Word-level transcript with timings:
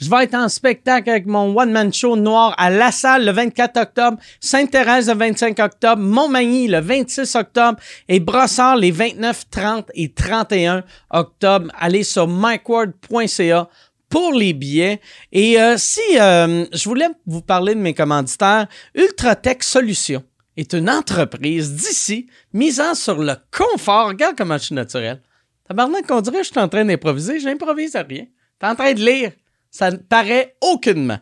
Je 0.00 0.08
vais 0.08 0.24
être 0.24 0.34
en 0.34 0.48
spectacle 0.48 1.10
avec 1.10 1.26
mon 1.26 1.54
one-man 1.54 1.92
show 1.92 2.16
noir 2.16 2.54
à 2.56 2.70
La 2.70 2.90
Salle 2.90 3.26
le 3.26 3.32
24 3.32 3.76
octobre, 3.78 4.18
Sainte-Thérèse 4.40 5.08
le 5.08 5.14
25 5.14 5.58
octobre, 5.58 6.00
Montmagny 6.00 6.68
le 6.68 6.80
26 6.80 7.34
octobre 7.34 7.78
et 8.08 8.18
Brossard 8.18 8.76
les 8.76 8.92
29, 8.92 9.50
30 9.50 9.90
et 9.94 10.10
31 10.10 10.84
octobre. 11.10 11.70
Allez 11.78 12.02
sur 12.02 12.26
micword.ca 12.26 13.68
pour 14.08 14.32
les 14.32 14.54
billets. 14.54 15.02
Et 15.32 15.60
euh, 15.60 15.76
si 15.76 16.00
euh, 16.18 16.64
je 16.72 16.88
voulais 16.88 17.08
vous 17.26 17.42
parler 17.42 17.74
de 17.74 17.80
mes 17.80 17.92
commanditaires, 17.92 18.68
Ultratech 18.94 19.62
Solutions 19.62 20.24
est 20.56 20.72
une 20.72 20.88
entreprise 20.88 21.74
d'ici 21.74 22.26
misant 22.54 22.94
sur 22.94 23.18
le 23.18 23.34
confort. 23.50 24.08
Regarde 24.08 24.34
comment 24.36 24.56
je 24.56 24.64
suis 24.64 24.74
naturel. 24.74 25.20
Tabarnak 25.68 26.06
qu'on 26.06 26.22
dirait 26.22 26.38
que 26.38 26.44
je 26.44 26.50
suis 26.52 26.58
en 26.58 26.68
train 26.68 26.86
d'improviser. 26.86 27.38
J'improvise 27.38 27.96
à 27.96 28.02
rien. 28.02 28.24
T'es 28.58 28.66
en 28.66 28.74
train 28.74 28.94
de 28.94 29.00
lire. 29.00 29.32
Ça 29.70 29.90
ne 29.90 29.96
paraît 29.96 30.56
aucunement. 30.60 31.18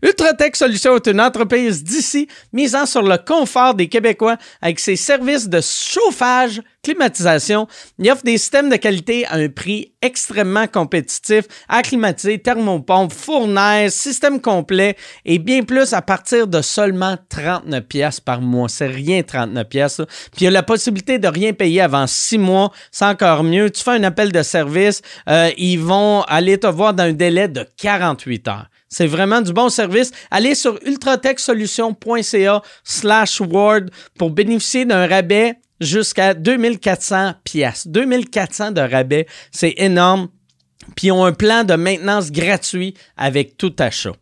Ultratech 0.00 0.54
Solutions 0.54 0.94
est 0.94 1.08
une 1.08 1.20
entreprise 1.20 1.82
d'ici 1.82 2.28
misant 2.52 2.86
sur 2.86 3.02
le 3.02 3.16
confort 3.18 3.74
des 3.74 3.88
Québécois 3.88 4.36
avec 4.62 4.78
ses 4.78 4.94
services 4.94 5.48
de 5.48 5.60
chauffage, 5.60 6.62
climatisation. 6.84 7.66
Il 7.98 8.08
offre 8.08 8.22
des 8.22 8.38
systèmes 8.38 8.68
de 8.70 8.76
qualité 8.76 9.26
à 9.26 9.34
un 9.34 9.48
prix 9.48 9.94
extrêmement 10.00 10.68
compétitif, 10.68 11.46
acclimatisé, 11.68 12.38
thermopompe, 12.38 13.12
fournaise, 13.12 13.92
système 13.92 14.40
complet 14.40 14.96
et 15.24 15.40
bien 15.40 15.64
plus 15.64 15.92
à 15.92 16.00
partir 16.00 16.46
de 16.46 16.62
seulement 16.62 17.16
39 17.28 17.84
pièces 17.84 18.20
par 18.20 18.40
mois. 18.40 18.68
C'est 18.68 18.86
rien 18.86 19.24
39 19.24 19.68
pièces. 19.68 20.00
Puis 20.30 20.42
il 20.42 20.44
y 20.44 20.46
a 20.46 20.52
la 20.52 20.62
possibilité 20.62 21.18
de 21.18 21.26
rien 21.26 21.52
payer 21.52 21.80
avant 21.80 22.06
six 22.06 22.38
mois. 22.38 22.70
C'est 22.92 23.04
encore 23.04 23.42
mieux. 23.42 23.68
Tu 23.68 23.82
fais 23.82 23.90
un 23.90 24.04
appel 24.04 24.30
de 24.30 24.42
service, 24.42 25.02
euh, 25.28 25.50
ils 25.58 25.80
vont 25.80 26.22
aller 26.22 26.56
te 26.56 26.68
voir 26.68 26.94
dans 26.94 27.02
un 27.02 27.12
délai 27.12 27.48
de 27.48 27.66
48 27.78 28.46
heures. 28.46 28.68
C'est 28.88 29.06
vraiment 29.06 29.40
du 29.40 29.52
bon 29.52 29.68
service. 29.68 30.12
Allez 30.30 30.54
sur 30.54 30.78
ultratechsolutions.ca 30.84 32.62
slash 32.84 33.40
word 33.40 33.86
pour 34.16 34.30
bénéficier 34.30 34.84
d'un 34.84 35.06
rabais 35.06 35.54
jusqu'à 35.80 36.34
2400 36.34 37.34
pièces. 37.44 37.86
2400 37.86 38.72
de 38.72 38.80
rabais, 38.80 39.26
c'est 39.52 39.74
énorme. 39.76 40.28
Puis 40.96 41.08
ils 41.08 41.12
ont 41.12 41.24
un 41.24 41.32
plan 41.32 41.64
de 41.64 41.74
maintenance 41.74 42.32
gratuit 42.32 42.94
avec 43.16 43.56
tout 43.58 43.74
achat. 43.78 44.14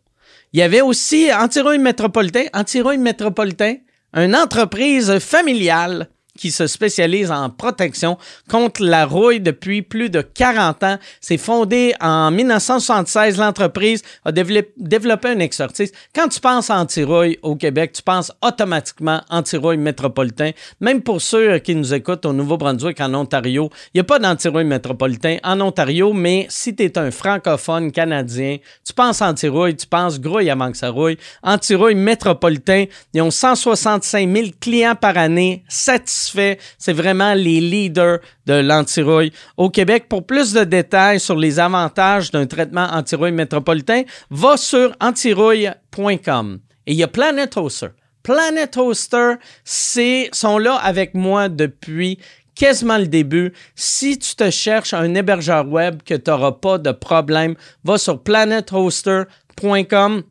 Il 0.53 0.59
y 0.59 0.63
avait 0.63 0.81
aussi 0.81 1.31
Antirouille 1.33 1.77
Métropolitain. 1.77 2.45
Antirouille 2.53 2.97
Métropolitain, 2.97 3.75
une 4.13 4.35
entreprise 4.35 5.19
familiale 5.19 6.09
qui 6.37 6.51
se 6.51 6.67
spécialise 6.67 7.31
en 7.31 7.49
protection 7.49 8.17
contre 8.49 8.83
la 8.83 9.05
rouille 9.05 9.41
depuis 9.41 9.81
plus 9.81 10.09
de 10.09 10.21
40 10.21 10.83
ans. 10.83 10.97
C'est 11.19 11.37
fondé 11.37 11.93
en 11.99 12.31
1976. 12.31 13.37
L'entreprise 13.37 14.01
a 14.23 14.31
développé 14.31 15.29
un 15.29 15.39
expertise. 15.39 15.91
Quand 16.15 16.27
tu 16.29 16.39
penses 16.39 16.69
anti-rouille 16.69 17.39
au 17.41 17.55
Québec, 17.55 17.91
tu 17.93 18.03
penses 18.03 18.31
automatiquement 18.41 19.21
anti-rouille 19.29 19.77
métropolitain. 19.77 20.51
Même 20.79 21.01
pour 21.01 21.21
ceux 21.21 21.57
qui 21.59 21.75
nous 21.75 21.93
écoutent 21.93 22.25
au 22.25 22.33
Nouveau-Brunswick, 22.33 23.01
en 23.01 23.13
Ontario, 23.13 23.69
il 23.93 23.97
n'y 23.97 24.01
a 24.01 24.03
pas 24.03 24.19
d'anti-rouille 24.19 24.65
métropolitain 24.65 25.37
en 25.43 25.59
Ontario, 25.61 26.13
mais 26.13 26.45
si 26.49 26.75
tu 26.75 26.83
es 26.83 26.97
un 26.97 27.11
francophone 27.11 27.91
canadien, 27.91 28.57
tu 28.85 28.93
penses 28.93 29.21
anti-rouille, 29.21 29.75
tu 29.75 29.87
penses 29.87 30.19
grouille 30.19 30.49
avant 30.49 30.71
que 30.71 30.77
ça 30.77 30.89
rouille. 30.89 31.17
Anti-rouille 31.41 31.95
métropolitain, 31.95 32.85
ils 33.13 33.21
ont 33.21 33.31
165 33.31 34.29
000 34.29 34.47
clients 34.59 34.95
par 34.95 35.17
année, 35.17 35.63
700 35.67 36.26
fait, 36.31 36.59
C'est 36.77 36.93
vraiment 36.93 37.33
les 37.33 37.59
leaders 37.59 38.19
de 38.45 38.53
l'antirouille 38.53 39.31
au 39.57 39.69
Québec. 39.69 40.05
Pour 40.09 40.25
plus 40.25 40.53
de 40.53 40.63
détails 40.63 41.19
sur 41.19 41.35
les 41.35 41.59
avantages 41.59 42.31
d'un 42.31 42.45
traitement 42.45 42.87
antirouille 42.91 43.31
métropolitain, 43.31 44.03
va 44.29 44.57
sur 44.57 44.95
antirouille.com. 44.99 46.59
Et 46.85 46.93
il 46.93 46.97
y 46.97 47.03
a 47.03 47.07
Planet 47.07 47.57
Hoster. 47.57 47.89
Planet 48.23 48.75
Hoster, 48.77 49.33
c'est 49.63 50.29
sont 50.33 50.57
là 50.57 50.75
avec 50.75 51.13
moi 51.13 51.49
depuis 51.49 52.19
quasiment 52.55 52.97
le 52.97 53.07
début. 53.07 53.53
Si 53.75 54.17
tu 54.19 54.35
te 54.35 54.49
cherches 54.49 54.93
un 54.93 55.13
hébergeur 55.13 55.67
web 55.67 56.01
que 56.03 56.15
tu 56.15 56.29
n'auras 56.29 56.53
pas 56.53 56.77
de 56.77 56.91
problème, 56.91 57.55
va 57.83 57.97
sur 57.97 58.21
planethoster.com. 58.21 60.23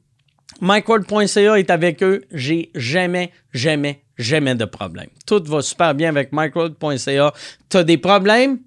MikeWord.ca 0.61 1.59
est 1.59 1.71
avec 1.71 2.03
eux. 2.03 2.23
J'ai 2.33 2.71
jamais, 2.75 3.31
jamais 3.53 4.06
jamais 4.17 4.55
de 4.55 4.65
problème. 4.65 5.09
Tout 5.27 5.43
va 5.45 5.63
super 5.63 5.95
bien 5.95 6.09
avec 6.11 6.31
microad.ca. 6.33 7.33
Tu 7.69 7.77
as 7.77 7.85
des 7.85 7.99
problèmes, 7.99 8.59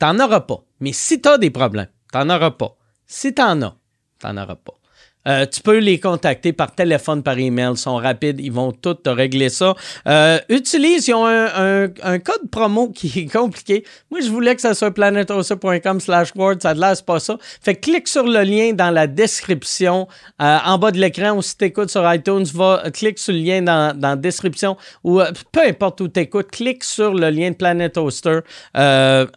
tu 0.00 0.06
n'en 0.06 0.20
auras 0.20 0.40
pas. 0.40 0.62
Mais 0.80 0.92
si 0.92 1.20
tu 1.20 1.28
as 1.28 1.38
des 1.38 1.50
problèmes, 1.50 1.88
tu 2.12 2.18
n'en 2.18 2.30
auras 2.34 2.52
pas. 2.52 2.76
Si 3.06 3.34
tu 3.34 3.42
en 3.42 3.62
as, 3.62 3.76
tu 4.20 4.26
n'en 4.26 4.42
auras 4.42 4.56
pas. 4.56 4.77
Euh, 5.26 5.46
tu 5.46 5.60
peux 5.60 5.78
les 5.78 5.98
contacter 5.98 6.52
par 6.52 6.74
téléphone, 6.74 7.22
par 7.22 7.38
email. 7.38 7.72
Ils 7.72 7.76
sont 7.76 7.96
rapides. 7.96 8.40
Ils 8.40 8.52
vont 8.52 8.72
tout 8.72 8.94
te 8.94 9.10
régler 9.10 9.48
ça. 9.48 9.74
Euh, 10.06 10.38
utilise, 10.48 11.08
ils 11.08 11.14
ont 11.14 11.26
un, 11.26 12.18
code 12.18 12.50
promo 12.50 12.88
qui 12.94 13.20
est 13.20 13.32
compliqué. 13.32 13.84
Moi, 14.10 14.20
je 14.20 14.30
voulais 14.30 14.54
que 14.54 14.60
ça 14.60 14.74
soit 14.74 14.90
planetosa.com 14.90 16.00
slash 16.00 16.34
word. 16.34 16.56
Ça 16.62 16.74
ne 16.74 16.80
laisse 16.80 17.02
pas 17.02 17.20
ça. 17.20 17.36
Fait 17.62 17.74
clique 17.74 18.08
sur 18.08 18.24
le 18.24 18.42
lien 18.42 18.72
dans 18.72 18.90
la 18.90 19.06
description 19.06 20.08
euh, 20.40 20.58
en 20.64 20.78
bas 20.78 20.90
de 20.90 20.98
l'écran 20.98 21.36
ou 21.36 21.42
si 21.42 21.56
tu 21.56 21.64
écoutes 21.66 21.90
sur 21.90 22.10
iTunes, 22.12 22.44
va, 22.54 22.84
clique 22.92 23.18
sur 23.18 23.32
le 23.32 23.40
lien 23.40 23.62
dans, 23.62 23.98
la 24.00 24.16
description 24.16 24.76
ou 25.04 25.20
peu 25.52 25.60
importe 25.66 26.00
où 26.00 26.08
tu 26.08 26.20
écoutes, 26.20 26.50
clique 26.50 26.84
sur 26.84 27.12
le 27.12 27.30
lien 27.30 27.50
de 27.50 27.56
Planet 27.56 27.96
Hoster 27.96 28.40
dans 28.74 29.28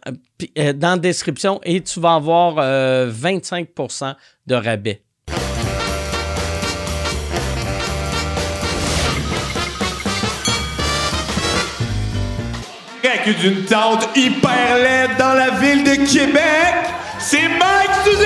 la 0.56 0.96
description 0.96 1.60
et 1.64 1.80
tu 1.82 2.00
vas 2.00 2.14
avoir 2.14 2.56
25% 2.56 4.14
de 4.46 4.54
rabais 4.54 5.02
d'une 13.40 13.64
tente 13.64 14.08
hyper 14.14 14.76
laide 14.76 15.16
dans 15.18 15.34
la 15.34 15.50
ville 15.50 15.82
de 15.82 15.94
Québec, 16.10 16.74
c'est 17.18 17.48
Mike 17.48 17.90
sous 18.04 18.22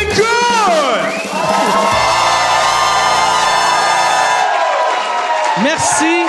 Merci. 5.62 6.24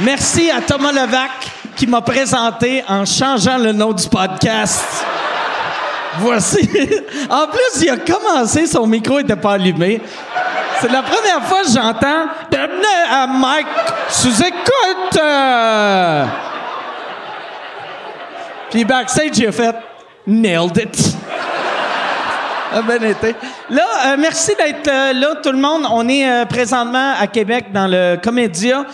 Merci 0.00 0.50
à 0.50 0.60
Thomas 0.60 0.90
Levac 0.90 1.30
qui 1.76 1.86
m'a 1.86 2.00
présenté 2.00 2.82
en 2.88 3.04
changeant 3.04 3.58
le 3.58 3.72
nom 3.72 3.92
du 3.92 4.08
podcast. 4.08 5.04
Voici. 6.18 6.68
En 7.30 7.46
plus, 7.46 7.82
il 7.82 7.90
a 7.90 7.96
commencé, 7.96 8.66
son 8.66 8.86
micro 8.86 9.20
n'était 9.20 9.36
pas 9.36 9.52
allumé. 9.52 10.00
C'est 10.80 10.90
la 10.90 11.02
première 11.02 11.42
fois 11.44 11.62
que 11.62 11.68
j'entends 11.68 12.26
à 13.10 13.26
Mike 13.26 13.66
sous 14.08 14.42
écoute. 14.42 15.20
Euh. 15.20 16.24
Puis 18.70 18.84
backstage, 18.84 19.30
j'ai 19.34 19.52
fait 19.52 19.76
Nailed 20.26 20.76
it. 20.76 21.16
Ah, 22.76 22.82
ben 22.82 23.02
été. 23.04 23.36
Là, 23.70 23.84
euh, 24.06 24.16
merci 24.18 24.52
d'être 24.56 24.88
euh, 24.88 25.12
là, 25.12 25.36
tout 25.40 25.52
le 25.52 25.58
monde. 25.58 25.86
On 25.90 26.08
est 26.08 26.44
présentement 26.46 27.14
à 27.18 27.26
Québec 27.28 27.66
dans 27.72 27.86
le 27.86 28.16
Comédia. 28.20 28.84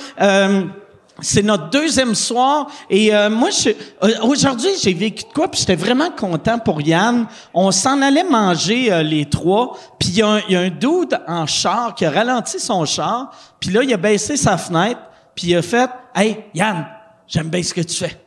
C'est 1.23 1.43
notre 1.43 1.71
deuxième 1.71 2.15
soir 2.15 2.67
et 2.89 3.15
euh, 3.15 3.29
moi 3.31 3.51
euh, 3.67 4.09
aujourd'hui 4.23 4.71
j'ai 4.83 4.95
vécu 4.95 5.25
de 5.25 5.33
quoi 5.33 5.49
puis 5.49 5.61
j'étais 5.61 5.77
vraiment 5.77 6.11
content 6.11 6.59
pour 6.59 6.81
Yann. 6.81 7.27
On 7.53 7.71
s'en 7.71 8.01
allait 8.01 8.25
manger 8.25 8.93
euh, 8.93 9.03
les 9.03 9.27
trois 9.27 9.77
puis 9.99 10.11
il 10.11 10.17
y, 10.17 10.23
a 10.23 10.61
un 10.61 10.69
dude 10.69 11.19
en 11.27 11.47
char 11.47 11.95
qui 11.95 12.05
a 12.07 12.11
ralenti 12.11 12.59
son 12.59 12.85
char 12.85 13.31
puis 13.59 13.71
là 13.71 13.83
il 13.83 13.93
a 13.93 13.97
baissé 13.97 14.37
sa 14.37 14.57
fenêtre 14.57 15.01
puis 15.35 15.49
il 15.49 15.57
a 15.57 15.63
fait 15.63 15.91
"Hey 16.15 16.45
Yann, 16.55 16.87
j'aime 17.27 17.49
bien 17.49 17.63
ce 17.63 17.75
que 17.75 17.83
tu 17.83 17.97
fais. 17.97 18.21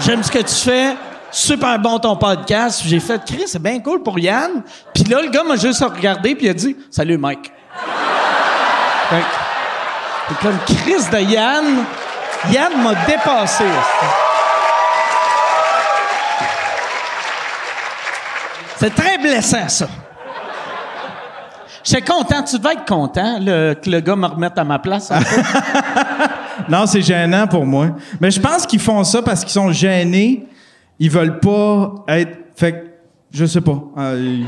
j'aime 0.00 0.22
ce 0.22 0.30
que 0.30 0.38
tu 0.38 0.54
fais. 0.54 0.96
Super 1.30 1.78
bon 1.78 1.98
ton 1.98 2.16
podcast." 2.16 2.82
J'ai 2.86 3.00
fait 3.00 3.22
"Chris, 3.24 3.44
c'est 3.46 3.62
bien 3.62 3.80
cool 3.80 4.02
pour 4.02 4.18
Yann." 4.18 4.62
Puis 4.94 5.04
là 5.04 5.20
le 5.20 5.30
gars 5.30 5.44
m'a 5.44 5.56
juste 5.56 5.82
regardé 5.82 6.34
puis 6.34 6.46
il 6.46 6.50
a 6.50 6.54
dit 6.54 6.76
"Salut 6.90 7.18
Mike." 7.18 7.52
C'est 10.28 10.38
comme 10.38 10.58
crise 10.66 11.10
de 11.10 11.18
Yann. 11.18 11.84
Yann 12.50 12.82
m'a 12.82 12.94
dépassé. 13.06 13.64
C'est 18.76 18.94
très 18.94 19.18
blessant, 19.18 19.68
ça. 19.68 19.88
J'étais 21.82 22.02
content. 22.02 22.42
Tu 22.42 22.58
devais 22.58 22.74
être 22.74 22.86
content 22.86 23.38
que 23.38 23.90
le 23.90 24.00
gars 24.00 24.16
me 24.16 24.26
remette 24.26 24.58
à 24.58 24.64
ma 24.64 24.78
place. 24.78 25.12
non, 26.68 26.86
c'est 26.86 27.02
gênant 27.02 27.46
pour 27.46 27.66
moi. 27.66 27.88
Mais 28.20 28.30
je 28.30 28.40
pense 28.40 28.66
qu'ils 28.66 28.80
font 28.80 29.04
ça 29.04 29.20
parce 29.20 29.40
qu'ils 29.40 29.52
sont 29.52 29.72
gênés. 29.72 30.46
Ils 30.98 31.10
veulent 31.10 31.40
pas 31.40 31.92
être. 32.08 32.38
Fait 32.56 32.94
je 33.30 33.44
sais 33.46 33.60
pas. 33.60 33.82
Euh, 33.98 34.42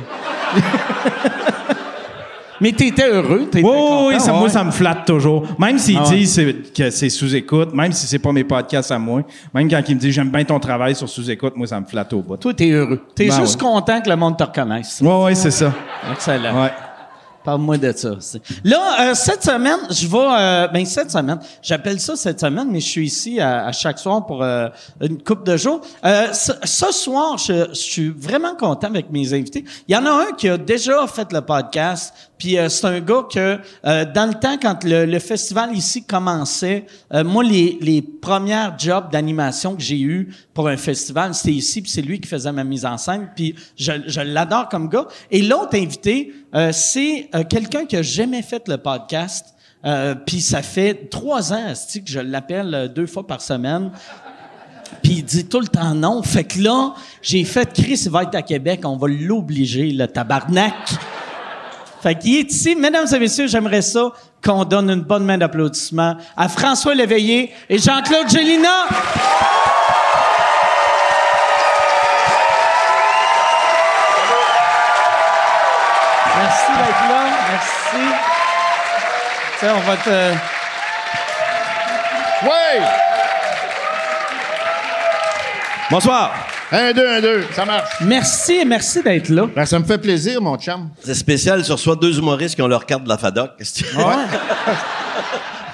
Mais 2.60 2.72
t'étais 2.72 3.08
heureux, 3.08 3.46
t'étais 3.50 3.66
Oui, 3.66 3.72
content, 3.72 4.06
oui, 4.08 4.20
ça, 4.20 4.32
moi, 4.32 4.48
ça 4.48 4.64
me 4.64 4.70
flatte 4.70 5.06
toujours. 5.06 5.44
Même 5.58 5.78
s'ils 5.78 5.98
Ah 5.98 6.08
ouais. 6.08 6.16
disent 6.16 6.32
c'est- 6.34 6.72
que 6.74 6.90
c'est 6.90 7.08
sous-écoute, 7.08 7.74
même 7.74 7.92
si 7.92 8.06
c'est 8.06 8.18
pas 8.18 8.32
mes 8.32 8.44
podcasts 8.44 8.90
à 8.92 8.98
moi, 8.98 9.22
même 9.54 9.68
quand 9.70 9.80
ils 9.88 9.94
me 9.94 10.00
disent 10.00 10.14
j'aime 10.14 10.30
bien 10.30 10.44
ton 10.44 10.58
travail 10.58 10.94
sur 10.94 11.08
sous-écoute, 11.08 11.54
moi, 11.56 11.66
ça 11.66 11.80
me 11.80 11.86
flatte 11.86 12.12
au 12.12 12.22
bout. 12.22 12.36
Toi, 12.36 12.54
t'es 12.54 12.70
heureux. 12.70 13.00
T'es 13.14 13.28
Ben 13.28 13.40
juste 13.40 13.60
ouais. 13.62 13.68
content 13.68 14.00
que 14.00 14.08
le 14.08 14.16
monde 14.16 14.36
te 14.36 14.44
reconnaisse. 14.44 15.00
Oui, 15.02 15.08
oui, 15.24 15.36
c'est 15.36 15.50
ça. 15.50 15.72
Excellent. 16.12 16.68
Parle-moi 17.46 17.78
de 17.78 17.92
ça. 17.92 18.16
c'est- 18.18 18.42
Là, 18.64 19.10
euh, 19.10 19.14
cette 19.14 19.44
semaine, 19.44 19.78
je 19.88 20.08
vais... 20.08 20.18
Euh, 20.18 20.66
ben, 20.66 20.84
cette 20.84 21.12
semaine, 21.12 21.38
j'appelle 21.62 22.00
ça 22.00 22.16
cette 22.16 22.40
semaine, 22.40 22.66
mais 22.72 22.80
je 22.80 22.88
suis 22.88 23.06
ici 23.06 23.38
à, 23.40 23.70
chaque 23.70 24.00
soir 24.00 24.26
pour 24.26 24.42
euh, 24.42 24.68
une 25.00 25.22
coupe 25.22 25.46
de 25.46 25.56
jours. 25.56 25.80
Euh, 26.04 26.32
ce, 26.32 26.50
ce 26.64 26.90
soir, 26.92 27.38
je, 27.38 27.68
je 27.68 27.74
suis 27.74 28.08
vraiment 28.08 28.56
content 28.56 28.88
avec 28.88 29.12
mes 29.12 29.32
invités. 29.32 29.64
Il 29.86 29.94
y 29.94 29.96
en 29.96 30.04
a 30.06 30.10
un 30.10 30.32
qui 30.36 30.48
a 30.48 30.58
déjà 30.58 31.06
fait 31.06 31.32
le 31.32 31.40
podcast, 31.40 32.12
puis 32.36 32.58
euh, 32.58 32.68
c'est 32.68 32.84
un 32.86 32.98
gars 33.00 33.22
que, 33.32 33.58
euh, 33.86 34.04
dans 34.12 34.26
le 34.26 34.34
temps, 34.34 34.56
quand 34.60 34.82
le, 34.82 35.06
le 35.06 35.18
festival 35.20 35.72
ici 35.72 36.02
commençait, 36.04 36.84
moi, 37.12 37.44
les, 37.44 37.78
les 37.80 38.02
premières 38.02 38.76
jobs 38.76 39.08
d'animation 39.12 39.76
que 39.76 39.82
j'ai 39.82 40.00
eu 40.00 40.34
pour 40.52 40.66
un 40.66 40.76
festival, 40.76 41.32
c'était 41.32 41.52
ici, 41.52 41.80
puis 41.80 41.90
c'est 41.92 42.02
lui 42.02 42.18
qui 42.20 42.28
faisait 42.28 42.50
ma 42.50 42.64
mise 42.64 42.84
en 42.84 42.98
scène, 42.98 43.28
puis 43.36 43.54
je, 43.78 43.92
je 44.08 44.20
l'adore 44.20 44.68
comme 44.68 44.88
gars. 44.88 45.06
Et 45.30 45.42
l'autre 45.42 45.76
invité, 45.76 46.34
euh, 46.56 46.70
c'est 46.72 47.28
euh, 47.34 47.44
quelqu'un 47.44 47.84
qui 47.84 47.96
a 47.96 48.02
jamais 48.02 48.42
fait 48.42 48.66
le 48.66 48.78
podcast, 48.78 49.54
euh, 49.84 50.14
puis 50.14 50.40
ça 50.40 50.62
fait 50.62 51.08
trois 51.10 51.52
ans 51.52 51.72
que 51.72 52.00
je 52.10 52.18
l'appelle 52.18 52.74
euh, 52.74 52.88
deux 52.88 53.06
fois 53.06 53.26
par 53.26 53.40
semaine. 53.40 53.92
Puis 55.02 55.14
il 55.14 55.24
dit 55.24 55.46
tout 55.46 55.60
le 55.60 55.68
temps 55.68 55.94
non. 55.94 56.22
Fait 56.22 56.44
que 56.44 56.60
là, 56.60 56.94
j'ai 57.22 57.44
fait 57.44 57.72
Chris 57.72 58.00
il 58.04 58.10
va 58.10 58.22
être 58.22 58.34
à 58.34 58.42
Québec, 58.42 58.80
on 58.84 58.96
va 58.96 59.08
l'obliger, 59.08 59.90
le 59.90 60.06
tabarnak. 60.06 60.74
Fait 62.02 62.14
qu'il 62.16 62.36
est 62.36 62.52
ici. 62.52 62.74
Mesdames 62.74 63.06
et 63.12 63.18
messieurs, 63.18 63.46
j'aimerais 63.48 63.82
ça 63.82 64.12
qu'on 64.44 64.64
donne 64.64 64.90
une 64.90 65.02
bonne 65.02 65.24
main 65.24 65.38
d'applaudissement 65.38 66.16
à 66.36 66.48
François 66.48 66.94
Léveillé 66.94 67.52
et 67.68 67.78
Jean-Claude 67.78 68.28
Gélina. 68.28 68.86
On 79.62 79.80
va 79.80 79.96
te... 79.96 80.32
Oui! 82.44 82.84
Bonsoir. 85.90 86.34
Un, 86.72 86.92
deux, 86.92 87.08
un, 87.08 87.20
deux. 87.20 87.46
Ça 87.54 87.64
marche. 87.64 87.88
Merci, 88.02 88.64
merci 88.66 89.02
d'être 89.02 89.28
là. 89.30 89.46
Ben, 89.54 89.64
ça 89.64 89.78
me 89.78 89.84
fait 89.84 89.98
plaisir, 89.98 90.42
mon 90.42 90.56
chum. 90.58 90.90
C'est 91.04 91.14
spécial, 91.14 91.64
sur 91.64 91.78
soit 91.78 91.96
deux 91.96 92.18
humoristes 92.18 92.56
qui 92.56 92.62
ont 92.62 92.66
leur 92.68 92.84
carte 92.84 93.04
de 93.04 93.08
la 93.08 93.16
FADOC. 93.18 93.50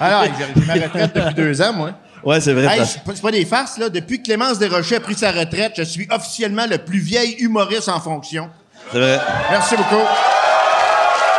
Alors, 0.00 0.24
j'ai 0.24 0.62
ma 0.66 0.74
retraite 0.74 1.14
depuis 1.14 1.34
deux 1.34 1.62
ans, 1.62 1.72
moi. 1.72 1.90
ouais, 2.24 2.40
c'est 2.40 2.52
vrai. 2.52 2.66
Hey, 2.78 2.86
c'est 2.86 3.02
pas- 3.02 3.12
c'est 3.14 3.22
pas 3.22 3.30
des 3.30 3.44
farces, 3.44 3.78
là. 3.78 3.88
Depuis 3.88 4.18
que 4.18 4.24
Clémence 4.26 4.58
Desrochers 4.58 4.96
a 4.96 5.00
pris 5.00 5.14
sa 5.14 5.32
retraite, 5.32 5.72
je 5.76 5.82
suis 5.82 6.06
officiellement 6.10 6.66
le 6.68 6.78
plus 6.78 6.98
vieil 7.00 7.32
humoriste 7.38 7.88
en 7.88 8.00
fonction. 8.00 8.50
c'est 8.92 8.98
vrai. 8.98 9.18
Merci 9.50 9.76
beaucoup. 9.76 10.02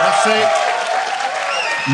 Merci. 0.01 0.29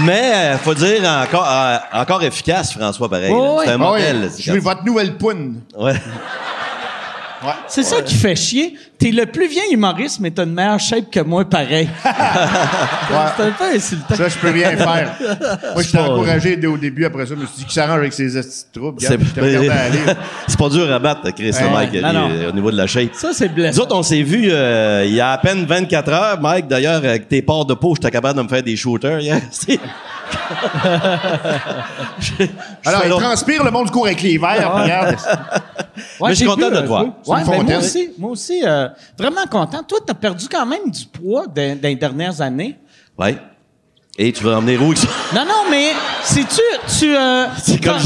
Mais, 0.04 0.32
euh, 0.34 0.58
faut 0.60 0.74
dire, 0.76 1.02
encore, 1.04 1.48
euh, 1.50 1.78
encore 1.94 2.22
efficace, 2.24 2.74
François, 2.74 3.10
pareil. 3.10 3.34
C'est 3.64 3.72
un 3.72 3.82
Ah 3.82 3.92
oui, 3.94 4.00
modèle. 4.02 4.30
je 4.38 4.42
suis 4.52 4.60
votre 4.60 4.84
nouvelle 4.86 5.18
poune. 5.18 5.62
Ouais. 5.78 5.94
Ouais. 7.42 7.54
C'est 7.68 7.84
ça 7.84 8.02
qui 8.02 8.16
fait 8.16 8.36
chier. 8.36 8.76
T'es 8.98 9.12
le 9.12 9.26
plus 9.26 9.48
vieil 9.48 9.72
humoriste, 9.74 10.20
mais 10.20 10.30
t'as 10.30 10.44
une 10.44 10.54
meilleure 10.54 10.80
shape 10.80 11.10
que 11.10 11.22
moi, 11.22 11.46
pareil. 11.46 11.88
C'est 12.04 13.44
un 13.44 13.52
peu 13.52 13.64
insultant. 13.76 14.16
Ça, 14.16 14.28
je 14.28 14.36
peux 14.38 14.50
rien 14.52 14.76
faire. 14.76 15.16
Moi, 15.74 15.84
je 15.84 15.92
t'ai 15.92 15.98
pas- 15.98 16.10
encouragé 16.10 16.58
dès 16.58 16.68
au 16.68 16.78
début. 16.78 17.06
Après 17.06 17.26
ça, 17.26 17.36
je 17.36 17.40
me 17.42 17.46
suis 17.46 17.58
dit 17.60 17.64
qu'il 17.64 17.74
s'arrange 17.74 18.00
avec 18.00 18.12
ses 18.14 18.30
troubles. 18.74 19.02
C'est 19.02 19.18
pas 20.58 20.70
dur 20.70 20.92
à 20.92 21.00
battre, 21.00 21.30
Chris, 21.32 21.52
Ouais. 21.52 21.70
Mike, 21.72 21.94
Non, 22.02 22.14
non. 22.14 22.28
lui, 22.30 22.46
au 22.46 22.52
niveau 22.52 22.72
de 22.72 22.78
la 22.78 22.88
shape. 22.88 23.14
Ça, 23.14 23.30
c'est 23.34 23.48
Nous 23.48 23.56
blessant. 23.56 23.84
autres, 23.84 23.96
on 23.96 24.04
s'est 24.04 24.22
vus 24.22 24.50
euh, 24.52 25.04
il 25.06 25.14
y 25.14 25.22
a 25.22 25.32
à 25.32 25.38
peine 25.38 25.66
24 25.66 26.10
heures. 26.12 26.42
Mike, 26.42 26.68
d'ailleurs, 26.68 26.96
avec 26.98 27.30
tes 27.30 27.42
ports 27.42 27.66
de 27.66 27.74
peau, 27.74 27.96
j'étais 27.96 28.12
capable 28.12 28.38
de 28.38 28.44
me 28.44 28.50
faire 28.50 28.64
des 28.64 28.76
shooters 28.76 29.20
hier. 29.22 29.40
C'est- 32.20 32.20
Je- 32.20 32.44
je 32.46 32.90
Alors, 32.90 33.02
il 33.06 33.10
transpire 33.12 33.64
le 33.64 33.72
monde 33.72 33.86
du 33.86 33.92
cours 33.92 34.06
avec 34.06 34.22
les 34.22 34.38
verres. 34.38 34.74
Regarde. 34.74 35.16
Ouais, 36.22 36.30
Mais 36.30 36.34
je 36.34 36.36
suis 36.36 36.46
content 36.46 36.70
vu 36.70 36.76
de 36.78 36.82
te 36.82 36.86
voir. 36.86 37.04
Ouais, 37.04 37.44
ben, 37.46 37.64
moi 37.64 37.78
aussi, 37.78 38.10
moi 38.18 38.32
aussi, 38.32 38.62
euh, 38.66 38.88
vraiment 39.18 39.46
content. 39.52 39.84
Toi, 39.84 40.00
t'as 40.06 40.14
perdu 40.14 40.48
quand 40.50 40.66
même 40.66 40.90
du 40.90 41.06
poids 41.06 41.46
dans, 41.48 41.78
dans 41.78 41.88
les 41.90 41.96
dernières 41.96 42.40
années. 42.40 42.78
Ouais. 43.18 43.38
Et 44.22 44.34
tu 44.34 44.44
vas 44.44 44.58
emmener 44.58 44.78
où? 44.78 44.94
Non, 45.34 45.46
non, 45.46 45.64
mais 45.72 45.94
c'est-tu, 46.24 46.60
tu, 47.00 47.16
euh, 47.16 47.46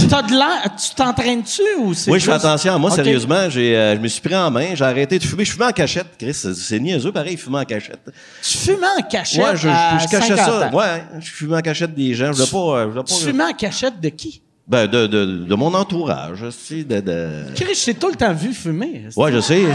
t'as, 0.07 0.21
de 0.21 0.31
l'air, 0.31 0.61
tu 0.79 0.93
t'entraînes-tu 0.95 1.63
ou 1.79 1.95
c'est 1.95 2.11
Oui, 2.11 2.19
je 2.19 2.25
fais 2.25 2.33
attention. 2.33 2.77
Moi, 2.77 2.91
sérieusement, 2.91 3.49
j'ai, 3.49 3.75
euh, 3.75 3.95
je 3.95 3.99
me 3.99 4.07
suis 4.07 4.21
pris 4.21 4.35
en 4.35 4.51
main. 4.51 4.75
J'ai 4.75 4.85
arrêté 4.85 5.17
de 5.17 5.23
fumer. 5.23 5.43
Je 5.43 5.53
fumais 5.53 5.65
en 5.65 5.71
cachette, 5.71 6.05
Chris. 6.19 6.35
C'est, 6.35 6.79
niaiseux, 6.79 7.11
pareil, 7.11 7.35
fumer 7.35 7.57
en 7.61 7.65
cachette. 7.65 8.11
Tu 8.43 8.57
fumais 8.59 8.85
en 8.99 9.01
cachette 9.01 9.41
Ouais, 9.43 9.55
je, 9.55 9.67
à 9.67 9.97
je, 9.97 10.03
je 10.03 10.07
cachais 10.11 10.37
50 10.37 10.45
ça. 10.45 10.67
ans. 10.69 10.73
Ouais, 10.77 11.03
je 11.19 11.31
fumais 11.31 11.57
en 11.57 11.61
cachette 11.61 11.95
des 11.95 12.13
gens. 12.13 12.27
Je 12.31 12.43
voulais 12.43 12.51
pas. 12.51 12.57
euh, 12.57 12.83
Je 12.83 12.89
voulais 12.89 13.03
pas 13.03 13.15
Tu 13.15 13.23
fumais 13.23 13.43
en 13.45 13.53
cachette 13.53 13.99
de 13.99 14.09
qui? 14.09 14.43
ben, 14.67 14.85
de, 14.85 15.07
de, 15.07 15.25
de 15.25 15.55
mon 15.55 15.73
entourage. 15.73 16.37
tu 16.39 16.51
sais, 16.51 16.83
De, 16.83 16.99
de... 17.01 17.45
Chris, 17.55 17.73
je 17.73 17.85
t'ai 17.85 17.95
tout 17.95 18.09
le 18.09 18.15
temps 18.15 18.33
vu 18.33 18.53
fumer. 18.53 19.07
Ouais, 19.17 19.31
je 19.31 19.39
sais. 19.39 19.63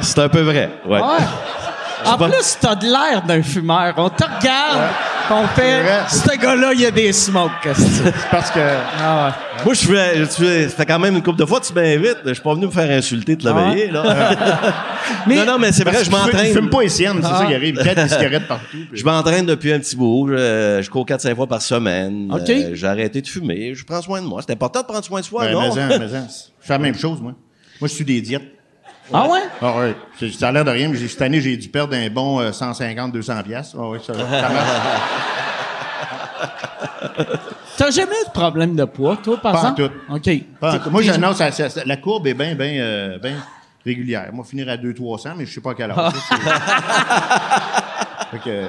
c'est 0.00 0.18
un 0.20 0.28
peu 0.28 0.42
vrai. 0.42 0.70
Ouais. 0.86 1.00
Ouais? 1.00 1.06
En 2.06 2.16
pas- 2.18 2.28
plus, 2.28 2.56
t'as 2.60 2.74
de 2.74 2.84
l'air 2.86 3.22
d'un 3.26 3.42
fumeur. 3.42 3.94
On 3.96 4.08
te 4.08 4.24
regarde, 4.24 4.90
on 5.30 5.46
fait. 5.48 5.82
Ce 6.08 6.36
gars-là, 6.38 6.72
il 6.74 6.80
y 6.80 6.86
a 6.86 6.90
des 6.90 7.12
smokes. 7.12 7.50
qu'est-ce 7.62 7.80
que 7.80 7.90
c'est? 8.04 8.14
Parce 8.30 8.50
que. 8.50 8.60
Ah 9.02 9.26
ouais. 9.26 9.64
Moi, 9.64 9.74
je 9.74 9.80
fais, 9.86 10.16
je 10.18 10.24
fais, 10.24 10.68
ça 10.68 10.76
fait 10.76 10.86
quand 10.86 10.98
même 10.98 11.14
une 11.16 11.22
couple 11.22 11.38
de 11.38 11.44
fois, 11.44 11.60
tu 11.60 11.72
m'invites. 11.74 12.18
Je 12.24 12.32
suis 12.34 12.42
pas 12.42 12.54
venu 12.54 12.66
me 12.66 12.70
faire 12.70 12.90
insulter 12.90 13.36
de 13.36 13.44
la 13.44 13.54
Ah 13.54 13.74
là. 13.92 14.36
Mais- 15.26 15.36
non, 15.36 15.44
non, 15.44 15.58
mais 15.58 15.72
c'est 15.72 15.82
vrai, 15.84 16.02
je 16.04 16.10
m'entraîne. 16.10 16.52
fume 16.52 16.70
pas 16.70 16.82
les 16.82 16.88
siennes, 16.88 17.18
c'est 17.20 17.28
ça 17.28 17.44
qui 17.46 17.54
arrive. 17.54 17.76
Il 17.78 17.94
des 17.94 18.08
cigarettes 18.08 18.46
partout. 18.48 18.64
puis- 18.70 18.88
Je 18.92 19.04
m'entraîne 19.04 19.44
depuis 19.44 19.72
un 19.72 19.78
petit 19.80 19.96
bout. 19.96 20.28
Je, 20.28 20.80
je 20.82 20.88
cours 20.90 21.04
4-5 21.04 21.34
fois 21.34 21.46
par 21.46 21.60
semaine. 21.60 22.30
OK. 22.32 22.48
Euh, 22.48 22.70
j'ai 22.74 22.86
arrêté 22.86 23.20
de 23.20 23.26
fumer. 23.26 23.74
Je 23.74 23.84
prends 23.84 24.00
soin 24.00 24.22
de 24.22 24.26
moi. 24.26 24.40
C'est 24.46 24.52
important 24.52 24.80
de 24.80 24.86
prendre 24.86 25.04
soin 25.04 25.20
de 25.20 25.24
soi, 25.26 25.44
Ben, 25.46 25.52
non? 25.52 25.74
mais 25.74 25.82
en, 25.82 25.98
mais 25.98 26.16
en. 26.16 26.26
Je 26.62 26.66
fais 26.66 26.72
la 26.74 26.78
même 26.78 26.94
chose, 26.96 27.20
moi. 27.20 27.32
Moi, 27.80 27.88
je 27.88 27.94
suis 27.94 28.04
des 28.04 28.20
diètes. 28.20 28.42
Ah 29.12 29.28
ouais? 29.28 29.40
Ah 29.60 29.76
ouais. 29.78 29.94
C'est- 30.18 30.30
Ça 30.32 30.48
a 30.48 30.52
l'air 30.52 30.64
de 30.64 30.70
rien, 30.70 30.88
mais 30.88 30.96
cette 30.98 31.22
année, 31.22 31.40
j'ai 31.40 31.56
dû 31.56 31.68
perdre 31.68 31.94
un 31.96 32.08
bon 32.10 32.40
euh, 32.40 32.52
150, 32.52 33.12
200 33.12 33.42
piastres. 33.42 33.76
Ah 33.78 33.88
oui, 33.88 33.98
ça, 34.06 34.14
ça 34.14 34.24
marche. 34.24 34.54
T'as 37.76 37.90
jamais 37.90 38.12
eu 38.12 38.26
de 38.26 38.32
problème 38.32 38.76
de 38.76 38.84
poids, 38.84 39.16
toi, 39.16 39.38
par 39.40 39.52
Pas 39.52 39.58
en 39.58 39.74
exemple? 39.74 39.94
tout. 40.08 40.14
OK. 40.14 40.30
Pas 40.60 40.68
en 40.68 40.72
T'es- 40.78 40.84
tout. 40.84 40.90
Moi, 40.90 41.02
ça- 41.04 41.84
la 41.86 41.96
courbe 41.96 42.26
est 42.26 42.34
bien, 42.34 42.54
bien, 42.54 42.72
euh, 42.82 43.18
bien 43.18 43.36
régulière. 43.84 44.30
Moi, 44.32 44.44
finir 44.44 44.68
à 44.68 44.76
200-300, 44.76 45.34
mais 45.36 45.46
je 45.46 45.54
sais 45.54 45.60
pas 45.60 45.70
à 45.70 45.74
quelle 45.74 45.90
heure. 45.90 46.12
fait 48.30 48.38
que... 48.44 48.62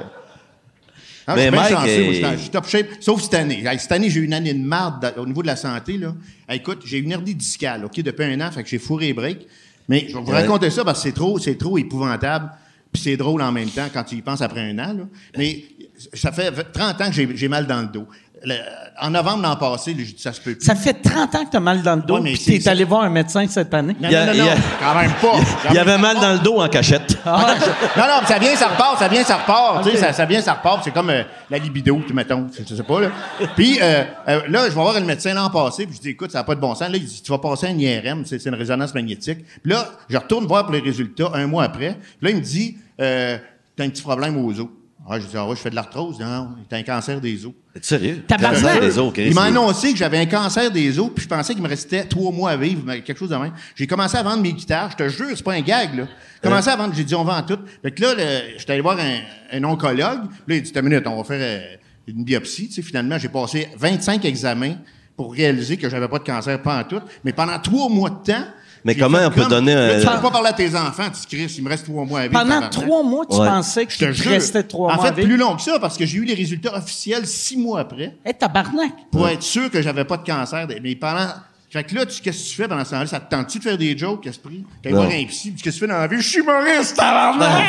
Non, 1.28 1.34
Mais 1.36 1.36
je 1.36 1.40
suis 1.42 1.50
bien 1.50 1.60
Mike 1.60 1.72
chanceux, 1.74 1.88
est- 1.88 2.20
moi, 2.20 2.30
je 2.32 2.36
suis 2.38 2.50
top 2.50 2.66
shape. 2.66 2.86
Sauf 3.00 3.22
cette 3.22 3.34
année. 3.34 3.62
Cette 3.78 3.92
année, 3.92 4.10
j'ai 4.10 4.20
eu 4.20 4.24
une 4.24 4.34
année 4.34 4.54
de 4.54 4.64
marde 4.64 5.12
au 5.16 5.26
niveau 5.26 5.42
de 5.42 5.46
la 5.46 5.56
santé. 5.56 5.98
Là. 5.98 6.14
Écoute, 6.50 6.82
j'ai 6.84 6.98
une 6.98 7.12
hernie 7.12 7.34
discale, 7.34 7.84
OK, 7.84 8.00
depuis 8.00 8.24
un 8.24 8.40
an, 8.40 8.50
fait 8.50 8.62
que 8.64 8.68
j'ai 8.68 8.78
fourré 8.78 9.06
les 9.08 9.14
breaks. 9.14 9.46
Mais 9.88 10.06
je 10.08 10.16
vais 10.16 10.22
vous 10.22 10.30
raconter 10.30 10.70
ça 10.70 10.84
parce 10.84 11.02
que 11.02 11.08
c'est 11.08 11.14
trop, 11.14 11.38
c'est 11.38 11.56
trop 11.56 11.78
épouvantable. 11.78 12.50
Puis 12.92 13.02
c'est 13.02 13.16
drôle 13.16 13.40
en 13.40 13.52
même 13.52 13.70
temps 13.70 13.86
quand 13.92 14.04
tu 14.04 14.16
y 14.16 14.22
penses 14.22 14.42
après 14.42 14.60
un 14.60 14.78
an. 14.78 14.92
Là. 14.92 15.04
Mais 15.38 15.64
ça 16.12 16.32
fait 16.32 16.50
30 16.72 17.00
ans 17.00 17.06
que 17.06 17.12
j'ai 17.12 17.28
j'ai 17.36 17.48
mal 17.48 17.66
dans 17.66 17.80
le 17.80 17.86
dos. 17.88 18.06
Le- 18.44 18.56
en 19.00 19.10
novembre 19.10 19.42
l'an 19.44 19.54
passé, 19.54 19.94
j'ai 19.96 20.04
dit 20.04 20.16
ça 20.18 20.32
se 20.32 20.40
peut 20.40 20.56
plus. 20.56 20.66
Ça 20.66 20.74
fait 20.74 20.94
30 20.94 21.32
ans 21.36 21.44
que 21.44 21.50
t'as 21.52 21.60
mal 21.60 21.80
dans 21.80 21.94
le 21.94 22.02
dos, 22.02 22.14
Ouais, 22.14 22.20
mais 22.22 22.32
puis 22.32 22.40
c'est- 22.42 22.58
t'es 22.58 22.68
allé 22.68 22.82
voir 22.82 23.02
un 23.02 23.08
médecin 23.08 23.46
cette 23.48 23.72
année. 23.72 23.94
Non, 24.00 24.08
Il 24.08 24.12
y 24.12 24.16
a- 24.16 24.26
non, 24.26 24.32
il 24.32 24.38
non, 24.40 24.44
y 24.46 24.48
a- 24.48 24.54
non, 24.56 24.60
quand 24.80 24.94
même 25.00 25.12
pas. 25.12 25.68
Il 25.70 25.74
y 25.76 25.78
avait 25.78 25.96
mal 25.98 26.16
dans 26.16 26.32
le 26.32 26.38
dos 26.40 26.60
en 26.60 26.68
cachette. 26.68 27.16
Ah, 27.24 27.54
Non, 27.96 28.02
non, 28.02 28.26
ça 28.26 28.38
vient, 28.40 28.56
ça 28.56 28.66
repart, 28.68 28.98
ça 28.98 29.06
vient, 29.06 29.22
ça 29.22 29.36
repart. 29.36 29.84
Tu 29.84 29.90
sais, 29.92 29.96
ça, 29.96 30.12
ça 30.12 30.24
vient, 30.24 30.40
ça 30.42 30.54
repart. 30.54 30.82
C'est 30.82 30.90
comme 30.90 31.10
euh, 31.10 31.22
la 31.50 31.58
libido, 31.58 32.00
tu 32.04 32.12
mettons. 32.12 32.48
Je 32.52 32.64
je 32.68 32.74
sais 32.74 32.82
pas, 32.82 33.00
là. 33.00 33.10
Puis 33.54 33.78
euh, 33.80 34.02
euh, 34.28 34.40
là, 34.48 34.64
je 34.64 34.68
vais 34.70 34.74
voir 34.74 34.94
le 34.98 35.06
médecin 35.06 35.34
l'an 35.34 35.48
passé, 35.48 35.86
puis 35.86 35.94
je 35.96 36.00
dis, 36.00 36.08
écoute, 36.10 36.32
ça 36.32 36.38
n'a 36.38 36.44
pas 36.44 36.56
de 36.56 36.60
bon 36.60 36.74
sens. 36.74 36.88
Là, 36.90 36.96
il 36.96 37.04
dit, 37.04 37.22
tu 37.22 37.30
vas 37.30 37.38
passer 37.38 37.68
un 37.68 37.78
IRM, 37.78 38.24
c'est 38.26 38.40
c'est 38.40 38.48
une 38.48 38.56
résonance 38.56 38.92
magnétique. 38.92 39.38
Puis 39.62 39.72
là, 39.72 39.88
je 40.08 40.16
retourne 40.18 40.46
voir 40.46 40.64
pour 40.64 40.72
les 40.74 40.80
résultats 40.80 41.30
un 41.34 41.46
mois 41.46 41.62
après. 41.62 41.96
Puis 42.18 42.22
là, 42.22 42.30
il 42.30 42.36
me 42.36 42.42
dit, 42.42 42.76
euh, 43.00 43.38
t'as 43.76 43.84
un 43.84 43.88
petit 43.88 44.02
problème 44.02 44.36
aux 44.44 44.60
os. 44.60 44.66
Ah, 45.08 45.18
je 45.18 45.26
dis, 45.26 45.36
ah 45.36 45.46
ouais, 45.48 45.56
je 45.56 45.60
fais 45.60 45.70
de 45.70 45.74
l'arthrose. 45.74 46.20
Non, 46.20 46.50
t'as 46.68 46.76
un 46.76 46.82
cancer 46.84 47.20
des 47.20 47.44
os. 47.44 47.52
T'es 47.74 47.80
sérieux? 47.82 48.22
Tabarnak! 48.26 48.62
Cancer 48.62 48.80
des 48.80 48.98
os, 48.98 49.12
Chris. 49.12 49.26
Il 49.28 49.34
m'a 49.34 49.44
annoncé 49.44 49.92
que 49.92 49.98
j'avais 49.98 50.18
un 50.18 50.26
cancer 50.26 50.70
des 50.70 50.98
os, 50.98 51.10
puis 51.12 51.24
je 51.24 51.28
pensais 51.28 51.54
qu'il 51.54 51.62
me 51.62 51.68
restait 51.68 52.04
trois 52.04 52.30
mois 52.30 52.50
à 52.52 52.56
vivre, 52.56 52.82
mais 52.86 53.02
quelque 53.02 53.18
chose 53.18 53.30
de 53.30 53.36
même. 53.36 53.52
J'ai 53.74 53.86
commencé 53.86 54.16
à 54.16 54.22
vendre 54.22 54.42
mes 54.42 54.52
guitares, 54.52 54.92
je 54.92 54.96
te 54.96 55.08
jure, 55.08 55.26
c'est 55.34 55.42
pas 55.42 55.54
un 55.54 55.60
gag, 55.60 55.96
là. 55.96 56.04
J'ai 56.34 56.48
commencé 56.48 56.68
à 56.68 56.76
vendre, 56.76 56.94
j'ai 56.94 57.04
dit, 57.04 57.14
on 57.14 57.24
vend 57.24 57.42
tout. 57.42 57.58
Fait 57.82 57.90
que 57.90 58.00
là, 58.02 58.14
j'étais 58.56 58.72
allé 58.72 58.80
voir 58.80 58.98
un, 58.98 59.20
un 59.58 59.64
oncologue, 59.64 60.28
puis 60.46 60.54
là, 60.54 60.56
il 60.56 60.62
dit, 60.62 60.72
une 60.74 60.82
minute, 60.82 61.06
on 61.06 61.16
va 61.16 61.24
faire 61.24 61.40
euh, 61.40 61.76
une 62.06 62.22
biopsie. 62.22 62.68
Tu 62.68 62.74
sais, 62.74 62.82
finalement, 62.82 63.18
j'ai 63.18 63.28
passé 63.28 63.68
25 63.76 64.24
examens 64.24 64.76
pour 65.16 65.32
réaliser 65.32 65.76
que 65.76 65.90
j'avais 65.90 66.08
pas 66.08 66.18
de 66.18 66.24
cancer, 66.24 66.62
pas 66.62 66.80
en 66.80 66.84
tout. 66.84 67.00
Mais 67.24 67.32
pendant 67.32 67.58
trois 67.58 67.88
mois 67.88 68.10
de 68.10 68.32
temps, 68.32 68.44
Mais 68.84 68.94
comment 68.94 69.18
on 69.24 69.30
peut 69.30 69.44
donner 69.44 69.74
Là, 69.74 70.00
tu 70.00 70.06
un. 70.08 70.16
peux 70.16 70.22
pas 70.22 70.30
parler 70.30 70.48
à 70.48 70.52
tes 70.52 70.74
enfants, 70.74 71.08
tu 71.10 71.26
cries, 71.36 71.46
il 71.56 71.62
me 71.64 71.68
reste 71.68 71.84
trois 71.86 72.04
mois 72.04 72.20
à 72.20 72.28
vivre. 72.28 72.40
Pendant 72.42 72.68
trois 72.68 73.02
mois, 73.02 73.24
tu 73.30 73.36
pensais 73.36 73.86
Je 73.88 73.98
te 74.06 74.28
restait 74.28 74.62
trois 74.64 74.92
en 74.92 74.96
mois 74.96 75.06
à 75.06 75.12
fait, 75.12 75.22
plus 75.22 75.36
long 75.36 75.54
que 75.56 75.62
ça, 75.62 75.78
parce 75.78 75.96
que 75.96 76.04
j'ai 76.04 76.18
eu 76.18 76.24
les 76.24 76.34
résultats 76.34 76.74
officiels 76.76 77.26
six 77.26 77.56
mois 77.56 77.80
après 77.80 78.16
Hey, 78.24 78.34
tabarnak! 78.34 78.92
pour 79.10 79.28
être 79.28 79.42
sûr 79.42 79.70
que 79.70 79.80
j'avais 79.82 80.04
pas 80.04 80.16
de 80.16 80.24
cancer. 80.24 80.66
Mais 80.82 80.94
pendant. 80.96 81.28
Fait 81.72 81.84
que 81.84 81.94
là, 81.94 82.04
tu- 82.04 82.20
qu'est-ce 82.20 82.44
que 82.44 82.48
tu 82.50 82.54
fais 82.56 82.68
pendant 82.68 82.84
ce 82.84 82.90
temps-là? 82.90 83.06
Ça 83.06 83.18
te 83.18 83.34
tente-tu 83.34 83.56
de 83.58 83.62
faire 83.64 83.78
des 83.78 83.96
jokes, 83.96 84.26
esprit? 84.26 84.62
T'as 84.82 84.90
Non. 84.90 84.96
voir 84.96 85.08
un 85.08 85.24
psy, 85.24 85.52
qu'est-ce 85.54 85.64
que 85.64 85.70
tu 85.70 85.78
fais 85.78 85.86
dans 85.86 85.96
la 85.98 86.06
vie? 86.06 86.20
Je 86.20 86.28
suis 86.28 86.40
humoriste, 86.40 86.94
tabarnak! 86.98 87.64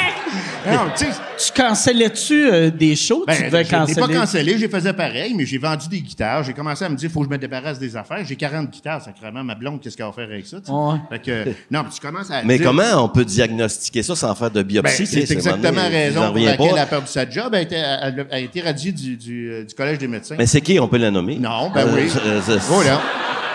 non, 0.67 0.79
tu 0.97 1.05
sais, 1.05 1.11
Tu 1.37 1.51
cancellais-tu 1.61 2.51
euh, 2.51 2.69
des 2.69 2.97
shows? 2.97 3.23
ben, 3.25 3.33
tu 3.35 3.43
devais 3.43 3.63
j'ai 3.63 3.69
pas 3.71 3.77
canceller? 3.85 4.13
cancellé, 4.13 4.57
j'ai 4.57 4.67
faisais 4.67 4.91
pareil, 4.91 5.33
mais 5.33 5.45
j'ai 5.45 5.57
vendu 5.57 5.87
des 5.87 6.01
guitares. 6.01 6.43
J'ai 6.43 6.51
commencé 6.51 6.83
à 6.83 6.89
me 6.89 6.95
dire, 6.97 7.09
faut 7.09 7.21
que 7.21 7.27
je 7.27 7.31
me 7.31 7.37
débarrasse 7.37 7.79
des 7.79 7.95
affaires. 7.95 8.25
J'ai 8.25 8.35
40 8.35 8.69
guitares, 8.71 9.01
sacrément. 9.01 9.41
Ma 9.41 9.55
blonde, 9.55 9.79
qu'est-ce 9.79 9.95
qu'elle 9.95 10.05
va 10.05 10.11
faire 10.11 10.25
avec 10.29 10.45
ça? 10.47 10.57
tu? 10.59 10.69
Ouais. 10.69 10.97
Fait 11.09 11.19
que, 11.19 11.49
non, 11.71 11.83
puis 11.85 11.93
tu 11.93 12.01
commences 12.05 12.29
à 12.29 12.43
Mais 12.43 12.57
dire- 12.57 12.67
comment 12.67 13.05
on 13.05 13.07
peut 13.07 13.23
diagnostiquer 13.23 14.03
ça 14.03 14.17
sans 14.17 14.35
faire 14.35 14.51
de 14.51 14.61
Ben, 14.63 14.67
biopsie? 14.67 15.05
tu 15.05 15.25
c'est 15.25 15.31
exactement 15.31 15.71
donné, 15.81 15.87
raison 15.95 16.27
pour 16.33 16.35
laquelle 16.43 16.57
pas. 16.57 16.63
elle 16.73 16.79
a 16.79 16.85
perdu 16.87 17.07
sa 17.07 17.29
job. 17.29 17.47
Elle 17.53 17.55
a 17.55 17.61
été, 17.61 17.75
elle 17.77 18.27
a 18.31 18.39
été 18.39 18.59
radiée 18.61 18.91
du, 18.91 19.15
du, 19.15 19.49
euh, 19.49 19.63
du 19.63 19.73
Collège 19.73 19.97
des 19.97 20.09
médecins. 20.09 20.35
Mais 20.37 20.45
c'est 20.45 20.59
qui? 20.59 20.77
On 20.77 20.89
peut 20.89 20.97
la 20.97 21.09
nommer? 21.09 21.37
Non, 21.37 21.69
ben 21.73 21.87
Euh, 21.87 21.95
oui. 21.95 22.11
euh. 22.25 22.41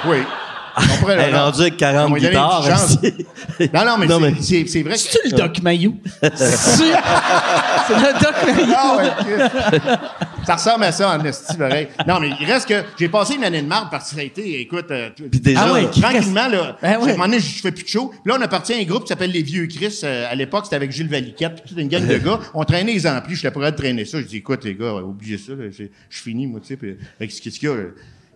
Oui. 0.06 0.18
On 0.80 0.96
pourrait 1.00 1.14
Elle 1.14 1.30
est 1.30 1.32
non. 1.32 1.46
rendue 1.46 1.60
avec 1.62 1.76
40 1.76 2.06
On 2.08 2.12
va 2.12 2.18
lui 2.18 2.22
donner 2.22 2.36
une 2.36 2.40
guitares. 2.42 2.60
petite 2.62 2.72
chance. 2.78 2.98
aussi. 3.58 3.70
Non, 3.74 3.84
non, 3.84 3.98
mais, 3.98 4.06
Non, 4.06 4.20
c'est- 4.20 4.30
mais- 4.30 4.36
c'est 4.40 4.66
c'est 4.68 4.82
vrai 4.84 4.92
que... 4.92 4.98
C'est-tu 5.00 5.28
le 5.30 5.36
Doc 5.36 5.60
Mayou? 5.62 5.96
C'est 6.22 6.30
c'est 6.36 7.94
le 7.94 8.20
Doc 8.20 8.34
Mayou. 8.46 8.74
Ah 8.76 8.96
ouais, 8.96 9.80
ça 10.46 10.54
ressemble 10.54 10.84
à 10.84 10.92
ça 10.92 11.10
en 11.18 11.24
esti, 11.24 11.56
pareil. 11.56 11.88
Non, 12.06 12.20
mais 12.20 12.30
il 12.40 12.46
reste 12.46 12.68
que 12.68 12.82
j'ai 12.96 13.08
passé 13.08 13.34
une 13.34 13.42
année 13.44 13.60
de 13.60 13.66
marde 13.66 13.88
parce 13.90 14.10
que 14.10 14.14
ça 14.14 14.20
a 14.20 14.24
été, 14.24 14.60
écoute, 14.60 14.86
euh, 14.92 15.10
Puis 15.16 15.40
déjà, 15.40 15.64
Ah 15.64 15.72
ouais, 15.72 15.86
tranquillement, 15.90 16.46
là, 16.48 16.76
Ben 16.80 16.90
ouais. 16.90 16.94
à 16.94 17.14
un 17.14 17.16
moment 17.16 17.24
donné, 17.24 17.40
je 17.40 17.60
fais 17.60 17.72
plus 17.72 17.82
de 17.82 17.88
show. 17.88 18.10
Puis 18.22 18.30
là, 18.32 18.36
on 18.38 18.42
appartient 18.42 18.74
à 18.74 18.76
un 18.78 18.84
groupe 18.84 19.02
qui 19.02 19.08
s'appelle 19.08 19.32
Les 19.32 19.42
Vieux 19.42 19.66
Chris. 19.66 19.98
Euh, 20.04 20.26
à 20.30 20.34
l'époque, 20.36 20.64
c'était 20.64 20.76
avec 20.76 20.92
Gilles 20.92 21.08
Valiquette, 21.08 21.56
puis 21.56 21.70
toute 21.70 21.78
une 21.78 21.88
gang 21.88 22.06
de 22.06 22.18
gars. 22.24 22.38
On 22.54 22.62
traînait 22.64 22.92
les 22.92 23.04
amplis, 23.06 23.34
je 23.34 23.48
pas 23.48 23.70
de 23.72 23.76
traîner 23.76 24.04
ça. 24.04 24.18
Je 24.20 24.26
dis, 24.26 24.36
écoute, 24.36 24.64
les 24.64 24.74
gars, 24.76 24.94
oubliez 24.94 25.38
ça, 25.38 25.52
là, 25.52 25.64
j'ai- 25.76 25.90
je 26.08 26.16
suis 26.20 26.30
fini, 26.30 26.46
moi, 26.46 26.60
tu 26.60 26.68
sais. 26.68 26.76
Puis, 26.76 26.96
avec 27.18 27.32
ce 27.32 27.40
qu'il 27.40 27.52
y 27.64 27.66
a, 27.66 27.74
là. 27.74 27.82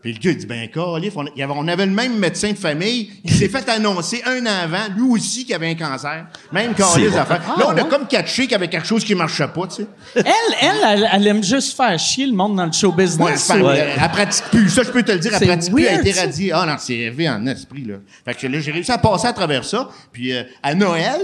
Puis 0.02 0.12
le 0.14 0.18
gars, 0.18 0.30
il 0.32 0.36
dit, 0.36 0.46
ben, 0.46 0.68
Calif, 0.68 1.12
on, 1.16 1.24
on 1.56 1.68
avait 1.68 1.86
le 1.86 1.92
même 1.92 2.18
médecin 2.18 2.50
de 2.50 2.56
famille. 2.56 3.10
Il 3.24 3.32
s'est 3.32 3.48
fait 3.48 3.68
annoncer 3.68 4.20
un 4.26 4.44
an 4.46 4.62
avant, 4.64 4.92
lui 4.96 5.04
aussi, 5.12 5.44
qu'il 5.44 5.54
avait 5.54 5.70
un 5.70 5.74
cancer. 5.76 6.26
Même 6.50 6.74
Calif, 6.74 7.12
C'est- 7.12 7.16
affaire. 7.18 7.40
Ah, 7.48 7.54
Là, 7.56 7.66
on 7.68 7.70
a 7.70 7.82
ouais. 7.84 7.88
comme 7.88 8.08
catché 8.08 8.42
qu'il 8.42 8.50
y 8.52 8.54
avait 8.56 8.68
quelque 8.68 8.86
chose 8.86 9.04
qui 9.04 9.14
marchait 9.14 9.46
pas, 9.46 9.66
tu 9.68 9.76
sais. 9.82 9.86
Elle, 10.16 10.24
elle, 10.60 10.76
elle, 10.84 11.08
elle 11.12 11.26
aime 11.28 11.44
juste 11.44 11.76
faire 11.76 11.96
chier 12.00 12.26
le 12.26 12.32
monde 12.34 12.56
dans 12.56 12.66
le 12.66 12.72
show 12.72 12.90
business. 12.90 13.48
Ouais. 13.50 13.78
elle, 13.78 13.92
elle 14.02 14.10
pratique 14.10 14.44
plus. 14.50 14.68
Ça, 14.70 14.82
je 14.82 14.90
peux 14.90 15.04
te 15.04 15.12
le 15.12 15.18
dire, 15.20 15.32
elle 15.40 15.46
pratique 15.46 15.72
plus. 15.72 15.84
Elle 15.84 15.96
a 15.98 16.00
été 16.00 16.12
radiée. 16.20 16.50
Ah 16.52 16.66
non, 16.66 16.74
c'est 16.78 16.94
élevé 16.96 17.28
en 17.30 17.46
esprit, 17.46 17.84
là. 17.84 17.94
Fait 18.24 18.34
que 18.34 18.46
là, 18.48 18.58
j'ai 18.58 18.72
réussi 18.72 18.90
à 18.90 18.98
passer 18.98 19.28
à 19.28 19.32
travers 19.32 19.64
ça. 19.64 19.88
Puis 20.12 20.32
euh, 20.32 20.42
à 20.64 20.74
Noël, 20.74 21.20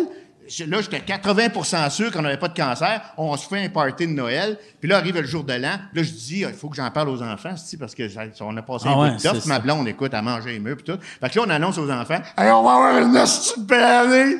là, 0.66 0.80
j'étais 0.80 1.00
80% 1.00 1.90
sûr 1.90 2.10
qu'on 2.12 2.22
n'avait 2.22 2.36
pas 2.36 2.48
de 2.48 2.54
cancer. 2.54 3.00
On 3.16 3.36
se 3.36 3.46
fait 3.48 3.64
un 3.64 3.68
party 3.68 4.06
de 4.06 4.12
Noël. 4.12 4.58
Puis 4.80 4.88
là, 4.88 4.98
arrive 4.98 5.16
le 5.20 5.26
jour 5.26 5.44
de 5.44 5.52
l'an. 5.54 5.78
Là, 5.92 6.02
je 6.02 6.10
dis, 6.10 6.40
il 6.40 6.52
faut 6.54 6.68
que 6.68 6.76
j'en 6.76 6.90
parle 6.90 7.08
aux 7.08 7.22
enfants, 7.22 7.54
parce 7.78 7.94
que 7.94 8.08
ça- 8.08 8.22
on 8.40 8.56
a 8.56 8.62
passé 8.62 8.86
Ah 8.88 8.92
un 8.94 8.98
ouais, 8.98 9.10
de 9.16 9.48
Ma 9.48 9.58
blonde, 9.58 9.88
écoute, 9.88 10.14
à 10.14 10.22
manger 10.22 10.52
les 10.52 10.58
murs, 10.58 10.76
puis 10.76 10.84
tout. 10.84 10.98
Fait 11.20 11.28
que 11.30 11.38
là, 11.38 11.44
on 11.46 11.50
annonce 11.50 11.78
aux 11.78 11.90
enfants, 11.90 12.20
hey, 12.36 12.50
on 12.50 12.62
va 12.62 12.72
avoir 12.74 12.98
une 12.98 13.64
belle 13.66 13.82
année. 13.82 14.36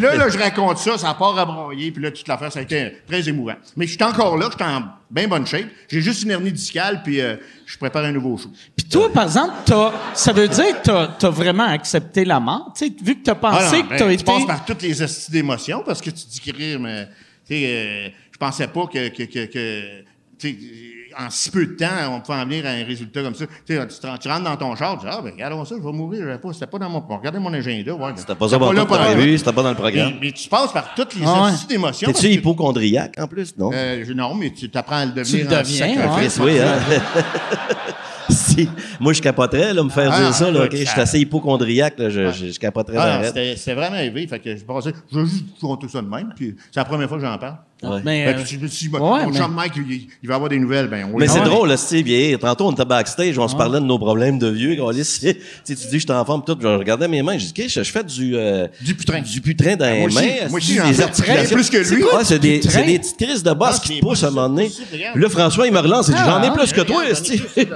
Là, 0.00 0.14
là, 0.16 0.28
je 0.28 0.38
raconte 0.38 0.78
ça, 0.78 0.98
ça 0.98 1.14
part 1.14 1.38
à 1.38 1.44
broyer. 1.44 1.90
Puis 1.92 2.02
là, 2.02 2.10
toute 2.10 2.26
l'affaire, 2.28 2.52
ça 2.52 2.58
a 2.60 2.62
été 2.62 2.98
très 3.08 3.28
émouvant. 3.28 3.54
Mais 3.76 3.86
je 3.86 3.94
suis 3.94 4.04
encore 4.04 4.36
là, 4.36 4.48
je 4.50 4.56
suis 4.62 4.72
en 4.72 4.82
bien 5.10 5.28
bonne 5.28 5.46
shape. 5.46 5.68
J'ai 5.88 6.00
juste 6.00 6.22
une 6.22 6.30
hernie 6.30 6.52
discale, 6.52 7.02
puis 7.02 7.20
euh, 7.20 7.36
je 7.66 7.76
prépare 7.78 8.04
un 8.04 8.12
nouveau 8.12 8.36
show. 8.36 8.50
Puis 8.76 8.86
toi, 8.88 9.12
par 9.12 9.24
exemple, 9.24 9.54
t'as, 9.64 9.92
ça 10.14 10.32
veut 10.32 10.48
dire 10.48 10.80
que 10.80 10.84
t'as, 10.84 11.06
t'as 11.18 11.30
vraiment 11.30 11.64
accepté 11.66 12.24
la 12.24 12.40
mort? 12.40 12.72
Tu 12.76 12.86
sais, 12.86 12.92
vu 13.02 13.16
que 13.16 13.24
t'as 13.24 13.32
Ah 13.32 13.36
pensé 13.36 13.82
que 13.82 13.88
ben, 13.88 13.96
t'as 13.98 14.06
tu 14.06 14.12
été... 14.12 14.24
passes 14.24 14.46
par 14.46 14.64
toutes 14.64 14.82
les 14.82 15.02
astuces 15.02 15.30
d'émotions 15.30 15.82
parce 15.84 16.00
que 16.00 16.10
tu 16.10 16.26
dis 16.26 16.40
que 16.40 16.76
mais 16.76 17.06
tu 17.46 17.54
sais, 17.54 17.64
euh, 17.66 18.08
je 18.32 18.38
pensais 18.38 18.68
pas 18.68 18.86
que, 18.86 19.08
que, 19.08 19.22
que, 19.24 19.46
que 19.46 20.04
tu 20.38 20.97
en 21.20 21.30
si 21.30 21.50
peu 21.50 21.66
de 21.66 21.72
temps, 21.72 21.86
on 22.12 22.20
pouvait 22.20 22.38
en 22.38 22.44
venir 22.44 22.64
à 22.64 22.68
un 22.70 22.84
résultat 22.84 23.22
comme 23.22 23.34
ça. 23.34 23.44
Tu, 23.66 23.74
sais, 23.76 23.86
tu, 23.88 23.98
te- 23.98 24.18
tu 24.18 24.28
rentres 24.28 24.44
dans 24.44 24.56
ton 24.56 24.76
char, 24.76 24.96
tu 24.98 25.06
dis, 25.06 25.12
ah, 25.12 25.20
ben, 25.22 25.32
regardons 25.32 25.64
ça, 25.64 25.74
je 25.76 25.84
vais 25.84 25.92
mourir. 25.92 26.20
j'avais 26.24 26.38
Pas, 26.38 26.52
c'était 26.52 26.66
pas 26.68 26.78
dans 26.78 26.88
mon, 26.88 27.00
regardez 27.00 27.38
mon 27.40 27.52
agenda. 27.52 27.92
Ouais, 27.94 28.12
C'était 28.16 28.34
pas 28.36 28.48
ça 28.48 28.56
là 28.58 28.66
tout 28.68 28.86
pendant- 28.86 29.04
prévu, 29.04 29.36
c'était 29.38 29.52
pas 29.52 29.62
dans 29.64 29.70
le 29.70 29.74
programme. 29.74 30.12
Mais, 30.20 30.26
mais 30.26 30.32
tu 30.32 30.48
passes 30.48 30.72
par 30.72 30.94
toutes 30.94 31.14
les 31.16 31.22
Ah 31.26 31.42
ouais. 31.42 31.48
astuces 31.50 31.66
d'émotions. 31.66 32.12
T'es-tu 32.12 32.26
hypochondriaque 32.28 33.14
en 33.18 33.26
plus, 33.26 33.56
non? 33.58 33.70
Euh, 33.74 34.04
je- 34.06 34.12
non, 34.12 34.34
mais 34.34 34.50
tu 34.50 34.70
t'apprends 34.70 34.96
à 34.96 35.04
le 35.06 35.10
le 35.12 35.22
devenir. 35.24 35.46
en 35.46 35.58
deviens, 35.60 35.96
sacrifice. 35.96 36.34
Chris, 36.38 36.44
oui, 36.44 36.58
hein? 36.60 36.78
si. 38.30 38.68
Moi, 39.00 39.12
je 39.12 39.22
capoterais, 39.22 39.72
là, 39.74 39.82
me 39.82 39.88
faire 39.90 40.10
Ah, 40.12 40.20
dire 40.20 40.34
ça, 40.34 40.50
là, 40.50 40.60
ah, 40.62 40.64
OK? 40.66 40.76
Je 40.76 40.84
suis 40.84 41.00
assez 41.00 41.18
hypochondriaque, 41.20 41.98
là, 41.98 42.10
je, 42.10 42.30
je, 42.32 42.46
je 42.52 42.58
capoterais 42.58 42.96
Ah, 42.98 43.20
c'était 43.24 43.56
c'était 43.56 43.74
vraiment 43.74 43.96
élevé. 43.96 44.26
Fait 44.26 44.38
que 44.38 44.56
je 44.56 44.64
pensais, 44.64 44.92
je 45.10 45.18
veux 45.18 45.24
juste 45.26 45.44
vous 45.60 45.68
raconter 45.68 45.88
ça 45.88 46.02
de 46.02 46.08
même. 46.08 46.32
Puis 46.36 46.54
c'est 46.70 46.78
la 46.80 46.84
première 46.84 47.08
fois 47.08 47.18
que 47.18 47.24
j'en 47.24 47.38
parle. 47.38 47.56
Ouais. 47.80 48.00
Mais, 48.04 48.24
Fait 48.24 48.34
euh, 48.34 48.38
me 48.62 48.66
suis 48.66 48.88
dit, 48.88 48.94
ouais, 48.94 48.98
mon 49.00 49.30
mais- 49.30 49.38
chum 49.38 49.54
Mike, 49.54 49.72
il, 49.76 50.08
il 50.22 50.28
va 50.28 50.34
avoir 50.34 50.50
des 50.50 50.58
nouvelles. 50.58 50.88
Ben, 50.88 51.08
on 51.12 51.16
Mais 51.16 51.26
les 51.26 51.32
c'est 51.32 51.38
aura. 51.38 51.48
drôle, 51.48 51.68
là, 51.68 51.76
c'est 51.76 52.02
vieillir. 52.02 52.38
Tantôt, 52.40 52.66
on 52.66 52.72
était 52.72 52.84
backstage, 52.84 53.38
on 53.38 53.46
se 53.46 53.54
parlait 53.54 53.78
de 53.78 53.84
nos 53.84 53.98
problèmes 53.98 54.36
de 54.38 54.48
vieux. 54.48 54.76
c'est- 55.04 55.34
Tu 55.64 55.74
sais, 55.74 55.74
tu 55.76 55.86
dis, 55.86 55.94
je 55.94 55.98
suis 55.98 56.10
en 56.10 56.24
forme, 56.24 56.42
tout. 56.44 56.56
Je 56.60 56.66
regardais 56.66 57.06
mes 57.06 57.22
mains, 57.22 57.38
je 57.38 57.46
dis, 57.46 57.62
OK, 57.62 57.68
je, 57.68 57.82
je 57.84 57.92
fais 57.92 58.02
du... 58.02 58.34
euh, 58.36 58.66
Du 58.80 58.94
putrin. 58.96 59.20
Du 59.20 59.40
putrin 59.40 59.76
dans 59.76 59.86
les 59.92 59.98
Moi 60.00 60.06
aussi, 60.08 60.16
mains. 60.16 60.48
moi 60.50 60.56
aussi, 60.58 60.74
des 60.80 61.00
articulations? 61.02 61.54
Plus 61.56 61.70
que 61.70 61.76
lui. 61.78 61.84
C'est 61.86 62.00
quoi, 62.00 62.24
c'est 62.24 62.38
des, 62.40 62.60
c'est 62.62 62.82
des 62.84 62.98
petites 62.98 63.16
crises 63.16 63.42
de 63.44 63.52
bosse 63.52 63.76
Ah, 63.76 63.80
qui 63.86 64.00
te 64.00 64.04
poussent 64.04 64.24
à 64.24 64.28
un 64.28 64.30
moment 64.30 64.48
donné. 64.48 64.72
Là, 65.14 65.28
François, 65.28 65.66
il 65.68 65.72
me 65.72 65.78
relance, 65.78 66.08
il 66.08 66.14
dit, 66.14 66.20
j'en 66.24 66.42
ai 66.42 66.48
Ah, 66.48 66.50
plus 66.56 66.72
que 66.72 66.80
toi, 66.80 67.08
esti. 67.08 67.40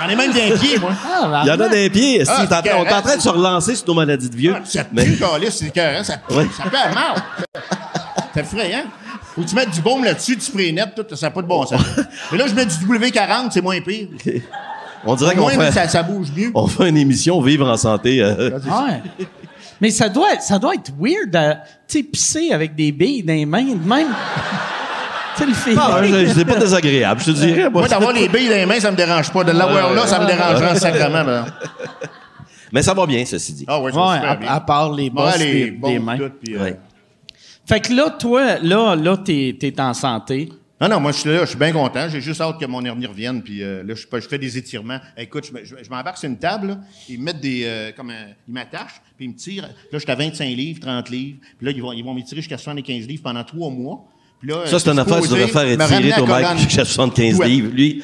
J'en 0.00 0.08
ai 0.08 0.14
même 0.14 0.32
d'un 0.32 0.56
pied, 0.56 0.78
moi. 0.78 0.92
Ah, 1.04 1.42
Il 1.44 1.48
y 1.48 1.50
en 1.50 1.54
a 1.54 1.56
ben, 1.56 1.70
des 1.70 1.90
pieds, 1.90 2.20
esti. 2.20 2.32
Ah, 2.34 2.46
c'est 2.64 2.72
On 2.72 2.84
est 2.86 2.92
en 2.92 3.02
train 3.02 3.16
de 3.16 3.20
se 3.20 3.28
relancer 3.28 3.74
sur 3.74 3.88
nos 3.88 3.94
maladies 3.94 4.30
de 4.30 4.36
vieux. 4.36 4.54
Ça 4.64 4.84
Mais- 4.92 5.04
pue, 5.04 5.14
écœurant, 5.14 6.04
ça 6.04 6.18
pue, 6.18 6.34
Ouais. 6.34 6.46
ça 6.56 6.70
pue 6.70 6.76
à 6.76 6.88
mort. 6.94 7.16
C'est 8.46 8.56
effrayant. 8.56 8.84
Faut 9.34 9.42
que 9.42 9.46
tu 9.48 9.54
mettes 9.54 9.70
du 9.70 9.80
baume 9.80 10.04
là-dessus, 10.04 10.36
du 10.36 10.42
spray 10.42 10.72
net, 10.72 10.90
tout, 10.96 11.14
ça 11.16 11.26
n'a 11.26 11.30
pas 11.30 11.42
de 11.42 11.46
bon 11.46 11.64
sens. 11.66 11.80
Mais 12.32 12.38
là, 12.38 12.46
je 12.46 12.54
mets 12.54 12.66
du 12.66 12.74
W40, 12.74 13.50
c'est 13.50 13.60
moins 13.62 13.80
pire. 13.80 14.08
On 15.04 15.14
dirait 15.14 15.34
qu'on 15.36 15.42
moins, 15.42 15.52
fait, 15.52 15.72
ça, 15.72 15.86
ça 15.88 16.02
bouge 16.02 16.28
mieux. 16.36 16.50
on 16.54 16.66
fait 16.66 16.88
une 16.88 16.96
émission 16.96 17.40
Vivre 17.40 17.68
en 17.68 17.76
santé. 17.76 18.20
euh, 18.20 18.50
Ouais. 18.50 19.02
Mais 19.80 19.90
ça 19.90 20.08
doit, 20.08 20.40
ça 20.40 20.58
doit 20.58 20.74
être 20.74 20.90
weird 20.98 21.30
de, 21.30 21.54
tu 21.86 22.02
pisser 22.02 22.50
avec 22.52 22.74
des 22.74 22.90
billes 22.90 23.22
dans 23.22 23.32
les 23.32 23.46
mains 23.46 23.62
de 23.62 23.88
même. 23.88 24.08
tu 25.36 25.42
sais, 25.44 25.46
le 25.46 25.54
feeling. 25.54 25.78
Ah, 25.80 26.00
je- 26.02 26.32
c'est 26.34 26.44
pas 26.44 26.56
désagréable, 26.56 27.20
je 27.20 27.26
te 27.26 27.30
dirais. 27.30 27.70
moi. 27.70 27.82
Moi, 27.82 27.88
d'avoir 27.88 28.12
les 28.12 28.28
billes 28.28 28.48
dans 28.48 28.56
les 28.56 28.66
mains, 28.66 28.80
ça 28.80 28.90
me 28.90 28.96
dérange 28.96 29.30
pas. 29.30 29.44
De 29.44 29.52
l'avoir 29.52 29.92
là, 29.94 30.04
ça 30.06 30.18
me 30.18 30.26
dérangerait 30.26 30.76
sacrément. 30.80 31.24
ben. 31.24 31.46
Mais 32.72 32.82
ça 32.82 32.92
va 32.92 33.06
bien, 33.06 33.24
ceci 33.24 33.52
dit. 33.52 33.64
Ah 33.68 33.80
ouais, 33.80 33.92
ça 33.92 33.98
Ouais, 33.98 34.06
va 34.08 34.14
super 34.16 34.30
à, 34.30 34.36
bien. 34.36 34.50
à 34.52 34.60
part 34.60 34.92
les 34.92 35.04
Ouais, 35.04 35.10
bosses 35.10 35.38
les 35.38 35.64
des, 35.66 35.70
bombes, 35.70 35.90
des 35.92 35.98
mains. 36.00 36.18
tout, 36.18 36.30
puis, 36.42 36.56
euh, 36.56 36.62
Ouais. 36.64 36.76
Fait 37.68 37.80
que 37.80 37.92
là, 37.92 38.10
toi, 38.10 38.58
là, 38.60 38.96
là, 38.96 39.16
t'es, 39.18 39.54
t'es 39.58 39.78
en 39.80 39.92
santé. 39.94 40.48
Non, 40.80 40.88
non, 40.88 41.00
moi, 41.00 41.10
je 41.12 41.18
suis 41.18 41.28
là, 41.28 41.40
je 41.40 41.50
suis 41.50 41.58
bien 41.58 41.72
content. 41.72 42.08
J'ai 42.08 42.20
juste 42.20 42.40
hâte 42.40 42.58
que 42.58 42.64
mon 42.64 42.84
hernie 42.84 43.04
revienne. 43.06 43.42
Puis 43.42 43.62
euh, 43.62 43.82
là, 43.82 43.94
je, 43.94 44.06
je 44.10 44.28
fais 44.28 44.38
des 44.38 44.56
étirements. 44.56 44.98
Écoute, 45.16 45.44
je, 45.52 45.64
je, 45.64 45.74
je 45.82 45.90
m'embarque 45.90 46.18
sur 46.18 46.28
une 46.30 46.38
table, 46.38 46.68
là, 46.68 46.78
ils 47.08 47.18
me 47.18 47.24
mettent 47.24 47.40
des. 47.40 47.62
euh, 47.64 47.90
comme 47.96 48.10
un- 48.10 48.28
ils 48.46 48.54
m'attachent, 48.54 49.02
puis 49.16 49.26
ils 49.26 49.30
me 49.30 49.34
tirent. 49.34 49.64
Là, 49.64 49.70
je 49.92 49.98
suis 49.98 50.10
à 50.10 50.14
25 50.14 50.44
livres, 50.56 50.80
30 50.80 51.10
livres. 51.10 51.38
Puis 51.58 51.66
là, 51.66 51.72
ils 51.72 51.82
vont, 51.82 51.92
ils 51.92 52.04
vont 52.04 52.14
m'étirer 52.14 52.40
jusqu'à 52.40 52.58
75 52.58 53.06
livres 53.08 53.22
pendant 53.24 53.42
trois 53.44 53.70
mois. 53.70 54.04
Puis 54.40 54.50
là, 54.50 54.64
Ça, 54.66 54.78
c'est 54.78 54.88
une 54.88 54.98
affaire 55.00 55.16
que 55.18 55.24
tu 55.24 55.30
devrais 55.30 55.48
faire 55.48 55.66
étirer 55.68 56.12
ton 56.16 56.26
mec 56.28 56.46
jusqu'à 56.58 56.84
75 56.84 57.38
Ouais. 57.40 57.48
livres. 57.48 57.72
Lui, 57.74 58.00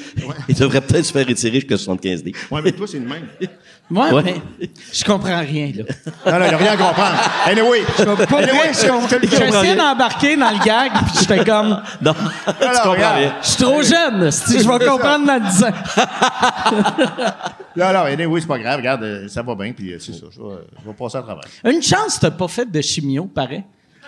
il 0.48 0.54
devrait 0.56 0.80
peut-être 0.80 1.04
se 1.04 1.12
faire 1.12 1.30
étirer 1.30 1.60
jusqu'à 1.60 1.76
75 1.76 2.24
livres. 2.24 2.38
Ouais, 2.50 2.60
mais 2.60 2.72
toi, 2.72 2.88
c'est 2.88 2.98
le 2.98 3.06
même. 3.06 3.28
Ouais, 3.90 4.10
Ouais. 4.12 4.22
mais 4.24 4.70
je 4.92 5.04
comprends 5.04 5.40
rien, 5.40 5.70
là. 5.76 5.84
Non, 6.26 6.38
non, 6.38 6.44
il 6.46 6.48
n'y 6.48 6.54
a 6.54 6.56
rien 6.56 6.72
à 6.72 6.76
comprendre. 6.76 7.16
Anyway. 7.46 7.82
Je- 7.98 8.02
je 8.02 9.26
je 9.28 9.50
comprends 9.52 9.74
d'embarquer 9.76 10.36
dans 10.36 10.50
le 10.50 10.64
gag, 10.64 10.90
puis 10.92 11.18
j'étais 11.20 11.44
comme, 11.44 11.82
Non, 12.00 12.14
tu 12.46 12.52
comprends 12.54 12.90
regarde. 12.92 13.16
rien. 13.18 13.34
je 13.42 13.46
suis 13.48 13.62
trop 13.62 13.82
jeune, 13.82 14.30
si 14.30 14.62
je 14.62 14.68
vais 14.68 14.86
comprendre 14.86 15.26
dans 15.26 15.38
10 15.38 15.64
ans. 15.64 15.68
Non, 17.76 17.92
non, 17.92 18.00
anyway, 18.04 18.40
c'est 18.40 18.46
pas 18.46 18.58
grave. 18.58 18.76
Regarde, 18.78 19.02
euh, 19.02 19.28
ça 19.28 19.42
va 19.42 19.54
bien, 19.56 19.72
puis 19.72 19.92
euh, 19.92 19.98
c'est 19.98 20.12
ça. 20.12 20.26
Je 20.30 20.40
vais, 20.40 20.46
je 20.80 20.86
vais 20.88 20.94
passer 20.94 21.18
à 21.18 21.22
travers. 21.22 21.42
Une 21.64 21.82
chance, 21.82 22.18
t'as 22.20 22.30
pas 22.30 22.46
fait 22.46 22.70
de 22.70 22.80
chimio, 22.80 23.24
pareil. 23.24 23.64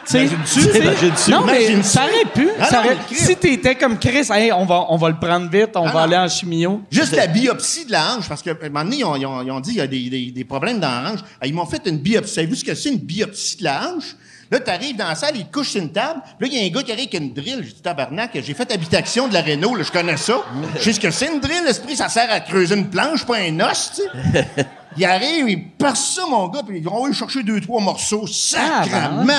Tu 0.06 0.12
sais, 0.12 0.26
Imagines-tu? 0.26 0.60
tu 0.60 0.72
sais, 0.72 0.78
Imagines-tu? 0.78 1.30
Non, 1.32 1.44
mais 1.44 1.82
ça 1.82 2.02
aurait 2.04 2.30
pu. 2.32 2.48
Ah 2.60 2.66
ça 2.66 2.76
non, 2.76 2.84
aurait- 2.86 2.94
mais 2.96 3.14
Chris. 3.16 3.24
si 3.24 3.36
t'étais 3.36 3.74
comme 3.74 3.98
Chris, 3.98 4.26
hey, 4.30 4.52
on 4.52 4.64
va, 4.64 4.86
on 4.88 4.96
va 4.96 5.08
le 5.08 5.16
prendre 5.18 5.50
vite, 5.50 5.70
on 5.74 5.84
Ah 5.84 5.90
va 5.90 5.92
non. 5.92 5.98
aller 5.98 6.16
en 6.16 6.28
chimio. 6.28 6.82
Juste 6.90 7.16
la 7.16 7.26
biopsie 7.26 7.86
de 7.86 7.92
la 7.92 8.14
hanche, 8.16 8.28
parce 8.28 8.40
qu'à 8.42 8.52
un 8.52 8.68
moment 8.68 8.84
donné, 8.84 8.98
ils 8.98 9.04
ont, 9.04 9.16
ils 9.16 9.26
ont- 9.26 9.42
ils 9.42 9.50
ont 9.50 9.60
dit 9.60 9.70
qu'il 9.70 9.78
y 9.78 9.82
a 9.82 9.86
des, 9.86 10.08
des- 10.08 10.30
des 10.30 10.44
problèmes 10.44 10.78
dans 10.78 10.88
la 11.02 11.10
hanche. 11.12 11.20
Ils 11.44 11.52
m'ont 11.54 11.66
fait 11.66 11.82
une 11.86 11.98
biopsie. 11.98 12.34
Savez-vous 12.34 12.54
ce 12.54 12.64
que 12.64 12.74
c'est, 12.74 12.90
une 12.90 12.98
biopsie 12.98 13.56
de 13.58 13.64
la 13.64 13.88
hanche? 13.90 14.14
Là, 14.50 14.60
t'arrives 14.60 14.96
dans 14.96 15.08
la 15.08 15.14
salle, 15.14 15.36
ils 15.36 15.46
te 15.46 15.52
couchent 15.52 15.70
sur 15.70 15.82
une 15.82 15.92
table. 15.92 16.20
Puis 16.38 16.48
là, 16.48 16.54
il 16.54 16.60
y 16.60 16.64
a 16.64 16.66
un 16.70 16.74
gars 16.74 16.82
qui 16.82 16.92
arrive 16.92 17.08
avec 17.10 17.20
une 17.20 17.32
drill. 17.32 17.58
J'ai 17.62 17.72
dit, 17.72 17.82
tabarnak, 17.82 18.30
j'ai 18.34 18.54
fait 18.54 18.70
habitation 18.72 19.28
de 19.28 19.34
la 19.34 19.42
Renault, 19.42 19.74
là, 19.74 19.82
je 19.82 19.92
connais 19.92 20.16
ça. 20.16 20.38
Je 20.76 20.82
sais 20.82 20.92
ce 20.92 21.00
que 21.00 21.10
c'est 21.10 21.32
une 21.32 21.40
drill, 21.40 21.64
l'esprit, 21.64 21.96
ça 21.96 22.08
sert 22.08 22.30
à 22.30 22.40
creuser 22.40 22.76
une 22.76 22.88
planche, 22.88 23.24
pas 23.26 23.38
un 23.38 23.60
os, 23.60 23.92
tu 23.96 24.02
sais. 24.02 24.66
Il 24.98 25.04
arrive, 25.04 25.46
il 25.50 25.72
perce 25.72 26.14
ça, 26.14 26.22
mon 26.26 26.48
gars, 26.48 26.62
puis 26.66 26.78
ils 26.78 26.82
vont 26.82 27.04
aller 27.04 27.12
chercher 27.12 27.42
deux, 27.42 27.60
trois 27.60 27.82
morceaux. 27.82 28.26
Sacrement! 28.26 29.34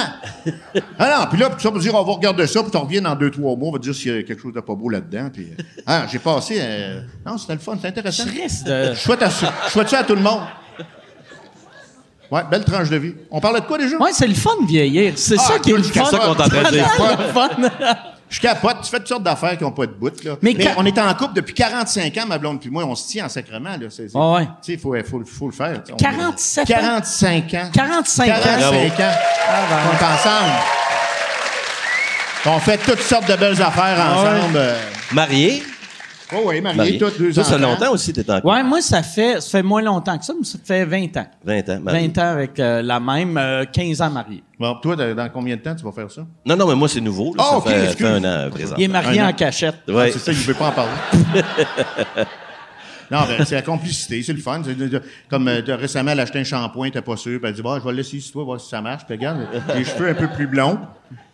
Ah 0.99 1.17
non, 1.19 1.25
puis 1.31 1.39
là, 1.39 1.49
puis 1.49 1.61
ça 1.63 1.71
pour 1.71 1.79
dire, 1.79 1.95
on 1.95 2.03
va 2.03 2.13
regarder 2.13 2.45
ça, 2.45 2.61
puis 2.61 2.69
tu 2.69 2.77
reviens 2.77 3.01
dans 3.01 3.15
deux, 3.15 3.31
trois 3.31 3.55
mois, 3.55 3.69
on 3.69 3.71
va 3.71 3.79
dire 3.79 3.95
s'il 3.95 4.15
y 4.15 4.19
a 4.19 4.23
quelque 4.23 4.39
chose 4.39 4.53
de 4.53 4.59
pas 4.59 4.75
beau 4.75 4.89
là-dedans. 4.89 5.29
Puis, 5.33 5.47
euh, 5.59 5.63
ah, 5.87 6.05
j'ai 6.11 6.19
passé. 6.19 6.59
euh, 6.61 7.01
non, 7.25 7.39
c'était 7.39 7.53
le 7.53 7.59
fun, 7.59 7.73
c'était 7.75 7.87
intéressant. 7.87 8.25
Je 8.27 8.93
souhaite, 8.99 9.23
à, 9.23 9.29
je 9.29 9.71
souhaite 9.71 9.89
ça 9.89 9.99
à 9.99 10.03
tout 10.03 10.15
le 10.15 10.21
monde. 10.21 10.41
Ouais, 12.31 12.41
belle 12.49 12.65
tranche 12.65 12.89
de 12.89 12.97
vie. 12.97 13.13
On 13.31 13.39
parlait 13.39 13.61
de 13.61 13.65
quoi 13.65 13.77
déjà? 13.77 13.97
Ouais, 13.97 14.11
c'est 14.13 14.27
le 14.27 14.33
fun 14.35 14.51
de 14.61 14.67
vieillir. 14.67 15.13
C'est 15.15 15.37
ça 15.37 15.59
qui 15.59 15.71
est 15.71 15.77
le 15.77 15.83
fun. 15.83 16.05
c'est 16.05 16.11
ça 16.11 16.17
qu'on 16.19 16.33
est 16.35 16.41
en 16.41 16.49
train 16.49 16.63
de 16.63 16.69
dire. 16.71 16.89
le 17.19 17.33
fun. 17.33 17.49
Je 18.29 18.41
capote, 18.41 18.77
tu 18.83 18.89
fais 18.89 18.97
toutes 18.97 19.07
sortes 19.07 19.23
d'affaires 19.23 19.57
qui 19.57 19.63
n'ont 19.63 19.71
pas 19.71 19.85
de 19.85 19.93
bout. 19.93 20.11
Là. 20.25 20.35
Mais 20.41 20.53
Mais, 20.57 20.65
quand- 20.65 20.73
on 20.75 20.85
est 20.85 20.99
en 20.99 21.13
couple 21.13 21.33
depuis 21.35 21.53
45 21.53 22.17
ans, 22.17 22.25
ma 22.27 22.37
blonde 22.37 22.59
puis 22.59 22.69
moi, 22.69 22.83
on 22.83 22.93
se 22.93 23.07
tient 23.07 23.25
en 23.25 23.29
sacrement. 23.29 23.69
Là. 23.69 23.87
C'est, 23.89 24.07
Ah 24.13 24.31
ouais. 24.33 24.43
Tu 24.43 24.49
sais, 24.63 24.73
il 24.73 24.79
faut, 24.79 24.93
faut, 25.09 25.21
faut 25.25 25.45
le 25.47 25.53
faire. 25.53 25.81
tu 25.81 25.87
sais. 25.87 25.93
On- 25.93 25.95
47 25.95 26.59
ans? 26.69 26.73
45 26.73 27.53
ans. 27.53 27.69
45 27.73 28.27
ans. 28.29 28.33
45 28.43 28.99
ans. 28.99 29.15
Ah, 29.47 29.53
ben. 29.69 29.77
On 29.87 29.93
est 29.93 30.13
ensemble. 30.13 30.53
On 32.47 32.59
fait 32.59 32.77
toutes 32.77 33.01
sortes 33.01 33.29
de 33.29 33.35
belles 33.35 33.61
affaires 33.61 33.97
Ah 33.97 34.13
ensemble. 34.13 34.57
euh. 34.57 34.77
Marié? 35.13 35.63
Oh 36.33 36.41
oui, 36.45 36.59
marié, 36.59 36.77
Marié. 36.77 36.97
toutes 36.97 37.17
deux 37.19 37.31
Toi, 37.33 37.43
ça 37.43 37.57
fait 37.57 37.63
enfants. 37.63 37.71
longtemps 37.79 37.93
aussi, 37.93 38.11
t'es 38.11 38.29
en 38.29 38.41
couple. 38.41 38.47
Ouais, 38.47 38.61
moi, 38.63 38.81
ça 38.81 39.01
fait, 39.01 39.39
ça 39.39 39.49
fait 39.49 39.63
moins 39.63 39.81
longtemps 39.81 40.17
que 40.17 40.25
ça, 40.25 40.33
mais 40.37 40.43
ça 40.45 40.57
fait 40.61 40.83
20 40.83 41.15
ans. 41.15 41.27
20 41.45 41.69
ans. 41.69 41.79
marié. 41.81 42.07
20 42.13 42.17
ans 42.21 42.31
avec 42.33 42.59
euh, 42.59 42.81
la 42.81 42.99
même, 42.99 43.37
euh, 43.37 43.63
15 43.63 44.01
ans 44.01 44.09
marié. 44.09 44.43
Bon, 44.59 44.75
toi, 44.81 44.97
dans 44.97 45.15
dans 45.15 45.29
combien 45.29 45.55
de 45.55 45.61
temps 45.61 45.73
tu 45.73 45.85
vas 45.85 45.91
faire 45.93 46.11
ça? 46.11 46.25
Non, 46.45 46.57
non, 46.57 46.67
mais 46.67 46.75
moi, 46.75 46.89
c'est 46.89 46.99
nouveau. 46.99 47.33
Là, 47.35 47.43
Ah, 47.45 47.49
ça 47.51 47.57
ok, 47.59 47.67
fait, 47.69 47.83
excuse. 47.85 48.05
fait 48.07 48.13
un 48.13 48.23
an, 48.47 48.49
présent. 48.49 48.75
Il 48.77 48.83
est 48.83 48.87
marié 48.89 49.19
Un 49.21 49.27
an. 49.27 49.29
en 49.29 49.33
cachette. 49.33 49.75
Ouais. 49.87 50.07
Ah, 50.07 50.11
c'est 50.11 50.19
ça, 50.19 50.31
il 50.33 50.37
ne 50.37 50.43
veut 50.43 50.53
pas 50.53 50.67
en 50.67 50.71
parler. 50.73 50.91
non, 53.11 53.19
ben, 53.25 53.45
c'est 53.45 53.55
la 53.55 53.61
complicité, 53.61 54.21
c'est 54.21 54.33
le 54.33 54.39
fun. 54.41 54.61
C'est 54.65 54.75
de- 54.75 54.87
de- 54.89 55.01
comme 55.29 55.47
euh, 55.47 55.61
récemment, 55.65 56.11
elle 56.11 56.19
a 56.19 56.23
acheté 56.23 56.39
un 56.39 56.43
shampoing, 56.43 56.89
t'es 56.89 57.01
pas 57.01 57.15
sûr. 57.15 57.39
Puis 57.39 57.47
elle 57.49 57.55
dit, 57.55 57.61
bah, 57.61 57.77
je 57.79 57.83
vais 57.85 57.91
le 57.91 57.97
laisser 57.97 58.17
ici, 58.17 58.33
toi, 58.33 58.43
voir 58.43 58.59
si 58.59 58.67
ça 58.67 58.81
marche. 58.81 59.05
Puis 59.05 59.15
regarde, 59.15 59.47
les 59.75 59.85
cheveux 59.85 60.09
un 60.09 60.13
peu 60.13 60.27
plus 60.27 60.47
blonds. 60.47 60.77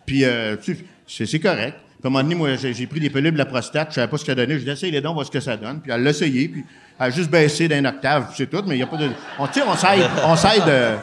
Puis, 0.06 0.24
euh, 0.24 0.56
tu 0.62 0.76
sais, 0.76 0.86
c'est 1.08 1.26
c'est 1.26 1.40
correct. 1.40 1.78
Puis 2.04 2.10
à 2.14 2.20
un 2.20 2.22
moment 2.22 2.24
donné, 2.24 2.36
moi, 2.36 2.50
j'ai 2.58 2.86
pris 2.86 3.00
des 3.00 3.10
pelules 3.10 3.32
de 3.32 3.38
la 3.38 3.46
prostate, 3.46 3.92
je 3.92 3.96
savais 3.96 4.10
pas 4.10 4.18
ce 4.18 4.26
que 4.26 4.32
ça 4.32 4.36
donnait. 4.36 4.60
Je 4.60 4.66
dis, 4.66 4.70
essaye 4.70 4.92
les 4.92 5.00
dons, 5.00 5.14
voir 5.14 5.26
ce 5.26 5.32
que 5.32 5.40
ça 5.40 5.56
donne. 5.56 5.80
Puis 5.80 5.90
elle 5.90 6.04
l'a 6.04 6.10
essayé, 6.10 6.50
puis 6.50 6.66
elle 7.00 7.06
a 7.06 7.10
juste 7.10 7.30
baissé 7.30 7.70
d'un 7.70 7.86
octave, 7.86 8.34
c'est 8.36 8.50
tout, 8.50 8.62
mais 8.68 8.76
il 8.76 8.80
n'y 8.80 8.84
a 8.84 8.88
pas 8.88 8.98
de. 8.98 9.10
On 9.40 9.48
tire, 9.48 9.64
on 9.70 9.78
s'aide. 9.78 10.10
On 10.26 10.36
s'aide. 10.36 10.68
euh, 10.68 10.98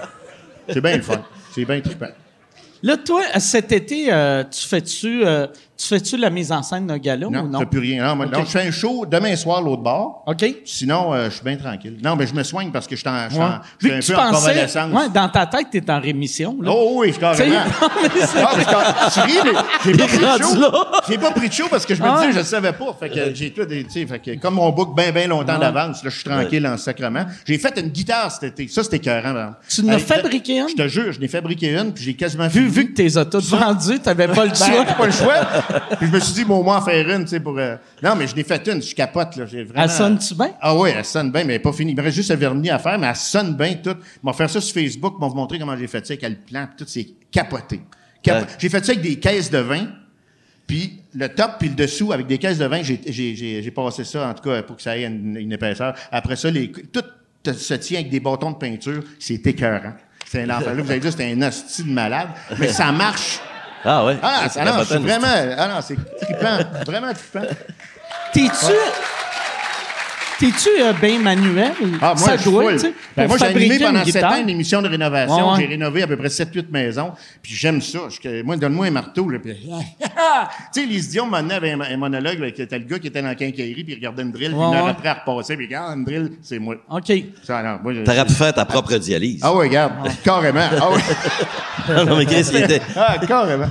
c'est 0.69 0.83
bien 0.83 0.97
le 0.99 1.03
fun. 1.03 1.25
C'est 1.55 1.65
bien 1.65 1.81
trippant. 1.81 2.11
Là, 2.83 2.99
toi, 2.99 3.23
cet 3.39 3.73
été, 3.73 4.13
euh, 4.13 4.45
tu 4.45 4.69
fais-tu 4.69 5.25
euh, 5.25 5.47
tu 5.81 5.87
fais-tu 5.87 6.17
la 6.17 6.29
mise 6.31 6.53
en 6.53 6.63
scène 6.63 6.87
d'un 6.87 6.99
gala 6.99 7.27
Non, 7.31 7.41
ou 7.41 7.47
je 7.47 7.51
non? 7.53 7.59
fais 7.61 7.67
plus 7.67 7.79
rien. 7.81 8.07
Non, 8.07 8.17
moi, 8.17 8.27
non, 8.27 8.41
je 8.41 8.51
fais 8.51 8.67
un 8.67 8.71
show 8.71 9.07
demain 9.07 9.35
soir, 9.37 9.63
l'autre 9.63 9.83
bord. 9.83 10.23
OK? 10.27 10.45
Sinon, 10.65 11.15
euh, 11.15 11.27
je 11.31 11.37
suis 11.37 11.45
bien 11.45 11.57
tranquille. 11.57 11.97
Non, 12.03 12.17
mais 12.17 12.27
je 12.27 12.35
me 12.35 12.43
soigne 12.43 12.71
parce 12.71 12.87
que 12.87 12.97
je 12.97 13.01
suis 13.01 13.09
en, 13.09 13.29
je 13.31 13.37
en- 13.37 13.41
Ouais. 13.41 13.47
je 13.79 13.87
Vu 13.89 13.89
suis 13.89 13.91
que 13.91 13.97
un 13.97 14.01
tu 14.01 14.13
peu 14.13 14.19
en 14.19 14.31
pensais, 14.33 14.49
convalescence. 14.51 14.93
ouais, 14.93 15.09
dans 15.15 15.29
ta 15.29 15.47
tête, 15.47 15.67
tu 15.73 15.79
es 15.79 15.91
en 15.91 16.01
rémission. 16.01 16.57
Là. 16.61 16.71
Oh 16.75 16.93
oui, 16.97 17.13
carrément. 17.19 17.55
Non, 17.55 18.49
j'ai 19.85 19.95
pas 19.97 20.07
pris 20.09 20.19
de 20.19 20.43
show. 20.43 20.75
J'ai 21.09 21.19
pas 21.19 21.31
pris 21.31 21.49
de 21.49 21.53
show 21.55 21.67
parce 21.71 21.87
que 21.87 21.95
je 21.95 22.03
me 22.03 22.15
disais, 22.17 22.33
je 22.33 22.39
le 22.39 22.45
savais 22.45 22.73
pas. 22.73 22.97
Fait 22.99 23.09
que 23.09 23.35
j'ai 23.35 23.51
tout 23.53 23.65
des, 23.65 23.85
tu 23.85 23.91
sais, 23.91 24.07
fait 24.07 24.19
que 24.19 24.39
comme 24.41 24.59
on 24.59 24.71
book 24.71 24.95
bien, 24.97 25.13
bien 25.13 25.27
longtemps 25.27 25.59
d'avance, 25.59 26.03
là, 26.05 26.11
je 26.11 26.15
suis 26.17 26.25
tranquille 26.29 26.67
en 26.67 26.77
sacrement. 26.77 27.25
J'ai 27.47 27.59
fait 27.59 27.79
une 27.81 27.89
guitare 27.89 28.31
cet 28.31 28.45
été. 28.45 28.69
Ça, 28.69 28.83
c'était 28.83 28.97
écœurant. 28.99 29.53
Tu 29.69 29.81
en 29.83 29.89
as 29.89 29.93
Avec- 29.95 30.07
fabriqué 30.07 30.59
une? 30.59 30.69
Je 30.69 30.75
te 30.75 30.89
jure, 30.89 31.13
je 31.13 31.21
n'ai 31.21 31.29
fabriqué 31.29 31.73
une, 31.73 31.93
puis 31.93 32.05
j'ai 32.05 32.15
quasiment 32.15 32.49
Vu, 32.49 32.69
vu 32.69 32.93
que 32.93 33.25
toutes 33.25 33.45
vendues, 33.45 33.99
tu 33.99 34.07
n'avais 34.07 34.29
pas 34.29 34.45
le 34.45 34.55
choix. 34.55 34.85
pas 34.97 35.07
le 35.07 35.13
choix. 35.13 35.35
Puis 35.99 36.07
je 36.07 36.13
me 36.13 36.21
suis 36.21 36.35
dit, 36.35 36.45
bon, 36.45 36.59
au 36.59 36.63
moins 36.63 36.79
en 36.79 36.83
faire 36.83 37.09
une, 37.09 37.23
tu 37.25 37.31
sais, 37.31 37.41
pour. 37.41 37.59
euh, 37.59 37.77
Non, 38.03 38.15
mais 38.17 38.27
je 38.27 38.35
l'ai 38.37 38.45
fait 38.45 38.67
une, 38.69 38.83
je 38.83 38.95
capote, 38.95 39.37
là. 39.37 39.47
J'ai 39.47 39.65
vraiment. 39.65 39.85
Elle 39.85 39.91
sonne-tu 39.91 40.35
bien? 40.35 40.51
Ah 40.61 40.75
oui, 40.77 40.91
elle 40.97 41.05
sonne 41.05 41.31
bien, 41.31 41.45
mais 41.45 41.55
elle 41.55 41.59
n'est 41.59 41.63
pas 41.63 41.73
finie. 41.73 41.93
Il 41.93 41.97
me 41.97 42.03
reste 42.03 42.17
juste 42.17 42.31
un 42.31 42.37
vernis 42.37 42.71
à 42.71 42.79
faire, 42.79 42.99
mais 42.99 43.07
elle 43.09 43.17
sonne 43.17 43.55
bien 43.57 43.75
tout. 43.75 43.91
Ils 43.91 44.27
vont 44.27 44.33
faire 44.33 44.49
ça 44.51 44.61
sur 44.61 44.75
Facebook, 44.75 45.15
ils 45.19 45.21
vont 45.21 45.29
vous 45.29 45.35
montrer 45.37 45.59
comment 45.59 45.77
j'ai 45.77 45.87
fait 45.87 46.07
ça 46.07 46.13
avec 46.15 46.29
le 46.29 46.37
plan, 46.37 46.67
puis 46.67 46.77
tout, 46.85 46.91
c'est 46.91 47.07
capoté. 47.31 47.81
Ouais. 48.27 48.41
J'ai 48.59 48.69
fait 48.69 48.85
ça 48.85 48.93
avec 48.93 49.03
des 49.03 49.19
caisses 49.19 49.51
de 49.51 49.59
vin, 49.59 49.87
puis 50.67 51.01
le 51.15 51.29
top 51.29 51.53
puis 51.59 51.69
le 51.69 51.75
dessous 51.75 52.13
avec 52.13 52.27
des 52.27 52.39
caisses 52.39 52.59
de 52.59 52.67
vin, 52.67 52.83
j'ai- 52.83 53.71
passé 53.75 54.05
ça, 54.05 54.29
en 54.29 54.35
tout 54.35 54.43
cas, 54.49 54.63
pour 54.63 54.77
que 54.77 54.83
ça 54.83 54.97
ait 54.97 55.05
une, 55.05 55.37
une 55.37 55.53
épaisseur. 55.53 55.95
Après 56.13 56.37
ça, 56.37 56.51
les, 56.51 56.71
tout 56.71 57.03
se 57.53 57.75
tient 57.75 58.01
avec 58.01 58.11
des 58.11 58.21
bâtons 58.21 58.51
de 58.51 58.57
peinture, 58.57 59.03
c'est 59.19 59.45
écœurant. 59.47 59.95
C'est 60.27 60.43
un 60.43 60.51
enfer. 60.51 60.75
Là, 60.75 60.83
vous 60.83 60.91
allez 60.91 61.01
dire, 61.01 61.13
c'est 61.17 61.33
un 61.33 61.43
hostie 61.43 61.83
de 61.83 61.91
malade, 61.91 62.29
mais 62.59 62.69
ça 62.69 62.93
marche. 62.93 63.41
Ah 63.85 64.05
ouais. 64.05 64.19
Ah, 64.23 64.43
ah 64.57 64.65
non, 64.65 64.79
je 64.79 64.85
suis 64.85 64.95
bottine. 64.95 65.07
vraiment. 65.07 65.55
Ah 65.59 65.69
non, 65.69 65.81
c'est 65.81 65.97
trippant. 66.21 66.59
vraiment 66.87 67.13
trippant. 67.13 67.47
T'es-tu. 68.33 68.73
T'es-tu 70.41 70.69
euh, 70.81 70.93
bien 70.95 71.19
manuel? 71.21 71.73
Ah, 72.01 72.15
moi, 72.15 72.17
Ça 72.17 72.37
je 72.37 72.43
suis 72.43 72.51
doit, 72.51 72.63
full. 72.65 72.73
tu 72.73 72.79
sais, 72.79 72.95
Ben, 73.17 73.23
pour 73.29 73.29
moi, 73.29 73.39
j'ai 73.39 73.45
animé 73.45 73.61
fabriquer 73.67 73.85
pendant 73.85 73.99
une 74.01 74.05
sept 74.07 74.15
guitare. 74.15 74.33
ans 74.33 74.41
une 74.41 74.49
émission 74.49 74.81
de 74.83 74.89
rénovation. 74.89 75.37
Ouais, 75.37 75.53
ouais. 75.53 75.61
J'ai 75.61 75.67
rénové 75.67 76.03
à 76.03 76.07
peu 76.07 76.17
près 76.17 76.29
7-8 76.29 76.71
maisons. 76.71 77.13
Puis 77.43 77.55
j'aime 77.55 77.83
ça. 77.83 77.99
Je- 78.09 78.43
moi, 78.43 78.57
donne-moi 78.57 78.87
un 78.87 78.91
marteau. 78.91 79.29
Là, 79.29 79.39
puis... 79.39 79.53
tu 80.03 80.81
sais, 80.81 80.87
les 80.87 81.05
idiots 81.05 81.25
amené 81.33 81.55
avec 81.55 81.73
un, 81.75 81.81
un 81.83 81.97
monologue. 81.99 82.39
Avec, 82.39 82.55
c'était 82.57 82.79
le 82.79 82.87
gars 82.87 82.99
qui 82.99 83.09
était 83.09 83.21
dans 83.21 83.29
la 83.29 83.35
quincaillerie, 83.35 83.85
puis 83.85 83.93
il 83.93 83.97
regardait 83.97 84.23
une 84.23 84.33
drill. 84.33 84.49
Puis 84.53 84.59
Ouais, 84.59 84.67
une 84.67 84.75
heure 84.75 84.85
ouais. 84.87 84.91
après, 84.91 85.09
elle 85.27 85.31
repassait. 85.33 85.57
Puis 85.57 85.67
regarde, 85.67 85.99
une 85.99 86.05
drill, 86.05 86.31
c'est 86.43 86.59
moi. 86.59 86.77
OK. 86.91 87.13
Ça, 87.45 87.63
non, 87.63 87.79
moi, 87.83 87.93
je- 87.93 88.01
T'aurais 88.03 88.25
pu 88.25 88.33
faire 88.33 88.55
ta 88.55 88.65
propre 88.65 88.97
dialyse. 88.97 89.41
Ah 89.43 89.55
oui, 89.55 89.67
regarde. 89.69 89.93
Carrément. 90.25 90.61
Ah 90.81 90.89
oui. 90.91 91.01
non, 92.07 92.17
mais 92.17 92.25
Chris, 92.25 92.47
il 92.53 92.63
était... 92.63 92.81
Ah, 92.97 93.17
carrément. 93.27 93.69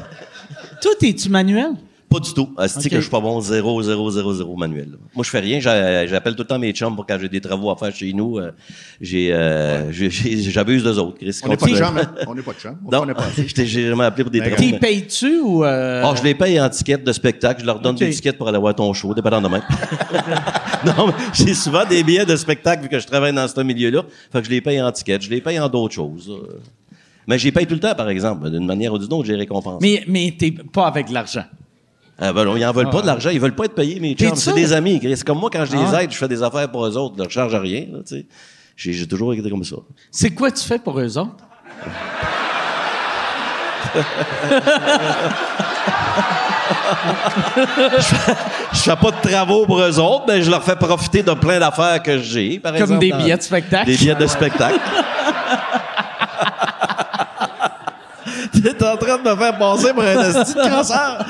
Toi, 0.82 0.92
t'es-tu 1.00 1.30
manuel? 1.30 1.72
Pas 2.10 2.20
du 2.20 2.34
tout. 2.34 2.50
Asti 2.58 2.80
Ok. 2.80 2.90
que 2.90 2.96
je 2.96 3.02
suis 3.02 3.10
pas 3.12 3.20
bon 3.20 3.40
0, 3.40 3.84
0, 3.84 4.10
0, 4.12 4.34
0 4.34 4.56
manuel. 4.58 4.90
là. 4.92 4.98
Moi, 5.16 5.24
je 5.24 5.30
fais 5.30 5.40
rien. 5.40 5.60
J'a- 5.60 6.08
J'appelle 6.08 6.34
tout 6.36 6.42
le 6.42 6.48
temps 6.48 6.58
mes 6.58 6.72
chums 6.72 6.96
pour 6.96 7.06
quand 7.06 7.18
j'ai 7.22 7.30
des 7.30 7.40
travaux 7.40 7.70
à 7.70 7.76
faire 7.76 7.94
chez 7.94 8.12
nous. 8.14 8.40
euh, 8.40 8.52
j'ai, 9.00 9.32
euh, 9.32 9.92
j'ai- 9.92 10.10
j'ai- 10.10 10.42
j'abuse 10.42 10.84
d'eux 10.84 10.98
autres, 10.98 11.18
Chris. 11.20 11.40
On 11.44 11.50
n'est 11.50 11.56
pas 11.58 11.66
de 11.68 11.72
Continue. 11.72 11.78
chum, 11.88 11.98
hein? 12.00 12.12
On 12.28 12.34
n'est 12.36 12.42
pas 12.42 12.54
de 12.54 12.58
chum. 12.58 12.78
On 12.86 12.90
Non, 12.92 13.06
j'ai 13.56 13.88
jamais 13.88 14.06
appelé 14.06 14.24
pour 14.24 14.32
des 14.32 14.40
travaux. 14.40 14.56
T'es 14.56 14.72
mais- 14.72 14.80
payes-tu 14.80 15.40
ou. 15.40 15.64
euh, 15.64 16.02
Ah, 16.04 16.14
je 16.18 16.24
les 16.24 16.34
paye 16.34 16.60
en 16.60 16.68
tickets 16.70 17.04
de 17.04 17.12
spectacle. 17.14 17.62
Je 17.62 17.66
leur 17.68 17.80
donne 17.80 17.96
des 17.96 18.10
tickets 18.10 18.38
pour 18.38 18.48
aller 18.48 18.58
voir 18.58 18.74
ton 18.74 18.92
show, 18.94 19.14
dépendant 19.14 19.42
de 19.42 19.48
même. 19.48 19.62
non, 20.86 21.08
mais 21.08 21.14
j'ai 21.34 21.54
souvent 21.54 21.86
des 21.86 22.04
billets 22.04 22.26
de 22.26 22.36
spectacle 22.36 22.84
vu 22.84 22.90
que 22.90 23.00
je 23.00 23.06
travaille 23.06 23.34
dans 23.34 23.48
ce 23.48 23.62
milieu-là. 23.62 24.02
Fait 24.32 24.40
que 24.40 24.46
je 24.46 24.52
les 24.52 24.62
paye 24.62 24.82
en 24.82 24.92
tickets. 24.92 25.22
Je 25.22 25.30
les 25.30 25.42
paye 25.42 25.60
en 25.60 25.70
d'autres 25.70 25.94
choses. 25.94 26.30
euh. 26.30 26.58
Mais 27.28 27.38
je 27.38 27.46
les 27.46 27.52
paye 27.52 27.68
tout 27.68 27.76
le 27.76 27.80
temps, 27.80 27.94
par 27.94 28.10
exemple. 28.10 28.50
D'une 28.50 28.66
manière 28.66 28.92
ou 28.94 28.98
d'une 28.98 29.14
autre, 29.14 29.26
je 29.28 29.34
les 29.34 29.38
récompense. 29.38 29.80
Mais, 29.82 30.04
mais 30.08 30.34
t'es 30.38 30.50
pas 30.52 30.88
avec 30.88 31.10
de 31.10 31.14
l'argent. 31.14 31.44
Ah, 32.22 32.34
ben, 32.34 32.58
ils 32.58 32.66
en 32.66 32.72
veulent 32.74 32.90
pas 32.90 33.02
de 33.02 33.08
l'argent, 33.08 33.30
ils 33.30 33.40
veulent 33.40 33.56
pas 33.56 33.66
être 33.66 33.76
payés, 33.76 34.00
mes 34.00 34.14
chums. 34.14 34.36
C'est 34.36 34.54
des 34.54 34.74
amis. 34.74 35.00
C'est 35.02 35.24
comme 35.24 35.40
moi, 35.40 35.50
quand 35.52 35.64
je 35.66 35.72
les 35.76 35.84
Ah. 35.94 36.04
aide, 36.04 36.12
je 36.12 36.18
fais 36.18 36.28
des 36.28 36.44
affaires 36.44 36.70
pour 36.70 36.86
eux 36.86 36.98
autres. 36.98 37.16
Je 37.18 37.22
leur 37.24 37.32
charge 37.32 37.56
rien, 37.56 37.86
là, 37.92 38.00
tu 38.06 38.16
sais. 38.18 38.26
J'ai 38.76 38.94
j'ai 38.94 39.08
toujours 39.08 39.34
été 39.34 39.50
comme 39.50 39.64
ça. 39.64 39.78
C'est 40.12 40.32
quoi 40.32 40.52
tu 40.52 40.64
fais 40.66 40.80
pour 40.80 41.00
eux 41.00 41.18
autres? 41.18 41.36
Je 48.74 48.78
fais 48.80 48.96
pas 48.96 49.12
de 49.12 49.30
travaux 49.30 49.66
pour 49.66 49.80
eux 49.82 50.00
autres, 50.00 50.26
mais 50.28 50.42
je 50.42 50.50
leur 50.52 50.64
fais 50.64 50.76
profiter 50.76 51.24
de 51.24 51.34
plein 51.34 51.60
d'affaires 51.60 52.02
que 52.02 52.20
j'ai, 52.20 52.60
par 52.60 52.72
Comme 52.74 52.82
exemple. 52.82 53.00
des 53.02 53.10
dans- 53.12 53.18
billets 53.18 53.38
de 53.38 53.42
spectacle? 53.42 53.86
Des 53.86 53.98
billets 53.98 54.16
de 54.16 54.28
spectacle. 54.28 54.80
T'es 58.62 58.84
en 58.86 58.98
train 58.98 59.18
de 59.18 59.30
me 59.30 59.36
faire 59.36 59.58
passer 59.58 59.94
pour 59.94 60.04
un 60.04 60.24
esti 60.30 60.54
de 60.54 60.70
cancer. 60.70 61.26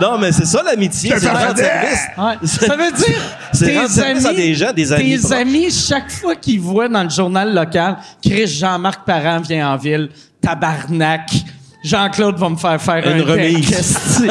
non, 0.00 0.18
mais 0.18 0.32
c'est 0.32 0.46
ça 0.46 0.62
l'amitié, 0.62 1.12
c'est 1.18 1.28
rendre 1.28 1.56
service. 1.56 2.00
Ouais. 2.16 2.46
Ça 2.46 2.76
veut 2.76 2.92
dire 2.92 3.20
C'est 3.52 3.66
tes 3.66 3.76
rendre 3.78 3.90
service 3.90 4.24
à 4.26 4.32
des 4.32 4.54
gens, 4.54 4.72
des 4.72 4.92
amis 4.92 5.16
Tes 5.16 5.18
proches. 5.22 5.32
amis, 5.38 5.70
chaque 5.70 6.10
fois 6.10 6.36
qu'ils 6.36 6.60
voient 6.60 6.88
dans 6.88 7.02
le 7.02 7.10
journal 7.10 7.54
local, 7.54 7.96
Chris 8.22 8.46
Jean-Marc 8.46 9.04
Parent 9.04 9.40
vient 9.40 9.72
en 9.72 9.76
ville, 9.76 10.08
tabarnak. 10.40 11.28
Jean-Claude 11.82 12.36
va 12.36 12.48
me 12.50 12.56
faire 12.56 12.80
faire 12.80 13.06
Une 13.06 13.22
un 13.22 13.24
remise. 13.24 14.20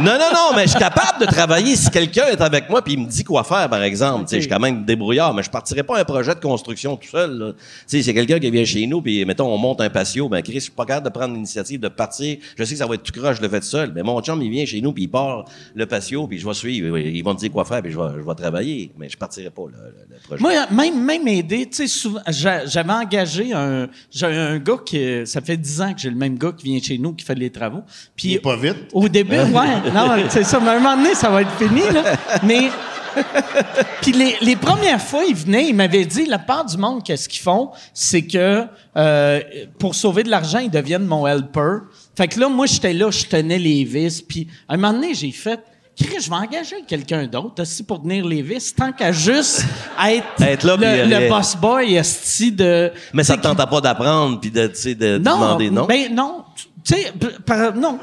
Non, 0.00 0.12
non, 0.12 0.30
non, 0.32 0.56
mais 0.56 0.62
je 0.64 0.70
suis 0.70 0.78
capable 0.78 1.20
de 1.20 1.26
travailler 1.26 1.76
si 1.76 1.90
quelqu'un 1.90 2.26
est 2.26 2.40
avec 2.40 2.68
moi 2.70 2.82
puis 2.82 2.94
il 2.94 3.00
me 3.00 3.06
dit 3.06 3.24
quoi 3.24 3.44
faire, 3.44 3.68
par 3.68 3.82
exemple. 3.82 4.24
Tu 4.24 4.30
sais, 4.30 4.36
Je 4.36 4.40
suis 4.42 4.50
quand 4.50 4.60
même 4.60 4.84
débrouillard, 4.84 5.34
mais 5.34 5.42
je 5.42 5.50
partirais 5.50 5.82
pas 5.82 5.98
un 6.00 6.04
projet 6.04 6.34
de 6.34 6.40
construction 6.40 6.96
tout 6.96 7.08
seul. 7.08 7.38
là. 7.38 7.52
Tu 7.52 7.58
sais, 7.98 8.02
c'est 8.02 8.14
quelqu'un 8.14 8.38
qui 8.38 8.50
vient 8.50 8.64
chez 8.64 8.86
nous 8.86 9.02
puis 9.02 9.24
mettons 9.24 9.46
on 9.52 9.58
monte 9.58 9.80
un 9.80 9.90
patio, 9.90 10.28
ben 10.28 10.40
Chris, 10.42 10.54
je 10.54 10.58
suis 10.60 10.70
pas 10.70 10.84
capable 10.86 11.06
de 11.06 11.12
prendre 11.12 11.34
l'initiative 11.34 11.80
de 11.80 11.88
partir. 11.88 12.36
Je 12.56 12.64
sais 12.64 12.72
que 12.74 12.78
ça 12.78 12.86
va 12.86 12.94
être 12.94 13.02
tout 13.02 13.18
croche, 13.18 13.36
je 13.38 13.42
le 13.42 13.48
fais 13.48 13.60
tout 13.60 13.66
seul, 13.66 13.92
mais 13.94 14.02
mon 14.02 14.20
chum 14.20 14.40
il 14.42 14.50
vient 14.50 14.64
chez 14.64 14.80
nous 14.80 14.92
puis 14.92 15.04
il 15.04 15.08
part 15.08 15.44
le 15.74 15.86
patio 15.86 16.26
puis 16.26 16.38
je 16.38 16.46
vais 16.46 16.54
suivre. 16.54 16.96
Ils 16.98 17.22
vont 17.22 17.34
me 17.34 17.38
dire 17.38 17.50
quoi 17.50 17.64
faire 17.64 17.82
puis 17.82 17.92
je 17.92 17.98
vais, 17.98 18.08
je 18.22 18.26
vais 18.26 18.34
travailler, 18.34 18.92
mais 18.98 19.08
je 19.08 19.16
partirai 19.16 19.50
pas 19.50 19.62
le, 19.66 19.72
le- 19.72 20.36
projet. 20.38 20.42
Moi, 20.42 20.52
même, 20.70 21.04
même 21.04 21.28
aider, 21.28 21.68
tu 21.70 21.86
sais, 21.88 22.08
j'avais 22.28 22.92
engagé 22.92 23.52
un, 23.52 23.88
j'ai 24.10 24.26
un 24.26 24.58
gars 24.58 24.78
qui, 24.84 25.26
ça 25.26 25.40
fait 25.40 25.56
dix 25.56 25.80
ans 25.82 25.92
que 25.92 26.00
j'ai 26.00 26.10
le 26.10 26.16
même 26.16 26.37
gars 26.38 26.52
qui 26.56 26.66
vient 26.66 26.80
chez 26.80 26.98
nous, 26.98 27.12
qui 27.12 27.24
fait 27.24 27.34
les 27.34 27.50
travaux. 27.50 27.82
Puis, 28.16 28.38
pas 28.38 28.56
vite. 28.56 28.76
Au 28.92 29.08
début, 29.08 29.36
ouais, 29.36 29.90
non, 29.92 30.10
c'est 30.28 30.44
ça. 30.44 30.60
Mais 30.60 30.70
à 30.70 30.72
un 30.72 30.80
moment 30.80 30.96
donné, 30.96 31.14
ça 31.14 31.28
va 31.28 31.42
être 31.42 31.56
fini, 31.58 31.82
là. 31.92 32.16
Mais, 32.44 32.70
puis 34.02 34.12
les, 34.12 34.36
les 34.40 34.56
premières 34.56 35.00
fois, 35.02 35.24
il 35.28 35.34
venait, 35.34 35.68
il 35.68 35.74
m'avait 35.74 36.04
dit, 36.04 36.26
la 36.26 36.38
part 36.38 36.64
du 36.64 36.76
monde, 36.76 37.02
qu'est-ce 37.04 37.28
qu'ils 37.28 37.42
font, 37.42 37.70
c'est 37.92 38.22
que 38.22 38.64
euh, 38.96 39.40
pour 39.78 39.94
sauver 39.94 40.22
de 40.22 40.30
l'argent, 40.30 40.58
ils 40.58 40.70
deviennent 40.70 41.06
mon 41.06 41.26
helper. 41.26 41.80
Fait 42.16 42.28
que 42.28 42.40
là, 42.40 42.48
moi, 42.48 42.66
j'étais 42.66 42.92
là, 42.92 43.10
je 43.10 43.26
tenais 43.26 43.58
les 43.58 43.84
vis. 43.84 44.22
Puis 44.22 44.48
à 44.68 44.74
un 44.74 44.76
moment 44.76 44.92
donné, 44.92 45.14
j'ai 45.14 45.32
fait, 45.32 45.60
Chris, 45.98 46.20
je 46.20 46.30
vais 46.30 46.36
engager 46.36 46.76
quelqu'un 46.86 47.26
d'autre 47.26 47.62
aussi 47.62 47.82
pour 47.82 48.00
tenir 48.00 48.24
les 48.24 48.40
vis, 48.40 48.72
tant 48.74 48.92
qu'à 48.92 49.10
juste 49.10 49.64
être, 50.06 50.26
Être 50.40 50.64
là, 50.64 50.76
le, 50.76 51.28
boss 51.28 51.56
boy 51.56 51.94
esti 51.94 52.52
de... 52.52 52.92
mais 53.12 53.24
ça 53.24 53.36
te 53.36 53.42
tente 53.42 53.58
pas 53.58 53.80
d'apprendre 53.80 54.40
puis 54.40 54.50
de 54.50 55.18
non, 55.18 55.34
demander 55.34 55.70
non? 55.70 55.86
Ben 55.86 56.14
non, 56.14 56.44
tu- 56.84 56.94
sais, 56.94 57.12
par- 57.46 57.74
non. 57.74 57.98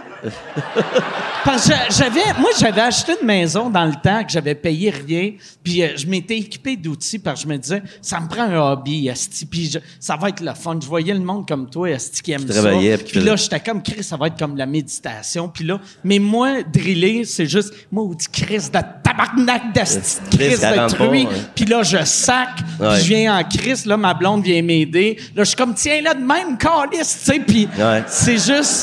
Parce 1.43 1.67
que 1.69 1.73
j'avais, 1.95 2.23
moi, 2.39 2.49
j'avais 2.59 2.81
acheté 2.81 3.13
une 3.21 3.27
maison 3.27 3.69
dans 3.69 3.85
le 3.85 3.93
temps 4.01 4.23
que 4.23 4.31
j'avais 4.31 4.55
payé 4.55 4.89
rien, 4.89 5.33
puis 5.63 5.83
euh, 5.83 5.89
je 5.95 6.07
m'étais 6.07 6.37
équipé 6.37 6.75
d'outils 6.75 7.19
parce 7.19 7.43
que 7.43 7.47
je 7.47 7.53
me 7.53 7.57
disais, 7.59 7.83
ça 8.01 8.19
me 8.19 8.27
prend 8.27 8.41
un 8.43 8.57
hobby, 8.71 9.07
esti, 9.07 9.45
puis 9.45 9.69
je- 9.69 9.77
ça 9.99 10.15
va 10.15 10.29
être 10.29 10.41
le 10.41 10.53
fun. 10.55 10.79
Je 10.81 10.87
voyais 10.87 11.13
le 11.13 11.19
monde 11.19 11.47
comme 11.47 11.69
toi, 11.69 11.89
esti, 11.91 12.21
qui 12.23 12.31
aime 12.31 12.47
ça. 12.47 12.61
travaillais, 12.61 12.97
puis 12.97 13.05
qui 13.05 13.11
Puis 13.13 13.21
là, 13.21 13.35
j'étais 13.35 13.59
comme, 13.59 13.83
Chris, 13.83 14.03
ça 14.03 14.17
va 14.17 14.27
être 14.27 14.39
comme 14.39 14.57
la 14.57 14.65
méditation. 14.65 15.47
Puis 15.49 15.65
là, 15.65 15.79
mais 16.03 16.17
moi, 16.17 16.63
driller, 16.63 17.25
c'est 17.25 17.45
juste, 17.45 17.71
maudit 17.91 18.25
Chris 18.31 18.69
de 18.73 18.79
tabarnak 19.03 19.71
d'esti, 19.73 20.17
de 20.31 20.35
Chris, 20.35 20.55
ça 20.57 20.87
de 20.87 20.93
truie. 20.93 21.25
ouais. 21.25 21.31
Puis 21.53 21.65
là, 21.65 21.83
je 21.83 22.03
sac, 22.05 22.49
Ouais. 22.79 22.95
puis 22.95 23.03
je 23.03 23.07
viens 23.13 23.37
en 23.37 23.43
Chris, 23.43 23.83
là, 23.85 23.97
ma 23.97 24.15
blonde 24.15 24.43
vient 24.43 24.63
m'aider. 24.63 25.17
Là, 25.35 25.43
je 25.43 25.49
suis 25.49 25.55
comme, 25.57 25.75
tiens, 25.75 26.01
là, 26.01 26.15
de 26.15 26.25
même, 26.25 26.57
calice, 26.57 27.19
tu 27.23 27.31
sais, 27.33 27.39
puis 27.39 27.67
Ouais. 27.77 28.03
c'est 28.07 28.37
juste... 28.43 28.74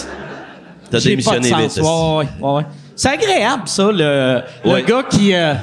T'as 0.90 0.98
J'ai 0.98 1.16
pas 1.16 1.37
de 1.37 1.40
démissionné 1.40 1.68
sens. 1.68 1.78
Ouais, 1.78 2.26
ouais, 2.40 2.52
ouais. 2.57 2.66
C'est 2.94 3.09
agréable, 3.09 3.62
ça, 3.66 3.90
le, 3.90 4.42
le 4.64 4.81
gars 4.83 5.02
qui... 5.09 5.35
euh, 5.35 5.55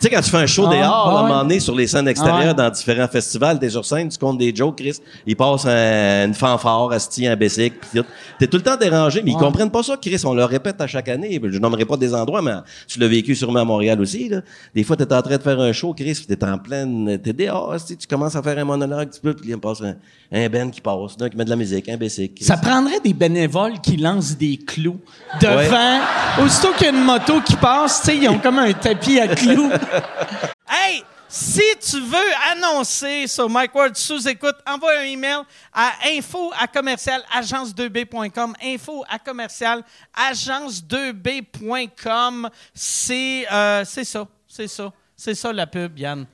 sais, 0.00 0.10
quand 0.10 0.20
tu 0.20 0.30
fais 0.30 0.36
un 0.38 0.46
show 0.46 0.64
Ah, 0.68 0.74
dehors, 0.74 0.84
ah 0.84 1.08
à 1.08 1.10
un 1.20 1.22
ouais. 1.24 1.28
moment 1.28 1.42
donné, 1.42 1.60
sur 1.60 1.74
les 1.74 1.86
scènes 1.86 2.08
extérieures, 2.08 2.40
Ah 2.42 2.48
ouais. 2.48 2.54
dans 2.54 2.70
différents 2.70 3.08
festivals, 3.08 3.58
t'es 3.58 3.70
sur 3.70 3.84
scène, 3.84 4.08
tu 4.08 4.18
comptes 4.18 4.38
des 4.38 4.54
jokes, 4.54 4.76
Chris, 4.76 4.98
ils 5.26 5.36
passent 5.36 5.66
un- 5.66 6.26
une 6.26 6.34
fanfare, 6.34 6.92
asti, 6.92 7.26
un 7.26 7.36
basic, 7.36 7.80
pis 7.80 7.98
tout. 7.98 8.04
T'es 8.38 8.46
tout 8.46 8.56
le 8.56 8.62
temps 8.62 8.76
dérangé, 8.76 9.22
mais 9.24 9.30
ils 9.32 9.36
comprennent 9.36 9.70
pas 9.70 9.82
ça, 9.82 9.96
Chris. 9.96 10.20
On 10.24 10.34
le 10.34 10.44
répète 10.44 10.80
à 10.80 10.86
chaque 10.86 11.08
année. 11.08 11.40
Je 11.42 11.58
nommerai 11.58 11.84
pas 11.84 11.96
des 11.96 12.14
endroits, 12.14 12.42
mais 12.42 12.52
tu 12.86 12.98
l'as 12.98 13.08
vécu 13.08 13.34
sûrement 13.34 13.60
à 13.60 13.64
Montréal 13.64 14.00
aussi, 14.00 14.28
là. 14.28 14.40
Des 14.74 14.82
fois, 14.84 14.96
t'es 14.96 15.12
en 15.12 15.22
train 15.22 15.36
de 15.36 15.42
faire 15.42 15.60
un 15.60 15.72
show, 15.72 15.94
Chris, 15.94 16.14
pis 16.14 16.26
t'es 16.26 16.44
en 16.44 16.58
pleine, 16.58 17.18
t'es 17.22 17.32
dehors, 17.32 17.72
asti, 17.72 17.96
tu 17.96 18.06
commences 18.06 18.36
à 18.36 18.42
faire 18.42 18.58
un 18.58 18.64
monologue, 18.64 19.10
tu 19.10 19.20
peux, 19.20 19.34
puis 19.34 19.50
il 19.50 19.54
me 19.56 19.60
passe 19.60 19.80
un, 19.82 19.94
un 20.32 20.48
band 20.48 20.70
qui 20.70 20.80
passe, 20.80 21.16
d'un 21.16 21.28
qui 21.28 21.36
met 21.36 21.44
de 21.44 21.50
la 21.50 21.56
musique, 21.56 21.88
un 21.88 21.96
basic. 21.96 22.34
Chris. 22.34 22.44
Ça 22.44 22.56
prendrait 22.56 23.00
des 23.04 23.12
bénévoles 23.14 23.80
qui 23.80 23.96
lancent 23.96 24.36
des 24.36 24.56
clous 24.56 24.98
devant. 25.40 26.00
Aussitôt 26.44 26.72
qu'il 26.76 26.86
y 26.86 26.90
a 26.90 26.92
une 26.92 27.04
moto 27.04 27.40
qui 27.40 27.56
passe, 27.56 28.00
tu 28.02 28.10
sais, 28.10 28.16
ils 28.16 28.28
ont 28.28 28.38
comme 28.38 28.58
un 28.58 28.72
tapis 28.72 29.20
à 29.20 29.28
clous. 29.28 29.70
hey! 30.68 31.04
Si 31.36 31.64
tu 31.80 32.00
veux 32.00 32.32
annoncer 32.52 33.26
sur 33.26 33.50
Mike 33.50 33.74
Ward 33.74 33.96
sous 33.96 34.28
écoute, 34.28 34.54
envoie 34.64 34.98
un 34.98 35.02
email 35.02 35.40
à 35.72 35.90
info 36.06 36.52
à 36.56 36.68
commercial 36.68 37.20
agence2b.com. 37.36 38.54
Info 38.62 39.04
à 39.08 39.18
commercial 39.18 39.82
agence2b.com. 40.16 42.48
C'est 42.72 43.48
euh, 43.50 43.84
c'est 43.84 44.04
ça, 44.04 44.28
c'est 44.46 44.68
ça, 44.68 44.92
c'est 45.16 45.34
ça 45.34 45.52
la 45.52 45.66
pub, 45.66 45.98
Yann. 45.98 46.24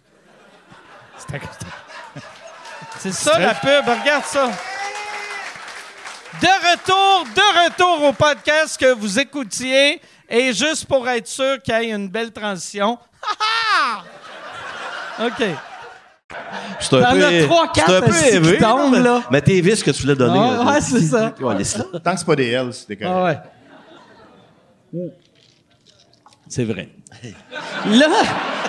C'est 2.98 3.12
ça 3.12 3.38
la 3.38 3.54
pub, 3.54 3.88
regarde 3.88 4.26
ça. 4.26 4.50
De 6.42 6.46
retour, 6.46 7.24
de 7.34 7.64
retour 7.64 8.02
au 8.02 8.12
podcast 8.12 8.78
que 8.78 8.92
vous 8.92 9.18
écoutiez. 9.18 10.02
Et 10.30 10.52
juste 10.52 10.86
pour 10.86 11.08
être 11.08 11.26
sûr 11.26 11.60
qu'il 11.60 11.74
y 11.74 11.76
ait 11.78 11.90
une 11.90 12.08
belle 12.08 12.30
transition. 12.32 12.98
Ha, 13.22 14.02
ha! 15.18 15.26
OK. 15.26 15.44
C'est 16.78 16.94
un 16.94 17.12
peu, 17.12 17.24
as 17.24 17.42
trois, 17.44 17.70
c'est 17.74 17.80
quatre, 17.80 17.94
un 17.94 18.00
peu 18.02 18.26
élevé, 18.26 18.58
tombent, 18.58 18.92
mais- 18.92 19.00
là. 19.00 19.22
Mais 19.32 19.42
t'es 19.42 19.60
vis 19.60 19.82
que 19.82 19.90
tu 19.90 20.02
voulais 20.02 20.14
donner. 20.14 20.38
Ah, 20.38 20.64
là. 20.64 20.72
ouais, 20.72 20.80
c'est 20.80 21.00
ça. 21.00 21.34
Ouais. 21.40 21.56
Tant 22.00 22.12
que 22.12 22.18
c'est 22.18 22.24
pas 22.26 22.36
des 22.36 22.50
Hells, 22.50 22.72
c'est 22.72 22.96
correct. 22.96 23.12
Ah 23.12 23.24
ouais. 24.92 25.10
C'est 26.48 26.64
vrai. 26.64 26.88
Là, 27.86 28.06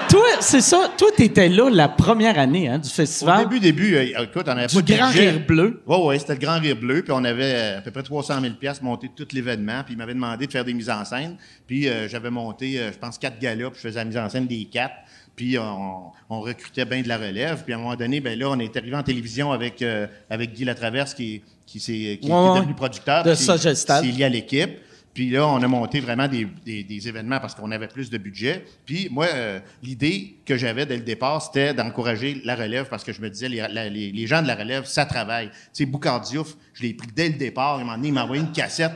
toi, 0.10 0.24
c'est 0.40 0.62
ça. 0.62 0.90
Toi, 0.98 1.10
t'étais 1.16 1.48
là 1.50 1.70
la 1.70 1.88
première 1.90 2.38
année 2.40 2.68
hein, 2.70 2.80
du 2.80 2.88
Au 2.88 2.92
festival. 2.92 3.44
début, 3.48 3.60
début, 3.60 3.96
euh, 3.96 4.24
écoute, 4.24 4.44
on 4.48 4.52
avait 4.52 4.68
Du 4.68 4.76
pas 4.76 4.82
de 4.82 4.94
Grand 4.94 5.08
budget. 5.10 5.30
Rire 5.30 5.42
Bleu. 5.48 5.84
Oui, 5.86 5.98
oui, 6.04 6.20
c'était 6.20 6.34
le 6.34 6.40
Grand 6.40 6.60
Rire 6.60 6.76
Bleu. 6.76 7.02
Puis 7.04 7.12
on 7.12 7.24
avait 7.24 7.54
euh, 7.56 7.78
à 7.80 7.82
peu 7.82 7.92
près 7.92 8.04
300 8.04 8.42
000 8.42 8.54
pièces 8.56 8.82
monté 8.82 9.10
tout 9.16 9.28
l'événement. 9.34 9.84
Puis 9.86 9.94
il 9.94 9.98
m'avait 9.98 10.14
demandé 10.14 10.48
de 10.48 10.52
faire 10.52 10.66
des 10.66 10.74
mises 10.74 10.90
en 10.90 11.04
scène. 11.06 11.36
Puis 11.68 11.88
euh, 11.88 12.08
j'avais 12.10 12.30
monté, 12.30 12.80
euh, 12.80 12.92
je 12.92 12.98
pense, 12.98 13.18
quatre 13.18 13.40
galas. 13.40 13.70
Puis 13.70 13.80
je 13.84 13.88
faisais 13.88 14.00
la 14.00 14.06
mise 14.06 14.18
en 14.18 14.30
scène 14.30 14.48
des 14.48 14.66
quatre. 14.66 14.96
Puis 15.36 15.58
on, 15.58 16.12
on 16.30 16.42
recrutait 16.42 16.86
bien 16.86 17.02
de 17.02 17.08
la 17.08 17.18
relève. 17.18 17.64
Puis 17.64 17.74
à 17.74 17.78
un 17.78 17.80
moment 17.80 17.96
donné, 17.96 18.20
ben 18.20 18.38
là, 18.38 18.50
on 18.50 18.60
est 18.60 18.76
arrivé 18.76 18.96
en 18.96 19.04
télévision 19.04 19.52
avec, 19.52 19.84
avec 20.30 20.54
Guy 20.54 20.66
Latraverse 20.66 21.14
qui, 21.14 21.42
qui, 21.66 21.80
s'est- 21.80 22.18
qui- 22.22 22.28
qui 22.28 22.32
Ouais, 22.32 22.38
ouais. 22.50 22.58
est 22.58 22.60
devenu 22.62 22.74
producteur. 22.76 23.24
De 23.24 23.34
ça. 23.34 23.58
C'est 23.58 24.02
lié 24.04 24.26
à 24.26 24.30
l'équipe. 24.30 24.72
Puis 25.14 25.30
là, 25.30 25.46
on 25.48 25.62
a 25.62 25.68
monté 25.68 26.00
vraiment 26.00 26.28
des, 26.28 26.48
des- 26.66 27.08
événements 27.08 27.40
parce 27.40 27.54
qu'on 27.56 27.72
avait 27.72 27.88
plus 27.88 28.10
de 28.10 28.18
budget. 28.18 28.64
Puis 28.86 29.10
moi, 29.12 29.28
euh, 29.34 29.60
l'idée 29.84 30.38
que 30.46 30.56
j'avais 30.56 30.86
dès 30.86 30.96
le 30.98 31.04
départ, 31.04 31.42
c'était 31.42 31.74
d'encourager 31.74 32.42
la 32.46 32.56
relève 32.56 32.88
parce 32.90 33.04
que 33.04 33.12
je 33.12 33.20
me 33.22 33.30
disais, 33.30 33.50
les, 33.50 33.62
les- 33.90 34.28
gens 34.28 34.42
de 34.42 34.48
la 34.48 34.56
relève, 34.56 34.86
ça 34.86 35.06
travaille. 35.06 35.50
Tu 35.50 35.56
sais, 35.74 35.86
Boucard 35.86 36.22
Diouf, 36.22 36.56
je 36.74 36.84
l'ai 36.84 36.94
pris 36.94 37.08
dès 37.14 37.28
le 37.30 37.36
départ. 37.36 37.80
Il 37.82 38.12
m'a 38.14 38.24
envoyé 38.24 38.42
une 38.42 38.52
cassette. 38.52 38.92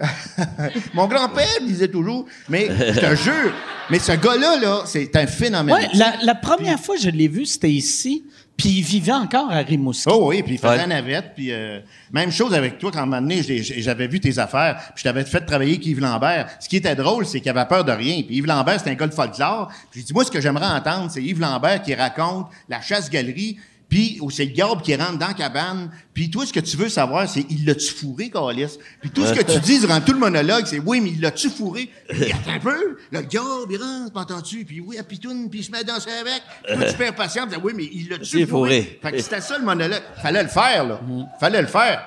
Mon 0.94 1.06
grand-père 1.06 1.46
disait 1.66 1.88
toujours, 1.88 2.24
mais 2.48 2.68
je 2.68 3.00
te 3.00 3.14
jure, 3.16 3.52
mais 3.90 3.98
ce 3.98 4.12
gars-là, 4.12 4.58
là, 4.58 4.82
c'est 4.86 5.14
un 5.16 5.26
phénomène. 5.26 5.74
Ouais, 5.74 5.88
la 6.24 6.34
première 6.34 6.80
fois 6.80 6.96
que 6.96 7.02
je 7.02 7.10
l'ai 7.10 7.28
vu, 7.28 7.44
c'était 7.44 7.70
ici. 7.70 8.24
Puis 8.60 8.68
il 8.78 8.82
vivait 8.82 9.12
encore 9.12 9.50
à 9.50 9.58
Rimouski. 9.58 10.04
Oh 10.12 10.28
oui, 10.28 10.42
puis 10.42 10.54
il 10.54 10.58
faisait 10.58 10.68
Ouais. 10.72 10.76
la 10.76 10.86
navette. 10.86 11.32
Puis 11.34 11.50
euh, 11.50 11.80
même 12.12 12.30
chose 12.30 12.52
avec 12.54 12.78
toi, 12.78 12.90
quand 12.92 13.00
un 13.00 13.06
moment 13.06 13.22
donné, 13.22 13.42
j'ai- 13.42 13.62
j'ai- 13.62 13.80
j'avais 13.80 14.06
vu 14.06 14.20
tes 14.20 14.38
affaires, 14.38 14.76
puis 14.94 14.94
je 14.96 15.02
t'avais 15.04 15.24
fait 15.24 15.40
travailler 15.40 15.72
avec 15.72 15.86
Yves 15.86 16.00
Lambert. 16.00 16.46
Ce 16.60 16.68
qui 16.68 16.76
était 16.76 16.94
drôle, 16.94 17.24
c'est 17.26 17.40
qu'il 17.40 17.50
avait 17.50 17.66
peur 17.66 17.84
de 17.84 17.92
rien. 17.92 18.22
Puis 18.22 18.36
Yves 18.36 18.46
Lambert, 18.46 18.78
c'est 18.80 18.90
un 18.90 18.94
gars 18.94 19.06
de 19.06 19.14
folklore. 19.14 19.68
Puis 19.90 20.00
j'ai 20.00 20.06
dit, 20.06 20.12
moi, 20.12 20.24
ce 20.24 20.30
que 20.30 20.40
j'aimerais 20.40 20.66
entendre, 20.66 21.10
c'est 21.10 21.22
Yves 21.22 21.40
Lambert 21.40 21.82
qui 21.82 21.94
raconte 21.94 22.48
la 22.68 22.80
chasse-galerie, 22.80 23.56
puis 23.90 24.18
où 24.22 24.30
c'est 24.30 24.44
le 24.46 24.52
garde 24.52 24.82
qui 24.82 24.94
rentre 24.94 25.18
dans 25.18 25.26
la 25.26 25.34
cabane. 25.34 25.90
Puis 26.14 26.30
toi, 26.30 26.46
ce 26.46 26.52
que 26.52 26.60
tu 26.60 26.76
veux 26.76 26.88
savoir, 26.88 27.28
c'est 27.28 27.44
il 27.50 27.66
l'a-tu 27.66 27.92
fourré, 27.92 28.30
Calis? 28.30 28.78
Puis 29.00 29.10
tout 29.10 29.26
ce 29.26 29.32
que 29.34 29.42
tu 29.42 29.58
dis 29.64 29.80
durant 29.80 30.00
tout 30.00 30.12
le 30.12 30.18
monologue, 30.18 30.64
c'est 30.64 30.78
oui, 30.78 31.00
mais 31.00 31.10
il 31.10 31.20
l'a-tu 31.20 31.50
fourré? 31.50 31.90
Puis 32.08 32.32
attends 32.32 32.52
un 32.52 32.58
peu, 32.60 32.96
le 33.10 33.20
garde, 33.22 33.66
il 33.70 33.76
rentre, 33.76 34.14
m'entends-tu? 34.14 34.64
Puis 34.64 34.80
oui, 34.80 34.96
à 34.96 35.02
pitoune, 35.02 35.50
puis 35.50 35.60
il 35.60 35.64
se 35.64 35.72
met 35.72 35.78
à 35.78 35.82
danser 35.82 36.10
avec. 36.20 36.40
Puis 36.64 36.76
toi, 36.76 36.86
tu 36.86 36.96
perds 36.96 37.14
patience, 37.16 37.48
oui, 37.62 37.72
mais 37.74 37.90
il 37.92 38.08
l'a-tu 38.08 38.46
fourré? 38.46 38.46
fourré. 38.46 38.98
Fait 39.02 39.12
que 39.12 39.20
c'était 39.22 39.40
ça 39.40 39.58
le 39.58 39.64
monologue. 39.64 40.02
Fallait 40.22 40.42
le 40.44 40.48
faire, 40.48 40.86
là. 40.86 41.00
Fallait 41.40 41.60
le 41.60 41.68
faire. 41.68 42.06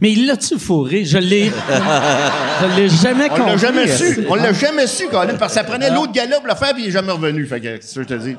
Mais 0.00 0.12
il 0.12 0.26
l'a-tu 0.26 0.58
fourré? 0.58 1.04
Je 1.04 1.18
l'ai. 1.18 1.50
je 2.60 2.76
l'ai 2.76 2.88
jamais 2.88 3.26
On 3.30 3.36
compris. 3.36 3.46
l'a 3.50 3.56
jamais 3.58 3.88
su. 3.88 4.26
On 4.28 4.34
l'a 4.36 4.52
jamais 4.52 4.86
su, 4.86 5.08
Colin, 5.08 5.34
parce 5.34 5.52
que 5.52 5.58
ça 5.60 5.64
prenait 5.64 5.90
l'autre 5.90 6.12
gars-là 6.12 6.38
pour 6.38 6.46
le 6.48 6.54
faire, 6.54 6.72
puis 6.72 6.84
il 6.84 6.88
est 6.88 6.92
jamais 6.92 7.12
revenu. 7.12 7.44
Fait 7.46 7.60
que, 7.60 7.76
c'est 7.80 7.94
ça 7.94 8.04
que 8.04 8.08
je 8.08 8.14
te 8.14 8.22
dis. 8.22 8.36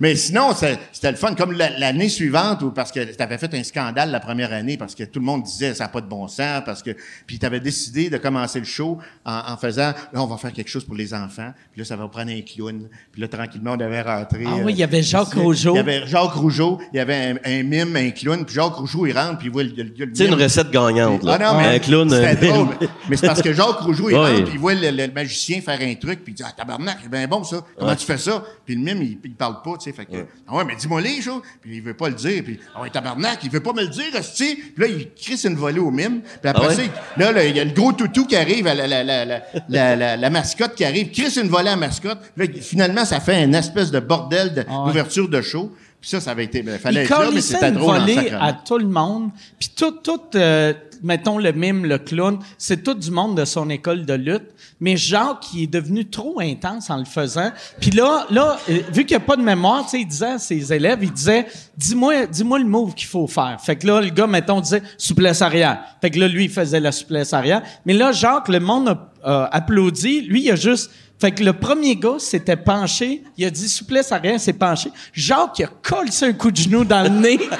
Mais 0.00 0.16
sinon, 0.16 0.52
c'est- 0.54 0.78
c'était 0.92 1.10
le 1.10 1.16
fun. 1.16 1.34
Comme 1.34 1.52
la- 1.52 1.70
l'année 1.78 2.08
suivante, 2.08 2.62
où, 2.62 2.70
parce 2.70 2.90
que 2.92 3.00
tu 3.14 3.22
avais 3.22 3.38
fait 3.38 3.52
un 3.54 3.62
scandale 3.62 4.10
la 4.10 4.20
première 4.20 4.52
année, 4.52 4.76
parce 4.76 4.94
que 4.94 5.04
tout 5.04 5.20
le 5.20 5.24
monde 5.26 5.42
disait 5.44 5.74
ça 5.74 5.84
n'a 5.84 5.88
pas 5.88 6.00
de 6.00 6.06
bon 6.08 6.26
sens, 6.28 6.62
parce 6.64 6.82
que. 6.82 6.90
Puis 7.26 7.38
tu 7.38 7.46
avais 7.46 7.60
décidé 7.60 8.10
de 8.10 8.16
commencer 8.18 8.58
le 8.58 8.64
show 8.64 8.98
en, 9.24 9.42
en 9.52 9.56
faisant 9.56 9.92
là, 10.12 10.22
on 10.22 10.26
va 10.26 10.36
faire 10.36 10.52
quelque 10.52 10.68
chose 10.70 10.84
pour 10.84 10.94
les 10.96 11.14
enfants. 11.14 11.52
Puis 11.72 11.80
là, 11.80 11.84
ça 11.84 11.96
va 11.96 12.08
prendre 12.08 12.30
un 12.30 12.40
clown. 12.40 12.88
Puis 13.12 13.20
là, 13.22 13.28
tranquillement, 13.28 13.72
on 13.76 13.80
avait 13.80 14.02
rentré. 14.02 14.44
Ah 14.46 14.54
euh, 14.58 14.62
oui, 14.64 14.72
il 14.72 14.78
y 14.78 14.82
avait 14.82 15.02
Jacques. 15.02 15.34
Rougeau. 15.34 15.74
Il 15.74 15.76
y 15.76 15.80
avait 15.80 16.06
Jacques 16.06 16.32
Rougeau, 16.32 16.80
il 16.92 16.96
y 16.96 17.00
avait 17.00 17.14
un, 17.14 17.36
un 17.44 17.62
mime, 17.62 17.94
un 17.96 18.10
clown. 18.10 18.44
Puis 18.44 18.54
Jacques 18.54 18.74
Rougeau, 18.74 19.06
il 19.06 19.16
rentre, 19.16 19.38
puis 19.38 19.46
il 19.48 19.52
voit 19.52 19.62
le, 19.62 19.70
le, 19.70 19.84
le 20.06 20.10
C'est 20.14 20.26
une 20.26 20.34
recette 20.34 20.70
gagnante, 20.70 21.22
là. 21.22 21.38
Ah 21.40 21.52
non, 21.52 21.58
mais 21.58 21.76
un 21.76 21.78
clown, 21.78 22.08
drôle. 22.08 22.68
Mais 23.08 23.16
c'est 23.16 23.26
parce 23.26 23.42
que 23.42 23.52
Jacques 23.52 23.80
Rougeau, 23.80 24.10
il 24.10 24.16
rentre, 24.16 24.44
puis 24.44 24.54
il 24.54 24.58
voit 24.58 24.74
le, 24.74 24.90
le 24.90 25.12
magicien 25.12 25.60
faire 25.60 25.78
un 25.80 25.94
truc, 25.94 26.24
puis 26.24 26.32
il 26.32 26.36
dit 26.36 26.42
Ah, 26.44 26.52
tabarnak, 26.56 26.98
c'est 27.02 27.10
bien 27.10 27.26
bon 27.28 27.44
ça. 27.44 27.60
Comment 27.78 27.90
Ouais. 27.90 27.96
tu 27.96 28.06
fais 28.06 28.18
ça 28.18 28.42
Puis 28.64 28.74
le 28.74 28.80
mime, 28.82 29.02
il, 29.02 29.18
il 29.24 29.34
parle 29.34 29.59
pas, 29.62 29.72
tu 29.78 29.84
sais. 29.90 29.92
Fait 29.92 30.06
que, 30.06 30.26
ah 30.48 30.56
ouais, 30.56 30.64
mais 30.64 30.76
dis-moi 30.76 31.00
les 31.00 31.20
choses. 31.22 31.42
Puis 31.60 31.76
il 31.76 31.82
veut 31.82 31.94
pas 31.94 32.08
le 32.08 32.14
dire. 32.14 32.42
Puis, 32.44 32.58
ah 32.74 32.82
ouais, 32.82 32.90
tabarnak, 32.90 33.38
il 33.44 33.50
veut 33.50 33.60
pas 33.60 33.72
me 33.72 33.82
le 33.82 33.88
dire, 33.88 34.06
hostie. 34.18 34.56
Puis 34.56 34.74
là, 34.78 34.86
il 34.86 35.10
crisse 35.14 35.44
une 35.44 35.56
volée 35.56 35.80
au 35.80 35.90
mime. 35.90 36.20
Puis 36.22 36.48
après 36.50 36.64
Ah 36.64 36.68
ouais? 36.68 36.74
ça, 36.74 36.82
il- 36.84 37.20
là, 37.22 37.32
là, 37.32 37.44
il 37.44 37.56
y 37.56 37.60
a 37.60 37.64
le 37.64 37.72
gros 37.72 37.92
toutou 37.92 38.26
qui 38.26 38.36
arrive, 38.36 38.64
la, 38.66 38.74
la, 38.74 38.86
la, 38.86 39.02
la, 39.04 39.24
la, 39.24 39.40
la, 39.68 39.96
la- 39.96 40.16
la 40.16 40.30
mascotte 40.30 40.74
qui 40.74 40.84
arrive, 40.84 41.10
crisse 41.10 41.36
une 41.36 41.48
volée 41.48 41.68
à 41.68 41.72
la 41.72 41.76
mascotte. 41.76 42.18
Puis 42.36 42.46
là, 42.48 42.52
finalement, 42.60 43.04
ça 43.04 43.20
fait 43.20 43.42
une 43.44 43.54
espèce 43.54 43.90
de 43.90 44.00
bordel 44.00 44.54
de- 44.54 44.64
Ah 44.68 44.80
ouais. 44.80 44.86
d'ouverture 44.88 45.28
de 45.28 45.40
show. 45.40 45.72
Puis 46.00 46.08
ça, 46.08 46.20
ça 46.20 46.30
avait 46.30 46.44
été. 46.44 46.62
Ben, 46.62 46.78
fallait 46.78 47.02
Il 47.02 47.04
être 47.04 47.10
là, 47.22 47.28
mais 47.32 47.40
c'était 47.42 47.72
drôle 47.72 47.98
volée 47.98 48.30
à 48.40 48.54
tout 48.54 48.78
le 48.78 48.86
monde. 48.88 49.30
Puis 49.58 49.70
tout, 49.76 49.90
tout 50.02 50.20
euh, 50.34 50.72
mettons 51.02 51.38
le 51.38 51.52
mime, 51.52 51.84
le 51.86 51.98
clown, 51.98 52.38
c'est 52.58 52.82
tout 52.82 52.94
du 52.94 53.10
monde 53.10 53.36
de 53.36 53.44
son 53.44 53.70
école 53.70 54.04
de 54.04 54.14
lutte. 54.14 54.50
Mais 54.80 54.96
Jacques, 54.96 55.40
qui 55.40 55.64
est 55.64 55.66
devenu 55.66 56.08
trop 56.08 56.40
intense 56.40 56.90
en 56.90 56.98
le 56.98 57.04
faisant. 57.04 57.50
Puis 57.80 57.90
là, 57.90 58.26
là 58.30 58.58
euh, 58.68 58.80
vu 58.92 59.04
qu'il 59.04 59.16
n'y 59.16 59.22
a 59.22 59.26
pas 59.26 59.36
de 59.36 59.42
mémoire, 59.42 59.84
tu 59.84 59.90
sais, 59.90 60.00
il 60.00 60.06
disait 60.06 60.26
à 60.26 60.38
ses 60.38 60.72
élèves, 60.72 60.98
il 61.02 61.12
disait, 61.12 61.46
dis-moi, 61.76 62.26
dis-moi 62.26 62.58
le 62.58 62.64
move 62.64 62.94
qu'il 62.94 63.08
faut 63.08 63.26
faire. 63.26 63.58
Fait 63.60 63.76
que 63.76 63.86
là, 63.86 64.00
le 64.00 64.10
gars, 64.10 64.26
mettons, 64.26 64.60
disait 64.60 64.82
souplesse 64.96 65.42
arrière. 65.42 65.80
Fait 66.00 66.10
que 66.10 66.18
là, 66.18 66.28
lui, 66.28 66.44
il 66.44 66.50
faisait 66.50 66.80
la 66.80 66.92
souplesse 66.92 67.32
arrière. 67.32 67.62
Mais 67.84 67.92
là, 67.92 68.12
Jacques, 68.12 68.48
le 68.48 68.60
monde 68.60 68.98
a, 69.22 69.44
applaudi. 69.52 70.22
Lui, 70.22 70.44
il 70.44 70.50
a 70.50 70.56
juste 70.56 70.90
Fait 71.20 71.32
que 71.32 71.44
le 71.44 71.52
premier 71.52 71.96
gars 71.96 72.18
s'était 72.18 72.56
penché, 72.56 73.22
il 73.36 73.44
a 73.44 73.50
dit 73.50 73.68
souplesse 73.68 74.10
à 74.10 74.16
rien, 74.16 74.38
s'est 74.38 74.54
penché. 74.54 74.90
Jacques, 75.12 75.58
il 75.58 75.66
a 75.66 75.68
collé 75.82 76.10
un 76.22 76.32
coup 76.32 76.50
de 76.50 76.56
genou 76.56 76.82
dans 76.82 77.02
le 77.02 77.10
nez. 77.10 77.36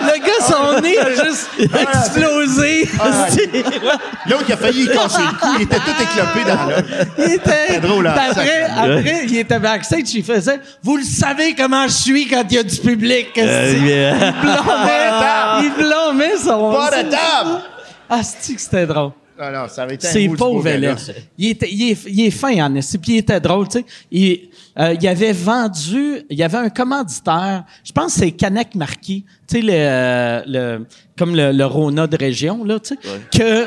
le 0.00 0.18
gars, 0.24 0.40
son 0.40 0.80
nez 0.80 0.96
a 0.96 1.10
juste 1.10 1.50
explosé. 1.60 2.88
L'autre, 4.26 4.44
il 4.48 4.52
a 4.54 4.56
failli 4.56 4.86
casser 4.86 5.20
le 5.20 5.38
cou. 5.38 5.48
Il 5.56 5.62
était 5.64 5.76
tout 5.76 5.90
éclopé 6.00 6.44
dans 6.46 6.64
l'œil. 6.66 6.84
Il 7.18 7.32
était. 7.34 7.80
Drôle, 7.80 8.06
hein, 8.06 8.14
après, 8.30 8.62
après, 8.74 9.26
il 9.28 9.36
était 9.36 9.58
backstage, 9.58 10.14
il 10.14 10.24
faisait 10.24 10.60
Vous 10.82 10.96
le 10.96 11.04
savez 11.04 11.54
comment 11.54 11.86
je 11.88 11.92
suis 11.92 12.26
quand 12.26 12.44
il 12.48 12.54
y 12.54 12.58
a 12.58 12.62
du 12.62 12.76
public. 12.78 13.28
Euh, 13.36 13.74
yeah. 13.84 14.14
Il 14.28 14.32
blâmait, 14.40 15.10
il 15.62 15.72
blâmait 15.76 16.36
son. 16.38 16.72
Pas 16.72 17.02
de 17.02 17.10
table! 17.10 17.60
Ah, 18.08 18.20
que 18.20 18.60
c'était 18.60 18.86
drôle? 18.86 19.12
Alors, 19.38 19.70
ça 19.70 19.84
avait 19.84 19.94
été 19.94 20.08
un 20.08 20.10
C'est 20.10 20.28
pauvre 20.28 20.66
élève. 20.66 20.98
Il, 21.38 21.48
était, 21.48 21.70
il, 21.70 21.90
est, 21.90 22.04
il 22.06 22.26
est 22.26 22.30
fin 22.30 22.52
en 22.64 22.72
puis 22.72 23.14
il 23.14 23.16
était 23.18 23.40
drôle, 23.40 23.68
tu 23.68 23.78
sais. 23.78 23.84
Il, 24.10 24.48
euh, 24.78 24.94
il 25.00 25.08
avait 25.08 25.32
vendu, 25.32 26.22
il 26.30 26.38
y 26.38 26.42
avait 26.42 26.58
un 26.58 26.70
commanditaire, 26.70 27.64
je 27.84 27.92
pense 27.92 28.14
que 28.14 28.20
c'est 28.20 28.30
Canek 28.32 28.74
Marquis, 28.74 29.24
tu 29.48 29.56
sais, 29.56 29.62
le, 29.62 29.72
euh, 29.72 30.42
le, 30.46 30.86
comme 31.18 31.34
le, 31.34 31.52
le 31.52 31.66
Rona 31.66 32.06
de 32.06 32.16
région, 32.16 32.64
là, 32.64 32.78
tu 32.78 32.94
sais, 32.94 32.98
que... 33.36 33.66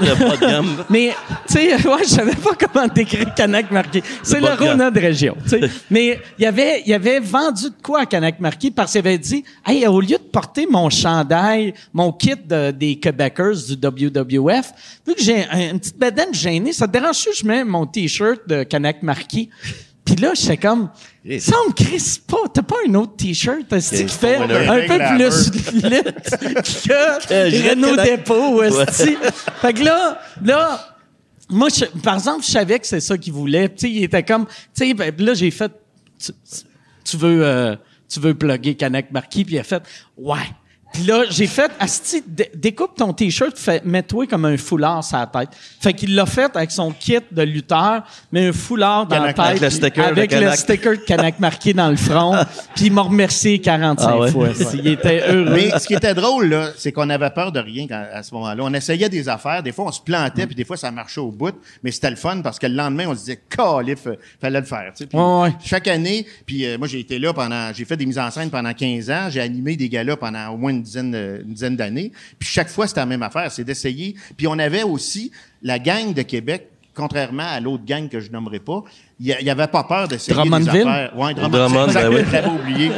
De 0.00 0.40
gamme. 0.40 0.84
Mais, 0.90 1.12
tu 1.46 1.54
sais, 1.54 1.74
ouais, 1.88 2.02
je 2.04 2.08
savais 2.08 2.34
pas 2.34 2.50
comment 2.58 2.86
décrire 2.86 3.32
Canac 3.34 3.70
Marquis. 3.70 4.02
C'est 4.22 4.40
le 4.40 4.46
de 4.56 4.62
Rona 4.68 4.90
de 4.90 5.00
région, 5.00 5.36
tu 5.42 5.50
sais. 5.50 5.60
Mais 5.90 6.20
il 6.38 6.46
avait, 6.46 6.82
il 6.86 6.92
avait 6.94 7.20
vendu 7.20 7.64
de 7.64 7.74
quoi 7.82 8.00
à 8.02 8.06
Canac 8.06 8.38
Marquis 8.40 8.70
parce 8.70 8.92
qu'il 8.92 9.00
avait 9.00 9.18
dit, 9.18 9.44
hey, 9.66 9.86
au 9.86 10.00
lieu 10.00 10.16
de 10.18 10.28
porter 10.32 10.66
mon 10.70 10.88
chandail, 10.90 11.74
mon 11.92 12.12
kit 12.12 12.34
de- 12.46 12.70
des 12.70 12.96
Quebecers 12.96 13.66
du 13.68 13.74
WWF, 14.08 14.72
vu 15.06 15.14
que 15.14 15.22
j'ai 15.22 15.44
un- 15.50 15.70
une 15.72 15.80
petite 15.80 15.98
bedaine 15.98 16.32
gênée, 16.34 16.72
ça 16.72 16.86
te 16.86 16.92
dérange 16.92 17.16
si 17.16 17.28
je 17.34 17.46
mets 17.46 17.64
mon 17.64 17.86
t-shirt 17.86 18.40
de 18.46 18.62
Canac 18.62 19.02
Marquis? 19.02 19.50
Puis 20.14 20.16
là, 20.22 20.32
j'étais 20.34 20.56
comme, 20.56 20.88
ça 21.38 21.52
me 21.68 21.72
crisse 21.74 22.16
pas. 22.18 22.38
T'as 22.52 22.62
pas 22.62 22.76
un 22.88 22.94
autre 22.94 23.16
t-shirt 23.16 23.66
qui 23.90 24.08
fait 24.08 24.36
un 24.36 24.76
peu 24.86 24.98
plus 25.10 25.18
lutte 25.90 26.30
que 26.30 27.50
j'ai 27.50 27.70
Renault. 27.70 27.96
Dépôt. 28.04 28.62
Fait 29.60 29.72
que 29.74 29.84
là, 29.84 30.18
là, 30.42 30.96
moi, 31.50 31.68
je- 31.68 31.84
par 32.00 32.14
exemple, 32.14 32.42
je 32.44 32.50
savais 32.50 32.78
que 32.78 32.86
c'est 32.86 33.00
ça 33.00 33.18
qu'il 33.18 33.32
voulait. 33.34 33.68
Tu 33.68 33.74
sais, 33.78 33.90
il 33.90 34.04
était 34.04 34.22
comme, 34.22 34.46
tu 34.46 34.86
sais, 34.86 34.94
ben, 34.94 35.14
là, 35.18 35.34
j'ai 35.34 35.50
fait, 35.50 35.72
tu, 36.18 36.32
tu 37.04 37.16
veux, 37.18 37.44
euh, 37.44 37.76
tu 38.08 38.20
veux 38.20 38.34
plugger 38.34 38.74
Canac 38.74 39.10
Marquis, 39.10 39.44
puis 39.44 39.56
il 39.56 39.58
a 39.58 39.64
fait, 39.64 39.82
ouais. 40.16 40.36
Puis 40.92 41.02
là, 41.04 41.24
j'ai 41.30 41.46
fait, 41.46 41.70
Asti, 41.78 42.22
dé- 42.26 42.50
découpe 42.54 42.96
ton 42.96 43.12
t-shirt, 43.12 43.56
fais- 43.56 43.82
mets-toi 43.84 44.26
comme 44.26 44.46
un 44.46 44.56
foulard 44.56 45.04
sur 45.04 45.18
la 45.18 45.26
tête. 45.26 45.50
Fait 45.80 45.92
qu'il 45.92 46.14
l'a 46.14 46.24
fait 46.26 46.50
avec 46.56 46.70
son 46.70 46.90
kit 46.92 47.18
de 47.30 47.42
lutteur, 47.42 48.02
mais 48.32 48.48
un 48.48 48.52
foulard 48.52 49.06
dans 49.06 49.22
la 49.22 49.32
tête. 49.32 49.44
avec 49.44 49.60
le 49.60 49.70
sticker 49.70 50.06
de 50.06 50.10
avec 50.12 50.32
le 50.32 50.50
sticker 50.52 50.92
de 50.92 51.02
Canac 51.02 51.38
marqué 51.38 51.72
dans 51.74 51.90
le 51.90 51.96
front. 51.96 52.34
Puis 52.74 52.86
il 52.86 52.92
m'a 52.92 53.02
remercié 53.02 53.58
45 53.60 54.08
Ah 54.10 54.18
ouais? 54.18 54.30
fois. 54.30 54.48
Il 54.74 54.86
était 54.88 55.22
heureux. 55.30 55.50
Mais 55.54 55.70
ce 55.78 55.86
qui 55.86 55.94
était 55.94 56.14
drôle, 56.14 56.46
là, 56.48 56.70
c'est 56.76 56.90
qu'on 56.90 57.10
avait 57.10 57.30
peur 57.30 57.52
de 57.52 57.60
rien 57.60 57.86
quand- 57.86 58.06
à 58.12 58.22
ce 58.22 58.34
moment-là. 58.34 58.62
On 58.64 58.72
essayait 58.72 59.08
des 59.10 59.28
affaires. 59.28 59.62
Des 59.62 59.72
fois, 59.72 59.84
on 59.86 59.92
se 59.92 60.00
plantait, 60.00 60.46
puis 60.46 60.54
des 60.56 60.64
fois, 60.64 60.76
ça 60.78 60.90
marchait 60.90 61.20
au 61.20 61.30
bout. 61.30 61.54
Mais 61.82 61.90
c'était 61.92 62.10
le 62.10 62.16
fun 62.16 62.40
parce 62.42 62.58
que 62.58 62.66
le 62.66 62.74
lendemain, 62.74 63.04
on 63.08 63.14
se 63.14 63.20
disait, 63.20 63.40
calif, 63.48 64.08
fallait 64.40 64.60
le 64.60 64.66
faire. 64.66 64.92
tu 64.96 65.04
sais. 65.04 65.06
Puis 65.06 65.18
Ouais, 65.18 65.42
ouais. 65.42 65.52
Chaque 65.64 65.86
année, 65.88 66.26
puis 66.46 66.64
euh, 66.64 66.78
moi, 66.78 66.88
j'ai 66.88 67.00
été 67.00 67.18
là 67.18 67.32
pendant, 67.32 67.72
j'ai 67.74 67.84
fait 67.84 67.96
des 67.96 68.06
mises 68.06 68.18
en 68.18 68.30
scène 68.30 68.50
pendant 68.50 68.72
15 68.72 69.10
ans. 69.10 69.28
J'ai 69.30 69.40
animé 69.40 69.76
des 69.76 69.88
galas 69.88 70.16
pendant 70.16 70.48
au 70.48 70.56
moins 70.56 70.77
une 70.78 70.82
dizaine, 70.82 71.10
de- 71.10 71.42
une 71.44 71.52
dizaine 71.52 71.76
d'années. 71.76 72.10
Puis 72.38 72.48
chaque 72.48 72.68
fois, 72.70 72.86
c'était 72.86 73.00
la 73.00 73.06
même 73.06 73.22
affaire, 73.22 73.52
c'est 73.52 73.64
d'essayer. 73.64 74.14
Puis 74.36 74.46
on 74.46 74.58
avait 74.58 74.82
aussi 74.82 75.30
la 75.62 75.78
gang 75.78 76.12
de 76.14 76.22
Québec. 76.22 76.68
Contrairement 76.94 77.46
à 77.46 77.60
l'autre 77.60 77.84
gang 77.84 78.08
que 78.08 78.18
je 78.18 78.28
nommerai 78.32 78.58
pas, 78.58 78.82
il 79.20 79.26
y, 79.26 79.44
y 79.44 79.50
avait 79.50 79.68
pas 79.68 79.84
peur 79.84 80.08
d'essayer 80.08 80.34
des 80.34 80.40
Drummondville? 80.48 80.80
affaires. 80.88 81.16
Ouais, 81.16 81.32
Drummond, 81.32 81.48
Drummond, 81.68 81.88
c'est 81.92 82.10
ben 82.10 82.44
oui. 82.48 82.60
oublié. 82.60 82.90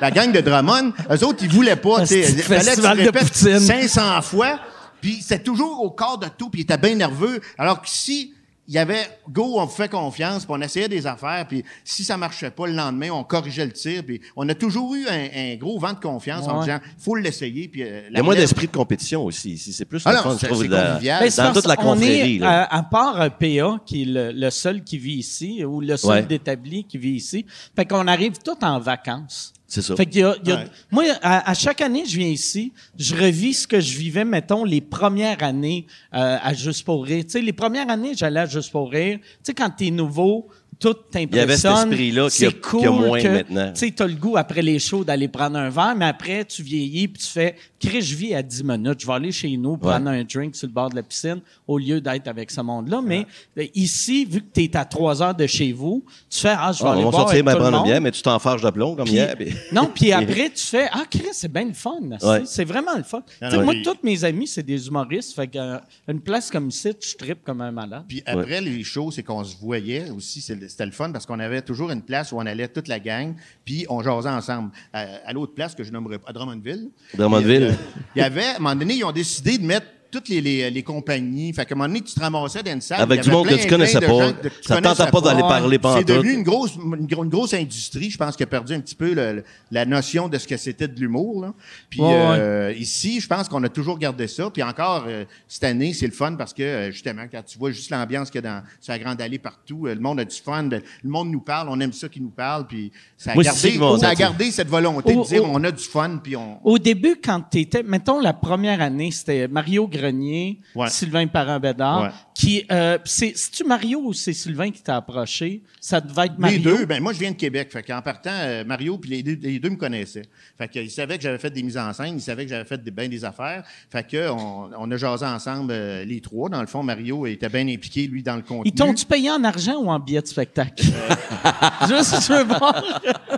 La 0.00 0.10
gang 0.12 0.30
de 0.30 0.40
Drummond, 0.40 0.92
eux 1.10 1.24
autres, 1.24 1.40
ils 1.42 1.48
voulaient 1.50 1.74
pas. 1.74 2.00
tu 2.02 2.06
sais, 2.06 2.22
fallait 2.22 2.76
que 2.76 2.80
tu 2.80 2.86
répètes 2.86 3.24
poutine. 3.24 3.58
500 3.58 4.22
fois, 4.22 4.60
puis 5.00 5.14
c'était 5.20 5.42
toujours 5.42 5.82
au 5.82 5.90
quart 5.90 6.16
de 6.18 6.28
tout, 6.28 6.48
puis 6.48 6.60
il 6.60 6.62
était 6.62 6.78
bien 6.78 6.94
nerveux. 6.94 7.40
Alors 7.58 7.82
que 7.82 7.88
si 7.88 8.34
il 8.70 8.74
y 8.74 8.78
avait 8.78 9.02
go, 9.28 9.56
on 9.58 9.66
fait 9.66 9.88
confiance, 9.88 10.44
puis 10.44 10.54
on 10.56 10.60
essayait 10.60 10.88
des 10.88 11.04
affaires, 11.04 11.44
puis 11.48 11.64
si 11.84 12.04
ça 12.04 12.16
marchait 12.16 12.52
pas 12.52 12.68
le 12.68 12.72
lendemain, 12.72 13.10
on 13.10 13.24
corrigeait 13.24 13.66
le 13.66 13.72
tir, 13.72 14.04
puis 14.04 14.20
on 14.36 14.48
a 14.48 14.54
toujours 14.54 14.94
eu 14.94 15.08
un, 15.08 15.28
un 15.34 15.56
gros 15.56 15.76
vent 15.80 15.92
de 15.92 15.98
confiance 15.98 16.46
en 16.46 16.60
disant 16.60 16.78
faut 16.96 17.16
l'essayer, 17.16 17.66
puis 17.66 17.82
euh, 17.82 18.02
Il 18.10 18.16
y 18.16 18.20
a 18.20 18.22
moins 18.22 18.36
d'esprit 18.36 18.68
de 18.68 18.72
compétition 18.72 19.24
aussi. 19.24 19.54
ici. 19.54 19.72
C'est 19.72 19.84
plus 19.86 20.00
Ah 20.04 20.12
le 20.12 20.18
fun, 20.18 20.34
je 20.34 20.38
c'est- 20.38 20.46
trouve, 20.46 20.64
la-. 20.66 21.00
Ben, 21.00 21.28
c'est 21.30 21.42
dans 21.42 21.52
toute 21.52 21.66
la 21.66 21.74
qu'on 21.74 21.94
confrérie. 21.94 22.36
est, 22.36 22.38
là. 22.38 22.62
à, 22.62 22.78
à 22.78 22.82
part 22.84 23.20
euh, 23.20 23.28
PA, 23.28 23.80
qui 23.84 24.02
est 24.02 24.06
le, 24.06 24.30
le 24.30 24.50
seul 24.50 24.84
qui 24.84 24.98
vit 24.98 25.14
ici, 25.16 25.64
ou 25.64 25.80
le 25.80 25.96
seul 25.96 26.10
Ouais. 26.10 26.22
d'établi 26.22 26.84
qui 26.84 26.96
vit 26.96 27.10
ici, 27.16 27.44
fait 27.74 27.84
qu'on 27.86 28.06
arrive 28.06 28.34
tous 28.38 28.64
en 28.64 28.78
vacances. 28.78 29.52
C'est 29.72 29.82
ça. 29.82 29.94
Fait 29.94 30.04
qu'il 30.04 30.20
y 30.20 30.24
a, 30.24 30.34
il 30.42 30.48
y 30.48 30.52
a- 30.52 30.56
Ouais. 30.56 30.64
moi, 30.90 31.04
à, 31.22 31.48
à 31.48 31.54
chaque 31.54 31.80
année, 31.80 32.02
je 32.04 32.16
viens 32.18 32.26
ici, 32.28 32.72
je 32.98 33.14
revis 33.14 33.54
ce 33.54 33.66
que 33.68 33.78
je 33.80 33.96
vivais, 33.96 34.24
mettons, 34.24 34.64
les 34.64 34.80
premières 34.80 35.42
années 35.44 35.86
euh, 36.12 36.36
à 36.42 36.52
Juste 36.54 36.84
pour 36.84 37.04
rire. 37.04 37.22
Tu 37.24 37.30
sais, 37.30 37.40
les 37.40 37.52
premières 37.52 37.88
années, 37.88 38.12
j'allais 38.16 38.40
à 38.40 38.46
Juste 38.46 38.72
pour 38.72 38.90
rire. 38.90 39.18
Tu 39.22 39.26
sais, 39.44 39.54
quand 39.54 39.70
t'es 39.70 39.90
nouveau, 39.92 40.48
tout 40.80 40.94
t'impressionne. 40.94 41.28
Il 41.32 41.36
y 41.36 41.38
avait 41.40 41.56
cet 41.56 41.70
esprit-là 41.76 42.30
qu'il 42.30 42.42
y 42.44 42.46
a- 42.46 42.50
C'est 42.50 42.60
cool 42.60 42.86
a 42.86 42.90
moins 42.90 43.20
que, 43.22 43.28
maintenant. 43.28 43.72
Tu 43.72 43.78
sais, 43.80 43.90
t'as 43.92 44.06
le 44.06 44.14
goût 44.14 44.36
après 44.36 44.62
les 44.62 44.78
shows 44.80 45.04
d'aller 45.04 45.28
prendre 45.28 45.56
un 45.58 45.70
verre, 45.70 45.94
mais 45.96 46.06
après, 46.06 46.44
tu 46.46 46.62
vieillis 46.64 47.06
puis 47.08 47.22
tu 47.22 47.28
fais, 47.28 47.54
Chris, 47.80 48.02
je 48.02 48.14
vis 48.14 48.34
à 48.34 48.42
10 48.42 48.62
minutes. 48.62 49.00
Je 49.00 49.06
vais 49.06 49.12
aller 49.14 49.32
chez 49.32 49.56
nous 49.56 49.76
prendre 49.78 50.08
un 50.08 50.22
drink 50.22 50.54
sur 50.54 50.68
le 50.68 50.72
bord 50.74 50.90
de 50.90 50.96
la 50.96 51.02
piscine 51.02 51.40
au 51.66 51.78
lieu 51.78 51.98
d'être 52.00 52.28
avec 52.28 52.50
ce 52.50 52.60
monde-là. 52.60 53.00
Mais 53.02 53.26
euh, 53.58 53.64
ici, 53.74 54.26
vu 54.26 54.40
que 54.42 54.46
tu 54.52 54.64
es 54.64 54.76
à 54.76 54.84
3 54.84 55.22
heures 55.22 55.34
de 55.34 55.46
chez 55.46 55.72
vous, 55.72 56.04
tu 56.28 56.40
fais, 56.40 56.54
ah, 56.56 56.72
je 56.72 56.82
vais 56.82 56.88
Ah, 56.90 56.92
aller 56.92 57.00
on 57.04 57.10
boire 57.10 57.22
sortir, 57.22 57.42
avec 57.46 57.56
tout 57.58 57.64
le 57.64 57.70
monde. 57.70 57.84
bière, 57.86 58.00
mais 58.02 58.10
tu 58.10 58.20
t'enfarges 58.20 58.62
de 58.62 58.68
plomb 58.70 58.94
comme 58.96 59.06
Puis- 59.06 59.14
hier. 59.14 59.34
puis- 59.34 59.54
non, 59.72 59.90
puis 59.94 60.12
après, 60.12 60.50
tu 60.50 60.62
fais 60.62 60.88
Ah, 60.92 61.04
Chris, 61.10 61.28
c'est 61.32 61.50
bien 61.50 61.64
le 61.64 61.72
fun. 61.72 62.00
c'est- 62.20 62.26
Ouais. 62.26 62.42
C'est 62.44 62.64
vraiment 62.64 62.94
le 62.96 63.02
fun. 63.02 63.22
Ah 63.40 63.56
moi, 63.62 63.72
Puis- 63.72 63.82
tous 63.82 63.96
mes 64.02 64.24
amis, 64.24 64.46
c'est 64.46 64.62
des 64.62 64.86
humoristes. 64.86 65.34
Fait 65.34 65.48
qu'une 65.48 66.20
place 66.20 66.50
comme 66.50 66.68
ici, 66.68 66.92
je 67.00 67.16
trippe 67.16 67.42
comme 67.44 67.62
un 67.62 67.72
malade. 67.72 68.04
Puis 68.06 68.22
après 68.26 68.60
les 68.60 68.84
shows, 68.84 69.10
c'est 69.10 69.22
qu'on 69.22 69.42
se 69.42 69.56
voyait 69.56 70.10
aussi, 70.10 70.42
c'est 70.42 70.54
le- 70.54 70.68
c'était 70.68 70.84
le 70.84 70.92
fun 70.92 71.10
parce 71.12 71.24
qu'on 71.24 71.38
avait 71.40 71.62
toujours 71.62 71.90
une 71.90 72.02
place 72.02 72.30
où 72.32 72.36
on 72.36 72.44
allait 72.46 72.68
toute 72.68 72.88
la 72.88 73.00
gang, 73.00 73.34
puis 73.64 73.86
on 73.88 74.02
jasait 74.02 74.28
ensemble. 74.28 74.70
À, 74.92 75.06
à 75.24 75.32
l'autre 75.32 75.54
place 75.54 75.74
que 75.74 75.82
je 75.82 75.90
nommerai 75.90 76.18
pas, 76.18 76.28
à 76.28 76.32
Drummondville. 76.34 76.90
Drummondville. 77.14 77.69
Il 78.14 78.18
y 78.18 78.22
avait, 78.22 78.46
à 78.46 78.56
un 78.56 78.58
moment 78.58 78.74
donné, 78.76 78.94
ils 78.94 79.04
ont 79.04 79.12
décidé 79.12 79.58
de 79.58 79.64
mettre 79.64 79.86
toutes 80.10 80.28
les, 80.28 80.40
les, 80.40 80.70
les 80.70 80.82
compagnies. 80.82 81.52
Fait 81.52 81.64
qu'à 81.64 81.74
un 81.74 81.78
moment 81.78 81.88
donné, 81.88 82.00
tu 82.00 82.14
te 82.14 82.20
ramassais 82.20 82.62
dans 82.62 82.72
une 82.72 82.80
salle. 82.80 83.00
Avec 83.00 83.20
du 83.22 83.30
monde 83.30 83.46
que 83.48 83.54
tu 83.54 83.66
connaissais 83.68 84.00
de 84.00 84.06
pas. 84.06 84.32
tu 84.32 84.48
Ça 84.62 84.80
tentait 84.80 85.10
pas 85.10 85.20
d'aller 85.20 85.40
parler 85.42 85.76
C'est 85.76 85.78
pantoute. 85.80 86.06
devenu 86.08 86.32
une 86.32 86.42
grosse, 86.42 86.74
une, 86.76 87.06
gro- 87.06 87.24
une 87.24 87.30
grosse 87.30 87.54
industrie. 87.54 88.10
Je 88.10 88.18
pense 88.18 88.36
qu'il 88.36 88.44
a 88.44 88.48
perdu 88.48 88.72
un 88.74 88.80
petit 88.80 88.94
peu 88.94 89.12
le- 89.14 89.32
le- 89.36 89.44
la 89.70 89.84
notion 89.84 90.28
de 90.28 90.38
ce 90.38 90.46
que 90.46 90.56
c'était 90.56 90.88
de 90.88 90.98
l'humour. 91.00 91.42
là. 91.42 91.54
Puis 91.88 92.00
Ouais, 92.00 92.06
ouais. 92.08 92.14
euh, 92.38 92.72
ici, 92.76 93.20
je 93.20 93.26
pense 93.26 93.48
qu'on 93.48 93.62
a 93.64 93.68
toujours 93.68 93.98
gardé 93.98 94.26
ça. 94.26 94.50
Puis 94.50 94.62
encore, 94.62 95.04
euh, 95.06 95.24
cette 95.48 95.64
année, 95.64 95.92
c'est 95.92 96.06
le 96.06 96.12
fun 96.12 96.34
parce 96.36 96.52
que, 96.54 96.62
euh, 96.62 96.90
justement, 96.90 97.22
quand 97.30 97.42
tu 97.44 97.58
vois 97.58 97.70
juste 97.70 97.90
l'ambiance 97.90 98.30
qu'il 98.30 98.42
y 98.42 98.46
a 98.46 98.50
dans, 98.50 98.62
la 98.88 98.98
Grande 98.98 99.20
Allée 99.20 99.38
partout, 99.38 99.86
euh, 99.86 99.94
le 99.94 100.00
monde 100.00 100.20
a 100.20 100.24
du 100.24 100.36
fun, 100.36 100.68
le 100.68 100.80
monde 101.04 101.30
nous 101.30 101.40
parle, 101.40 101.68
on 101.70 101.78
aime 101.80 101.92
ça 101.92 102.08
qu'ils 102.08 102.22
nous 102.22 102.30
parlent. 102.30 102.66
Puis 102.66 102.90
ça 103.16 103.32
a, 103.32 103.34
Moi, 103.34 103.44
c'est 103.44 103.76
gardé, 103.76 104.00
ça 104.00 104.06
ça 104.06 104.08
a 104.10 104.14
gardé 104.14 104.50
cette 104.50 104.68
volonté 104.68 105.14
Au- 105.14 105.22
de 105.22 105.28
dire 105.28 105.44
au- 105.44 105.48
on 105.52 105.62
a 105.64 105.70
du 105.70 105.84
fun. 105.84 106.18
Puis 106.22 106.36
on. 106.36 106.58
Au 106.66 106.78
début, 106.78 107.16
quand 107.22 107.42
tu 107.50 107.60
étais, 107.60 107.82
mettons 107.82 108.20
la 108.20 108.32
première 108.32 108.80
année, 108.80 109.10
c'était 109.10 109.46
Mario 109.48 109.86
Grenier, 110.00 110.60
Ouais. 110.74 110.88
Sylvain 110.88 111.26
Parent-Bédard, 111.26 112.02
Ouais. 112.02 112.08
qui, 112.34 112.64
euh, 112.72 112.98
c'est, 113.04 113.32
c'est-tu 113.36 113.64
Mario 113.64 114.00
ou 114.04 114.12
c'est 114.12 114.32
Sylvain 114.32 114.70
qui 114.70 114.82
t'a 114.82 114.96
approché? 114.96 115.62
Ça 115.80 116.00
devait 116.00 116.26
être 116.26 116.38
Mario. 116.38 116.58
Les 116.58 116.62
deux, 116.64 116.86
ben 116.86 117.02
moi 117.02 117.12
je 117.12 117.18
viens 117.18 117.30
de 117.30 117.36
Québec, 117.36 117.68
fait 117.72 117.82
qu'en 117.82 118.00
partant, 118.02 118.30
euh, 118.32 118.64
Mario 118.64 118.98
puis 118.98 119.10
les 119.10 119.22
deux, 119.22 119.38
les 119.40 119.58
deux 119.58 119.70
me 119.70 119.76
connaissaient. 119.76 120.22
Fait 120.58 120.68
qu'ils 120.68 120.90
savaient 120.90 121.16
que 121.16 121.22
j'avais 121.22 121.38
fait 121.38 121.50
des 121.50 121.62
mises 121.62 121.78
en 121.78 121.92
scène, 121.92 122.14
ils 122.16 122.20
savaient 122.20 122.44
que 122.44 122.50
j'avais 122.50 122.64
fait 122.64 122.82
des, 122.82 122.90
bien 122.90 123.08
des 123.08 123.24
affaires. 123.24 123.64
Fait 123.90 124.06
que 124.06 124.28
on, 124.30 124.90
a 124.90 124.96
jasé 124.96 125.24
ensemble 125.26 125.72
euh, 125.72 126.04
les 126.04 126.20
trois. 126.20 126.48
Dans 126.48 126.60
le 126.60 126.66
fond, 126.66 126.82
Mario 126.82 127.26
était 127.26 127.48
bien 127.48 127.66
impliqué 127.68 128.06
lui 128.06 128.22
dans 128.22 128.36
le 128.36 128.42
contenu. 128.42 128.62
Ils 128.70 128.74
t'ont-tu 128.74 129.04
payé 129.06 129.30
en 129.30 129.42
argent 129.44 129.76
ou 129.78 129.88
en 129.90 129.98
billets 129.98 130.22
de 130.22 130.26
spectacle? 130.26 130.82
Juste, 131.88 132.16
je 132.26 132.32
veux 132.32 132.44
voir. 132.44 132.82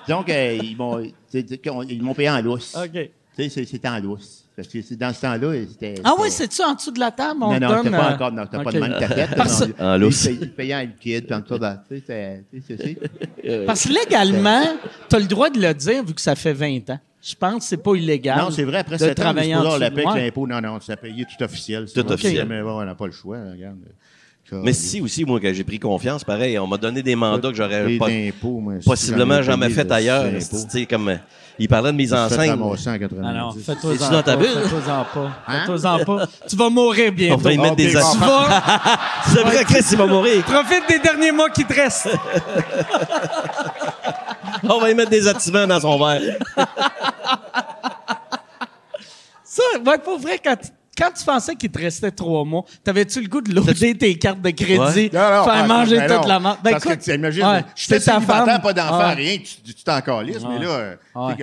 Donc, 0.09 0.29
euh, 0.29 0.59
ils 0.63 0.77
m'ont 0.77 1.03
qu'on- 1.65 2.15
payé 2.15 2.31
en 2.31 2.41
lousse. 2.41 2.75
OK. 2.77 2.91
Tu 2.93 3.09
sais, 3.37 3.49
c'est- 3.49 3.65
c'était 3.65 3.89
en 3.89 3.99
lousse. 4.01 4.42
Parce 4.63 4.73
que 4.73 4.83
c'est- 4.83 4.97
dans 4.97 5.13
ce 5.13 5.21
temps-là, 5.21 5.53
c'était. 5.69 5.95
Ah 6.05 6.15
oui, 6.19 6.29
c'est-tu 6.31 6.63
en 6.63 6.75
dessous 6.75 6.91
de 6.91 7.01
la 7.01 7.11
table? 7.11 7.41
On 7.43 7.53
Non, 7.53 7.61
non, 7.61 7.69
donne, 7.69 7.79
c'était 7.85 7.91
pas 7.97 8.11
euh, 8.11 8.15
encore. 8.15 8.33
Non, 8.33 8.43
OK. 8.43 8.65
pas 8.65 8.73
de 8.73 8.79
même 8.79 8.97
ta 8.99 9.09
tête. 9.09 9.31
Parce- 9.37 9.65
En 9.79 9.97
lousse. 9.99 10.29
Payaient 10.57 10.75
en 10.75 10.81
liquide, 10.81 11.27
puis 11.27 11.35
en 11.35 11.41
tout 11.43 11.59
ça. 11.59 11.83
Tu 11.89 11.97
sais, 11.99 12.03
c'est- 12.07 12.45
tu 12.53 12.61
sais, 12.63 12.77
c'est- 12.83 12.99
c'est- 13.45 13.65
Parce 13.67 13.87
que 13.87 13.93
légalement, 13.93 14.63
tu 15.09 15.17
as 15.17 15.19
le 15.19 15.27
droit 15.27 15.51
de 15.51 15.61
le 15.61 15.75
dire 15.75 16.05
vu 16.05 16.15
que 16.15 16.21
ça 16.21 16.35
fait 16.35 16.53
20 16.53 16.89
ans. 16.91 16.99
Je 17.25 17.35
pense 17.37 17.59
que 17.59 17.65
c'est 17.65 17.77
pas 17.83 17.95
illégal. 17.95 18.39
Non, 18.39 18.51
c'est 18.51 18.65
vrai, 18.65 18.79
après 18.79 18.97
de 18.97 19.01
7 19.01 19.19
ans, 19.19 19.23
travailler 19.23 19.55
en 19.55 19.63
la 19.79 19.91
de- 19.91 19.95
ouais. 19.97 20.25
l'impôt. 20.25 20.47
Non, 20.47 20.61
non, 20.61 20.79
c'est 20.81 20.97
payé 20.97 21.25
tout 21.25 21.43
officiel. 21.45 21.87
Tout 21.93 22.11
officiel. 22.11 22.47
Mais 22.49 22.63
bon, 22.63 22.81
on 22.81 22.85
n'a 22.85 22.95
pas 22.97 23.07
le 23.07 23.13
choix, 23.13 23.39
regarde. 23.53 23.77
Mais 24.65 24.73
si 24.75 25.01
aussi, 25.01 25.25
moi, 25.25 25.41
que 25.41 25.51
j'ai 25.53 25.65
pris 25.65 25.79
confiance, 25.79 26.25
pareil, 26.25 26.59
on 26.59 26.67
m'a 26.67 26.77
donné 26.77 27.03
des 27.03 27.15
mandats 27.17 27.49
que 27.51 27.55
j'aurais 27.57 27.97
pas, 27.97 28.09
possiblement 28.85 29.37
j'en 29.37 29.41
ai 29.41 29.45
jamais 29.45 29.71
fait 29.71 29.85
de 29.85 29.93
ailleurs. 29.93 30.25
impôts. 30.25 30.65
Tu 30.65 30.69
sais, 30.71 30.85
comme, 30.87 31.17
il 31.59 31.69
parlait 31.69 31.93
de 31.93 31.97
mise 31.97 32.13
en 32.15 32.29
fais 32.29 32.37
scène. 32.37 32.51
ramasser 32.51 32.91
en 32.91 32.99
90. 32.99 33.27
Ah 33.29 33.33
non, 33.33 33.53
fais-toi-en 33.53 34.23
pas, 34.23 34.37
bulle? 34.37 34.49
Fais-toi-en 34.49 35.05
pas. 35.05 35.31
Hein? 35.49 35.61
Fais-toi-en 35.67 36.05
pas. 36.05 36.27
Tu 36.49 36.57
vas 36.57 36.71
mourir 36.71 37.11
On 37.11 37.15
bientôt. 37.15 37.41
va 37.43 37.53
y 37.53 37.59
mettre 37.59 37.77
des. 37.77 37.89
Tu 37.91 37.97
vas... 37.97 38.03
C'est 39.27 39.43
vrai, 39.43 39.65
Chris, 39.65 39.85
il 39.91 39.99
va 39.99 40.07
mourir. 40.07 40.43
Profite 40.45 40.89
des 40.89 40.99
derniers 40.99 41.33
mois 41.33 41.51
qui 41.51 41.65
te 41.65 41.75
restent. 41.75 42.09
On 44.65 44.79
va 44.79 44.91
y 44.91 44.95
mettre 44.95 45.11
des 45.11 45.27
activants 45.29 45.67
dans 45.67 45.81
son 45.81 45.99
verre. 45.99 46.37
Ça, 49.45 49.63
ouais, 49.85 49.99
pour 49.99 50.19
vrai, 50.19 50.39
quand, 50.43 50.57
quand 50.97 51.11
tu 51.17 51.25
pensais 51.25 51.55
qu'il 51.57 51.71
te 51.71 51.79
restait 51.79 52.11
trois 52.11 52.45
mois, 52.45 52.65
t'avais-tu 52.85 53.21
le 53.23 53.29
goût 53.29 53.41
de 53.41 53.53
loader 53.55 53.97
tes 53.97 54.19
cartes 54.19 54.43
de 54.43 54.51
crédit, 54.51 54.79
Ouais. 54.79 55.11
Non, 55.13 55.21
non, 55.21 55.45
faire 55.45 55.53
ah, 55.55 55.67
manger 55.67 55.97
ben 55.97 56.07
toute 56.09 56.23
non. 56.23 56.29
la 56.29 56.41
menthe? 56.41 56.59
Ben, 56.63 56.71
Parce 56.73 56.85
écoute, 56.85 56.99
que 56.99 57.05
tu 57.05 57.15
imagines, 57.15 57.45
ouais, 57.45 57.65
célibataire, 57.75 58.61
pas 58.63 58.73
d'enfant, 58.73 58.99
Ouais. 59.09 59.15
rien, 59.15 59.39
tu 59.39 59.75
t'en 59.85 60.01
calisses, 60.01 60.43
mais 60.49 60.59
là, 60.59 60.71
euh, 60.71 60.95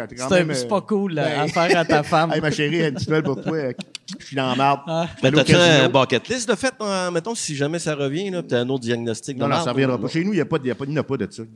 t'es 0.08 0.16
quand 0.16 0.30
C'est 0.30 0.44
même, 0.46 0.54
c'est 0.56 0.66
euh, 0.66 0.68
pas 0.68 0.82
cool 0.82 1.16
ben, 1.16 1.40
à 1.42 1.48
faire 1.48 1.78
à 1.80 1.86
ta 1.86 2.04
femme. 2.04 2.32
Hey, 2.32 2.42
ma 2.42 2.52
chérie, 2.52 2.88
une 2.88 2.94
petite 2.94 3.22
pour 3.24 3.42
toi. 3.42 3.56
euh, 3.58 3.74
Je 4.20 4.26
suis 4.26 4.36
dans 4.36 4.50
la 4.50 4.56
marde. 4.56 4.82
Mais 5.24 5.32
t'as-tu 5.32 5.56
un 5.56 5.90
bucket 5.90 6.28
list 6.30 6.50
de 6.50 6.56
fait, 6.56 6.74
euh, 6.82 7.12
mettons, 7.12 7.36
si 7.36 7.56
jamais 7.56 7.80
ça 7.80 7.96
revient, 7.96 8.30
là, 8.30 8.42
t'as 8.44 8.60
un 8.62 8.70
autre 8.70 8.82
diagnostic 8.82 9.36
de 9.38 9.42
Non, 9.42 9.48
non, 9.50 9.64
ça 9.64 9.72
reviendra 9.72 9.98
pas. 10.00 10.08
Chez 10.08 10.24
nous, 10.24 10.32
il 10.34 10.38
n'y 10.38 10.42
a, 10.42 10.46
pas 10.46 10.58
de- 10.60 10.68
ça. 10.70 10.76
Il 10.88 10.92
n'y 10.92 11.00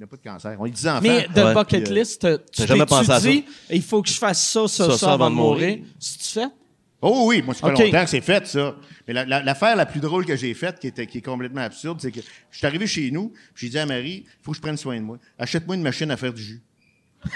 a 0.04 0.08
pas 0.08 0.18
de 0.18 0.22
cancer. 0.24 0.56
On 0.60 0.66
est 0.66 0.70
10 0.72 0.88
enfants. 0.88 1.00
Mais 1.04 1.28
de 1.34 1.54
bucket 1.54 1.90
euh, 1.90 1.94
list, 1.94 2.28
tu 2.52 2.68
ça? 2.68 3.20
dit, 3.20 3.46
il 3.70 3.82
faut 3.82 4.02
que 4.02 4.10
je 4.10 4.16
fasse 4.18 4.48
ça, 4.50 4.68
ça, 4.68 4.98
ça, 4.98 5.14
avant 5.14 5.30
de 5.30 5.36
mourir. 5.36 5.70
mourir. 5.78 5.86
Si 6.00 6.18
tu 6.18 6.28
fais? 6.40 6.48
Oh 7.06 7.26
oui, 7.28 7.42
moi, 7.42 7.54
fait 7.54 7.66
OK. 7.66 7.80
longtemps 7.80 8.04
que 8.06 8.10
c'est 8.10 8.22
fait, 8.22 8.48
ça. 8.48 8.78
Mais 9.06 9.14
la- 9.14 9.26
la- 9.26 9.44
l'affaire 9.44 9.76
la, 9.76 9.86
plus 9.86 10.00
drôle 10.00 10.26
que 10.26 10.38
j'ai 10.38 10.54
faite, 10.54 10.80
qui, 10.80 10.88
était, 10.88 11.06
qui 11.06 11.18
est 11.18 11.22
complètement 11.22 11.60
absurde, 11.60 12.00
c'est 12.02 12.12
que 12.14 12.22
je 12.50 12.58
suis 12.58 12.66
arrivé 12.66 12.88
chez 12.88 13.12
nous, 13.12 13.34
j'ai 13.56 13.68
dit 13.68 13.78
à 13.78 13.86
Marie, 13.86 14.24
il 14.26 14.30
faut 14.42 14.52
que 14.52 14.58
je 14.58 14.62
prenne 14.62 14.78
soin 14.78 14.96
de 14.96 15.02
moi. 15.02 15.18
Achète-moi 15.38 15.76
une 15.76 15.82
machine 15.82 16.10
à 16.12 16.16
faire 16.18 16.34
du 16.34 16.42
jus. 16.42 16.62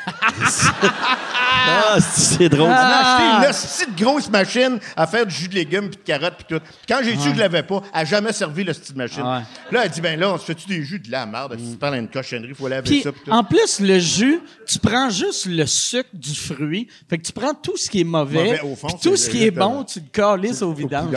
Ah, 1.50 1.98
c'est 2.00 2.50
drôle. 2.50 2.70
Ah! 2.72 3.40
acheté 3.42 3.84
une 3.84 3.94
petite 3.94 4.04
grosse 4.04 4.30
machine 4.30 4.80
à 4.96 5.08
faire 5.08 5.26
du 5.26 5.34
jus 5.34 5.48
de 5.48 5.56
légumes, 5.56 5.90
puis 5.90 5.98
de 5.98 6.04
carottes, 6.04 6.36
puis 6.38 6.58
tout. 6.58 6.64
Quand 6.88 7.00
j'ai 7.04 7.16
su 7.18 7.30
que 7.30 7.36
je 7.36 7.40
l'avais 7.40 7.64
pas, 7.64 7.82
elle 7.94 8.00
n'a 8.00 8.06
jamais 8.06 8.34
servi 8.34 8.64
le 8.64 8.74
petite 8.74 8.96
machine. 8.96 9.24
Ouais. 9.24 9.42
Là, 9.72 9.86
elle 9.86 9.90
dit, 9.90 10.02
ben 10.02 10.20
là, 10.20 10.34
on 10.34 10.38
se 10.38 10.46
fait-tu 10.46 10.68
des 10.68 10.84
jus 10.84 11.00
de 11.00 11.12
la 11.12 11.26
merde? 11.26 11.58
Tu 11.58 11.78
parles 11.78 11.96
d'une 11.96 12.08
cochonnerie, 12.10 12.50
il 12.50 12.56
faut 12.56 12.68
laver 12.68 12.84
Puis, 12.90 13.02
ça, 13.02 13.12
puis 13.12 13.22
tout. 13.26 13.32
en 13.32 13.44
plus, 13.44 13.80
le 13.80 14.00
jus, 14.00 14.40
tu 14.68 14.80
prends 14.80 15.10
juste 15.10 15.46
le 15.46 15.66
sucre 15.66 16.10
du 16.14 16.34
fruit. 16.34 16.88
Fait 17.10 17.18
que 17.18 17.24
tu 17.24 17.32
prends 17.32 17.54
tout 17.54 17.78
ce 17.78 17.90
qui 17.90 18.02
est 18.02 18.06
mauvais. 18.06 18.44
Mauvais, 18.44 18.62
au 18.62 18.76
fond, 18.76 18.88
puis 18.88 18.98
tout 19.10 19.16
ce 19.16 19.30
qui 19.30 19.44
est 19.44 19.52
bon, 19.52 19.84
tu 19.84 20.00
le 20.00 20.06
calisses 20.12 20.62
au 20.62 20.74
vidange. 20.74 21.16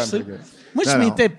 Moi, 0.74 0.84
je 0.86 0.96
m'étais, 0.96 1.30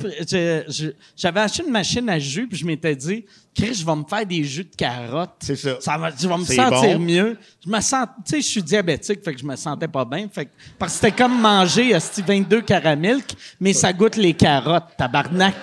j'avais 1.15 1.39
acheté 1.39 1.63
une 1.63 1.71
machine 1.71 2.07
à 2.09 2.19
jus, 2.19 2.47
puis 2.47 2.57
je 2.57 2.65
m'étais 2.65 2.95
dit, 2.95 3.25
Chris, 3.53 3.73
je 3.73 3.85
vais 3.85 3.95
me 3.95 4.03
faire 4.07 4.25
des 4.25 4.43
jus 4.43 4.63
de 4.63 4.75
carottes. 4.75 5.35
C'est 5.41 5.55
ça. 5.55 5.97
va, 5.97 6.09
je 6.17 6.27
vais 6.27 6.37
me 6.37 6.45
sentir 6.45 6.97
bon. 6.97 6.99
mieux. 6.99 7.37
Je 7.65 7.69
me 7.69 7.79
sens, 7.81 8.07
tu 8.25 8.31
sais, 8.31 8.41
je 8.41 8.47
suis 8.47 8.63
diabétique, 8.63 9.23
fait 9.23 9.33
que 9.33 9.39
je 9.39 9.45
me 9.45 9.55
sentais 9.55 9.87
pas 9.87 10.05
bien. 10.05 10.27
Fait 10.31 10.45
que, 10.45 10.51
parce 10.79 10.93
que 10.93 10.99
c'était 10.99 11.23
comme 11.23 11.39
manger 11.39 11.89
esti 11.91 12.21
22 12.21 12.61
caramilk, 12.61 13.35
mais 13.59 13.73
ça 13.73 13.91
goûte 13.91 14.15
les 14.15 14.33
carottes, 14.33 14.95
tabarnak. 14.97 15.55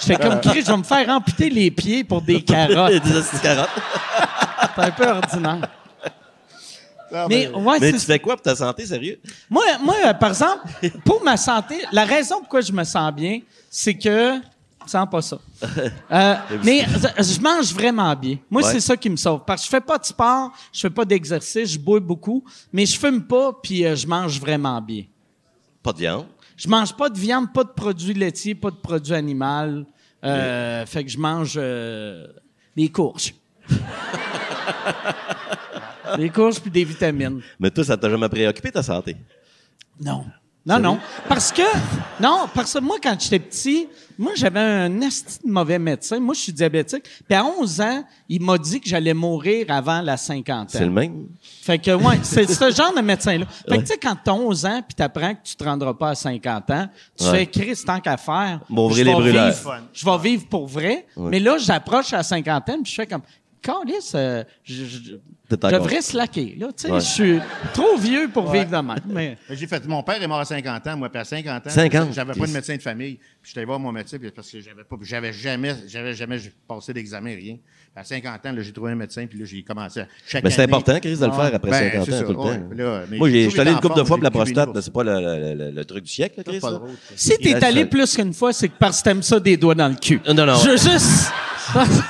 J'étais 0.00 0.22
comme, 0.22 0.40
Chris, 0.40 0.62
je 0.64 0.70
vais 0.70 0.76
me 0.76 0.82
faire 0.84 1.08
amputer 1.10 1.50
les 1.50 1.70
pieds 1.70 2.04
pour 2.04 2.22
des 2.22 2.42
carottes. 2.44 2.92
Des 2.92 3.00
carottes. 3.42 3.68
C'est 4.76 4.82
un 4.82 4.90
peu 4.90 5.06
ordinaire. 5.06 5.79
Mais 7.28 7.48
ouais, 7.48 7.78
Mais 7.80 7.92
tu 7.92 7.98
fais 8.00 8.18
quoi 8.18 8.34
pour 8.36 8.42
ta 8.42 8.54
santé, 8.56 8.86
sérieux? 8.86 9.18
moi, 9.48 9.64
moi 9.82 9.94
euh, 10.06 10.14
par 10.14 10.30
exemple, 10.30 10.66
pour 11.04 11.22
ma 11.22 11.36
santé, 11.36 11.76
la 11.92 12.04
raison 12.04 12.38
pourquoi 12.40 12.60
je 12.60 12.72
me 12.72 12.84
sens 12.84 13.12
bien, 13.12 13.40
c'est 13.68 13.94
que 13.94 14.40
je 14.86 14.90
sens 14.90 15.06
pas 15.10 15.22
ça. 15.22 15.38
Euh, 16.12 16.34
mais 16.64 16.84
je, 17.18 17.40
mange 17.40 17.72
vraiment 17.72 18.14
bien. 18.16 18.36
Moi, 18.50 18.62
Ouais. 18.62 18.72
c'est 18.72 18.80
ça 18.80 18.96
qui 18.96 19.08
me 19.10 19.16
sauve. 19.16 19.42
Parce 19.46 19.60
que 19.62 19.66
je 19.66 19.70
fais 19.70 19.80
pas 19.80 19.98
de 19.98 20.04
sport, 20.04 20.50
je 20.72 20.80
fais 20.80 20.90
pas 20.90 21.04
d'exercice, 21.04 21.72
je 21.72 21.78
bois 21.78 22.00
beaucoup, 22.00 22.42
mais 22.72 22.84
je 22.86 22.98
fume 22.98 23.22
pas, 23.22 23.52
puis 23.62 23.84
euh, 23.86 23.94
je 23.94 24.06
mange 24.06 24.40
vraiment 24.40 24.80
bien. 24.80 25.04
Pas 25.82 25.92
de 25.92 25.98
viande? 25.98 26.26
Je 26.56 26.68
mange 26.68 26.94
pas 26.96 27.08
de 27.08 27.18
viande, 27.18 27.52
pas 27.52 27.62
de 27.64 27.68
produits 27.70 28.14
laitiers, 28.14 28.54
pas 28.54 28.70
de 28.70 28.76
produits 28.76 29.14
animaux. 29.14 29.84
Euh, 30.24 30.84
Fait 30.86 31.04
que 31.04 31.10
je 31.10 31.18
mange 31.18 31.54
euh, 31.56 32.26
des 32.76 32.88
courges. 32.88 33.34
des 36.16 36.30
courges 36.30 36.60
puis 36.60 36.70
des 36.70 36.84
vitamines. 36.84 37.40
Mais 37.58 37.70
toi, 37.70 37.84
ça 37.84 37.96
t'a 37.96 38.08
jamais 38.10 38.28
préoccupé, 38.28 38.70
ta 38.70 38.82
santé? 38.82 39.16
Non. 40.00 40.24
Non, 40.66 40.78
non. 40.78 40.98
Parce 41.26 41.50
que, 41.52 41.62
non, 42.22 42.46
parce 42.54 42.74
que 42.74 42.80
moi, 42.80 42.98
quand 43.02 43.16
j'étais 43.18 43.38
petit, 43.38 43.88
moi, 44.18 44.32
j'avais 44.36 44.60
un 44.60 45.00
esti 45.00 45.38
de 45.42 45.50
mauvais 45.50 45.78
médecin. 45.78 46.20
Moi, 46.20 46.34
je 46.34 46.40
suis 46.40 46.52
diabétique. 46.52 47.02
Puis 47.26 47.34
à 47.34 47.42
11 47.42 47.80
ans, 47.80 48.04
il 48.28 48.42
m'a 48.42 48.58
dit 48.58 48.78
que 48.78 48.86
j'allais 48.86 49.14
mourir 49.14 49.66
avant 49.70 50.02
la 50.02 50.18
cinquantaine. 50.18 50.66
C'est 50.68 50.84
le 50.84 50.90
même? 50.90 51.28
Fait 51.62 51.78
que, 51.78 51.92
ouais, 51.92 52.18
c'est 52.22 52.46
ce 52.52 52.70
genre 52.70 52.94
de 52.94 53.00
médecin-là. 53.00 53.46
Fait 53.66 53.76
que, 53.78 53.80
tu 53.80 53.86
sais, 53.86 53.96
quand 53.98 54.14
t'as 54.22 54.32
11 54.32 54.66
ans 54.66 54.82
puis 54.86 54.94
t'apprends 54.94 55.34
que 55.34 55.40
tu 55.42 55.56
te 55.56 55.64
rendras 55.64 55.94
pas 55.94 56.10
à 56.10 56.14
50 56.14 56.70
ans, 56.70 56.88
tu 57.16 57.24
Ouais. 57.24 57.30
fais 57.30 57.46
Chris, 57.46 57.82
tant 57.86 57.98
qu'à 57.98 58.18
faire. 58.18 58.60
M'ouvrir 58.68 59.06
je 59.06 59.10
les 59.10 59.32
vais 59.32 59.48
vivre- 59.50 59.76
Je 59.94 60.04
vais 60.04 60.18
vivre 60.18 60.46
pour 60.46 60.66
vrai. 60.66 61.06
Mais 61.16 61.40
là, 61.40 61.56
j'approche 61.56 62.12
à 62.12 62.18
la 62.18 62.22
cinquantaine 62.22 62.82
puis 62.82 62.90
je 62.92 62.96
fais 62.96 63.06
comme, 63.06 63.22
Calice, 63.62 64.12
euh, 64.14 64.44
je, 64.62 64.84
je- 64.84 65.12
je 65.50 65.56
devrais 65.76 66.02
slacker. 66.02 66.56
Là, 66.58 66.68
tu 66.68 66.86
sais, 66.86 66.92
Ouais. 66.92 67.00
je 67.00 67.04
suis 67.06 67.38
trop 67.74 67.96
vieux 67.98 68.28
pour 68.32 68.50
vivre 68.50 68.66
de 68.66 68.76
même. 68.76 68.96
Mais, 69.06 69.36
Ben, 69.48 69.56
J'ai 69.56 69.66
fait. 69.66 69.86
Mon 69.86 70.02
père 70.02 70.22
est 70.22 70.26
mort 70.26 70.40
à 70.40 70.44
50 70.44 70.86
ans. 70.86 70.96
Moi, 70.96 71.08
puis 71.08 71.20
à 71.20 71.24
50 71.24 71.66
ans, 71.66 71.70
50, 71.70 72.12
j'avais 72.12 72.32
pas 72.34 72.46
de 72.46 72.52
médecin 72.52 72.76
de 72.76 72.82
famille. 72.82 73.14
Puis 73.42 73.48
j'étais 73.50 73.60
allé 73.60 73.66
voir 73.66 73.78
mon 73.80 73.92
médecin 73.92 74.18
parce 74.34 74.50
que 74.50 74.60
j'avais 74.60 74.84
pas, 74.84 74.96
j'avais 75.02 75.32
jamais, 75.32 75.74
j'avais 75.88 76.14
jamais 76.14 76.38
passé 76.68 76.92
d'examen, 76.92 77.34
rien. 77.34 77.56
À 77.96 78.04
50 78.04 78.46
ans, 78.46 78.52
là, 78.52 78.62
j'ai 78.62 78.72
trouvé 78.72 78.92
un 78.92 78.94
médecin 78.94 79.26
puis 79.26 79.38
là, 79.38 79.44
j'ai 79.44 79.62
commencé 79.64 80.00
à 80.00 80.06
chaque 80.26 80.44
Mais 80.44 80.50
c'est 80.50 80.62
année- 80.62 80.72
important, 80.72 80.98
Chris, 81.00 81.16
de 81.16 81.26
le 81.26 81.32
faire 81.32 81.54
après 81.54 81.70
Ben, 81.70 81.90
50 81.90 82.04
c'est 82.06 82.12
ans, 82.14 82.18
ça, 82.18 82.22
tout 82.22 82.28
le 82.30 82.34
temps. 82.36 82.44
ouais. 82.44 82.60
Là, 82.76 83.02
mais 83.10 83.16
Moi, 83.18 83.30
je 83.30 83.48
suis 83.48 83.60
allé 83.60 83.72
une 83.72 83.80
couple 83.80 83.98
de 83.98 84.04
fois 84.04 84.16
pour 84.16 84.24
la 84.24 84.30
prostate, 84.30 84.80
c'est 84.80 84.92
pas 84.92 85.02
le, 85.02 85.14
le- 85.20 85.54
le- 85.64 85.70
le 85.72 85.84
truc 85.84 86.04
du 86.04 86.10
siècle, 86.12 86.40
Chris. 86.44 86.60
Si 87.16 87.36
t'es 87.38 87.64
allé 87.64 87.86
plus 87.86 88.14
qu'une 88.14 88.32
fois, 88.32 88.52
c'est 88.52 88.68
que 88.68 88.74
parce 88.78 88.98
que 89.00 89.04
t'aimes 89.04 89.22
ça 89.22 89.40
des 89.40 89.56
doigts 89.56 89.74
dans 89.74 89.88
le 89.88 89.96
cul. 89.96 90.20
Non, 90.28 90.46
non, 90.46 90.54
Je 90.54 90.70
juste. 90.76 91.32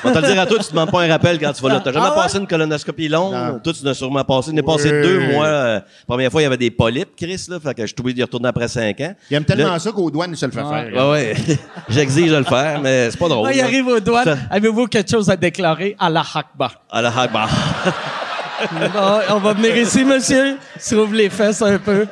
On 0.04 0.10
va 0.10 0.20
te 0.22 0.26
le 0.26 0.32
dire 0.32 0.40
à 0.42 0.46
toi, 0.46 0.58
tu 0.58 0.64
te 0.64 0.70
demandes 0.70 0.90
pas 0.90 1.02
un 1.02 1.08
rappel 1.08 1.38
quand 1.38 1.52
tu 1.52 1.62
vas 1.62 1.68
là. 1.68 1.80
T'as 1.84 1.92
jamais 1.92 2.06
Ah 2.08 2.16
ouais? 2.16 2.22
passé 2.22 2.38
une 2.38 2.46
colonoscopie 2.46 3.08
longue? 3.08 3.32
Non. 3.34 3.58
Toi, 3.62 3.72
tu 3.72 3.84
n'as 3.84 3.94
sûrement 3.94 4.24
passé. 4.24 4.52
n'es 4.52 4.62
passé 4.62 4.90
Oui. 4.92 5.02
deux 5.02 5.18
mois. 5.32 5.46
euh, 5.46 5.80
première 6.06 6.30
fois, 6.30 6.40
il 6.40 6.44
y 6.44 6.46
avait 6.46 6.56
des 6.56 6.70
polypes, 6.70 7.10
Chris, 7.16 7.46
là. 7.48 7.58
Fait 7.60 7.74
que 7.74 7.82
je 7.82 7.86
suis 7.88 7.96
obligé 8.00 8.14
d'y 8.16 8.22
retourner 8.22 8.48
après 8.48 8.68
cinq 8.68 9.00
ans. 9.00 9.14
Il 9.30 9.36
aime 9.36 9.44
tellement 9.44 9.72
Là- 9.72 9.78
ça 9.78 9.92
qu'aux 9.92 10.10
douanes, 10.10 10.30
il 10.32 10.36
se 10.36 10.46
le 10.46 10.52
fait 10.52 10.60
faire. 10.62 11.08
Ouais, 11.08 11.10
ouais. 11.10 11.34
J'exige 11.88 12.30
de 12.30 12.36
le 12.36 12.44
faire, 12.44 12.80
mais 12.80 13.10
c'est 13.10 13.18
pas 13.18 13.28
drôle. 13.28 13.46
Là, 13.48 13.52
il 13.54 13.58
là. 13.58 13.64
arrive 13.64 13.86
aux 13.86 14.00
douanes. 14.00 14.24
Ça- 14.24 14.36
Avez-vous 14.50 14.86
quelque 14.86 15.10
chose 15.10 15.28
à 15.30 15.36
déclarer? 15.36 15.96
Allah 15.98 16.24
Akbar. 16.34 16.74
À 16.90 17.02
la 17.02 17.08
Hagbar. 17.16 17.48
Ah, 18.96 19.20
on 19.30 19.38
va 19.38 19.52
venir 19.54 19.76
ici, 19.76 20.04
monsieur. 20.04 20.56
S'ouvre 20.78 21.14
les 21.14 21.30
fesses 21.30 21.62
un 21.62 21.78
peu. 21.78 22.06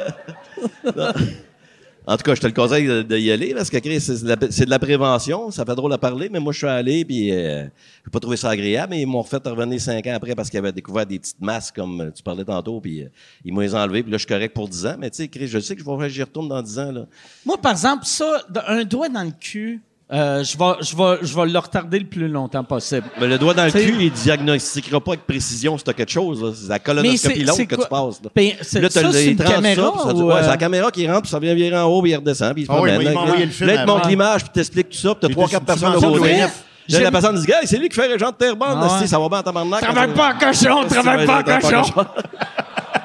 En 2.09 2.17
tout 2.17 2.23
cas, 2.23 2.35
je 2.35 2.41
te 2.41 2.47
le 2.47 2.55
conseille 2.55 2.87
de, 2.87 3.03
de 3.03 3.19
y 3.19 3.31
aller 3.31 3.53
parce 3.53 3.69
que 3.69 3.77
Chris, 3.77 4.01
c'est 4.01 4.25
de, 4.25 4.35
de 4.35 4.71
la 4.71 4.79
prévention. 4.79 5.51
Ça 5.51 5.67
fait 5.67 5.75
drôle 5.75 5.93
à 5.93 5.99
parler, 5.99 6.31
mais 6.33 6.41
moi, 6.41 6.55
je 6.55 6.59
suis 6.59 6.67
allé 6.67 7.05
puis 7.05 7.31
euh, 7.31 7.65
j'ai 8.03 8.11
pas 8.11 8.19
trouvé 8.19 8.39
ça 8.39 8.49
agréable. 8.49 8.95
Mais 8.95 9.03
ils 9.03 9.07
m'ont 9.07 9.21
refait 9.21 9.39
revenir 9.51 9.79
cinq 9.79 10.07
ans 10.07 10.15
après 10.15 10.35
parce 10.35 10.49
qu'ils 10.49 10.59
avaient 10.59 10.73
découvert 10.73 11.05
des 11.05 11.19
petites 11.19 11.43
masses 11.43 11.71
comme 11.71 12.11
tu 12.15 12.23
parlais 12.23 12.47
tantôt. 12.47 12.81
Puis 12.81 13.03
euh, 13.03 13.09
ils 13.45 13.53
m'ont 13.53 13.61
les. 13.61 14.03
Puis 14.03 14.11
là, 14.11 14.17
je 14.17 14.23
suis 14.23 14.27
correct 14.27 14.55
pour 14.55 14.71
10 14.71 14.87
ans. 14.87 14.97
Mais 14.99 15.11
tu 15.11 15.19
sais, 15.19 15.29
Chris, 15.29 15.49
je 15.49 15.59
sais 15.59 15.77
que 15.77 15.83
je 15.83 15.91
vais 15.91 16.09
j'y 16.09 16.23
retourne 16.23 16.49
dans 16.49 16.63
10 16.63 16.79
ans. 16.79 16.93
Là. 16.93 17.07
Moi, 17.45 17.59
par 17.59 17.73
exemple, 17.73 18.07
ça, 18.07 18.43
un 18.67 18.85
doigt 18.85 19.11
dans 19.11 19.25
le 19.25 19.33
cul, 19.39 19.83
euh, 20.11 20.43
je 20.43 20.57
vais, 20.57 20.65
je 20.81 20.97
vais, 20.97 21.19
je 21.23 21.35
vais 21.37 21.47
le 21.47 21.59
retarder 21.59 21.99
le 21.99 22.07
plus 22.07 22.29
longtemps 22.29 22.65
possible. 22.65 23.05
Mais 23.21 23.27
le 23.27 23.37
doigt 23.39 23.53
dans 23.55 23.65
le 23.67 23.71
cul, 23.71 23.95
il 24.01 24.11
diagnostiquera 24.11 25.01
pas 25.01 25.13
avec 25.13 25.27
précision 25.27 25.77
si 25.77 25.85
t'as 25.85 25.93
quelque 25.93 26.11
chose. 26.13 26.43
là. 26.43 26.51
C'est 26.55 26.69
la 26.69 26.79
colonoscopie 26.79 27.45
longue 27.45 27.67
que 27.67 27.75
tu 27.77 27.89
passes. 27.89 28.21
Là. 28.25 28.31
Ben, 28.35 28.53
c'est- 28.63 28.81
Là, 28.81 28.89
t'as 28.89 29.01
ça, 29.03 29.07
le- 29.07 29.13
c'est 29.13 29.25
il 29.27 29.31
une 29.33 29.37
tranche 29.37 29.55
caméra 29.55 29.83
ça, 29.83 29.91
puis 29.93 30.01
ça- 30.03 30.15
ou, 30.15 30.23
ouais, 30.29 30.35
euh, 30.35 30.43
c'est 30.43 30.49
la 30.49 30.57
caméra 30.57 30.91
qui 30.91 31.07
rentre, 31.07 31.23
puis 31.23 31.31
ça 31.31 31.39
vient 31.39 31.55
virer 31.55 31.77
en 31.79 31.85
haut, 31.85 32.01
puis 32.01 32.13
il 32.13 32.17
redescend, 32.17 32.53
puis 32.55 32.63
il 32.63 32.67
se 32.67 32.73
Ah 32.73 32.77
promène. 32.77 33.03
Là, 33.03 33.21
envoyé 33.21 33.45
le 33.47 33.51
film 33.53 33.69
Là, 33.69 33.75
il 33.75 33.81
te 33.83 33.87
montre 33.87 34.09
l'image, 34.09 34.41
puis 34.45 34.51
t'explique 34.55 34.89
tout 34.91 34.97
ça, 34.97 35.15
puis 35.15 35.29
t'as 35.29 35.29
trois, 35.35 35.45
tu- 35.47 35.51
quatre 35.53 35.65
personnes 35.67 35.93
mentionnes 35.93 36.11
au 36.11 36.15
le 36.15 36.21
côté. 36.21 36.43
ONF. 36.43 36.65
Là, 36.91 37.01
la 37.01 37.11
personne 37.11 37.39
dit, 37.39 37.47
gars, 37.47 37.57
c'est 37.65 37.77
lui 37.77 37.91
qui 37.91 37.97
fait 37.97 38.19
Jean 38.19 38.31
de 38.31 38.37
Terrebonne, 38.37 38.79
Ah 38.81 38.99
ouais. 39.01 39.07
ça 39.07 39.19
va 39.19 39.29
bien 39.29 39.39
en 39.41 39.43
tabarnak. 39.43 39.83
Travaille 39.83 40.15
pas 40.15 40.33
en 40.35 40.39
cochon, 40.39 40.85
travaille 40.89 41.27
pas 41.27 41.41
en 41.41 41.61
cochon. 41.61 42.05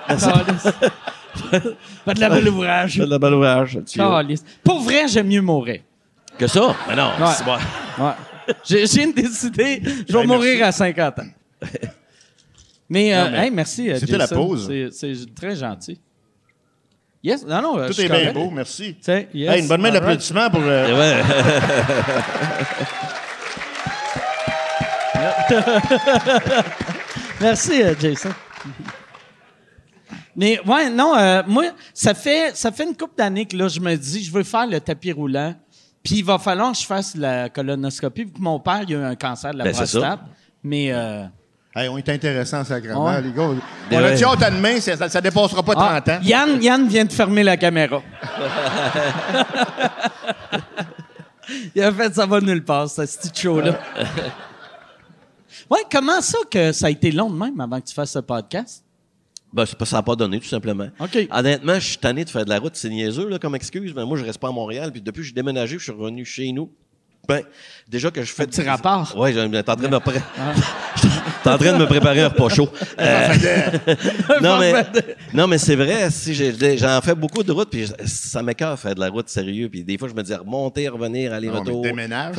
Pas 2.06 2.14
de 2.14 2.20
la 2.20 2.30
belle 2.30 2.48
ouvrage. 2.50 2.94
Fais 2.98 3.06
de 3.06 3.10
la 3.10 3.20
balle 3.20 3.34
ouvrage. 3.34 3.80
Pour 4.64 4.82
vrai, 4.82 5.08
j'aime 5.08 5.28
mieux 5.28 5.42
mourir. 5.42 5.80
Que 6.38 6.48
ça? 6.48 6.76
Mais 6.88 6.96
non, 6.96 7.12
Ouais. 7.20 7.28
c'est 7.38 7.44
bon. 7.46 7.58
Ouais. 8.04 8.12
J'ai, 8.66 8.86
j'ai 8.88 9.14
décidé, 9.14 9.82
je 10.08 10.14
vais 10.14 10.20
Hey, 10.22 10.28
mourir 10.28 10.66
à 10.66 10.72
50 10.72 11.20
ans. 11.20 11.24
Mais, 12.90 13.14
euh, 13.14 13.24
Non, 13.26 13.32
mais 13.32 13.46
hey, 13.46 13.52
merci. 13.52 13.90
euh, 13.90 13.98
c'était 14.00 14.18
la 14.18 14.28
pause. 14.28 14.68
C'est, 14.68 14.90
c'est 15.16 15.34
très 15.36 15.56
gentil. 15.56 16.00
Yes, 17.24 17.46
non, 17.46 17.62
non, 17.62 17.78
euh, 17.80 17.88
je 17.88 17.94
Tout 17.94 18.02
est 18.02 18.10
bien 18.10 18.34
beau, 18.34 18.50
merci. 18.50 18.98
Tiens, 19.02 19.24
yes, 19.34 19.54
Hey, 19.54 19.62
une 19.62 19.68
bonne 19.70 19.82
main 19.82 19.90
right. 19.92 20.02
d'applaudissement 20.02 20.50
pour. 20.50 20.62
euh, 20.64 20.98
Ouais. 20.98 21.22
Merci, 27.42 27.82
Jason. 28.00 28.30
Mais 30.36 30.60
ouais, 30.66 30.90
non, 30.90 31.16
euh, 31.16 31.44
moi, 31.48 31.66
ça 31.94 32.14
fait, 32.14 32.56
ça 32.56 32.72
fait 32.72 32.84
une 32.86 32.96
couple 32.96 33.14
d'années 33.18 33.46
que 33.46 33.56
là, 33.56 33.68
je 33.68 33.80
me 33.80 33.96
dis, 33.96 34.24
je 34.24 34.32
veux 34.32 34.44
faire 34.44 34.66
le 34.68 34.80
tapis 34.80 35.12
roulant. 35.12 35.54
Puis 36.04 36.16
il 36.16 36.26
va 36.26 36.38
falloir 36.38 36.74
que 36.74 36.78
je 36.78 36.86
fasse 36.86 37.16
la 37.16 37.50
colonoscopie, 37.50 38.26
vu 38.26 38.32
que 38.32 38.42
mon 38.42 38.60
père, 38.60 38.82
il 38.88 38.96
a 38.96 39.00
eu 39.00 39.04
un 39.04 39.16
cancer 39.16 39.54
de 39.54 39.60
la 39.60 39.64
Ben, 39.64 39.74
prostate. 39.74 40.20
Mais. 40.64 40.92
euh, 40.92 41.24
Hey, 41.76 41.90
on 41.90 41.98
est 41.98 42.08
intéressant, 42.08 42.64
sacrément, 42.64 43.06
Ouais. 43.06 43.20
les 43.20 43.32
gars. 43.32 43.50
On 43.92 43.98
a 43.98 44.12
dit 44.12 44.24
hâte 44.24 44.44
à 44.44 44.52
demain, 44.52 44.80
ça, 44.80 45.10
ça, 45.10 45.20
dépassera 45.22 45.64
pas 45.64 45.74
30 45.74 46.08
ah, 46.08 46.18
ans. 46.18 46.20
Yann, 46.22 46.62
Yann 46.62 46.88
vient 46.88 47.04
de 47.04 47.12
fermer 47.12 47.42
la 47.42 47.58
caméra. 47.58 48.00
il 51.76 51.82
a 51.82 51.92
fait 51.92 52.14
ça 52.14 52.28
va 52.28 52.40
nulle 52.42 52.64
part, 52.64 52.88
ce 52.88 53.02
petit 53.02 53.42
show-là. 53.42 53.80
Ouais, 55.68 55.80
comment 55.92 56.22
ça 56.22 56.38
que 56.50 56.72
ça 56.72 56.86
a 56.86 56.90
été 56.92 57.12
long 57.12 57.32
de 57.32 57.38
même 57.38 57.60
avant 57.60 57.82
que 57.82 57.88
tu 57.88 57.94
fasses 57.96 58.12
ce 58.12 58.20
podcast? 58.20 58.83
Ben, 59.54 59.66
c'est 59.68 59.78
pas, 59.78 59.86
ça 59.86 59.98
n'a 59.98 60.04
pas 60.04 60.16
donné, 60.16 60.40
tout 60.40 60.48
simplement. 60.48 60.88
OK. 61.00 61.28
Honnêtement, 61.32 61.76
je 61.76 61.88
suis 61.88 61.98
tanné 61.98 62.26
de 62.26 62.30
faire 62.30 62.44
de 62.44 62.50
la 62.50 62.58
route. 62.60 62.76
C'est 62.76 62.90
niaiseux, 62.90 63.30
là, 63.30 63.38
comme 63.38 63.54
excuse. 63.56 63.94
Mais 63.96 64.04
moi, 64.04 64.18
je 64.18 64.26
reste 64.26 64.40
pas 64.40 64.48
à 64.50 64.52
Montréal. 64.52 64.92
Puis 64.92 65.02
depuis 65.02 65.22
que 65.22 65.28
j'ai 65.28 65.34
déménagé, 65.34 65.78
je 65.78 65.84
suis 65.84 65.92
revenu 65.92 66.26
chez 66.26 66.52
nous. 66.52 66.72
Ben, 67.28 67.42
déjà 67.88 68.12
que 68.12 68.22
je 68.24 68.34
fais... 68.34 68.44
Un 68.44 68.48
petit 68.48 68.64
rapport. 68.64 69.14
Oui, 69.16 69.34
t'es 69.34 69.40
en, 69.40 69.50
train 69.64 69.76
de 69.76 69.88
me 69.88 70.00
pré- 70.00 70.20
T'es 71.44 71.50
en 71.50 71.58
train 71.58 71.74
de 71.74 71.78
me 71.78 71.86
préparer 71.86 72.22
un 72.22 72.30
repas 72.30 72.50
chaud. 72.50 72.70
Euh, 73.00 73.34
non, 74.42 74.60
mais, 74.60 74.74
non, 75.34 75.48
mais 75.48 75.58
c'est 75.58 75.76
vrai. 75.76 76.10
Si 76.10 76.34
j'ai- 76.34 76.78
j'en 76.78 77.02
fais 77.02 77.16
beaucoup 77.16 77.44
de 77.44 77.52
routes, 77.52 77.70
puis 77.70 77.86
ça 78.06 78.42
m'écœure 78.42 78.78
faire 78.80 78.96
de 78.96 79.00
la 79.00 79.10
route 79.10 79.28
sérieux. 79.30 79.68
Puis 79.70 79.84
des 79.84 79.98
fois, 79.98 80.08
je 80.08 80.14
me 80.14 80.22
dis 80.22 80.34
remonter, 80.34 80.88
revenir, 80.88 81.34
aller, 81.34 81.48
Non, 81.48 81.60
retour. 81.60 81.82
mais 81.84 81.90
déménage. 81.90 82.36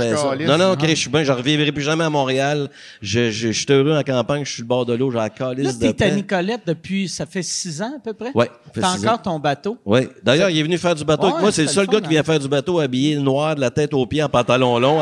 Non, 0.47 0.57
non, 0.57 0.73
ok, 0.73 0.87
je 0.89 0.95
suis 0.95 1.11
bien. 1.11 1.25
Je 1.25 1.33
reviendrai 1.33 1.73
plus 1.73 1.83
jamais 1.83 2.05
à 2.05 2.11
Montréal. 2.11 2.69
Je, 3.03 3.31
je, 3.31 3.49
je 3.49 3.53
suis 3.53 3.67
heureux 3.73 3.97
en 3.97 4.03
campagne. 4.03 4.45
Je 4.45 4.53
suis 4.53 4.63
le 4.63 4.69
bord 4.69 4.87
de 4.87 4.95
l'eau. 4.95 5.11
J'ai 5.11 5.19
la 5.19 5.31
calice 5.31 5.79
de 5.79 5.91
t'es 5.91 6.05
à. 6.05 6.11
Nicolette 6.11 6.63
depuis, 6.67 7.09
ça 7.09 7.27
fait 7.27 7.43
six 7.43 7.83
ans 7.83 7.95
à 7.97 8.01
peu 8.01 8.13
près? 8.15 8.31
Fait 8.73 8.81
T'as 8.81 8.97
encore 8.97 9.15
ans. 9.15 9.19
ton 9.19 9.39
bateau? 9.39 9.77
Oui. 9.85 10.09
D'ailleurs, 10.23 10.51
il 10.51 10.59
est 10.59 10.63
venu 10.63 10.79
faire 10.79 10.95
du 10.95 11.05
bateau 11.05 11.27
avec 11.27 11.41
moi. 11.41 11.53
C'est 11.53 11.63
le 11.63 11.69
seul 11.69 11.87
le 11.87 11.93
gars 11.93 12.01
qui 12.01 12.09
vient 12.09 12.21
hein. 12.21 12.25
faire 12.25 12.39
du 12.39 12.49
bateau 12.49 12.79
habillé 12.79 13.17
noir 13.17 13.55
de 13.55 13.61
la 13.61 13.71
tête 13.71 13.93
aux 13.93 14.07
pieds 14.07 14.23
en 14.23 14.29
pantalon 14.29 14.79
long. 14.79 15.01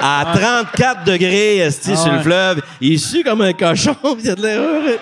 À 0.00 0.32
34 0.34 1.04
degrés, 1.04 1.58
esti, 1.58 1.90
Ah 1.92 1.96
sur 1.96 2.10
le 2.10 2.16
ouais. 2.18 2.22
fleuve. 2.22 2.62
Il 2.80 2.98
sue 2.98 3.22
comme 3.22 3.42
un 3.42 3.52
cochon. 3.52 3.94
pis 4.16 4.22
il 4.24 4.30
a 4.30 4.34
de 4.34 4.42
l'air 4.42 4.60
heureux. 4.60 4.98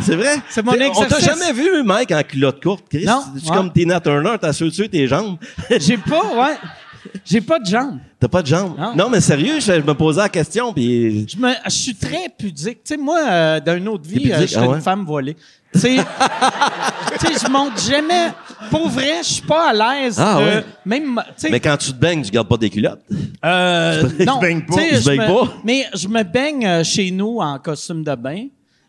C'est 0.00 0.16
vrai? 0.16 0.36
C'est 0.48 0.64
mon 0.64 0.72
T'sais, 0.72 0.86
On 0.88 1.00
t'a 1.00 1.18
exercice. 1.18 1.24
jamais 1.26 1.52
vu, 1.52 1.82
Mike, 1.84 2.12
en 2.12 2.22
culotte 2.22 2.62
courte, 2.62 2.84
Chris? 2.88 3.04
Non, 3.04 3.22
Tu 3.38 3.50
ouais. 3.50 3.56
comme 3.56 3.70
Tina 3.72 4.00
Turner, 4.00 4.36
t'as 4.40 4.52
dessus 4.52 4.88
tes 4.88 5.06
jambes. 5.06 5.36
J'ai 5.78 5.98
pas, 5.98 6.22
ouais. 6.34 6.56
J'ai 7.26 7.40
pas 7.42 7.58
de 7.58 7.66
jambes. 7.66 7.98
T'as 8.18 8.28
pas 8.28 8.40
de 8.42 8.46
jambes? 8.46 8.74
Non. 8.78 8.94
Non, 8.96 9.08
mais 9.10 9.20
sérieux, 9.20 9.60
je, 9.60 9.66
je 9.72 9.80
me 9.80 9.92
posais 9.92 10.20
la 10.22 10.28
question, 10.30 10.72
puis 10.72 11.26
Je, 11.28 11.36
me, 11.36 11.52
je 11.66 11.70
suis 11.70 11.94
très 11.94 12.28
pudique. 12.38 12.84
Tu 12.84 12.94
sais, 12.94 12.96
moi, 12.96 13.18
euh, 13.28 13.60
d'une 13.60 13.88
autre 13.88 14.08
vie, 14.08 14.32
euh, 14.32 14.38
j'étais 14.40 14.56
ah 14.56 14.68
ouais? 14.68 14.76
une 14.76 14.80
femme 14.82 15.04
voilée. 15.04 15.36
Tu 15.72 15.80
sais, 15.80 15.96
tu 17.20 17.26
je 17.26 17.50
monte 17.50 17.80
jamais. 17.80 18.28
Pour 18.70 18.88
vrai, 18.88 19.18
je 19.22 19.28
suis 19.28 19.42
pas 19.42 19.70
à 19.70 19.72
l'aise. 20.02 20.16
Ah 20.18 20.38
de- 20.40 20.44
ouais? 20.44 20.64
Même, 20.84 21.22
tu 21.28 21.32
sais, 21.36 21.50
Mais 21.50 21.60
quand 21.60 21.76
tu 21.76 21.92
te 21.92 21.96
baignes, 21.98 22.22
tu 22.22 22.30
gardes 22.30 22.48
pas 22.48 22.56
des 22.56 22.70
culottes? 22.70 23.02
euh, 23.44 24.02
non, 24.26 24.36
se 24.36 24.40
baigne 24.40 24.62
pas. 24.66 24.74
tu 24.76 24.80
sais, 24.80 25.00
je 25.00 25.06
baigne 25.06 25.20
me- 25.20 25.26
pas? 25.46 25.52
Mais 25.64 25.86
je 25.94 26.08
me 26.08 26.22
baigne 26.22 26.66
euh, 26.66 26.84
chez 26.84 27.10
nous 27.10 27.38
en 27.38 27.58
costume 27.58 28.02
de 28.04 28.14
bain. 28.14 28.46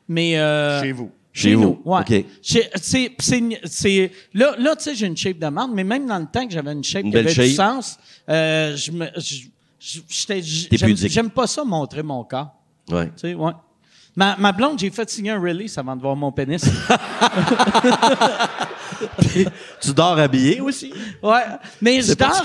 Mais 0.08 0.38
euh, 0.38 0.82
Chez 0.82 0.92
vous. 0.92 1.12
Chez, 1.36 1.56
vous, 1.56 1.82
ouais. 1.86 2.02
OK. 2.02 2.26
Chez- 2.44 2.70
c'est, 2.76 3.12
c'est, 3.18 3.42
c'est- 3.66 4.12
là, 4.36 4.54
là 4.60 4.76
tu 4.76 4.84
sais, 4.84 4.94
j'ai 4.96 5.08
une 5.08 5.18
shape 5.18 5.40
de 5.40 5.48
merde, 5.48 5.72
mais 5.74 5.84
même 5.84 6.06
dans 6.06 6.20
le 6.20 6.28
temps 6.32 6.46
que 6.46 6.54
j'avais 6.54 6.72
une 6.74 6.84
shape 6.84 7.06
Une 7.06 7.12
qui 7.12 7.18
avait 7.18 7.34
du 7.34 7.34
shape. 7.56 7.56
sens, 7.56 7.98
euh, 8.30 8.76
je 8.76 8.92
me, 8.92 9.08
je- 9.18 9.36
je- 9.80 10.00
j'étais- 10.08 10.42
T'es 10.70 10.78
j'aime, 10.78 10.90
pudique. 10.90 11.12
j'aime 11.12 11.30
pas 11.32 11.48
ça 11.48 11.64
montrer 11.64 12.04
mon 12.04 12.24
corps. 12.24 12.52
Ouais. 12.92 13.06
Tu 13.08 13.12
sais, 13.30 13.34
ouais. 13.34 13.52
Ma, 14.16 14.36
ma 14.38 14.52
blonde, 14.52 14.78
j'ai 14.80 14.92
fait 14.92 15.10
signer 15.10 15.32
un 15.32 15.40
release 15.42 15.78
avant 15.78 15.96
de 15.96 16.02
voir 16.02 16.16
mon 16.16 16.32
pénis. 16.32 16.64
Tu 19.82 19.94
dors 19.94 20.18
habillé 20.18 20.62
aussi? 20.62 20.94
ouais. 21.22 21.42
Mais 21.82 22.02
je 22.02 22.14
dors. 22.14 22.44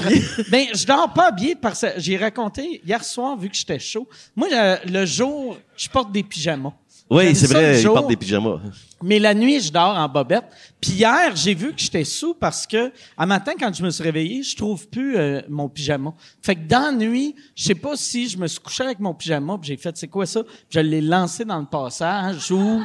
ben, 0.51 0.67
je 0.75 0.87
dors 0.87 1.13
pas 1.13 1.29
habillé 1.29 1.55
parce 1.55 1.83
que 1.83 1.87
j'ai 1.99 2.17
raconté 2.17 2.81
hier 2.85 3.05
soir, 3.05 3.37
vu 3.37 3.49
que 3.49 3.57
j'étais 3.57 3.79
chaud. 3.79 4.09
Moi, 4.35 4.49
le, 4.51 4.91
le 4.91 5.07
jour, 5.07 5.57
je 5.77 5.89
porte 5.89 6.11
des 6.11 6.23
pyjamas. 6.23 6.73
Oui, 7.11 7.35
c'est 7.35 7.47
vrai, 7.47 7.81
ils 7.81 7.87
portent 7.87 8.09
des 8.09 8.17
pyjamas. 8.17 8.59
Mais 9.03 9.19
la 9.19 9.33
nuit, 9.33 9.61
je 9.61 9.73
dors 9.73 9.97
en 9.97 10.09
bobette. 10.09 10.45
Puis 10.81 10.93
hier, 10.93 11.35
j'ai 11.35 11.55
vu 11.55 11.73
que 11.73 11.81
j'étais 11.81 12.05
sous 12.05 12.35
parce 12.35 12.67
que, 12.67 12.93
un 13.17 13.25
matin, 13.27 13.53
quand 13.59 13.73
je 13.73 13.83
me 13.83 13.89
suis 13.91 14.03
réveillé, 14.05 14.43
je 14.43 14.55
trouve 14.57 14.87
plus 14.89 15.17
euh, 15.17 15.41
mon 15.49 15.69
pyjama. 15.69 16.13
Fait 16.43 16.55
que 16.55 16.69
dans 16.69 16.91
la 16.91 16.93
nuit, 16.93 17.35
je 17.57 17.65
sais 17.65 17.75
pas 17.75 17.97
si 17.97 18.29
je 18.29 18.37
me 18.37 18.47
suis 18.47 18.61
couché 18.61 18.85
avec 18.85 19.01
mon 19.01 19.15
pyjama, 19.15 19.57
puis 19.59 19.69
j'ai 19.69 19.77
fait, 19.79 19.97
c'est 19.97 20.09
quoi 20.09 20.27
ça? 20.27 20.43
Puis 20.43 20.53
je 20.71 20.81
l'ai 20.81 21.01
lancé 21.01 21.45
dans 21.45 21.59
le 21.61 21.67
passage 21.67 22.51
ou... 22.51 22.83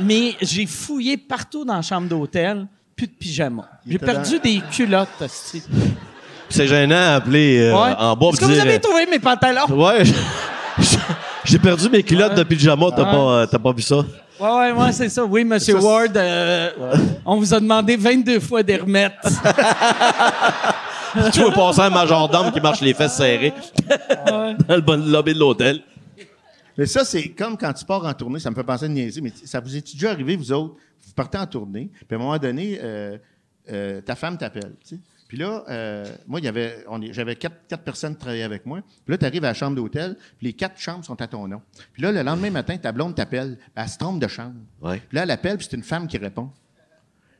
Mais 0.00 0.34
j'ai 0.40 0.66
fouillé 0.66 1.16
partout 1.16 1.64
dans 1.64 1.76
la 1.76 1.82
chambre 1.82 2.08
d'hôtel, 2.08 2.66
plus 2.96 3.06
de 3.06 3.12
pyjama. 3.12 3.68
J'ai 3.86 3.98
perdu 3.98 4.40
des 4.40 4.60
culottes, 4.72 5.08
esti. 5.20 5.62
C'est 6.48 6.66
gênant 6.66 6.96
à 6.96 7.14
appeler 7.16 7.58
euh, 7.60 7.72
Ouais. 7.72 7.94
en 7.98 8.16
bas 8.16 8.28
Est-ce 8.30 8.40
que 8.40 8.44
vous 8.46 8.58
avez 8.58 8.80
trouvé 8.80 9.06
mes 9.06 9.18
pantalons? 9.20 9.66
Ouais, 9.70 10.02
j'ai 11.44 11.58
perdu 11.58 11.88
mes 11.88 12.02
culottes 12.02 12.34
de 12.34 12.42
pyjama, 12.42 12.86
t'as 12.94 13.04
pas, 13.04 13.46
t'as 13.46 13.58
pas 13.58 13.72
vu 13.72 13.82
ça? 13.82 14.04
Ouais, 14.40 14.48
ouais, 14.48 14.72
ouais, 14.72 14.92
c'est 14.92 15.08
ça. 15.08 15.24
Oui, 15.24 15.44
Monsieur 15.44 15.78
Ward, 15.78 16.16
euh, 16.16 16.70
on 17.24 17.36
vous 17.36 17.54
a 17.54 17.60
demandé 17.60 17.96
22 17.96 18.40
fois 18.40 18.62
des 18.62 18.76
remettre. 18.76 19.16
tu 21.32 21.40
veux 21.40 21.52
passer 21.52 21.82
un 21.82 21.90
majordome 21.90 22.50
qui 22.50 22.60
marche 22.60 22.80
les 22.80 22.94
fesses 22.94 23.16
serrées 23.16 23.52
dans 24.68 24.74
le 24.74 24.80
bon 24.80 25.08
lobby 25.08 25.34
de 25.34 25.38
l'hôtel. 25.38 25.82
Mais 26.76 26.86
ça, 26.86 27.04
c'est 27.04 27.28
comme 27.28 27.56
quand 27.56 27.72
tu 27.72 27.84
pars 27.84 28.04
en 28.04 28.12
tournée, 28.12 28.40
ça 28.40 28.50
me 28.50 28.56
fait 28.56 28.64
penser 28.64 28.86
à 28.86 28.88
niaiser, 28.88 29.20
mais 29.20 29.32
ça 29.44 29.60
vous 29.60 29.76
est 29.76 29.92
déjà 29.92 30.10
arrivé, 30.10 30.36
vous 30.36 30.50
autres, 30.50 30.74
vous 31.06 31.12
partez 31.14 31.38
en 31.38 31.46
tournée, 31.46 31.88
puis 31.92 32.06
à 32.10 32.14
un 32.16 32.18
moment 32.18 32.38
donné, 32.38 32.80
euh, 32.82 33.16
euh, 33.70 34.00
ta 34.00 34.16
femme 34.16 34.36
t'appelle, 34.36 34.72
tu 34.84 34.96
sais. 34.96 35.00
Puis 35.34 35.42
là, 35.42 35.64
euh, 35.68 36.04
moi, 36.28 36.38
il 36.38 36.44
y 36.44 36.48
avait, 36.48 36.84
on 36.86 37.02
est- 37.02 37.12
j'avais 37.12 37.34
quatre, 37.34 37.66
quatre 37.66 37.82
personnes 37.82 38.14
qui 38.14 38.20
travaillaient 38.20 38.44
avec 38.44 38.64
moi. 38.66 38.82
Puis 38.82 39.12
là, 39.12 39.18
tu 39.18 39.24
arrives 39.24 39.42
à 39.42 39.48
la 39.48 39.54
chambre 39.54 39.74
d'hôtel, 39.74 40.16
puis 40.38 40.46
les 40.46 40.52
quatre 40.52 40.78
chambres 40.78 41.04
sont 41.04 41.20
à 41.20 41.26
ton 41.26 41.48
nom. 41.48 41.60
Puis 41.92 42.04
là, 42.04 42.12
le 42.12 42.22
lendemain 42.22 42.52
matin, 42.52 42.76
ta 42.76 42.92
blonde 42.92 43.16
t'appelle, 43.16 43.58
elle 43.74 43.88
se 43.88 43.98
trompe 43.98 44.20
de 44.20 44.28
chambre. 44.28 44.54
Ouais. 44.80 44.98
Puis 45.08 45.16
là, 45.16 45.24
elle 45.24 45.32
appelle, 45.32 45.56
puis 45.56 45.66
c'est 45.68 45.76
une 45.76 45.82
femme 45.82 46.06
qui 46.06 46.18
répond. 46.18 46.52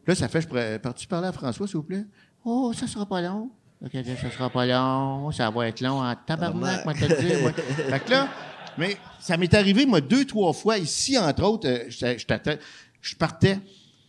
Puis 0.02 0.08
là, 0.08 0.14
ça 0.16 0.26
fait, 0.26 0.40
je 0.40 0.48
pourrais, 0.48 0.80
peux-tu 0.80 1.06
parler 1.06 1.28
à 1.28 1.32
François, 1.32 1.68
s'il 1.68 1.76
vous 1.76 1.84
plaît? 1.84 2.04
Oh, 2.44 2.72
ça 2.72 2.88
sera 2.88 3.06
pas 3.06 3.20
long. 3.20 3.48
OK, 3.80 3.92
ça 3.92 4.28
sera 4.28 4.50
pas 4.50 4.66
long. 4.66 5.30
Ça 5.30 5.48
va 5.50 5.68
être 5.68 5.80
long 5.80 6.02
en 6.02 6.16
tabarnak, 6.16 6.84
moi, 6.84 6.94
te 6.94 7.04
le 7.04 7.16
dire. 7.16 7.42
moi. 7.42 7.52
fait 7.52 8.00
que 8.00 8.10
là, 8.10 8.28
mais 8.76 8.96
ça 9.20 9.36
m'est 9.36 9.54
arrivé, 9.54 9.86
moi, 9.86 10.00
deux, 10.00 10.24
trois 10.24 10.52
fois, 10.52 10.78
ici, 10.78 11.16
entre 11.16 11.44
autres, 11.44 11.68
euh, 11.68 11.88
je, 11.88 13.14
partais. 13.14 13.60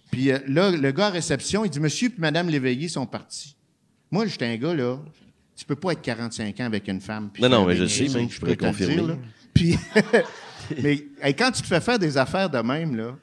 Puis 0.09 0.31
euh, 0.31 0.39
là, 0.47 0.71
le 0.71 0.91
gars 0.91 1.05
à 1.05 1.11
réception, 1.11 1.63
il 1.65 1.69
dit 1.69 1.79
Monsieur 1.79 2.09
puis 2.09 2.19
Madame 2.19 2.49
Léveillé 2.49 2.87
sont 2.87 3.05
partis. 3.05 3.55
Moi, 4.15 4.25
j'étais 4.27 4.45
un 4.45 4.55
gars, 4.55 4.73
là. 4.73 4.97
Tu 5.57 5.65
peux 5.65 5.75
pas 5.75 5.91
être 5.91 6.01
45 6.01 6.59
ans 6.61 6.65
avec 6.65 6.87
une 6.87 7.01
femme. 7.01 7.29
puis 7.33 7.43
Non, 7.43 7.49
non, 7.49 7.65
mais 7.65 7.75
je 7.75 7.85
sais, 7.85 8.07
même, 8.09 8.29
je 8.29 8.39
pourrais 8.39 8.55
peux 8.55 8.57
te 8.57 8.65
le 8.65 8.71
confirmer. 8.71 8.95
dire, 8.95 9.07
là. 9.07 9.15
Puis, 9.53 9.77
mais 10.81 11.03
hey, 11.21 11.33
quand 11.33 11.51
tu 11.51 11.61
te 11.61 11.67
fais 11.67 11.79
faire 11.81 11.99
des 11.99 12.17
affaires 12.17 12.49
de 12.49 12.57
même, 12.59 12.95
là, 12.95 13.15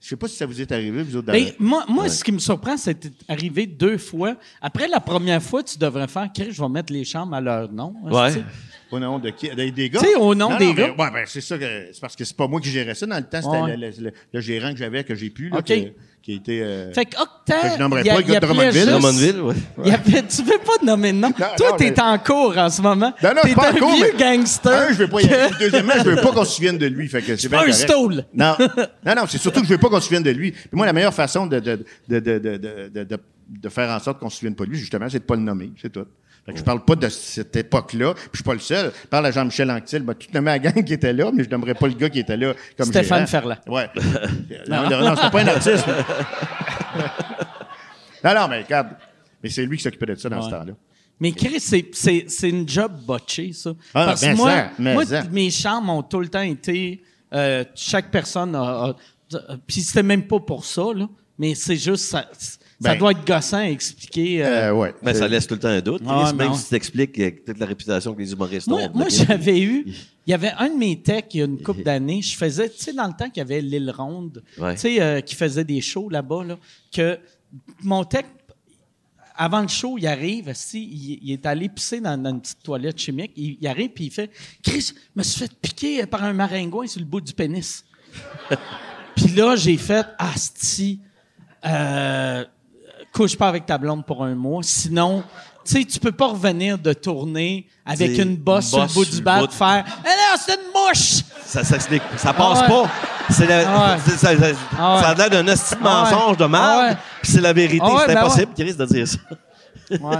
je 0.00 0.08
sais 0.08 0.16
pas 0.16 0.28
si 0.28 0.36
ça 0.36 0.46
vous 0.46 0.60
est 0.60 0.72
arrivé, 0.72 1.02
vous 1.02 1.16
autres, 1.16 1.26
dans- 1.32 1.52
moi, 1.58 1.84
moi 1.88 2.08
ce 2.08 2.24
qui 2.24 2.32
me 2.32 2.38
surprend, 2.38 2.76
c'est 2.76 3.10
arrivé 3.28 3.66
deux 3.66 3.98
fois. 3.98 4.36
Après 4.60 4.88
la 4.88 5.00
première 5.00 5.42
fois, 5.42 5.62
tu 5.62 5.78
devrais 5.78 6.08
faire, 6.08 6.28
Chris, 6.34 6.48
je 6.52 6.62
vais 6.62 6.68
mettre 6.68 6.92
les 6.92 7.04
chambres 7.04 7.34
à 7.34 7.40
leur 7.40 7.70
nom. 7.70 7.94
Ouais. 8.04 8.28
esti. 8.28 8.42
Au 8.90 8.98
nom 8.98 9.18
de 9.20 9.30
qui? 9.30 9.48
Des, 9.54 9.70
des 9.70 9.88
gars? 9.88 10.00
Tu 10.00 10.06
sais, 10.06 10.14
au 10.16 10.34
nom 10.34 10.50
Non, 10.50 10.56
des 10.58 10.66
non, 10.66 10.72
gars. 10.74 10.94
mais- 10.96 11.04
ouais, 11.04 11.10
ben, 11.12 11.24
c'est 11.26 11.40
ça 11.40 11.56
que, 11.56 11.90
c'est 11.92 12.00
parce 12.00 12.16
que 12.16 12.24
c'est 12.24 12.36
pas 12.36 12.48
moi 12.48 12.60
qui 12.60 12.70
gérais 12.70 12.94
ça. 12.94 13.06
Dans 13.06 13.16
le 13.18 13.22
temps, 13.22 13.40
c'était 13.42 13.62
Ouais. 13.62 13.76
le, 13.76 13.88
le- 13.90 14.04
le- 14.06 14.12
le 14.32 14.40
gérant 14.40 14.72
que 14.72 14.78
j'avais, 14.78 15.04
que 15.04 15.14
j'ai 15.14 15.30
pu, 15.30 15.48
là, 15.48 15.58
OK. 15.58 15.66
que- 15.66 15.92
qui 16.22 16.32
a 16.32 16.34
été, 16.36 16.62
euh, 16.62 16.92
Fait 16.92 17.06
que 17.06 17.16
je 17.16 17.78
nommerai 17.78 18.02
il 18.02 18.06
y 18.06 18.10
a- 18.10 18.14
pas 18.14 18.20
le 18.20 18.26
gars 18.26 18.34
il 18.34 18.40
de 18.40 18.46
Drummondville. 18.46 18.72
juste- 18.72 18.88
Drummondville, 18.88 19.40
ouais. 19.40 20.22
tu 20.28 20.42
veux 20.42 20.58
pas 20.58 20.84
nommer 20.84 21.12
de 21.12 21.18
nom. 21.18 21.32
Toi, 21.56 21.76
t'es 21.78 21.90
mais- 21.90 22.00
en 22.00 22.18
cours 22.18 22.56
en 22.58 22.68
ce 22.70 22.82
moment. 22.82 23.12
Non, 23.22 23.30
non, 23.30 23.40
t'es 23.42 23.48
c'est 23.50 23.54
pas 23.54 23.70
un 23.70 23.74
en 23.74 23.78
cours, 23.78 23.92
vieux 23.94 24.12
mais- 24.18 24.36
gangster. 24.36 24.72
Un, 24.72 24.88
je 24.92 24.98
veux 24.98 25.08
pas 25.08 25.20
y 25.22 25.32
aller. 25.32 25.50
Deuxièmement, 25.58 25.92
je 25.98 26.10
veux 26.10 26.16
pas 26.16 26.32
qu'on 26.32 26.44
se 26.44 26.54
souvienne 26.56 26.78
de 26.78 26.86
lui. 26.86 27.08
Fait 27.08 27.22
que 27.22 27.36
c'est 27.36 27.48
bien 27.48 27.60
un 27.66 27.72
stole. 27.72 28.24
Non, 28.34 28.54
non, 29.06 29.14
non, 29.16 29.22
c'est 29.28 29.38
surtout 29.38 29.60
que 29.60 29.66
je 29.66 29.72
veux 29.72 29.78
pas 29.78 29.88
qu'on 29.88 30.00
se 30.00 30.06
souvienne 30.06 30.22
de 30.22 30.30
lui. 30.30 30.52
Puis 30.52 30.68
moi, 30.72 30.84
la 30.86 30.92
meilleure 30.92 31.14
façon 31.14 31.46
de, 31.46 31.58
de, 31.58 31.76
de, 32.08 32.20
de, 32.20 32.38
de, 32.38 32.38
de, 32.38 32.88
de, 32.92 33.04
de- 33.04 33.18
de 33.62 33.68
faire 33.68 33.90
en 33.90 33.98
sorte 33.98 34.20
qu'on 34.20 34.30
se 34.30 34.36
souvienne 34.38 34.54
pas 34.54 34.64
de 34.64 34.70
lui, 34.70 34.78
justement, 34.78 35.06
c'est 35.08 35.18
de 35.18 35.24
pas 35.24 35.34
le 35.36 35.42
nommer. 35.42 35.72
C'est 35.80 35.90
tout. 35.90 36.04
Fait 36.46 36.52
que 36.52 36.58
je 36.58 36.64
parle 36.64 36.84
pas 36.84 36.96
de 36.96 37.08
cette 37.08 37.54
époque-là, 37.54 38.14
puis 38.14 38.28
je 38.32 38.36
suis 38.38 38.44
pas 38.44 38.54
le 38.54 38.60
seul. 38.60 38.92
Je 39.02 39.08
parle 39.08 39.26
à 39.26 39.30
Jean-Michel 39.30 39.70
Anctil, 39.70 40.02
ben, 40.02 40.14
tout 40.14 40.28
nommer 40.32 40.50
la 40.52 40.58
gang 40.58 40.82
qui 40.84 40.94
était 40.94 41.12
là, 41.12 41.30
mais 41.32 41.44
je 41.44 41.50
nommerai 41.50 41.74
pas 41.74 41.86
le 41.86 41.94
gars 41.94 42.08
qui 42.08 42.18
était 42.20 42.36
là 42.36 42.54
comme 42.76 42.86
Stéphane. 42.86 43.26
Ferland. 43.26 43.58
Ouais. 43.66 43.88
non, 44.68 44.88
non, 44.88 45.00
non, 45.04 45.16
c'était 45.16 45.30
pas 45.30 45.42
un 45.42 45.46
artiste. 45.48 45.86
non, 48.24 48.34
non, 48.34 48.48
mais 48.48 48.62
regarde. 48.62 48.88
Mais 49.42 49.48
c'est 49.50 49.64
lui 49.64 49.76
qui 49.76 49.82
s'occupait 49.82 50.06
de 50.06 50.14
ça 50.16 50.28
dans 50.28 50.42
ce 50.42 50.50
temps-là. 50.50 50.72
Mais 51.18 51.32
Chris, 51.32 51.60
c'est, 51.60 52.48
une 52.48 52.66
job 52.68 52.92
botchée, 53.06 53.52
ça. 53.52 53.72
Ah, 53.94 54.06
Parce 54.06 54.22
que 54.22 54.26
ben 54.26 54.36
moi, 54.36 54.50
ça, 54.50 54.70
mais 54.78 54.94
moi 54.94 55.04
ça. 55.06 55.22
mes 55.30 55.50
chambres 55.50 55.92
ont 55.92 56.02
tout 56.02 56.20
le 56.20 56.28
temps 56.28 56.40
été... 56.40 57.02
euh, 57.34 57.64
chaque 57.74 58.10
personne 58.10 58.54
a... 58.54 58.60
a- 58.60 58.88
a- 59.34 59.56
Puis 59.66 59.82
c'était 59.82 60.02
même 60.02 60.26
pas 60.26 60.40
pour 60.40 60.64
ça, 60.64 60.82
là. 60.94 61.06
Mais 61.38 61.54
c'est 61.54 61.76
juste... 61.76 62.06
Ça, 62.06 62.26
ça 62.80 62.92
Ben. 62.92 62.98
doit 62.98 63.10
être 63.12 63.26
gossant 63.26 63.58
à 63.58 63.64
expliquer... 63.68 64.44
euh, 64.44 64.70
Euh, 64.70 64.72
ouais. 64.72 64.94
Ben, 65.02 65.14
ça 65.14 65.28
laisse 65.28 65.46
tout 65.46 65.54
le 65.54 65.60
temps 65.60 65.68
un 65.68 65.80
doute. 65.80 66.02
Ah, 66.06 66.24
Chris, 66.26 66.36
même 66.36 66.48
non. 66.48 66.54
si 66.54 66.64
tu 66.64 66.70
t'expliques 66.70 67.18
euh, 67.20 67.30
toute 67.46 67.58
la 67.58 67.66
réputation 67.66 68.14
que 68.14 68.20
les 68.20 68.32
humoristes 68.32 68.68
Moi, 68.68 68.82
ont. 68.82 68.90
moi 68.94 69.08
j'avais 69.08 69.60
eu. 69.60 69.84
Il 70.26 70.30
y 70.30 70.34
avait 70.34 70.52
un 70.58 70.68
de 70.68 70.76
mes 70.76 71.00
techs, 71.00 71.34
il 71.34 71.38
y 71.38 71.42
a 71.42 71.46
une 71.46 71.60
couple 71.60 71.82
d'années, 71.84 72.22
je 72.22 72.36
faisais, 72.36 72.68
tu 72.70 72.78
sais, 72.78 72.92
dans 72.92 73.06
le 73.08 73.14
temps 73.14 73.28
qu'il 73.28 73.38
y 73.38 73.40
avait 73.40 73.60
l'île 73.60 73.90
Ronde, 73.90 74.42
Ouais. 74.58 74.74
tu 74.74 74.80
sais, 74.82 75.00
euh, 75.02 75.20
qui 75.22 75.34
faisait 75.34 75.64
des 75.64 75.80
shows 75.80 76.08
là-bas, 76.08 76.44
là, 76.44 76.58
que 76.94 77.18
mon 77.82 78.04
tech, 78.04 78.26
avant 79.34 79.62
le 79.62 79.68
show, 79.68 79.96
il 79.98 80.06
arrive, 80.06 80.48
esti, 80.48 80.82
il, 80.84 81.18
il 81.22 81.32
est 81.32 81.46
allé 81.46 81.68
pisser 81.68 82.00
dans, 82.00 82.16
dans 82.22 82.30
une 82.30 82.40
petite 82.42 82.62
toilette 82.62 82.98
chimique. 83.00 83.32
Il, 83.36 83.56
il 83.60 83.66
arrive 83.66 83.88
puis 83.90 84.04
il 84.04 84.10
fait 84.10 84.30
Chris, 84.62 84.92
je 84.94 85.18
me 85.18 85.22
suis 85.24 85.40
fait 85.40 85.52
piquer 85.60 86.06
par 86.06 86.22
un 86.22 86.32
maringouin 86.34 86.86
sur 86.86 87.00
le 87.00 87.06
bout 87.06 87.22
du 87.22 87.32
pénis. 87.32 87.84
puis 89.16 89.28
là, 89.34 89.56
j'ai 89.56 89.78
fait 89.78 90.06
Asti, 90.18 91.00
euh, 91.64 92.44
couche 93.12 93.36
pas 93.36 93.48
avec 93.48 93.66
ta 93.66 93.78
blonde 93.78 94.04
pour 94.04 94.24
un 94.24 94.34
mois, 94.34 94.62
sinon. 94.62 95.22
Tu 95.64 95.78
sais, 95.78 95.84
tu 95.84 95.98
peux 96.00 96.12
pas 96.12 96.28
revenir 96.28 96.78
de 96.78 96.92
tourner 96.94 97.66
avec 97.84 98.16
une 98.18 98.36
bosse 98.36 98.64
une 98.64 98.70
sur 98.70 98.80
le 98.80 98.86
bout 98.94 99.04
du 99.04 99.20
bat, 99.22 99.46
de 99.46 99.52
faire 99.52 99.84
Eh 100.04 100.08
non, 100.08 100.40
c'est 100.44 100.54
une 100.54 100.60
mouche! 100.74 101.22
Ça, 101.44 101.62
ça, 101.64 101.76
ça 101.78 102.32
passe 102.32 102.58
Ah 102.58 102.62
ouais. 102.62 102.68
pas. 102.68 102.90
C'est 103.28 103.46
la- 103.46 103.68
Ah 103.68 103.94
ouais. 103.94 103.98
ça, 104.16 104.16
ça- 104.16 104.28
Ah 104.78 104.94
ouais. 104.96 105.02
ça 105.02 105.08
a 105.10 105.14
l'air 105.14 105.30
d'un 105.30 105.46
hostie 105.48 105.74
de 105.74 105.80
Ah 105.84 106.04
mensonge 106.10 106.36
de 106.36 106.44
mal, 106.46 106.90
ouais. 106.90 106.96
puis 107.22 107.32
c'est 107.32 107.40
la 107.40 107.52
vérité. 107.52 107.84
C'est 108.06 108.14
ben 108.14 108.18
impossible, 108.22 108.52
Chris, 108.56 108.74
de 108.74 108.84
dire 108.86 109.06
ça. 109.06 109.18
Ouais. 109.90 110.16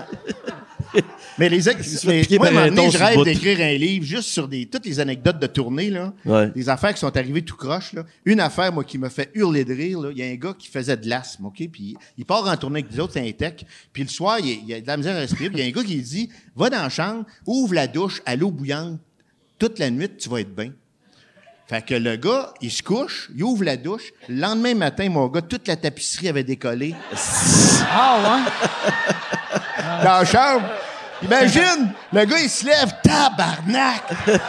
Mais 1.38 1.49
les 1.49 1.68
ex- 1.68 2.05
moi, 2.05 2.14
à 2.14 2.18
un 2.18 2.38
par 2.38 2.47
un 2.49 2.51
moment 2.53 2.64
donné, 2.66 2.76
ton 2.76 2.91
je 2.91 2.99
rêve 2.99 3.24
d'écrire 3.24 3.61
un 3.61 3.72
livre 3.74 4.05
juste 4.05 4.28
sur 4.28 4.49
des, 4.49 4.66
toutes 4.66 4.84
les 4.86 5.01
anecdotes 5.01 5.38
de 5.38 5.47
tournée, 5.47 5.91
là. 5.91 6.12
Ouais. 6.24 6.51
Des 6.51 6.68
affaires 6.68 6.93
qui 6.93 7.01
sont 7.01 7.16
arrivées 7.16 7.43
tout 7.43 7.57
croche, 7.57 7.93
là. 7.93 8.05
Une 8.24 8.41
affaire, 8.41 8.72
moi, 8.72 8.84
qui 8.84 8.99
me 8.99 9.09
fait 9.09 9.30
hurler 9.34 9.64
de 9.64 9.74
rire, 9.74 10.01
là. 10.01 10.11
Il 10.12 10.18
y 10.18 10.22
a 10.22 10.26
un 10.26 10.34
gars 10.34 10.55
qui 10.59 10.68
faisait 10.68 10.97
de 10.97 11.09
l'asthme, 11.09 11.47
OK? 11.47 11.62
Puis 11.70 11.97
il 12.18 12.24
part 12.24 12.47
en 12.47 12.57
tournée 12.57 12.80
avec 12.80 12.91
des 12.93 13.01
autres, 13.01 13.12
c'est 13.14 13.26
un 13.26 13.32
tech. 13.32 13.64
Puis 13.93 14.03
le 14.03 14.09
soir, 14.09 14.38
il, 14.41 14.61
il 14.66 14.74
a 14.74 14.80
de 14.80 14.86
la 14.86 14.97
misère 14.97 15.16
à 15.16 15.20
respirer. 15.20 15.51
Puis 15.51 15.59
il 15.59 15.62
y 15.62 15.66
a 15.66 15.68
un 15.68 15.72
gars 15.72 15.84
qui 15.86 15.97
dit, 15.97 16.30
va 16.57 16.70
dans 16.70 16.82
la 16.82 16.88
chambre, 16.88 17.24
ouvre 17.47 17.74
la 17.74 17.86
douche 17.86 18.20
à 18.26 18.36
l'eau 18.36 18.51
bouillante. 18.51 18.99
Toute 19.59 19.78
la 19.78 19.91
nuit, 19.91 20.09
tu 20.18 20.28
vas 20.28 20.41
être 20.41 20.55
bien. 20.55 20.72
Fait 21.71 21.83
que 21.87 21.95
le 21.95 22.16
gars, 22.16 22.53
il 22.61 22.73
se 22.73 22.83
couche, 22.83 23.29
il 23.33 23.45
ouvre 23.45 23.62
la 23.62 23.77
douche. 23.77 24.11
Le 24.29 24.41
lendemain 24.41 24.75
matin, 24.75 25.09
mon 25.09 25.29
gars, 25.29 25.41
toute 25.41 25.68
la 25.68 25.77
tapisserie 25.77 26.29
avait 26.29 26.43
décollé. 26.43 26.97
Ah 27.89 28.16
ouais? 28.25 28.41
dans 30.05 30.18
la 30.18 30.25
chambre. 30.25 30.64
Imagine, 31.23 31.93
le 32.12 32.25
gars, 32.25 32.41
il 32.43 32.51
se 32.51 32.66
lève, 32.66 32.91
tabarnak! 33.05 34.03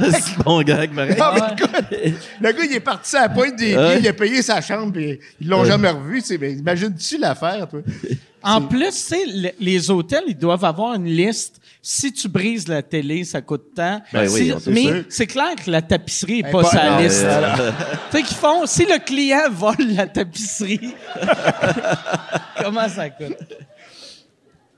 c'est 0.00 0.36
bon 0.44 0.60
gag, 0.62 0.92
Marie. 0.92 1.16
Non, 1.16 1.26
mais 1.32 1.40
écoute, 1.56 1.70
le 2.40 2.52
gars, 2.52 2.64
il 2.68 2.74
est 2.74 2.80
parti 2.80 3.16
à 3.16 3.22
la 3.22 3.28
pointe 3.30 3.56
des 3.56 3.72
pieds, 3.74 3.98
il 4.00 4.08
a 4.08 4.12
payé 4.12 4.42
sa 4.42 4.60
chambre, 4.60 4.92
puis 4.92 5.18
ils 5.40 5.48
l'ont 5.48 5.64
jamais 5.64 5.88
revu. 5.88 6.22
mais 6.38 6.52
Imagine-tu 6.52 7.16
l'affaire, 7.16 7.66
toi? 7.66 7.80
En 8.42 8.60
plus, 8.60 8.90
tu 8.90 8.92
sais, 8.92 9.24
le- 9.26 9.52
les 9.58 9.90
hôtels, 9.90 10.24
ils 10.26 10.36
doivent 10.36 10.66
avoir 10.66 10.96
une 10.96 11.06
liste. 11.06 11.62
Si 11.86 12.14
tu 12.14 12.28
brises 12.28 12.66
la 12.66 12.82
télé, 12.82 13.24
ça 13.24 13.42
coûte 13.42 13.74
tant. 13.74 14.00
Ben 14.10 14.26
oui, 14.30 14.54
Si- 14.58 14.70
mais 14.70 15.04
c'est 15.10 15.26
clair 15.26 15.54
que 15.62 15.70
la 15.70 15.82
tapisserie 15.82 16.42
n'est 16.42 16.50
pas 16.50 16.60
est 16.60 16.62
pas- 16.62 16.70
sur 16.70 16.78
la 16.78 16.90
non, 16.92 16.98
liste. 17.00 17.24
euh, 17.24 17.70
tu 18.10 18.16
sais 18.16 18.22
qu'ils 18.22 18.36
font, 18.38 18.64
si 18.64 18.86
le 18.86 19.04
client 19.04 19.50
vole 19.50 19.76
la 19.94 20.06
tapisserie, 20.06 20.94
comment 22.62 22.88
ça 22.88 23.10
coûte? 23.10 23.36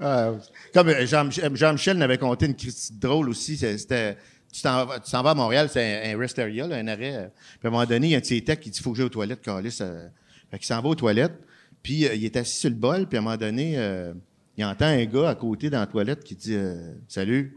Ah, 0.01 0.33
comme 0.75 0.89
euh, 0.89 1.07
Jean- 1.07 1.31
Jean-Michel 1.31 1.97
m'avait 1.97 2.19
conté 2.19 2.47
une 2.47 2.57
critique 2.57 2.99
drôle 2.99 3.29
aussi. 3.29 3.57
C'était. 3.57 4.17
Tu 4.53 4.63
t'en 4.63 4.85
vas, 4.87 5.31
à 5.31 5.35
Montréal, 5.35 5.69
c'est 5.71 6.11
un, 6.13 6.15
un 6.17 6.19
rest 6.19 6.39
area, 6.39 6.67
là, 6.67 6.77
un 6.77 6.89
arrêt. 6.89 7.15
euh, 7.15 7.27
Puis 7.61 7.65
à 7.65 7.69
un 7.69 7.71
moment 7.71 7.85
donné, 7.85 8.09
il 8.09 8.11
y 8.11 8.15
a 8.15 8.19
un 8.19 8.21
de 8.21 8.27
ses 8.27 8.43
techs 8.43 8.61
qui 8.61 8.71
dit 8.71 8.81
Faut 8.83 8.91
que 8.91 8.97
j'aille 8.97 9.07
aux 9.07 9.11
toilettes, 9.11 9.43
Carlis. 9.43 9.79
Euh, 9.81 10.09
fait 10.51 10.59
qu'il 10.59 10.67
s'en 10.67 10.81
va 10.83 10.89
aux 10.89 10.95
toilettes. 10.95 11.39
Puis 11.83 12.07
euh, 12.07 12.15
il 12.15 12.25
est 12.25 12.37
assis 12.37 12.57
sur 12.59 12.71
le 12.71 12.75
bol. 12.77 13.07
Puis 13.07 13.17
à 13.17 13.21
un 13.21 13.25
moment 13.25 13.37
donné, 13.37 13.75
euh, 13.77 14.13
il 14.57 14.65
entend 14.65 14.87
un 14.87 15.05
gars 15.05 15.29
à 15.31 15.35
côté 15.35 15.69
dans 15.71 15.81
la 15.81 15.87
toilette 15.87 16.25
qui 16.25 16.35
dit 16.35 16.55
euh, 16.55 16.95
Salut. 17.09 17.57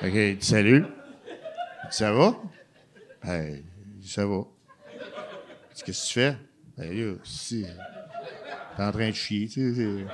Que, 0.00 0.06
il 0.30 0.36
dit 0.38 0.46
Salut. 0.46 0.84
Il 1.26 1.88
dit, 1.90 1.96
Ça 1.96 2.12
va 2.12 2.34
Ben, 3.24 3.62
il 3.96 4.00
dit, 4.00 4.08
Ça 4.08 4.26
va. 4.26 4.42
Il 4.92 4.98
dit, 4.98 5.82
Qu'est-ce 5.84 5.84
que 5.84 6.08
tu 6.08 6.12
fais 6.20 6.36
Ben, 6.76 6.92
là, 6.92 7.14
si. 7.24 7.64
T'es 8.76 8.82
en 8.82 8.92
train 8.92 9.08
de 9.08 9.14
chier, 9.14 9.48
tu 9.48 9.74
sais. 9.74 10.04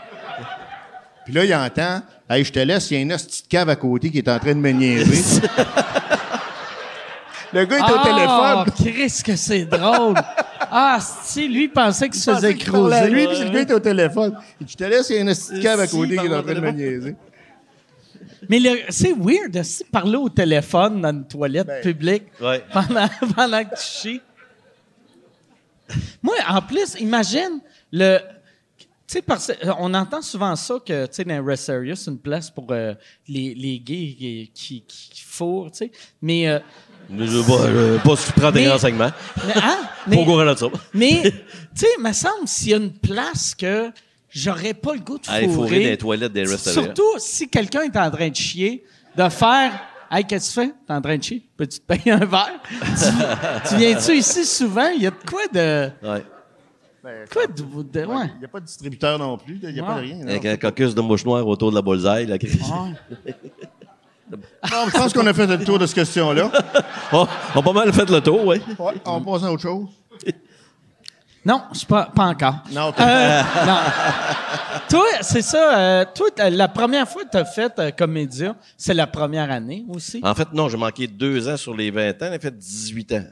Puis 1.25 1.33
là, 1.35 1.45
il 1.45 1.55
entend, 1.55 2.03
hey, 2.29 2.45
je 2.45 2.53
te 2.53 2.59
laisse, 2.59 2.91
il 2.91 2.95
y 2.95 2.97
a 2.99 3.01
une 3.03 3.09
de 3.09 3.17
cave 3.49 3.69
à 3.69 3.77
côté 3.77 4.11
qui 4.11 4.19
est 4.19 4.29
en 4.29 4.39
train 4.39 4.55
de 4.55 4.61
me 4.61 4.71
niaiser. 4.71 5.41
Le 7.53 7.65
gars 7.65 7.79
est 7.79 7.83
au 7.83 7.97
Ah, 7.99 8.65
téléphone. 8.67 8.93
Chris, 8.95 9.23
que 9.25 9.35
c'est 9.37 9.65
drôle! 9.65 10.15
Ah, 10.71 10.99
si, 11.01 11.49
lui, 11.49 11.65
il 11.65 11.69
pensait 11.73 12.09
qu'il 12.09 12.21
se 12.21 12.33
faisait 12.33 12.55
creuser. 12.55 13.11
lui, 13.11 13.27
puis 13.27 13.39
le 13.45 13.51
gars 13.51 13.61
est 13.61 13.73
au 13.73 13.81
téléphone. 13.81 14.37
Il 14.61 14.67
dit, 14.67 14.73
Je 14.73 14.77
te 14.77 14.85
laisse, 14.85 15.11
il 15.11 15.17
y 15.17 15.19
a 15.19 15.23
une 15.23 15.31
hostie 15.31 15.55
de 15.55 15.63
cave 15.63 15.81
à 15.81 15.87
côté 15.87 16.17
qui 16.17 16.27
est 16.27 16.35
en 16.35 16.43
train 16.43 16.55
de 16.55 16.61
me 16.61 16.71
niaiser. 16.71 17.17
Mais 18.49 18.59
le- 18.59 18.81
c'est 18.89 19.13
weird 19.13 19.51
de 19.53 19.63
si 19.63 19.85
parler 19.85 20.17
au 20.17 20.29
téléphone 20.29 21.01
dans 21.01 21.11
une 21.11 21.27
toilette 21.27 21.67
Ben, 21.67 21.83
publique 21.83 22.25
Ouais. 22.41 22.65
pendant, 22.73 23.07
pendant 23.37 23.65
que 23.65 23.75
tu 23.77 23.83
chies. 23.83 24.21
Moi, 26.23 26.35
en 26.49 26.63
plus, 26.63 26.95
imagine 27.01 27.61
le. 27.93 28.19
Tu 28.79 28.87
sais, 29.17 29.23
parce- 29.23 29.51
on 29.79 29.93
entend 29.95 30.23
souvent 30.23 30.55
ça 30.55 30.77
que, 30.87 31.07
tu 31.07 31.15
sais, 31.15 31.25
dans 31.25 31.45
Rest 31.45 31.69
Area, 31.69 31.97
c'est 31.97 32.13
une 32.13 32.19
place 32.19 32.49
pour 32.49 32.67
euh, 32.71 32.95
les, 33.27 33.55
les 33.57 33.81
gays 33.81 34.15
qui, 34.17 34.51
qui, 34.55 34.83
qui 34.87 35.23
fourrent, 35.23 35.73
tu 35.73 35.79
sais. 35.79 35.93
Mais, 36.23 36.49
euh, 36.49 36.61
Je 37.19 37.25
veux 37.25 37.43
pas, 37.43 37.67
je 37.67 37.73
veux 37.73 37.99
pas 37.99 38.17
si 38.17 38.27
tu 38.33 38.41
prends 38.41 38.51
des 38.53 38.61
Mais- 38.63 38.69
renseignements. 38.71 39.11
mais, 39.47 39.53
hein? 39.57 39.61
Pas 39.61 39.91
Mais- 40.07 40.19
au 40.23 40.25
courant 40.25 40.45
de 40.45 40.55
ça. 40.57 40.67
mais, 40.95 41.23
tu 41.23 41.31
sais, 41.75 41.87
il 41.99 42.03
me 42.05 42.13
semble 42.13 42.47
s'il 42.47 42.69
y 42.71 42.75
a 42.75 42.77
une 42.77 42.93
place 42.93 43.55
que 43.55 43.91
j'aurais 44.29 44.75
pas 44.75 44.95
le 44.95 45.01
goût 45.01 45.19
de 45.19 45.25
fourrer. 45.27 45.37
Aller 45.39 45.49
fourrer 45.49 45.83
dans 45.85 45.91
les 45.91 45.99
toilettes 45.99 46.33
des 46.33 46.45
restaurants. 46.45 46.85
Surtout 46.85 47.19
si 47.19 47.49
quelqu'un 47.49 47.83
est 47.83 47.97
en 47.97 48.11
train 48.11 48.29
de 48.29 48.37
chier, 48.37 48.85
de 49.17 49.29
faire 49.29 49.73
Hey, 50.13 50.25
qu'est-ce 50.25 50.57
que 50.57 50.61
tu 50.63 50.67
fais? 50.67 50.75
T'es 50.89 50.93
en 50.93 51.01
train 51.01 51.17
de 51.19 51.23
chier? 51.23 51.43
Peux-tu 51.57 51.79
te 51.79 51.87
payer 51.87 52.11
un 52.11 52.25
verre? 52.25 52.61
tu, 52.71 53.69
tu 53.69 53.77
viens-tu 53.77 54.13
ici 54.17 54.45
souvent? 54.45 54.89
Il 54.89 55.03
y 55.03 55.07
a 55.07 55.11
de 55.11 55.17
quoi 55.29 55.43
de. 55.53 55.91
Ouais. 56.03 56.25
Quoi 57.33 57.47
de. 57.47 57.63
de- 57.63 58.07
ouais. 58.07 58.27
Il 58.35 58.39
n'y 58.41 58.45
a 58.45 58.49
pas 58.49 58.59
de 58.59 58.65
distributeur 58.67 59.19
non 59.21 59.39
plus, 59.39 59.61
il 59.63 59.73
n'y 59.73 59.79
a 59.79 59.85
pas 59.85 59.95
de 59.97 60.01
rien. 60.01 60.27
Avec 60.27 60.45
un 60.47 60.57
caucus 60.57 60.97
de 60.97 61.01
mouche 61.01 61.25
noire 61.25 61.47
autour 61.47 61.71
de 61.71 61.77
la 61.77 61.83
bullseye, 61.83 62.27
la 62.27 62.39
crise. 62.39 62.61
Ouais. 62.61 63.25
Non, 64.31 64.87
je 64.87 64.91
pense 64.93 65.13
qu'on 65.13 65.27
a 65.27 65.33
fait 65.35 65.47
le 65.47 65.65
tour 65.65 65.79
de 65.79 65.87
cette 65.87 65.95
question-là. 65.97 66.51
On 67.13 67.27
a 67.59 67.63
pas 67.63 67.73
mal 67.73 67.93
fait 67.93 68.09
le 68.09 68.21
tour, 68.21 68.47
oui. 68.47 68.61
Ouais, 68.79 68.95
on 69.05 69.21
passe 69.21 69.43
à 69.45 69.53
autre 69.53 69.63
chose. 69.63 69.87
Non, 71.45 71.63
c'est 71.73 71.89
pas, 71.89 72.05
pas 72.15 72.25
encore. 72.27 72.57
Non. 72.71 72.93
Euh, 73.01 73.43
non. 73.67 73.79
toi, 74.91 75.05
c'est 75.23 75.41
ça. 75.41 75.79
euh, 75.79 76.05
toi, 76.15 76.29
la 76.51 76.69
première 76.69 77.09
fois 77.09 77.25
que 77.25 77.31
tu 77.31 77.37
as 77.39 77.47
fait 77.47 77.73
euh, 77.79 77.91
Comédia, 77.93 78.55
c'est 78.77 78.93
la 78.93 79.07
première 79.07 79.51
année 79.51 79.87
aussi? 79.89 80.21
En 80.23 80.35
fait, 80.35 80.53
non, 80.53 80.69
j'ai 80.69 80.77
manqué 80.77 81.07
deux 81.07 81.49
ans 81.49 81.57
sur 81.57 81.75
les 81.75 81.91
20 81.91 82.11
ans. 82.23 82.29
J'ai 82.33 82.39
fait 82.39 82.57
18 82.57 83.13
ans. 83.13 83.25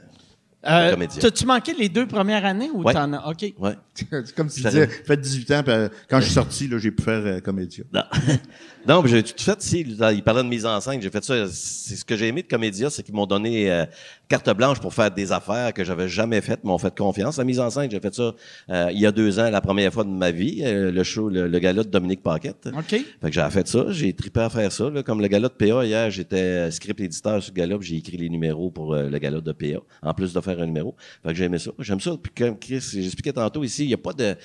Euh, 0.67 0.91
Comédia. 0.91 1.21
T'as-tu 1.21 1.45
manqué 1.45 1.71
les 1.73 1.87
deux 1.87 2.07
premières 2.07 2.43
années 2.45 2.69
ou 2.73 2.81
Ouais. 2.83 2.93
t'en 2.93 3.13
as? 3.13 3.27
OK. 3.29 3.53
Ouais. 3.59 3.75
C'est 3.93 4.35
comme 4.35 4.49
si 4.49 4.61
tu 4.63 4.67
disais, 4.67 4.87
fait 4.87 5.15
18 5.15 5.51
ans, 5.51 5.63
puis 5.63 5.71
euh, 5.73 5.87
quand 6.09 6.19
je 6.19 6.25
suis 6.25 6.33
sorti, 6.33 6.67
là, 6.67 6.79
j'ai 6.79 6.91
pu 6.91 7.03
faire 7.03 7.21
euh, 7.23 7.39
comédien. 7.39 7.83
Non. 7.93 8.03
non, 8.87 9.05
j'ai 9.05 9.23
tout 9.23 9.33
fait, 9.37 9.61
si, 9.61 9.81
il 9.81 10.23
parlait 10.23 10.43
de 10.43 10.47
mise 10.47 10.65
en 10.65 10.79
scène, 10.79 11.01
j'ai 11.01 11.09
fait 11.09 11.23
ça. 11.23 11.47
C'est 11.47 11.95
ce 11.95 12.05
que 12.05 12.15
j'ai 12.15 12.27
aimé 12.27 12.43
de 12.43 12.47
Comédia, 12.47 12.89
c'est 12.89 13.03
qu'ils 13.03 13.15
m'ont 13.15 13.25
donné 13.25 13.71
euh, 13.71 13.85
carte 14.29 14.49
blanche 14.55 14.79
pour 14.79 14.93
faire 14.93 15.11
des 15.11 15.31
affaires 15.31 15.73
que 15.73 15.83
j'avais 15.83 16.07
jamais 16.07 16.39
faites, 16.39 16.63
m'ont 16.63 16.77
fait 16.77 16.95
confiance. 16.95 17.37
La 17.37 17.43
mise 17.43 17.59
en 17.59 17.69
scène, 17.69 17.89
j'ai 17.89 17.99
fait 17.99 18.13
ça 18.13 18.35
euh, 18.69 18.89
il 18.93 18.99
y 18.99 19.05
a 19.05 19.11
deux 19.11 19.39
ans, 19.39 19.49
la 19.49 19.59
première 19.59 19.91
fois 19.91 20.03
de 20.03 20.09
ma 20.09 20.29
vie, 20.31 20.61
euh, 20.63 20.91
le 20.91 21.03
show, 21.03 21.29
le, 21.29 21.47
le 21.47 21.59
gala 21.59 21.83
de 21.83 21.89
Dominique 21.89 22.21
Paquette. 22.21 22.69
OK. 22.77 22.89
Fait 22.89 23.05
que 23.23 23.31
j'ai 23.31 23.49
fait 23.49 23.67
ça, 23.67 23.85
j'ai 23.89 24.13
trippé 24.13 24.39
à 24.41 24.49
faire 24.49 24.71
ça. 24.71 24.89
là. 24.89 25.01
Comme 25.01 25.19
le 25.21 25.27
gala 25.27 25.49
de 25.49 25.53
PA, 25.53 25.83
hier, 25.83 26.11
j'étais 26.11 26.37
euh, 26.37 26.71
script 26.71 26.99
éditeur 27.01 27.41
sur 27.41 27.53
le 27.53 27.57
gala, 27.57 27.75
j'ai 27.81 27.97
écrit 27.97 28.17
les 28.17 28.29
numéros 28.29 28.69
pour 28.69 28.93
euh, 28.93 29.09
le 29.09 29.17
gala 29.17 29.41
de 29.41 29.51
PA, 29.51 29.79
en 30.03 30.13
plus 30.13 30.31
de 30.31 30.41
faire 30.41 30.59
un 30.59 30.67
numéro. 30.67 30.95
Fait 31.23 31.29
que 31.29 31.35
j'ai 31.35 31.45
aimé 31.45 31.57
ça. 31.57 31.71
J'aime 31.79 31.99
ça. 31.99 32.15
Puis 32.21 32.31
comme 32.37 32.57
Chris, 32.59 32.83
j'expliquais 32.93 33.33
tantôt 33.33 33.63
ici, 33.63 33.83
il 33.85 33.87
n'y 33.87 33.93
a 33.95 33.97
pas 33.97 34.13
de... 34.13 34.35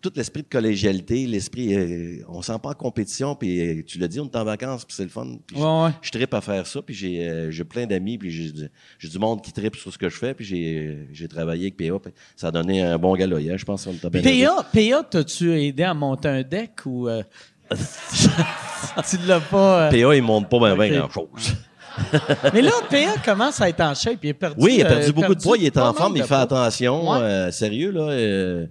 tout 0.00 0.12
l'esprit 0.14 0.42
de 0.42 0.48
collégialité, 0.48 1.26
l'esprit... 1.26 1.74
euh, 1.74 2.22
on 2.28 2.42
sent 2.42 2.54
pas 2.62 2.70
en 2.70 2.74
compétition, 2.74 3.34
puis 3.34 3.60
euh, 3.60 3.82
tu 3.84 3.98
l'as 3.98 4.08
dit, 4.08 4.20
on 4.20 4.24
est 4.26 4.36
en 4.36 4.44
vacances, 4.44 4.84
puis 4.84 4.94
c'est 4.96 5.02
le 5.02 5.08
fun. 5.08 5.26
Puis 5.46 5.56
je- 5.58 5.62
Ouais, 5.62 5.84
ouais. 5.84 5.90
je 6.00 6.10
trippe 6.10 6.32
à 6.34 6.40
faire 6.40 6.66
ça, 6.66 6.80
puis 6.80 6.94
j'ai 6.94 7.28
euh, 7.28 7.50
j'ai 7.50 7.64
plein 7.64 7.86
d'amis, 7.86 8.18
puis 8.18 8.30
j'ai 8.30 8.52
du- 9.08 9.18
monde 9.18 9.42
qui 9.42 9.52
trippe 9.52 9.76
sur 9.76 9.92
ce 9.92 9.98
que 9.98 10.08
je 10.08 10.16
fais, 10.16 10.32
puis 10.34 10.44
j'ai 10.44 11.08
j'ai 11.12 11.28
travaillé 11.28 11.62
avec 11.64 11.76
PA, 11.76 11.98
puis 11.98 12.12
ça 12.36 12.48
a 12.48 12.50
donné 12.52 12.82
un 12.82 12.98
bon 12.98 13.14
gala 13.16 13.40
hier, 13.40 13.58
je 13.58 13.64
pense 13.64 13.84
qu'on 13.84 13.94
t'a 13.94 14.08
bien. 14.10 14.22
PA, 14.22 14.62
PA, 14.72 15.02
t'as-tu 15.10 15.52
aidé 15.60 15.82
à 15.82 15.92
monter 15.94 16.28
un 16.28 16.42
deck 16.42 16.72
ou. 16.86 17.08
euh, 17.08 17.22
tu 19.08 19.16
l'as 19.26 19.40
pas. 19.40 19.88
euh, 19.88 19.90
PA, 19.90 20.14
il 20.16 20.22
monte 20.22 20.48
pas 20.48 20.58
bien 20.74 20.74
Ok. 20.86 20.92
grand-chose. 21.12 21.54
Mais 22.54 22.62
là, 22.62 22.70
PA 22.88 23.14
commence 23.24 23.60
à 23.60 23.68
être 23.68 23.80
en 23.80 23.94
shape. 23.94 24.18
Il 24.22 24.30
a 24.30 24.34
perdu. 24.34 24.56
Oui, 24.58 24.76
il 24.78 24.82
a 24.82 24.86
perdu 24.88 25.08
euh, 25.10 25.12
beaucoup 25.12 25.34
de 25.34 25.42
poids, 25.42 25.58
il 25.58 25.66
est 25.66 25.76
en 25.76 25.92
forme, 25.92 26.16
il 26.16 26.22
fait 26.24 26.34
attention. 26.34 27.10
Ouais. 27.10 27.18
euh, 27.18 27.50
sérieux, 27.50 27.90
là. 27.90 28.02
euh, 28.08 28.66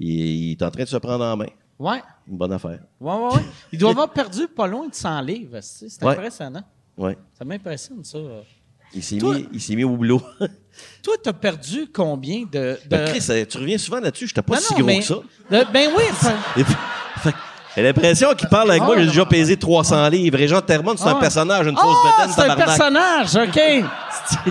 il, 0.00 0.08
il 0.10 0.50
est 0.52 0.62
en 0.62 0.70
train 0.70 0.82
de 0.82 0.88
se 0.88 0.96
prendre 0.96 1.24
en 1.24 1.36
main. 1.36 1.46
Ouais. 1.78 2.02
Une 2.28 2.36
bonne 2.36 2.52
affaire. 2.52 2.80
Ouais, 3.00 3.14
ouais, 3.14 3.34
ouais. 3.36 3.42
Il 3.72 3.78
doit 3.78 3.90
avoir 3.92 4.10
perdu 4.10 4.48
pas 4.48 4.66
loin 4.66 4.88
de 4.88 4.94
100 4.94 5.20
livres. 5.22 5.58
C'est 5.62 6.02
Ouais. 6.02 6.12
impressionnant. 6.12 6.62
Ouais. 6.96 7.16
Ça 7.38 7.44
m'impressionne, 7.44 8.02
ça. 8.04 8.18
Il 8.92 9.02
s'est 9.04 9.16
mis, 9.16 9.46
il 9.52 9.60
s'est 9.60 9.76
mis 9.76 9.84
au 9.84 9.96
boulot. 9.96 10.20
Toi, 11.02 11.14
t'as 11.22 11.32
perdu 11.32 11.88
combien 11.92 12.40
de. 12.42 12.48
de... 12.50 12.78
Ben, 12.88 13.06
Chris, 13.08 13.46
tu 13.48 13.56
reviens 13.58 13.78
souvent 13.78 14.00
là-dessus, 14.00 14.26
j'étais 14.26 14.42
pas 14.42 14.56
Non, 14.56 14.60
si 14.60 14.72
non, 14.74 14.78
gros 14.80 14.86
mais- 14.88 14.98
que 14.98 15.04
ça. 15.04 15.14
de- 15.14 15.72
ben 15.72 15.90
oui. 15.96 16.02
fait 17.22 17.34
j'ai 17.76 17.82
l'impression 17.84 18.34
qu'il 18.34 18.48
parle 18.48 18.72
avec 18.72 18.82
moi, 18.82 18.98
j'ai 18.98 19.06
déjà 19.06 19.24
pesé 19.24 19.56
300 19.56 20.08
livres. 20.08 20.40
Et 20.40 20.48
Jean 20.48 20.60
Termon, 20.60 20.94
c'est 20.96 21.04
Ah. 21.06 21.12
un 21.16 21.20
personnage, 21.20 21.66
une 21.68 21.76
fausse 21.76 21.96
Ah, 22.04 22.10
bédaine, 22.18 22.34
c'est 22.34 22.40
un 22.42 22.48
tabarnak. 22.48 22.66
personnage, 22.66 23.36
OK. 23.36 24.50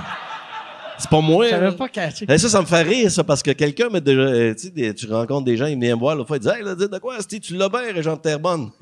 C'est 1.00 1.10
pas 1.10 1.22
moi. 1.22 1.48
J'avais 1.50 1.72
pas 1.72 1.88
catché. 1.88 2.26
Eh, 2.30 2.38
ça, 2.38 2.50
ça 2.50 2.62
me 2.62 2.66
fait 2.66 2.82
rire, 2.82 3.10
ça, 3.10 3.24
parce 3.24 3.42
que 3.42 3.52
quelqu'un 3.52 3.90
m'a 3.90 4.00
déjà. 4.00 4.20
euh, 4.22 4.54
tu 4.54 4.72
sais, 4.76 4.94
tu 4.94 5.12
rencontres 5.12 5.46
des 5.46 5.56
gens, 5.58 5.66
ils 5.66 5.80
viennent 5.80 5.96
me 5.96 6.00
voir 6.00 6.16
l'autre 6.16 6.28
fois, 6.28 6.38
ils 6.38 6.42
disent 6.42 6.52
Hey, 6.52 6.64
là, 6.64 6.76
dis 6.76 6.88
de 6.90 6.98
quoi, 6.98 7.16
Asti, 7.16 7.40
tu 7.40 7.56
l'as 7.56 7.70
bien, 7.70 7.82
Régent 7.94 8.16
de 8.16 8.22
Terrebonne? 8.22 8.70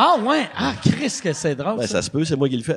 Ah 0.00 0.14
ouais, 0.24 0.48
ah 0.56 0.74
Chris 0.80 1.18
que 1.20 1.32
c'est 1.32 1.56
drôle. 1.56 1.76
ben, 1.78 1.82
ça. 1.82 1.94
ça 1.94 2.02
se 2.02 2.10
peut, 2.10 2.24
c'est 2.24 2.36
moi 2.36 2.48
qui 2.48 2.56
le 2.56 2.62
fais. 2.62 2.76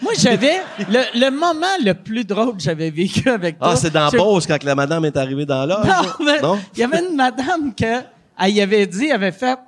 Moi 0.00 0.12
j'avais 0.16 0.60
le, 0.88 1.18
le 1.18 1.30
moment 1.32 1.66
le 1.84 1.94
plus 1.94 2.24
drôle 2.24 2.56
que 2.56 2.62
j'avais 2.62 2.90
vécu 2.90 3.28
avec 3.28 3.58
toi. 3.58 3.70
Ah, 3.72 3.76
c'est 3.76 3.90
dans 3.92 4.08
pause 4.08 4.46
quand 4.46 4.62
la 4.62 4.76
madame 4.76 5.04
est 5.04 5.16
arrivée 5.16 5.44
dans 5.44 5.66
l'âge. 5.66 5.84
Non, 5.84 6.24
mais 6.24 6.38
il 6.74 6.78
y 6.80 6.84
avait 6.84 7.00
une 7.04 7.16
madame 7.16 7.74
que 7.74 8.04
elle 8.38 8.50
y 8.52 8.60
avait 8.60 8.86
dit, 8.86 9.06
elle 9.06 9.14
avait 9.16 9.32
fait 9.32 9.58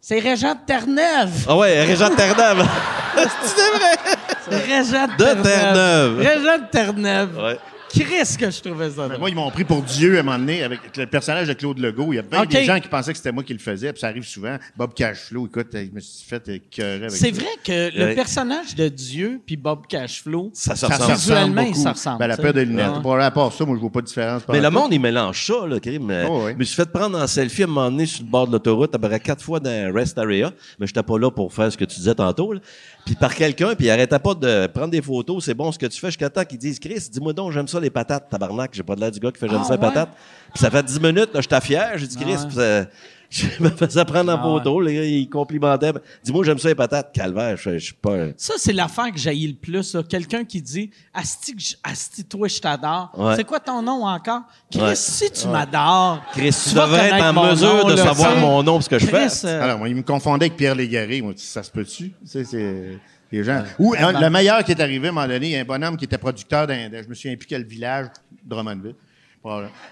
c'est 0.00 0.18
Régent 0.18 0.54
de 0.54 0.60
Terre-Neuve. 0.66 1.44
Ah 1.46 1.58
ouais, 1.58 1.84
Régent 1.84 2.08
de 2.08 2.14
Terre-Neuve. 2.14 2.64
C'est 3.42 4.35
Régent 4.50 5.06
de, 5.18 5.42
Terre-Neuve. 5.42 6.18
Régent 6.18 6.58
de 6.58 6.70
Terre-Neuve. 6.70 7.36
ouais. 7.38 7.58
Chris 7.88 8.36
que 8.38 8.50
je 8.50 8.60
trouvais 8.60 8.90
ça. 8.90 9.06
Mais 9.08 9.16
moi, 9.16 9.30
ils 9.30 9.36
m'ont 9.36 9.50
pris 9.50 9.64
pour 9.64 9.80
Dieu 9.80 10.16
à 10.16 10.20
un 10.20 10.22
moment 10.24 10.38
donné 10.38 10.62
avec 10.64 10.80
le 10.96 11.06
personnage 11.06 11.46
de 11.46 11.52
Claude 11.54 11.78
Legault. 11.78 12.12
Il 12.12 12.16
y 12.16 12.18
a 12.18 12.22
bien 12.22 12.42
OK. 12.42 12.48
des 12.48 12.64
gens 12.64 12.78
qui 12.80 12.88
pensaient 12.88 13.12
que 13.12 13.16
c'était 13.16 13.30
moi 13.32 13.42
qui 13.44 13.52
le 13.54 13.60
faisais, 13.60 13.90
puis 13.92 14.00
ça 14.00 14.08
arrive 14.08 14.24
souvent. 14.24 14.56
Bob 14.76 14.92
Cashflow, 14.92 15.46
écoute, 15.46 15.68
je 15.72 15.94
me 15.94 16.00
suis 16.00 16.26
fait 16.28 16.46
écœurer 16.48 16.96
avec 17.06 17.10
C'est 17.12 17.32
ça. 17.32 17.40
vrai 17.40 17.50
que 17.64 17.96
le 17.96 18.14
personnage 18.14 18.74
de 18.74 18.88
Dieu 18.88 19.40
puis 19.46 19.56
Bob 19.56 19.86
Cashflow, 19.88 20.50
Ça 20.52 20.74
se 20.74 20.80
Ça 20.80 20.88
ressemble. 20.88 21.12
se 21.12 21.20
Visuellement, 21.20 21.46
ressemble 21.46 21.62
ils 21.62 21.70
beaucoup. 21.70 21.82
se 21.84 21.88
ressemblent, 21.88 22.18
Ben, 22.18 22.26
la 22.26 22.36
paire 22.36 22.52
de 22.54 22.60
lunettes. 22.60 22.90
Ouais. 22.96 23.02
Pour 23.02 23.18
à 23.18 23.30
part 23.30 23.52
ça, 23.52 23.64
moi, 23.64 23.76
je 23.76 23.80
vois 23.80 23.90
pas 23.92 24.00
de 24.02 24.06
différence. 24.06 24.42
Mais 24.52 24.60
le 24.60 24.70
monde, 24.70 24.92
il 24.92 25.00
mélange 25.00 25.46
ça, 25.46 25.66
là, 25.66 25.78
Karim. 25.80 26.12
Oh, 26.28 26.42
oui. 26.46 26.52
Je 26.52 26.58
me 26.58 26.64
suis 26.64 26.76
fait 26.76 26.90
prendre 26.92 27.18
en 27.18 27.26
selfie 27.28 27.62
à 27.62 27.64
un 27.66 27.68
moment 27.68 27.90
donné 27.90 28.04
sur 28.04 28.24
le 28.24 28.28
bord 28.30 28.46
de 28.48 28.52
l'autoroute, 28.52 28.94
à 28.94 28.98
peu 28.98 29.08
près 29.08 29.20
quatre 29.20 29.42
fois 29.42 29.60
dans 29.60 29.70
un 29.70 29.92
rest 29.92 30.18
area, 30.18 30.50
mais 30.78 30.86
j'étais 30.88 31.04
pas 31.04 31.18
là 31.18 31.30
pour 31.30 31.50
faire 31.54 31.70
ce 31.72 31.78
que 31.78 31.84
tu 31.84 31.96
disais 31.96 32.16
tantôt. 32.16 32.52
là. 32.52 32.60
Puis 33.06 33.14
par 33.14 33.32
quelqu'un, 33.34 33.74
puis 33.76 33.86
il 33.86 33.90
arrêtait 33.90 34.18
pas 34.18 34.34
de 34.34 34.66
prendre 34.66 34.88
des 34.90 35.00
photos, 35.00 35.44
c'est 35.44 35.54
bon 35.54 35.70
ce 35.70 35.78
que 35.78 35.86
tu 35.86 35.98
fais, 36.00 36.08
jusqu'à 36.08 36.28
temps 36.28 36.44
qu'ils 36.44 36.58
disent 36.58 36.78
Chris, 36.80 37.08
dis-moi 37.10 37.32
donc, 37.32 37.52
j'aime 37.52 37.68
ça 37.68 37.78
les 37.78 37.88
patates, 37.88 38.28
tabarnak, 38.28 38.72
j'ai 38.74 38.82
pas 38.82 38.96
de 38.96 39.00
l'air 39.00 39.12
du 39.12 39.20
gars 39.20 39.30
qui 39.30 39.38
fait 39.38 39.48
j'aime 39.48 39.60
Ah, 39.62 39.64
ça 39.64 39.76
les 39.76 39.80
ouais? 39.80 39.86
patates. 39.88 40.10
Puis 40.52 40.60
ça 40.60 40.70
fait 40.70 40.82
dix 40.82 41.00
minutes, 41.00 41.30
là, 41.32 41.40
j'étais 41.40 41.60
fier, 41.60 41.92
j'ai 41.96 42.06
dit 42.08 42.16
Chris, 42.16 42.34
Ah, 42.36 42.56
ouais. 42.56 42.88
Je 43.30 43.46
me 43.62 43.70
faisais 43.70 44.04
prendre 44.04 44.32
en 44.32 44.36
Ah, 44.36 44.42
photo, 44.42 44.80
les 44.80 44.94
gars, 44.94 45.04
ils 45.04 45.28
complimentaient. 45.28 45.92
Dis-moi, 46.24 46.44
j'aime 46.44 46.58
ça 46.58 46.68
les 46.68 46.74
patates, 46.74 47.12
calvaire, 47.12 47.56
je 47.56 47.72
je 47.78 47.84
suis 47.84 47.94
pas. 47.94 48.14
un- 48.14 48.32
ça 48.36 48.54
c'est 48.56 48.72
l'affaire 48.72 49.10
que 49.12 49.18
j'haïs 49.18 49.46
le 49.48 49.54
plus. 49.54 49.94
là. 49.94 50.02
Quelqu'un 50.02 50.44
qui 50.44 50.62
dit 50.62 50.90
Asti, 51.12 51.54
Asti, 51.82 52.24
toi, 52.24 52.48
je 52.48 52.58
t'adore. 52.60 53.10
Ouais. 53.16 53.36
C'est 53.36 53.44
quoi 53.44 53.60
ton 53.60 53.82
nom 53.82 54.04
encore? 54.04 54.42
Chris, 54.70 54.80
Ouais. 54.80 54.94
si 54.94 55.30
tu 55.30 55.48
m'adores. 55.48 56.22
Chris, 56.32 56.50
tu, 56.68 56.74
vas 56.74 56.86
devrais 56.86 57.06
être 57.06 57.10
connaître 57.10 57.26
en 57.26 57.32
mon 57.32 57.50
mesure 57.50 57.74
nom, 57.76 57.88
de 57.88 57.94
là, 57.94 58.04
savoir 58.04 58.36
mon 58.38 58.62
nom, 58.62 58.74
parce 58.74 58.88
que 58.88 58.98
je 58.98 59.06
fais. 59.06 59.28
Euh, 59.46 59.62
Alors, 59.62 59.78
moi, 59.78 59.88
il 59.88 59.96
me 59.96 60.02
confondait 60.02 60.46
avec 60.46 60.56
Pierre 60.56 60.74
Légaré. 60.74 61.20
Moi, 61.22 61.32
ça 61.36 61.62
se 61.62 61.70
peut-tu? 61.70 62.10
Tu 62.10 62.14
sais, 62.26 62.44
c'est... 62.44 62.98
Les 63.32 63.42
gens. 63.42 63.64
Ou 63.80 63.92
un- 63.98 64.20
le 64.20 64.30
meilleur 64.30 64.62
qui 64.62 64.70
est 64.70 64.80
arrivé 64.80 65.08
à 65.08 65.10
un 65.10 65.12
moment 65.12 65.26
donné, 65.26 65.46
il 65.46 65.52
y 65.52 65.56
a 65.56 65.60
un 65.60 65.64
bonhomme 65.64 65.96
qui 65.96 66.04
était 66.04 66.16
producteur 66.16 66.64
d'un. 66.68 66.88
d'un- 66.88 67.02
Je 67.02 67.08
me 67.08 67.14
souviens 67.14 67.36
plus 67.36 67.46
quel 67.46 67.64
village, 67.64 68.06
Drummondville. 68.44 68.94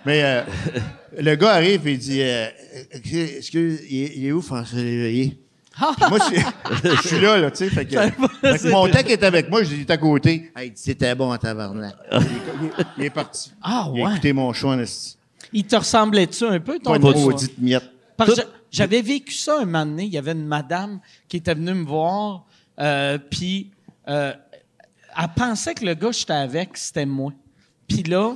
Mais 0.05 0.23
euh, 0.25 0.43
le 1.19 1.35
gars 1.37 1.53
arrive 1.55 1.87
et 1.87 1.93
il 1.93 1.99
dit 1.99 2.21
euh, 2.23 2.47
Excuse, 2.93 3.81
il 3.89 4.03
est, 4.03 4.13
il 4.17 4.27
est 4.27 4.33
où 4.33 4.43
François 4.43 4.79
Léveillé? 4.79 5.39
Moi, 6.09 6.19
je 6.21 6.37
suis- 6.37 6.45
je 7.03 7.09
suis 7.09 7.21
là, 7.21 7.37
là, 7.39 7.51
tu 7.51 7.57
sais. 7.59 7.69
Fait 7.71 7.85
que, 7.85 7.99
fait 8.01 8.59
que 8.59 8.71
mon 8.71 8.89
tech 8.89 9.07
est 9.09 9.23
avec 9.25 9.51
moi, 9.51 9.65
je 9.65 9.71
dis, 9.71 9.75
il 9.77 9.81
est 9.81 9.91
à 9.91 9.97
côté. 9.97 10.53
Hey, 10.57 10.69
il 10.69 10.73
dit, 10.73 10.81
c'était 10.81 11.15
bon 11.17 11.33
en 11.33 11.37
tabarnak. 11.39 11.95
il, 12.13 12.17
est, 12.17 12.21
il 12.21 12.67
est- 12.67 12.85
il 12.99 13.05
est 13.07 13.11
parti. 13.11 13.53
Ah, 13.61 13.89
Il 13.93 14.01
a 14.01 14.05
ouais. 14.05 14.13
écouté 14.13 14.33
mon 14.33 14.53
choix. 14.53 14.77
Il 15.53 15.65
te 15.65 15.75
ressemblait-tu 15.77 16.45
un 16.45 16.61
peu, 16.61 16.79
ton 16.79 16.91
Pas 16.93 16.97
une 17.11 17.23
maudite 17.25 17.59
miette. 17.59 17.91
Parce 18.17 18.31
que 18.31 18.37
j'a- 18.37 18.47
j'avais 18.71 19.03
vécu 19.03 19.33
ça 19.35 19.57
un 19.61 19.65
moment 19.65 19.85
donné. 19.87 20.05
Il 20.05 20.13
y 20.13 20.19
avait 20.19 20.33
une 20.33 20.47
madame 20.47 21.01
qui 21.29 21.39
était 21.39 21.55
venue 21.55 21.75
me 21.75 21.85
voir, 21.85 22.45
euh, 22.79 23.19
puis 23.19 23.71
euh, 24.09 24.33
elle 25.17 25.29
pensait 25.37 25.75
que 25.75 25.85
le 25.85 25.95
gars 25.95 26.09
que 26.11 26.15
j'étais 26.17 26.33
avec, 26.35 26.77
c'était 26.77 27.07
moi. 27.07 27.33
Puis 27.89 28.03
là... 28.05 28.35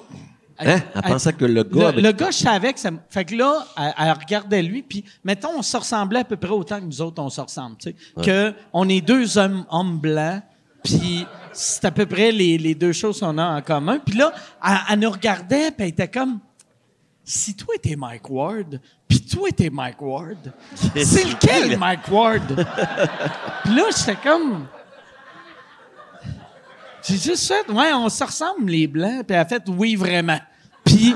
Hein? 0.61 0.81
Elle 0.95 1.03
pensait 1.03 1.33
que 1.33 1.45
le 1.45 1.63
gars. 1.63 1.93
Le, 1.93 2.01
le 2.01 2.13
gars 2.13 2.27
que 2.27 2.33
j'étais 2.33 2.49
avec, 2.49 2.79
ça, 2.79 2.91
fait 3.09 3.25
que 3.25 3.35
là, 3.37 3.65
elle, 3.77 3.95
elle 3.99 4.13
regardait 4.13 4.63
lui, 4.63 4.83
puis 4.83 5.05
mettons, 5.23 5.51
on 5.57 5.63
se 5.63 5.77
ressemblait 5.77 6.21
à 6.21 6.25
peu 6.25 6.37
près 6.37 6.51
autant 6.51 6.81
que 6.81 6.85
nous 6.85 7.01
autres, 7.01 7.23
on 7.23 7.31
se 7.31 7.41
ressemble, 7.41 7.77
tu 7.77 7.91
sais. 7.91 8.23
Que 8.23 8.55
on 8.73 8.89
est 8.89 9.01
deux 9.01 9.39
hommes, 9.39 9.65
hommes 9.71 9.99
blancs, 9.99 10.43
puis 10.83 11.27
c'est 11.53 11.85
à 11.85 11.91
peu 11.91 12.07
près 12.07 12.33
les, 12.33 12.59
les 12.59 12.75
deux 12.75 12.93
choses 12.93 13.21
qu'on 13.21 13.39
a 13.39 13.57
en 13.59 13.63
commun. 13.63 13.99
Puis 14.05 14.17
là, 14.17 14.33
elle, 14.65 14.77
elle 14.91 14.99
nous 14.99 15.11
regardait, 15.11 15.71
puis 15.71 15.85
elle 15.85 15.89
était 15.89 16.09
comme 16.09 16.41
si 17.29 17.55
toi 17.55 17.75
t'es 17.83 17.95
Mike 17.95 18.31
Ward, 18.31 18.81
puis 19.07 19.21
toi 19.21 19.51
t'es 19.55 19.69
Mike 19.71 20.01
Ward, 20.01 20.53
c'est 20.75 21.25
lequel 21.25 21.79
Mike 21.79 22.09
Ward? 22.11 22.67
puis 23.65 23.75
là, 23.75 23.83
j'étais 23.97 24.17
comme. 24.17 24.67
J'ai 27.03 27.17
juste 27.17 27.47
fait, 27.47 27.71
ouais, 27.71 27.93
on 27.95 28.09
se 28.09 28.25
ressemble 28.25 28.71
les 28.71 28.87
blancs, 28.87 29.27
puis 29.27 29.35
elle 29.35 29.41
a 29.41 29.45
fait 29.45 29.63
oui 29.69 29.95
vraiment. 29.95 30.39
Puis 30.89 31.15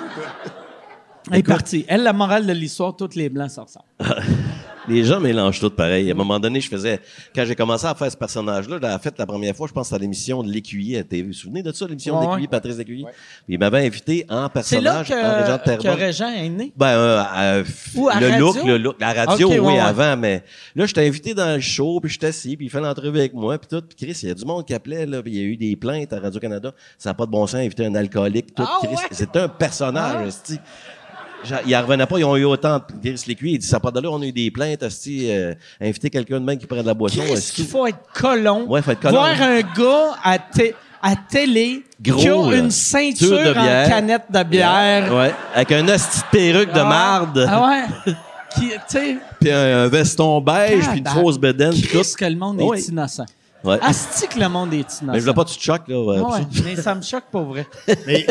elle 1.31 1.39
est 1.39 1.43
partie. 1.43 1.85
Elle, 1.89 2.03
la 2.03 2.13
morale 2.13 2.47
de 2.47 2.53
l'histoire, 2.53 2.95
tous 2.95 3.15
les 3.15 3.29
blancs 3.29 3.51
se 3.51 3.61
ressemblent. 3.61 3.87
Les 4.89 5.05
gens 5.05 5.21
mélangent 5.21 5.61
tout 5.61 5.71
pareil. 5.71 6.09
À 6.11 6.13
un 6.13 6.17
moment 6.17 6.41
donné, 6.41 6.61
je 6.61 6.69
faisais, 6.69 7.01
quand 7.35 7.45
j'ai 7.45 7.55
commencé 7.55 7.87
à 7.87 7.95
faire 7.95 8.11
ce 8.11 8.17
personnage-là, 8.17 8.79
l'avais 8.81 9.03
fait 9.03 9.15
la 9.17 9.27
première 9.27 9.55
fois, 9.55 9.69
je 9.69 9.73
pense, 9.73 9.93
à 9.93 9.99
l'émission 9.99 10.43
de 10.43 10.51
l'Écuyer 10.51 10.99
à 10.99 11.05
TV. 11.05 11.23
Vous 11.23 11.29
vous 11.29 11.33
souvenez 11.35 11.63
de 11.63 11.71
ça, 11.73 11.87
l'émission 11.87 12.19
Ouais, 12.19 12.25
de 12.27 12.31
l'Écuyer. 12.31 12.49
Patrice 12.49 12.77
L'Écuyer? 12.79 13.05
Il 13.49 13.59
m'avait 13.59 13.87
invité 13.87 14.27
en 14.29 14.49
C'est 14.63 14.81
là 14.81 15.03
personnage, 15.05 15.13
en 15.13 15.15
Régent 15.15 15.59
de 15.65 15.77
que, 15.77 15.83
que. 15.83 15.89
Régent 15.89 16.29
est 16.31 16.49
né? 16.49 16.73
Ben, 16.77 16.87
euh, 16.89 17.23
euh, 17.37 17.65
f- 17.65 17.97
Ou 17.97 18.09
à 18.09 18.19
le 18.21 18.29
radio? 18.31 18.47
look, 18.47 18.65
le 18.65 18.79
look. 18.79 18.97
La 19.01 19.13
radio, 19.13 19.49
oui, 19.51 19.59
ouais. 19.59 19.79
avant, 19.79 20.17
mais 20.17 20.43
là, 20.75 20.85
j'étais 20.87 21.07
invité 21.07 21.33
dans 21.35 21.55
le 21.55 21.61
show, 21.61 22.01
puis 22.01 22.11
j'étais 22.11 22.27
assis, 22.27 22.57
puis 22.57 22.67
il 22.67 22.69
fait 22.71 22.81
l'entrevue 22.81 23.19
avec 23.21 23.35
moi, 23.35 23.59
puis 23.59 23.69
tout. 23.69 23.83
Puis 23.87 24.07
Chris, 24.07 24.19
il 24.25 24.29
y 24.29 24.33
a 24.33 24.35
du 24.35 24.45
monde 24.45 24.67
qui 24.67 24.75
appelait, 24.75 25.07
là, 25.07 25.23
puis 25.23 25.33
il 25.33 25.39
y 25.39 25.41
a 25.41 25.45
eu 25.45 25.57
des 25.57 25.77
plaintes 25.77 26.13
à 26.13 26.19
Radio-Canada. 26.19 26.73
Ça 26.99 27.11
n'a 27.11 27.15
pas 27.15 27.27
de 27.27 27.31
bon 27.31 27.47
sens, 27.47 27.61
inviter 27.61 27.87
un 27.87 27.95
alcoolique, 27.95 28.55
tout. 28.55 28.65
Ah, 28.67 28.79
Chris, 28.83 28.95
ouais? 28.97 29.03
c'était 29.13 29.39
un 29.41 29.49
personnage, 29.49 30.33
Ah. 30.51 30.55
Il 31.67 31.77
en 31.77 31.83
revenait 31.83 32.07
pas, 32.07 32.19
ils 32.19 32.25
ont 32.25 32.37
eu 32.37 32.45
autant 32.45 32.79
de 32.79 32.85
Chris 33.11 33.25
Lécuyer, 33.27 33.55
il 33.55 33.59
dit, 33.59 33.67
ça 33.67 33.81
pas 33.81 33.91
d'allure, 33.91 34.13
on 34.13 34.23
a 34.23 34.27
eu 34.27 34.33
des 34.33 34.51
plaintes, 34.51 34.83
esti, 34.83 35.27
euh, 35.31 35.55
inviter 35.81 36.09
quelqu'un 36.11 36.39
de 36.41 36.45
même 36.45 36.59
qui 36.59 36.67
prend 36.67 36.81
de 36.81 36.87
la 36.87 36.95
boisson, 36.95 37.21
Qu'est-ce 37.21 37.33
esti. 37.35 37.53
qu'il 37.57 37.67
faut 37.67 37.87
être 37.87 37.99
colon? 38.15 38.65
Ouais, 38.69 38.81
faut 38.83 38.91
être 38.93 39.01
colon. 39.01 39.15
Voir 39.15 39.31
un 39.43 39.61
gars 39.61 40.17
à, 40.23 40.39
té- 40.39 40.75
à 41.03 41.15
télé 41.17 41.83
Gros, 42.01 42.17
qui 42.21 42.29
a 42.29 42.57
une 42.57 42.71
ceinture 42.71 43.29
Ceinture 43.29 43.55
de 43.55 43.61
bière. 43.61 43.87
en 43.87 43.91
canette 43.91 44.23
de 44.31 44.43
bière. 44.45 45.15
Ouais, 45.15 45.35
avec 45.55 45.73
un 45.73 45.87
esti 45.89 46.19
de 46.21 46.25
perruque 46.31 46.73
de 46.73 46.79
Ah, 46.81 46.85
marde, 46.85 47.47
Ah 47.49 47.69
ouais? 47.69 48.15
qui, 48.55 48.69
tu 48.69 48.75
sais, 48.89 49.17
puis 49.41 49.51
un, 49.51 49.85
un 49.85 49.89
veston 49.89 50.41
beige, 50.41 50.87
puis 50.91 50.99
une 50.99 51.07
fausse 51.07 51.39
bedaine. 51.39 51.73
Christ 51.73 52.17
que 52.17 52.25
le 52.27 52.37
monde 52.37 52.61
est 52.61 52.65
Ouais. 52.65 52.81
innocent. 52.83 53.25
Ouais. 53.65 53.79
Asti 53.81 54.27
que 54.29 54.39
le 54.41 54.49
monde 54.49 54.73
est 54.75 54.79
innocent? 54.79 55.07
Mais 55.07 55.15
je 55.19 55.21
voulais 55.25 55.35
pas 55.35 55.45
que 55.45 55.51
tu 55.51 55.59
te 55.59 55.63
choques, 55.63 55.87
là. 55.89 56.01
ouais, 56.01 56.17
Ah 56.19 56.29
ouais, 56.31 56.41
ça. 56.53 56.63
mais 56.65 56.77
ça 56.77 56.95
me 56.95 57.03
choque 57.03 57.25
pour 57.31 57.43
vrai. 57.45 57.67
Mais 58.07 58.27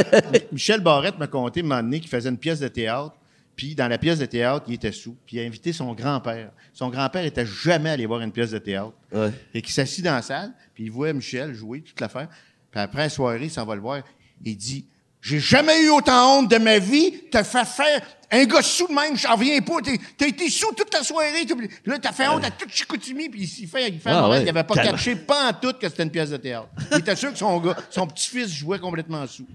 Michel 0.52 0.82
Barrette 0.82 1.18
m'a 1.18 1.28
conté 1.28 1.62
un 1.62 1.64
moment 1.64 1.82
donné 1.82 2.00
qu'il 2.00 2.10
faisait 2.10 2.30
une 2.30 2.38
pièce 2.38 2.60
de 2.60 2.68
théâtre. 2.68 3.14
Puis 3.56 3.76
dans 3.76 3.88
la 3.88 3.98
pièce 3.98 4.20
de 4.20 4.26
théâtre, 4.26 4.66
il 4.68 4.74
était 4.76 4.92
sous. 4.92 5.16
Puis 5.26 5.38
il 5.38 5.40
a 5.42 5.44
invité 5.44 5.72
son 5.74 5.94
grand-père. 5.94 6.52
Son 6.74 6.90
grand-père 6.90 7.24
était 7.26 7.46
jamais 7.46 7.92
allé 7.92 8.06
voir 8.06 8.22
une 8.22 8.32
pièce 8.32 8.52
de 8.52 8.58
théâtre. 8.58 8.94
Ouais. 9.14 9.32
Et 9.54 9.62
qu'il 9.62 9.74
s'assit 9.74 10.04
dans 10.04 10.14
la 10.16 10.22
salle, 10.22 10.52
puis 10.74 10.86
il 10.86 10.92
voit 10.92 11.14
Michel 11.14 11.54
jouer 11.54 11.82
toute 11.82 12.00
l'affaire. 12.00 12.28
Puis 12.72 12.80
après 12.82 13.04
la 13.04 13.10
soirée, 13.10 13.40
il 13.44 13.52
s'en 13.52 13.66
va 13.66 13.76
le 13.76 13.82
voir. 13.82 14.02
Il 14.44 14.58
dit 14.58 14.86
J'ai 15.22 15.40
jamais 15.40 15.82
eu 15.84 15.90
autant 15.90 16.40
honte 16.40 16.50
de 16.50 16.58
ma 16.58 16.80
vie. 16.80 17.14
T'as 17.32 17.44
fait 17.44 17.66
faire 17.66 18.02
un 18.32 18.46
gars 18.46 18.62
sous 18.62 18.88
de 18.88 18.94
même, 18.94 19.18
j'en 19.18 19.34
reviens 19.36 19.60
pas. 19.62 19.74
T'as 20.18 20.28
été 20.28 20.50
sous 20.50 20.74
toute 20.74 20.94
la 20.94 21.04
soirée. 21.04 21.46
Là, 21.86 22.00
t'as 22.00 22.12
fait 22.14 22.28
honte 22.28 22.46
à 22.46 22.52
tout 22.52 22.66
Chicoutimi. 22.70 23.30
Puis 23.30 23.42
il 23.62 23.68
fait, 23.68 23.90
il 23.90 24.00
fait 24.00 24.10
Ah, 24.10 24.30
ouais. 24.30 24.44
il 24.44 24.50
avait 24.50 24.64
pas 24.64 24.76
catché 24.76 25.16
pas 25.16 25.50
en 25.50 25.54
tout 25.54 25.74
que 25.74 25.88
c'était 25.90 26.04
une 26.04 26.12
pièce 26.12 26.30
de 26.30 26.38
théâtre. 26.38 26.70
Il 26.92 27.00
était 27.00 27.16
sûr 27.16 27.32
que 27.32 27.38
son 27.38 27.60
gars, 27.60 27.76
son 27.90 28.08
petit-fils 28.08 28.50
jouait 28.54 28.80
complètement 28.80 29.26
sous. 29.28 29.46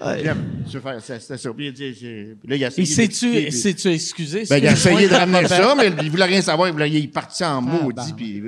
C'était 0.00 1.36
ça. 1.36 1.50
Puis 1.52 1.66
il 1.66 1.72
d'expliquer, 2.96 3.50
sais-tu 3.50 3.88
excusé? 3.88 4.44
Ben, 4.48 4.58
il 4.58 4.68
a 4.68 4.72
essayé 4.72 5.08
de 5.08 5.14
ramener 5.14 5.48
ça, 5.48 5.74
mais 5.74 5.90
il 6.02 6.10
voulait 6.10 6.24
rien 6.24 6.40
savoir. 6.40 6.68
Il, 6.68 6.72
voulait- 6.72 6.88
il 6.90 7.04
est 7.04 7.08
parti 7.08 7.44
en 7.44 7.60
maudit. 7.60 8.12
ben. 8.12 8.16
puis- 8.16 8.42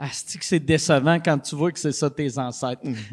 Asti 0.00 0.38
que 0.38 0.44
c'est 0.44 0.60
décevant 0.60 1.18
quand 1.18 1.36
tu 1.40 1.56
vois 1.56 1.72
que 1.72 1.78
c'est 1.80 1.90
ça 1.90 2.08
tes 2.08 2.38
ancêtres? 2.38 2.82
Mhm. 2.84 2.94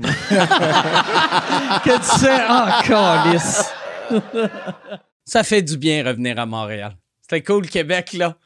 que 1.83 1.97
tu 1.97 2.19
sais, 2.19 2.37
ah, 2.47 2.83
calice. 2.85 3.63
ça 5.25 5.43
fait 5.43 5.61
du 5.61 5.77
bien 5.77 6.05
revenir 6.05 6.39
à 6.39 6.45
Montréal. 6.45 6.95
C'était 7.21 7.41
cool, 7.41 7.67
Québec, 7.67 8.13
là. 8.13 8.37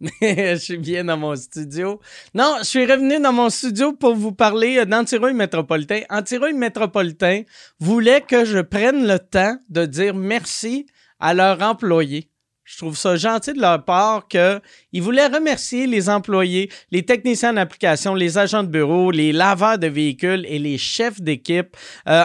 Mais 0.00 0.10
je 0.56 0.60
suis 0.60 0.78
bien 0.78 1.04
dans 1.04 1.16
mon 1.16 1.36
studio. 1.36 2.00
Non, 2.34 2.56
je 2.60 2.64
suis 2.64 2.86
revenu 2.86 3.20
dans 3.20 3.32
mon 3.32 3.50
studio 3.50 3.92
pour 3.92 4.14
vous 4.14 4.32
parler 4.32 4.78
euh, 4.78 4.84
d'Antirouille 4.84 5.34
Métropolitain. 5.34 6.00
Antirouille 6.10 6.54
Métropolitain 6.54 7.42
voulait 7.78 8.22
que 8.22 8.44
je 8.44 8.58
prenne 8.58 9.06
le 9.06 9.18
temps 9.18 9.56
de 9.68 9.86
dire 9.86 10.14
merci 10.14 10.86
à 11.20 11.34
leurs 11.34 11.62
employés. 11.62 12.31
Je 12.64 12.76
trouve 12.78 12.96
ça 12.96 13.16
gentil 13.16 13.54
de 13.54 13.60
leur 13.60 13.84
part 13.84 14.28
qu'ils 14.28 15.02
voulaient 15.02 15.26
remercier 15.26 15.88
les 15.88 16.08
employés, 16.08 16.70
les 16.92 17.04
techniciens 17.04 17.52
d'application, 17.52 18.14
les 18.14 18.38
agents 18.38 18.62
de 18.62 18.68
bureau, 18.68 19.10
les 19.10 19.32
laveurs 19.32 19.78
de 19.78 19.88
véhicules 19.88 20.46
et 20.48 20.60
les 20.60 20.78
chefs 20.78 21.20
d'équipe. 21.20 21.76
Euh, 22.08 22.22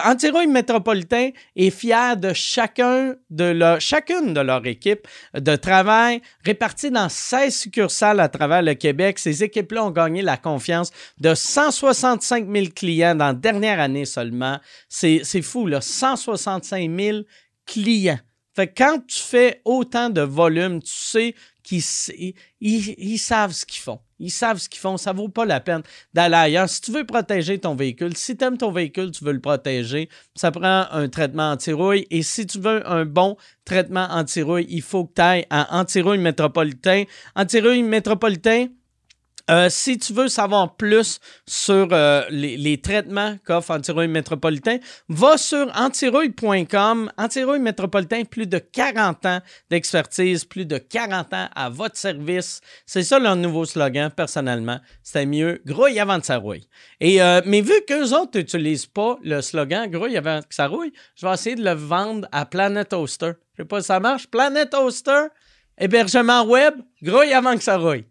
Métropolitain 0.48 1.30
est 1.56 1.70
fier 1.70 2.16
de 2.16 2.32
chacun 2.32 3.16
de 3.30 3.44
leur, 3.44 3.80
chacune 3.80 4.32
de 4.32 4.40
leur 4.40 4.64
équipe 4.66 5.08
de 5.34 5.56
travail 5.56 6.22
répartie 6.44 6.90
dans 6.90 7.08
16 7.08 7.54
succursales 7.54 8.20
à 8.20 8.28
travers 8.28 8.62
le 8.62 8.74
Québec. 8.74 9.18
Ces 9.18 9.42
équipes-là 9.42 9.84
ont 9.84 9.90
gagné 9.90 10.22
la 10.22 10.36
confiance 10.36 10.92
de 11.18 11.34
165 11.34 12.48
000 12.48 12.66
clients 12.74 13.16
dans 13.16 13.26
la 13.26 13.34
dernière 13.34 13.80
année 13.80 14.04
seulement. 14.04 14.58
C'est 14.88 15.42
fou, 15.42 15.66
là. 15.66 15.80
165 15.80 16.90
000 16.96 17.18
clients. 17.66 18.18
Fait 18.58 18.66
que 18.66 18.82
quand 18.82 19.06
tu 19.06 19.20
fais 19.20 19.62
autant 19.64 20.10
de 20.10 20.20
volume, 20.20 20.82
tu 20.82 20.90
sais 20.92 21.36
qu'ils 21.62 21.80
savent 21.80 23.52
ce 23.52 23.64
qu'ils 23.64 23.80
font. 23.80 24.00
Ils 24.18 24.32
savent 24.32 24.58
ce 24.58 24.68
qu'ils 24.68 24.80
font. 24.80 24.96
Ça 24.96 25.12
vaut 25.12 25.28
pas 25.28 25.44
la 25.44 25.60
peine 25.60 25.82
d'aller 26.12 26.34
ailleurs. 26.34 26.68
Si 26.68 26.80
tu 26.80 26.90
veux 26.90 27.04
protéger 27.04 27.60
ton 27.60 27.76
véhicule, 27.76 28.16
si 28.16 28.36
tu 28.36 28.44
aimes 28.44 28.58
ton 28.58 28.72
véhicule, 28.72 29.12
tu 29.12 29.22
veux 29.22 29.30
le 29.30 29.40
protéger, 29.40 30.08
ça 30.34 30.50
prend 30.50 30.86
un 30.90 31.08
traitement 31.08 31.52
anti-rouille. 31.52 32.08
Et 32.10 32.24
si 32.24 32.48
tu 32.48 32.58
veux 32.58 32.84
un 32.90 33.04
bon 33.04 33.36
traitement 33.64 34.08
anti-rouille, 34.10 34.66
il 34.68 34.82
faut 34.82 35.04
que 35.04 35.14
tu 35.14 35.22
ailles 35.22 35.46
à 35.50 35.78
Anti-Rouille 35.78 36.18
Métropolitain. 36.18 37.04
Anti-Rouille 37.36 37.84
Métropolitain, 37.84 38.66
euh, 39.50 39.68
si 39.70 39.98
tu 39.98 40.12
veux 40.12 40.28
savoir 40.28 40.76
plus 40.76 41.20
sur 41.46 41.88
euh, 41.92 42.22
les, 42.30 42.80
traitements 42.80 43.36
qu'offre 43.46 43.70
Antirouille 43.70 44.08
Métropolitain, 44.08 44.78
va 45.08 45.38
sur 45.38 45.70
antirouille.com. 45.74 47.10
Antirouille 47.16 47.58
Métropolitain, 47.58 48.24
plus 48.24 48.46
de 48.46 48.58
40 48.58 49.26
ans 49.26 49.40
d'expertise, 49.70 50.44
plus 50.44 50.66
de 50.66 50.76
40 50.76 51.32
ans 51.32 51.48
à 51.54 51.70
votre 51.70 51.96
service. 51.96 52.60
C'est 52.84 53.02
ça 53.02 53.18
leur 53.18 53.36
nouveau 53.36 53.64
slogan, 53.64 54.10
personnellement. 54.10 54.80
C'était 55.02 55.26
mieux, 55.26 55.62
grouille 55.64 55.98
avant 55.98 56.18
de 56.18 56.24
ça 56.24 56.36
rouille. 56.36 56.68
Et, 57.00 57.22
euh, 57.22 57.40
mais 57.46 57.62
vu 57.62 57.74
qu'eux 57.86 58.12
autres 58.14 58.38
n'utilisent 58.38 58.86
pas 58.86 59.18
le 59.22 59.40
slogan 59.40 59.90
grouille 59.90 60.16
avant 60.16 60.40
que 60.40 60.54
ça 60.54 60.66
rouille, 60.66 60.92
je 61.16 61.26
vais 61.26 61.32
essayer 61.32 61.56
de 61.56 61.64
le 61.64 61.72
vendre 61.72 62.28
à 62.32 62.44
Planet 62.44 62.92
Hoster. 62.92 63.32
Je 63.56 63.62
sais 63.62 63.66
pas 63.66 63.80
si 63.80 63.86
ça 63.86 63.98
marche. 63.98 64.26
Planet 64.26 64.72
Hoster, 64.74 65.28
hébergement 65.78 66.44
web, 66.44 66.74
grouille 67.02 67.32
avant 67.32 67.56
que 67.56 67.62
ça 67.62 67.78
rouille. 67.78 68.04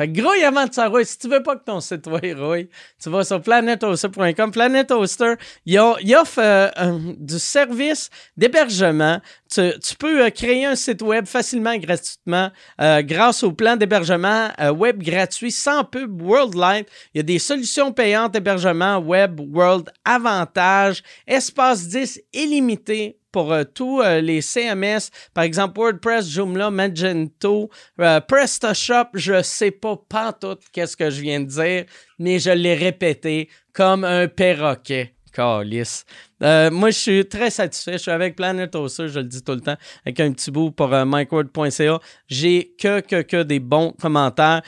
Fait 0.00 0.08
que 0.10 0.18
grouille 0.18 0.44
avant 0.44 0.66
de 0.66 0.72
ça 0.72 0.88
rouille. 0.88 1.04
Si 1.04 1.18
tu 1.18 1.28
veux 1.28 1.42
pas 1.42 1.56
que 1.56 1.64
ton 1.64 1.78
site 1.78 2.06
rouille, 2.06 2.70
tu 3.02 3.10
vas 3.10 3.22
sur 3.22 3.42
planethoster.com. 3.42 4.50
Planet 4.50 4.90
Hoster, 4.92 5.34
il, 5.66 5.78
offre 5.78 6.38
euh, 6.38 6.98
du 7.18 7.38
service 7.38 8.08
d'hébergement. 8.34 9.20
Tu, 9.52 9.70
peux 9.98 10.24
euh, 10.24 10.30
créer 10.30 10.64
un 10.64 10.74
site 10.74 11.02
web 11.02 11.26
facilement 11.26 11.72
et 11.72 11.80
gratuitement 11.80 12.50
euh, 12.80 13.02
grâce 13.02 13.42
au 13.42 13.52
plan 13.52 13.76
d'hébergement 13.76 14.48
web 14.74 15.02
gratuit 15.02 15.52
sans 15.52 15.84
pub 15.84 16.22
Worldline. 16.22 16.86
Il 17.12 17.18
y 17.18 17.20
a 17.20 17.22
des 17.22 17.38
solutions 17.38 17.92
payantes 17.92 18.32
d'hébergement 18.32 18.96
web 19.00 19.38
World 19.52 19.90
Avantage, 20.06 21.02
espace 21.26 21.88
10 21.88 22.22
illimité 22.32 23.19
pour 23.32 23.52
euh, 23.52 23.64
tous 23.64 24.02
euh, 24.02 24.20
les 24.20 24.40
CMS, 24.40 25.10
par 25.34 25.44
exemple 25.44 25.78
WordPress, 25.78 26.28
Joomla, 26.28 26.70
Magento, 26.70 27.70
euh, 28.00 28.20
PrestaShop, 28.20 29.08
je 29.14 29.42
sais 29.42 29.70
pas 29.70 29.96
pantoute 30.08 30.62
qu'est-ce 30.72 30.96
que 30.96 31.10
je 31.10 31.20
viens 31.20 31.40
de 31.40 31.46
dire, 31.46 31.84
mais 32.18 32.38
je 32.38 32.50
l'ai 32.50 32.74
répété 32.74 33.48
comme 33.72 34.04
un 34.04 34.28
perroquet. 34.28 35.14
Calice. 35.32 36.04
Euh, 36.42 36.72
moi, 36.72 36.90
je 36.90 36.98
suis 36.98 37.28
très 37.28 37.50
satisfait. 37.50 37.92
Je 37.92 37.98
suis 37.98 38.10
avec 38.10 38.34
Planet 38.34 38.74
Hoster, 38.74 39.06
je 39.06 39.20
le 39.20 39.26
dis 39.26 39.40
tout 39.44 39.52
le 39.52 39.60
temps, 39.60 39.76
avec 40.04 40.18
un 40.18 40.32
petit 40.32 40.50
bout 40.50 40.72
pour 40.72 40.88
MikeWord.ca. 40.88 42.00
J'ai 42.26 42.74
que, 42.76 42.98
que, 42.98 43.22
que 43.22 43.44
des 43.44 43.60
bons 43.60 43.92
commentaires. 43.92 44.60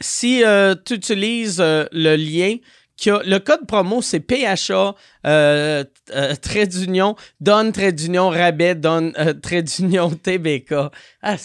Si 0.00 0.42
tu 0.86 0.94
utilises 0.94 1.60
le 1.60 2.16
lien, 2.16 2.56
le 3.04 3.38
code 3.38 3.66
promo, 3.66 4.02
c'est 4.02 4.20
PHA, 4.20 4.94
euh, 5.26 5.84
euh, 6.14 6.34
trait 6.36 6.66
d'union, 6.66 7.16
donne 7.40 7.72
trait 7.72 7.92
d'union, 7.92 8.28
rabais, 8.30 8.74
donne 8.74 9.12
euh, 9.18 9.34
trait 9.34 9.62
d'union, 9.62 10.10
TBK. 10.22 10.74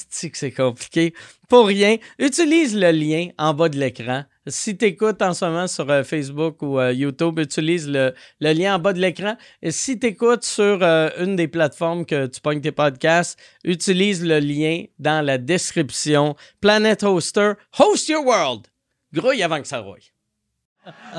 C'est 0.10 0.30
que 0.30 0.38
c'est 0.38 0.52
compliqué. 0.52 1.14
Pour 1.50 1.68
rien, 1.68 1.98
utilise 2.18 2.76
le 2.76 2.92
lien 2.92 3.28
en 3.38 3.54
bas 3.54 3.68
de 3.68 3.78
l'écran. 3.78 4.24
Si 4.48 4.76
tu 4.76 4.86
écoutes 4.86 5.22
en 5.22 5.34
ce 5.34 5.46
moment 5.46 5.68
sur 5.68 5.90
euh, 5.92 6.04
Facebook 6.04 6.62
ou 6.62 6.80
euh, 6.80 6.94
YouTube, 6.94 7.38
utilise 7.40 7.88
le, 7.88 8.16
le 8.40 8.54
lien 8.54 8.76
en 8.76 8.80
bas 8.80 8.94
de 8.94 9.00
l'écran. 9.00 9.36
Et 9.62 9.72
si 9.72 10.00
tu 10.00 10.08
écoutes 10.08 10.44
sur 10.44 10.82
euh, 10.82 11.10
une 11.20 11.36
des 11.36 11.48
plateformes 11.48 12.06
que 12.06 12.26
tu 12.26 12.42
pognes 12.42 12.62
tes 12.62 12.72
podcasts, 12.72 13.38
utilise 13.64 14.24
le 14.26 14.40
lien 14.40 14.86
dans 14.98 15.24
la 15.24 15.38
description. 15.38 16.36
Planet 16.60 17.04
Hoster, 17.04 17.54
host 17.78 18.10
your 18.10 18.26
world. 18.26 18.68
Grouille 19.14 19.44
avant 19.44 19.62
que 19.62 19.68
ça 19.68 19.80
rouille. 19.80 20.12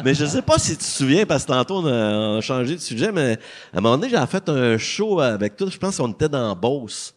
Mais 0.04 0.14
je 0.14 0.24
sais 0.24 0.42
pas 0.42 0.58
si 0.58 0.72
tu 0.72 0.78
te 0.78 0.82
souviens, 0.84 1.24
parce 1.24 1.44
que 1.44 1.52
tantôt 1.52 1.76
on 1.76 1.86
a, 1.86 1.90
on 1.92 2.38
a 2.38 2.40
changé 2.40 2.74
de 2.74 2.80
sujet, 2.80 3.12
mais 3.12 3.38
à 3.72 3.78
un 3.78 3.80
moment 3.80 3.96
donné, 3.96 4.10
j'ai 4.10 4.26
fait 4.26 4.48
un 4.48 4.76
show 4.76 5.20
avec 5.20 5.56
toi. 5.56 5.68
Je 5.70 5.78
pense 5.78 5.96
qu'on 5.98 6.10
était 6.10 6.28
dans 6.28 6.54
Beauce. 6.56 7.14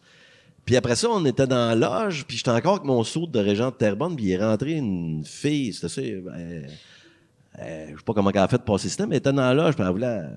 Puis 0.64 0.76
après 0.76 0.96
ça, 0.96 1.08
on 1.10 1.24
était 1.24 1.46
dans 1.46 1.74
la 1.78 2.04
loge, 2.04 2.24
puis 2.26 2.36
j'étais 2.36 2.50
encore 2.50 2.74
avec 2.74 2.84
mon 2.84 3.02
saut 3.04 3.26
de 3.26 3.38
Régent 3.38 3.70
de 3.70 3.74
Terrebonne, 3.76 4.16
puis 4.16 4.26
il 4.26 4.32
est 4.32 4.44
rentré 4.44 4.72
une 4.72 5.22
fille, 5.24 5.72
c'était 5.72 5.88
ça, 5.88 6.00
ben, 6.02 6.66
euh, 7.60 7.86
je 7.92 7.96
sais 7.96 8.04
pas 8.04 8.12
comment 8.12 8.30
elle 8.30 8.38
a 8.38 8.48
fait 8.48 8.58
de 8.58 8.62
passer 8.62 8.88
ça, 8.88 9.06
mais 9.06 9.14
elle 9.14 9.18
était 9.20 9.32
dans 9.32 9.42
la 9.42 9.54
loge, 9.54 9.76
puis 9.76 9.84
elle 9.86 9.92
voulait, 9.92 10.06
elle, 10.06 10.28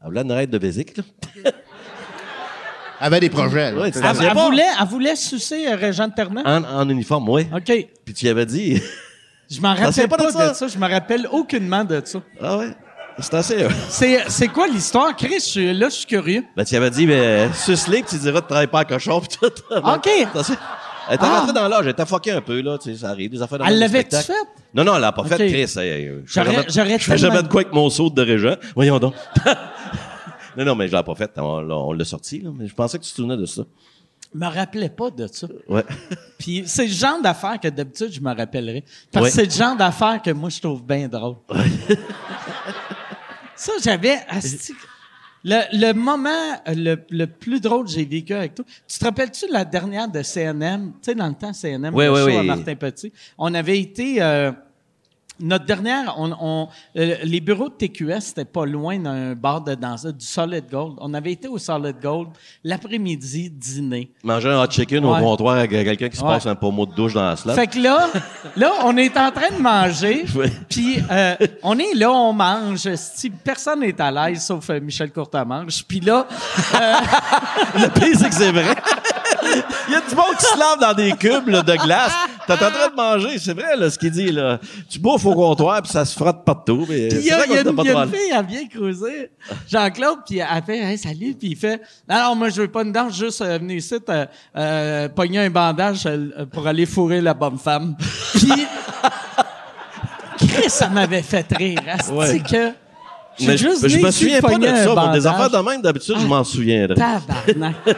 elle 0.00 0.08
voulait 0.08 0.22
une 0.22 0.32
raide 0.32 0.48
de 0.48 0.56
vésicle, 0.58 1.02
là. 1.44 1.50
Elle 3.00 3.06
avait 3.08 3.20
des 3.20 3.28
projets. 3.28 3.72
là. 3.72 3.82
Ouais, 3.82 3.90
Elle, 3.94 4.02
elle 4.02 4.34
voulait, 4.34 4.62
elle 4.80 4.86
voulait 4.86 5.16
sucer 5.16 5.66
euh, 5.68 5.76
Régent 5.76 6.08
de 6.08 6.14
Ternan? 6.14 6.42
En, 6.46 6.64
en 6.64 6.88
uniforme, 6.88 7.28
oui. 7.28 7.46
OK. 7.54 7.88
Puis 8.04 8.14
tu 8.14 8.24
y 8.24 8.28
avais 8.30 8.46
dit, 8.46 8.80
Je 9.56 9.60
m'en 9.60 9.74
rappelle 9.74 10.08
pas 10.08 10.16
de 10.16 10.50
de 10.50 10.54
ça? 10.54 10.68
Je 10.68 10.78
me 10.78 10.88
rappelle 10.88 11.26
aucunement 11.30 11.84
de 11.84 12.00
ça. 12.04 12.20
ah 12.40 12.58
ouais, 12.58 12.70
c'était 13.18 13.36
assez... 13.36 13.62
euh, 13.62 13.68
C'est, 13.88 14.24
c'est 14.28 14.48
quoi 14.48 14.66
l'histoire? 14.66 15.14
Chris, 15.16 15.52
je 15.54 15.72
là, 15.72 15.88
je 15.88 15.94
suis 15.94 16.06
curieux. 16.06 16.44
Ben, 16.56 16.64
tu 16.64 16.74
avais 16.76 16.90
dit, 16.90 17.06
ben, 17.06 17.52
suce-les, 17.52 18.02
que 18.02 18.08
tu 18.10 18.16
diras 18.18 18.40
de 18.40 18.46
travailler 18.46 18.66
pas 18.66 18.80
à 18.80 18.84
cochon, 18.84 19.20
pis 19.20 19.28
tout. 19.38 19.46
OK. 19.70 20.08
T'as 20.32 20.42
su? 20.42 20.52
Elle 21.08 21.16
était 21.16 21.24
Ah. 21.28 21.40
rentrée 21.40 21.52
dans 21.52 21.68
l'âge, 21.68 21.80
elle 21.82 21.90
était 21.90 22.06
fuckée 22.06 22.30
un 22.32 22.40
peu, 22.40 22.60
là, 22.62 22.78
tu 22.78 22.90
sais, 22.92 23.00
ça 23.00 23.10
arrive, 23.10 23.30
des 23.30 23.42
affaires 23.42 23.58
de 23.58 23.64
Elle 23.66 23.78
l'avait-tu 23.78 24.16
spectacles. 24.16 24.26
fait? 24.32 24.62
Non, 24.74 24.84
non, 24.84 24.94
elle 24.94 25.02
l'a 25.02 25.12
pas 25.12 25.24
fait, 25.24 25.34
OK. 25.34 25.40
Chris. 25.52 25.74
hey, 25.78 25.88
hey, 25.90 26.06
je 26.24 26.32
J'aurais- 26.32 26.52
jamais- 26.52 26.66
j'aurais 26.70 26.98
Je 26.98 27.04
fais 27.04 27.18
jamais 27.18 27.42
de 27.42 27.48
quoi 27.48 27.60
avec 27.60 27.72
mon 27.74 27.90
saut 27.90 28.08
de 28.08 28.22
régent. 28.22 28.56
Voyons 28.74 28.98
donc. 28.98 29.12
non, 30.56 30.64
non, 30.64 30.74
mais 30.74 30.88
je 30.88 30.96
l'ai 30.96 31.02
pas 31.02 31.14
fait. 31.14 31.30
On, 31.36 31.60
l'a- 31.60 31.76
on 31.76 31.92
l'a 31.92 32.04
sorti, 32.04 32.40
là, 32.40 32.50
mais 32.56 32.66
je 32.66 32.74
pensais 32.74 32.98
que 32.98 33.04
tu 33.04 33.10
te 33.10 33.16
souvenais 33.16 33.36
de 33.36 33.44
ça. 33.46 33.62
Je 34.34 34.38
me 34.40 34.46
rappelais 34.46 34.88
pas 34.88 35.10
de 35.10 35.26
ça. 35.28 35.46
Ouais. 35.68 35.84
Puis 36.38 36.64
c'est 36.66 36.86
le 36.86 36.92
genre 36.92 37.22
d'affaires 37.22 37.60
que 37.60 37.68
d'habitude, 37.68 38.12
je 38.12 38.20
me 38.20 38.34
rappellerais. 38.34 38.82
Parce 39.12 39.24
Ouais. 39.26 39.30
que 39.30 39.36
c'est 39.36 39.44
le 39.44 39.50
genre 39.50 39.76
d'affaires 39.76 40.20
que 40.20 40.30
moi, 40.32 40.50
je 40.50 40.60
trouve 40.60 40.82
bien 40.84 41.06
drôle. 41.08 41.36
ça, 43.56 43.72
j'avais... 43.82 44.18
Le, 45.46 45.60
le 45.78 45.92
moment 45.92 46.30
le, 46.68 46.96
le 47.10 47.26
plus 47.26 47.60
drôle 47.60 47.84
que 47.84 47.90
j'ai 47.92 48.06
vécu 48.06 48.32
avec 48.32 48.54
toi, 48.54 48.64
tu 48.88 48.98
te 48.98 49.04
rappelles-tu 49.04 49.46
de 49.46 49.52
la 49.52 49.66
dernière 49.66 50.08
de 50.08 50.22
CNM? 50.22 50.92
Tu 50.94 50.98
sais, 51.02 51.14
dans 51.14 51.28
le 51.28 51.34
temps, 51.34 51.52
CNM, 51.52 51.94
Oui, 51.94 52.06
le 52.06 52.12
oui, 52.12 52.18
show 52.20 52.26
oui. 52.28 52.36
à 52.38 52.42
Martin 52.42 52.74
Petit. 52.74 53.12
On 53.36 53.52
avait 53.52 53.78
été... 53.78 54.22
euh, 54.22 54.52
notre 55.40 55.64
dernière, 55.64 56.14
on, 56.18 56.32
on- 56.40 56.68
euh, 56.96 57.16
les 57.24 57.40
bureaux 57.40 57.68
de 57.68 57.74
TQS, 57.74 58.20
c'était 58.20 58.44
pas 58.44 58.64
loin 58.66 58.98
d'un 58.98 59.34
bar 59.34 59.60
de 59.62 59.74
danse, 59.74 60.04
du 60.06 60.24
Solid 60.24 60.64
Gold. 60.70 60.94
On 60.98 61.12
avait 61.14 61.32
été 61.32 61.48
au 61.48 61.58
Solid 61.58 61.96
Gold 62.00 62.28
l'après-midi, 62.62 63.50
dîner. 63.50 64.10
Manger 64.22 64.50
un 64.50 64.62
hot 64.62 64.70
chicken 64.70 65.04
Ouais. 65.04 65.18
au 65.18 65.22
comptoir 65.22 65.56
avec 65.56 65.70
quelqu'un 65.70 66.08
qui 66.08 66.16
se 66.16 66.22
Ouais. 66.22 66.28
passe 66.34 66.46
un 66.46 66.54
pommeau 66.54 66.86
de 66.86 66.94
douche 66.94 67.14
dans 67.14 67.24
la 67.26 67.36
slap. 67.36 67.54
Fait 67.56 67.66
que 67.66 67.78
là, 67.78 68.08
là, 68.56 68.70
on 68.84 68.96
est 68.96 69.16
en 69.16 69.30
train 69.30 69.50
de 69.56 69.60
manger. 69.60 70.24
Puis 70.68 70.98
euh, 71.10 71.34
on 71.62 71.78
est 71.78 71.94
là, 71.94 72.10
on 72.12 72.32
mange. 72.32 72.88
Si 72.94 73.30
personne 73.30 73.80
n'est 73.80 74.00
à 74.00 74.10
l'aise, 74.10 74.44
sauf 74.46 74.70
euh, 74.70 74.80
Michel 74.80 75.10
Courtemanche. 75.12 75.82
Puis 75.86 76.00
là, 76.00 76.26
Le 77.74 77.88
pire, 77.88 78.16
c'est 78.18 78.28
que 78.28 78.34
c'est 78.34 78.52
vrai. 78.52 78.74
Il 79.88 79.92
y 79.92 79.96
a 79.96 80.00
du 80.00 80.14
monde 80.14 80.36
qui 80.38 80.44
se 80.44 80.58
lave 80.58 80.80
dans 80.80 80.94
des 80.94 81.12
cubes 81.12 81.48
là, 81.48 81.62
de 81.62 81.74
glace. 81.76 82.12
T'es 82.46 82.52
en 82.52 82.56
train 82.56 82.88
de 82.90 82.94
manger, 82.94 83.38
c'est 83.38 83.54
vrai 83.54 83.76
là, 83.76 83.90
ce 83.90 83.98
qu'il 83.98 84.10
dit. 84.10 84.30
Là. 84.30 84.58
Tu 84.90 84.98
bouffes 84.98 85.24
au 85.24 85.34
comptoir, 85.34 85.80
puis 85.82 85.90
ça 85.90 86.04
se 86.04 86.14
frotte 86.14 86.44
partout. 86.44 86.84
puis 86.86 86.96
il 87.10 87.24
y 87.24 87.30
a, 87.30 87.46
y 87.46 87.56
a 87.56 87.60
une, 87.62 87.76
y 87.84 87.90
a 87.90 88.04
une 88.04 88.10
fille, 88.10 88.32
elle 88.36 88.46
vient 88.46 88.66
creuser. 88.68 89.30
Jean-Claude, 89.68 90.18
puis 90.26 90.38
elle 90.38 90.62
fait 90.64 90.78
hey, 90.78 90.98
salut, 90.98 91.34
puis 91.38 91.48
il 91.50 91.56
fait 91.56 91.80
non, 92.08 92.34
moi 92.34 92.48
je 92.50 92.60
veux 92.62 92.68
pas 92.68 92.82
une 92.82 92.92
danse, 92.92 93.16
juste 93.16 93.40
euh, 93.40 93.58
venir 93.58 93.76
ici, 93.76 93.94
euh, 94.08 94.26
euh, 94.56 95.08
pogner 95.08 95.40
un 95.40 95.50
bandage 95.50 96.02
euh, 96.06 96.44
pour 96.52 96.66
aller 96.66 96.86
fourrer 96.86 97.20
la 97.20 97.34
bonne 97.34 97.58
femme. 97.58 97.96
Puis 100.36 100.48
Chris, 100.48 100.68
ça 100.68 100.88
m'avait 100.88 101.22
fait 101.22 101.46
rire. 101.56 101.78
Asti 101.88 102.12
Ouais. 102.12 102.40
que 102.40 102.72
Mais 103.40 103.56
je, 103.56 103.68
juste 103.68 103.88
je 103.88 103.98
me 103.98 104.10
souviens 104.10 104.40
pas 104.40 104.58
de 104.58 104.66
ça. 104.66 105.10
Des 105.12 105.26
affaires 105.26 105.50
de 105.50 105.58
même, 105.58 105.80
d'habitude, 105.80 106.16
je 106.20 106.26
m'en 106.26 106.44
souviendrai. 106.44 106.94
Tabarnak. 106.96 107.76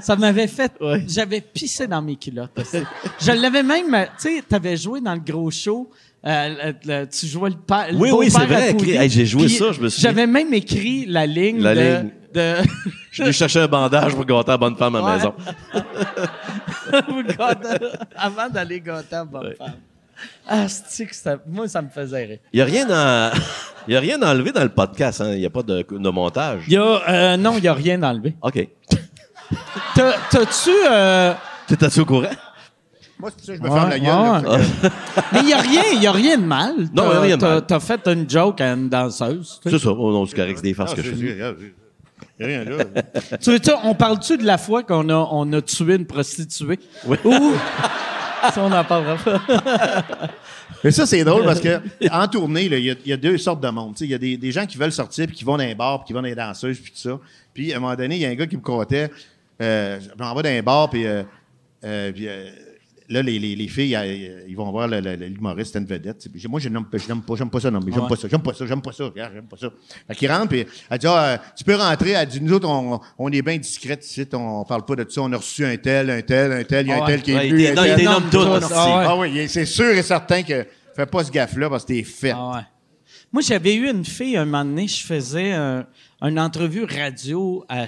Ça 0.00 0.16
m'avait 0.16 0.46
fait. 0.46 0.72
Ouais. 0.80 1.04
J'avais 1.08 1.40
pissé 1.40 1.86
dans 1.86 2.02
mes 2.02 2.16
culottes. 2.16 2.50
aussi. 2.58 2.78
Je 3.20 3.32
l'avais 3.32 3.62
même. 3.62 3.92
euh, 3.94 4.04
Tu 4.20 4.36
sais, 4.36 4.42
t'avais 4.48 4.76
joué 4.76 5.00
dans 5.00 5.14
le 5.14 5.20
gros 5.20 5.50
show. 5.50 5.90
euh, 6.26 6.72
le- 6.84 7.00
le- 7.00 7.06
tu 7.08 7.26
jouais 7.26 7.50
le 7.50 7.56
père. 7.56 7.88
Oui, 7.94 8.10
oui, 8.12 8.30
c'est 8.30 8.44
vrai, 8.46 8.74
à 8.98 9.04
hey, 9.04 9.10
j'ai 9.10 9.26
joué 9.26 9.46
Puis 9.46 9.54
ça, 9.56 9.72
je 9.72 9.80
me 9.80 9.88
souviens. 9.88 10.10
J'avais 10.10 10.26
même 10.26 10.52
écrit 10.54 11.06
la 11.06 11.26
ligne 11.26 11.60
La 11.60 11.74
de. 11.74 11.80
ligne. 11.80 12.10
de 12.34 12.54
Je 13.10 13.22
venu 13.22 13.32
chercher 13.32 13.60
un 13.60 13.66
bandage 13.68 14.14
pour 14.14 14.24
gâter 14.24 14.50
la 14.50 14.58
bonne 14.58 14.76
femme 14.76 14.94
à 14.96 15.00
la 15.00 15.04
Ouais. 15.06 15.16
maison. 15.16 15.34
Avant 18.16 18.48
d'aller 18.48 18.80
gâter 18.80 19.06
la 19.12 19.24
bonne 19.24 19.54
femme. 19.56 19.74
Ah, 20.46 20.68
c'est 20.68 21.06
que 21.06 21.16
ça, 21.16 21.38
moi, 21.46 21.66
ça 21.66 21.80
me 21.80 21.88
faisait 21.88 22.24
rire. 22.26 22.38
Il 22.52 22.56
n'y 22.56 22.62
a 22.62 22.64
rien 22.66 22.86
à... 22.90 23.32
Il 23.88 23.94
y 23.94 23.96
a 23.96 24.00
rien 24.00 24.20
à 24.20 24.32
enlever 24.34 24.52
dans 24.52 24.62
le 24.62 24.68
podcast, 24.68 25.22
hein. 25.22 25.32
Il 25.32 25.38
n'y 25.38 25.46
a 25.46 25.50
pas 25.50 25.62
de, 25.62 25.82
de 25.90 26.08
montage. 26.10 26.64
Il 26.68 26.74
y 26.74 26.76
a, 26.76 26.82
euh, 27.08 27.36
non, 27.38 27.54
il 27.56 27.62
n'y 27.62 27.68
a 27.68 27.72
rien 27.72 28.02
enlevé. 28.02 28.34
OK. 28.42 28.68
T'as- 29.94 30.14
T'as-tu. 30.30 30.70
euh, 30.90 31.34
T'es-tu 31.66 32.00
au 32.00 32.04
courant? 32.04 32.28
Moi, 33.18 33.30
c'est 33.30 33.36
pour 33.36 33.44
ça 33.46 33.52
que 33.52 33.58
je 33.58 33.62
me 33.62 33.68
Ouais, 33.68 33.74
ferme 33.78 33.90
la 33.90 33.98
gueule. 33.98 34.60
là. 34.82 34.90
mais 35.32 35.40
il 35.40 35.46
n'y 35.46 35.52
a 35.52 35.58
rien, 35.60 35.82
il 35.92 36.02
y 36.02 36.06
a 36.06 36.12
rien 36.12 36.38
de 36.38 36.44
mal. 36.44 36.74
Non, 36.94 37.04
il 37.04 37.06
y 37.06 37.10
a 37.10 37.10
T'as- 37.12 37.20
rien 37.20 37.36
de 37.36 37.40
t'as- 37.40 37.48
mal. 37.48 37.66
T'as 37.66 37.80
fait 37.80 38.08
une 38.08 38.30
joke 38.30 38.60
à 38.62 38.72
une 38.72 38.88
danseuse. 38.88 39.60
tu 39.62 39.70
sais. 39.70 39.76
C'est 39.78 39.84
ça. 39.84 39.90
Oh 39.92 40.10
non, 40.12 40.24
c'est 40.26 40.36
correct, 40.36 40.56
c'est 40.56 40.62
des 40.62 40.74
farces 40.74 40.94
que 40.94 41.02
je 41.02 41.10
fais. 41.10 41.16
je- 41.26 41.32
regarde, 41.34 41.56
je- 41.60 41.66
y 42.40 42.44
a 42.44 42.46
rien 42.46 42.64
là. 42.64 42.84
Tu 43.40 43.50
veux 43.50 43.58
on 43.84 43.94
parle-tu 43.94 44.38
de 44.38 44.44
la 44.46 44.56
fois 44.56 44.82
qu'on 44.82 45.08
a, 45.10 45.28
on 45.32 45.52
a 45.52 45.60
tué 45.60 45.96
une 45.96 46.06
prostituée? 46.06 46.78
Oui. 47.06 47.18
Ou. 47.24 47.52
Ça, 48.54 48.62
on 48.62 48.70
n'en 48.70 48.82
parlera 48.84 49.16
pas. 49.16 49.42
Mais 50.82 50.90
ça, 50.92 51.04
c'est 51.04 51.22
drôle 51.24 51.44
parce 51.44 51.60
que 51.60 51.78
en 52.10 52.26
tournée, 52.26 52.64
il 52.64 52.72
y, 52.72 52.90
a- 52.90 52.94
il 53.04 53.10
y 53.10 53.12
a 53.12 53.18
deux 53.18 53.36
sortes 53.36 53.60
de 53.62 53.68
monde. 53.68 53.92
Tu 53.92 53.98
sais, 53.98 54.04
Il 54.06 54.10
y 54.12 54.14
a 54.14 54.18
des, 54.18 54.38
des 54.38 54.50
gens 54.50 54.64
qui 54.64 54.78
veulent 54.78 54.92
sortir, 54.92 55.26
puis 55.26 55.36
qui 55.36 55.44
vont 55.44 55.58
dans 55.58 55.64
les 55.64 55.74
bars, 55.74 55.98
puis 55.98 56.06
qui 56.06 56.12
vont 56.14 56.22
dans 56.22 56.26
les 56.28 56.34
danseuses, 56.34 56.78
puis 56.78 56.90
tout 56.90 56.98
ça. 56.98 57.18
Puis 57.52 57.70
à 57.74 57.76
un 57.76 57.80
moment 57.80 57.94
donné, 57.94 58.14
il 58.16 58.22
y 58.22 58.24
a 58.24 58.30
un 58.30 58.34
gars 58.34 58.46
qui 58.46 58.56
me 58.56 58.62
comptait. 58.62 59.10
Euh, 59.60 60.00
je 60.00 60.22
m'en 60.22 60.34
vais 60.34 60.42
dans 60.42 60.48
un 60.48 60.62
bar, 60.62 60.90
puis, 60.90 61.06
euh, 61.06 61.22
euh, 61.84 62.12
puis, 62.12 62.26
euh, 62.28 62.50
là, 63.08 63.22
les, 63.22 63.38
les, 63.38 63.56
les 63.56 63.68
filles, 63.68 63.98
ils 64.48 64.54
vont 64.56 64.70
voir 64.70 64.86
l'humoriste, 64.88 65.72
c'est 65.72 65.78
une 65.80 65.84
vedette. 65.86 66.28
Puis 66.32 66.42
moi, 66.48 66.60
je 66.60 66.68
n'aime 66.68 66.84
pas, 66.84 66.96
j'aime 66.98 67.50
pas 67.50 67.60
ça, 67.60 67.70
non, 67.70 67.80
mais 67.84 67.92
j'aime 67.92 68.02
Ouais. 68.04 68.08
pas 68.08 68.16
ça, 68.16 68.28
j'aime 68.28 68.40
pas 68.42 68.52
ça, 68.54 68.66
j'aime 68.66 68.80
pas 68.82 68.92
ça, 68.92 69.04
j'aime 69.14 69.46
pas 69.48 69.56
ça. 69.56 69.68
Fait 70.08 70.14
qu'il 70.14 70.30
rentre, 70.30 70.48
puis 70.48 70.64
elle 70.88 70.98
dit, 70.98 71.06
ah, 71.08 71.38
tu 71.56 71.64
peux 71.64 71.74
rentrer. 71.74 72.10
Elle 72.12 72.28
dit, 72.28 72.40
nous 72.40 72.52
autres, 72.54 72.68
on, 72.68 73.00
on 73.18 73.30
est 73.32 73.42
bien 73.42 73.58
discrètes 73.58 74.04
ici, 74.06 74.26
on 74.32 74.64
parle 74.64 74.84
pas 74.84 74.94
de 74.96 75.06
ça. 75.10 75.22
On 75.22 75.32
a 75.32 75.36
reçu 75.36 75.64
un 75.64 75.76
tel, 75.76 76.08
un 76.10 76.22
tel, 76.22 76.52
un 76.52 76.64
tel, 76.64 76.86
il 76.86 76.90
y 76.90 76.92
a 76.92 76.96
un 76.96 77.00
Ouais. 77.00 77.06
tel 77.06 77.22
qui 77.22 77.32
est 77.32 77.34
Ouais, 77.34 77.48
venu. 77.48 77.64
t'é- 77.64 77.74
non, 77.74 77.82
tel. 77.82 78.00
il 78.00 78.06
tout. 78.06 78.30
tout, 78.30 78.36
hostie. 78.38 78.72
ah 78.74 78.98
ouais. 78.98 79.04
Ah 79.08 79.16
oui, 79.18 79.48
c'est 79.48 79.66
sûr 79.66 79.90
et 79.90 80.02
certain 80.02 80.42
que 80.42 80.66
fais 80.94 81.06
pas 81.06 81.24
ce 81.24 81.30
gaffe-là 81.30 81.68
parce 81.68 81.84
que 81.84 81.92
t'es 81.92 82.02
fait. 82.04 82.32
Ah 82.34 82.52
ouais. 82.54 82.62
Moi, 83.32 83.42
j'avais 83.42 83.74
eu 83.74 83.88
une 83.90 84.04
fille, 84.04 84.36
un 84.36 84.44
moment 84.44 84.64
donné, 84.64 84.88
je 84.88 85.04
faisais 85.04 85.52
un- 85.52 85.86
une 86.22 86.38
entrevue 86.38 86.84
radio 86.84 87.64
à. 87.68 87.86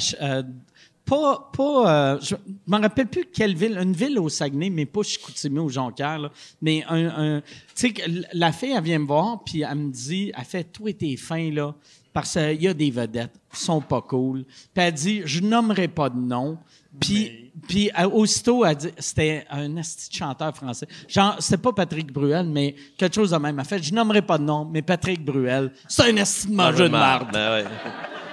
Pas. 1.16 1.50
pas 1.56 2.14
euh, 2.14 2.18
je 2.20 2.34
me 2.66 2.80
rappelle 2.80 3.06
plus 3.06 3.24
quelle 3.32 3.54
ville, 3.54 3.76
une 3.78 3.92
ville 3.92 4.18
au 4.18 4.28
Saguenay, 4.28 4.70
mais 4.70 4.86
pas 4.86 5.02
Chicoutimi 5.02 5.58
ou 5.58 5.68
Jonquière, 5.68 6.18
là, 6.18 6.30
mais 6.60 6.84
un. 6.88 7.36
un- 7.36 7.40
tu 7.74 7.92
sais, 7.94 7.94
la 8.32 8.52
fille, 8.52 8.72
elle 8.76 8.82
vient 8.82 8.98
me 8.98 9.06
voir, 9.06 9.42
puis 9.44 9.62
elle 9.62 9.74
me 9.76 9.90
dit 9.90 10.32
elle 10.36 10.44
fait, 10.44 10.64
toi, 10.64 10.92
t'es 10.92 11.16
fin, 11.16 11.50
là, 11.50 11.74
parce 12.12 12.32
qu'il 12.32 12.62
y 12.62 12.68
a 12.68 12.74
des 12.74 12.90
vedettes 12.90 13.32
qui 13.52 13.60
sont 13.60 13.80
pas 13.80 14.00
cool. 14.02 14.44
Puis 14.44 14.84
elle 14.84 14.92
dit 14.94 15.22
je 15.24 15.40
nommerai 15.40 15.88
pas 15.88 16.08
de 16.08 16.18
nom. 16.18 16.58
Puis, 17.00 17.50
puis 17.66 17.90
aussitôt, 18.12 18.66
elle 18.66 18.76
dit, 18.76 18.90
c'était 18.98 19.46
un 19.50 19.78
asti 19.78 20.14
chanteur 20.14 20.54
français. 20.54 20.86
Genre, 21.08 21.36
c'était 21.38 21.56
pas 21.56 21.72
Patrick 21.72 22.12
Bruel, 22.12 22.46
mais 22.46 22.74
quelque 22.98 23.14
chose 23.14 23.30
de 23.30 23.36
même. 23.38 23.58
Elle 23.58 23.64
fait, 23.64 23.82
je 23.82 23.94
nommerai 23.94 24.20
pas 24.20 24.36
de 24.36 24.42
nom, 24.44 24.68
mais 24.70 24.82
Patrick 24.82 25.24
Bruel, 25.24 25.72
c'est 25.88 26.12
un 26.12 26.16
asti 26.18 26.48
de 26.48 26.54
mangeur 26.54 26.88
de 26.88 26.92
marde. 26.92 27.34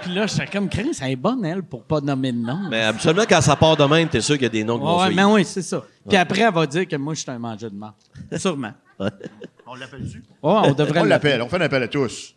Puis 0.02 0.14
là, 0.14 0.26
j'étais 0.28 0.48
comme, 0.48 0.70
Chris, 0.70 0.98
elle 1.02 1.12
est 1.12 1.16
bonne, 1.16 1.44
elle, 1.46 1.64
pour 1.64 1.84
pas 1.84 2.00
nommer 2.02 2.32
de 2.32 2.38
nom. 2.38 2.60
Mais 2.70 2.82
absolument, 2.84 3.26
quand 3.28 3.42
ça 3.42 3.56
part 3.56 3.76
de 3.78 3.84
même, 3.84 4.08
t'es 4.10 4.22
sûr 4.22 4.36
qu'il 4.36 4.44
y 4.44 4.46
a 4.46 4.50
des 4.50 4.64
noms 4.64 4.78
qui 4.78 4.84
vont 4.86 4.98
Ouais, 5.00 5.06
suivre. 5.08 5.28
mais 5.28 5.34
oui, 5.34 5.46
c'est 5.46 5.62
ça. 5.62 5.84
Puis 6.08 6.18
après, 6.18 6.42
elle 6.42 6.54
va 6.54 6.66
dire 6.66 6.88
que 6.88 6.96
moi, 6.96 7.14
je 7.14 7.20
suis 7.22 7.32
un 7.32 7.40
mangeur 7.40 7.70
de 7.72 7.76
marde. 7.76 7.94
Sûrement. 8.38 8.74
On 9.68 9.76
l'appelle-tu? 9.76 10.24
On 10.42 10.74
devrait 10.74 11.00
On 11.02 11.04
l'appelle, 11.06 11.42
on 11.42 11.48
fait 11.50 11.58
un 11.58 11.62
appel 11.62 11.84
à 11.84 11.88
tous. 11.88 12.36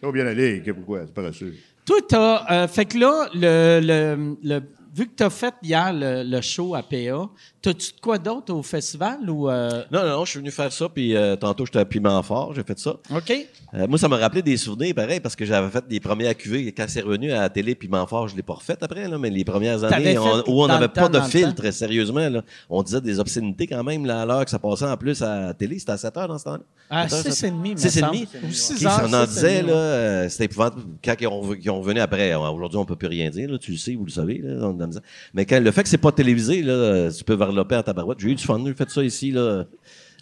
Ça 0.00 0.06
va 0.06 0.12
bien 0.12 0.26
aller, 0.26 0.62
que- 0.62 0.70
pourquoi? 0.70 1.00
C'est 1.06 1.14
paresseux. 1.14 1.54
Toi, 1.84 1.98
t'as. 2.08 2.46
euh, 2.64 2.68
fait 2.68 2.86
que 2.86 2.98
là, 2.98 3.28
le, 3.34 3.80
le, 3.82 4.36
le- 4.42 4.62
vu 4.94 5.06
que 5.06 5.12
t'as 5.14 5.30
fait 5.30 5.54
hier 5.62 5.92
le, 5.92 6.22
le 6.24 6.40
show 6.40 6.74
à 6.74 6.82
PA, 6.82 7.28
t'as-tu 7.62 7.92
de 7.92 8.00
quoi 8.00 8.18
d'autre 8.18 8.52
au 8.54 8.62
festival 8.62 9.28
ou. 9.28 9.48
euh, 9.50 9.82
Non, 9.90 10.02
non, 10.02 10.08
non, 10.18 10.24
je 10.24 10.30
suis 10.30 10.38
venu 10.40 10.50
faire 10.50 10.72
ça, 10.72 10.88
puis 10.88 11.14
euh, 11.14 11.36
tantôt, 11.36 11.66
j'étais 11.66 11.78
à 11.78 11.84
Piment 11.84 12.22
Fort, 12.22 12.54
j'ai 12.54 12.62
fait 12.62 12.78
ça. 12.78 12.96
OK? 13.14 13.32
Euh, 13.74 13.86
moi, 13.86 13.98
ça 13.98 14.08
m'a 14.08 14.16
rappelé 14.16 14.42
des 14.42 14.56
souvenirs, 14.56 14.94
pareil, 14.94 15.20
parce 15.20 15.36
que 15.36 15.44
j'avais 15.44 15.68
fait 15.70 15.86
des 15.86 16.00
premiers 16.00 16.26
à 16.26 16.34
cuvée. 16.34 16.72
Quand 16.72 16.86
c'est 16.88 17.02
revenu 17.02 17.30
à 17.32 17.42
la 17.42 17.48
télé, 17.50 17.74
Piment 17.74 18.06
Fort, 18.06 18.26
je 18.28 18.34
l'ai 18.36 18.42
pas 18.42 18.54
refait 18.54 18.76
après, 18.80 19.06
là, 19.08 19.16
mais 19.18 19.30
les 19.30 19.44
premières 19.44 19.84
années, 19.84 20.18
on- 20.18 20.42
où 20.50 20.62
on 20.62 20.66
n'avait 20.66 20.88
pas 20.88 21.08
de 21.08 21.20
filtre, 21.20 21.70
sérieusement, 21.70 22.28
là. 22.28 22.42
On 22.68 22.82
disait 22.82 23.00
des 23.00 23.20
obscénités 23.20 23.66
quand 23.66 23.84
même, 23.84 24.06
là, 24.06 24.22
à 24.22 24.26
l'heure 24.26 24.44
que 24.44 24.50
ça 24.50 24.58
passait 24.58 24.86
en 24.86 24.96
plus 24.96 25.22
à 25.22 25.40
la 25.48 25.54
télé. 25.54 25.78
C'était 25.78 25.92
à 25.92 25.98
7 25.98 26.16
heures 26.16 26.28
dans 26.28 26.38
ce 26.38 26.44
temps-là. 26.44 26.60
À 26.90 27.08
7 27.08 27.18
heures, 27.26 27.32
6 27.32 27.38
7 27.38 27.48
et 27.48 27.50
demi, 27.52 27.70
me 27.72 27.76
6 27.76 27.86
et 27.86 28.00
semble. 28.00 28.12
demi. 28.12 28.28
Ou 28.48 28.52
6 28.52 28.74
Qui 28.74 28.86
heures, 28.86 28.92
s'en 29.08 29.12
en 29.12 29.24
6 29.26 29.30
et 29.30 29.34
disait, 29.34 29.62
là, 29.62 29.72
euh, 29.72 30.28
c'était 30.28 30.44
épouvantable. 30.46 30.82
Quand 31.04 31.14
ils 31.20 31.26
ont, 31.28 31.54
ils 31.54 31.70
ont 31.70 31.80
revenu 31.80 32.00
après, 32.00 32.32
euh, 32.32 32.38
aujourd'hui, 32.50 32.78
on 32.78 32.84
peut 32.84 32.96
plus 32.96 33.06
rien 33.08 33.30
dire, 33.30 33.48
là, 33.50 33.58
tu 33.58 33.70
le 33.72 33.76
sais, 33.76 33.94
vous 33.94 34.06
le 34.06 34.10
savez, 34.10 34.38
là, 34.42 34.66
on. 34.66 34.76
Mais 35.34 35.44
quand, 35.46 35.60
le 35.62 35.70
fait 35.70 35.82
que 35.84 35.88
c'est 35.88 35.98
pas 35.98 36.10
télévisé, 36.12 36.62
là, 36.62 37.10
tu 37.16 37.22
peux 37.22 37.34
varloper 37.50 37.76
à 37.76 37.82
ta 37.82 37.92
barouette. 37.92 38.18
J'ai 38.20 38.28
eu 38.30 38.34
du 38.34 38.44
fun, 38.44 38.60
j'ai 38.64 38.74
fait 38.74 38.90
ça 38.90 39.02
ici, 39.02 39.30
là, 39.30 39.64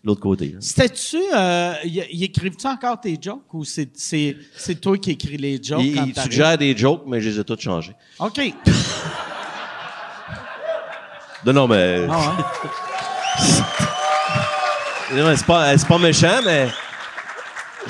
l'autre 0.04 0.20
côté. 0.20 0.54
C'était-tu. 0.60 1.18
Euh, 1.34 1.74
y, 1.84 2.02
y 2.10 2.24
écrivent-tu 2.24 2.66
encore 2.66 3.00
tes 3.00 3.18
jokes 3.20 3.52
ou 3.52 3.64
c'est, 3.64 3.90
c'est, 3.94 4.36
c'est 4.56 4.80
toi 4.80 4.96
qui 4.98 5.10
écris 5.12 5.36
les 5.36 5.60
jokes 5.62 5.82
Il, 5.82 5.94
quand 5.94 6.04
il 6.04 6.12
t'arrives? 6.12 6.32
suggère 6.32 6.58
des 6.58 6.76
jokes, 6.76 7.02
mais 7.06 7.20
je 7.20 7.28
les 7.30 7.40
ai 7.40 7.44
tous 7.44 7.58
changés. 7.60 7.94
OK. 8.18 8.40
Non, 11.46 11.52
non, 11.52 11.68
mais. 11.68 12.06
Ah 12.10 12.18
ouais? 12.18 12.26
Non, 15.16 15.28
mais 15.28 15.36
c'est 15.36 15.46
pas, 15.46 15.78
c'est 15.78 15.86
pas 15.88 15.98
méchant, 15.98 16.40
mais. 16.44 16.68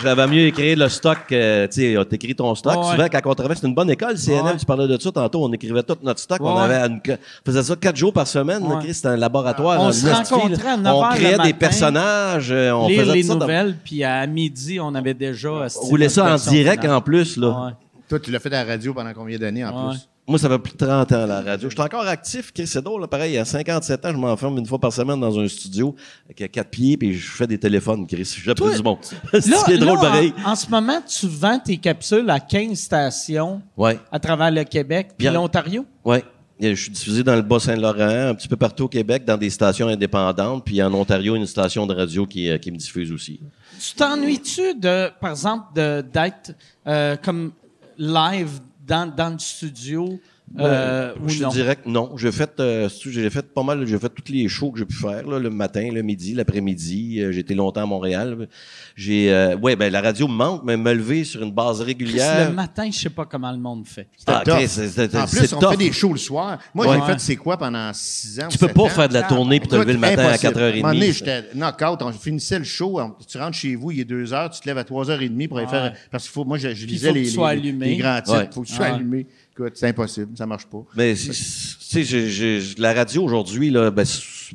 J'avais 0.03 0.27
mieux 0.27 0.47
écrire 0.47 0.79
le 0.79 0.89
stock, 0.89 1.19
euh, 1.33 1.67
tu 1.69 1.95
sais, 1.95 2.05
t'écris 2.09 2.35
ton 2.35 2.55
stock. 2.55 2.73
Ouais, 2.75 2.79
ouais. 2.85 2.91
Souvent, 2.93 3.07
quand 3.11 3.21
on 3.31 3.35
travaille, 3.35 3.57
c'est 3.61 3.67
une 3.67 3.75
bonne 3.75 3.91
école, 3.91 4.17
CNM, 4.17 4.45
Ouais. 4.47 4.57
tu 4.57 4.65
parlais 4.67 4.87
de 4.89 5.01
ça 5.01 5.11
tantôt, 5.13 5.45
on 5.45 5.53
écrivait 5.53 5.83
tout 5.83 5.97
notre 6.03 6.21
stock. 6.21 6.39
On 6.41 6.55
Ouais. 6.57 6.63
avait 6.63 6.87
une- 6.87 7.01
on 7.07 7.17
faisait 7.51 7.63
ça 7.63 7.77
quatre 7.77 7.97
jours 7.97 8.13
par 8.13 8.27
semaine, 8.27 8.63
Ouais. 8.65 8.93
C'était 8.93 9.09
un 9.09 9.17
laboratoire. 9.17 9.81
On 9.81 9.93
se 9.93 10.07
rencontrait 10.07 10.69
à 10.71 10.77
9 10.77 10.95
On 10.97 11.09
créait 11.15 11.39
des 11.39 11.53
personnages, 11.53 12.51
euh, 12.51 12.73
on 12.73 12.89
Lire 12.89 13.03
faisait 13.03 13.15
les 13.15 13.23
ça 13.25 13.35
dans- 13.35 13.41
nouvelles, 13.41 13.77
puis 13.85 14.05
à 14.05 14.27
midi, 14.27 14.79
on 14.81 14.95
avait 14.95 15.15
déjà. 15.15 15.49
euh, 15.49 15.69
On 15.83 15.87
roulait 15.87 16.09
ça 16.09 16.33
en 16.33 16.37
direct 16.37 16.85
en 16.85 17.01
plus, 17.01 17.37
là. 17.37 17.49
Ouais. 17.49 17.73
Toi, 18.09 18.21
tu 18.21 18.31
l'as 18.31 18.39
fait 18.41 18.53
à 18.55 18.65
la 18.65 18.71
radio 18.73 18.95
pendant 18.95 19.13
combien 19.15 19.39
d'années 19.39 19.65
en 19.65 19.89
Ouais. 19.89 19.91
plus? 19.95 20.09
Moi, 20.29 20.39
ça 20.39 20.49
fait 20.51 20.59
plus 20.59 20.73
de 20.75 20.77
30 20.77 21.11
ans, 21.13 21.27
la 21.27 21.41
radio. 21.41 21.71
Je 21.71 21.75
suis 21.75 21.83
encore 21.83 22.07
actif, 22.07 22.53
Chris, 22.53 22.67
c'est 22.67 22.83
drôle, 22.83 23.01
là, 23.01 23.09
pareil. 23.09 23.39
À 23.39 23.47
57 23.47 24.05
ans, 24.05 24.11
je 24.13 24.17
m'enferme 24.19 24.59
une 24.59 24.67
fois 24.67 24.79
par 24.79 24.93
semaine 24.93 25.19
dans 25.19 25.39
un 25.39 25.49
studio 25.49 25.95
avec 26.27 26.53
quatre 26.53 26.69
pieds, 26.69 26.99
puis 26.99 27.15
je 27.15 27.31
fais 27.31 27.47
des 27.47 27.59
téléphones, 27.59 28.07
Chris. 28.07 28.31
J'appelle 28.45 28.77
du 28.77 28.83
monde. 28.83 28.99
C'est 29.33 29.79
drôle, 29.79 29.95
là, 29.97 30.01
pareil. 30.03 30.35
En, 30.45 30.51
en 30.51 30.55
ce 30.55 30.69
moment, 30.69 31.01
tu 31.01 31.27
vends 31.27 31.59
tes 31.59 31.79
capsules 31.79 32.29
à 32.29 32.41
15 32.41 32.79
stations 32.79 33.63
Ouais. 33.77 33.99
à 34.13 34.19
travers 34.19 34.51
le 34.51 34.65
Québec 34.65 35.09
puis 35.17 35.29
l'Ontario? 35.29 35.87
Oui. 36.05 36.19
Je 36.61 36.75
suis 36.75 36.91
diffusé 36.91 37.23
dans 37.23 37.37
le 37.37 37.43
Bas-Saint-Laurent, 37.43 38.31
un 38.31 38.35
petit 38.35 38.49
peu 38.49 38.57
partout 38.57 38.85
au 38.85 38.89
Québec, 38.89 39.25
dans 39.25 39.37
des 39.37 39.49
stations 39.49 39.87
indépendantes, 39.89 40.65
puis 40.65 40.83
en 40.83 40.93
Ontario, 40.93 41.37
une 41.37 41.47
station 41.47 41.87
de 41.87 41.95
radio 41.95 42.27
qui, 42.27 42.51
euh, 42.51 42.59
qui 42.59 42.71
me 42.73 42.77
diffuse 42.77 43.13
aussi. 43.13 43.41
Tu 43.81 43.95
t'ennuies-tu 43.95 44.75
de, 44.75 45.09
par 45.21 45.31
exemple, 45.31 45.67
d'être 45.75 46.51
euh, 46.87 47.17
comme 47.17 47.53
live 47.97 48.59
dans, 48.89 49.07
dans 49.15 49.31
le 49.31 49.39
studio 49.39 50.19
euh, 50.59 51.13
ou 51.23 51.29
je 51.29 51.45
dirais 51.49 51.77
que 51.77 51.89
non. 51.89 52.17
J'ai 52.17 52.33
fait, 52.33 52.51
euh, 52.61 52.89
j'ai 53.07 53.31
fait 53.31 53.43
pas 53.53 53.63
mal, 53.63 53.87
j'ai 53.87 53.99
fait 53.99 54.09
tous 54.09 54.33
les 54.33 54.49
shows 54.49 54.71
que 54.73 54.79
j'ai 54.79 54.85
pu 54.85 54.95
faire, 54.95 55.27
là, 55.27 55.39
le 55.39 55.51
matin, 55.51 55.89
le 55.93 56.03
midi, 56.03 56.35
l'après-midi. 56.35 57.21
Euh, 57.21 57.33
j'ai 57.33 57.41
été 57.41 57.55
longtemps 57.55 57.83
à 57.83 57.87
Montréal. 57.87 58.49
J'ai, 58.97 59.33
euh, 59.33 59.57
ouais, 59.57 59.77
ben 59.77 59.93
la 59.93 60.01
radio 60.01 60.27
me 60.27 60.33
manque, 60.35 60.63
mais 60.65 60.77
me 60.77 60.93
lever 60.93 61.25
sur 61.25 61.43
une 61.43 61.53
base 61.53 61.77
Chris, 61.79 61.87
régulière. 61.87 62.49
le 62.49 62.55
matin, 62.55 62.89
je 62.91 62.99
sais 62.99 63.11
pas 63.11 63.25
comment 63.27 63.53
le 63.53 63.59
monde 63.59 63.87
fait. 63.87 64.09
Ah, 64.27 64.43
tough. 64.45 64.55
Chris, 64.55 64.69
c'est- 64.69 64.89
c'est- 64.89 65.17
En 65.17 65.27
c'est 65.27 65.39
plus, 65.39 65.53
on 65.53 65.61
tough. 65.61 65.71
fait 65.73 65.77
des 65.77 65.93
shows 65.93 66.13
le 66.13 66.19
soir. 66.19 66.59
Moi, 66.75 66.87
Ouais. 66.89 66.97
j'ai 67.07 67.13
fait 67.13 67.19
C'est 67.21 67.37
quoi 67.37 67.57
pendant 67.57 67.91
six 67.93 68.41
ans. 68.41 68.49
Tu 68.49 68.59
peux 68.59 68.69
pas 68.69 68.83
ans? 68.85 68.89
faire 68.89 69.09
de 69.09 69.15
la 69.15 69.23
tournée 69.25 69.61
puis 69.61 69.69
te 69.69 69.77
lever 69.77 69.93
le 69.93 69.99
matin 69.99 70.23
à 70.23 70.27
impossible. 70.29 70.53
4h30. 70.55 70.63
À 70.63 70.79
un 70.79 70.81
moment 70.83 70.95
donné, 70.95 71.13
j'étais 71.13 71.45
knock-out. 71.55 71.99
On 72.03 72.13
finissait 72.13 72.59
le 72.59 72.65
show. 72.65 72.99
on- 73.01 73.15
tu 73.27 73.39
rentres 73.39 73.57
chez 73.57 73.75
vous, 73.77 73.91
il 73.91 74.01
est 74.01 74.05
2 74.05 74.33
heures. 74.33 74.51
Tu 74.51 74.61
te 74.61 74.67
lèves 74.67 74.79
à 74.79 74.85
3h30 74.85 75.49
pour 75.49 75.59
aller 75.59 75.67
Ouais. 75.67 75.73
faire. 75.73 75.95
Parce 76.11 76.25
qu'il 76.25 76.33
faut. 76.33 76.45
Moi, 76.45 76.59
je, 76.59 76.75
je 76.75 76.87
lisais 76.87 77.09
faut 77.09 77.15
que 77.15 77.19
les, 77.19 77.25
tu 77.27 77.31
sois 77.33 77.55
les- 77.55 77.61
allumé. 77.61 77.87
les 77.87 77.97
grands 77.97 78.17
titres. 78.21 78.39
Ouais. 78.39 78.49
faut 78.53 78.63
que 78.63 78.67
tu 78.67 78.73
sois 78.73 78.87
Ouais. 78.87 78.93
allumé. 78.93 79.27
C'est 79.75 79.89
impossible. 79.89 80.37
Ça 80.37 80.47
marche 80.47 80.67
pas. 80.67 80.85
Mais 80.97 81.15
tu 81.15 81.33
sais, 81.35 82.61
la 82.79 82.95
radio 82.95 83.25
aujourd'hui, 83.25 83.71
là, 83.71 83.91
ben, 83.91 84.05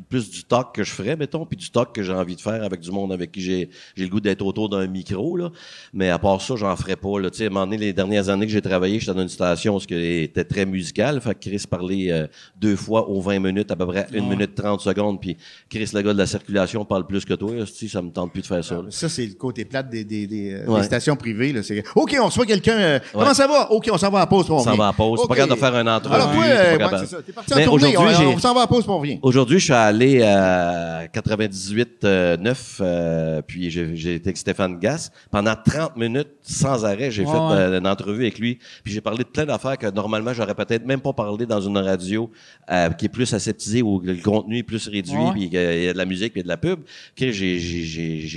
plus 0.01 0.29
du 0.29 0.43
talk 0.43 0.73
que 0.73 0.83
je 0.83 0.91
ferais, 0.91 1.15
mettons, 1.15 1.45
puis 1.45 1.57
du 1.57 1.69
talk 1.69 1.93
que 1.93 2.03
j'ai 2.03 2.13
envie 2.13 2.35
de 2.35 2.41
faire 2.41 2.63
avec 2.63 2.79
du 2.81 2.91
monde 2.91 3.11
avec 3.13 3.31
qui 3.31 3.41
j'ai 3.41 3.69
j'ai 3.95 4.03
le 4.03 4.09
goût 4.09 4.19
d'être 4.19 4.41
autour 4.45 4.69
d'un 4.69 4.87
micro. 4.87 5.37
Là. 5.37 5.49
Mais 5.93 6.09
à 6.09 6.19
part 6.19 6.41
ça, 6.41 6.55
j'en 6.55 6.75
ferais 6.75 6.95
pas. 6.95 7.19
Là. 7.19 7.29
Tu 7.29 7.37
sais, 7.37 7.43
à 7.45 7.47
un 7.47 7.49
moment 7.49 7.65
donné, 7.65 7.77
les 7.77 7.93
dernières 7.93 8.29
années 8.29 8.45
que 8.45 8.51
j'ai 8.51 8.61
travaillé, 8.61 8.99
j'étais 8.99 9.13
dans 9.13 9.21
une 9.21 9.29
station 9.29 9.77
qui 9.79 9.93
était 9.95 10.43
très 10.43 10.65
musicale. 10.65 11.19
Fait 11.21 11.33
que 11.35 11.49
Chris 11.49 11.63
parlait 11.69 12.11
euh, 12.11 12.27
deux 12.59 12.75
fois 12.75 13.09
aux 13.09 13.21
20 13.21 13.39
minutes, 13.39 13.71
à 13.71 13.75
peu 13.75 13.85
près 13.87 14.07
une 14.13 14.27
minute 14.27 14.55
30 14.55 14.81
secondes. 14.81 15.19
Puis 15.21 15.37
Chris, 15.69 15.89
le 15.93 16.01
gars 16.01 16.13
de 16.13 16.17
la 16.17 16.27
circulation, 16.27 16.85
parle 16.85 17.05
plus 17.07 17.25
que 17.25 17.33
toi. 17.33 17.51
Si, 17.71 17.89
ça 17.89 18.01
me 18.01 18.09
tente 18.11 18.31
plus 18.31 18.41
de 18.41 18.47
faire 18.47 18.63
ça. 18.63 18.75
là. 18.75 18.83
Ça, 18.89 19.09
c'est 19.09 19.25
le 19.25 19.33
côté 19.33 19.65
plate 19.65 19.89
des, 19.89 20.03
des, 20.03 20.27
des, 20.27 20.53
euh, 20.53 20.65
Ouais. 20.67 20.79
des 20.79 20.85
stations 20.85 21.15
privées. 21.15 21.53
Là. 21.53 21.63
C'est, 21.63 21.83
OK, 21.95 22.15
on 22.21 22.25
reçoit 22.25 22.45
quelqu'un. 22.45 22.77
euh, 22.77 22.99
Comment 23.11 23.33
ça 23.33 23.47
va? 23.47 23.71
OK, 23.71 23.89
on 23.91 23.97
s'en 23.97 24.09
va 24.09 24.19
à 24.19 24.21
la 24.21 24.27
pause, 24.27 24.49
on 24.49 24.59
s'en 24.59 24.75
va 24.75 24.85
à 24.85 24.87
la 24.87 24.93
pause. 24.93 25.27
Pas 25.27 25.35
capable 25.35 25.53
de 25.53 25.59
faire 25.59 25.75
une 25.75 25.89
entrevue, 25.89 26.15
Alors, 26.15 26.31
toi, 26.31 26.39
ouais, 26.41 26.97
c'est 26.99 27.05
ça. 27.07 27.21
T'es 27.21 27.31
parti 27.31 27.53
en 27.53 27.63
tournée. 27.63 27.95
aujourd'hui, 27.97 28.25
on, 28.27 28.35
on 28.35 28.39
s'en 28.39 28.53
va 28.53 28.61
à 28.61 28.63
la 28.63 28.67
pause, 28.67 28.85
on 28.87 28.99
revient. 28.99 29.19
Aujourd'hui, 29.21 29.59
je 29.59 29.63
suis 29.65 29.73
à 29.73 29.82
aller 29.85 30.21
à 30.23 31.07
98.9, 31.07 32.77
euh, 32.81 33.41
puis 33.41 33.69
j'ai 33.69 34.15
été 34.15 34.27
avec 34.29 34.37
Stéphane 34.37 34.79
Gass. 34.79 35.11
Pendant 35.31 35.55
30 35.55 35.95
minutes, 35.97 36.29
sans 36.41 36.85
arrêt, 36.85 37.11
j'ai 37.11 37.23
Ouais, 37.25 37.31
fait 37.31 37.37
ouais. 37.37 37.53
euh, 37.53 37.79
une 37.79 37.87
entrevue 37.87 38.21
avec 38.23 38.39
lui. 38.39 38.59
Puis 38.83 38.93
j'ai 38.93 39.01
parlé 39.01 39.19
de 39.23 39.29
plein 39.29 39.45
d'affaires 39.45 39.77
que 39.77 39.87
normalement, 39.89 40.33
j'aurais 40.33 40.55
peut-être 40.55 40.85
même 40.85 41.01
pas 41.01 41.13
parlé 41.13 41.45
dans 41.45 41.61
une 41.61 41.77
radio 41.77 42.29
euh, 42.71 42.89
qui 42.91 43.05
est 43.05 43.09
plus 43.09 43.33
aseptisée, 43.33 43.81
où 43.81 43.99
le 44.01 44.15
contenu 44.15 44.57
est 44.59 44.63
plus 44.63 44.87
réduit, 44.87 45.13
Ouais. 45.17 45.31
puis 45.31 45.49
qu'il 45.49 45.83
y 45.83 45.87
a 45.87 45.93
de 45.93 45.97
la 45.97 46.05
musique 46.05 46.35
et 46.35 46.43
de 46.43 46.47
la 46.47 46.57
pub. 46.57 46.79
J'ai 47.15 47.59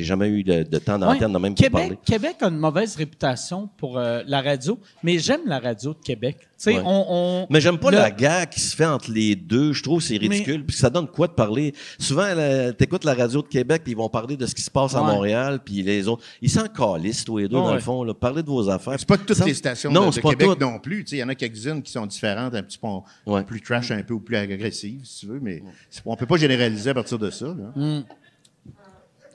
jamais 0.05 0.29
eu 0.29 0.43
de, 0.45 0.63
de 0.63 0.79
temps 0.79 0.99
d'antenne 0.99 1.33
de 1.33 1.39
même 1.39 1.55
pour 1.55 1.65
Québec, 1.65 1.73
parler. 1.83 1.99
Québec 2.05 2.37
a 2.41 2.47
une 2.49 2.59
mauvaise 2.59 2.97
réputation 2.97 3.69
pour 3.77 3.99
euh, 3.99 4.23
la 4.27 4.43
radio, 4.43 4.79
mais 5.03 5.19
j'aime 5.19 5.43
la 5.47 5.59
radio 5.59 5.93
de 5.95 5.99
Québec. 6.05 6.37
Tu 6.59 6.63
sais, 6.73 6.77
Ouais. 6.77 6.83
on, 6.87 7.05
on- 7.11 7.47
Mais 7.51 7.61
j'aime 7.61 7.77
pas 7.77 7.91
le- 7.91 7.99
la 7.99 8.11
guerre 8.11 8.49
qui 8.49 8.61
se 8.61 8.75
fait 8.75 8.87
entre 8.87 9.11
les 9.11 9.37
deux. 9.37 9.75
Je 9.75 9.83
trouve 9.83 9.99
que 10.01 10.05
c'est 10.07 10.17
ridicule. 10.17 10.65
Puis 10.65 10.75
ça 10.75 10.89
donne 10.89 11.07
quoi 11.07 11.27
de 11.27 11.33
parler. 11.35 11.75
Souvent, 11.99 12.25
t'écoutes 12.79 13.05
la 13.05 13.13
radio 13.13 13.43
de 13.43 13.47
Québec, 13.47 13.83
puis 13.85 13.93
ils 13.93 13.97
vont 13.97 14.09
parler 14.09 14.39
de 14.39 14.47
ce 14.47 14.55
qui 14.55 14.63
se 14.63 14.71
passe 14.71 14.95
à 14.95 15.03
Ouais. 15.03 15.13
Montréal, 15.13 15.61
puis 15.63 15.83
les 15.83 16.09
autres. 16.09 16.25
Ils 16.41 16.49
s'en 16.49 16.67
calissent, 16.67 17.25
tous 17.27 17.37
les 17.37 17.49
deux, 17.49 17.57
Ouais. 17.57 17.63
dans 17.63 17.75
le 17.75 17.81
fond. 17.81 18.03
Là. 18.05 18.15
Parlez 18.15 18.43
de 18.43 18.49
vos 18.49 18.71
affaires. 18.71 18.95
C'est 18.99 19.07
pas 19.07 19.19
toutes 19.19 19.35
Ça- 19.35 19.45
les 19.45 19.53
stations 19.53 19.91
non, 19.93 20.03
de, 20.03 20.07
de 20.07 20.11
c'est 20.13 20.21
pas 20.23 20.31
Québec 20.31 20.49
toutes. 20.49 20.61
non 20.63 20.79
plus. 20.79 21.05
Tu 21.05 21.11
sais, 21.11 21.17
Il 21.17 21.21
y 21.21 21.25
en 21.25 21.29
a 21.29 21.35
quelques-unes 21.35 21.83
qui 21.83 21.93
sont 21.93 22.07
différentes, 22.07 22.55
un 22.55 22.63
petit 22.63 22.79
peu 22.79 22.89
Ouais. 23.31 23.45
plus 23.45 23.61
trash 23.61 23.91
un 23.91 24.03
peu 24.03 24.15
ou 24.15 24.21
plus 24.21 24.37
agressives, 24.37 25.01
si 25.05 25.21
tu 25.21 25.27
veux, 25.27 25.41
mais 25.41 25.63
on 26.07 26.17
peut 26.17 26.25
pas 26.27 26.39
généraliser 26.39 26.89
à 26.91 26.95
partir 26.95 27.19
de 27.19 27.29
ça. 27.31 27.47
là. 27.47 28.03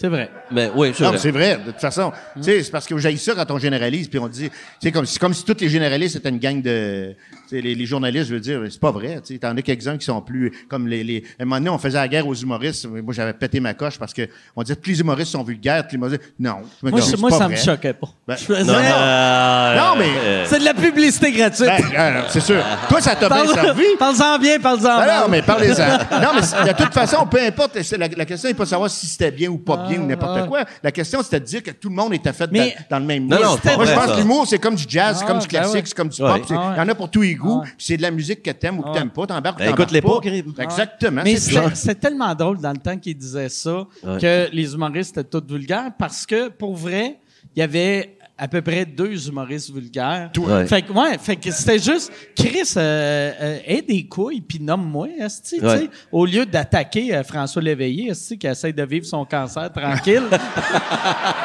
C'est 0.01 0.07
vrai. 0.07 0.31
Mais 0.49 0.71
oui, 0.75 0.93
c'est 0.95 1.03
Non, 1.03 1.11
vrai. 1.11 1.19
c'est. 1.19 1.31
De 1.31 1.71
toute 1.71 1.79
façon, 1.79 2.11
tu 2.37 2.41
sais, 2.41 2.63
c'est 2.63 2.71
parce 2.71 2.87
que 2.87 2.97
j'ai 2.97 3.15
ça 3.17 3.35
quand 3.35 3.51
on 3.51 3.59
généralise, 3.59 4.07
puis 4.07 4.17
on 4.17 4.27
dit, 4.27 4.49
tu 4.49 4.55
sais, 4.81 4.91
comme, 4.91 5.05
c'est 5.05 5.19
comme 5.19 5.35
si 5.35 5.45
tous 5.45 5.57
les 5.61 5.69
généralistes 5.69 6.15
étaient 6.15 6.29
une 6.29 6.39
gang 6.39 6.59
de, 6.59 7.13
les, 7.51 7.75
les 7.75 7.85
journalistes, 7.85 8.29
je 8.29 8.33
veux 8.33 8.39
dire, 8.39 8.61
c'est 8.69 8.79
pas 8.79 8.91
vrai. 8.91 9.19
Tu 9.25 9.33
sais, 9.33 9.39
t'en 9.39 9.55
as 9.55 9.61
quelques-uns 9.61 9.97
qui 9.97 10.05
sont 10.05 10.21
plus, 10.21 10.51
comme 10.69 10.87
les, 10.87 11.03
les, 11.03 11.23
à 11.39 11.43
un 11.43 11.45
moment 11.45 11.57
donné, 11.57 11.69
on 11.69 11.77
faisait 11.77 11.97
la 11.97 12.07
guerre 12.07 12.27
aux 12.27 12.33
humoristes. 12.35 12.87
Moi, 12.87 13.13
j'avais 13.13 13.33
pété 13.33 13.59
ma 13.59 13.73
coche 13.73 13.97
parce 13.99 14.13
que 14.13 14.23
on 14.55 14.63
disait 14.63 14.75
que 14.75 14.81
tous 14.81 14.89
les 14.91 14.99
humoristes 15.01 15.31
sont 15.31 15.43
vulgaires, 15.43 15.83
tous 15.83 15.91
les 15.91 15.97
humoristes, 15.97 16.21
non. 16.39 16.57
Moi, 16.81 16.91
dis, 16.91 16.97
je- 16.97 17.11
c'est 17.11 17.19
moi 17.19 17.29
pas 17.29 17.37
ça 17.37 17.47
me 17.49 17.55
choquait 17.55 17.93
pas. 17.93 18.07
Ben, 18.27 18.35
Je 18.37 18.43
faisais- 18.45 18.63
Non, 18.63 18.73
euh, 18.75 19.75
Non, 19.77 19.95
mais- 19.97 20.05
euh, 20.23 20.45
C'est 20.47 20.59
de 20.59 20.65
la 20.65 20.73
publicité 20.73 21.31
gratuite. 21.31 21.67
Ben, 21.67 21.83
euh, 21.97 22.21
c'est 22.29 22.39
sûr. 22.41 22.63
Toi, 22.89 23.01
ça 23.01 23.15
t'a 23.15 23.27
bien 23.29 23.47
servi? 23.47 23.83
Parle-en 23.99 24.39
bien, 24.39 24.59
parle-en 24.59 24.97
Ben 24.99 25.21
non, 25.21 25.27
mais 25.29 25.41
parlez-en. 25.41 25.87
non, 26.21 26.29
mais 26.35 26.71
de 26.71 26.77
toute 26.77 26.93
façon, 26.93 27.25
peu 27.25 27.39
importe. 27.41 27.77
La, 27.97 28.07
la 28.07 28.25
question 28.25 28.49
n'est 28.49 28.55
pas 28.55 28.63
de 28.63 28.69
savoir 28.69 28.89
si 28.89 29.07
c'était 29.07 29.31
bien 29.31 29.49
ou 29.49 29.57
pas 29.57 29.87
bien 29.87 29.99
ou 29.99 30.05
n'importe 30.05 30.39
ah. 30.43 30.47
quoi. 30.47 30.63
La 30.83 30.91
question, 30.91 31.21
c'était 31.23 31.39
de 31.39 31.45
dire 31.45 31.63
que 31.63 31.71
tout 31.71 31.89
le 31.89 31.95
monde 31.95 32.13
était 32.13 32.33
fait 32.33 32.49
Mais- 32.51 32.75
dans, 32.89 32.97
dans 32.97 32.99
le 32.99 33.05
même 33.05 33.27
Non, 33.27 33.37
moule. 33.37 33.45
non, 33.45 33.75
Moi, 33.77 33.85
je 33.85 33.93
pense 33.93 34.11
que 34.13 34.17
l'humour, 34.19 34.45
c'est 34.47 34.59
comme 34.59 34.75
du 34.75 34.85
jazz, 34.87 35.17
c'est 35.17 35.23
Ah, 35.25 35.27
comme 35.27 35.39
du 35.39 35.47
ben 35.47 35.59
classique, 35.61 35.87
c'est 35.87 35.95
comme 35.95 36.09
du 36.09 36.21
pop. 36.21 36.41
Il 36.49 36.55
Ah 36.55 36.75
y 36.77 36.79
en 36.79 36.87
a 36.89 36.95
pour 36.95 37.09
tous 37.09 37.21
les 37.21 37.35
goûts. 37.41 37.57
Ah 37.57 37.59
ouais. 37.61 37.67
puis 37.77 37.85
c'est 37.85 37.97
de 37.97 38.01
la 38.01 38.11
musique 38.11 38.43
que 38.43 38.51
t'aimes 38.51 38.79
ou 38.79 38.83
que 38.83 38.89
Ah 38.91 38.93
t'aimes 38.99 39.09
pas. 39.09 39.25
T'embarques 39.27 39.57
ou 39.57 39.59
Ben, 39.59 39.65
t'embarques 39.71 39.79
écoute-les 39.91 40.01
pas, 40.01 40.09
pas. 40.15 40.19
Crib. 40.21 40.59
Exactement. 40.59 41.21
Mais 41.23 41.35
c'est 41.73 41.99
tellement 41.99 42.33
drôle 42.35 42.59
dans 42.59 42.71
le 42.71 42.77
temps 42.77 42.97
qu'il 42.97 43.17
disait 43.17 43.49
ça, 43.49 43.85
Ouais. 44.03 44.19
que 44.19 44.49
les 44.53 44.73
humoristes 44.73 45.17
étaient 45.17 45.39
tous 45.41 45.53
vulgaires, 45.53 45.91
parce 45.97 46.25
que, 46.25 46.49
pour 46.49 46.75
vrai, 46.75 47.17
il 47.55 47.59
y 47.59 47.63
avait 47.63 48.15
à 48.37 48.47
peu 48.47 48.61
près 48.63 48.85
deux 48.85 49.27
humoristes 49.27 49.71
vulgaires. 49.71 50.31
Ouais. 50.35 50.65
Fait 50.65 50.81
que, 50.81 50.91
ouais, 50.91 51.15
fait 51.19 51.35
que 51.35 51.51
c'était 51.51 51.77
juste, 51.77 52.11
Chris, 52.35 52.73
euh, 52.75 53.31
euh, 53.39 53.59
aie 53.67 53.83
des 53.83 54.07
couilles, 54.07 54.41
puis 54.41 54.59
nomme-moi, 54.59 55.09
esti, 55.19 55.57
tu 55.59 55.61
sais, 55.61 55.65
Ouais. 55.67 55.89
au 56.11 56.25
lieu 56.25 56.43
d'attaquer 56.47 57.13
euh, 57.13 57.23
François 57.23 57.61
Léveillé, 57.61 58.09
esti, 58.09 58.39
qui 58.39 58.47
essaie 58.47 58.73
de 58.73 58.83
vivre 58.83 59.05
son 59.05 59.25
cancer 59.25 59.71
tranquille. 59.71 60.23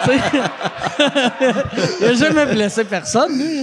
Il 2.00 2.06
a 2.06 2.14
jamais 2.14 2.46
blessé 2.46 2.84
personne, 2.84 3.36
lui. 3.38 3.62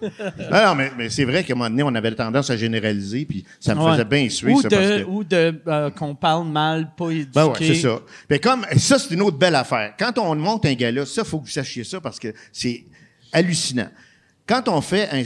Non, 0.50 0.64
non, 0.66 0.74
mais, 0.74 0.90
mais 0.96 1.10
c'est 1.10 1.24
vrai 1.24 1.44
qu'à 1.44 1.52
un 1.54 1.56
moment 1.56 1.70
donné, 1.70 1.82
on 1.82 1.94
avait 1.94 2.12
tendance 2.14 2.50
à 2.50 2.56
généraliser, 2.56 3.24
puis 3.24 3.44
ça 3.60 3.74
me 3.74 3.80
Ouais. 3.82 3.92
faisait 3.92 4.04
bien 4.04 4.28
suer, 4.28 4.52
ou 4.52 4.62
ça. 4.62 4.68
de, 4.68 4.76
parce 4.76 4.88
que- 4.88 5.04
ou 5.04 5.24
de 5.24 5.60
euh, 5.66 5.90
qu'on 5.90 6.14
parle 6.14 6.46
mal, 6.48 6.90
pas 6.96 7.10
éduqué. 7.10 7.30
Ben 7.34 7.46
ouais, 7.46 7.52
c'est 7.58 7.74
ça. 7.74 8.00
Mais 8.30 8.38
comme 8.38 8.64
ça, 8.76 8.98
c'est 8.98 9.14
une 9.14 9.22
autre 9.22 9.38
belle 9.38 9.54
affaire. 9.54 9.94
Quand 9.98 10.16
on 10.18 10.34
monte 10.34 10.64
un 10.66 10.74
gars-là, 10.74 11.04
ça, 11.06 11.24
faut 11.24 11.38
que 11.40 11.44
vous 11.46 11.50
sachiez 11.50 11.84
ça 11.84 12.00
parce 12.00 12.18
que 12.18 12.32
c'est 12.52 12.84
hallucinant. 13.32 13.88
Quand 14.46 14.66
on 14.68 14.80
fait 14.80 15.08
un, 15.12 15.22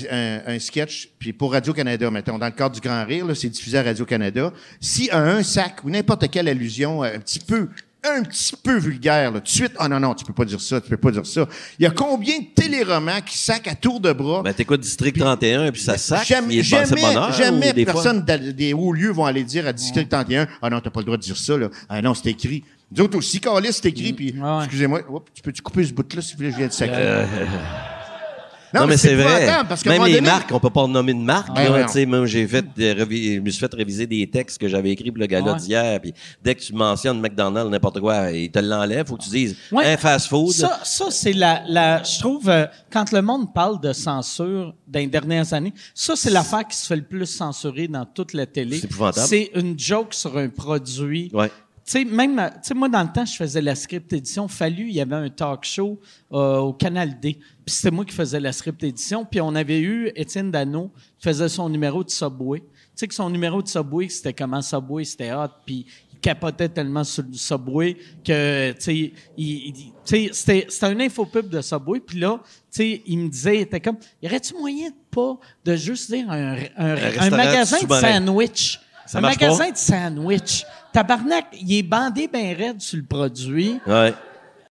un- 0.50 0.54
un 0.56 0.58
sketch, 0.58 1.08
puis 1.18 1.32
pour 1.32 1.52
Radio-Canada, 1.52 2.10
mettons, 2.10 2.38
dans 2.38 2.46
le 2.46 2.52
cadre 2.52 2.74
du 2.74 2.80
Grand 2.80 3.04
Rire, 3.04 3.24
c'est 3.36 3.48
diffusé 3.48 3.78
à 3.78 3.82
Radio-Canada, 3.84 4.52
si 4.80 5.08
à 5.10 5.18
un 5.20 5.44
sac 5.44 5.84
ou 5.84 5.90
n'importe 5.90 6.28
quelle 6.28 6.48
allusion 6.48 7.04
euh, 7.04 7.14
un 7.14 7.20
petit 7.20 7.38
peu 7.38 7.68
un 8.05 8.22
petit 8.24 8.55
peu 8.62 8.78
vulgaire, 8.78 9.30
là, 9.30 9.38
tout 9.38 9.44
de 9.44 9.48
suite, 9.48 9.72
ah 9.78 9.88
non, 9.88 10.00
non, 10.00 10.14
tu 10.14 10.24
peux 10.24 10.32
pas 10.32 10.44
dire 10.44 10.61
ça, 10.61 10.80
tu 10.80 10.88
peux 10.88 10.96
pas 10.96 11.11
dire 11.12 11.24
ça. 11.26 11.48
Il 11.78 11.84
y 11.84 11.86
a 11.86 11.90
combien 11.90 12.38
de 12.38 12.46
téléromans 12.55 13.20
qui 13.24 13.38
sacent 13.38 13.66
à 13.66 13.74
tour 13.74 14.00
de 14.00 14.12
bras? 14.12 14.42
Ben, 14.42 14.53
t'écoutes 14.53 14.80
District 14.80 15.16
31, 15.18 15.70
puis 15.70 15.80
ça 15.80 15.96
sac. 15.96 16.26
Jamais, 16.26 16.62
jamais, 16.62 17.00
bonheur, 17.00 17.32
jamais 17.32 17.72
des 17.72 17.84
personne 17.84 18.24
des 18.24 18.72
hauts 18.72 18.92
lieux 18.92 19.12
vont 19.12 19.24
aller 19.24 19.44
dire 19.44 19.66
à 19.66 19.72
District 19.72 20.09
31 20.09 20.48
Ah 20.61 20.70
non, 20.70 20.80
t'as 20.80 20.90
pas 20.90 21.00
le 21.00 21.07
droit 21.07 21.16
de 21.16 21.22
dire 21.22 21.36
ça, 21.36 21.57
là. 21.57 21.68
Ah 21.88 22.03
non, 22.03 22.14
c'est 22.14 22.30
écrit. 22.30 22.64
Nous 22.94 23.05
autres 23.05 23.16
aussi, 23.16 23.40
Carlis, 23.40 23.72
c'est 23.72 23.86
écrit, 23.86 24.12
puis 24.12 24.32
Ouais, 24.32 24.40
ouais. 24.40 24.59
excusez-moi, 24.64 25.00
Oups, 25.09 25.30
tu 25.34 25.42
peux-tu 25.42 25.62
couper 25.62 25.84
ce 25.84 25.92
bout-là, 25.92 26.20
s'il 26.20 26.36
vous 26.36 26.40
plaît, 26.42 26.50
je 26.50 26.57
viens 26.57 26.66
de 26.66 26.72
sacrer. 26.72 26.96
Euh, 26.98 27.24
Non, 28.74 28.86
mais 28.86 28.96
c'est 28.96 29.14
vrai. 29.14 29.46
Parce 29.68 29.86
un 29.86 29.90
Même 29.90 30.04
les 30.04 30.14
donné- 30.14 30.26
marques, 30.26 30.50
on 30.52 30.58
peut 30.60 30.70
pas 30.70 30.86
nommer 30.86 31.12
de 31.14 31.18
marque. 31.18 31.54
Ben 31.54 31.70
là, 31.72 31.88
sais, 31.88 32.06
même 32.06 32.24
j'ai 32.26 32.46
fait, 32.46 32.64
des 32.74 32.94
revi- 32.94 33.34
je 33.36 33.40
me 33.40 33.50
suis 33.50 33.60
fait 33.60 33.72
réviser 33.74 34.06
des 34.06 34.26
textes 34.28 34.58
que 34.58 34.68
j'avais 34.68 34.90
écrits 34.90 35.10
pour 35.10 35.18
le 35.20 35.26
gala 35.26 35.52
Ouais. 35.52 35.58
d'hier. 35.58 36.00
Puis 36.00 36.14
dès 36.42 36.54
que 36.54 36.60
tu 36.62 36.72
mentionnes 36.74 37.20
McDonald's, 37.20 37.70
n'importe 37.70 38.00
quoi, 38.00 38.30
il 38.32 38.50
te 38.50 38.58
l'enlève. 38.58 39.06
Faut 39.06 39.16
que 39.16 39.24
tu 39.24 39.30
dises 39.30 39.56
Ouais. 39.70 39.86
un 39.92 39.96
fast-food. 39.96 40.52
Ça, 40.52 40.80
ça 40.84 41.06
c'est 41.10 41.32
la, 41.32 41.62
la. 41.68 42.02
Je 42.02 42.18
trouve, 42.18 42.48
euh, 42.48 42.66
quand 42.90 43.12
le 43.12 43.22
monde 43.22 43.52
parle 43.54 43.80
de 43.80 43.92
censure 43.92 44.74
dans 44.88 44.98
les 45.00 45.06
dernières 45.06 45.52
années, 45.52 45.74
ça, 45.94 46.16
c'est 46.16 46.30
l'affaire 46.30 46.66
qui 46.66 46.76
se 46.76 46.86
fait 46.86 46.96
le 46.96 47.02
plus 47.02 47.26
censurer 47.26 47.88
dans 47.88 48.04
toute 48.06 48.32
la 48.32 48.46
télé. 48.46 48.78
C'est 48.78 48.86
épouvantable. 48.86 49.26
C'est 49.26 49.50
une 49.54 49.78
joke 49.78 50.14
sur 50.14 50.36
un 50.38 50.48
produit. 50.48 51.30
Sais, 51.85 52.05
même, 52.05 52.39
euh, 52.39 52.49
tu 52.49 52.59
sais, 52.68 52.74
moi, 52.74 52.89
dans 52.89 53.03
le 53.03 53.12
temps, 53.12 53.24
je 53.24 53.35
faisais 53.35 53.61
la 53.61 53.74
script 53.74 54.12
édition. 54.12 54.47
Fallu, 54.47 54.89
il 54.89 54.95
y 54.95 55.01
avait 55.01 55.16
un 55.16 55.28
talk 55.28 55.64
show 55.64 56.01
euh, 56.33 56.59
au 56.59 56.72
Canal 56.72 57.18
D. 57.20 57.39
Puis 57.64 57.74
c'était 57.74 57.91
moi 57.91 58.05
qui 58.05 58.14
faisais 58.14 58.39
la 58.41 58.53
script 58.53 58.83
édition. 58.85 59.24
Puis 59.24 59.41
on 59.41 59.55
avait 59.55 59.80
eu 59.80 60.11
Étienne 60.14 60.51
Dano 60.51 60.93
qui 61.18 61.28
faisait 61.28 61.49
son 61.49 61.68
numéro 61.68 62.05
de 62.05 62.11
Subway. 62.11 62.61
Tu 62.61 62.66
sais 62.95 63.09
que 63.09 63.14
son 63.14 63.28
numéro 63.30 63.61
de 63.62 63.68
Subway, 63.68 64.09
c'était 64.09 64.33
comment 64.33 64.62
Subway, 64.62 65.05
c'était 65.05 65.33
hot. 65.33 65.49
Puis 65.66 65.87
il 66.12 66.18
capotait 66.20 66.68
tellement 66.68 67.03
sur 67.03 67.24
le 67.24 67.35
Subway 67.35 67.97
que, 68.24 68.72
tu 68.72 68.80
sais, 68.80 68.95
il, 68.97 69.12
il- 69.39 69.72
tu 69.74 69.93
sais, 70.05 70.30
c'était, 70.33 70.66
c'était 70.68 70.87
un 70.87 71.01
infopub 71.01 71.49
de 71.49 71.61
Subway. 71.61 71.99
Puis 72.01 72.20
là, 72.20 72.41
tu 72.45 72.51
sais, 72.70 73.03
il 73.07 73.18
me 73.18 73.28
disait, 73.28 73.57
il 73.57 73.61
était 73.62 73.80
comme, 73.80 73.97
y 74.22 74.26
aurait-tu 74.28 74.55
moyen 74.55 74.89
de 74.91 74.95
pas, 75.11 75.37
de 75.64 75.74
juste 75.74 76.11
dire 76.12 76.30
un, 76.30 76.59
un, 76.76 76.97
un 77.18 77.30
magasin 77.30 77.76
de 77.80 77.87
sandwich? 78.01 78.80
Ça 79.07 79.18
un 79.18 79.22
pas? 79.22 79.28
magasin 79.30 79.70
de 79.70 79.76
sandwich. 79.76 80.64
Tabarnak, 80.93 81.47
il 81.61 81.72
est 81.78 81.82
bandé 81.82 82.28
bien 82.28 82.55
raide 82.55 82.80
sur 82.80 82.99
le 82.99 83.05
produit. 83.05 83.78
Ouais. 83.86 84.12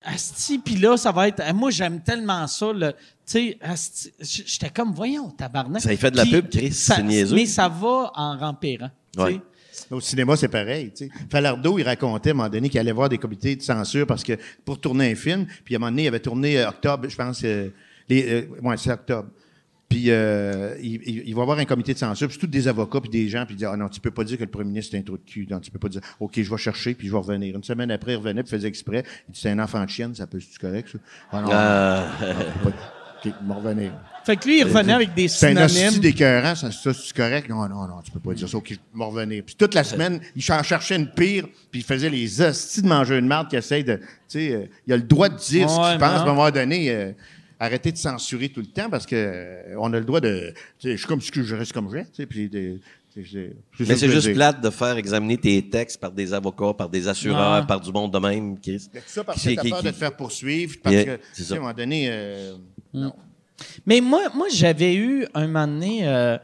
Asti, 0.03 0.59
puis 0.59 0.77
là, 0.77 0.97
ça 0.97 1.13
va 1.13 1.29
être... 1.29 1.43
Moi, 1.55 1.71
j'aime 1.71 2.01
tellement 2.01 2.47
ça. 2.47 2.73
Tu 2.75 2.95
sais, 3.25 3.59
j'étais 4.21 4.71
comme, 4.71 4.93
voyons, 4.93 5.31
tabarnak. 5.31 5.83
Ça 5.83 5.93
y 5.93 5.97
fait 5.97 6.11
de 6.11 6.17
la 6.17 6.25
pub, 6.25 6.49
Chris, 6.49 6.73
ça- 6.73 6.97
c'est 6.97 7.03
niaiseux. 7.03 7.35
Mais 7.37 7.47
ça 7.47 7.69
va 7.69 8.11
en 8.15 8.37
sais. 8.39 8.91
Ouais. 9.17 9.41
Au 9.91 10.01
cinéma, 10.01 10.37
c'est 10.37 10.49
pareil. 10.49 10.93
tu 10.95 11.07
sais. 11.07 11.11
Falardeau, 11.31 11.79
il 11.79 11.83
racontait 11.85 12.31
à 12.31 12.33
un 12.33 12.37
moment 12.37 12.49
donné 12.49 12.69
qu'il 12.69 12.79
allait 12.81 12.93
voir 12.93 13.09
des 13.09 13.19
comités 13.19 13.57
de 13.57 13.63
censure 13.63 14.07
parce 14.07 14.23
que 14.25 14.35
pour 14.65 14.81
tourner 14.81 15.13
un 15.13 15.15
film, 15.15 15.47
puis 15.65 15.75
à 15.75 15.79
un 15.79 15.81
moment 15.81 15.91
donné, 15.91 16.05
il 16.05 16.09
avait 16.09 16.21
tourné 16.21 16.59
euh, 16.61 16.69
octobre, 16.69 17.09
je 17.09 17.17
pense, 17.17 17.41
euh, 17.45 17.69
les, 18.09 18.27
euh, 18.33 18.47
ouais, 18.63 18.77
c'est 18.77 18.93
octobre. 18.93 19.29
Puis 19.91 20.05
euh, 20.09 20.75
il, 20.81 21.01
il- 21.05 21.23
il 21.27 21.35
va 21.35 21.43
avoir 21.43 21.59
un 21.59 21.65
comité 21.67 21.93
de 21.93 21.99
censure, 21.99 22.29
puis 22.29 22.35
c'est 22.41 22.47
tous 22.47 22.51
des 22.51 22.69
avocats, 22.69 23.01
puis 23.01 23.11
des 23.11 23.29
gens, 23.29 23.45
puis 23.45 23.55
il 23.57 23.59
dit 23.59 23.65
Ah 23.67 23.77
non, 23.77 23.89
tu 23.89 24.01
peux 24.01 24.13
pas 24.13 24.23
dire 24.25 24.39
que 24.39 24.45
le 24.45 24.49
premier 24.51 24.69
ministre 24.71 24.95
est 24.95 24.99
un 25.01 25.03
trou 25.03 25.19
de 25.19 25.23
cul. 25.29 25.47
Non, 25.51 25.59
tu 25.61 25.71
peux 25.73 25.81
pas 25.81 25.89
dire 25.89 26.01
OK, 26.21 26.41
je 26.41 26.49
vais 26.49 26.57
chercher, 26.57 26.95
puis 26.95 27.09
je 27.09 27.13
vais 27.13 27.19
revenir. 27.19 27.57
Une 27.57 27.65
semaine 27.65 27.91
après, 27.91 28.13
il 28.13 28.17
revenait, 28.17 28.43
puis 28.45 28.51
il 28.53 28.57
faisait 28.57 28.69
exprès. 28.69 29.03
Il 29.29 29.33
dit 29.33 29.41
C'est 29.41 29.51
un 29.51 29.59
enfant 29.59 29.85
de 29.85 29.91
chienne, 29.91 30.15
ça 30.15 30.27
peut 30.29 30.39
c'est 30.41 30.59
correct, 30.61 30.89
ça? 30.93 30.99
Ah 31.33 31.43
non, 31.43 31.49
Euh, 31.53 32.09
pas- 32.63 32.69
OK, 33.23 33.35
il 33.43 33.49
va 33.49 33.55
revenir. 33.57 33.93
Fait 34.25 34.37
que 34.37 34.47
lui, 34.49 34.61
il 34.61 34.65
revenait 34.65 34.93
avec 34.93 35.13
des 35.13 35.27
C'est 35.29 35.49
un 35.59 35.65
hostie 35.65 35.79
synonymes. 35.81 36.01
d'écœurant, 36.01 36.55
ça, 36.55 36.71
ça 36.71 36.95
c'est 36.95 37.15
correct? 37.15 37.49
Non, 37.51 37.69
non, 37.69 37.87
non, 37.89 38.01
tu 38.05 38.11
peux 38.13 38.21
pas 38.21 38.33
dire 38.33 38.49
ça. 38.49 38.57
OK, 38.57 38.69
je 38.71 38.75
vais 38.75 38.81
m'en 38.95 39.11
revenir. 39.11 39.43
Puis 39.45 39.57
toute 39.57 39.75
la 39.75 39.83
semaine, 39.85 40.21
il 40.37 40.53
en 40.53 40.63
cherchait 40.63 40.97
une 40.97 41.11
pire, 41.11 41.45
puis 41.71 41.81
il 41.81 41.85
faisait 41.85 42.09
les 42.11 42.41
hosties 42.41 42.81
de 42.83 42.87
manger 42.89 43.19
une 43.19 43.27
marde 43.27 43.49
qui 43.51 43.57
essaye 43.57 43.83
de... 43.85 43.97
Tu 43.97 44.03
sais, 44.29 44.53
euh, 44.53 44.67
il 44.87 44.93
a 44.93 44.97
le 44.97 45.03
droit 45.03 45.29
de 45.29 45.37
dire 45.37 45.69
ce 45.69 45.75
qu'il 45.75 45.99
pense, 45.99 45.99
mais 45.99 46.05
à 46.05 46.15
un 46.23 46.25
non. 46.27 46.35
moment 46.35 46.51
donné... 46.51 47.15
arrêtez 47.61 47.93
de 47.93 47.97
censurer 47.99 48.49
tout 48.49 48.61
le 48.61 48.67
temps 48.67 48.91
parce 48.91 49.07
que 49.07 49.15
euh, 49.15 49.75
on 49.79 49.93
a 49.93 49.99
le 49.99 50.05
droit 50.05 50.21
de. 50.21 50.53
tu 50.79 50.89
sais, 50.89 50.93
Je 50.93 50.97
suis 50.97 51.07
comme 51.07 51.21
ce 51.21 51.31
que 51.31 51.43
je 51.43 51.55
reste 51.55 51.73
comme 51.73 51.89
je 51.91 51.97
reste. 51.97 52.11
tu 52.13 52.23
sais, 52.23 52.27
Puis 52.27 52.49
de- 52.49 52.81
c'est- 53.15 53.25
c'est- 53.31 53.55
mais 53.81 53.97
c'est 53.97 54.09
juste 54.09 54.33
plate 54.33 54.61
de 54.61 54.71
faire 54.71 54.97
examiner 54.97 55.37
tes 55.37 55.69
textes 55.69 56.01
par 56.01 56.11
des 56.11 56.33
avocats, 56.33 56.73
par 56.75 56.89
des 56.89 57.07
assureurs, 57.07 57.67
par 57.67 57.81
du 57.81 57.93
monde 57.93 58.13
de 58.13 58.19
même. 58.19 58.57
Mais 58.67 58.79
Ça 59.07 59.23
parce 59.23 59.41
Qui- 59.43 59.51
que 59.51 59.55
t'as 59.57 59.63
qui- 59.63 59.71
peur 59.71 59.79
qui- 59.81 59.87
de 59.87 59.91
te 59.91 59.97
faire 59.97 60.17
poursuivre. 60.17 60.75
Parce 60.83 60.95
Yeah, 60.97 61.05
que, 61.05 61.11
à 61.53 61.57
un 61.57 61.59
moment 61.61 61.73
donné. 61.75 62.07
euh, 62.11 62.55
non. 62.95 63.13
Mais 63.85 64.01
moi, 64.01 64.23
moi 64.35 64.47
j'avais 64.51 64.95
eu 64.95 65.27
un 65.35 65.47
moment 65.47 65.67
donné, 65.67 66.09
euh, 66.09 66.39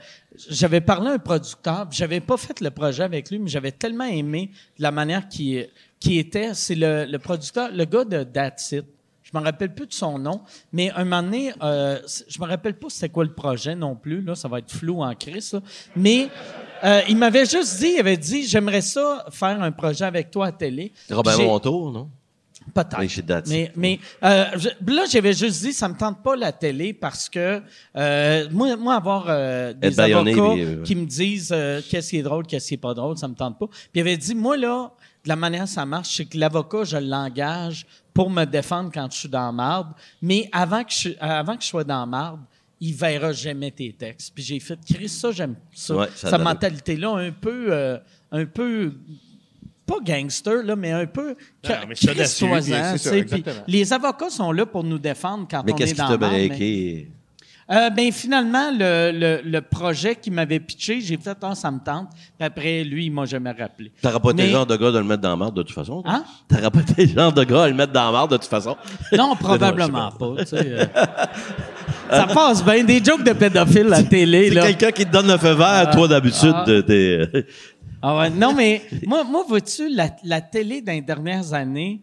j'avais 0.50 0.82
parlé 0.82 1.08
à 1.08 1.12
un 1.14 1.18
producteur, 1.18 1.88
puis 1.88 1.96
j'avais 1.98 2.20
pas 2.20 2.36
fait 2.36 2.60
le 2.60 2.70
projet 2.70 3.04
avec 3.04 3.30
lui, 3.30 3.38
mais 3.38 3.48
j'avais 3.48 3.72
tellement 3.72 4.04
aimé 4.04 4.50
la 4.78 4.90
manière 4.90 5.26
qu'il 5.26 5.66
qui 5.98 6.18
était. 6.18 6.52
C'est 6.52 6.74
le, 6.74 7.06
le 7.10 7.18
producteur, 7.18 7.70
le 7.72 7.84
gars 7.86 8.04
de 8.04 8.22
That's 8.22 8.72
It. 8.72 8.84
Je 9.32 9.36
me 9.36 9.42
rappelle 9.42 9.74
plus 9.74 9.88
de 9.88 9.92
son 9.92 10.20
nom, 10.20 10.40
mais 10.72 10.90
un 10.92 11.02
moment 11.02 11.20
donné, 11.22 11.52
euh, 11.60 11.98
je 12.28 12.40
me 12.40 12.46
rappelle 12.46 12.78
pas 12.78 12.86
c'était 12.88 13.08
quoi 13.08 13.24
le 13.24 13.32
projet 13.32 13.74
non 13.74 13.96
plus. 13.96 14.22
Là, 14.22 14.36
ça 14.36 14.46
va 14.46 14.60
être 14.60 14.70
flou 14.70 15.02
en 15.02 15.12
crise. 15.14 15.52
là. 15.54 15.60
Mais 15.96 16.28
Euh, 16.84 17.00
il 17.08 17.16
m'avait 17.16 17.46
juste 17.46 17.78
dit, 17.78 17.92
il 17.94 18.00
avait 18.00 18.18
dit, 18.18 18.46
j'aimerais 18.46 18.82
ça 18.82 19.24
faire 19.30 19.62
un 19.62 19.72
projet 19.72 20.04
avec 20.04 20.30
toi 20.30 20.48
à 20.48 20.52
télé. 20.52 20.92
J'ai- 21.38 21.46
Montour, 21.46 21.90
non? 21.90 22.10
Peut-être. 22.74 22.98
Mais, 23.48 23.72
mais 23.74 23.98
euh, 24.22 24.44
je- 24.56 24.92
là, 24.92 25.04
j'avais 25.08 25.32
juste 25.32 25.62
dit, 25.62 25.72
ça 25.72 25.88
me 25.88 25.94
tente 25.96 26.22
pas 26.22 26.36
la 26.36 26.52
télé 26.52 26.92
parce 26.92 27.28
que 27.30 27.62
euh, 27.96 28.46
moi, 28.50 28.76
moi, 28.76 28.94
avoir 28.96 29.24
euh, 29.28 29.72
des 29.72 29.88
avocats 30.34 30.42
euh, 30.58 30.82
qui 30.82 30.96
me 30.96 31.06
disent 31.06 31.50
euh, 31.52 31.80
qu'est-ce 31.88 32.10
qui 32.10 32.18
est 32.18 32.22
drôle, 32.22 32.46
qu'est-ce 32.46 32.68
qui 32.68 32.74
est 32.74 32.78
pas 32.78 32.92
drôle, 32.92 33.16
ça 33.16 33.26
me 33.28 33.34
tente 33.34 33.58
pas. 33.58 33.66
Puis 33.68 33.80
il 33.94 34.00
avait 34.00 34.16
dit, 34.18 34.34
moi 34.34 34.56
là, 34.58 34.90
la 35.28 35.36
manière 35.36 35.64
que 35.64 35.68
ça 35.70 35.84
marche, 35.86 36.16
c'est 36.16 36.24
que 36.24 36.38
l'avocat, 36.38 36.84
je 36.84 36.96
l'engage 36.96 37.86
pour 38.14 38.30
me 38.30 38.44
défendre 38.44 38.90
quand 38.92 39.10
je 39.12 39.18
suis 39.18 39.28
dans 39.28 39.52
marde. 39.52 39.88
Mais 40.22 40.48
avant 40.52 40.82
que 40.84 40.92
je, 40.92 41.10
avant 41.20 41.56
que 41.56 41.62
je 41.62 41.68
sois 41.68 41.84
dans 41.84 42.06
marde, 42.06 42.40
il 42.80 42.94
verra 42.94 43.32
jamais 43.32 43.70
tes 43.70 43.92
textes. 43.92 44.32
Puis 44.34 44.44
j'ai 44.44 44.60
fait, 44.60 44.78
Chris, 44.86 45.08
ça, 45.08 45.32
j'aime 45.32 45.54
ça. 45.72 45.96
Ouais, 45.96 46.08
ça 46.14 46.30
l'allure. 46.30 46.44
mentalité-là, 46.44 47.10
un 47.10 47.30
peu, 47.32 47.66
euh, 47.70 47.98
un 48.32 48.44
peu, 48.44 48.92
pas 49.86 49.96
gangster, 50.04 50.62
là, 50.62 50.76
mais 50.76 50.90
un 50.92 51.06
peu 51.06 51.36
mais 51.88 51.94
cristoisant, 51.94 52.94
les 53.66 53.92
avocats 53.92 54.30
sont 54.30 54.52
là 54.52 54.66
pour 54.66 54.84
nous 54.84 54.98
défendre 54.98 55.46
quand 55.50 55.62
Mais 55.64 55.72
on 55.72 55.76
qu'est-ce 55.76 55.92
est 55.92 55.94
qui 55.94 56.00
dans 56.00 56.06
t'a 56.08 56.12
la 56.12 56.18
marde, 56.18 56.32
mais- 56.34 56.48
breaké? 56.48 57.10
Euh, 57.68 57.90
ben 57.90 58.12
finalement, 58.12 58.70
le, 58.70 59.10
le, 59.12 59.40
le 59.44 59.60
projet 59.60 60.14
qu'il 60.14 60.32
m'avait 60.32 60.60
pitché, 60.60 61.00
j'ai 61.00 61.16
fait 61.16 61.36
ah, 61.42 61.54
ça 61.56 61.68
me 61.72 61.80
tente. 61.80 62.10
Puis 62.38 62.46
après, 62.46 62.84
lui, 62.84 63.06
il 63.06 63.10
m'a 63.10 63.24
jamais 63.24 63.50
rappelé. 63.50 63.90
T'auras 64.00 64.20
pas 64.20 64.32
le 64.32 64.46
genre 64.46 64.66
de 64.66 64.76
gars 64.76 64.92
de 64.92 64.98
le 64.98 65.04
mettre 65.04 65.22
dans 65.22 65.30
la 65.30 65.36
marde 65.36 65.56
de 65.56 65.62
toute 65.62 65.74
façon? 65.74 66.00
Hein? 66.06 66.22
T'auras 66.48 66.70
pas 66.70 66.80
été 66.80 67.06
le 67.06 67.12
genre 67.12 67.32
de 67.32 67.42
gars 67.42 67.64
à 67.64 67.68
le 67.68 67.74
mettre 67.74 67.92
dans 67.92 68.04
la 68.04 68.12
marde 68.12 68.30
de 68.30 68.36
toute 68.36 68.46
façon? 68.46 68.76
Non, 69.16 69.34
probablement 69.40 70.12
pas. 70.12 70.26
euh. 70.52 70.84
ça 72.08 72.26
passe 72.32 72.64
bien. 72.64 72.84
Des 72.84 73.02
jokes 73.02 73.24
de 73.24 73.32
pédophiles 73.32 73.86
à 73.92 73.96
la 74.00 74.02
télé. 74.04 74.48
C'est 74.48 74.60
quelqu'un 74.60 74.92
qui 74.92 75.04
te 75.04 75.10
donne 75.10 75.26
le 75.26 75.36
feu 75.38 75.52
vert, 75.54 75.90
toi, 75.90 76.06
d'habitude, 76.06 76.54
ah. 76.54 76.64
t'es... 76.86 77.46
Ah 78.00 78.16
ouais, 78.16 78.30
non, 78.30 78.52
mais 78.54 78.82
moi, 79.06 79.24
moi 79.24 79.44
vois-tu, 79.48 79.88
la, 79.92 80.10
la 80.22 80.40
télé 80.40 80.82
dans 80.82 80.92
les 80.92 81.00
dernières 81.00 81.52
années, 81.52 82.00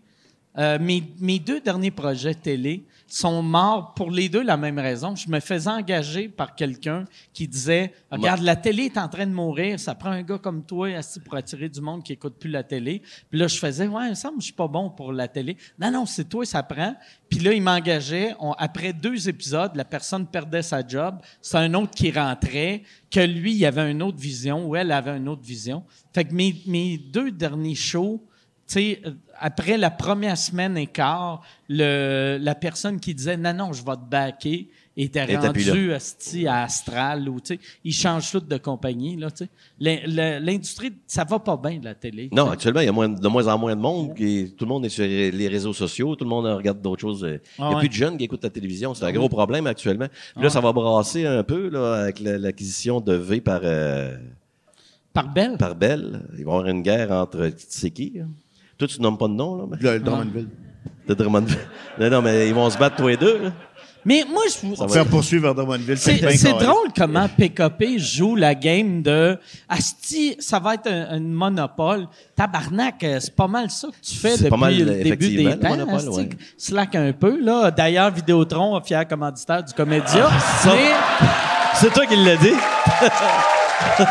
euh, 0.58 0.78
mes, 0.82 1.02
mes 1.22 1.40
deux 1.40 1.62
derniers 1.62 1.92
projets 1.92 2.34
télé 2.34 2.84
sont 3.14 3.44
morts 3.44 3.94
pour 3.94 4.10
les 4.10 4.28
deux 4.28 4.42
la 4.42 4.58
même 4.58 4.80
raison. 4.80 5.16
Je 5.16 5.30
me 5.30 5.40
faisais 5.40 5.70
engager 5.70 6.28
par 6.28 6.56
quelqu'un 6.56 7.06
qui 7.32 7.48
disait 7.48 7.94
Regarde, 8.10 8.42
la 8.42 8.56
télé 8.56 8.86
est 8.86 8.98
en 8.98 9.08
train 9.08 9.28
de 9.28 9.32
mourir, 9.32 9.80
ça 9.80 9.94
prend 9.94 10.10
un 10.10 10.24
gars 10.24 10.40
comme 10.40 10.66
toi 10.66 10.88
assis 10.96 11.20
pour 11.20 11.36
attirer 11.36 11.70
du 11.70 11.80
monde 11.80 12.04
qui 12.04 12.14
écoute 12.14 12.38
plus 12.40 12.50
la 12.50 12.64
télé. 12.64 13.04
Puis 13.30 13.40
là, 13.40 13.48
je 13.48 13.58
faisais 13.60 13.88
Ouais, 13.88 14.08
il 14.08 14.12
me 14.12 14.40
je 14.40 14.44
suis 14.46 14.54
pas 14.54 14.68
bon 14.68 14.90
pour 14.90 15.14
la 15.14 15.28
télé. 15.28 15.58
Non, 15.80 15.92
non, 15.92 16.06
c'est 16.08 16.28
toi, 16.28 16.44
ça 16.44 16.64
prend. 16.64 16.96
Puis 17.30 17.38
là, 17.40 17.54
il 17.54 17.62
m'engageait. 17.62 18.36
Après 18.58 18.94
deux 18.94 19.30
épisodes, 19.30 19.76
la 19.76 19.86
personne 19.86 20.26
perdait 20.26 20.64
sa 20.64 20.86
job. 20.86 21.20
C'est 21.40 21.58
un 21.58 21.74
autre 21.76 21.92
qui 21.92 22.12
rentrait, 22.12 22.82
que 23.12 23.20
lui, 23.20 23.54
il 23.54 23.66
avait 23.66 23.92
une 23.92 24.02
autre 24.02 24.18
vision, 24.18 24.68
ou 24.68 24.76
elle 24.76 24.92
avait 24.92 25.16
une 25.16 25.28
autre 25.30 25.44
vision. 25.44 25.84
Fait 26.14 26.26
que 26.26 26.34
mes, 26.34 26.56
mes 26.66 26.98
deux 26.98 27.32
derniers 27.32 27.76
shows, 27.76 28.26
tu 28.68 28.74
sais, 28.74 29.02
après 29.46 29.78
la 29.78 29.92
première 29.92 30.38
semaine 30.38 30.78
et 30.78 30.88
quart, 30.88 31.42
le, 31.70 32.38
la 32.42 32.56
personne 32.56 33.00
qui 33.00 33.14
disait 33.14 33.38
non, 33.38 33.54
non, 33.54 33.74
je 33.74 33.84
vais 33.84 33.96
te 33.96 34.10
backer 34.10 34.68
était 34.96 35.26
plus 35.26 35.36
rendue 35.72 35.92
asti, 35.94 36.46
à 36.48 36.64
Astral 36.64 37.28
ou 37.28 37.40
tu 37.42 37.56
sais, 37.56 37.60
ils 37.84 37.94
changent 37.94 38.32
tout 38.32 38.40
de 38.40 38.58
compagnie 38.58 39.18
là, 39.18 39.32
tu 39.32 39.46
sais. 39.46 40.04
L'industrie, 40.40 40.94
ça 41.08 41.24
va 41.24 41.40
pas 41.40 41.58
bien 41.58 41.80
de 41.80 41.86
la 41.86 41.96
télé. 41.96 42.30
Non, 42.32 42.50
actuellement, 42.52 42.80
il 42.82 42.86
y 42.86 42.90
a 42.90 42.92
moins- 42.92 43.10
de 43.10 43.28
moins 43.28 43.48
en 43.48 43.58
moins 43.58 43.76
de 43.76 43.82
monde. 43.82 44.14
Qui, 44.16 44.54
tout 44.58 44.66
le 44.66 44.70
monde 44.70 44.86
est 44.86 44.90
sur 44.90 45.04
les 45.06 45.48
réseaux 45.48 45.74
sociaux. 45.74 46.16
Tout 46.16 46.24
le 46.26 46.30
monde 46.30 46.46
regarde 46.46 46.80
d'autres 46.82 47.02
choses. 47.02 47.26
Il 47.28 47.40
Ah 47.58 47.62
n'y 47.62 47.66
a 47.66 47.70
ouais. 47.76 47.80
plus 47.80 47.90
de 47.90 47.94
jeunes 47.94 48.18
qui 48.18 48.26
écoutent 48.26 48.44
la 48.44 48.50
télévision. 48.52 48.94
C'est 48.94 49.06
un 49.06 49.12
gros 49.12 49.30
problème 49.30 49.66
actuellement. 49.68 50.08
Puis 50.36 50.44
là, 50.44 50.50
ça 50.52 50.62
va 50.62 50.72
brasser 50.72 51.26
un 51.26 51.44
peu 51.44 51.70
là, 51.70 51.96
avec 52.04 52.20
la- 52.20 52.38
l'acquisition 52.38 53.02
de 53.02 53.14
V 53.14 53.42
par, 53.42 53.62
euh, 53.64 54.16
Par 55.12 55.34
belle. 55.34 55.58
par 55.58 55.76
Bell. 55.76 56.22
Il 56.38 56.46
va 56.46 56.52
y 56.52 56.54
avoir 56.56 56.68
une 56.68 56.82
guerre 56.84 57.12
entre... 57.12 57.48
Tu 57.48 57.66
sais 57.70 57.90
qui? 57.90 58.14
hein? 58.22 58.28
Toi, 58.86 58.94
tu 58.94 59.02
nommes 59.02 59.18
pas 59.18 59.28
de 59.30 59.34
nom, 59.34 59.56
là? 59.58 59.64
mais- 59.72 59.78
Le, 59.80 59.94
le 59.94 60.00
Drummondville. 60.02 60.48
De 61.08 61.14
Drummondville. 61.14 61.58
non, 62.00 62.10
non, 62.10 62.22
mais 62.22 62.48
ils 62.50 62.54
vont 62.54 62.70
se 62.70 62.78
battre 62.78 62.98
tous 62.98 63.08
les 63.08 63.16
deux. 63.18 63.40
là. 63.44 63.50
Mais 64.06 64.26
moi, 64.30 64.42
je 64.50 64.68
vous- 64.68 64.88
Faire 64.90 65.06
poursuivre 65.06 65.44
vers 65.44 65.56
Drummondville. 65.56 65.98
C'est 65.98 66.16
bien 66.16 66.32
c'est 66.32 66.52
carré. 66.52 66.66
drôle 66.66 66.88
comment 66.94 67.30
PKP 67.30 67.98
joue 67.98 68.36
la 68.36 68.54
game 68.56 69.02
de 69.02 69.38
Asti, 69.70 70.36
ça 70.40 70.60
va 70.60 70.74
être 70.74 70.88
un, 70.92 71.08
un 71.16 71.20
monopole. 71.22 72.08
Tabarnak, 72.36 73.02
euh, 73.06 73.20
c'est 73.22 73.34
pas 73.34 73.48
mal 73.48 73.70
ça 73.70 73.88
que 73.88 74.06
tu 74.06 74.16
fais 74.18 74.32
C'est 74.32 74.38
depuis 74.40 74.50
pas 74.50 74.58
mal, 74.58 74.78
le 74.78 74.84
début 74.86 75.00
effectivement, 75.08 75.50
des 75.52 75.56
le 75.56 75.60
temps. 75.62 75.70
monopole, 75.70 75.96
Asti, 75.96 76.10
ouais. 76.10 76.30
Slack 76.58 76.96
un 76.96 77.14
peu. 77.14 77.40
là. 77.42 77.72
D'ailleurs, 77.72 78.12
Vidéotron, 78.12 78.82
fier 78.84 79.08
commanditaire 79.08 79.64
du 79.64 79.74
Comédia. 79.74 80.30
Mais 80.66 80.92
C'est 81.76 81.94
toi 81.94 82.06
qui 82.06 82.18
l'as 82.18 82.36
dit. 82.36 82.50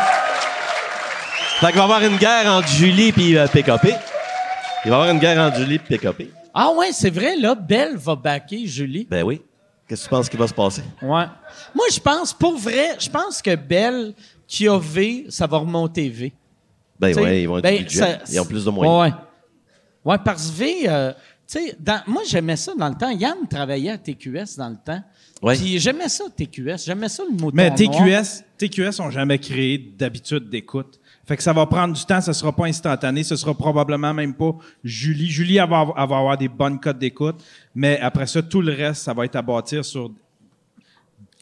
fait 1.59 1.67
qu'il 1.67 1.75
va 1.75 1.81
y 1.81 1.83
avoir 1.83 2.03
une 2.03 2.17
guerre 2.17 2.51
entre 2.51 2.67
Julie 2.67 3.13
et 3.15 3.37
euh, 3.37 3.47
PKP. 3.47 3.93
Il 4.85 4.91
va 4.91 4.97
y 4.97 4.99
avoir 4.99 5.09
une 5.11 5.19
guerre 5.19 5.39
entre 5.39 5.57
Julie 5.57 5.75
et 5.75 5.79
PKP. 5.79 6.29
Ah 6.53 6.71
ouais, 6.73 6.91
c'est 6.91 7.09
vrai, 7.09 7.35
là, 7.37 7.55
Belle 7.55 7.95
va 7.97 8.15
backer 8.15 8.65
Julie. 8.67 9.07
Ben 9.09 9.23
oui. 9.23 9.41
Qu'est-ce 9.87 10.03
que 10.03 10.07
tu 10.07 10.09
penses 10.09 10.29
qui 10.29 10.37
va 10.37 10.47
se 10.47 10.53
passer? 10.53 10.83
Ouais. 11.01 11.25
Moi, 11.75 11.85
je 11.91 11.99
pense, 11.99 12.33
pour 12.33 12.57
vrai, 12.57 12.95
je 12.99 13.09
pense 13.09 13.41
que 13.41 13.55
Belle, 13.55 14.13
qui 14.47 14.67
a 14.67 14.77
V, 14.77 15.25
ça 15.29 15.47
va 15.47 15.57
remonter 15.57 16.09
V. 16.09 16.33
Ben 16.99 17.13
oui, 17.17 17.41
ils 17.41 17.47
vont 17.47 17.57
être 17.57 17.63
ben, 17.63 17.89
ça- 17.89 18.19
Ils 18.31 18.39
ont 18.39 18.45
plus 18.45 18.65
de 18.65 18.69
moyens. 18.69 19.13
Ouais. 19.13 20.11
Ouais, 20.11 20.17
parce 20.23 20.49
que 20.49 20.55
V, 20.57 20.75
euh, 20.87 21.11
tu 21.47 21.59
sais, 21.59 21.77
moi, 22.07 22.21
j'aimais 22.27 22.55
ça 22.55 22.73
dans 22.77 22.89
le 22.89 22.95
temps. 22.95 23.09
Yann 23.09 23.47
travaillait 23.49 23.91
à 23.91 23.97
TQS 23.97 24.57
dans 24.57 24.69
le 24.69 24.77
temps. 24.83 25.01
Ouais. 25.41 25.55
Puis 25.57 25.79
j'aimais 25.79 26.07
ça, 26.09 26.25
TQS. 26.35 26.85
J'aimais 26.85 27.09
ça, 27.09 27.23
le 27.29 27.35
mot 27.35 27.51
Mais 27.53 27.73
TQS, 27.73 28.43
TQS 28.57 28.99
ont 29.01 29.09
jamais 29.09 29.39
créé 29.39 29.77
d'habitude 29.77 30.49
d'écoute. 30.49 30.99
Fait 31.25 31.37
que 31.37 31.43
ça 31.43 31.53
va 31.53 31.65
prendre 31.65 31.93
du 31.93 32.05
temps, 32.05 32.19
ce 32.19 32.33
sera 32.33 32.51
pas 32.51 32.65
instantané, 32.65 33.23
ce 33.23 33.35
sera 33.37 33.53
probablement 33.53 34.13
même 34.13 34.33
pas 34.33 34.51
Julie. 34.83 35.29
Julie, 35.29 35.57
elle 35.57 35.69
va, 35.69 35.79
avoir- 35.95 36.37
des 36.37 36.49
bonnes 36.49 36.79
cotes 36.79 36.99
d'écoute, 36.99 37.41
mais 37.73 37.97
après 37.99 38.27
ça, 38.27 38.41
tout 38.41 38.61
le 38.61 38.73
reste, 38.73 39.03
ça 39.03 39.13
va 39.13 39.23
être 39.23 39.35
à 39.37 39.41
bâtir 39.41 39.85
sur 39.85 40.11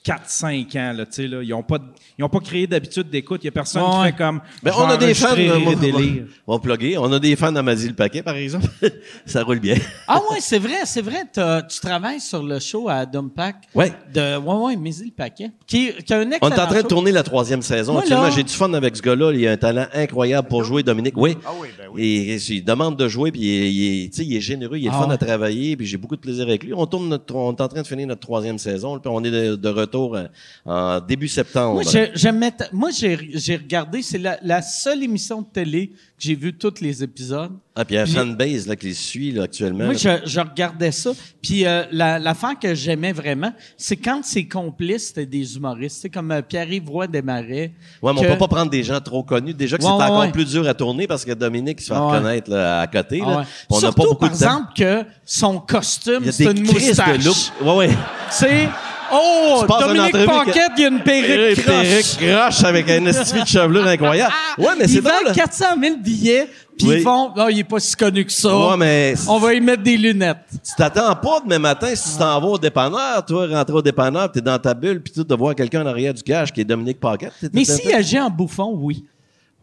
4-5 0.05 0.77
ans. 0.77 0.93
Là, 0.97 1.05
tu 1.05 1.11
sais, 1.13 1.27
là. 1.27 1.41
Ils 1.43 1.53
ont 1.53 1.63
pas, 1.63 1.77
ils 2.17 2.23
ont 2.23 2.29
pas 2.29 2.39
créé 2.39 2.65
d'habitude 2.67 3.09
d'écoute. 3.09 3.41
Il 3.43 3.45
y 3.45 3.49
a 3.49 3.51
personne 3.51 3.81
Ouais. 3.83 3.89
qui 3.97 4.03
fait 4.11 4.17
comme. 4.17 4.41
Ben, 4.63 4.71
on 4.77 4.85
a 4.85 4.97
des 4.97 5.13
fans. 5.13 5.33
Rire 5.33 5.59
moi, 5.59 5.75
délire. 5.75 6.23
On 6.47 6.53
va 6.55 6.59
plugger. 6.59 6.97
On 6.97 7.11
a 7.11 7.19
des 7.19 7.35
fans 7.35 7.51
d'Amazie 7.51 7.87
le 7.89 7.93
paquet, 7.93 8.23
par 8.23 8.35
exemple. 8.35 8.67
ça 9.25 9.43
roule 9.43 9.59
bien. 9.59 9.75
Ah 10.07 10.19
ouais, 10.31 10.37
c'est 10.39 10.59
vrai, 10.59 10.79
c'est 10.85 11.01
vrai. 11.01 11.23
Tu 11.33 11.79
travailles 11.79 12.19
sur 12.19 12.41
le 12.43 12.59
show 12.59 12.89
à 12.89 13.05
Dumpack. 13.05 13.55
Ouais. 13.75 13.91
De, 14.13 14.37
ouais, 14.37 14.55
ouais, 14.65 14.75
Mézy 14.75 15.05
le 15.05 15.11
paquet. 15.11 15.51
Qui, 15.67 15.91
qui 15.93 16.13
a 16.13 16.17
un 16.19 16.31
excellent 16.31 16.39
On 16.41 16.49
est 16.55 16.59
en 16.59 16.67
train 16.67 16.81
de 16.81 16.87
tourner 16.87 17.11
la 17.11 17.23
troisième 17.23 17.61
saison. 17.61 17.97
Actuellement, 17.97 18.31
j'ai 18.31 18.43
du 18.43 18.53
fun 18.53 18.73
avec 18.73 18.95
ce 18.97 19.01
gars-là. 19.01 19.31
Il 19.33 19.47
a 19.47 19.51
un 19.51 19.57
talent 19.57 19.85
incroyable 19.93 20.47
pour 20.47 20.63
jouer, 20.63 20.83
Dominique. 20.83 21.13
Oui. 21.17 21.37
Ah 21.45 21.51
oui, 21.59 21.67
ben 21.77 21.85
oui. 21.93 22.01
Et, 22.03 22.35
il 22.35 22.63
demande 22.65 22.97
de 22.97 23.07
jouer, 23.07 23.31
puis 23.31 23.41
il, 23.41 23.49
est- 23.49 23.71
il 23.73 24.03
est, 24.05 24.09
tu 24.09 24.17
sais, 24.17 24.25
il 24.25 24.35
est 24.35 24.41
généreux, 24.41 24.77
il 24.77 24.85
est 24.85 24.89
le 24.89 24.95
Ah 24.95 25.01
fun 25.01 25.07
ouais. 25.07 25.13
à 25.13 25.17
travailler, 25.17 25.75
puis 25.77 25.85
j'ai 25.85 25.97
beaucoup 25.97 26.15
de 26.15 26.21
plaisir 26.21 26.43
avec 26.47 26.63
lui. 26.63 26.73
On 26.73 26.85
tourne 26.85 27.07
notre, 27.07 27.35
on 27.35 27.51
est 27.55 27.61
en 27.61 27.67
train 27.67 27.81
de 27.81 27.87
finir 27.87 28.07
notre 28.07 28.21
troisième 28.21 28.57
saison, 28.57 28.97
puis 28.99 29.11
on 29.13 29.23
est 29.23 29.31
de, 29.31 29.55
de 29.55 29.69
retour 29.69 29.90
euh, 29.99 30.27
en 30.65 30.99
début 30.99 31.27
septembre. 31.27 31.73
Moi, 31.81 31.83
j'ai- 31.91 32.11
j'aimais 32.15 32.51
ta- 32.51 32.67
moi, 32.71 32.89
j'ai 32.91 33.29
j'ai 33.33 33.55
regardé, 33.57 34.01
c'est 34.01 34.17
la, 34.17 34.37
la 34.43 34.61
seule 34.61 35.03
émission 35.03 35.41
de 35.41 35.47
télé 35.51 35.87
que 35.87 35.95
j'ai 36.19 36.35
vu 36.35 36.53
tous 36.53 36.81
les 36.81 37.01
épisodes. 37.03 37.51
ah, 37.75 37.83
puis 37.85 37.95
il 37.95 37.97
y 37.97 37.99
a 37.99 38.01
un 38.01 38.05
Puis- 38.05 38.13
fanbase 38.13 38.67
là, 38.67 38.75
qui 38.75 38.87
les 38.87 38.93
suit 38.93 39.31
là, 39.31 39.43
actuellement. 39.43 39.85
Moi, 39.85 39.93
je, 39.95 40.09
je 40.25 40.39
regardais 40.39 40.91
ça. 40.91 41.11
Puis 41.41 41.65
euh, 41.65 41.83
la- 41.91 42.19
l'affaire 42.19 42.57
que 42.61 42.75
j'aimais 42.75 43.11
vraiment, 43.13 43.53
c'est 43.77 43.95
quand 43.95 44.23
ses 44.23 44.47
complices, 44.47 45.07
c'était 45.07 45.25
des 45.25 45.55
humoristes. 45.55 45.99
C'est 46.01 46.09
comme 46.09 46.31
euh, 46.31 46.41
Pierre-Yves 46.41 46.89
Roy 46.89 47.07
Desmarais. 47.07 47.71
Ouais, 48.01 48.13
mais 48.13 48.21
que- 48.21 48.27
on 48.27 48.31
peut 48.33 48.37
pas 48.37 48.47
prendre 48.47 48.69
des 48.71 48.83
gens 48.83 48.99
trop 48.99 49.23
connus. 49.23 49.53
Déjà 49.53 49.77
que 49.77 49.83
Ouais, 49.83 49.89
c'est 49.89 49.95
ouais, 49.97 50.03
encore 50.03 50.19
ouais. 50.19 50.31
plus 50.31 50.45
dur 50.45 50.67
à 50.67 50.73
tourner 50.73 51.07
parce 51.07 51.25
que 51.25 51.31
Dominique 51.31 51.81
se 51.81 51.87
fait 51.87 51.97
reconnaître 51.97 52.51
là, 52.51 52.81
à 52.81 52.87
côté. 52.87 53.19
Là. 53.19 53.45
On 53.69 53.79
Surtout, 53.79 53.95
pas 53.95 54.03
beaucoup 54.03 54.15
par 54.19 54.29
de 54.31 54.37
temps. 54.37 54.41
exemple, 54.45 54.67
que 54.77 55.03
son 55.25 55.59
costume, 55.59 56.27
a 56.27 56.31
c'est 56.31 56.51
une 56.51 56.63
moustache. 56.65 57.17
de 57.19 57.25
look. 57.25 57.35
Ouais, 57.61 57.75
ouais. 57.87 57.89
C'est 58.29 58.69
Oh, 59.13 59.65
Dominique 59.67 60.25
Paquette, 60.25 60.71
il 60.77 60.81
y 60.81 60.85
a 60.85 60.87
une 60.87 60.99
perruque 61.01 61.57
Une 61.57 61.63
croche. 61.63 61.81
perruque 61.81 62.17
croche 62.17 62.63
avec 62.63 62.89
un 62.89 63.05
estifi 63.05 63.41
de 63.41 63.47
chevelure 63.47 63.85
incroyable. 63.87 64.33
Ouais, 64.57 64.65
mais 64.79 64.87
c'est 64.87 65.01
drôle. 65.01 65.33
400 65.33 65.65
000 65.81 65.95
billets, 65.97 66.47
puis 66.77 66.87
Oui. 66.87 66.95
ils 66.97 67.01
font, 67.03 67.31
oh, 67.35 67.47
il 67.49 67.59
est 67.59 67.63
pas 67.63 67.79
si 67.79 67.95
connu 67.95 68.25
que 68.25 68.31
ça. 68.31 68.55
Ouais, 68.55 68.77
mais 68.77 69.13
On 69.27 69.37
va 69.37 69.53
y 69.53 69.59
mettre 69.61 69.83
des 69.83 69.97
lunettes. 69.97 70.37
tu 70.51 70.75
t'attends 70.77 71.15
pas 71.15 71.39
demain 71.43 71.59
matin 71.59 71.93
si 71.93 72.13
tu 72.13 72.17
t'en 72.19 72.39
vas 72.39 72.47
au 72.47 72.57
dépanneur, 72.57 73.25
toi, 73.25 73.47
rentrer 73.47 73.75
au 73.75 73.81
dépanneur, 73.81 74.31
t'es 74.31 74.41
dans 74.41 74.57
ta 74.59 74.73
bulle, 74.73 75.01
puis 75.01 75.11
tu 75.13 75.23
de 75.23 75.35
voir 75.35 75.55
quelqu'un 75.55 75.83
en 75.83 75.87
arrière 75.87 76.13
du 76.13 76.23
cash 76.23 76.51
qui 76.53 76.61
est 76.61 76.65
Dominique 76.65 76.99
Paquette. 76.99 77.33
Mais 77.53 77.65
s'il 77.65 77.93
agit 77.93 78.19
en 78.19 78.29
bouffon, 78.29 78.71
oui. 78.75 79.05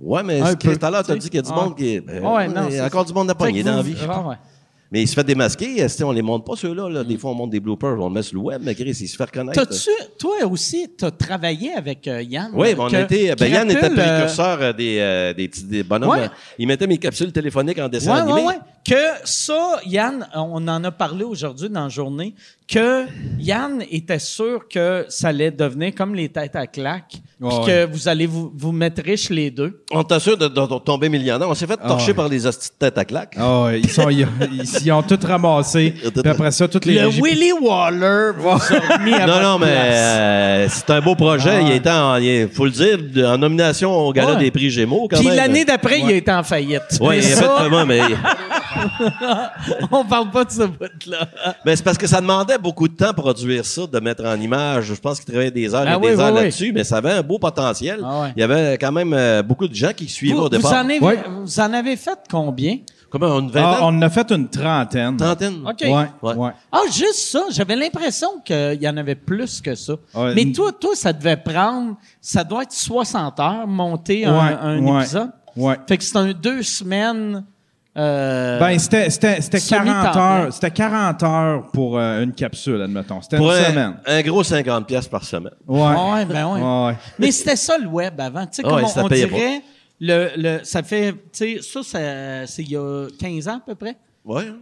Ouais, 0.00 0.22
mais 0.22 0.40
tout 0.54 0.68
à 0.80 0.90
l'heure, 0.90 1.02
t'as 1.04 1.16
dit 1.16 1.28
qu'il 1.28 1.36
y 1.36 1.38
a 1.40 1.42
du 1.42 1.50
Ah. 1.52 1.56
monde 1.56 1.74
qui 1.76 1.94
est. 1.96 2.00
ben, 2.00 2.22
Ouais, 2.22 2.46
non, 2.48 2.66
il 2.68 2.76
y 2.76 2.78
a 2.78 2.84
encore 2.84 3.04
du 3.04 3.12
monde 3.12 3.28
à 3.30 3.34
pogner 3.34 3.62
dans 3.64 3.76
la 3.76 3.82
vie. 3.82 3.96
Mais 4.90 5.02
il 5.02 5.06
se 5.06 5.12
fait 5.14 5.24
démasquer, 5.24 5.86
on 6.02 6.12
les 6.12 6.22
montre 6.22 6.44
pas 6.46 6.56
ceux-là. 6.56 6.88
Là? 6.88 7.04
Des 7.04 7.18
fois, 7.18 7.32
on 7.32 7.34
monte 7.34 7.50
des 7.50 7.60
bloopers, 7.60 8.00
on 8.00 8.08
le 8.08 8.14
met 8.14 8.22
sur 8.22 8.36
le 8.38 8.44
web, 8.44 8.62
mais 8.64 8.74
Chris, 8.74 8.96
il 9.00 9.06
se 9.08 9.16
fait 9.16 9.24
reconnaître. 9.24 9.62
T'as-tu, 9.62 9.90
toi 10.18 10.46
aussi, 10.50 10.88
t'as 10.96 11.10
travaillé 11.10 11.72
avec 11.74 12.08
euh, 12.08 12.22
Yann? 12.22 12.50
Oui, 12.54 12.74
ben, 12.74 12.84
on 12.84 12.88
que- 12.90 12.96
a 12.96 13.00
été. 13.02 13.28
qui 13.28 13.34
Ben, 13.34 13.52
Yann 13.52 13.70
était 13.70 13.84
euh, 13.84 13.90
précurseur 13.94 14.58
euh, 14.62 14.72
des, 14.72 14.96
euh, 14.98 15.34
des 15.34 15.48
petits 15.48 15.64
des 15.64 15.82
bonhommes. 15.82 16.08
Ouais. 16.10 16.30
Il 16.58 16.66
mettait 16.66 16.86
mes 16.86 16.96
capsules 16.96 17.32
téléphoniques 17.32 17.78
en 17.78 17.88
dessin 17.90 18.14
Ouais, 18.14 18.32
animé. 18.32 18.46
ouais. 18.46 18.54
Que 18.88 18.94
ça, 19.24 19.80
Yann, 19.86 20.26
on 20.34 20.66
en 20.66 20.82
a 20.84 20.90
parlé 20.90 21.24
aujourd'hui 21.24 21.68
dans 21.68 21.84
la 21.84 21.88
journée, 21.88 22.34
que 22.66 23.04
Yann 23.38 23.82
était 23.90 24.18
sûr 24.18 24.66
que 24.68 25.06
ça 25.08 25.28
allait 25.28 25.50
devenir 25.50 25.94
comme 25.94 26.14
les 26.14 26.28
têtes 26.28 26.54
à 26.56 26.66
claques, 26.66 27.10
puis 27.10 27.20
Ouais, 27.40 27.64
que 27.66 27.86
vous 27.86 28.08
allez 28.08 28.26
vous, 28.26 28.52
vous 28.54 28.72
mettre 28.72 29.02
riches 29.02 29.30
les 29.30 29.50
deux. 29.50 29.82
On 29.90 30.02
t'assure 30.02 30.36
de, 30.36 30.48
de- 30.48 30.54
de 30.66 30.78
tomber 30.80 31.08
millionnaire. 31.08 31.48
On 31.48 31.54
s'est 31.54 31.66
fait 31.66 31.76
torcher 31.76 32.08
ouais. 32.08 32.14
par 32.14 32.28
les 32.28 32.46
hosties 32.46 32.70
de 32.70 32.86
tête 32.86 32.98
à 32.98 33.04
claque. 33.04 33.34
Ah 33.38 33.62
ouais, 33.64 33.80
ils, 33.80 33.88
sont, 33.90 34.08
ils, 34.10 34.26
ils- 34.52 34.86
ils 34.86 34.92
ont 34.92 35.02
tout 35.02 35.18
ramassé. 35.24 35.94
Puis 36.14 36.28
après 36.30 36.50
ça, 36.50 36.66
toutes 36.68 36.84
les 36.84 36.94
Le 36.98 37.06
régies- 37.06 37.22
Willy 37.22 37.52
Waller 37.52 38.32
vous 38.36 38.48
a 38.50 38.98
mis 38.98 39.14
à 39.14 39.26
Non, 39.26 39.32
votre 39.34 39.42
non, 39.42 39.58
mais 39.60 39.66
euh, 39.68 40.68
c'est 40.68 40.90
un 40.90 41.00
beau 41.00 41.14
projet. 41.14 41.58
Ah. 41.58 41.60
Il 41.62 41.70
est 41.72 41.86
en, 41.86 42.16
il 42.16 42.48
faut 42.48 42.64
le 42.66 42.70
dire, 42.72 42.98
en 43.30 43.38
nomination 43.38 43.92
au 43.96 44.12
gala 44.12 44.32
Ouais. 44.34 44.38
des 44.40 44.50
prix 44.50 44.68
Gémeaux, 44.70 45.08
quand 45.10 45.18
Puis 45.18 45.28
l'année 45.28 45.64
d'après, 45.64 46.00
il 46.00 46.06
a 46.08 46.12
été 46.14 46.32
en 46.32 46.42
faillite. 46.42 46.82
Mais 47.00 47.18
il 47.18 47.32
a 47.32 47.36
ça, 47.36 47.42
fait 47.42 47.64
comment, 47.64 47.86
mais, 47.86 48.00
on 49.92 50.04
parle 50.04 50.30
pas 50.30 50.44
de 50.44 50.50
ce 50.50 50.62
bout-là. 50.64 51.28
mais 51.64 51.76
c'est 51.76 51.82
parce 51.84 51.98
que 51.98 52.06
ça 52.06 52.20
demandait 52.20 52.58
beaucoup 52.58 52.88
de 52.88 52.94
temps 52.94 53.12
produire 53.12 53.64
ça, 53.64 53.86
de 53.86 54.00
mettre 54.00 54.24
en 54.24 54.34
image. 54.40 54.86
Je 54.86 54.94
pense 54.94 55.18
qu'il 55.20 55.26
travaillait 55.26 55.50
des 55.50 55.74
heures 55.74 55.84
Ah 55.86 55.94
et 55.94 55.96
oui, 55.96 56.10
des 56.10 56.20
heures 56.20 56.32
oui, 56.34 56.40
là-dessus, 56.42 56.72
mais 56.72 56.84
ça 56.84 56.98
avait 56.98 57.12
un 57.12 57.22
beau 57.22 57.38
potentiel. 57.38 58.00
Ah 58.04 58.22
ouais. 58.22 58.32
Il 58.36 58.40
y 58.40 58.42
avait 58.42 58.78
quand 58.78 58.92
même 58.92 59.12
euh, 59.12 59.42
beaucoup 59.42 59.68
de 59.68 59.74
gens 59.74 59.92
qui 59.94 60.08
suivaient 60.08 60.34
Vous, 60.34 60.40
au 60.40 60.44
vous 60.44 60.48
départ. 60.50 60.72
en 60.72 60.84
avez, 60.84 60.98
Ouais. 61.00 61.18
vous 61.42 61.60
en 61.60 61.72
avez 61.72 61.96
fait 61.96 62.18
combien? 62.30 62.78
Comment, 63.10 63.38
une 63.38 63.50
Ah, 63.54 63.60
vingtaine? 63.60 63.82
on 63.84 63.86
en 63.86 64.02
a 64.02 64.10
fait 64.10 64.30
une 64.32 64.48
trentaine. 64.50 65.16
Trentaine? 65.16 65.62
OK. 65.66 65.80
Ouais, 65.80 66.06
Ouais. 66.22 66.34
ouais. 66.34 66.50
Ah, 66.70 66.82
juste 66.92 67.30
ça. 67.30 67.44
J'avais 67.50 67.74
l'impression 67.74 68.28
qu'il 68.44 68.78
y 68.82 68.86
en 68.88 68.96
avait 68.98 69.14
plus 69.14 69.62
que 69.62 69.74
ça. 69.74 69.94
Mais 70.34 70.52
toi, 70.52 70.72
toi, 70.72 70.90
ça 70.94 71.12
devait 71.14 71.38
prendre, 71.38 71.96
ça 72.20 72.44
doit 72.44 72.64
être 72.64 72.72
60 72.72 73.40
heures 73.40 73.66
monter 73.66 74.26
un, 74.26 74.34
un 74.34 74.82
ouais. 74.82 75.00
épisode. 75.02 75.30
Ouais. 75.56 75.76
Fait 75.88 75.96
que 75.96 76.04
c'est 76.04 76.18
un 76.18 76.32
deux 76.32 76.62
semaines. 76.62 77.44
Euh, 77.96 78.58
Ben, 78.60 78.78
c'était, 78.78 79.10
c'était, 79.10 79.40
c'était 79.40 79.58
Semi-temps 79.60 79.84
40 80.02 80.12
plein. 80.12 80.22
heures. 80.44 80.52
C'était 80.52 80.70
40 80.70 81.22
heures 81.22 81.66
pour 81.72 81.98
euh, 81.98 82.22
une 82.22 82.32
capsule, 82.32 82.80
admettons. 82.82 83.20
C'était 83.22 83.38
Pour 83.38 83.50
une 83.52 83.58
un, 83.58 83.64
semaine. 83.70 83.96
un 84.06 84.22
gros 84.22 84.44
50 84.44 84.86
pièces 84.86 85.08
par 85.08 85.24
semaine. 85.24 85.54
Ouais. 85.66 85.80
ouais, 85.80 86.24
ben 86.26 86.86
ouais. 86.86 86.94
Mais 87.18 87.30
c'était 87.32 87.56
ça 87.56 87.76
le 87.78 87.88
web 87.88 88.20
avant. 88.20 88.46
Tu 88.46 88.56
sais, 88.56 88.62
Ah 88.64 88.68
comme 88.68 89.04
on, 89.04 89.08
dirait, 89.08 89.62
le, 90.00 90.28
le, 90.36 90.60
ça 90.64 90.82
fait, 90.82 91.12
tu 91.12 91.18
sais, 91.32 91.58
ça, 91.62 91.82
ça, 91.82 92.46
c'est 92.46 92.62
il 92.62 92.70
y 92.70 92.76
a 92.76 93.06
15 93.18 93.48
ans 93.48 93.56
à 93.56 93.60
peu 93.66 93.74
près? 93.74 93.96
Ouais. 94.24 94.52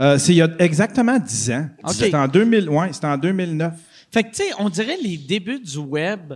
Euh, 0.00 0.16
c'est 0.16 0.32
il 0.32 0.36
y 0.36 0.42
a 0.42 0.48
exactement 0.58 1.18
10 1.18 1.50
ans. 1.50 1.68
C'était 1.88 2.16
en 2.16 2.26
2000, 2.28 2.68
ouais, 2.70 2.92
c'était 2.92 3.06
en 3.08 3.18
2009. 3.18 3.74
Fait 4.10 4.22
que, 4.24 4.28
tu 4.30 4.36
sais, 4.44 4.50
on 4.58 4.68
dirait 4.70 4.96
les 5.02 5.16
débuts 5.18 5.60
du 5.60 5.78
web, 5.78 6.34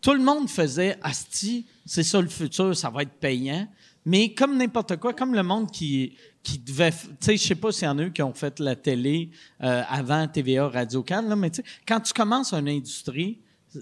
tout 0.00 0.14
le 0.14 0.20
monde 0.22 0.48
faisait 0.48 0.96
Asti, 1.02 1.66
c'est 1.84 2.02
ça 2.02 2.20
le 2.20 2.28
futur, 2.28 2.74
ça 2.76 2.88
va 2.90 3.02
être 3.02 3.12
payant. 3.20 3.66
Mais 4.06 4.34
comme 4.34 4.56
n'importe 4.56 4.96
quoi, 4.96 5.14
comme 5.14 5.34
le 5.34 5.42
monde 5.42 5.70
qui, 5.70 6.14
qui 6.42 6.58
devait. 6.58 6.90
Tu 6.90 6.98
sais, 7.20 7.36
je 7.36 7.42
sais 7.42 7.54
pas 7.54 7.72
s'il 7.72 7.86
y 7.86 7.90
en 7.90 7.98
a 7.98 8.10
qui 8.10 8.22
ont 8.22 8.34
fait 8.34 8.60
la 8.60 8.76
télé 8.76 9.30
euh, 9.62 9.82
avant 9.88 10.28
TVA 10.28 10.68
Radio 10.68 11.02
Cannes, 11.02 11.34
mais 11.36 11.50
tu 11.50 11.56
sais, 11.56 11.64
quand 11.86 12.00
tu 12.00 12.12
commences 12.12 12.52
une 12.52 12.68
industrie, 12.68 13.38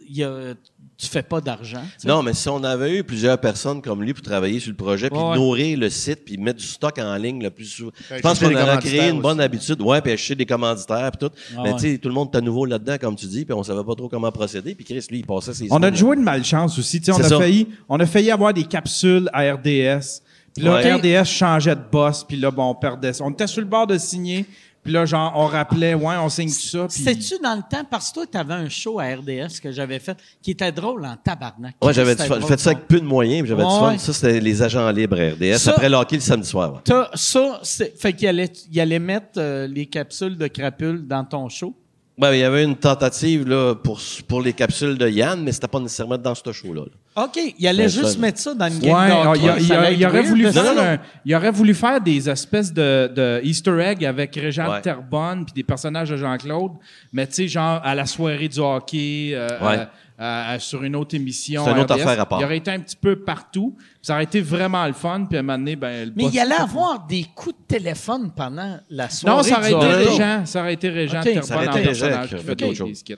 il 0.08 0.24
a, 0.24 0.54
tu 0.96 1.06
fais 1.06 1.22
pas 1.22 1.40
d'argent. 1.40 1.82
tu 1.82 2.02
sais? 2.02 2.08
Non, 2.08 2.22
mais 2.22 2.32
si 2.34 2.48
on 2.48 2.62
avait 2.64 2.98
eu 2.98 3.04
plusieurs 3.04 3.38
personnes 3.38 3.82
comme 3.82 4.02
lui 4.02 4.12
pour 4.14 4.22
travailler 4.22 4.60
sur 4.60 4.70
le 4.70 4.76
projet, 4.76 5.10
puis 5.10 5.18
Ouais. 5.18 5.34
nourrir 5.36 5.78
le 5.78 5.90
site, 5.90 6.24
puis 6.24 6.36
mettre 6.38 6.60
du 6.60 6.66
stock 6.66 6.96
en 6.98 7.14
ligne 7.16 7.42
le 7.42 7.50
plus 7.50 7.64
souvent, 7.66 7.90
je 8.10 8.20
pense 8.20 8.38
qu'on 8.38 8.54
aurait 8.54 8.78
créé 8.78 9.08
une 9.10 9.20
bonne 9.20 9.38
aussi. 9.38 9.44
habitude. 9.44 9.80
Ouais, 9.82 10.00
puis 10.00 10.12
acheter 10.12 10.34
des 10.34 10.46
commanditaires, 10.46 11.10
puis 11.12 11.28
tout. 11.28 11.34
Ah 11.56 11.60
mais 11.64 11.70
ouais. 11.72 11.76
tu 11.80 11.92
sais, 11.92 11.98
tout 11.98 12.08
le 12.08 12.14
monde 12.14 12.28
était 12.28 12.40
nouveau 12.40 12.64
là-dedans, 12.66 12.96
comme 13.00 13.16
tu 13.16 13.26
dis, 13.26 13.44
puis 13.44 13.54
on 13.54 13.62
savait 13.62 13.84
pas 13.84 13.94
trop 13.94 14.08
comment 14.08 14.30
procéder. 14.30 14.74
Puis 14.74 14.84
Chris, 14.84 15.04
lui, 15.10 15.18
il 15.20 15.26
passait 15.26 15.54
ses 15.54 15.66
On 15.70 15.82
a 15.82 15.92
joué 15.92 16.16
de 16.16 16.22
malchance 16.22 16.78
aussi. 16.78 17.00
Tu 17.00 17.06
sais, 17.06 17.12
On 17.12 17.20
a, 17.24 17.28
ça. 17.28 17.38
failli, 17.38 17.66
on 17.88 17.98
a 18.00 18.06
failli 18.06 18.30
avoir 18.30 18.52
des 18.54 18.64
capsules 18.64 19.28
à 19.32 19.52
RDS. 19.54 20.20
Puis 20.54 20.64
là, 20.64 20.74
Ouais. 20.74 20.92
RDS 21.20 21.24
changeait 21.24 21.74
de 21.74 21.80
boss. 21.90 22.24
Puis 22.24 22.36
là, 22.36 22.50
bon, 22.50 22.64
on 22.70 22.74
perdait 22.74 23.12
ça. 23.14 23.24
On 23.24 23.30
était 23.30 23.46
sur 23.46 23.60
le 23.62 23.66
bord 23.66 23.86
de 23.86 23.96
signer. 23.98 24.44
Puis 24.84 24.92
là, 24.92 25.04
genre, 25.04 25.32
on 25.36 25.46
rappelait, 25.46 25.94
ouais, 25.94 26.16
on 26.20 26.28
signe 26.28 26.48
tout 26.48 26.54
ça. 26.60 26.86
Puis... 26.88 27.02
C'était-tu 27.04 27.34
dans 27.42 27.54
le 27.54 27.62
temps? 27.62 27.84
Parce 27.88 28.08
que 28.10 28.14
toi, 28.14 28.24
tu 28.30 28.36
avais 28.36 28.54
un 28.54 28.68
show 28.68 28.98
à 28.98 29.04
RDS 29.14 29.60
que 29.62 29.70
j'avais 29.70 30.00
fait 30.00 30.18
qui 30.42 30.50
était 30.50 30.72
drôle 30.72 31.04
en 31.04 31.16
tabarnak. 31.16 31.76
Ouais, 31.80 31.92
j'avais 31.92 32.10
C'était 32.12 32.24
du 32.24 32.28
fun. 32.30 32.38
drôle, 32.38 32.50
fait 32.50 32.58
ça 32.60 32.70
avec 32.70 32.88
peu 32.88 32.98
de 32.98 33.04
moyens, 33.04 33.46
j'avais 33.46 33.62
Ouais, 33.62 33.68
du 33.68 33.74
fun. 33.78 33.90
ouais. 33.92 33.98
Ça, 33.98 34.12
c'était 34.12 34.40
les 34.40 34.60
agents 34.62 34.90
libres 34.90 35.16
RDS, 35.16 35.58
Ça- 35.58 35.70
après 35.72 35.88
l'hockey 35.88 36.16
le 36.16 36.22
samedi 36.22 36.48
soir. 36.48 36.72
ouais. 36.74 36.80
T'as 36.84 37.08
ça, 37.14 37.60
c'est- 37.62 37.96
fait 38.00 38.12
qu'il 38.12 38.26
allait, 38.26 38.52
il 38.72 38.80
allait 38.80 38.98
mettre 38.98 39.28
euh, 39.38 39.66
les 39.68 39.86
capsules 39.86 40.36
de 40.36 40.46
crapules 40.48 41.06
dans 41.06 41.24
ton 41.24 41.48
show. 41.48 41.74
Ouais, 42.18 42.36
il 42.38 42.40
y 42.40 42.44
avait 42.44 42.62
une 42.64 42.76
tentative 42.76 43.48
là, 43.48 43.74
pour, 43.74 43.98
pour 44.28 44.42
les 44.42 44.52
capsules 44.52 44.98
de 44.98 45.08
Yann, 45.08 45.42
mais 45.42 45.50
c'était 45.50 45.66
pas 45.66 45.80
nécessairement 45.80 46.18
dans 46.18 46.34
ce 46.34 46.52
show-là. 46.52 46.82
là. 46.82 47.24
OK, 47.24 47.38
il 47.58 47.66
allait 47.66 47.88
juste 47.88 48.04
ça- 48.14 48.18
mettre 48.18 48.38
ça 48.38 48.54
dans 48.54 48.68
une 48.68 48.82
Ouais, 48.82 48.90
game 48.90 49.22
de 49.22 49.28
hockey. 49.28 49.62
il, 49.96 50.04
a- 50.04 50.08
aurait 50.08 50.22
voulu 50.22 50.52
faire 50.52 50.62
Non, 50.64 50.74
non, 50.74 50.82
non. 50.82 50.88
un- 50.88 50.98
il 51.24 51.34
aurait 51.34 51.50
voulu 51.50 51.74
faire 51.74 52.00
des 52.00 52.28
espèces 52.28 52.72
de, 52.72 53.10
de 53.14 53.40
Easter 53.42 53.78
egg 53.80 54.04
avec 54.04 54.34
Régent 54.36 54.70
Ouais. 54.70 54.82
Terbonne 54.82 55.44
puis 55.46 55.54
des 55.54 55.62
personnages 55.62 56.10
de 56.10 56.16
Jean-Claude, 56.16 56.72
mais 57.12 57.26
tu 57.26 57.32
sais 57.34 57.48
genre 57.48 57.80
à 57.82 57.94
la 57.94 58.04
soirée 58.06 58.48
du 58.48 58.60
hockey, 58.60 59.30
euh, 59.32 59.48
Ouais. 59.60 59.78
euh, 59.78 59.84
euh, 60.22 60.58
sur 60.60 60.82
une 60.84 60.94
autre 60.96 61.14
émission. 61.16 61.64
C'est 61.64 61.72
une 61.72 61.78
autre 61.80 61.94
RDS. 61.94 62.00
affaire 62.02 62.20
à 62.20 62.26
part. 62.26 62.40
Il 62.40 62.44
aurait 62.44 62.56
été 62.58 62.70
un 62.70 62.78
petit 62.80 62.96
peu 62.96 63.16
partout. 63.16 63.76
Ça 64.00 64.14
aurait 64.14 64.24
été 64.24 64.40
vraiment 64.40 64.86
le 64.86 64.92
fun. 64.92 65.26
Puis 65.28 65.36
à 65.36 65.40
un 65.40 65.42
moment 65.42 65.58
donné, 65.58 65.74
ben, 65.76 66.06
le 66.06 66.12
Mais 66.16 66.24
il 66.32 66.38
allait 66.38 66.54
avoir 66.54 67.04
des 67.06 67.26
coups 67.34 67.56
de 67.56 67.62
téléphone 67.76 68.30
pendant 68.34 68.78
la 68.88 69.10
soirée. 69.10 69.36
Non, 69.36 69.42
ça 69.42 69.58
aurait 69.58 69.72
été. 69.72 69.86
Régent. 70.10 70.46
Ça 70.46 70.60
aurait 70.60 70.74
été 70.74 70.88
Régent 70.88 71.18
Ok. 71.20 71.24
Terbonne 71.24 71.42
Ça 71.42 71.56
aurait 71.56 71.68
en 71.68 71.72
été 71.72 71.82
personnage 71.82 72.14
Régent 72.14 72.22
qui 72.22 72.28
qui 72.28 72.34
a 72.34 72.38
fait 72.38 72.44
fait 72.44 72.54
des, 72.54 72.64
d'autres 72.64 72.78
choses. 72.78 72.88
des 72.88 72.94
skits. 72.94 73.16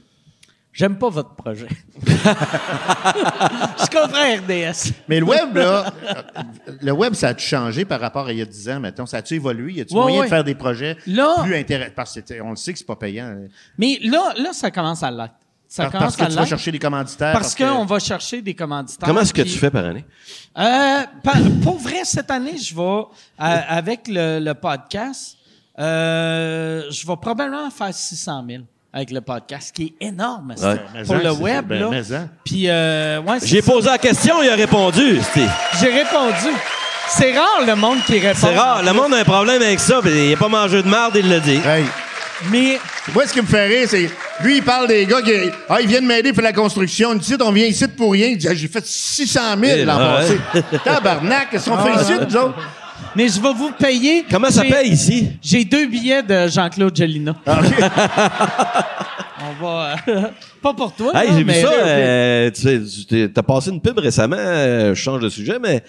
J'aime 0.72 0.98
pas 0.98 1.08
votre 1.08 1.36
projet. 1.36 1.68
Je 2.04 3.86
comprends 3.90 4.36
RDS. 4.36 4.92
Mais 5.08 5.20
le 5.20 5.26
web, 5.26 5.56
là, 5.56 5.92
euh, 6.04 6.42
le 6.80 6.92
web, 6.92 7.14
ça 7.14 7.28
a 7.28 7.36
changé 7.38 7.84
par 7.84 8.00
rapport 8.00 8.26
à 8.26 8.32
il 8.32 8.38
y 8.38 8.42
a 8.42 8.46
10 8.46 8.68
ans, 8.70 8.80
mettons? 8.80 9.06
Ça 9.06 9.18
a-tu 9.18 9.34
évolué? 9.34 9.74
Y 9.74 9.80
a-tu 9.82 9.94
Ouais, 9.94 10.00
moyen 10.00 10.18
ouais. 10.20 10.26
de 10.26 10.30
faire 10.30 10.42
des 10.44 10.54
projets 10.56 10.96
Là- 11.06 11.36
plus 11.44 11.54
intéressants? 11.54 11.92
Parce 11.94 12.14
que 12.14 12.20
c'est- 12.24 12.40
on 12.40 12.50
le 12.50 12.56
sait 12.56 12.72
que 12.72 12.78
c'est 12.80 12.86
pas 12.86 12.96
payant. 12.96 13.36
Mais 13.78 13.98
là, 14.02 14.32
là, 14.36 14.52
ça 14.52 14.70
commence 14.70 15.02
à 15.02 15.10
l'être. 15.10 15.34
Ça 15.74 15.82
Par- 15.84 15.92
commence 15.92 16.04
parce 16.04 16.16
que 16.16 16.22
à 16.22 16.26
tu 16.26 16.34
vas 16.36 16.46
chercher 16.46 16.70
des 16.70 16.78
commanditaires. 16.78 17.32
Parce 17.32 17.52
que- 17.52 17.64
qu'on 17.64 17.84
va 17.84 17.98
chercher 17.98 18.40
des 18.40 18.54
commanditaires. 18.54 19.08
Comment 19.08 19.22
est-ce 19.22 19.34
que 19.34 19.42
puis- 19.42 19.50
tu 19.50 19.58
fais 19.58 19.70
par 19.70 19.84
année? 19.84 20.04
Euh, 20.56 21.00
pour 21.64 21.78
vrai, 21.80 22.02
cette 22.04 22.30
année, 22.30 22.56
je 22.58 22.72
vais, 22.72 22.80
euh, 22.80 23.04
avec 23.68 24.02
le, 24.06 24.38
le 24.38 24.54
podcast, 24.54 25.36
euh, 25.80 26.82
je 26.90 27.04
vais 27.04 27.16
probablement 27.20 27.68
faire 27.70 27.92
600 27.92 28.44
000 28.48 28.62
avec 28.92 29.10
le 29.10 29.20
podcast, 29.20 29.74
qui 29.74 29.96
est 30.00 30.06
énorme 30.06 30.54
ça, 30.56 30.74
Ouais. 30.74 30.80
Mais 30.94 31.02
pour 31.02 31.16
en, 31.16 31.18
le 31.18 31.32
web. 31.32 31.66
ben, 31.66 31.90
là. 31.90 32.00
Puis, 32.44 32.68
euh, 32.68 33.20
ouais, 33.22 33.38
J'ai 33.42 33.60
posé 33.60 33.88
la 33.90 33.98
question, 33.98 34.44
il 34.44 34.48
a 34.50 34.54
répondu. 34.54 35.20
C'était- 35.22 35.48
J'ai 35.80 35.90
répondu. 35.92 36.54
C'est 37.08 37.32
rare 37.36 37.66
le 37.66 37.74
monde 37.74 37.98
qui 38.06 38.20
répond. 38.20 38.38
C'est 38.40 38.56
rare. 38.56 38.84
Le 38.84 38.92
monde 38.92 39.12
a 39.12 39.18
un 39.18 39.24
problème 39.24 39.60
avec 39.60 39.80
ça, 39.80 40.00
il 40.04 40.32
a 40.32 40.36
pas 40.36 40.48
mangé 40.48 40.80
de 40.84 40.88
marde, 40.88 41.16
il 41.16 41.28
l'a 41.28 41.40
dit. 41.40 41.56
Hey, 41.64 41.84
Mais 42.50 42.78
moi, 43.12 43.26
ce 43.26 43.32
qui 43.32 43.40
me 43.42 43.46
fait 43.46 43.66
rire, 43.66 43.88
c'est. 43.90 44.08
Lui, 44.42 44.56
il 44.58 44.62
parle 44.62 44.88
des 44.88 45.06
gars 45.06 45.22
qui. 45.22 45.30
Ah, 45.68 45.80
ils 45.80 45.86
viennent 45.86 46.06
m'aider 46.06 46.32
pour 46.32 46.42
la 46.42 46.52
construction. 46.52 47.14
Ici, 47.14 47.34
on 47.40 47.52
vient 47.52 47.66
ici 47.66 47.86
pour 47.88 48.12
rien. 48.12 48.28
Il 48.28 48.36
dit, 48.38 48.48
Ah, 48.48 48.54
J'ai 48.54 48.68
fait 48.68 48.84
600 48.84 49.40
000 49.62 49.84
l'an 49.86 49.96
Ah 49.98 50.20
ouais. 50.20 50.36
passé. 50.52 50.64
Tabarnak, 50.84 51.50
qu'est-ce 51.50 51.70
qu'on 51.70 51.78
fait 51.78 52.02
ici, 52.02 52.12
nous 52.28 52.36
autres? 52.36 52.54
Mais 53.16 53.28
je 53.28 53.40
vais 53.40 53.52
vous 53.52 53.70
payer. 53.72 54.24
Comment 54.30 54.50
ça 54.50 54.62
paye 54.62 54.90
ici? 54.90 55.30
J'ai 55.42 55.64
deux 55.64 55.86
billets 55.86 56.22
de 56.22 56.48
Jean-Claude. 56.48 56.92
Ah, 57.46 57.60
OK. 57.60 57.74
On 59.60 59.64
va. 59.64 59.96
euh, 60.08 60.22
pas 60.62 60.72
pour 60.72 60.92
toi. 60.94 61.12
Hey, 61.14 61.28
j'ai 61.32 61.38
vu 61.38 61.44
mais- 61.44 61.62
ça. 61.62 61.68
euh, 61.72 62.50
tu 62.50 62.86
sais, 63.08 63.28
t'as 63.32 63.42
passé 63.42 63.70
une 63.70 63.80
pub 63.80 63.98
récemment. 63.98 64.36
euh, 64.38 64.94
je 64.94 65.00
change 65.00 65.20
de 65.20 65.28
sujet, 65.28 65.58
mais 65.60 65.82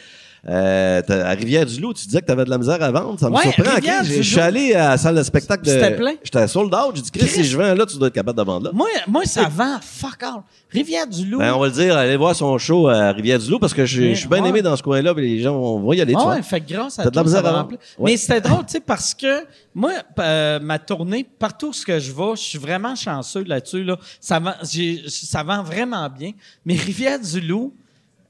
euh, 0.48 1.02
à 1.10 1.30
Rivière-du-Loup, 1.32 1.94
tu 1.94 2.06
disais 2.06 2.22
que 2.22 2.26
t'avais 2.28 2.46
de 2.46 2.50
la 2.52 2.58
misère 2.58 2.82
à 2.82 2.92
vendre. 2.92 3.20
Ça 3.20 3.30
me 3.30 3.36
Ouais, 3.36 3.52
surprend. 3.52 3.72
Je 4.04 4.22
suis 4.22 4.40
allé 4.40 4.74
à 4.76 4.90
la 4.90 4.98
salle 4.98 5.16
de 5.16 5.24
spectacle 5.24 5.64
de. 5.66 5.72
C'était 5.72 5.96
plein? 5.96 6.14
J'étais 6.24 6.48
sold 6.48 6.74
out. 6.74 6.92
J'ai 6.96 7.02
dit, 7.02 7.12
Chris, 7.12 7.28
si 7.28 7.44
je 7.44 7.58
vends 7.58 7.74
là, 7.74 7.86
tu 7.86 7.98
dois 7.98 8.10
être 8.10 8.14
capable 8.14 8.38
de 8.38 8.44
vendre 8.44 8.66
là. 8.66 8.72
Moi, 8.74 8.88
moi, 9.08 9.24
ça 9.26 9.50
vend 9.50 9.80
fuck 9.82 10.22
all. 10.22 10.42
Rivière-du-Loup. 10.70 11.40
Ben, 11.40 11.54
on 11.54 11.60
va 11.60 11.68
le 11.68 11.72
dire, 11.74 11.98
allez 11.98 12.18
voir 12.18 12.36
son 12.36 12.58
show 12.58 12.88
à 12.90 13.12
Rivière-du-Loup 13.12 13.60
parce 13.60 13.74
que 13.74 13.86
je 13.86 14.10
je 14.14 14.20
suis 14.20 14.28
bien 14.28 14.44
Ouais. 14.44 14.50
aimé 14.50 14.62
dans 14.62 14.76
ce 14.76 14.84
coin-là, 14.84 15.14
les 15.18 15.42
gens 15.42 15.58
vont 15.60 15.94
y 15.94 16.02
aller. 16.02 16.14
tu 16.14 16.20
vois. 16.20 16.36
ouais, 16.36 16.42
fait 16.44 16.60
grâce 16.62 17.00
à 17.00 17.04
T'as 17.04 17.10
de 17.10 17.16
la 17.16 17.22
toi, 17.24 17.32
misère 17.32 17.46
à 17.46 17.52
vendre. 17.54 17.70
Ouais. 17.98 18.12
Mais 18.12 18.18
c'était 18.18 18.42
drôle, 18.42 18.66
tu 18.66 18.74
sais, 18.74 18.80
parce 18.82 19.14
que 19.14 19.46
moi, 19.74 19.92
euh, 20.20 20.60
ma 20.60 20.78
tournée, 20.80 21.26
partout 21.40 21.70
où 21.70 21.74
ce 21.74 21.86
que 21.86 21.98
je 22.00 22.12
vais, 22.12 22.36
je 22.36 22.42
suis 22.42 22.60
vraiment 22.60 22.96
chanceux 22.96 23.44
là-dessus. 23.46 23.84
Là. 23.84 23.98
Ça, 24.20 24.40
vend, 24.40 24.54
ça 25.08 25.44
vend 25.44 25.64
vraiment 25.64 26.08
bien. 26.10 26.32
Mais 26.66 26.76
Rivière-du-Loup, 26.76 27.74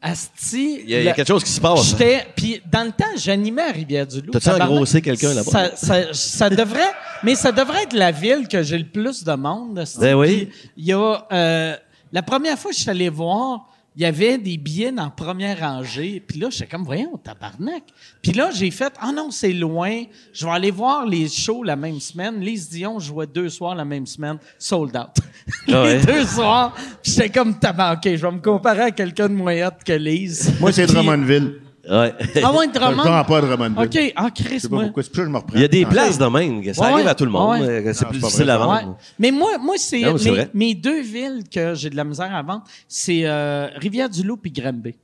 Asti... 0.08 0.82
Il 0.84 0.90
y, 0.90 0.96
a, 0.96 1.00
il 1.00 1.06
y 1.06 1.10
a 1.10 1.14
quelque 1.14 1.28
chose 1.28 1.44
qui 1.44 1.50
se 1.50 1.60
passe. 1.60 1.90
J'étais... 1.90 2.28
Puis 2.36 2.62
dans 2.72 2.84
le 2.84 2.92
temps, 2.92 3.06
j'animais 3.18 3.64
à 3.64 3.72
Rivière-du-Loup. 3.72 4.32
T'as-tu 4.32 4.50
engrossé 4.50 5.02
quelqu'un 5.02 5.34
là-bas? 5.34 5.50
Ça, 5.52 5.76
ça, 5.76 6.14
ça 6.14 6.50
devrait... 6.50 6.92
Mais 7.24 7.34
ça 7.34 7.52
devrait 7.52 7.84
être 7.84 7.94
la 7.94 8.12
ville 8.12 8.48
que 8.48 8.62
j'ai 8.62 8.78
le 8.78 8.86
plus 8.86 9.24
de 9.24 9.34
monde. 9.34 9.84
Ben 10.00 10.14
oui. 10.14 10.50
Il 10.78 10.86
y 10.86 10.94
a... 10.94 11.26
euh, 11.32 11.76
la 12.12 12.22
première 12.22 12.58
fois 12.60 12.70
que 12.70 12.78
je 12.78 12.82
suis 12.82 12.90
allé 12.90 13.10
voir, 13.10 13.68
il 13.96 14.02
y 14.02 14.06
avait 14.06 14.38
des 14.38 14.58
billets 14.58 14.92
dans 14.92 15.06
la 15.06 15.10
première 15.10 15.60
rangée. 15.60 16.22
Puis 16.26 16.40
là, 16.40 16.50
j'étais 16.50 16.68
comme, 16.68 16.84
voyons, 16.84 17.18
tabarnak. 17.18 17.84
Puis 18.22 18.34
là, 18.34 18.50
j'ai 18.52 18.70
fait, 18.72 18.94
ah 19.00 19.12
non, 19.14 19.32
c'est 19.32 19.54
loin. 19.54 20.04
Je 20.34 20.46
vais 20.46 20.52
aller 20.52 20.72
voir 20.72 21.06
les 21.06 21.30
shows 21.30 21.64
la 21.64 21.76
même 21.78 22.00
semaine. 22.00 22.40
Lise 22.42 22.70
Dion 22.70 23.00
jouait 23.00 23.28
deux 23.28 23.48
soirs 23.50 23.74
la 23.74 23.86
même 23.86 24.06
semaine, 24.06 24.38
sold 24.60 24.96
out. 24.98 25.24
les 25.68 25.74
Ah 25.74 25.84
ouais? 25.84 26.02
deux 26.06 26.26
soirs. 26.26 26.76
J'étais 27.04 27.30
comme, 27.30 27.58
tabarnak, 27.58 28.06
OK, 28.06 28.16
je 28.16 28.22
vais 28.26 28.32
me 28.32 28.40
comparer 28.42 28.82
à 28.82 28.92
quelqu'un 28.92 29.30
de 29.30 29.34
moins 29.36 29.68
hot 29.68 29.72
que 29.86 29.94
Lise. 29.94 30.54
Moi, 30.60 30.72
c'est 30.74 30.88
Drummondville. 30.88 31.62
Ouais. 31.90 32.14
Ah 32.44 32.52
ouais, 32.54 32.66
Je 32.66 32.70
ne 32.70 32.74
Drummond. 32.74 33.04
pas 33.24 33.38
à 33.38 33.42
Drummondville. 33.42 33.86
OK. 33.86 34.14
Ah, 34.16 34.28
Je 34.38 34.44
Chris, 34.44 34.60
sais 34.60 34.70
pas 34.70 34.76
moi. 34.76 34.84
pourquoi. 34.86 35.04
C'est 35.04 35.10
pour 35.10 35.16
ça 35.18 35.22
que 35.22 35.28
je 35.28 35.32
me 35.32 35.38
reprends. 35.38 35.56
Il 35.56 35.62
y 35.62 35.66
a 35.66 35.68
des 35.68 35.84
Ah, 35.86 35.90
places 35.90 36.18
de 36.18 36.26
même. 36.26 36.74
Ça 36.74 36.82
Ouais, 36.82 36.88
arrive 36.94 37.08
à 37.08 37.16
tout 37.16 37.26
le 37.26 37.32
monde. 37.32 37.50
Ouais. 37.62 37.68
mais 37.68 37.84
que 37.84 37.94
C'est 37.94 38.06
plus 38.08 38.20
difficile 38.20 38.50
à 38.50 38.60
Ouais. 38.60 38.66
vendre. 38.82 38.98
Mais 39.20 39.32
moi, 39.32 39.58
moi 39.60 39.76
c'est 39.78 40.02
mais 40.02 40.14
mes, 40.32 40.48
mes 40.54 40.74
deux 40.76 41.02
villes 41.02 41.44
que 41.54 41.74
j'ai 41.76 41.90
de 41.90 41.96
la 41.96 42.04
misère 42.04 42.34
à 42.34 42.42
vendre, 42.42 42.64
c'est 42.88 43.22
euh, 43.26 43.68
Rivière-du-Loup 43.78 44.38
puis 44.38 44.52
Granby. 44.52 44.96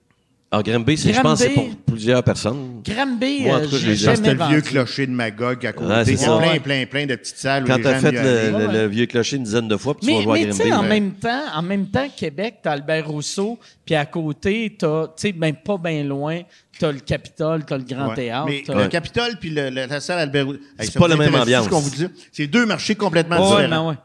Alors, 0.53 0.63
Granby, 0.63 0.97
je 0.97 1.17
pense 1.21 1.39
que 1.39 1.45
c'est 1.47 1.53
pour 1.53 1.69
plusieurs 1.87 2.21
personnes. 2.23 2.81
Granby, 2.83 3.43
Moi, 3.43 3.55
en 3.55 3.59
euh, 3.59 3.63
tout 3.63 3.71
cas, 3.71 3.77
j'ai 3.77 3.95
c'était 3.95 4.33
le 4.33 4.43
vieux 4.49 4.59
clocher 4.59 5.07
de 5.07 5.11
Magog 5.13 5.65
à 5.65 5.71
côté. 5.71 5.89
Ouais, 5.89 6.03
c'est 6.03 6.11
Il 6.11 6.19
y 6.19 6.25
a 6.25 6.37
plein, 6.37 6.49
Ouais. 6.51 6.59
plein, 6.59 6.85
plein 6.87 7.05
de 7.05 7.15
petites 7.15 7.37
salles 7.37 7.63
où 7.63 7.67
Quand 7.67 7.77
t'as 7.81 7.93
gens 7.93 7.99
fait 8.01 8.11
le, 8.11 8.57
le- 8.67 8.73
le 8.81 8.87
vieux 8.87 9.05
clocher 9.05 9.37
une 9.37 9.43
dizaine 9.43 9.69
de 9.69 9.77
fois, 9.77 9.95
puis 9.95 10.07
tu 10.07 10.11
vas 10.11 10.17
Mais, 10.19 10.25
voir 10.25 10.35
mais 10.37 10.45
tu 10.47 10.51
sais, 10.51 10.67
Granby. 10.69 10.73
en 10.73 10.81
mais- 10.89 10.89
même 10.99 11.11
temps, 11.13 11.41
en 11.55 11.61
même 11.61 11.85
temps, 11.87 12.05
Québec, 12.17 12.55
t'as 12.61 12.71
Albert 12.73 13.07
Rousseau, 13.07 13.57
puis 13.85 13.95
à 13.95 14.05
côté, 14.05 14.75
t'as, 14.77 15.05
tu 15.07 15.11
sais, 15.15 15.31
ben 15.31 15.53
pas 15.55 15.77
bien 15.77 16.03
loin, 16.03 16.41
t'as 16.81 16.91
le 16.91 16.99
Capitole, 16.99 17.63
t'as 17.65 17.77
le 17.77 17.83
Grand 17.83 18.09
Ouais. 18.09 18.15
Théâtre. 18.15 18.45
Mais 18.47 18.63
le 18.83 18.87
Capitole 18.87 19.37
puis 19.39 19.49
le- 19.51 19.69
la, 19.69 19.87
la 19.87 19.99
salle 19.99 20.19
Albert. 20.19 20.47
Hey, 20.47 20.57
C'est 20.79 20.91
ça 20.91 20.99
pas 20.99 21.07
la 21.07 21.15
même 21.15 21.33
ambiance. 21.35 21.65
ce 21.65 21.69
qu'on 21.69 21.79
vous 21.79 21.89
dit. 21.89 22.07
C'est 22.31 22.47
deux 22.47 22.65
marchés 22.65 22.95
complètement 22.95 23.35
différents. 23.41 23.69
ben 23.69 23.87
ouais. 23.89 23.95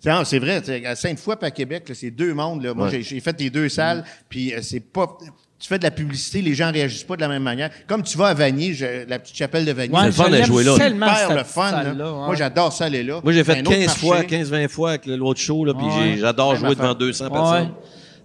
C'est 0.00 0.24
c'est 0.24 0.38
vrai, 0.40 0.62
à 0.86 0.96
Sainte-Foy 0.96 1.36
à 1.42 1.50
Québec, 1.50 1.88
là, 1.88 1.94
c'est 1.94 2.10
deux 2.10 2.34
mondes. 2.34 2.62
Là. 2.64 2.74
Moi, 2.74 2.86
Ouais. 2.86 2.90
j'ai- 2.92 3.02
j'ai 3.02 3.20
fait 3.20 3.38
les 3.40 3.50
deux 3.50 3.68
salles, 3.68 4.02
puis 4.28 4.52
euh, 4.52 4.58
c'est 4.62 4.80
pas. 4.80 5.16
Tu 5.60 5.68
fais 5.68 5.78
de 5.78 5.84
la 5.84 5.92
publicité, 5.92 6.42
les 6.42 6.54
gens 6.54 6.72
réagissent 6.72 7.04
pas 7.04 7.14
de 7.14 7.20
la 7.20 7.28
même 7.28 7.44
manière. 7.44 7.70
Comme 7.86 8.02
tu 8.02 8.18
vas 8.18 8.28
à 8.28 8.34
Vanier, 8.34 8.74
je- 8.74 9.08
la 9.08 9.20
petite 9.20 9.36
chapelle 9.36 9.64
de 9.64 9.70
Vanier, 9.72 9.94
Ouais, 9.94 10.00
C'est 10.00 10.06
le 10.06 10.12
fun 10.12 10.30
de 10.30 10.42
jouer 10.42 10.64
là. 10.64 10.76
tellement, 10.76 11.06
super 11.06 11.28
cette 11.28 11.36
le 11.38 11.44
fun. 11.44 11.70
là. 11.70 11.82
salle-là, 11.84 12.12
ouais. 12.12 12.26
Moi, 12.26 12.34
j'adore 12.34 12.72
ça 12.72 12.84
aller 12.86 13.02
là. 13.04 13.20
Moi, 13.22 13.32
j'ai 13.32 13.44
fait 13.44 13.58
un 13.58 13.60
autre 13.60 13.70
15 13.70 13.96
fois, 13.96 14.14
marché. 14.16 14.26
15-20 14.28 14.68
fois 14.68 14.88
avec 14.90 15.06
l'autre 15.06 15.38
show, 15.40 15.64
là, 15.64 15.72
puis 15.74 15.86
Ouais. 15.86 15.92
j'ai- 16.14 16.18
j'adore 16.18 16.56
jouer 16.56 16.74
devant 16.74 16.94
200 16.94 17.26
Ouais. 17.26 17.30
personnes. 17.30 17.70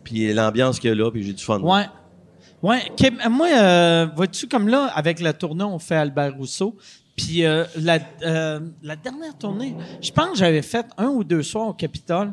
Puis 0.03 0.33
l'ambiance 0.33 0.79
qu'il 0.79 0.89
y 0.89 0.93
a 0.93 0.95
là, 0.95 1.11
puis 1.11 1.23
j'ai 1.23 1.33
du 1.33 1.43
fun. 1.43 1.59
Ouais. 1.59 1.83
Ouais. 2.63 2.81
Moi, 3.29 3.47
euh, 3.53 4.07
vois-tu, 4.15 4.47
comme 4.47 4.67
là, 4.67 4.85
avec 4.95 5.19
la 5.19 5.33
tournée, 5.33 5.63
on 5.63 5.79
fait 5.79 5.95
Albert 5.95 6.35
Rousseau. 6.35 6.75
Puis 7.15 7.45
euh, 7.45 7.65
la, 7.77 7.99
euh, 8.23 8.59
la 8.83 8.95
dernière 8.95 9.35
tournée, 9.37 9.75
je 10.01 10.11
pense 10.11 10.31
que 10.31 10.37
j'avais 10.37 10.61
fait 10.61 10.85
un 10.97 11.07
ou 11.07 11.23
deux 11.23 11.41
soirs 11.43 11.67
au 11.69 11.73
Capitole. 11.73 12.31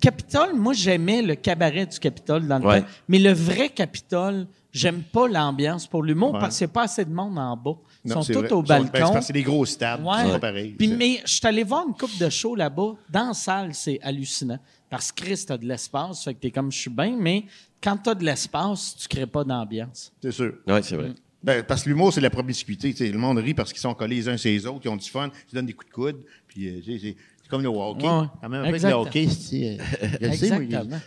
Capitole, 0.00 0.54
moi, 0.54 0.74
j'aimais 0.74 1.22
le 1.22 1.34
cabaret 1.36 1.86
du 1.86 1.98
Capitole 1.98 2.46
dans 2.46 2.58
le 2.58 2.66
Ouais. 2.66 2.80
temps. 2.82 2.86
Mais 3.08 3.18
le 3.18 3.32
vrai 3.32 3.70
Capitole, 3.70 4.46
j'aime 4.72 5.02
pas 5.02 5.26
l'ambiance 5.26 5.86
pour 5.86 6.02
l'humour 6.02 6.34
Ouais. 6.34 6.40
parce 6.40 6.58
qu'il 6.58 6.66
n'y 6.66 6.70
a 6.70 6.74
pas 6.74 6.82
assez 6.82 7.04
de 7.06 7.12
monde 7.14 7.38
en 7.38 7.56
bas. 7.56 7.76
Ils 8.04 8.08
Non, 8.10 8.16
sont 8.16 8.22
c'est 8.22 8.32
tous 8.34 8.40
vrai. 8.40 8.52
au 8.52 8.62
ben, 8.62 8.84
c'est 8.84 8.92
balcon. 9.00 9.14
que 9.14 9.20
c'est 9.22 9.32
des 9.32 9.42
gros 9.42 9.64
stades. 9.64 10.02
Ouais. 10.04 10.16
C'est 10.26 10.32
pas 10.32 10.38
pareil. 10.38 10.74
Puis, 10.78 10.88
C'est- 10.88 10.96
mais 10.96 11.20
je 11.24 11.32
suis 11.34 11.46
allé 11.46 11.64
voir 11.64 11.86
une 11.88 11.94
coupe 11.94 12.16
de 12.18 12.28
show 12.28 12.54
là-bas. 12.54 12.92
Dans 13.08 13.28
la 13.28 13.32
salle, 13.34 13.70
c'est 13.74 13.98
hallucinant. 14.02 14.58
Parce 14.90 15.10
que 15.10 15.22
Chris, 15.22 15.44
t'as 15.48 15.56
de 15.56 15.64
l'espace. 15.66 16.24
Fait 16.24 16.34
que 16.34 16.40
t'es 16.40 16.50
comme, 16.50 16.70
je 16.70 16.78
suis 16.78 16.90
bien, 16.90 17.16
mais 17.18 17.46
quand 17.82 17.96
t'as 17.96 18.14
de 18.14 18.24
l'espace, 18.24 18.96
tu 18.96 19.08
crées 19.08 19.26
pas 19.26 19.44
d'ambiance. 19.44 20.12
C'est 20.22 20.32
sûr. 20.32 20.54
Ouais, 20.66 20.82
c'est 20.82 20.96
vrai. 20.96 21.12
Ben, 21.42 21.62
parce 21.62 21.84
que 21.84 21.88
l'humour, 21.90 22.12
c'est 22.12 22.20
la 22.20 22.30
promiscuité. 22.30 22.90
tu 22.92 23.06
sais. 23.06 23.12
le 23.12 23.18
monde 23.18 23.38
rit 23.38 23.54
parce 23.54 23.72
qu'ils 23.72 23.80
sont 23.80 23.94
collés 23.94 24.16
les 24.16 24.28
uns 24.28 24.36
sur 24.36 24.50
les 24.50 24.66
autres, 24.66 24.80
ils 24.84 24.88
ont 24.88 24.96
du 24.96 25.08
fun, 25.08 25.30
ils 25.46 25.50
se 25.50 25.54
donnent 25.54 25.66
des 25.66 25.72
coups 25.74 25.88
de 25.88 25.94
coude. 25.94 26.16
Puis, 26.48 26.68
euh, 26.68 26.80
tu 26.82 26.98
c'est 26.98 27.16
c'est 27.42 27.48
comme 27.50 27.62
le 27.62 27.68
hockey. 27.68 28.02
Ouais. 28.08 28.26
Quand 28.42 28.48
même, 28.48 28.64
Exact. 28.74 28.92
hockey, 28.92 29.28
c'est, 29.28 29.78
euh, 29.78 30.08
je 30.20 30.26
le 30.26 30.32
sais, 30.32 30.48
moi, 30.50 30.58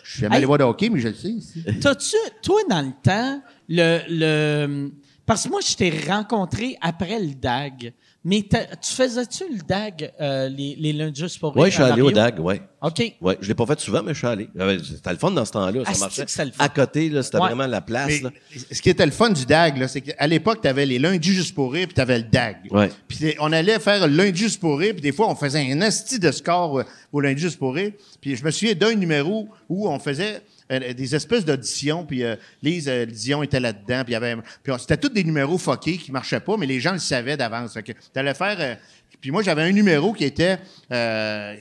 je 0.04 0.10
suis 0.10 0.22
jamais 0.22 0.36
Hey. 0.36 0.38
allé 0.38 0.46
voir 0.46 0.58
de 0.60 0.64
hockey, 0.64 0.90
mais 0.90 1.02
je 1.02 1.10
le 1.10 1.14
sais. 1.14 1.36
T'as-tu, 1.82 2.16
toi, 2.42 2.62
dans 2.70 2.82
le 2.82 2.94
temps, 3.04 3.42
le. 3.68 4.00
le 4.08 4.92
parce 5.26 5.44
que 5.44 5.50
moi, 5.50 5.60
je 5.62 5.76
t'ai 5.76 5.90
rencontré 6.08 6.78
après 6.82 7.20
le 7.20 7.34
DAG. 7.36 7.94
Mais 8.26 8.44
tu 8.44 8.92
faisais-tu 8.94 9.46
le 9.50 9.60
DAG 9.66 10.12
euh, 10.20 10.50
les, 10.50 10.76
les 10.78 10.92
lundis 10.92 11.22
juste 11.22 11.40
pour 11.40 11.56
Ouais, 11.56 11.64
rire 11.64 11.72
je 11.72 11.76
suis 11.76 11.84
allé 11.84 12.02
au? 12.02 12.12
DAG, 12.12 12.38
ouais. 12.42 12.62
OK. 12.82 13.14
Ouais, 13.22 13.38
je 13.40 13.48
l'ai 13.48 13.56
pas 13.56 13.66
fait 13.66 13.80
souvent, 13.80 14.04
mais 14.04 14.14
je 14.14 14.18
suis 14.18 14.28
allé. 14.28 14.50
Ouais, 14.56 14.78
C'était 14.84 15.12
le 15.12 15.18
fun 15.18 15.32
dans 15.32 15.46
ce 15.46 15.52
temps-là, 15.54 15.84
Ah, 15.86 15.94
ça 15.94 16.00
marchait. 16.02 16.26
que 16.26 16.32
c'était 16.32 16.46
le 16.46 16.52
fun? 16.52 16.64
À 16.66 16.68
côté, 16.68 17.08
là, 17.10 17.24
c'était 17.24 17.38
Ouais. 17.38 17.48
vraiment 17.48 17.66
la 17.68 17.80
place. 17.80 18.08
Mais 18.10 18.20
là. 18.20 18.32
ce 18.72 18.82
qui 18.82 18.90
était 18.90 19.06
le 19.06 19.14
fun 19.14 19.30
du 19.30 19.46
DAG, 19.46 19.88
c'est 19.88 20.02
qu'à 20.02 20.28
l'époque, 20.28 20.60
tu 20.62 20.68
avais 20.68 20.86
les 20.86 21.00
lundis 21.00 21.32
juste 21.34 21.56
pour 21.56 21.72
rire, 21.72 21.88
puis 21.88 21.96
tu 21.96 22.02
avais 22.02 22.18
le 22.18 22.26
DAG. 22.26 22.58
Ouais. 22.72 22.90
Puis 23.08 23.36
on 23.40 23.54
allait 23.54 23.80
faire 23.80 24.06
le 24.06 24.14
lundi 24.14 24.38
juste 24.38 24.60
pour 24.60 24.78
rire, 24.80 24.92
puis 24.94 25.02
des 25.02 25.14
fois, 25.14 25.30
on 25.30 25.36
faisait 25.36 25.72
un 25.72 25.80
asti 25.82 26.20
de 26.20 26.32
score 26.32 26.80
euh, 26.80 26.84
au 27.14 27.22
lundi 27.22 27.42
juste 27.42 27.58
pour 27.58 27.74
rire. 27.74 27.94
Puis 28.20 28.36
je 28.36 28.44
me 28.44 28.52
souviens 28.52 28.76
d'un 28.76 28.96
numéro 28.96 29.48
où 29.70 29.88
on 29.90 29.98
faisait 29.98 30.42
euh, 30.72 30.94
des 30.94 31.16
espèces 31.16 31.46
d'auditions, 31.46 32.06
puis 32.06 32.24
euh, 32.24 32.36
Lise 32.62 32.88
euh, 32.88 33.06
Dion 33.06 33.42
était 33.44 33.60
là-dedans, 33.60 34.04
puis 34.04 34.12
il 34.12 34.14
y 34.14 34.16
avait... 34.16 34.36
Puis 34.64 34.72
on- 34.72 34.78
c'était 34.78 34.98
tous 34.98 35.10
des 35.10 35.24
numéros 35.24 35.58
fuckés 35.58 35.98
qui 35.98 36.12
marchaient 36.12 36.40
pas, 36.40 36.58
mais 36.58 36.66
les 36.66 36.80
gens 36.80 36.94
le 36.94 37.00
savaient 37.00 37.38
d'avance. 37.38 37.74
Fait 37.74 37.84
que 37.84 37.92
t'allais 38.14 38.34
faire... 38.34 38.58
euh, 38.60 38.76
puis 39.22 39.32
moi, 39.32 39.42
j'avais 39.44 39.64
un 39.64 39.72
numéro 39.72 40.14
qui 40.14 40.24
était 40.24 40.58
euh, 40.94 41.56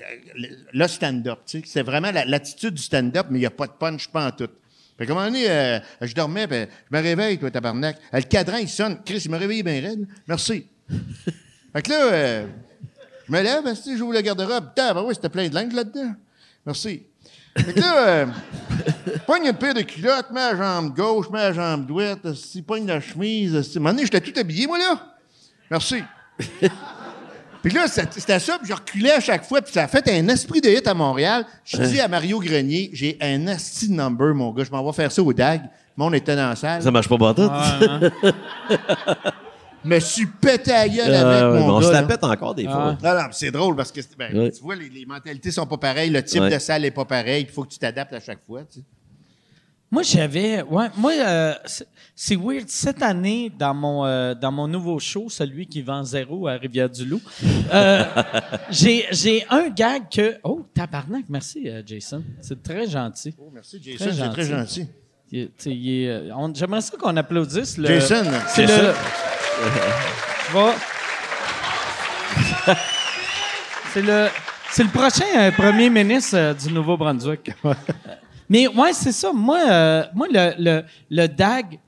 le 0.73 0.87
stand-up. 0.87 1.41
tu 1.47 1.59
sais. 1.59 1.65
C'était 1.67 1.83
vraiment 1.83 2.11
la- 2.13 2.25
l'attitude 2.25 2.75
du 2.75 2.83
stand-up, 2.83 3.27
mais 3.31 3.39
il 3.39 3.41
n'y 3.41 3.47
a 3.47 3.51
pas 3.51 3.67
de 3.67 3.73
punch, 3.73 4.09
pas 4.09 4.27
en 4.29 4.31
tout. 4.31 4.49
Fait 4.97 5.07
qu'à 5.07 5.13
un 5.13 5.15
moment 5.17 5.27
donné, 5.27 5.49
euh, 5.49 5.79
je 6.03 6.13
dormais, 6.15 6.47
puis 6.47 6.59
je 6.91 6.97
me 6.97 7.03
réveille, 7.03 7.39
toi, 7.39 7.51
tabarnak. 7.51 7.97
Euh, 8.15 8.19
Le 8.19 8.23
cadran, 8.25 8.59
il 8.59 8.69
sonne. 8.69 8.99
Chris, 9.05 9.23
il 9.25 9.31
m'a 9.31 9.39
réveillé 9.39 9.63
bien 9.63 9.81
raide. 9.81 10.07
Merci. 10.27 10.67
fait 11.73 11.83
que 11.83 11.91
là, 11.91 12.13
euh, 12.13 12.47
je 13.27 13.33
me 13.33 13.41
lève, 13.43 13.67
esti, 13.67 13.97
j'ouvre 13.97 14.13
le 14.15 14.21
garde-robe. 14.21 14.69
Putain, 14.69 14.95
ben 14.95 15.03
oui, 15.03 15.15
c'était 15.15 15.29
plein 15.29 15.49
de 15.49 15.55
linge 15.55 15.73
là-dedans. 15.73 16.15
Merci. 16.67 17.03
Fait 17.65 17.73
que 17.73 17.81
là, 17.81 18.09
euh, 18.09 18.27
pogne 19.27 19.47
une 19.47 19.53
paire 19.55 19.75
de 19.75 19.83
culottes, 19.83 20.31
mets 20.31 20.53
la 20.53 20.57
jambe 20.57 20.95
gauche, 20.95 21.29
mets 21.31 21.39
la 21.39 21.53
jambe 21.53 21.87
droite, 21.87 22.25
esti, 22.25 22.63
pogne 22.63 22.87
la 22.87 23.01
chemise. 23.01 23.55
À 23.55 23.59
un 23.59 23.81
moment 23.81 23.91
donné, 23.91 24.05
j'étais 24.05 24.21
tout 24.21 24.39
habillé, 24.39 24.67
moi, 24.67 24.79
là. 24.79 25.01
Merci. 25.71 26.03
Puis 27.63 27.73
là, 27.73 27.87
c'était 27.89 28.39
ça, 28.39 28.57
puis 28.59 28.69
je 28.69 28.73
reculais 28.73 29.13
à 29.13 29.21
chaque 29.21 29.45
fois, 29.45 29.61
puis 29.61 29.73
ça 29.73 29.83
a 29.83 29.89
fait 29.89 30.09
un 30.09 30.29
esprit 30.29 30.61
de 30.61 30.69
hit 30.69 30.87
à 30.87 30.95
Montréal. 30.95 31.45
Je 31.65 31.77
dis 31.79 32.01
à 32.01 32.07
Mario 32.07 32.39
Grenier, 32.39 32.91
j'ai 32.93 33.19
un 33.21 33.49
asti 33.49 33.89
de 33.89 33.95
number, 33.95 34.33
mon 34.33 34.53
gars, 34.53 34.63
je 34.63 34.71
m'en 34.71 34.85
vais 34.87 34.93
faire 34.93 35.11
ça 35.11 35.21
au 35.21 35.33
DAG. 35.33 35.63
Le 35.63 36.05
monde 36.05 36.15
était 36.15 36.37
dans 36.37 36.51
la 36.51 36.57
salle. 36.57 36.83
Ça 36.83 36.91
marche 36.93 37.09
pas. 37.09 37.17
Je 37.37 38.11
me 39.85 39.99
suis 40.01 40.27
pété 40.27 40.73
à 40.73 40.89
gueule 40.89 41.15
Ah, 41.15 41.31
avec 41.47 41.53
ouais, 41.55 41.61
mon 41.67 41.77
on 41.77 41.81
gars. 41.81 41.87
se 41.89 41.93
la 41.93 42.03
pète 42.03 42.25
encore 42.25 42.55
des 42.55 42.65
fois. 42.65 42.97
Non, 43.03 43.15
non, 43.15 43.29
c'est 43.33 43.51
drôle 43.51 43.77
parce 43.77 43.93
que 43.93 44.01
ben, 44.19 44.51
tu 44.51 44.61
vois, 44.63 44.75
les, 44.77 44.89
les 44.89 45.07
mentalités 45.07 45.51
sont 45.51 45.67
pas 45.67 45.79
pareilles, 45.79 46.11
le 46.11 46.23
type 46.23 46.43
de 46.43 46.59
salle 46.59 46.85
est 46.85 46.91
pas 46.91 47.05
pareil, 47.05 47.47
il 47.49 47.53
faut 47.53 47.63
que 47.65 47.71
tu 47.71 47.79
t'adaptes 47.79 48.13
à 48.13 48.21
chaque 48.21 48.45
fois. 48.47 48.63
tu 48.63 48.81
sais. 48.81 48.85
Moi, 49.91 50.03
j'avais. 50.03 50.61
Ouais, 50.65 50.89
moi, 50.99 51.13
euh, 51.19 51.55
c'est- 52.15 52.37
weird. 52.37 52.69
Cette 52.69 53.03
année, 53.03 53.51
dans 53.59 53.73
mon, 53.73 54.05
euh, 54.05 54.35
dans 54.35 54.53
mon 54.53 54.69
nouveau 54.69 54.99
show, 54.99 55.31
celui 55.31 55.67
qui 55.67 55.81
vend 55.81 56.05
zéro 56.05 56.47
à 56.47 56.59
Rivière-du-Loup, 56.59 57.23
euh, 57.73 58.05
j'ai 58.71 59.07
j'ai 59.13 59.47
un 59.49 59.71
gag 59.71 60.03
que. 60.15 60.37
Oh, 60.43 60.67
tabarnak, 60.75 61.25
merci, 61.31 61.71
Jason. 61.87 62.23
C'est 62.43 62.63
très 62.63 62.87
gentil. 62.87 63.35
Oh, 63.39 63.51
merci, 63.51 63.81
Très 63.81 63.93
Jason, 64.11 64.25
c'est 64.25 64.31
très 64.31 64.45
gentil. 64.45 64.87
on- 66.37 66.53
J'aimerais 66.55 66.83
ça 66.83 66.95
qu'on 66.99 67.17
applaudisse. 67.17 67.79
Le, 67.79 67.87
Jason, 67.87 68.25
c'est 68.49 68.67
Jason. 68.67 68.83
le. 68.89 68.93
C'est 73.93 74.03
le. 74.03 74.29
C'est 74.71 74.83
le 74.83 74.91
prochain 74.91 75.25
euh, 75.35 75.51
premier 75.51 75.89
ministre 75.89 76.37
euh, 76.37 76.53
du 76.53 76.71
Nouveau-Brunswick. 76.71 77.53
Mais 78.51 78.69
ouais, 78.69 78.93
c'est 78.93 79.13
ça. 79.13 79.33
Moi, 79.33 79.59
euh, 79.67 80.05
moi 80.15 80.27
le, 80.31 80.55
le, 80.59 80.85
le 81.11 81.27
DAG, 81.27 81.81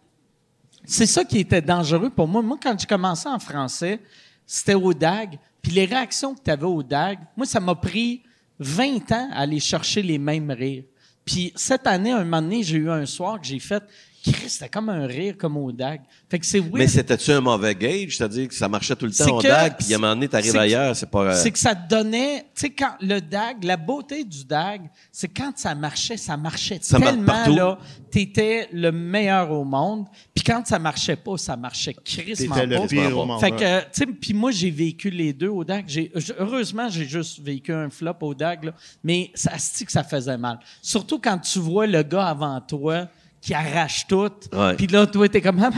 c'est 0.84 1.04
ça 1.04 1.22
qui 1.24 1.40
était 1.40 1.60
dangereux 1.60 2.08
pour 2.08 2.26
moi. 2.26 2.40
Moi, 2.40 2.58
quand 2.60 2.74
j'ai 2.78 2.86
commencé 2.86 3.28
en 3.28 3.38
français, 3.38 4.00
c'était 4.46 4.74
au 4.74 4.94
DAG. 4.94 5.38
Puis 5.60 5.72
les 5.72 5.84
réactions 5.84 6.34
que 6.34 6.40
tu 6.42 6.50
avais 6.50 6.64
au 6.64 6.82
DAG, 6.82 7.18
moi, 7.36 7.44
ça 7.44 7.60
m'a 7.60 7.74
pris 7.74 8.22
20 8.58 9.12
ans 9.12 9.28
à 9.32 9.40
aller 9.40 9.60
chercher 9.60 10.02
les 10.02 10.18
mêmes 10.18 10.50
rires. 10.50 10.84
Puis 11.24 11.52
cette 11.54 11.86
année, 11.86 12.12
un 12.12 12.24
moment 12.24 12.40
donné, 12.40 12.62
j'ai 12.62 12.78
eu 12.78 12.90
un 12.90 13.04
soir 13.04 13.38
que 13.38 13.46
j'ai 13.46 13.60
fait. 13.60 13.82
Chris, 14.22 14.48
c'était 14.50 14.68
comme 14.68 14.88
un 14.90 15.06
rire 15.06 15.34
comme 15.38 15.56
au 15.56 15.72
DAG. 15.72 16.02
Fait 16.28 16.38
que 16.38 16.44
c'est 16.46 16.58
weird. 16.60 16.74
Mais 16.74 16.86
c'était-tu 16.86 17.30
un 17.32 17.40
mauvais 17.40 17.74
gauge? 17.74 18.16
C'est-à-dire 18.16 18.48
que 18.48 18.54
ça 18.54 18.68
marchait 18.68 18.94
tout 18.96 19.06
le 19.06 19.12
temps 19.12 19.36
au 19.36 19.38
que- 19.40 19.46
DAG, 19.48 19.76
puis 19.78 19.92
à 19.92 19.96
un 19.96 20.00
moment 20.00 20.14
donné, 20.14 20.28
t'arrives 20.28 20.56
ailleurs, 20.56 20.94
c'est 20.94 21.10
pas... 21.10 21.24
euh, 21.24 21.34
C'est 21.42 21.50
que 21.50 21.58
ça 21.58 21.74
te 21.74 21.88
donnait, 21.88 22.40
tu 22.54 22.60
sais, 22.62 22.70
quand 22.70 22.92
le 23.00 23.20
DAG, 23.20 23.64
la 23.64 23.76
beauté 23.78 24.24
du 24.24 24.44
DAG, 24.44 24.82
c'est 25.10 25.28
quand 25.28 25.52
ça 25.56 25.74
marchait, 25.74 26.16
ça 26.18 26.36
marchait 26.36 26.78
Ça 26.82 26.98
tellement, 27.00 27.24
partout. 27.24 27.54
là, 27.54 27.78
t'étais 28.10 28.68
le 28.72 28.92
meilleur 28.92 29.50
au 29.52 29.64
monde. 29.64 30.06
Puis 30.34 30.44
quand 30.44 30.66
ça 30.66 30.78
marchait 30.78 31.16
pas, 31.16 31.36
ça 31.38 31.56
marchait 31.56 31.94
crissement 31.94 32.54
T'étais 32.56 32.76
pas. 32.76 32.82
le 32.82 32.88
pire 32.88 33.18
au 33.18 33.24
monde. 33.24 33.40
Fait 33.40 33.52
que, 33.52 33.80
tu 33.80 33.86
sais, 33.92 34.06
puis 34.06 34.34
moi, 34.34 34.50
j'ai 34.50 34.70
vécu 34.70 35.08
les 35.10 35.32
deux 35.32 35.48
au 35.48 35.64
DAG. 35.64 36.10
Heureusement, 36.38 36.88
j'ai 36.88 37.06
juste 37.06 37.40
vécu 37.40 37.72
un 37.72 37.88
flop 37.88 38.16
au 38.20 38.34
DAG, 38.34 38.64
là. 38.64 38.72
Mais 39.02 39.30
ça 39.34 39.56
se 39.58 39.78
dit 39.78 39.84
que 39.86 39.92
ça 39.92 40.04
faisait 40.04 40.36
mal. 40.36 40.58
Surtout 40.82 41.18
quand 41.18 41.38
tu 41.38 41.58
vois 41.58 41.86
le 41.86 42.02
gars 42.02 42.26
avant 42.26 42.60
toi 42.60 43.06
qui 43.40 43.54
arrache 43.54 44.06
tout. 44.06 44.30
Puis 44.76 44.86
là, 44.86 45.06
toi, 45.06 45.28
t'es 45.28 45.40
comme, 45.40 45.60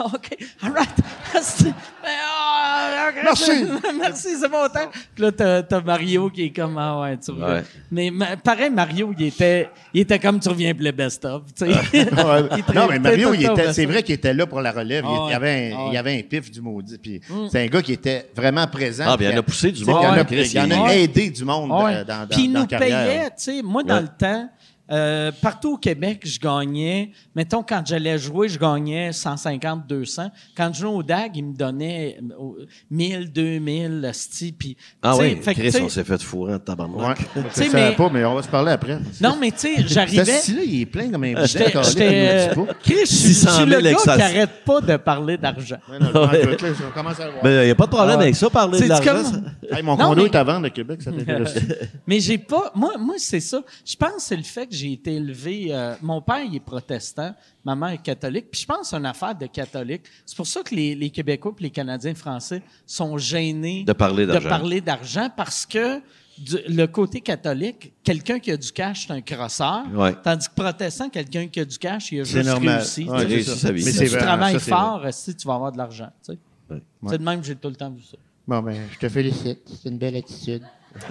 Ah, 0.00 0.06
OK, 0.14 0.36
all 0.62 0.72
right. 0.72 0.88
Ben, 1.32 1.74
ah, 2.04 3.10
Merci. 3.24 3.50
Merci, 3.98 4.28
c'est 4.40 4.48
bon 4.48 4.68
temps. 4.68 4.90
Puis 5.14 5.24
là, 5.24 5.32
t'as, 5.32 5.62
t'as 5.62 5.80
Mario 5.80 6.30
qui 6.30 6.44
est 6.44 6.50
comme, 6.50 6.78
ah 6.78 7.00
ouais, 7.00 7.16
tu 7.16 7.32
reviens. 7.32 7.46
Ouais. 7.46 7.64
Mais 7.90 8.10
ma- 8.10 8.36
pareil, 8.36 8.70
Mario, 8.70 9.12
il 9.18 9.26
était, 9.26 9.68
il 9.92 10.02
était 10.02 10.18
comme, 10.20 10.38
tu 10.38 10.48
reviens 10.48 10.72
pour 10.72 10.84
le 10.84 10.92
best-of. 10.92 11.42
Ouais. 11.60 11.68
Non, 12.74 12.86
mais 12.88 12.98
Mario, 12.98 13.34
il 13.34 13.44
était, 13.44 13.72
c'est 13.72 13.86
vrai 13.86 14.02
qu'il 14.02 14.14
était 14.14 14.34
là 14.34 14.46
pour 14.46 14.60
la 14.60 14.70
relève. 14.70 15.04
Il, 15.08 15.26
il 15.26 15.30
y 15.32 15.34
avait 15.34 15.72
un, 15.72 15.76
ouais. 15.76 15.86
il 15.88 15.94
y 15.94 15.96
avait 15.96 16.18
un 16.18 16.22
pif 16.22 16.50
du 16.50 16.60
maudit. 16.60 16.98
Puis 16.98 17.20
c'est 17.50 17.64
un 17.64 17.66
gars 17.66 17.82
qui 17.82 17.92
était 17.92 18.30
vraiment 18.36 18.66
présent. 18.66 19.04
Ah, 19.08 19.16
bien, 19.16 19.30
Puis, 19.30 19.34
il 19.34 19.38
en 19.38 19.40
a 19.40 19.42
poussé 19.42 19.72
du 19.72 19.84
monde. 19.84 20.04
Il 20.30 20.58
en 20.60 20.84
a, 20.84 20.94
aidé 20.94 21.30
du 21.30 21.44
monde 21.44 21.70
euh, 21.72 22.04
dans, 22.04 22.20
dans, 22.20 22.28
Puis 22.28 22.44
il 22.44 22.52
nous 22.52 22.66
payait, 22.66 23.26
tu 23.30 23.32
sais. 23.36 23.62
Moi, 23.62 23.82
dans 23.82 24.00
le 24.00 24.08
temps, 24.08 24.48
euh, 24.90 25.30
partout 25.42 25.74
au 25.74 25.76
Québec, 25.76 26.22
je 26.24 26.38
gagnais. 26.38 27.10
Mettons, 27.34 27.62
quand 27.62 27.82
j'allais 27.86 28.18
jouer, 28.18 28.48
je 28.48 28.58
gagnais 28.58 29.12
150, 29.12 29.86
200. 29.86 30.30
Quand 30.56 30.70
je 30.72 30.80
jouais 30.80 30.90
au 30.90 31.02
DAG, 31.02 31.36
ils 31.36 31.44
me 31.44 31.54
donnaient 31.56 32.18
euh, 32.22 32.64
1000, 32.90 33.32
2000, 33.32 34.10
sti, 34.12 34.52
puis... 34.52 34.76
Ah 35.02 35.16
oui, 35.16 35.36
fait 35.42 35.54
que, 35.54 35.60
Chris, 35.60 35.72
sais, 35.72 35.82
on 35.82 35.88
s'est 35.88 36.04
fait 36.04 36.22
fourrer 36.22 36.52
en 36.52 36.56
Ouais. 36.56 36.60
tabarnak. 36.64 37.18
Je 37.36 37.40
sais, 37.54 37.64
ne 37.66 37.70
savais 37.70 37.90
mais- 37.90 37.96
pas, 37.96 38.08
mais 38.10 38.24
on 38.24 38.34
va 38.34 38.42
se 38.42 38.48
parler 38.48 38.72
après. 38.72 38.98
Non, 39.20 39.36
mais 39.40 39.50
tu 39.50 39.58
sais, 39.58 39.74
Ce 39.82 39.88
j'arrivais... 39.94 40.24
style-là, 40.24 40.62
il 40.64 40.80
est 40.82 40.86
plein 40.86 41.10
comme 41.10 41.24
un 41.24 41.32
bidon. 41.32 41.46
J'étais... 41.46 42.50
Chris, 42.82 42.94
je 43.00 43.04
suis- 43.06 43.28
je 43.28 43.34
600 43.34 43.50
suis 43.50 43.68
000 43.68 43.80
le 43.82 43.90
gars 43.90 43.96
qui 44.14 44.22
arrête 44.22 44.50
pas 44.64 44.80
de 44.80 44.96
parler 44.96 45.36
d'argent. 45.36 45.76
Ouais, 45.90 45.98
non, 45.98 46.06
je 46.08 46.56
que 46.56 46.66
là, 46.66 46.72
commence 46.94 47.20
à 47.20 47.24
le 47.26 47.30
voir. 47.32 47.44
Mais 47.44 47.62
il 47.62 47.64
n'y 47.66 47.70
a 47.70 47.74
pas 47.74 47.84
de 47.86 47.90
problème 47.90 48.14
Ah 48.14 48.18
ouais. 48.18 48.22
avec 48.24 48.36
ça, 48.36 48.50
parler 48.50 48.78
de 48.78 48.82
C'est 48.82 48.88
l'argent. 48.88 49.12
comme- 49.14 49.24
ça. 49.24 49.76
Hey, 49.76 49.82
mon 49.82 49.96
Non, 49.96 50.08
condo 50.08 50.22
mais- 50.22 50.28
est 50.28 50.34
à 50.36 50.44
vendre 50.44 50.66
à 50.66 50.70
Québec, 50.70 51.02
ça 51.02 51.12
t'intéresse. 51.12 51.54
Mais 52.06 52.20
j'ai 52.20 52.38
pas. 52.38 52.72
Moi, 52.74 52.92
moi 52.98 53.14
c'est 53.18 53.40
ça. 53.40 53.60
Je 53.84 53.96
pense 53.96 54.14
que 54.14 54.22
c'est 54.22 54.36
le 54.36 54.42
fait 54.42 54.66
que 54.66 54.74
j'ai 54.78 54.92
été 54.92 55.14
élevé. 55.14 55.68
euh, 55.70 55.94
mon 56.02 56.20
père, 56.22 56.42
il 56.42 56.54
est 56.56 56.60
protestant. 56.60 57.34
Ma 57.64 57.74
mère 57.74 57.90
est 57.90 58.02
catholique. 58.02 58.50
Puis 58.50 58.60
je 58.62 58.66
pense 58.66 58.78
que 58.80 58.86
c'est 58.86 58.96
une 58.96 59.06
affaire 59.06 59.34
de 59.34 59.46
catholique. 59.46 60.02
C'est 60.24 60.36
pour 60.36 60.46
ça 60.46 60.62
que 60.62 60.74
les, 60.74 60.94
les 60.94 61.10
Québécois 61.10 61.52
et 61.58 61.62
les 61.64 61.70
Canadiens 61.70 62.14
français 62.14 62.62
sont 62.86 63.18
gênés 63.18 63.84
De 63.84 63.92
parler 63.92 64.26
de 64.26 64.32
d'argent. 64.32 64.48
parler 64.48 64.80
d'argent 64.80 65.28
parce 65.36 65.66
que 65.66 65.98
du- 66.38 66.56
le 66.68 66.86
côté 66.86 67.20
catholique, 67.20 67.92
quelqu'un 68.04 68.38
qui 68.38 68.50
a 68.52 68.56
du 68.56 68.70
cash, 68.72 69.06
c'est 69.06 69.12
un 69.12 69.20
crosseur. 69.20 69.82
Ouais. 69.92 70.14
Tandis 70.22 70.48
que 70.48 70.54
protestant, 70.54 71.08
quelqu'un 71.10 71.48
qui 71.48 71.60
a 71.60 71.64
du 71.64 71.76
cash, 71.78 72.12
il 72.12 72.20
a 72.20 72.24
C'est 72.24 72.38
juste 72.38 72.46
normal. 72.48 72.76
réussi. 72.78 73.04
Ouais, 73.08 73.26
tu. 73.26 73.32
Mais 73.72 73.80
si 73.80 73.92
c'est 73.92 74.04
tu 74.04 74.10
vrai, 74.10 74.18
travailles 74.20 74.60
ça, 74.60 74.76
fort, 74.76 75.06
si 75.10 75.34
tu 75.34 75.46
vas 75.48 75.54
avoir 75.54 75.72
de 75.72 75.78
l'argent. 75.78 76.10
tu 76.24 76.32
sais. 76.32 76.38
Ouais. 76.70 76.82
C'est 77.08 77.18
de 77.18 77.24
même 77.24 77.40
que 77.40 77.46
j'ai 77.46 77.56
tout 77.56 77.68
le 77.68 77.76
temps 77.76 77.90
vu 77.90 78.02
ça. 78.02 78.16
Bon, 78.46 78.60
ben, 78.62 78.76
je 78.92 78.98
te 78.98 79.08
félicite. 79.08 79.60
C'est 79.82 79.88
une 79.90 79.98
belle 79.98 80.16
attitude. 80.16 80.62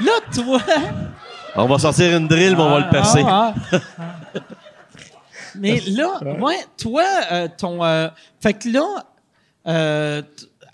Là, 0.00 0.12
toi. 0.34 0.60
On 1.56 1.66
va 1.66 1.78
sortir 1.78 2.16
une 2.16 2.28
drill, 2.28 2.54
mais 2.56 2.62
on 2.62 2.70
va 2.70 2.80
le 2.80 2.90
percer. 2.90 3.22
Ah, 3.26 3.54
ah. 3.72 3.76
Mais 5.58 5.80
là, 5.88 6.20
ouais, 6.38 6.58
toi, 6.76 7.02
euh, 7.32 7.48
ton. 7.56 7.82
euh, 7.82 8.08
fait 8.42 8.52
que 8.52 8.68
là, 8.68 9.04
euh, 9.66 10.20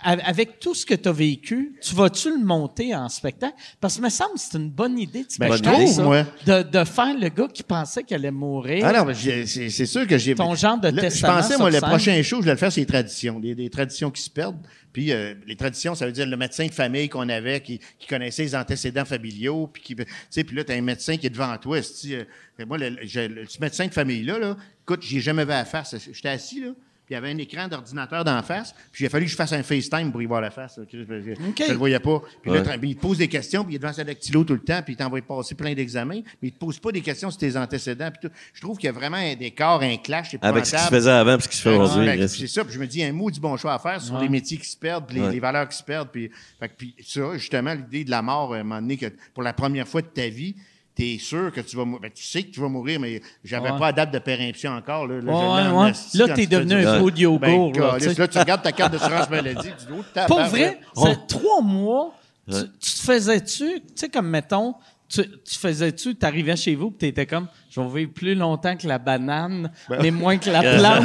avec 0.03 0.59
tout 0.61 0.75
ce 0.75 0.85
que 0.85 0.95
tu 0.95 1.09
as 1.09 1.13
vécu, 1.13 1.75
tu 1.83 1.95
vas-tu 1.95 2.31
le 2.31 2.45
monter 2.45 2.95
en 2.95 3.09
spectacle? 3.09 3.55
Parce 3.81 3.97
que 3.97 4.03
me 4.03 4.09
semble 4.09 4.35
que 4.35 4.41
c'est 4.41 4.59
une 4.59 4.71
bonne 4.71 4.99
idée 4.99 5.23
de 5.23 5.29
Ben, 5.39 5.57
je 5.57 5.63
trouve, 5.63 5.87
ça, 5.87 6.03
moi. 6.03 6.25
de, 6.47 6.63
de 6.63 6.85
faire 6.85 7.17
le 7.19 7.29
gars 7.29 7.49
qui 7.53 7.63
pensait 7.63 8.03
qu'il 8.05 8.17
allait 8.17 8.31
mourir. 8.31 8.85
Ah 8.87 8.93
non, 8.93 9.05
mais 9.05 9.15
c'est 9.15 9.87
sûr 9.87 10.07
que 10.07 10.19
j'ai. 10.19 10.35
Ton 10.35 10.55
genre 10.55 10.79
de 10.79 10.89
Là, 10.89 11.03
testament 11.03 11.37
Je 11.37 11.41
pensais, 11.43 11.59
moi, 11.59 11.71
le 11.71 11.79
scène. 11.79 11.89
prochain 11.89 12.23
show, 12.23 12.37
je 12.37 12.41
voulais 12.43 12.53
le 12.53 12.59
faire, 12.59 12.73
c'est 12.73 12.81
les 12.81 12.87
traditions. 12.87 13.41
Des, 13.41 13.55
des 13.55 13.71
traditions 13.71 14.11
qui 14.11 14.23
se 14.23 14.31
perdent. 14.31 14.59
Puis 14.93 15.11
euh, 15.11 15.35
les 15.47 15.57
traditions, 15.57 15.95
ça 15.95 16.05
veut 16.05 16.13
dire 16.13 16.27
le 16.27 16.37
médecin 16.37 16.67
de 16.67 16.73
famille 16.73 17.09
qu'on 17.09 17.29
avait, 17.31 17.61
qui, 17.61 17.79
qui 17.99 18.07
connaissait 18.07 18.43
les 18.43 18.55
antécédents 18.55 19.07
familiaux. 19.07 19.67
Puis 19.73 19.83
qui, 19.83 19.97
tu 19.97 20.05
sais, 20.29 20.45
puis 20.45 20.55
là, 20.55 20.65
t'as 20.65 20.75
un 20.75 20.83
médecin 20.83 21.17
qui 21.17 21.27
est 21.27 21.31
devant 21.31 21.57
toi. 21.57 21.79
esti, 21.79 22.15
euh, 22.15 22.25
moi, 22.67 22.77
le, 22.77 22.91
le- 22.91 23.27
le- 23.29 23.47
médecin 23.61 23.87
de 23.87 23.93
famille-là, 23.93 24.39
là, 24.39 24.57
écoute, 24.83 25.01
j'ai 25.03 25.21
jamais 25.21 25.45
vu 25.47 25.53
à 25.53 25.59
la 25.59 25.65
face. 25.65 25.95
J'étais 26.13 26.29
assis, 26.29 26.61
là. 26.61 26.73
Puis 27.13 27.19
il 27.19 27.25
y 27.25 27.27
avait 27.31 27.31
un 27.31 27.39
écran 27.39 27.69
d'ordinateur 27.69 28.25
d'en 28.25 28.43
face. 28.43 28.75
Puis 28.91 29.05
il 29.05 29.07
a 29.07 29.11
fallu 29.11 29.27
que 29.27 29.31
je 29.31 29.37
fasse 29.37 29.53
un 29.53 29.63
FaceTime 29.63 30.11
pour 30.11 30.23
y 30.23 30.25
voir 30.27 30.41
la 30.41 30.51
face. 30.51 30.79
là. 30.79 30.85
Je, 30.91 30.99
je- 31.05 31.33
OK. 31.49 31.63
je 31.67 31.73
le 31.73 31.77
voyais 31.77 31.99
pas. 32.01 32.23
Puis 32.41 32.51
là, 32.51 32.63
Ouais. 32.63 32.79
puis 32.79 32.91
il 32.91 32.97
te 32.97 33.01
pose 33.03 33.19
des 33.19 33.29
questions, 33.29 33.65
puis 33.65 33.75
il 33.75 33.77
est 33.77 33.79
devant 33.81 33.93
sa 33.93 34.03
dactylo 34.05 34.45
tout 34.45 34.55
le 34.55 34.61
temps, 34.61 34.81
puis 34.83 34.95
il 34.95 34.97
t'envoie 34.97 35.21
passer 35.21 35.55
plein 35.55 35.75
d'examens, 35.75 36.23
mais 36.41 36.49
il 36.49 36.53
te 36.53 36.59
pose 36.59 36.79
pas 36.79 36.91
des 36.91 37.03
questions 37.03 37.31
sur 37.31 37.39
tes 37.39 37.55
antécédents. 37.57 38.11
Puis 38.11 38.29
tout. 38.29 38.35
Je 38.55 38.61
trouve 38.63 38.79
qu'il 38.79 38.87
y 38.87 38.89
a 38.89 38.93
vraiment 38.93 39.19
un 39.19 39.35
décor, 39.35 39.83
un 39.83 39.97
clash 39.99 40.35
Avec 40.41 40.65
ce 40.65 40.71
qui 40.73 40.77
se 40.79 40.85
épouvantable. 40.87 40.97
faisait 40.97 41.11
avant 41.11 41.37
et 41.37 41.41
ce 41.41 41.49
qui 41.49 41.57
se 41.59 41.63
fait 41.63 41.77
aujourd'hui. 41.77 42.07
Ouais, 42.09 42.17
Chris. 42.17 42.29
c'est 42.31 42.47
ça. 42.47 42.65
Puis 42.65 42.73
je 42.75 42.79
me 42.79 42.87
dis, 42.87 43.03
un 43.05 43.13
mot 43.13 43.31
du 43.31 43.41
bon 43.41 43.57
choix 43.59 43.75
à 43.75 43.79
faire 43.79 44.01
sur 44.01 44.19
les 44.19 44.29
métiers 44.31 44.57
qui 44.57 44.69
se 44.69 44.77
perdent, 44.79 45.07
puis 45.07 45.17
les, 45.17 45.23
Ouais. 45.23 45.33
les 45.33 45.41
valeurs 45.41 45.69
qui 45.69 45.77
se 45.77 45.83
perdent. 45.83 46.09
Puis, 46.11 46.31
fait 46.59 46.69
que, 46.69 46.75
puis 46.77 46.95
ça, 47.05 47.37
justement, 47.37 47.75
l'idée 47.75 48.05
de 48.05 48.11
la 48.11 48.23
mort, 48.23 48.55
à 48.55 48.59
un 48.59 48.63
moment 48.63 48.81
donné, 48.81 48.97
que 48.97 49.07
pour 49.35 49.43
la 49.43 49.53
première 49.53 49.87
fois 49.87 50.01
de 50.01 50.07
ta 50.07 50.29
vie, 50.29 50.55
tu 50.95 51.05
es 51.15 51.19
sûr 51.19 51.51
que 51.53 51.61
tu 51.61 51.77
vas 51.77 51.85
mourir. 51.85 52.03
Ben, 52.03 52.11
tu 52.15 52.23
sais 52.25 52.43
que 52.43 52.51
tu 52.51 52.61
vas 52.61 52.69
mourir, 52.69 53.01
mais 53.01 53.21
j'avais 53.45 53.71
Ouais. 53.71 53.79
pas 53.79 53.87
la 53.87 53.93
date 53.93 54.13
de 54.13 54.19
péremption 54.19 54.73
encore. 54.73 55.07
Là, 55.07 55.21
Là, 55.21 55.33
Ouais, 55.73 55.85
ouais. 55.85 55.93
tu 55.93 56.35
fais 56.35 56.47
devenu 56.47 56.75
un 56.87 56.99
pot 57.01 57.11
de 57.11 57.19
yogourt, 57.19 57.41
Ben, 57.41 57.73
là, 57.81 57.97
tu 57.99 58.13
là, 58.21 58.29
tu 58.29 58.39
regardes 58.39 58.63
ta 58.63 58.73
carte 58.73 58.93
d'assurance 58.93 59.31
maladie, 59.31 59.69
tu 59.79 59.87
dis, 59.87 59.93
oh, 59.99 60.21
Pour 60.27 60.41
vrai, 60.45 60.79
c'est 60.95 61.27
trois 61.27 61.63
mois, 61.63 62.15
tu, 62.51 62.57
tu 62.81 62.91
te 62.95 63.01
faisais-tu, 63.01 63.81
tu 63.81 63.83
sais, 63.95 64.09
comme 64.09 64.29
mettons, 64.29 64.75
tu, 65.09 65.23
tu 65.23 65.59
faisais-tu, 65.59 66.15
t'arrivais 66.15 66.57
chez 66.57 66.75
vous, 66.75 66.91
puis 66.91 66.99
t'étais 67.09 67.27
comme, 67.27 67.49
je 67.75 67.81
vais 67.81 68.01
vivre 68.01 68.13
plus 68.13 68.35
longtemps 68.35 68.77
que 68.77 68.87
la 68.87 68.99
banane, 68.99 69.71
Ben 69.89 69.99
mais 70.03 70.11
moins 70.11 70.37
que 70.37 70.51
la 70.51 70.61
plante. 70.77 71.05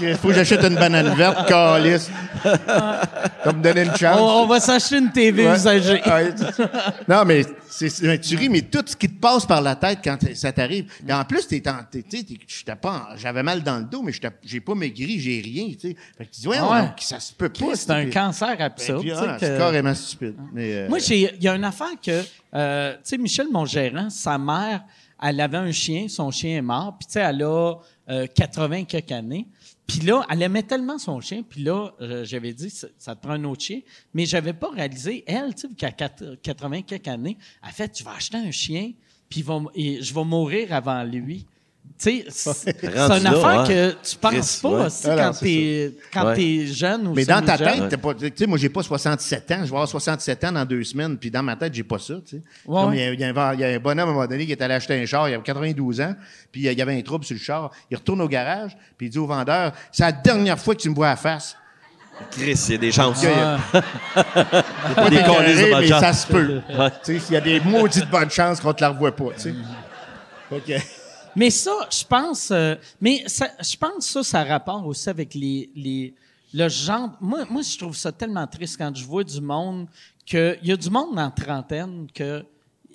Il 0.00 0.14
faut 0.20 0.28
que 0.28 0.34
j'achète 0.34 0.62
une 0.64 0.74
banane 0.74 1.14
verte, 1.14 1.46
calice. 1.48 2.10
Comme 3.44 3.58
me 3.58 3.62
donner 3.62 3.82
une 3.84 3.96
chance. 3.96 4.18
on, 4.20 4.42
on 4.42 4.46
va 4.46 4.60
s'acheter 4.60 4.98
une 4.98 5.10
TV 5.12 5.46
Ouais. 5.46 5.54
usagée. 5.56 6.00
Ouais, 6.04 6.34
non, 7.08 7.24
mais 7.24 7.42
c'est, 7.68 8.20
tu 8.20 8.36
ris, 8.36 8.48
mais 8.48 8.62
tout 8.62 8.82
ce 8.86 8.96
qui 8.96 9.08
te 9.08 9.20
passe 9.20 9.46
par 9.46 9.62
la 9.62 9.76
tête 9.76 10.00
quand 10.04 10.18
ça 10.34 10.52
t'arrive. 10.52 10.90
Et 11.06 11.12
en 11.12 11.24
plus, 11.24 11.46
t'es, 11.46 11.62
en- 11.68 11.78
j'étais 11.92 12.76
pas, 12.76 12.90
en- 13.12 13.16
j'avais 13.16 13.42
mal 13.42 13.62
dans 13.62 13.78
le 13.78 13.84
dos, 13.84 14.02
mais 14.02 14.12
j'ai 14.44 14.60
pas 14.60 14.74
maigri, 14.74 15.18
j'ai 15.20 15.40
rien. 15.40 15.66
tu 15.72 15.90
sais. 15.90 15.96
Fait 16.18 16.26
que 16.26 16.30
tu 16.34 16.40
dis, 16.42 16.48
ouais, 16.48 16.56
ça 16.98 17.20
se 17.20 17.32
peut 17.32 17.48
pas. 17.48 17.66
C'est 17.74 17.90
un 17.90 18.10
cancer 18.10 18.56
ben, 18.56 18.64
absurde. 18.64 19.06
ah, 19.16 19.36
que- 19.38 19.46
C'est 19.46 19.58
carrément 19.58 19.94
stupide. 19.94 20.34
Mais, 20.52 20.72
euh, 20.74 20.88
Moi, 20.88 20.98
j'ai, 20.98 21.34
il 21.36 21.42
y 21.42 21.48
a 21.48 21.54
une 21.54 21.64
affaire 21.64 21.88
que, 22.04 22.22
euh, 22.54 22.92
tu 22.94 22.98
sais, 23.04 23.18
Michel, 23.18 23.46
mon 23.52 23.64
gérant, 23.64 24.10
sa 24.10 24.36
mère, 24.38 24.82
elle 25.22 25.40
avait 25.40 25.58
un 25.58 25.72
chien, 25.72 26.08
son 26.08 26.30
chien 26.30 26.58
est 26.58 26.62
mort, 26.62 26.96
puis 26.98 27.06
tu 27.06 27.12
sais, 27.14 27.20
elle 27.20 27.42
a 27.42 27.76
euh, 28.08 28.26
80 28.26 28.84
quelques 28.84 29.12
années. 29.12 29.46
Puis 29.86 30.00
là, 30.00 30.24
elle 30.30 30.42
aimait 30.42 30.62
tellement 30.62 30.98
son 30.98 31.20
chien, 31.20 31.42
puis 31.42 31.62
là, 31.62 31.90
euh, 32.00 32.24
j'avais 32.24 32.52
dit, 32.52 32.70
ça, 32.70 33.14
te 33.14 33.20
prend 33.20 33.32
un 33.32 33.44
autre 33.44 33.62
chien, 33.62 33.80
mais 34.14 34.24
j'avais 34.24 34.52
pas 34.52 34.70
réalisé, 34.70 35.24
elle, 35.26 35.54
tu 35.54 35.68
sais, 35.68 35.74
qu'à 35.74 35.90
80 35.90 36.82
quelques 36.82 37.08
années, 37.08 37.36
elle 37.66 37.72
fait, 37.72 37.88
tu 37.88 38.04
vas 38.04 38.12
acheter 38.12 38.38
un 38.38 38.50
chien, 38.50 38.92
puis 39.28 39.44
je 39.44 40.14
vais 40.14 40.24
mourir 40.24 40.72
avant 40.72 41.02
lui. 41.04 41.46
Tu 42.02 42.22
sais, 42.22 42.24
c'est 42.30 42.86
une 42.88 42.96
affaire 43.26 43.64
que 43.68 43.90
tu 44.02 44.16
penses 44.16 44.56
pas 44.56 44.68
ouais. 44.70 44.86
aussi, 44.86 45.06
Alors, 45.10 45.32
quand 45.32 45.38
t'es 45.40 45.92
quand 46.12 46.24
Ouais. 46.28 46.34
t'es 46.36 46.66
jeune 46.66 47.08
ou 47.08 47.12
mais 47.14 47.24
dans 47.26 47.42
ta 47.42 47.58
tête, 47.58 47.88
t'es 47.90 47.96
pas, 47.98 48.14
tu 48.14 48.32
sais, 48.34 48.46
moi, 48.46 48.56
j'ai 48.56 48.70
pas 48.70 48.82
67 48.82 49.50
ans. 49.50 49.54
Je 49.58 49.60
vais 49.64 49.66
avoir 49.66 49.86
67 49.88 50.44
ans 50.44 50.52
dans 50.52 50.64
deux 50.64 50.82
semaines, 50.82 51.18
puis 51.18 51.30
dans 51.30 51.42
ma 51.42 51.56
tête, 51.56 51.74
j'ai 51.74 51.82
pas 51.84 51.98
ça, 51.98 52.14
tu 52.26 52.36
sais. 52.36 52.42
Ouais, 52.64 52.82
Comme 52.82 52.94
il 52.94 53.00
y, 53.00 53.02
a- 53.02 53.12
il 53.12 53.22
un- 53.24 53.54
il 53.54 53.60
y 53.60 53.64
a 53.64 53.68
un 53.68 53.78
bonhomme, 53.78 54.08
à 54.08 54.12
un 54.12 54.14
moment 54.14 54.26
donné, 54.26 54.46
qui 54.46 54.52
est 54.52 54.62
allé 54.62 54.74
acheter 54.74 54.94
un 55.00 55.04
char, 55.04 55.28
il 55.28 55.34
avait 55.34 55.42
92 55.42 56.00
ans, 56.00 56.14
puis 56.50 56.66
euh, 56.68 56.72
il 56.72 56.78
y 56.78 56.82
avait 56.82 56.96
un 56.98 57.02
trouble 57.02 57.24
sur 57.26 57.34
le 57.34 57.40
char. 57.40 57.70
Il 57.90 57.96
retourne 57.98 58.22
au 58.22 58.28
garage, 58.28 58.76
puis 58.96 59.08
il 59.08 59.10
dit 59.10 59.18
au 59.18 59.26
vendeur, 59.26 59.72
c'est 59.92 60.02
la 60.04 60.12
dernière 60.12 60.58
fois 60.58 60.74
que 60.74 60.80
tu 60.80 60.88
me 60.88 60.94
vois 60.94 61.08
à 61.08 61.10
la 61.10 61.16
face. 61.16 61.54
Chris, 62.30 62.58
il 62.68 62.72
y 62.72 62.74
a 62.74 62.78
des 62.78 62.92
chances. 62.92 63.22
Il 63.22 63.28
y 63.28 63.32
a- 63.32 63.58
pas 64.94 65.10
Des 65.10 65.16
de 65.16 65.80
mais 65.80 65.88
chance. 65.88 66.00
ça 66.00 66.12
se 66.12 66.26
peut. 66.26 66.60
Tu 67.04 67.14
sais, 67.14 67.18
S'il 67.18 67.34
y 67.34 67.36
a 67.36 67.40
des 67.40 67.60
maudites 67.60 68.08
bonnes 68.10 68.30
chances 68.30 68.60
qu'on 68.60 68.72
te 68.72 68.80
la 68.82 68.90
revoie 68.90 69.14
pas, 69.14 69.24
tu 69.36 69.40
sais. 69.42 69.54
Fait 70.50 70.60
que- 70.60 70.82
Mais 71.36 71.50
ça, 71.50 71.72
je 71.90 72.04
pense, 72.04 72.50
euh, 72.50 72.74
mais 73.00 73.24
ça, 73.26 73.48
je 73.60 73.76
pense 73.76 73.96
que 73.98 74.02
ça, 74.04 74.22
ça 74.22 74.40
a 74.40 74.44
rapport 74.44 74.86
aussi 74.86 75.08
avec 75.08 75.34
les, 75.34 75.70
les, 75.74 76.14
le 76.52 76.68
genre. 76.68 77.10
Moi, 77.20 77.44
moi, 77.50 77.62
je 77.62 77.78
trouve 77.78 77.96
ça 77.96 78.12
tellement 78.12 78.46
triste 78.46 78.76
quand 78.78 78.94
je 78.94 79.04
vois 79.04 79.24
du 79.24 79.40
monde 79.40 79.86
que 80.26 80.56
il 80.62 80.68
y 80.68 80.72
a 80.72 80.76
du 80.76 80.90
monde 80.90 81.18
en 81.18 81.30
trentaine 81.30 82.06
que 82.14 82.44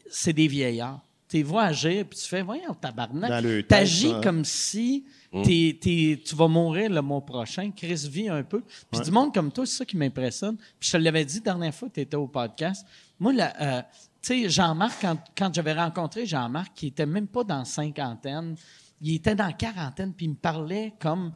c'est 0.09 0.33
des 0.33 0.47
vieillards. 0.47 1.01
Tu 1.27 1.37
les 1.37 1.43
vois 1.43 1.63
agir, 1.63 2.05
puis 2.05 2.19
tu 2.19 2.25
fais, 2.27 2.43
voyons, 2.43 2.73
tabarnak. 2.79 3.29
T'agis 3.67 4.11
hein. 4.11 4.21
comme 4.23 4.45
si 4.45 5.03
t'es- 5.43 5.77
t'es- 5.81 6.21
tu 6.23 6.35
vas 6.35 6.47
mourir 6.47 6.89
le 6.91 7.01
mois 7.01 7.21
prochain. 7.25 7.71
Chris 7.75 8.07
vit 8.09 8.29
un 8.29 8.43
peu. 8.43 8.61
Puis 8.91 9.01
du 9.01 9.11
monde 9.11 9.33
comme 9.33 9.51
toi, 9.51 9.65
c'est 9.65 9.77
ça 9.77 9.85
qui 9.85 9.97
m'impressionne. 9.97 10.55
Puis 10.79 10.87
je 10.87 10.91
te 10.91 10.97
l'avais 10.97 11.25
dit 11.25 11.37
la 11.37 11.41
dernière 11.41 11.73
fois 11.73 11.89
que 11.89 11.95
tu 11.95 12.01
étais 12.01 12.15
au 12.15 12.27
podcast. 12.27 12.85
Moi, 13.19 13.33
la, 13.33 13.53
euh, 13.61 13.81
tu 14.25 14.43
sais, 14.43 14.49
Jean-Marc, 14.49 15.01
quand, 15.01 15.17
quand 15.37 15.53
j'avais 15.53 15.73
rencontré 15.73 16.25
Jean-Marc, 16.25 16.71
qui 16.73 16.87
était 16.87 17.05
même 17.05 17.27
pas 17.27 17.43
dans 17.43 17.63
cinquantaine, 17.63 18.55
il 19.01 19.15
était 19.15 19.35
dans 19.35 19.51
quarantaine, 19.51 20.13
puis 20.13 20.25
il 20.25 20.29
me 20.29 20.35
parlait 20.35 20.93
comme 20.99 21.31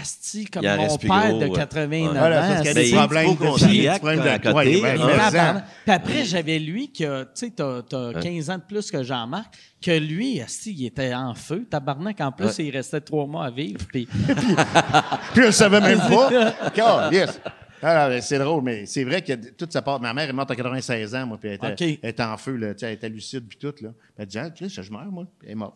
Asti, 0.00 0.46
comme 0.46 0.64
mon 0.64 0.96
père 0.96 1.28
gros, 1.28 1.40
de 1.40 1.46
ouais. 1.48 1.58
89 1.58 2.18
Voilà, 2.18 2.44
ans. 2.44 2.48
parce 2.48 2.60
qu'il 2.60 2.68
y 2.68 2.70
a 2.70 2.74
des 2.84 2.90
problèmes 2.96 3.34
de 3.36 4.52
ouais, 4.52 4.80
ouais, 4.80 5.62
Puis 5.84 5.94
après, 5.94 6.24
j'avais 6.24 6.58
lui 6.58 6.90
qui 6.90 7.04
a, 7.04 7.24
tu 7.26 7.30
sais, 7.34 7.50
t'as, 7.50 7.82
t'as 7.82 8.14
15 8.14 8.50
ans 8.50 8.56
de 8.56 8.62
plus 8.62 8.90
que 8.90 9.02
Jean-Marc, 9.02 9.54
que 9.82 9.90
lui, 9.90 10.40
asti, 10.40 10.74
il 10.76 10.86
était 10.86 11.14
en 11.14 11.34
feu. 11.34 11.66
Tabarnak, 11.70 12.20
en 12.20 12.32
plus, 12.32 12.58
il 12.58 12.70
restait 12.70 13.02
trois 13.02 13.26
mois 13.26 13.46
à 13.46 13.50
vivre. 13.50 13.84
Puis, 13.88 14.06
Puis 14.16 14.34
je 15.36 15.40
le 15.42 15.52
savais 15.52 15.80
même 15.80 15.98
pas. 16.08 16.30
God, 16.74 17.12
yes. 17.12 17.40
Ah, 17.82 18.20
c'est 18.20 18.38
drôle, 18.38 18.62
mais 18.62 18.86
c'est 18.86 19.04
vrai 19.04 19.22
que 19.22 19.32
toute 19.32 19.72
sa 19.72 19.82
part. 19.82 20.00
Ma 20.00 20.14
mère 20.14 20.28
est 20.28 20.32
morte 20.32 20.50
à 20.50 20.56
96 20.56 21.14
ans, 21.16 21.26
moi, 21.26 21.38
puis 21.38 21.48
elle 21.48 21.54
était, 21.56 21.72
OK. 21.72 21.98
elle 22.02 22.10
était 22.10 22.22
en 22.22 22.36
feu, 22.36 22.56
là, 22.56 22.72
elle 22.80 22.92
était 22.92 23.08
lucide, 23.08 23.44
puis 23.48 23.58
tout. 23.58 23.74
Là. 23.80 23.90
Elle 24.16 24.26
dit, 24.26 24.38
ah, 24.38 24.48
je 24.54 24.90
meurs, 24.92 25.06
moi. 25.06 25.26
Puis 25.38 25.48
elle 25.48 25.52
est 25.52 25.56
morte. 25.56 25.74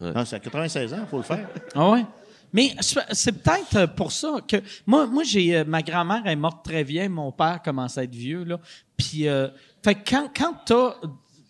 Non, 0.00 0.24
c'est 0.24 0.36
à 0.36 0.38
96 0.38 0.94
ans, 0.94 0.98
il 1.00 1.06
faut 1.08 1.16
le 1.16 1.22
faire. 1.22 1.48
Ah 1.74 1.90
ouais? 1.90 2.04
Mais 2.52 2.74
c'est 2.80 3.32
peut-être 3.32 3.76
euh, 3.76 3.86
pour 3.86 4.10
ça 4.10 4.36
que 4.46 4.56
moi, 4.86 5.06
moi 5.06 5.22
j'ai 5.22 5.56
euh, 5.56 5.64
ma 5.66 5.82
grand-mère 5.82 6.26
est 6.26 6.36
morte 6.36 6.64
très 6.64 6.82
vieille, 6.82 7.08
mon 7.08 7.30
père 7.30 7.60
commence 7.62 7.98
à 7.98 8.04
être 8.04 8.14
vieux 8.14 8.44
là. 8.44 8.58
Puis 8.96 9.28
euh, 9.28 9.48
fait 9.82 9.96
que 9.96 10.10
quand 10.10 10.30
quand 10.34 10.54
t'as 10.64 10.94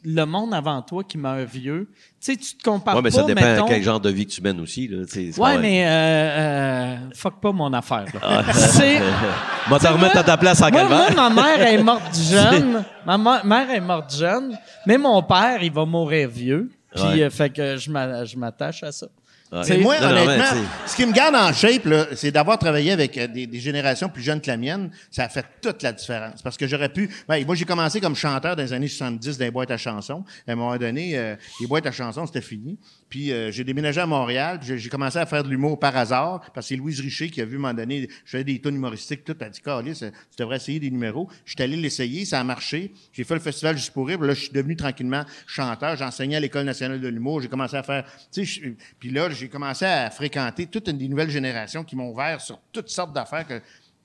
le 0.05 0.25
monde 0.25 0.55
avant 0.55 0.81
toi 0.83 1.03
qui 1.05 1.19
meurt 1.19 1.41
vieux, 1.49 1.89
tu 2.21 2.33
sais, 2.33 2.37
tu 2.37 2.57
te 2.57 2.63
compares 2.63 2.97
Ouais, 2.97 3.03
mais 3.03 3.11
pas, 3.11 3.17
ça 3.17 3.23
dépend 3.25 3.41
mettons- 3.41 3.67
quel 3.67 3.83
genre 3.83 4.01
de 4.01 4.11
vie 4.11 4.27
que 4.27 4.31
tu 4.33 4.41
mènes 4.43 4.61
aussi. 4.61 4.87
Là, 4.89 4.99
Ouais, 5.39 5.53
même- 5.53 5.61
mais 5.61 5.85
euh, 5.87 5.91
euh, 5.91 6.97
fuck 7.15 7.41
pas 7.41 7.53
mon 7.53 7.73
affaire. 7.73 8.05
là. 8.23 8.43
C'est- 8.53 9.01
Va 9.69 9.79
te 9.79 9.87
remettre 9.87 10.17
à 10.19 10.25
ta 10.25 10.37
place 10.37 10.63
en 10.63 10.71
moi, 10.71 10.85
moi, 10.85 11.11
ma 11.15 11.31
mère 11.31 11.67
est 11.67 11.83
morte 11.83 12.15
jeune. 12.31 12.85
ma 13.05 13.19
mère 13.45 13.71
est 13.71 13.81
morte 13.81 14.15
jeune. 14.17 14.57
Mais 14.87 14.97
mon 14.99 15.23
père, 15.23 15.63
il 15.63 15.73
va 15.73 15.85
mourir 15.85 16.29
vieux. 16.29 16.71
Puis, 16.95 17.05
Ouais. 17.05 17.23
euh, 17.25 17.31
fait 17.31 17.51
que 17.51 17.77
je 17.77 17.91
m'attache 18.39 18.83
à 18.83 18.93
ça. 18.93 19.07
Ouais. 19.51 19.65
C'est- 19.65 19.79
moi, 19.79 19.99
Non, 19.99 20.09
honnêtement, 20.09 20.61
ce 20.87 20.95
qui 20.95 21.07
me 21.07 21.13
garde 21.13 21.35
en 21.35 21.53
shape, 21.53 21.85
là, 21.87 22.07
c'est 22.15 22.31
d'avoir 22.31 22.59
travaillé 22.59 22.93
avec 22.93 23.17
euh, 23.17 23.27
des, 23.27 23.47
des 23.47 23.61
générations 23.61 24.09
plus 24.09 24.23
jeunes 24.23 24.41
que 24.41 24.49
la 24.49 24.57
mienne. 24.59 24.91
Ça 25.11 25.25
a 25.25 25.29
fait 25.29 25.45
toute 25.63 25.83
la 25.83 25.93
différence. 25.93 26.43
Parce 26.43 26.57
que 26.59 26.67
j'aurais 26.67 26.91
pu... 26.91 27.09
Ben, 27.27 27.45
moi, 27.47 27.55
j'ai 27.55 27.65
commencé 27.65 28.01
comme 28.01 28.15
chanteur 28.15 28.57
dans 28.57 28.63
les 28.63 28.73
années 28.73 28.89
70 28.89 29.39
dans 29.39 29.45
les 29.45 29.51
boîtes 29.51 29.71
à 29.71 29.79
chansons. 29.79 30.25
À 30.47 30.53
un 30.53 30.55
moment 30.55 30.77
donné, 30.77 31.17
euh, 31.17 31.35
les 31.61 31.67
boîtes 31.67 31.87
à 31.87 31.93
chansons, 31.93 32.27
c'était 32.27 32.43
fini. 32.43 32.77
Puis 33.09 33.33
euh, 33.33 33.51
j'ai 33.51 33.65
déménagé 33.65 34.01
à 34.01 34.07
Montréal. 34.07 34.61
J'ai 34.63 34.89
commencé 34.89 35.19
à 35.19 35.27
faire 35.27 35.43
de 35.43 35.49
l'humour 35.49 35.79
par 35.79 35.97
hasard. 35.97 36.41
Parce 36.53 36.67
que 36.67 36.69
c'est 36.69 36.77
Louise 36.77 37.01
Richer 37.01 37.31
qui 37.31 37.41
a 37.41 37.45
vu, 37.45 37.57
moment 37.57 37.75
donné, 37.75 38.09
je 38.25 38.39
des 38.39 38.61
tunes 38.61 38.77
humoristiques, 38.77 39.25
tout. 39.25 39.37
Elle 39.41 39.47
a 39.47 39.51
dit, 39.51 39.61
Carlis, 39.61 39.99
tu 39.99 40.13
devrais 40.39 40.57
essayer 40.57 40.81
des 40.81 40.91
numéros. 40.91 41.29
Je 41.45 41.53
suis 41.53 41.63
allé 41.63 41.77
l'essayer, 41.77 42.25
ça 42.25 42.41
a 42.41 42.45
marché. 42.45 42.93
J'ai 43.13 43.25
fait 43.25 43.35
le 43.35 43.41
festival 43.41 43.77
Juste 43.77 43.93
pour 43.93 44.07
rire. 44.07 44.21
Là, 44.21 44.35
je 44.35 44.41
suis 44.41 44.53
devenu 44.53 44.77
tranquillement 44.77 45.25
chanteur. 45.47 45.97
J'enseignais 45.97 46.37
à 46.37 46.41
l'École 46.41 46.65
nationale 46.65 47.01
de 47.01 47.09
l'humour. 47.09 47.41
J'ai 47.41 47.49
commencé 47.49 47.77
à 47.77 47.83
faire... 47.83 48.05
Tu 48.33 48.47
sais, 48.47 48.75
puis 48.99 49.11
là, 49.11 49.31
j'ai 49.31 49.49
commencé 49.49 49.85
à 49.85 50.11
fréquenter 50.11 50.67
toute 50.67 50.89
une 50.89 50.99
des 50.99 51.09
nouvelles 51.09 51.31
générations 51.31 51.85
qui 51.85 51.97
m'ont 51.97 52.11
ouvert 52.11 52.41
sur 52.41 52.59
toutes 52.73 52.89
sortes 52.89 53.13
d'affaires 53.13 53.47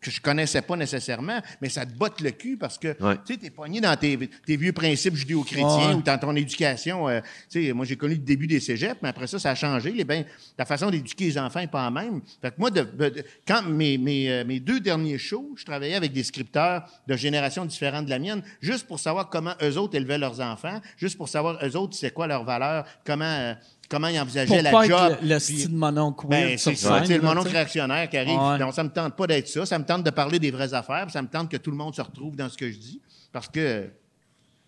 que 0.03 0.11
je 0.11 0.21
connaissais 0.21 0.61
pas 0.61 0.75
nécessairement, 0.75 1.39
mais 1.61 1.69
ça 1.69 1.85
te 1.85 1.93
botte 1.93 2.21
le 2.21 2.31
cul 2.31 2.57
parce 2.57 2.77
que 2.77 2.89
Ouais. 3.03 3.15
tu 3.25 3.33
sais, 3.33 3.39
t'es 3.39 3.49
pogné 3.49 3.81
dans 3.81 3.95
tes, 3.97 4.29
tes 4.45 4.57
vieux 4.57 4.73
principes 4.73 5.15
judéo-chrétiens 5.15 5.89
Ouais. 5.89 5.93
ou 5.95 6.01
dans 6.01 6.17
ton 6.17 6.35
éducation. 6.35 7.07
euh, 7.09 7.21
tu 7.49 7.65
sais, 7.65 7.73
moi, 7.73 7.85
j'ai 7.85 7.95
connu 7.95 8.13
le 8.15 8.19
début 8.21 8.47
des 8.47 8.59
cégeps, 8.59 8.97
mais 9.01 9.09
après 9.09 9.27
ça, 9.27 9.39
ça 9.39 9.51
a 9.51 9.55
changé. 9.55 9.91
Les, 9.91 10.03
ben, 10.03 10.25
la 10.57 10.65
façon 10.65 10.89
d'éduquer 10.91 11.25
les 11.25 11.37
enfants 11.37 11.59
n'est 11.59 11.67
pas 11.67 11.83
la 11.85 11.91
même. 11.91 12.21
Fait 12.41 12.51
que 12.51 12.55
moi, 12.59 12.69
de, 12.69 12.81
de- 12.81 13.09
de- 13.09 13.23
quand 13.47 13.63
mes, 13.63 13.97
mes, 13.97 14.29
euh, 14.29 14.43
mes 14.45 14.59
deux 14.59 14.79
derniers 14.79 15.17
shows, 15.17 15.53
je 15.57 15.65
travaillais 15.65 15.95
avec 15.95 16.11
des 16.13 16.23
scripteurs 16.23 16.87
de 17.07 17.15
générations 17.15 17.65
différentes 17.65 18.05
de 18.05 18.09
la 18.09 18.19
mienne, 18.19 18.43
juste 18.61 18.85
pour 18.87 18.99
savoir 18.99 19.29
comment 19.29 19.53
eux 19.61 19.77
autres 19.77 19.95
élevaient 19.95 20.17
leurs 20.17 20.39
enfants, 20.41 20.81
juste 20.97 21.17
pour 21.17 21.29
savoir 21.29 21.59
eux 21.65 21.75
autres, 21.77 21.95
c'est 21.95 22.11
quoi 22.11 22.27
leur 22.27 22.43
valeur, 22.43 22.85
comment, 23.05 23.23
euh, 23.25 23.53
comment 23.89 24.07
ils 24.07 24.19
envisageaient 24.19 24.47
Pour 24.53 24.61
la 24.63 24.71
pas 24.71 24.85
job. 24.87 25.11
être 25.13 25.21
le, 25.21 25.27
le 25.29 25.37
puis- 25.39 25.57
style 25.59 25.75
mononcle 25.75 26.27
ben, 26.27 26.57
c'est 26.57 26.75
ça, 26.75 27.05
sais, 27.05 27.15
le 27.17 27.21
mononcle 27.23 27.49
réactionnaire 27.49 28.09
qui 28.09 28.17
arrive. 28.17 28.39
Ouais. 28.39 28.57
Non, 28.57 28.71
ça 28.71 28.83
me 28.83 28.89
tente 28.89 29.15
pas 29.15 29.27
d'être 29.27 29.47
ça. 29.47 29.65
Ça 29.65 29.77
me 29.79 29.85
tente 29.85 30.03
de 30.03 30.09
parler 30.09 30.39
des 30.39 30.51
vraies 30.51 30.73
affaires. 30.73 31.03
puis 31.05 31.11
Ça 31.13 31.21
me 31.21 31.27
tente 31.27 31.49
que 31.51 31.57
tout 31.57 31.71
le 31.71 31.77
monde 31.77 31.93
se 31.95 32.01
retrouve 32.01 32.35
dans 32.35 32.49
ce 32.49 32.57
que 32.57 32.71
je 32.71 32.77
dis. 32.77 33.01
Parce 33.31 33.47
que 33.47 33.89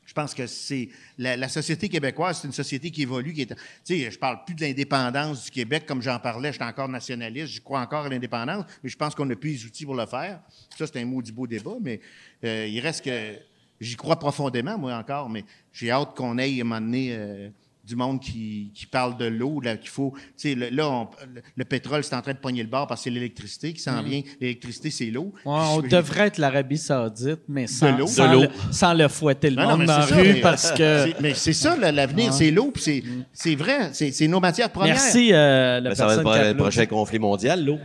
je 0.05 0.13
pense 0.13 0.35
que 0.35 0.45
c'est 0.45 0.89
la, 1.17 1.35
la 1.35 1.49
société 1.49 1.89
québécoise, 1.89 2.37
c'est 2.39 2.47
une 2.47 2.53
société 2.53 2.91
qui 2.91 3.01
évolue. 3.01 3.33
Qui 3.33 3.41
est, 3.41 3.47
tu 3.47 3.55
sais, 3.83 4.11
je 4.11 4.19
parle 4.19 4.45
plus 4.45 4.53
de 4.53 4.61
l'indépendance 4.61 5.45
du 5.45 5.51
Québec 5.51 5.85
comme 5.87 6.01
j'en 6.03 6.19
parlais. 6.19 6.51
J'étais 6.53 6.63
encore 6.65 6.87
nationaliste. 6.89 7.53
Je 7.53 7.61
crois 7.61 7.79
encore 7.81 8.05
à 8.05 8.09
l'indépendance, 8.09 8.65
mais 8.83 8.89
je 8.89 8.95
pense 8.97 9.15
qu'on 9.15 9.25
n'a 9.25 9.35
plus 9.35 9.51
les 9.53 9.65
outils 9.65 9.85
pour 9.85 9.95
le 9.95 10.05
faire. 10.05 10.39
Ça, 10.77 10.85
c'est 10.85 10.99
un 11.01 11.05
maudit 11.05 11.31
beau 11.31 11.47
débat, 11.47 11.73
mais 11.81 11.99
euh, 12.43 12.67
il 12.67 12.79
reste 12.81 13.03
que 13.03 13.33
j'y 13.81 13.95
crois 13.95 14.17
profondément, 14.19 14.77
moi 14.77 14.93
encore. 14.95 15.27
Mais 15.27 15.43
j'ai 15.73 15.89
hâte 15.89 16.13
qu'on 16.15 16.37
aille 16.37 16.59
à 16.59 16.61
un 16.61 16.67
moment 16.67 16.81
donné. 16.81 17.07
euh, 17.11 17.49
du 17.85 17.95
monde 17.95 18.19
qui, 18.19 18.71
qui 18.73 18.85
parle 18.85 19.17
de 19.17 19.25
l'eau, 19.25 19.59
là, 19.61 19.77
qu'il 19.77 19.89
faut. 19.89 20.13
Tu 20.15 20.49
sais, 20.49 20.55
le- 20.55 20.69
là, 20.69 20.89
on- 20.89 21.07
le, 21.33 21.41
le 21.55 21.65
pétrole, 21.65 22.03
c'est 22.03 22.15
en 22.15 22.21
train 22.21 22.33
de 22.33 22.37
pogner 22.39 22.63
le 22.63 22.69
bord 22.69 22.87
parce 22.87 23.01
que 23.01 23.03
c'est 23.05 23.09
l'électricité 23.11 23.73
qui 23.73 23.81
s'en 23.81 24.01
vient. 24.01 24.21
L'électricité, 24.41 24.89
c'est 24.89 25.05
l'eau. 25.05 25.33
Mm. 25.45 25.49
Ouais, 25.49 25.59
on 25.75 25.81
Puis- 25.81 25.89
devrait 25.91 26.27
être 26.27 26.37
l'Arabie 26.39 26.77
Saoudite, 26.77 27.41
mais 27.47 27.67
sans, 27.67 27.95
l'eau. 27.97 28.07
sans 28.07 28.27
De 28.27 28.33
l'eau. 28.33 28.41
le, 28.41 28.49
sans 28.73 28.93
le 28.93 29.07
fouetter 29.07 29.49
le 29.51 29.55
Non, 29.57 29.61
non, 29.63 29.69
monde 29.71 29.79
mais 29.81 29.85
dans 29.85 29.97
la 29.99 30.03
c'est 30.07 30.13
ça, 30.13 30.19
rue 30.19 30.33
mais- 30.33 30.41
parce 30.41 30.71
que. 30.71 30.77
c'est- 31.05 31.15
Mais 31.21 31.33
c'est 31.35 31.53
ça, 31.53 31.75
là, 31.77 31.91
l'avenir, 31.91 32.33
c'est 32.33 32.51
l'eau, 32.51 32.71
puis 32.71 32.81
c'est, 32.83 33.03
c'est 33.33 33.55
vrai, 33.55 33.89
c'est, 33.93 34.11
c'est 34.11 34.27
nos 34.27 34.39
matières 34.39 34.71
premières. 34.71 34.95
Merci, 34.95 35.31
euh, 35.31 35.79
la 35.79 35.89
Ben, 35.89 35.95
ça 35.95 36.07
va 36.07 36.13
être 36.15 36.47
le 36.53 36.57
prochain 36.57 36.85
conflit 36.87 37.19
mondial, 37.19 37.63
l'eau. 37.63 37.77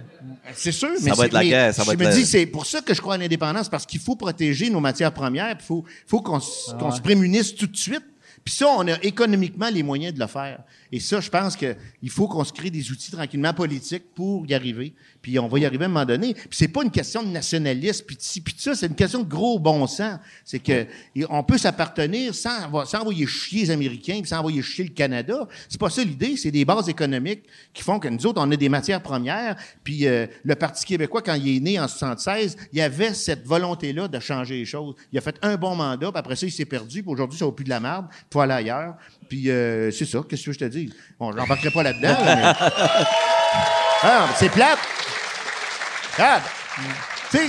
C'est 0.54 0.72
sûr, 0.72 0.88
Ça 0.96 1.04
mais 1.04 1.10
va 1.10 1.16
c'est- 1.16 1.26
être 1.26 1.32
la 1.32 1.40
mais 1.40 1.48
guerre, 1.48 1.74
ça 1.74 1.82
va 1.82 1.86
je 1.86 1.92
être 1.92 1.98
me 2.00 2.04
la- 2.04 2.14
dis, 2.14 2.26
c'est 2.26 2.46
pour 2.46 2.66
ça 2.66 2.80
que 2.80 2.92
je 2.94 3.00
crois 3.00 3.14
à 3.14 3.18
l'indépendance, 3.18 3.68
parce 3.68 3.86
qu'il 3.86 4.00
faut 4.00 4.16
protéger 4.16 4.68
nos 4.70 4.80
matières 4.80 5.12
premières, 5.12 5.54
il 5.58 5.62
faut, 5.64 5.84
faut 6.06 6.20
qu'on, 6.20 6.38
Ah 6.38 6.74
qu'on 6.78 6.90
se 6.90 7.00
prémunisse 7.00 7.54
tout 7.54 7.66
de 7.66 7.76
suite. 7.76 8.02
Puis 8.44 8.54
ça, 8.54 8.68
on 8.68 8.86
a 8.88 9.02
économiquement 9.02 9.68
les 9.68 9.82
moyens 9.82 10.14
de 10.14 10.20
le 10.20 10.26
faire. 10.26 10.60
Et 10.92 11.00
ça, 11.00 11.20
je 11.20 11.30
pense 11.30 11.56
qu'il 11.56 12.10
faut 12.10 12.26
qu'on 12.26 12.44
se 12.44 12.52
crée 12.52 12.70
des 12.70 12.90
outils 12.90 13.12
tranquillement 13.12 13.54
politiques 13.54 14.12
pour 14.14 14.46
y 14.46 14.54
arriver. 14.54 14.92
Puis 15.22 15.38
on 15.38 15.46
va 15.46 15.58
y 15.58 15.64
arriver 15.64 15.84
à 15.84 15.86
un 15.86 15.90
moment 15.90 16.04
donné. 16.04 16.34
Puis 16.34 16.48
c'est 16.50 16.68
pas 16.68 16.82
une 16.82 16.90
question 16.90 17.22
de 17.22 17.28
nationalisme, 17.28 18.04
puis 18.06 18.16
de 18.16 18.22
ci, 18.22 18.40
puis 18.40 18.54
de 18.54 18.60
ça, 18.60 18.74
c'est 18.74 18.86
une 18.86 18.94
question 18.94 19.20
de 19.20 19.28
gros 19.28 19.58
bon 19.58 19.86
sens. 19.86 20.18
C'est 20.44 20.58
que 20.58 20.86
on 21.28 21.42
peut 21.44 21.58
s'appartenir 21.58 22.34
sans, 22.34 22.84
sans 22.86 23.00
envoyer 23.00 23.26
chier 23.26 23.62
les 23.62 23.70
Américains, 23.70 24.18
puis 24.20 24.28
sans 24.28 24.38
envoyer 24.38 24.62
chier 24.62 24.84
le 24.84 24.90
Canada. 24.90 25.46
C'est 25.68 25.80
pas 25.80 25.90
ça 25.90 26.02
l'idée. 26.02 26.36
C'est 26.36 26.50
des 26.50 26.64
bases 26.64 26.88
économiques 26.88 27.44
qui 27.72 27.82
font 27.82 27.98
que 27.98 28.08
nous 28.08 28.26
autres, 28.26 28.40
on 28.42 28.50
a 28.50 28.56
des 28.56 28.68
matières 28.68 29.02
premières. 29.02 29.56
Puis 29.84 30.06
euh, 30.06 30.26
le 30.42 30.54
Parti 30.54 30.84
québécois, 30.84 31.22
quand 31.22 31.34
il 31.34 31.56
est 31.56 31.60
né 31.60 31.78
en 31.78 31.86
76, 31.86 32.56
il 32.72 32.78
y 32.78 32.82
avait 32.82 33.14
cette 33.14 33.46
volonté-là 33.46 34.08
de 34.08 34.18
changer 34.18 34.56
les 34.56 34.64
choses. 34.64 34.94
Il 35.12 35.18
a 35.18 35.20
fait 35.20 35.36
un 35.42 35.56
bon 35.56 35.76
mandat, 35.76 36.10
puis 36.10 36.18
après 36.18 36.36
ça, 36.36 36.46
il 36.46 36.52
s'est 36.52 36.64
perdu. 36.64 37.02
Puis 37.02 37.12
aujourd'hui, 37.12 37.38
ça 37.38 37.44
vaut 37.44 37.52
plus 37.52 37.64
de 37.64 37.70
la 37.70 37.80
merde. 37.80 38.06
Faut 38.32 38.40
aller 38.40 38.54
ailleurs. 38.54 38.96
Puis 39.30 39.48
euh, 39.48 39.90
c'est 39.92 40.04
ça. 40.04 40.18
Qu'est-ce 40.28 40.44
que 40.44 40.52
je 40.52 40.58
te 40.58 40.64
dis? 40.66 40.92
Bon, 41.18 41.32
je 41.32 41.36
n'embarquerai 41.38 41.70
pas 41.70 41.82
là-dedans. 41.84 42.08
là, 42.22 42.36
mais- 42.36 42.68
Ah, 44.02 44.24
mais 44.28 44.34
c'est 44.36 44.48
plate. 44.50 44.78
Regarde. 46.16 46.42
Tu 47.30 47.36
sais, 47.38 47.46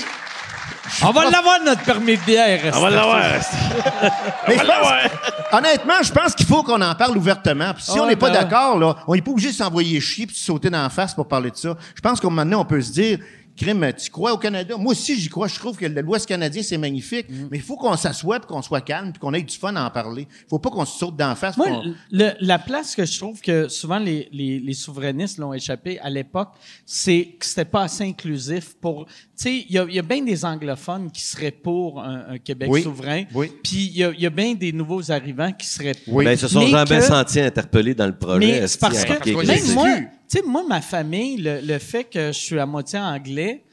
On 1.03 1.11
va 1.11 1.29
l'avoir, 1.29 1.59
notre 1.65 1.81
permis 1.83 2.17
de 2.17 2.21
bière. 2.23 2.71
On 2.75 2.81
va 2.81 2.89
l'avoir. 2.89 3.23
Mais 4.47 4.57
je 4.57 4.63
pense- 4.65 5.53
honnêtement, 5.53 6.03
je 6.03 6.11
pense 6.11 6.35
qu'il 6.35 6.45
faut 6.45 6.61
qu'on 6.63 6.81
en 6.81 6.93
parle 6.95 7.17
ouvertement. 7.17 7.73
Puis 7.73 7.83
si 7.83 7.91
Ah 7.95 8.01
on 8.01 8.07
n'est 8.07 8.15
pas 8.15 8.29
ben 8.29 8.35
ouais. 8.35 8.43
d'accord, 8.43 8.77
là, 8.77 8.95
on 9.07 9.15
n'est 9.15 9.21
pas 9.21 9.31
obligé 9.31 9.49
de 9.51 9.55
s'envoyer 9.55 9.99
chier 10.01 10.27
puis 10.27 10.35
de 10.35 10.39
sauter 10.41 10.69
dans 10.69 10.81
la 10.83 10.89
face 10.89 11.13
pour 11.13 11.27
parler 11.27 11.49
de 11.51 11.55
ça. 11.57 11.75
Je 11.95 12.01
pense 12.01 12.19
qu'à 12.19 12.27
un 12.27 12.29
moment 12.29 12.43
donné, 12.43 12.55
on 12.55 12.65
peut 12.65 12.81
se 12.81 12.91
dire, 12.91 13.19
crime, 13.55 13.91
tu 14.01 14.09
crois 14.09 14.33
au 14.33 14.37
Canada? 14.37 14.75
Moi 14.77 14.91
aussi, 14.91 15.19
j'y 15.19 15.29
crois. 15.29 15.47
Je 15.47 15.55
trouve 15.59 15.77
que 15.77 15.85
l'Ouest 15.85 16.25
canadien, 16.27 16.61
c'est 16.63 16.77
magnifique. 16.77 17.29
Mm. 17.29 17.47
Mais 17.51 17.57
il 17.57 17.63
faut 17.63 17.75
qu'on 17.77 17.95
s'assoie 17.97 18.39
puis 18.39 18.47
qu'on 18.47 18.61
soit 18.61 18.81
calme 18.81 19.11
puis 19.11 19.19
qu'on 19.19 19.33
ait 19.33 19.41
du 19.41 19.55
fun 19.57 19.75
à 19.75 19.85
en 19.85 19.89
parler. 19.89 20.27
Il 20.29 20.49
faut 20.49 20.59
pas 20.59 20.69
qu'on 20.69 20.85
se 20.85 20.97
saute 20.97 21.15
dans 21.15 21.27
la 21.29 21.35
face. 21.35 21.57
Moi, 21.57 21.83
le- 22.11 22.31
la 22.39 22.59
place 22.59 22.95
que 22.95 23.05
je 23.05 23.17
trouve 23.17 23.39
que 23.41 23.67
souvent 23.67 23.99
les, 23.99 24.27
les, 24.31 24.59
les 24.59 24.73
souverainistes 24.73 25.37
l'ont 25.37 25.53
échappé 25.53 25.99
à 25.99 26.09
l'époque, 26.09 26.49
c'est 26.85 27.35
que 27.39 27.45
c'était 27.45 27.65
pas 27.65 27.83
assez 27.83 28.03
inclusif 28.03 28.75
pour. 28.79 29.05
Tu 29.05 29.13
sais, 29.35 29.65
il 29.69 29.71
y 29.73 29.77
a, 29.79 29.85
il 29.87 29.95
y 29.95 29.99
a 29.99 30.03
bien 30.03 30.21
des 30.23 30.45
anglophones 30.45 31.09
qui 31.11 31.21
seraient 31.21 31.51
pour 31.51 31.99
un, 32.01 32.25
un 32.29 32.37
Québec 32.37 32.69
Oui. 32.71 32.83
souverain. 32.83 33.23
Oui. 33.33 33.51
Puis 33.63 33.85
il 33.93 33.97
y 33.97 34.03
a, 34.03 34.11
il 34.11 34.21
y 34.21 34.25
a 34.25 34.29
bien 34.29 34.53
des 34.53 34.71
nouveaux 34.71 35.11
arrivants 35.11 35.51
qui 35.51 35.65
seraient 35.67 35.95
pour. 36.05 36.15
Oui. 36.15 36.25
Ben, 36.25 36.31
ils 36.33 36.37
se 36.37 36.47
sont 36.47 36.59
Mais 36.59 36.69
jamais 36.69 36.99
que- 36.99 37.01
sentis 37.05 37.39
interpellés 37.39 37.95
dans 37.95 38.05
le 38.07 38.17
projet. 38.17 38.39
Mais 38.61 38.67
c'est 38.67 38.79
parce 38.79 39.03
que, 39.03 39.45
même 39.45 39.73
moi. 39.73 39.87
Tu 40.31 40.37
sais, 40.37 40.43
moi, 40.45 40.63
ma 40.67 40.79
famille, 40.81 41.37
le, 41.37 41.59
le 41.61 41.77
fait 41.79 42.05
que 42.05 42.27
je 42.27 42.39
suis 42.39 42.59
à 42.59 42.65
moitié 42.65 42.99
anglais, 42.99 43.63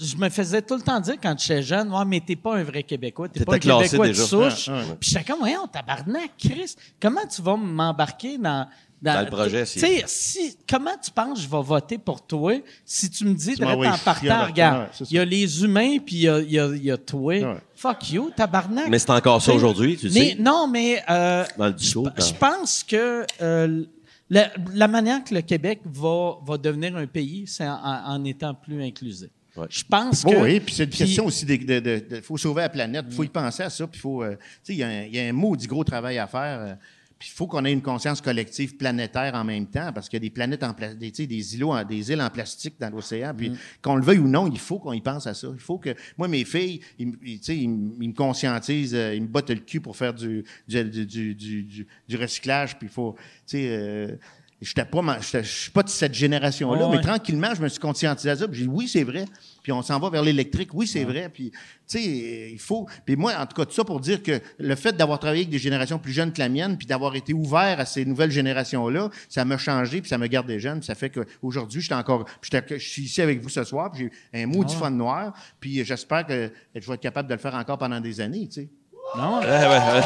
je 0.00 0.14
me 0.16 0.28
faisais 0.28 0.62
tout 0.62 0.76
le 0.76 0.82
temps 0.82 1.00
dire 1.00 1.16
quand 1.20 1.34
j'étais 1.38 1.62
jeune, 1.62 1.90
ouais, 1.92 2.04
mais 2.06 2.20
t'es 2.20 2.36
pas 2.36 2.56
un 2.56 2.62
vrai 2.62 2.82
Québécois, 2.82 3.28
t'es 3.28 3.44
pas 3.44 3.54
un 3.54 3.58
Québécois 3.58 4.08
de 4.08 4.12
souche. 4.12 4.68
Ah, 4.68 4.74
ah, 4.74 4.90
ouais. 4.90 4.96
Puis 5.00 5.10
j'étais 5.10 5.24
comme, 5.24 5.40
voyons, 5.40 5.66
tabarnak, 5.66 6.30
Chris, 6.38 6.74
comment 7.00 7.26
tu 7.34 7.40
vas 7.42 7.56
m'embarquer 7.56 8.38
dans, 8.38 8.68
Dans 9.00 9.20
le 9.22 9.26
projet, 9.26 9.64
Tu 9.64 9.70
si- 9.72 9.80
sais, 9.80 10.04
si, 10.06 10.56
comment 10.70 10.92
tu 11.02 11.10
penses 11.10 11.38
que 11.38 11.44
je 11.44 11.48
vais 11.50 11.62
voter 11.62 11.98
pour 11.98 12.24
toi 12.24 12.52
si 12.84 13.10
tu 13.10 13.24
me 13.24 13.34
dis, 13.34 13.56
de 13.56 13.64
en 13.64 13.98
partant, 13.98 14.44
regarde, 14.46 14.88
il 15.10 15.16
y 15.16 15.18
a 15.18 15.24
les 15.24 15.64
humains, 15.64 15.98
puis 15.98 16.14
il 16.16 16.20
y 16.22 16.28
a, 16.28 16.38
il 16.38 16.52
y 16.52 16.60
a, 16.60 16.66
y 16.76 16.90
a 16.92 16.96
toi. 16.98 17.34
Ouais. 17.34 17.56
Fuck 17.74 18.10
you, 18.10 18.30
tabarnak. 18.36 18.88
Mais 18.88 19.00
c'est 19.00 19.10
encore 19.10 19.42
ça 19.42 19.52
aujourd'hui, 19.52 19.96
tu 19.96 20.06
mais, 20.10 20.30
sais. 20.30 20.36
Non, 20.38 20.68
mais 20.68 21.02
euh, 21.10 21.44
Dans 21.58 21.66
le 21.66 21.72
discours, 21.72 22.08
je 22.16 22.32
pense 22.34 22.84
que 22.84 23.26
euh, 23.40 23.84
la, 24.32 24.50
la 24.74 24.88
manière 24.88 25.22
que 25.22 25.34
le 25.34 25.42
Québec 25.42 25.80
va, 25.84 26.38
va 26.44 26.56
devenir 26.58 26.96
un 26.96 27.06
pays, 27.06 27.44
c'est 27.46 27.68
en, 27.68 27.78
en 28.06 28.24
étant 28.24 28.54
plus 28.54 28.82
inclusif. 28.82 29.28
Ouais. 29.54 29.66
Je 29.68 29.84
pense 29.84 30.24
Oh 30.26 30.30
que. 30.30 30.36
oui, 30.36 30.60
puis 30.60 30.74
c'est 30.74 30.84
une 30.84 30.88
puis- 30.90 30.98
question 31.00 31.26
aussi 31.26 31.44
de, 31.44 31.56
de, 31.56 31.80
de- 31.80 32.04
de- 32.16 32.20
faut 32.22 32.38
sauver 32.38 32.62
la 32.62 32.70
planète, 32.70 33.04
il 33.08 33.14
faut 33.14 33.24
y 33.24 33.28
penser 33.28 33.62
à 33.62 33.68
ça, 33.70 33.86
puis 33.86 34.00
faut, 34.00 34.22
euh, 34.22 34.34
tu 34.36 34.38
sais, 34.62 34.72
il 34.72 34.78
y, 34.78 34.82
a 34.82 34.88
un- 34.88 35.02
il 35.02 35.14
y 35.14 35.20
a 35.20 35.24
un 35.24 35.32
maudit 35.32 35.66
gros 35.66 35.84
travail 35.84 36.18
à 36.18 36.26
faire. 36.26 36.58
euh, 36.60 36.74
puis 37.22 37.30
il 37.32 37.36
faut 37.36 37.46
qu'on 37.46 37.64
ait 37.64 37.72
une 37.72 37.82
conscience 37.82 38.20
collective 38.20 38.76
planétaire 38.76 39.36
en 39.36 39.44
même 39.44 39.68
temps, 39.68 39.92
parce 39.92 40.08
qu'il 40.08 40.16
y 40.16 40.22
a 40.22 40.26
des 40.26 40.30
planètes 40.30 40.64
en 40.64 40.74
pla- 40.74 40.92
des, 40.92 41.54
îlots, 41.54 41.72
en- 41.72 41.84
des 41.84 42.10
îles 42.10 42.20
en 42.20 42.28
plastique 42.30 42.74
dans 42.80 42.90
l'océan. 42.90 43.32
Puis 43.32 43.52
qu'on 43.80 43.94
le 43.94 44.02
veuille 44.02 44.18
ou 44.18 44.26
non, 44.26 44.50
il 44.50 44.58
faut 44.58 44.80
qu'on 44.80 44.92
y 44.92 45.00
pense 45.00 45.28
à 45.28 45.34
ça. 45.34 45.46
Il 45.54 45.60
faut 45.60 45.78
que 45.78 45.94
moi, 46.18 46.26
mes 46.26 46.44
filles, 46.44 46.80
ils, 46.98 47.06
me- 47.06 47.18
ils, 47.22 47.38
tu 47.38 47.44
sais, 47.44 47.56
ils 47.56 47.68
me 47.68 47.92
ils 48.02 48.08
me 48.08 48.14
conscientisent, 48.14 48.96
euh, 48.96 49.14
ils 49.14 49.22
me 49.22 49.28
bottent 49.28 49.50
le 49.50 49.60
cul 49.60 49.80
pour 49.80 49.96
faire 49.96 50.12
du, 50.12 50.42
du, 50.66 50.82
du, 51.06 51.34
du, 51.36 51.86
du- 52.08 52.16
recyclage. 52.16 52.76
Puis 52.76 52.88
il 52.88 52.92
faut, 52.92 53.14
tu 53.46 53.58
sais. 53.58 53.68
euh, 53.70 54.16
je 54.60 55.42
suis 55.42 55.70
pas 55.70 55.82
de 55.84 55.88
cette 55.88 56.14
génération-là, 56.14 56.88
mais 56.88 56.96
ouais. 56.96 57.02
tranquillement, 57.02 57.54
je 57.54 57.62
me 57.62 57.68
suis 57.68 57.80
conscientisé 57.80 58.30
à 58.30 58.36
ça. 58.36 58.48
Puis 58.48 58.60
j'ai 58.60 58.66
dit, 58.66 58.72
oui, 58.72 58.88
c'est 58.88 59.02
vrai. 59.04 59.26
Puis 59.62 59.72
on 59.72 59.82
s'en 59.82 59.98
va 59.98 60.10
vers 60.10 60.22
l'électrique. 60.22 60.70
Oui, 60.74 60.86
c'est 60.86 61.04
vrai. 61.04 61.28
Puis, 61.32 61.50
tu 61.50 61.58
sais, 61.86 62.50
il 62.52 62.58
faut. 62.58 62.86
Puis 63.04 63.16
moi, 63.16 63.34
en 63.38 63.46
tout 63.46 63.54
cas, 63.54 63.64
tout 63.64 63.72
ça 63.72 63.84
pour 63.84 64.00
dire 64.00 64.22
que 64.22 64.40
le 64.58 64.74
fait 64.74 64.92
d'avoir 64.92 65.18
travaillé 65.18 65.42
avec 65.42 65.50
des 65.50 65.58
générations 65.58 65.98
plus 65.98 66.12
jeunes 66.12 66.32
que 66.32 66.40
la 66.40 66.48
mienne, 66.48 66.76
puis 66.76 66.86
d'avoir 66.86 67.14
été 67.14 67.32
ouvert 67.32 67.78
à 67.78 67.84
ces 67.86 68.04
nouvelles 68.04 68.30
générations-là, 68.30 69.10
ça 69.28 69.44
m'a 69.44 69.58
changé, 69.58 70.00
puis 70.00 70.08
ça 70.08 70.18
me 70.18 70.26
garde 70.26 70.46
des 70.46 70.58
jeunes. 70.58 70.80
Puis 70.80 70.86
ça 70.86 70.94
fait 70.94 71.10
qu'aujourd'hui, 71.10 71.80
je 71.80 71.86
suis 71.86 71.94
encore. 71.94 72.24
Je 72.40 72.78
suis 72.78 73.02
ici 73.02 73.22
avec 73.22 73.40
vous 73.40 73.48
ce 73.48 73.62
soir, 73.64 73.90
puis 73.92 74.10
j'ai 74.32 74.42
un 74.42 74.46
maudit 74.46 74.74
fun 74.74 74.90
noir. 74.90 75.32
Puis 75.60 75.84
j'espère 75.84 76.26
que 76.26 76.50
je 76.74 76.86
vais 76.86 76.94
être 76.94 77.00
capable 77.00 77.28
de 77.28 77.34
le 77.34 77.40
faire 77.40 77.54
encore 77.54 77.78
pendant 77.78 78.00
des 78.00 78.20
années, 78.20 78.48
tu 78.48 78.62
sais. 78.62 78.68
Non, 79.16 79.40
Ouais, 79.40 79.46
ouais, 79.46 79.68
ouais. 79.68 80.02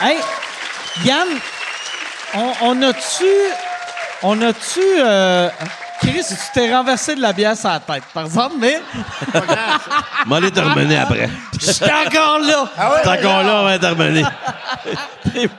Hey, 0.00 0.18
Yann, 1.04 1.28
on, 2.34 2.52
on 2.62 2.82
a-tu. 2.82 3.24
On 4.22 4.40
a-tu. 4.42 4.80
Chris, 6.02 6.24
tu 6.28 6.34
t'es 6.52 6.74
renversé 6.74 7.14
de 7.14 7.20
la 7.20 7.32
bière 7.32 7.56
sur 7.56 7.68
la 7.68 7.78
tête, 7.78 8.02
par 8.12 8.24
exemple, 8.24 8.56
mais 8.58 8.80
M'en 10.26 10.36
aller 10.36 10.50
te 10.50 10.58
remener 10.60 10.96
après. 10.96 11.30
je 11.60 11.70
suis 11.72 11.84
encore 11.84 12.40
là. 12.40 12.68
T'es 13.02 13.08
encore 13.08 13.42
là, 13.44 13.60
on 13.60 13.64
va 13.64 13.78
te 13.78 13.86
remener. 13.86 14.22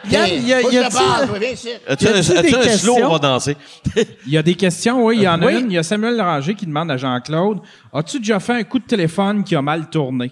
Yann, 0.10 0.30
y 0.30 0.54
a, 0.54 0.62
y 0.62 1.54
ici. 1.54 1.70
As-tu 1.88 2.08
un, 2.08 2.22
slow, 2.22 2.62
questions? 2.62 2.98
on 3.02 3.10
va 3.14 3.20
danser? 3.20 3.56
Il 4.26 4.34
y 4.34 4.38
a 4.38 4.44
des 4.44 4.56
questions, 4.56 5.06
oui. 5.06 5.18
Il 5.18 5.24
y 5.24 5.28
en 5.28 5.42
a 5.42 5.46
Oui. 5.46 5.60
une. 5.60 5.72
Il 5.72 5.76
y 5.76 5.78
a 5.78 5.84
Samuel 5.84 6.22
Ranger 6.22 6.56
qui 6.56 6.66
demande 6.66 6.92
à 6.92 6.98
Jean-Claude 6.98 7.60
As-tu 7.94 8.20
déjà 8.20 8.40
fait 8.40 8.54
un 8.54 8.64
coup 8.64 8.80
de 8.80 8.86
téléphone 8.86 9.44
qui 9.44 9.56
a 9.56 9.62
mal 9.62 9.90
tourné? 9.90 10.32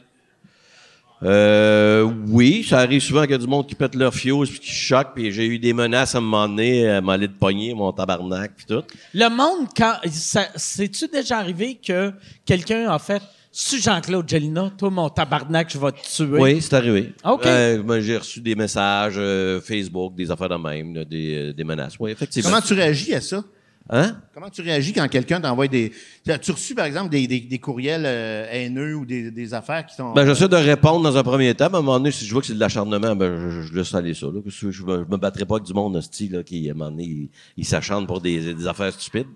Euh, 1.24 2.10
oui, 2.28 2.66
ça 2.68 2.80
arrive 2.80 3.02
souvent 3.02 3.22
qu'il 3.24 3.32
y 3.32 3.36
a 3.36 3.38
du 3.38 3.48
monde 3.48 3.68
qui 3.68 3.76
pète 3.76 3.94
leur 3.96 4.14
fuse 4.14 4.50
puis 4.50 4.60
qui 4.60 4.72
choque, 4.72 5.10
puis 5.14 5.32
j'ai 5.32 5.46
eu 5.46 5.60
des 5.60 5.74
menaces 5.74 6.16
à 6.16 6.18
un 6.18 6.22
moment 6.22 6.48
donné, 6.48 6.90
à 6.90 7.00
m'aller 7.02 7.28
de 7.28 7.34
pogner, 7.34 7.74
mon 7.74 7.92
tabarnak, 7.92 8.54
puis 8.58 8.66
tout. 8.68 8.82
Le 9.14 9.30
monde, 9.30 9.68
quand. 9.76 9.96
ça- 10.10 10.50
C'est-tu 10.56 11.08
déjà 11.08 11.38
arrivé 11.38 11.76
que 11.86 12.12
quelqu'un 12.46 12.90
a 12.90 12.98
fait. 13.00 13.22
Su 13.54 13.82
Jean-Claude 13.82 14.30
Gelina, 14.30 14.72
toi, 14.78 14.90
mon 14.90 15.10
tabarnak, 15.10 15.70
je 15.74 15.78
vais 15.78 15.92
te 15.92 15.98
tuer. 16.08 16.40
Oui, 16.40 16.62
c'est 16.62 16.74
arrivé. 16.74 17.14
OK. 17.26 17.46
Euh, 17.46 17.84
ben, 17.84 18.00
j'ai 18.00 18.16
reçu 18.18 18.40
des 18.40 18.56
messages 18.56 19.16
euh, 19.18 19.60
Facebook, 19.60 20.16
des 20.16 20.32
affaires 20.32 20.48
de 20.48 20.56
même, 20.56 20.96
là, 20.96 21.04
des, 21.04 21.50
euh, 21.50 21.54
des 21.54 21.66
menaces. 21.66 21.96
Oui, 22.00 22.12
effectivement. 22.12 22.50
Comment 22.50 22.62
tu 22.62 22.74
réagis 22.74 23.14
à 23.14 23.20
ça? 23.20 23.44
Hein? 23.90 24.16
Comment 24.34 24.50
tu 24.50 24.62
réagis 24.62 24.94
quand 24.94 25.08
quelqu'un 25.10 25.42
t'envoie 25.42 25.68
des. 25.68 25.92
As-tu 26.30 26.52
reçu, 26.52 26.76
par 26.76 26.86
exemple, 26.86 27.10
des, 27.10 27.28
des, 27.28 27.42
des 27.42 27.60
courriels 27.60 28.04
euh, 28.06 28.46
haineux 28.50 28.96
ou 28.96 29.06
des, 29.06 29.32
des 29.32 29.54
affaires 29.54 29.86
qui 29.86 29.96
sont. 29.96 30.14
Ben, 30.14 30.26
j'essaie 30.26 30.48
de 30.48 30.56
répondre 30.56 31.02
dans 31.02 31.18
un 31.18 31.24
premier 31.24 31.54
temps, 31.56 31.68
mais 31.70 31.76
à 31.76 31.80
un 31.80 31.82
moment 31.82 31.98
donné, 32.00 32.12
si 32.12 32.26
je 32.26 32.32
vois 32.32 32.42
que 32.42 32.48
c'est 32.48 32.54
de 32.54 32.60
l'acharnement, 32.60 33.16
ben, 33.16 33.50
je, 33.50 33.62
je 33.64 33.74
laisse 33.74 33.94
aller 33.94 34.14
ça, 34.14 34.28
là. 34.28 34.40
Je, 34.46 34.66
me- 34.68 34.72
je 34.72 34.84
me 34.86 35.18
battrai 35.18 35.46
pas 35.46 35.56
avec 35.56 35.66
du 35.68 35.74
monde, 35.74 35.96
hostie, 35.98 36.30
là, 36.30 36.42
qui, 36.44 36.70
à 36.70 36.72
un 36.72 36.76
moment 36.76 36.92
donné, 36.92 37.04
il, 37.04 37.30
il 37.58 37.66
s'acharne 37.66 38.08
pour 38.08 38.22
des, 38.22 38.54
des 38.54 38.68
affaires 38.68 38.94
stupides. 38.94 39.28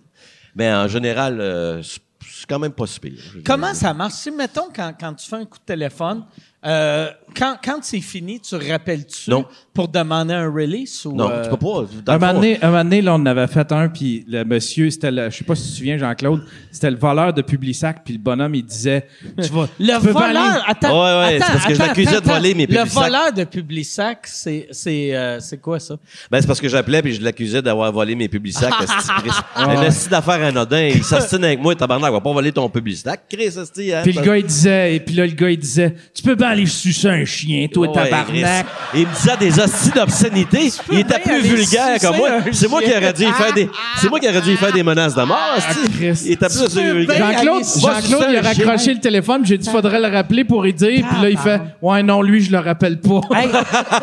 Mais 0.56 0.72
en 0.74 0.88
général, 0.88 1.42
euh, 1.42 1.82
c'est 1.84 2.46
quand 2.48 2.60
même 2.60 2.72
pas 2.72 2.88
si 2.88 3.00
pire. 3.00 3.20
Comment 3.46 3.74
ça 3.74 3.94
marche? 3.94 4.14
Si, 4.14 4.32
mettons, 4.32 4.70
quand, 4.74 4.94
quand 4.98 5.14
tu 5.16 5.28
fais 5.28 5.36
un 5.36 5.46
coup 5.46 5.58
de 5.60 5.66
téléphone, 5.66 6.24
euh, 6.66 7.10
quand, 7.38 7.58
quand 7.64 7.80
c'est 7.82 8.00
fini, 8.00 8.40
tu 8.40 8.56
rappelles-tu 8.56 9.30
Non. 9.30 9.46
pour 9.74 9.88
demander 9.90 10.34
un 10.34 10.50
release? 10.52 11.04
Ou, 11.06 11.14
Non, 11.14 11.30
euh, 11.30 11.44
tu 11.44 11.50
peux 11.50 11.58
pas. 11.58 11.86
Dans 12.06 12.14
Un 12.14 12.16
le 12.16 12.20
moment, 12.20 12.34
donné, 12.34 12.58
un 12.62 12.68
moment 12.72 12.84
donné, 12.84 13.02
là, 13.02 13.12
on 13.14 13.16
en 13.18 13.26
avait 13.26 13.48
fait 13.48 13.72
un, 13.74 13.90
puis 13.90 14.24
le 14.28 14.44
monsieur, 14.46 14.90
c'était 14.90 15.12
le, 15.12 15.30
je 15.30 15.38
sais 15.38 15.44
pas 15.44 15.54
si 15.56 15.64
tu 15.64 15.72
te 15.72 15.78
souviens, 15.78 15.98
Jean-Claude, 15.98 16.44
c'était 16.72 16.90
le 16.92 16.98
voleur 16.98 17.34
de 17.34 17.42
Publisac, 17.42 18.02
puis 18.06 18.14
le 18.14 18.20
bonhomme, 18.20 18.56
il 18.56 18.64
disait, 18.64 19.06
tu 19.44 19.50
vas, 19.50 19.68
Le 19.80 20.00
tu 20.00 20.08
peux 20.08 20.14
pas 20.14 20.26
aller- 20.28 20.34
voleur, 20.40 20.64
attends, 20.68 21.02
Ouais, 21.04 21.36
attends, 21.36 21.46
parce 21.54 21.66
que 21.66 21.74
je 21.74 21.82
attends, 21.82 21.88
l'accusais 21.88 22.22
de 22.22 22.26
voler 22.26 22.54
mes 22.56 22.66
Le 22.66 22.68
Publisac. 22.68 23.04
voleur 23.04 23.34
de 23.34 23.44
Publisac, 23.44 24.20
c'est 24.24 24.68
c'est 24.72 25.16
euh, 25.16 25.40
c'est 25.42 25.58
quoi 25.62 25.80
ça? 25.80 25.98
Ben, 26.32 26.40
c'est 26.42 26.48
parce 26.48 26.62
que 26.62 26.70
j'appelais 26.70 27.02
puis 27.02 27.14
je 27.14 27.22
l'accusais 27.22 27.62
d'avoir 27.62 27.92
volé 27.92 28.16
mes 28.16 28.28
publicités. 28.30 28.68
Un 29.56 29.82
esti 29.84 30.10
d'affaires 30.10 30.42
anodin. 30.44 30.88
Il 30.94 31.04
s'astine 31.04 31.44
avec 31.44 31.62
moi, 31.62 31.76
tabarnak, 31.76 32.12
va 32.12 32.22
pas 32.22 32.32
voler 32.34 32.52
ton 32.52 32.70
publicitaire. 32.70 33.18
Chris, 33.30 33.50
hein. 33.58 34.02
Puis 34.04 34.14
le 34.14 34.22
gars, 34.22 34.38
il 34.38 34.46
disait, 34.46 34.96
et 34.96 35.00
puis 35.00 35.16
là, 35.16 35.26
le 35.26 35.34
gars, 35.34 35.50
il 35.50 35.58
disait, 35.60 35.96
tu 36.14 36.24
peux 36.24 36.36
pas 36.36 36.50
aller 36.56 36.66
sucer 36.66 37.10
un 37.10 37.26
chien, 37.26 37.68
toi, 37.72 37.88
Ouais, 37.88 37.94
tabarnak. 37.94 38.66
Il 38.94 39.08
me 39.08 39.14
disait 39.14 39.38
des 39.38 39.60
hosties 39.60 39.92
d'obscénités. 39.92 40.72
Il 40.92 41.00
était 41.00 41.20
plus 41.20 41.42
vulgaire 41.42 42.00
que 42.00 42.18
moi. 42.18 42.30
un 42.32 42.52
C'est 42.52 42.68
moi 42.70 42.82
qui 42.82 42.92
aurais 42.92 43.14
dû 43.14 43.24
y 43.24 43.32
faire 43.32 43.54
des, 43.54 43.70
c'est 43.98 44.10
moi 44.10 44.20
qui 44.20 44.28
aurais 44.28 44.42
dû 44.42 44.58
faire 44.58 44.74
des 44.74 44.84
menaces 44.84 45.16
de 45.16 45.24
mort, 45.24 45.38
Ah. 45.58 45.74
Il 46.02 46.32
était 46.32 46.48
plus 46.48 47.16
Jean-Claude, 47.18 47.64
Jean-Claude, 47.64 48.26
il 48.30 48.38
a 48.38 48.42
raccroché 48.42 48.94
le 48.94 49.00
téléphone, 49.00 49.46
j'ai 49.46 49.58
dit, 49.58 49.70
faudrait 49.70 50.00
le 50.00 50.08
rappeler 50.08 50.44
pour 50.44 50.66
y 50.66 50.74
dire, 50.74 51.06
puis 51.10 51.22
là, 51.22 51.30
il 51.30 51.38
fait, 51.38 51.62
ouais, 51.82 52.04
non, 52.04 52.22
lui, 52.22 52.42
je 52.42 52.52
le 52.52 52.60
rappelle 52.60 53.00
pas. 53.00 53.22
Hey, 53.36 53.50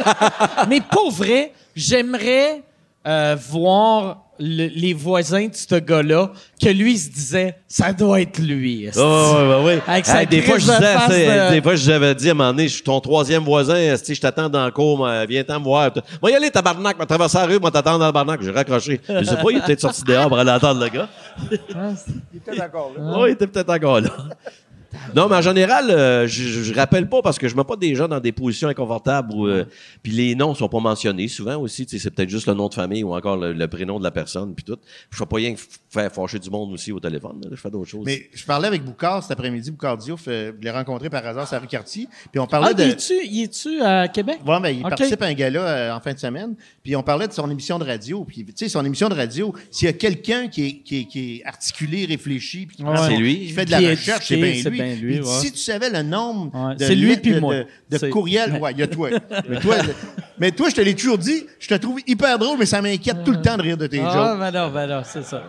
mais 0.69 0.81
pour 0.81 1.11
vrai, 1.11 1.53
j'aimerais 1.75 2.63
euh, 3.07 3.37
voir 3.51 4.19
le- 4.45 4.67
les 4.75 4.93
voisins 4.93 5.47
de 5.47 5.55
ce 5.55 5.77
gars-là, 5.77 6.33
que 6.61 6.69
lui 6.69 6.93
il 6.95 6.99
se 6.99 7.09
disait, 7.11 7.55
ça 7.69 7.93
doit 7.93 8.21
être 8.21 8.39
lui. 8.41 8.89
Oh, 8.97 9.01
ouais, 9.01 9.49
ouais, 9.49 9.65
ouais. 9.65 9.83
Avec 9.87 10.05
sa 10.07 10.23
Hey, 10.23 10.27
des 10.27 10.43
fois, 10.43 10.59
je 10.59 10.65
disais, 10.65 11.49
de- 11.49 11.55
des 11.55 11.63
fois, 11.63 11.77
j'avais 11.77 12.15
dit 12.15 12.29
à 12.29 12.33
un 12.33 12.35
moment 12.35 12.51
donné, 12.51 12.69
je 12.69 12.75
suis 12.75 12.83
ton 12.83 13.01
troisième 13.01 13.45
voisin, 13.45 13.77
esti, 13.77 14.15
je 14.15 14.21
t'attends 14.21 14.49
dans 14.49 14.65
le 14.67 14.73
cours, 14.73 14.97
moi, 14.99 15.25
viens-t'en 15.27 15.61
me 15.61 15.65
voir. 15.65 15.91
Moi, 16.21 16.31
y 16.31 16.35
aller, 16.35 16.51
tabarnak, 16.51 16.97
moi, 16.97 17.07
traverser 17.07 17.39
la 17.39 17.47
rue, 17.47 17.59
moi, 17.61 17.71
t'attendre 17.71 18.01
dans 18.01 18.07
le 18.07 18.13
barnac. 18.13 18.43
J'ai 18.43 18.51
raccroché. 18.51 19.01
Je 19.09 19.25
sais 19.25 19.37
pas, 19.37 19.51
il 19.51 19.59
est 19.59 19.61
peut-être 19.65 19.81
sorti 19.81 20.03
dehors 20.03 20.29
pour 20.29 20.39
aller 20.39 20.51
entendre 20.51 20.83
le 20.83 20.89
gars. 20.91 21.09
Il 21.51 22.39
était 22.39 22.57
d'accord, 22.57 22.93
là. 22.97 23.19
Oui, 23.19 23.29
il 23.31 23.33
était 23.33 23.47
peut-être 23.47 23.71
encore 23.71 24.01
là. 24.01 24.11
Non, 25.15 25.29
mais 25.29 25.37
en 25.37 25.41
général, 25.43 25.91
euh, 25.91 26.27
je, 26.27 26.43
je- 26.45 26.63
je 26.63 26.75
rappelle 26.75 27.09
pas 27.09 27.23
parce 27.23 27.39
que 27.39 27.49
je 27.49 27.57
mets 27.57 27.65
pas 27.65 27.77
des 27.77 27.95
gens 27.95 28.09
dans 28.09 28.21
des 28.21 28.33
positions 28.33 28.69
inconfortables 28.69 29.33
où 29.35 29.47
euh, 29.47 29.65
puis 30.03 30.13
les 30.13 30.35
noms 30.35 30.55
sont 30.55 30.69
pas 30.69 30.81
mentionnés 30.81 31.29
souvent 31.29 31.57
aussi. 31.57 31.87
tu 31.87 31.97
sais, 31.99 32.03
C'est 32.03 32.11
peut-être 32.11 32.29
juste 32.31 32.47
le 32.47 32.55
nom 32.55 32.69
de 32.69 32.75
famille 32.75 33.05
ou 33.05 33.15
encore 33.15 33.37
le, 33.37 33.53
le 33.53 33.69
prénom 33.69 33.99
de 33.99 34.05
la 34.05 34.11
personne 34.11 34.55
puis 34.55 34.65
tout. 34.65 34.77
Je 35.11 35.17
fais 35.17 35.27
pas 35.27 35.37
rien 35.37 35.55
que 35.55 35.61
faire 35.91 36.11
fâcher 36.13 36.39
du 36.39 36.51
monde 36.51 36.73
aussi 36.73 36.93
au 36.93 37.01
téléphone. 37.01 37.41
là. 37.43 37.49
Je 37.51 37.57
fais 37.57 37.71
d'autres 37.71 37.89
choses. 37.91 38.05
Mais 38.07 38.29
je 38.33 38.45
parlais 38.45 38.69
avec 38.69 38.85
Boucard 38.85 39.23
cet 39.23 39.33
après-midi. 39.33 39.71
Boucard 39.71 39.97
Diouf, 39.99 40.23
euh, 40.29 40.53
je 40.59 40.65
l'ai 40.65 40.71
rencontré 40.71 41.11
par 41.11 41.27
hasard 41.27 41.47
sur 41.47 41.55
la 41.57 41.61
rue 41.61 41.67
Cartier. 41.67 42.09
Puis 42.31 42.39
on 42.41 42.47
parlait 42.47 42.69
Ah, 42.71 42.75
de. 42.75 42.83
il 42.85 42.91
est-tu 42.91 43.15
il 43.25 43.43
est-tu 43.43 43.81
à 43.83 44.09
Québec? 44.09 44.39
Ouais, 44.47 44.61
mais 44.61 44.75
il 44.77 44.83
Ok. 44.83 44.89
participe 44.91 45.23
à 45.23 45.27
un 45.27 45.35
gala 45.35 45.61
euh, 45.61 45.93
en 45.97 46.01
fin 46.01 46.13
de 46.15 46.19
semaine. 46.19 46.55
Puis 46.83 46.97
on 46.97 47.03
parlait 47.03 47.29
de 47.29 47.33
son 47.33 47.51
émission 47.51 47.79
de 47.79 47.85
radio. 47.85 48.25
Puis, 48.25 48.45
tu 48.45 48.53
sais, 48.57 48.69
son 48.69 48.85
émission 48.85 49.09
de 49.09 49.15
radio, 49.15 49.55
s'il 49.71 49.87
y 49.87 49.89
a 49.89 49.93
quelqu'un 49.93 50.49
qui 50.49 50.67
est, 50.67 50.73
qui, 50.83 51.01
est, 51.01 51.05
qui 51.05 51.37
est 51.37 51.45
articulé, 51.45 52.05
réfléchi, 52.07 52.67
puis 52.67 52.77
qui, 52.77 52.83
Ouais. 52.85 53.17
lui. 53.17 53.47
qui 53.47 53.53
fait 53.53 53.65
de 53.65 53.71
la 53.71 53.79
recherche, 53.91 54.27
c'est 54.29 54.37
bien 54.37 54.55
c'est 54.63 54.71
lui. 54.71 54.79
Bien 54.95 55.03
lui, 55.03 55.15
Il 55.17 55.21
dit, 55.23 55.29
ouais. 55.29 55.41
Si 55.41 55.53
tu 55.53 55.59
savais 55.59 55.91
le 55.91 56.03
nombre 56.03 56.51
Ouais. 56.69 56.77
de 56.77 56.85
C'est 56.85 56.95
lui 56.95 57.09
lettres, 57.11 57.23
puis 57.23 57.33
de- 57.35 57.41
moi. 57.41 57.55
de, 57.91 57.99
courriels, 58.09 58.53
ouais, 58.61 58.73
il 58.73 58.79
y 58.79 58.83
a 58.83 58.87
toi. 58.87 59.11
mais, 59.49 59.61
toi 59.61 59.77
mais 60.39 60.51
toi, 60.53 60.69
je 60.71 60.75
te 60.77 60.81
l'ai 60.81 60.95
toujours 60.95 61.19
dit, 61.19 61.45
je 61.59 61.69
te 61.69 61.75
trouve 61.75 62.01
hyper 62.07 62.39
drôle, 62.39 62.59
mais 62.59 62.67
ça 62.67 62.81
m'inquiète 62.83 63.25
tout 63.25 63.33
le 63.33 63.43
temps 63.43 63.57
de 63.57 63.63
rire 63.63 63.77
de 63.77 63.87
tes 63.87 64.01
Ah, 64.01 64.13
jokes. 64.13 64.39
ben 64.39 64.51
non, 64.51 64.71
ben 64.73 64.87
non, 64.87 65.03
c'est 65.05 65.23
ça. 65.25 65.45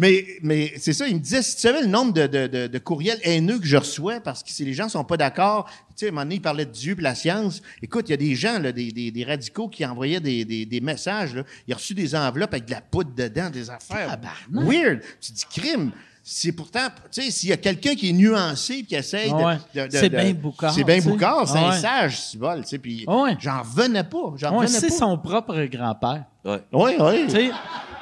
Mais, 0.00 0.24
mais 0.42 0.72
c'est 0.76 0.92
ça, 0.92 1.08
il 1.08 1.16
me 1.16 1.20
disait, 1.20 1.42
si 1.42 1.56
tu 1.56 1.60
savais 1.62 1.80
le 1.80 1.88
nombre 1.88 2.12
de, 2.12 2.28
de, 2.28 2.46
de, 2.46 2.66
de 2.68 2.78
courriels 2.78 3.18
haineux 3.24 3.58
que 3.58 3.66
je 3.66 3.76
reçois, 3.76 4.20
parce 4.20 4.44
que 4.44 4.50
si 4.50 4.64
les 4.64 4.72
gens 4.72 4.88
sont 4.88 5.02
pas 5.02 5.16
d'accord, 5.16 5.68
tu 5.68 5.74
sais, 5.96 6.06
à 6.06 6.08
un 6.10 6.12
moment 6.12 6.22
donné, 6.22 6.36
il 6.36 6.40
parlait 6.40 6.66
de 6.66 6.70
Dieu 6.70 6.94
et 6.96 7.02
la 7.02 7.16
science. 7.16 7.60
Écoute, 7.82 8.04
il 8.08 8.12
y 8.12 8.14
a 8.14 8.16
des 8.16 8.36
gens, 8.36 8.60
là, 8.60 8.70
des, 8.70 8.92
des, 8.92 9.10
des 9.10 9.24
radicaux 9.24 9.66
qui 9.68 9.84
envoyaient 9.84 10.20
des, 10.20 10.44
des, 10.44 10.66
des 10.66 10.80
messages, 10.80 11.34
là. 11.34 11.42
Il 11.66 11.72
a 11.74 11.76
reçu 11.76 11.94
des 11.94 12.14
enveloppes 12.14 12.52
avec 12.54 12.66
de 12.66 12.70
la 12.70 12.80
poudre 12.80 13.10
dedans, 13.16 13.50
des 13.50 13.70
affaires. 13.70 14.16
Weird. 14.52 15.00
Tu 15.20 15.32
dis 15.32 15.44
crime. 15.50 15.90
C'est 16.30 16.52
pourtant, 16.52 16.88
tu 17.10 17.22
sais, 17.22 17.30
s'il 17.30 17.48
y 17.48 17.52
a 17.54 17.56
quelqu'un 17.56 17.94
qui 17.94 18.10
est 18.10 18.12
nuancé 18.12 18.74
et 18.74 18.82
qui 18.84 18.94
essaye 18.94 19.30
de- 19.30 19.34
Ouais. 19.34 19.56
de. 19.74 19.86
de- 19.86 19.96
C'est 19.96 20.10
bien 20.10 20.34
Boucard, 20.34 20.74
C'est 20.74 20.84
bien. 20.84 21.00
Boucard, 21.00 21.48
c'est 21.48 21.58
un 21.58 21.72
sage, 21.72 22.20
c'est 22.20 22.36
bol, 22.38 22.60
tu 22.60 22.68
sais. 22.68 22.78
Puis 22.78 23.06
ouais. 23.08 23.34
j'en 23.40 23.62
revenais 23.62 24.04
pas. 24.04 24.34
J'en 24.36 24.50
Ouais, 24.50 24.66
revenais 24.66 24.78
c'est 24.78 24.88
pas. 24.88 24.94
son 24.94 25.16
propre 25.16 25.58
grand-père. 25.64 26.24
Ouais. 26.44 26.62
Oui, 26.70 26.90
oui. 27.00 27.24
Tu 27.24 27.30
sais, 27.30 27.50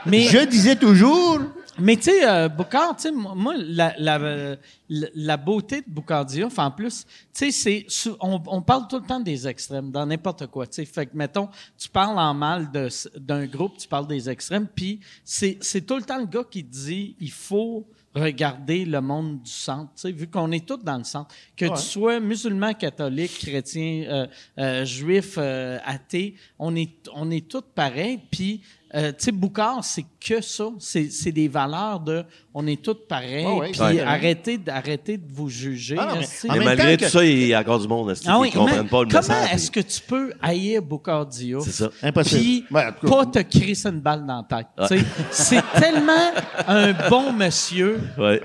mais, 0.06 0.22
Je 0.22 0.38
disais 0.44 0.74
toujours. 0.74 1.38
mais 1.78 1.94
tu 1.94 2.02
sais, 2.02 2.28
euh, 2.28 2.48
Boucard, 2.48 2.96
tu 2.96 3.02
sais, 3.02 3.12
moi, 3.12 3.54
la, 3.58 3.94
la, 3.96 4.16
euh, 4.18 4.56
la, 4.88 5.06
la 5.14 5.36
beauté 5.36 5.82
de 5.82 5.86
Boucard 5.88 6.24
Diouf, 6.26 6.58
en 6.58 6.72
plus, 6.72 7.04
tu 7.32 7.52
sais, 7.52 7.84
c'est, 7.86 7.86
on, 8.20 8.42
on 8.48 8.60
parle 8.60 8.88
tout 8.88 8.98
le 8.98 9.06
temps 9.06 9.20
des 9.20 9.46
extrêmes, 9.46 9.92
dans 9.92 10.04
n'importe 10.04 10.48
quoi, 10.48 10.66
tu 10.66 10.74
sais. 10.74 10.84
Fait 10.84 11.06
que, 11.06 11.16
mettons, 11.16 11.48
tu 11.78 11.88
parles 11.88 12.18
en 12.18 12.34
mal 12.34 12.72
de, 12.72 12.88
d'un 13.20 13.46
groupe, 13.46 13.76
tu 13.78 13.86
parles 13.86 14.08
des 14.08 14.28
extrêmes, 14.28 14.66
puis 14.66 14.98
c'est, 15.24 15.58
c'est 15.60 15.82
tout 15.82 15.94
le 15.96 16.02
temps 16.02 16.18
le 16.18 16.26
gars 16.26 16.42
qui 16.50 16.64
dit, 16.64 17.14
il 17.20 17.30
faut 17.30 17.86
regarder 18.16 18.84
le 18.84 19.00
monde 19.00 19.42
du 19.42 19.50
centre, 19.50 19.92
tu 19.94 20.00
sais, 20.00 20.12
vu 20.12 20.26
qu'on 20.26 20.50
est 20.50 20.66
tous 20.66 20.78
dans 20.78 20.98
le 20.98 21.04
centre. 21.04 21.34
Que 21.56 21.66
tu 21.66 21.82
sois 21.82 22.18
musulman, 22.18 22.72
catholique, 22.72 23.38
chrétien, 23.38 24.04
euh, 24.08 24.26
euh, 24.58 24.84
juif, 24.84 25.34
euh, 25.36 25.78
athée, 25.84 26.34
on 26.58 26.74
est, 26.74 27.08
on 27.14 27.30
est 27.30 27.46
tous 27.48 27.64
pareils, 27.74 28.20
puis... 28.30 28.62
Euh, 28.94 29.08
tu 29.10 29.24
sais, 29.24 29.32
Boucard, 29.32 29.84
c'est 29.84 30.04
que 30.20 30.40
ça. 30.40 30.68
C'est 30.78 31.10
c'est 31.10 31.32
des 31.32 31.48
valeurs 31.48 31.98
de 31.98 32.24
on 32.54 32.66
est 32.68 32.80
tous 32.80 32.94
pareils. 33.08 33.44
Puis 33.72 33.80
ouais. 33.80 34.00
arrêtez, 34.00 34.58
de 34.58 35.32
vous 35.32 35.48
juger. 35.48 35.96
Ah 35.98 36.14
non, 36.14 36.20
mais 36.20 36.64
malgré 36.64 36.96
temps 36.96 37.00
tout 37.00 37.04
que- 37.06 37.10
ça, 37.10 37.24
il 37.24 37.46
y 37.48 37.52
a 37.54 37.60
encore 37.60 37.80
du 37.80 37.88
monde 37.88 38.10
esti, 38.12 38.26
Ah 38.30 38.34
qui 38.36 38.40
oui, 38.42 38.48
ne 38.48 38.54
comprennent 38.54 38.82
mais 38.84 38.88
pas 38.88 39.02
le 39.02 39.08
comment 39.08 39.20
message? 39.20 39.52
est-ce 39.54 39.70
que 39.72 39.80
tu 39.80 40.00
peux 40.02 40.32
haïr 40.40 40.80
Boucard 40.82 41.26
Diouf? 41.26 41.64
C'est 41.64 41.72
ça. 41.72 41.90
Impossible. 42.00 42.40
Puis 42.40 42.64
Ouais, 42.70 42.92
pas 43.08 43.26
te 43.26 43.38
crisser 43.40 43.88
une 43.88 44.00
balle 44.00 44.24
dans 44.24 44.46
la 44.48 44.56
tête. 44.58 44.68
Tu 44.88 44.98
sais, 44.98 45.04
C'est 45.32 45.80
tellement 45.80 46.30
un 46.68 46.92
bon 47.10 47.32
monsieur. 47.32 48.00
Ouais. 48.16 48.40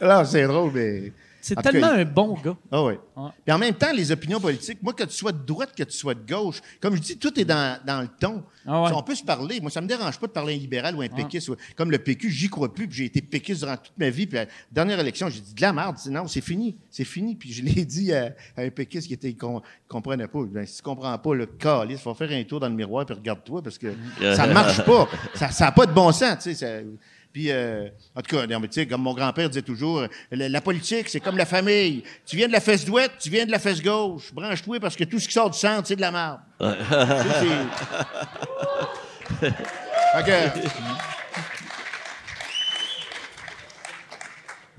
Alors, 0.00 0.24
c'est 0.24 0.46
drôle, 0.46 0.70
mais. 0.72 1.12
C'est 1.50 1.58
En 1.58 1.62
tellement 1.62 1.88
cas, 1.88 1.94
un 1.96 2.04
bon 2.04 2.34
gars. 2.42 2.56
Ah 2.70 2.84
oui. 2.84 2.94
Ouais. 3.16 3.28
Puis 3.44 3.52
en 3.52 3.58
même 3.58 3.74
temps, 3.74 3.92
les 3.92 4.12
opinions 4.12 4.40
politiques, 4.40 4.78
moi, 4.82 4.92
que 4.92 5.02
tu 5.04 5.12
sois 5.14 5.32
de 5.32 5.44
droite, 5.44 5.72
que 5.76 5.82
tu 5.82 5.92
sois 5.96 6.14
de 6.14 6.24
gauche, 6.26 6.60
comme 6.80 6.94
je 6.94 7.00
dis, 7.00 7.16
tout 7.18 7.38
est 7.40 7.44
dans, 7.44 7.78
dans 7.84 8.02
le 8.02 8.08
ton. 8.08 8.42
Ah 8.66 8.82
ouais. 8.82 8.90
On 8.94 9.02
peut 9.02 9.14
se 9.14 9.24
parler. 9.24 9.60
Moi, 9.60 9.70
ça 9.70 9.80
me 9.80 9.86
dérange 9.88 10.18
pas 10.18 10.26
de 10.28 10.32
parler 10.32 10.54
un 10.54 10.58
libéral 10.58 10.94
ou 10.94 11.02
un 11.02 11.08
péquiste. 11.08 11.48
ou- 11.48 11.56
Comme 11.76 11.90
le 11.90 11.98
PQ, 11.98 12.30
j'y 12.30 12.48
crois 12.48 12.72
plus, 12.72 12.86
puis 12.86 12.98
j'ai 12.98 13.04
été 13.06 13.20
péquiste 13.22 13.60
durant 13.62 13.76
toute 13.76 13.92
ma 13.98 14.10
vie. 14.10 14.26
Puis 14.26 14.38
à 14.38 14.44
la 14.44 14.50
dernière 14.70 15.00
élection, 15.00 15.28
j'ai 15.28 15.40
dit 15.40 15.54
de 15.54 15.60
la 15.60 15.72
merde. 15.72 15.96
J'ai 16.02 16.10
dit, 16.10 16.14
Non, 16.14 16.28
c'est 16.28 16.40
fini. 16.40 16.76
C'est 16.90 17.04
fini. 17.04 17.34
Puis 17.34 17.52
je 17.52 17.62
l'ai 17.62 17.84
dit 17.86 18.12
à, 18.12 18.32
à 18.56 18.62
un 18.62 18.70
péquiste 18.70 19.08
qui 19.08 19.14
était, 19.14 19.32
com- 19.34 19.60
comprenait 19.88 20.28
pas. 20.28 20.40
Ben, 20.44 20.64
si 20.66 20.76
tu 20.76 20.82
comprends 20.82 21.18
pas, 21.18 21.34
le 21.34 21.46
calice, 21.46 22.00
faut 22.00 22.14
faire 22.14 22.30
un 22.30 22.44
tour 22.44 22.60
dans 22.60 22.68
le 22.68 22.74
miroir 22.74 23.04
puis 23.06 23.14
regarde-toi 23.16 23.60
parce 23.62 23.78
que 23.78 23.88
ça 24.36 24.46
marche 24.46 24.84
pas. 24.84 25.08
Ça 25.34 25.64
n'a 25.66 25.72
pas 25.72 25.86
de 25.86 25.92
bon 25.92 26.12
sens, 26.12 26.36
tu 26.44 26.54
sais. 26.54 26.54
ça- 26.54 26.86
Puis, 27.32 27.50
euh, 27.50 27.88
en 28.14 28.22
tout 28.22 28.36
cas, 28.36 28.46
non, 28.46 28.58
mais 28.58 28.66
tu 28.68 28.74
sais, 28.74 28.86
comme 28.86 29.02
mon 29.02 29.14
grand-père 29.14 29.48
disait 29.48 29.62
toujours, 29.62 30.04
la, 30.32 30.48
la 30.48 30.60
politique, 30.60 31.08
c'est 31.08 31.20
comme 31.20 31.36
la 31.36 31.46
famille. 31.46 32.02
Tu 32.26 32.36
viens 32.36 32.48
de 32.48 32.52
la 32.52 32.60
fesse 32.60 32.84
droite, 32.84 33.12
tu 33.20 33.30
viens 33.30 33.46
de 33.46 33.52
la 33.52 33.60
fesse 33.60 33.80
gauche. 33.80 34.32
Branche-toi 34.32 34.80
parce 34.80 34.96
que 34.96 35.04
tout 35.04 35.20
ce 35.20 35.28
qui 35.28 35.34
sort 35.34 35.50
du 35.50 35.58
centre, 35.58 35.86
c'est 35.86 35.96
de 35.96 36.00
la 36.00 36.10
merde. 36.10 36.40
Tu 39.40 39.46
sais, 39.46 39.52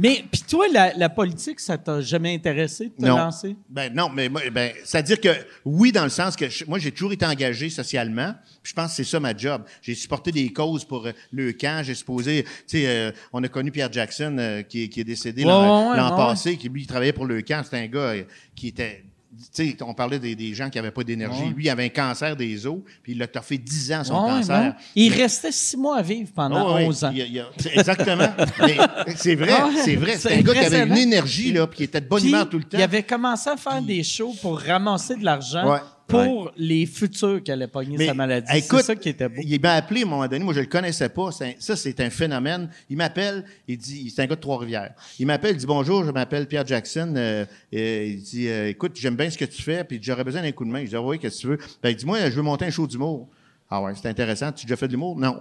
Mais, 0.01 0.23
puis 0.31 0.41
toi, 0.49 0.65
la, 0.73 0.93
la 0.95 1.09
politique, 1.09 1.59
ça 1.59 1.77
t'a 1.77 2.01
jamais 2.01 2.33
intéressé 2.33 2.85
de 2.85 2.93
te 3.03 3.05
Non. 3.05 3.17
lancer? 3.17 3.55
Ben 3.69 3.93
non, 3.93 4.09
mais 4.09 4.29
ben, 4.29 4.71
c'est-à-dire 4.83 5.21
que 5.21 5.29
oui, 5.63 5.91
dans 5.91 6.03
le 6.03 6.09
sens 6.09 6.35
que 6.35 6.49
je- 6.49 6.65
moi, 6.65 6.79
j'ai 6.79 6.91
toujours 6.91 7.13
été 7.13 7.23
engagé 7.23 7.69
socialement. 7.69 8.33
Je 8.63 8.73
pense 8.73 8.89
que 8.89 8.95
c'est 8.95 9.03
ça 9.03 9.19
ma 9.19 9.37
job. 9.37 9.63
J'ai 9.81 9.93
supporté 9.93 10.31
des 10.31 10.51
causes 10.51 10.85
pour 10.85 11.05
euh, 11.05 11.11
le 11.31 11.53
camp. 11.53 11.83
J'ai 11.85 11.93
supposé, 11.93 12.43
tu 12.43 12.49
sais, 12.79 12.87
euh, 12.87 13.11
on 13.31 13.43
a 13.43 13.47
connu 13.47 13.69
Pierre 13.71 13.93
Jackson 13.93 14.35
euh, 14.39 14.63
qui, 14.63 14.83
est- 14.83 14.89
qui 14.89 15.01
est 15.01 15.03
décédé 15.03 15.43
Ouais, 15.43 15.49
l'an 15.51 15.91
ouais, 15.91 15.97
l'an 15.97 16.09
ouais, 16.09 16.15
passé, 16.17 16.57
qui 16.57 16.67
lui 16.67 16.81
il 16.81 16.87
travaillait 16.87 17.13
pour 17.13 17.27
le 17.27 17.41
camp. 17.43 17.61
C'était 17.63 17.77
un 17.77 17.87
gars 17.87 17.99
euh, 17.99 18.23
qui 18.55 18.69
était 18.69 19.03
sais, 19.51 19.75
on 19.81 19.93
parlait 19.93 20.19
des, 20.19 20.35
des 20.35 20.53
gens 20.53 20.69
qui 20.69 20.77
n'avaient 20.77 20.91
pas 20.91 21.03
d'énergie. 21.03 21.49
Lui, 21.55 21.65
il 21.65 21.69
avait 21.69 21.85
un 21.85 21.89
cancer 21.89 22.35
des 22.35 22.65
os, 22.65 22.79
puis 23.03 23.13
il 23.13 23.23
a 23.23 23.41
fait 23.41 23.57
10 23.57 23.93
ans 23.93 24.03
son 24.03 24.21
Ouais, 24.23 24.29
cancer. 24.29 24.75
Il 24.95 25.13
restait 25.13 25.51
six 25.51 25.77
mois 25.77 25.97
à 25.97 26.01
vivre 26.01 26.29
pendant 26.35 26.71
Oh, 26.71 26.75
oui. 26.77 26.85
11 26.85 27.03
ans. 27.05 27.11
Il 27.13 27.19
il 27.19 27.45
exactement. 27.73 28.29
C'est 29.15 29.35
vrai, 29.35 29.53
c'est 29.83 29.95
vrai. 29.95 30.17
c'est 30.17 30.37
un 30.37 30.41
gars 30.41 30.53
qui 30.53 30.59
avait 30.59 30.83
une 30.83 30.97
énergie, 30.97 31.51
là, 31.51 31.67
puis 31.67 31.77
qui 31.77 31.83
était 31.83 32.01
de 32.01 32.07
bonne 32.07 32.25
humeur 32.25 32.49
tout 32.49 32.57
le 32.57 32.63
temps. 32.63 32.77
Il 32.77 32.83
avait 32.83 33.03
commencé 33.03 33.49
à 33.49 33.57
faire 33.57 33.81
des 33.81 34.03
shows 34.03 34.35
pour 34.41 34.59
ramasser 34.59 35.15
de 35.15 35.23
l'argent 35.25 35.79
Ouais. 36.13 36.25
pour 36.25 36.51
les 36.57 36.85
futurs 36.85 37.41
qui 37.43 37.51
allaient 37.51 37.67
pogner 37.67 37.97
Mais, 37.97 38.07
sa 38.07 38.13
maladie. 38.13 38.57
écoute, 38.57 38.79
c'est 38.79 38.85
ça 38.87 38.95
qui 38.95 39.09
était 39.09 39.27
beau. 39.29 39.41
Il 39.43 39.59
m'a 39.61 39.73
appelé 39.73 40.01
à 40.01 40.05
un 40.05 40.09
moment 40.09 40.27
donné, 40.27 40.43
moi 40.43 40.53
je 40.53 40.59
le 40.59 40.65
connaissais 40.65 41.09
pas. 41.09 41.29
Un- 41.41 41.53
ça, 41.59 41.75
c'est 41.75 41.99
un 41.99 42.09
phénomène. 42.09 42.69
Il 42.89 42.97
m'appelle, 42.97 43.43
il 43.67 43.77
dit, 43.77 44.09
c'est 44.09 44.21
un 44.21 44.25
gars 44.27 44.35
de 44.35 44.41
Trois-Rivières. 44.41 44.93
Il 45.19 45.27
m'appelle, 45.27 45.51
il 45.51 45.57
dit 45.57 45.65
bonjour, 45.65 46.03
je 46.05 46.11
m'appelle 46.11 46.47
Pierre 46.47 46.65
Jackson. 46.67 47.13
Euh, 47.15 47.45
euh, 47.73 48.05
il 48.07 48.21
dit, 48.21 48.47
euh, 48.47 48.69
écoute, 48.69 48.93
j'aime 48.95 49.15
bien 49.15 49.29
ce 49.29 49.37
que 49.37 49.45
tu 49.45 49.61
fais, 49.61 49.83
puis 49.83 49.99
j'aurais 50.01 50.23
besoin 50.23 50.41
d'un 50.41 50.51
coup 50.51 50.65
de 50.65 50.69
main. 50.71 50.81
Je 50.83 50.89
dis, 50.89 50.95
ah 50.95 51.01
oui, 51.01 51.19
qu'est-ce 51.19 51.37
que 51.37 51.41
tu 51.41 51.47
veux? 51.47 51.57
Ben, 51.83 51.89
il 51.89 51.95
dit, 51.95 52.05
moi, 52.05 52.19
je 52.29 52.35
veux 52.35 52.41
monter 52.41 52.65
un 52.65 52.69
show 52.71 52.87
d'humour. 52.87 53.27
Ah 53.69 53.81
ouais, 53.81 53.93
c'est 53.95 54.07
intéressant. 54.09 54.51
Tu 54.51 54.63
as 54.63 54.67
déjà 54.67 54.75
fait 54.75 54.87
de 54.87 54.93
l'humour? 54.93 55.17
Non. 55.17 55.39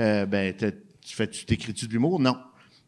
Euh, 0.00 0.26
ben, 0.26 0.52
tu 0.54 1.14
fais, 1.16 1.26
tu 1.28 1.44
t'écris-tu 1.44 1.86
de 1.86 1.92
l'humour? 1.92 2.18
Non. 2.20 2.36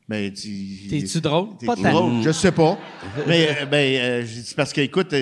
Ben, 0.08 0.30
tu- 0.32 0.88
T'es-tu 0.90 1.20
drôle? 1.20 1.56
T'es 1.58 1.64
Pas 1.66 1.76
drôle? 1.76 2.22
Je 2.22 2.30
sais 2.32 2.52
pas. 2.52 2.78
Mais 3.26 3.48
euh, 3.62 3.66
ben, 3.66 4.22
euh, 4.22 4.26
parce 4.56 4.72
que 4.72 4.82
écoute, 4.82 5.14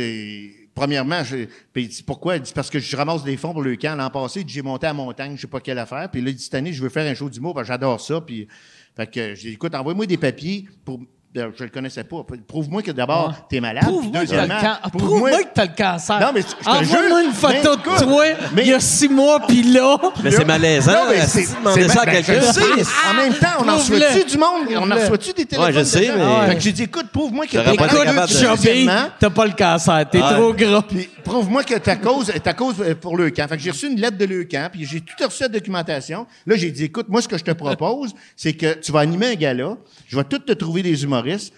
premièrement, 0.75 1.23
je, 1.25 1.47
puis 1.73 1.85
il 1.85 1.89
dit 1.89 2.03
pourquoi? 2.03 2.39
Parce 2.55 2.71
que 2.71 2.79
je 2.79 2.97
ramasse 2.97 3.25
des 3.25 3.37
fonds 3.37 3.53
pour 3.53 3.63
le 3.63 3.77
camp 3.77 3.97
l'an 3.97 4.11
passé. 4.11 4.45
J'ai 4.47 4.63
monté 4.63 4.87
à 4.87 4.93
montagne, 4.93 5.37
je 5.37 5.43
sais 5.43 5.47
pas 5.47 5.61
quelle 5.61 5.79
affaire. 5.79 6.11
Puis 6.11 6.21
là, 6.21 6.31
il 6.31 6.37
dit 6.37 6.43
cette 6.43 6.55
année, 6.55 6.73
je 6.73 6.83
veux 6.83 6.89
faire 6.89 7.11
un 7.11 7.15
show 7.15 7.29
d'humour, 7.29 7.55
parce 7.55 7.67
que 7.67 7.73
j'adore 7.73 8.01
ça. 8.01 8.21
Puis 8.21 8.49
fait 8.97 9.07
que 9.07 9.35
j'ai 9.35 9.49
dit 9.49 9.55
écoute, 9.55 9.75
envoie-moi 9.75 10.07
des 10.07 10.19
papiers 10.19 10.67
pour 10.85 11.01
je 11.35 11.65
le 11.65 11.71
connaissais 11.71 12.05
pas. 12.05 12.17
Prouve-moi 12.47 12.83
que 12.83 12.91
d'abord, 12.91 13.29
Ouais. 13.29 13.35
t'es 13.49 13.61
malade. 13.61 13.85
Prouve-moi 13.85 14.25
que 14.25 14.31
t'as 14.31 14.43
le 14.43 14.49
can- 14.49 14.91
Prouve-moi 14.99 15.31
que 15.31 15.49
t'as 15.55 15.65
le 15.65 15.71
cancer. 15.77 16.21
Non, 16.21 16.27
mais 16.35 16.41
je 16.43 16.47
te 16.47 16.69
Envoie-moi 16.69 17.09
jure, 17.09 17.19
une 17.27 17.33
photo 17.33 17.53
mais 17.55 17.61
de 17.61 17.83
toi 18.05 18.25
mais- 18.55 18.63
il 18.63 18.69
y 18.69 18.75
a 18.75 18.81
six 18.81 19.09
mois, 19.09 19.41
puis 19.47 19.63
là. 19.63 19.97
Mais 20.23 20.31
c'est 20.31 20.45
malaisant. 20.45 20.93
Non, 20.93 20.99
mais 21.09 21.21
c'est 21.27 21.47
demander 21.59 21.89
ça 21.89 22.03
à 22.03 22.05
ben, 22.07 22.13
quelqu'un. 22.13 22.33
je 22.35 22.47
le 22.47 22.53
sais. 22.53 22.93
En 23.11 23.15
même 23.15 23.35
temps, 23.35 23.47
on 23.61 23.69
en 23.69 23.77
reçoit-tu 23.77 24.25
du 24.31 24.39
monde? 24.39 24.69
On 24.77 24.91
en 24.91 24.95
reçoit-tu 24.95 25.33
des 25.33 25.47
téléphones? 25.47 25.73
Ouais, 25.75 25.79
je 25.81 25.85
sais, 25.85 26.11
mais- 26.15 26.47
Fait 26.49 26.55
que 26.57 26.61
j'ai 26.61 26.73
dit, 26.73 26.83
écoute, 26.83 27.07
prouve-moi 27.13 27.47
que 27.47 27.53
t'es 27.53 27.77
pas 27.77 27.87
Deuxièmement, 28.27 29.09
t'as 29.19 29.31
pas 29.31 29.47
le 29.47 29.53
cancer, 29.53 30.05
t'es 30.11 30.23
Ouais. 30.23 30.35
trop 30.35 30.53
gras. 30.53 30.83
puis 30.83 31.09
prouve-moi 31.25 31.65
que 31.65 31.75
ta 31.79 31.97
cause, 31.97 32.33
ta 32.43 32.53
cause 32.55 32.75
euh, 32.81 32.95
pour 32.95 33.17
le 33.17 33.31
camp. 33.31 33.49
Fait 33.49 33.57
que 33.57 33.63
j'ai 33.63 33.71
reçu 33.71 33.87
une 33.91 33.99
lettre 34.01 34.19
de 34.19 34.25
le 34.25 34.45
camp, 34.45 34.69
puis 34.71 34.85
j'ai 34.85 35.01
tout 35.01 35.15
reçu 35.25 35.43
la 35.43 35.49
documentation. 35.49 36.27
Là, 36.47 36.57
j'ai 36.57 36.71
dit, 36.71 36.85
écoute, 36.85 37.07
moi, 37.09 37.23
ce 37.23 37.29
que 37.29 37.39
je 37.39 37.45
te 37.45 37.53
propose, 37.53 38.13
c'est 38.37 38.53
que 38.55 38.75
tu 38.75 38.93
vas 38.93 39.01
animer 39.01 39.29
un 39.33 39.35
gala, 39.35 39.77
je 40.09 40.17
vais 40.17 40.25
tout 40.25 40.39
te 40.39 40.53
trouver 40.53 40.83
des 40.83 41.05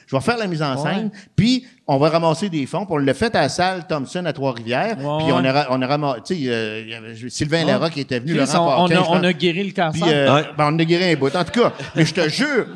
je 0.06 0.16
vais 0.16 0.22
faire 0.22 0.36
la 0.38 0.46
mise 0.46 0.62
en 0.62 0.76
scène, 0.82 1.10
puis 1.36 1.66
on 1.86 1.98
va 1.98 2.08
ramasser 2.10 2.48
des 2.48 2.66
fonds. 2.66 2.84
Puis 2.86 2.94
on 2.94 2.98
l'a 2.98 3.14
fait 3.14 3.34
à 3.34 3.42
la 3.42 3.48
salle 3.48 3.86
Thompson 3.86 4.24
à 4.24 4.32
Trois-Rivières, 4.32 4.96
puis 4.96 5.06
on 5.06 5.44
a, 5.44 5.66
on 5.70 5.82
a 5.82 5.86
ramassé, 5.86 6.20
tu 6.26 6.34
sais, 6.36 6.40
euh, 6.50 6.80
il 6.84 6.90
y 6.90 6.94
avait 6.94 7.14
Sylvain 7.30 7.60
Ouais. 7.64 7.72
Larocque 7.72 7.92
qui 7.92 8.00
était 8.00 8.18
venu, 8.20 8.34
Chris, 8.36 8.46
Laurent 8.54 8.86
on, 8.86 8.90
a, 8.90 9.00
on 9.26 9.30
guéri 9.32 9.64
le 9.64 9.72
cancer. 9.72 10.02
Puis, 10.06 10.12
euh, 10.14 10.34
Ouais. 10.34 10.42
ben, 10.56 10.70
on 10.72 10.78
a 10.78 10.84
guéri 10.84 11.12
un 11.12 11.16
bout. 11.16 11.34
En 11.34 11.44
tout 11.44 11.60
cas, 11.60 11.72
mais 11.94 12.04
je 12.04 12.14
te 12.14 12.28
jure, 12.28 12.66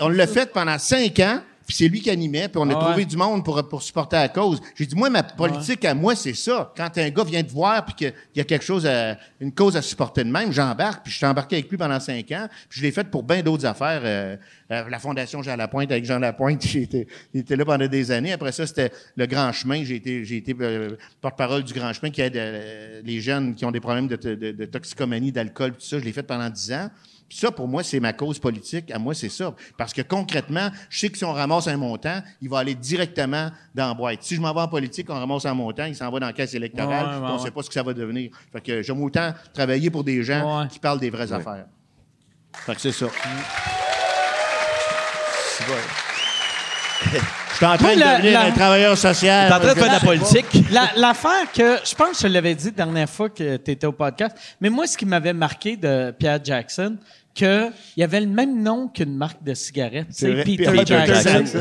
on 0.00 0.08
l'a 0.08 0.26
fait 0.26 0.52
pendant 0.52 0.78
cinq 0.78 1.18
ans. 1.20 1.40
Puis 1.66 1.74
c'est 1.74 1.88
lui 1.88 2.00
qui 2.00 2.10
animait, 2.10 2.48
puis 2.48 2.58
on 2.64 2.70
a 2.70 2.74
Ah 2.76 2.84
trouvé 2.84 3.04
du 3.04 3.16
monde 3.16 3.44
pour, 3.44 3.68
pour 3.68 3.82
supporter 3.82 4.16
la 4.16 4.28
cause. 4.28 4.60
J'ai 4.76 4.86
dit, 4.86 4.94
moi, 4.94 5.10
ma 5.10 5.22
politique 5.24 5.84
à 5.84 5.94
moi, 5.94 6.14
c'est 6.14 6.34
ça. 6.34 6.72
Quand 6.76 6.96
un 6.96 7.10
gars 7.10 7.24
vient 7.24 7.42
te 7.42 7.50
voir, 7.50 7.84
puis 7.84 7.94
qu'il 7.94 8.14
y 8.36 8.40
a 8.40 8.44
quelque 8.44 8.64
chose, 8.64 8.86
à, 8.86 9.16
une 9.40 9.52
cause 9.52 9.76
à 9.76 9.82
supporter 9.82 10.22
de 10.22 10.30
même, 10.30 10.52
j'embarque, 10.52 11.02
puis 11.02 11.12
je 11.12 11.16
suis 11.16 11.26
embarqué 11.26 11.56
avec 11.56 11.68
lui 11.68 11.76
pendant 11.76 11.98
cinq 11.98 12.30
ans, 12.32 12.46
puis 12.68 12.80
je 12.80 12.84
l'ai 12.84 12.92
fait 12.92 13.10
pour 13.10 13.24
bien 13.24 13.42
d'autres 13.42 13.66
affaires. 13.66 14.00
Euh, 14.04 14.36
euh, 14.70 14.88
la 14.88 14.98
Fondation 14.98 15.42
Jean 15.42 15.56
Lapointe, 15.56 15.90
avec 15.90 16.04
Jean 16.04 16.18
Lapointe, 16.20 16.62
j'ai 16.66 16.82
été, 16.82 17.08
il 17.34 17.40
était 17.40 17.56
là 17.56 17.64
pendant 17.64 17.86
des 17.88 18.10
années. 18.12 18.32
Après 18.32 18.52
ça, 18.52 18.66
c'était 18.66 18.92
le 19.16 19.26
Grand 19.26 19.50
Chemin. 19.52 19.82
J'ai 19.84 19.96
été, 19.96 20.24
j'ai 20.24 20.36
été 20.36 20.54
euh, 20.60 20.96
porte-parole 21.20 21.64
du 21.64 21.72
Grand 21.74 21.92
Chemin 21.92 22.10
qui 22.10 22.20
aide 22.20 22.36
euh, 22.36 23.00
les 23.04 23.20
jeunes 23.20 23.54
qui 23.56 23.64
ont 23.64 23.72
des 23.72 23.80
problèmes 23.80 24.06
de, 24.08 24.16
de- 24.16 24.52
de 24.52 24.64
toxicomanie, 24.66 25.32
d'alcool, 25.32 25.72
tout 25.72 25.80
ça. 25.80 25.98
Je 25.98 26.04
l'ai 26.04 26.12
fait 26.12 26.22
pendant 26.22 26.48
dix 26.48 26.72
ans. 26.72 26.90
Puis 27.28 27.38
ça, 27.38 27.50
pour 27.50 27.66
moi, 27.66 27.82
c'est 27.82 27.98
ma 27.98 28.12
cause 28.12 28.38
politique. 28.38 28.90
À 28.92 28.98
moi, 28.98 29.12
c'est 29.14 29.28
ça. 29.28 29.52
Parce 29.76 29.92
que 29.92 30.02
concrètement, 30.02 30.70
je 30.88 30.98
sais 31.00 31.08
que 31.08 31.18
si 31.18 31.24
on 31.24 31.32
ramasse 31.32 31.66
un 31.66 31.76
montant, 31.76 32.22
il 32.40 32.48
va 32.48 32.58
aller 32.60 32.74
directement 32.76 33.50
dans 33.74 33.88
la 33.88 33.94
boîte. 33.94 34.22
Si 34.22 34.36
je 34.36 34.40
m'en 34.40 34.54
vais 34.54 34.60
en 34.60 34.68
politique, 34.68 35.10
on 35.10 35.14
ramasse 35.14 35.44
un 35.44 35.54
montant, 35.54 35.86
il 35.86 35.96
s'en 35.96 36.08
va 36.10 36.20
dans 36.20 36.26
la 36.26 36.32
caisse 36.32 36.54
électorale, 36.54 37.06
Ouais, 37.06 37.12
ouais, 37.14 37.20
puis 37.22 37.30
on 37.32 37.34
ne 37.34 37.38
sait 37.44 37.50
pas 37.50 37.62
ce 37.62 37.68
que 37.68 37.74
ça 37.74 37.82
va 37.82 37.92
devenir. 37.94 38.30
Fait 38.52 38.60
que 38.60 38.82
j'aime 38.82 39.02
autant 39.02 39.34
travailler 39.52 39.90
pour 39.90 40.04
des 40.04 40.22
gens 40.22 40.60
Ouais. 40.62 40.68
qui 40.68 40.78
parlent 40.78 41.00
des 41.00 41.10
vraies 41.10 41.32
affaires. 41.32 41.66
Fait 42.52 42.74
que 42.74 42.80
c'est 42.80 42.92
ça. 42.92 43.06
Je 47.58 47.64
suis 47.64 47.66
en 47.66 47.76
train 47.78 47.86
Moi, 47.86 47.94
de 47.94 48.00
la- 48.00 48.16
devenir 48.18 48.32
la- 48.34 48.44
un 48.44 48.50
travailleur 48.50 48.98
social. 48.98 49.48
T'es 49.48 49.54
en 49.54 49.60
train 49.60 49.72
de 49.74 49.78
faire 49.78 49.88
de 49.88 49.92
la 49.94 50.00
politique? 50.00 50.46
La- 50.70 50.90
L'affaire 50.96 51.50
que, 51.54 51.78
je 51.88 51.94
pense 51.94 52.20
que 52.20 52.28
je 52.28 52.32
l'avais 52.32 52.54
dit 52.54 52.66
la 52.66 52.70
dernière 52.84 53.08
fois 53.08 53.30
que 53.30 53.56
tu 53.56 53.70
étais 53.70 53.86
au 53.86 53.92
podcast, 53.92 54.36
mais 54.60 54.68
moi, 54.68 54.86
ce 54.86 54.96
qui 54.98 55.06
m'avait 55.06 55.32
marqué 55.32 55.74
de 55.78 56.10
Pierre 56.10 56.38
Jackson, 56.44 56.98
que 57.34 57.70
il 57.96 58.02
avait 58.02 58.20
le 58.20 58.26
même 58.26 58.62
nom 58.62 58.88
qu'une 58.88 59.16
marque 59.16 59.42
de 59.42 59.54
cigarettes, 59.54 60.08
C'est 60.10 60.26
c'est 60.26 60.32
vrai, 60.32 60.44
Peter, 60.44 60.64
Peter 60.70 60.84
Jackson, 61.06 61.30
Jackson. 61.30 61.58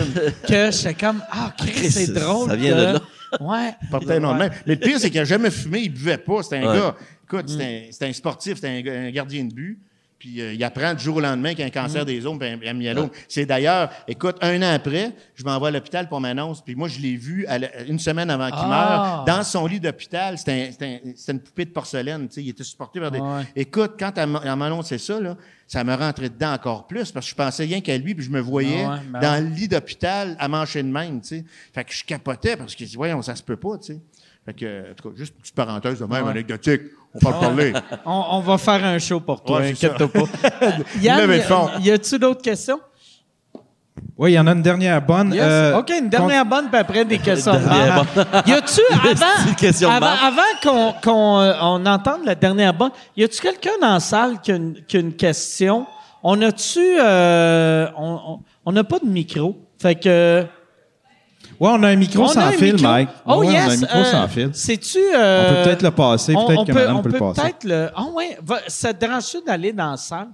que 0.47 0.72
j'étais 0.72 0.93
comme, 0.95 1.23
ah, 1.31 1.53
Chris, 1.57 1.72
Chris, 1.72 1.91
c'est 1.91 2.13
drôle. 2.13 2.49
ça 2.49 2.55
vient 2.57 2.76
de 2.76 2.81
là. 2.84 2.99
Ouais. 3.39 3.73
portait 3.91 4.15
un 4.15 4.19
nom 4.19 4.34
de 4.34 4.39
même. 4.39 4.51
Mais 4.65 4.76
le 4.76 4.80
pire, 4.81 4.99
c'est 4.99 5.09
qu'il 5.09 5.19
n'a 5.22 5.26
jamais 5.26 5.49
fumé, 5.51 5.80
il 5.84 5.89
buvait 5.93 6.17
pas. 6.17 6.43
C'était 6.43 6.57
un 6.57 6.72
Ouais. 6.73 6.77
gars, 6.77 6.95
écoute, 7.26 7.49
c'était 7.49 7.63
un, 7.63 7.91
c'était 7.91 8.05
un 8.07 8.13
sportif, 8.13 8.55
c'était 8.55 8.67
un, 8.67 8.81
gars- 8.81 8.93
un 8.93 9.11
gardien 9.11 9.45
de 9.45 9.53
but. 9.53 9.80
Puis 10.26 10.41
euh, 10.41 10.53
il 10.53 10.64
apprend 10.64 10.91
du 10.95 11.03
jour 11.03 11.18
au 11.18 11.19
lendemain 11.22 11.53
qu'il 11.53 11.64
a 11.64 11.68
un 11.68 11.69
cancer 11.69 12.03
des 12.03 12.26
os, 12.26 12.35
puis 12.39 12.47
un, 12.47 12.57
un 12.65 12.73
myélome. 12.73 13.10
C'est 13.27 13.45
d'ailleurs, 13.45 13.91
écoute, 14.07 14.38
un 14.41 14.60
an 14.64 14.73
après, 14.73 15.11
je 15.35 15.43
m'envoie 15.43 15.68
à 15.68 15.72
l'hôpital 15.72 16.10
pour 16.10 16.19
m'annonce. 16.19 16.64
Puis 16.64 16.73
moi, 16.73 16.88
je 16.88 16.99
l'ai 16.99 17.15
vu 17.15 17.45
à 17.45 17.60
la- 17.60 17.84
une 17.84 17.99
semaine 17.99 18.31
avant 18.31 18.47
qu'il 18.47 18.57
Ah. 18.60 19.23
meure, 19.27 19.38
dans 19.38 19.43
son 19.43 19.68
lit 19.68 19.80
d'hôpital. 19.80 20.35
C'était 20.39 20.52
un- 20.69 20.72
c'était 20.72 20.85
un- 21.06 21.11
c'était 21.15 21.31
une 21.34 21.39
poupée 21.41 21.65
de 21.65 21.69
porcelaine. 21.69 22.27
tu 22.27 22.34
sais, 22.35 22.41
Il 22.43 22.49
était 22.49 22.64
supporté 22.64 22.99
par 22.99 23.11
des. 23.11 23.19
Ouais. 23.19 23.43
Écoute, 23.56 23.91
quand 23.99 24.11
elle 24.18 24.30
m'a 24.30 24.41
elle 24.43 24.56
m'a 24.56 24.65
annoncé 24.65 24.97
ça, 24.97 25.19
là, 25.19 25.38
ça 25.68 25.84
me 25.84 25.93
rentrait 25.93 26.30
dedans 26.30 26.53
encore 26.53 26.88
plus 26.88 27.11
parce 27.11 27.27
que 27.27 27.30
je 27.30 27.35
pensais 27.35 27.64
rien 27.65 27.81
qu'à 27.81 27.95
lui, 27.95 28.15
puis 28.15 28.26
je 28.26 28.31
me 28.31 28.39
voyais 28.39 28.84
Ah 28.84 28.93
ouais, 28.93 28.99
ben 29.11 29.19
dans 29.19 29.43
le 29.47 29.49
lit 29.56 29.68
d'hôpital 29.68 30.35
à 30.39 30.47
manger 30.47 30.81
de 30.81 30.88
même. 30.89 31.22
tu 31.22 31.27
sais. 31.27 31.45
Fait 31.72 31.84
que 31.84 31.93
je 31.93 32.03
capotais 32.03 32.57
parce 32.57 32.73
que 32.73 32.84
je 32.84 32.89
dis, 32.89 32.95
voyons, 32.95 33.22
ça 33.22 33.35
se 33.35 33.43
peut 33.43 33.57
pas. 33.57 33.77
tu 33.77 33.93
sais. 33.93 33.99
Fait 34.43 34.53
que, 34.53 34.91
en 34.91 34.93
tout 34.95 35.10
cas, 35.11 35.15
juste 35.18 35.34
une 35.35 35.41
petite 35.41 35.56
parenthèse 35.56 35.99
de 35.99 36.06
même, 36.06 36.23
Ouais. 36.26 36.31
anecdotique. 36.31 36.81
On 37.23 37.27
en 37.29 37.31
parler. 37.39 37.73
On, 38.05 38.23
on 38.31 38.39
va 38.41 38.57
faire 38.57 38.83
un 38.83 38.97
show 38.99 39.19
pour 39.19 39.41
toi, 39.43 39.59
Ouais, 39.59 39.69
inquiète-toi 39.71 40.07
pas. 40.07 40.19
Yann, 41.01 41.29
y, 41.79 41.83
y 41.87 41.91
a-tu 41.91 42.19
d'autres 42.19 42.41
questions? 42.41 42.79
Oui, 44.17 44.31
il 44.31 44.35
y 44.35 44.39
en 44.39 44.47
a 44.47 44.51
une 44.51 44.61
dernière 44.61 45.01
bonne. 45.01 45.33
Yes. 45.33 45.43
Euh, 45.43 45.77
OK, 45.79 45.91
une 45.99 46.07
dernière 46.09 46.45
bonne, 46.45 46.67
puis 46.69 46.79
après 46.79 47.03
des 47.05 47.17
questions 47.19 47.53
de 47.53 47.59
marde. 47.65 48.07
Y 48.45 48.51
a-tu, 48.53 48.81
avant, 49.85 49.89
avant, 49.89 50.07
avant 50.21 50.41
qu'on 50.63 50.93
qu'on, 51.03 51.39
euh, 51.41 51.53
on 51.61 51.85
entende 51.85 52.21
la 52.25 52.35
dernière 52.35 52.73
bonne, 52.73 52.91
y 53.17 53.23
a-tu 53.23 53.41
quelqu'un 53.41 53.71
dans 53.81 53.93
la 53.93 53.99
salle 53.99 54.39
qui 54.41 54.51
a 54.51 54.55
une, 54.55 54.75
qui 54.87 54.97
a 54.97 54.99
une 55.01 55.13
question? 55.13 55.85
On 56.23 56.41
a-tu... 56.41 56.79
euh, 56.99 57.87
on 57.97 58.19
on- 58.27 58.39
on 58.67 58.71
n'a 58.71 58.83
pas 58.83 58.97
de 58.99 59.05
micro. 59.05 59.55
Fait 59.79 59.93
que... 59.95 60.43
Ouais, 61.60 61.69
on 61.72 61.84
a 61.84 61.90
un 61.90 61.95
micro 61.95 62.23
on 62.23 62.27
sans 62.27 62.52
fil, 62.52 62.73
micro. 62.73 62.88
Mike. 62.90 63.10
Oh 63.26 63.38
Ouais, 63.40 63.48
yes! 63.53 63.65
On 63.65 63.69
a 63.69 63.73
un 63.73 63.77
micro 63.77 63.98
euh, 63.98 64.11
sans 64.11 64.27
fil. 64.27 64.52
Euh, 65.14 65.45
On 65.49 65.53
peut 65.56 65.64
peut-être 65.69 65.82
le 65.84 65.91
passer, 65.91 66.34
peut-être 66.34 66.65
que 66.65 66.72
peut- 66.72 66.80
madame 66.80 66.98
on 66.98 67.02
peut 67.02 67.10
le 67.11 67.19
passer. 67.19 67.41
peut-être 67.41 67.64
le... 67.64 67.90
Ah 67.95 68.06
ouais, 68.14 68.38
va- 68.44 68.61
ça 68.68 68.94
te 68.94 68.99
dérange-tu 68.99 69.38
d'aller 69.45 69.72
dans 69.73 69.91
la 69.91 69.98
salle? 69.98 70.27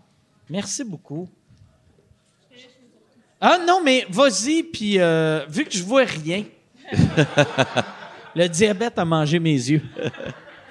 Merci 0.50 0.84
beaucoup. 0.84 1.28
Ah 3.40 3.58
non, 3.68 3.82
mais 3.84 4.06
vas-y, 4.10 4.64
puis 4.64 5.00
euh, 5.00 5.46
vu 5.50 5.66
que 5.66 5.74
je 5.74 5.84
vois 5.84 6.04
rien, 6.04 6.44
le 8.36 8.48
diabète 8.48 8.98
a 9.00 9.06
mangé 9.06 9.40
mes 9.40 9.54
yeux. 9.54 9.82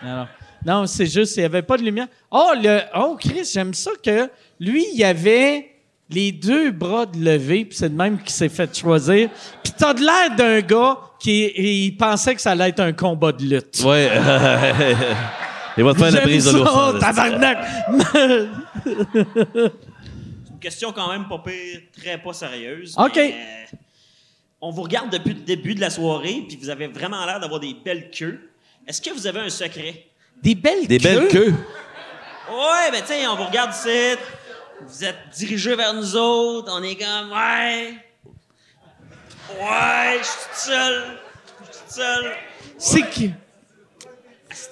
Alors, 0.03 0.27
non, 0.65 0.87
c'est 0.87 1.07
juste, 1.07 1.37
il 1.37 1.41
n'y 1.41 1.47
avait 1.47 1.63
pas 1.63 1.77
de 1.77 1.83
lumière. 1.83 2.07
Oh, 2.31 2.53
le, 2.55 2.81
oh, 2.97 3.17
Chris, 3.19 3.49
j'aime 3.53 3.75
ça 3.75 3.91
que 4.03 4.31
lui, 4.61 4.85
il 4.95 5.03
avait 5.05 5.71
les 6.15 6.33
deux 6.33 6.71
bras 6.71 7.07
de 7.07 7.19
levé, 7.19 7.65
puis 7.65 7.77
c'est 7.77 7.91
de 7.91 7.97
même 7.97 8.19
qu'il 8.19 8.31
s'est 8.31 8.49
fait 8.49 8.77
choisir. 8.77 9.29
Puis 9.63 9.73
t'as 9.77 9.95
de 9.95 10.01
l'air 10.01 10.37
d'un 10.37 10.61
gars 10.61 10.99
qui 11.19 11.53
il 11.57 11.97
pensait 11.97 12.35
que 12.35 12.41
ça 12.41 12.53
allait 12.53 12.71
être 12.71 12.81
un 12.81 12.93
combat 12.93 13.33
de 13.33 13.43
lutte. 13.45 13.83
Ouais. 13.85 14.11
Il 15.77 15.85
va 15.85 15.95
te 15.95 15.99
faire 15.99 16.11
la 16.11 16.21
prise 16.21 16.45
de 16.47 16.59
l'ours. 16.59 16.99
tabarnak! 17.01 17.59
question 20.61 20.93
quand 20.93 21.11
même 21.11 21.27
pas 21.27 21.39
pire, 21.39 21.81
très 21.97 22.19
pas 22.19 22.33
sérieuse. 22.33 22.95
OK. 22.99 23.13
mais, 23.17 23.33
euh, 23.33 23.77
on 24.61 24.71
vous 24.71 24.83
regarde 24.83 25.11
depuis 25.11 25.33
le 25.33 25.41
début 25.41 25.75
de 25.75 25.81
la 25.81 25.91
soirée, 25.91 26.45
puis 26.47 26.59
vous 26.61 26.69
avez 26.69 26.87
vraiment 26.87 27.25
l'air 27.25 27.41
d'avoir 27.41 27.61
des 27.61 27.75
belles 27.83 28.11
queues. 28.11 28.51
Est-ce 28.87 29.01
que 29.01 29.11
vous 29.11 29.27
avez 29.27 29.41
un 29.41 29.49
secret? 29.49 30.05
Des 30.43 30.55
belles 30.55 30.87
Des 30.87 30.99
belles 30.99 31.29
queues? 31.29 31.55
Ouais, 32.51 32.91
ben 32.93 33.01
tu 33.01 33.07
sais, 33.07 33.27
on 33.27 33.37
vous 33.37 33.45
regarde 33.45 33.71
ici, 33.73 34.19
vous 34.87 35.05
êtes 35.05 35.17
dirigés 35.37 35.77
vers 35.77 35.95
nous 35.95 36.17
autres, 36.17 36.73
on 36.75 36.83
est 36.83 36.97
comme, 36.97 37.31
ouais, 37.33 37.95
ouais, 39.61 40.19
je 40.19 40.25
suis 40.25 40.35
tout 40.35 40.71
seul, 40.71 41.19
je 41.61 41.65
suis 41.65 41.85
tout 41.85 41.95
seul. 41.95 42.33
C'est 42.79 43.03
que. 43.03 43.35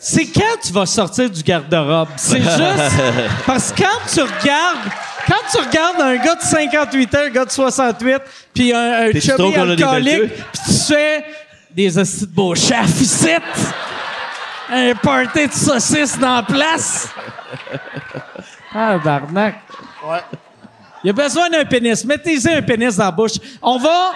C'est 0.01 0.27
quand 0.27 0.57
tu 0.63 0.73
vas 0.73 0.87
sortir 0.87 1.31
du 1.31 1.43
garde-robe? 1.43 2.09
C'est 2.17 2.43
juste. 2.43 3.03
Parce 3.47 3.73
que 3.73 3.83
quand 3.83 4.01
tu 4.13 4.21
regardes. 4.21 4.91
Quand 5.27 5.35
tu 5.53 5.59
regardes 5.59 6.01
un 6.01 6.17
gars 6.17 6.37
de 6.37 6.41
58 6.41 7.15
ans, 7.15 7.19
un 7.19 7.29
gars 7.29 7.45
de 7.45 7.51
68, 7.51 8.23
puis 8.55 8.73
un, 8.73 9.13
chubby 9.13 9.55
alcoolique, 9.55 10.33
puis 10.33 10.63
tu 10.65 10.73
fais 10.73 11.25
des 11.71 11.99
hosties 11.99 12.27
de 12.27 12.33
beaux 12.33 12.55
chefs 12.55 12.99
ici, 12.99 13.29
un 14.71 14.95
party 14.95 15.49
de 15.49 15.53
saucisses 15.53 16.19
dans 16.19 16.37
la 16.37 16.43
place. 16.43 17.09
Ah, 18.75 18.99
barnac. 18.99 19.63
Ouais. 20.07 20.21
Il 21.05 21.11
a 21.11 21.13
besoin 21.13 21.49
d'un 21.49 21.65
pénis. 21.65 22.05
Mettez-y 22.05 22.49
un 22.49 22.63
pénis 22.63 22.97
dans 22.97 23.05
la 23.05 23.11
bouche. 23.11 23.33
On 23.63 23.79
va. 23.79 24.13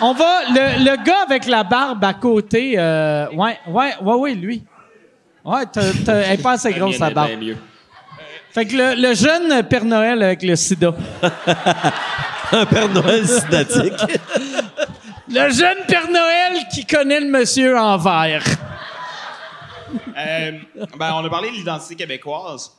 On 0.00 0.12
va. 0.12 0.42
Le, 0.48 0.84
le 0.84 1.04
gars 1.04 1.22
avec 1.26 1.46
la 1.46 1.64
barbe 1.64 2.04
à 2.04 2.14
côté. 2.14 2.74
euh, 2.78 3.28
ouais, 3.32 3.58
ouais, 3.68 3.94
ouais, 4.00 4.14
ouais, 4.14 4.34
lui. 4.34 4.62
Ouais, 5.44 5.64
t'as, 5.72 5.82
t'as, 6.04 6.14
elle 6.18 6.38
est 6.38 6.42
pas 6.42 6.52
assez 6.52 6.72
grosse, 6.72 6.96
sa 6.98 7.10
barbe. 7.10 7.30
mieux. 7.40 7.56
Fait 8.52 8.66
que 8.66 8.76
le, 8.76 8.94
le 9.08 9.14
jeune 9.14 9.62
Père 9.68 9.84
Noël 9.84 10.22
avec 10.22 10.42
le 10.42 10.56
sida. 10.56 10.92
Un 12.52 12.66
Père 12.66 12.88
Noël 12.88 13.26
sydatique. 13.26 13.92
Le 15.32 15.48
jeune 15.50 15.78
Père 15.86 16.10
Noël 16.10 16.58
qui 16.74 16.84
connaît 16.84 17.20
le 17.20 17.28
monsieur 17.28 17.78
en 17.78 17.96
vert. 17.96 18.42
Euh, 20.18 20.52
ben, 20.98 21.12
on 21.14 21.24
a 21.24 21.30
parlé 21.30 21.50
de 21.50 21.54
l'identité 21.54 21.94
québécoise. 21.94 22.72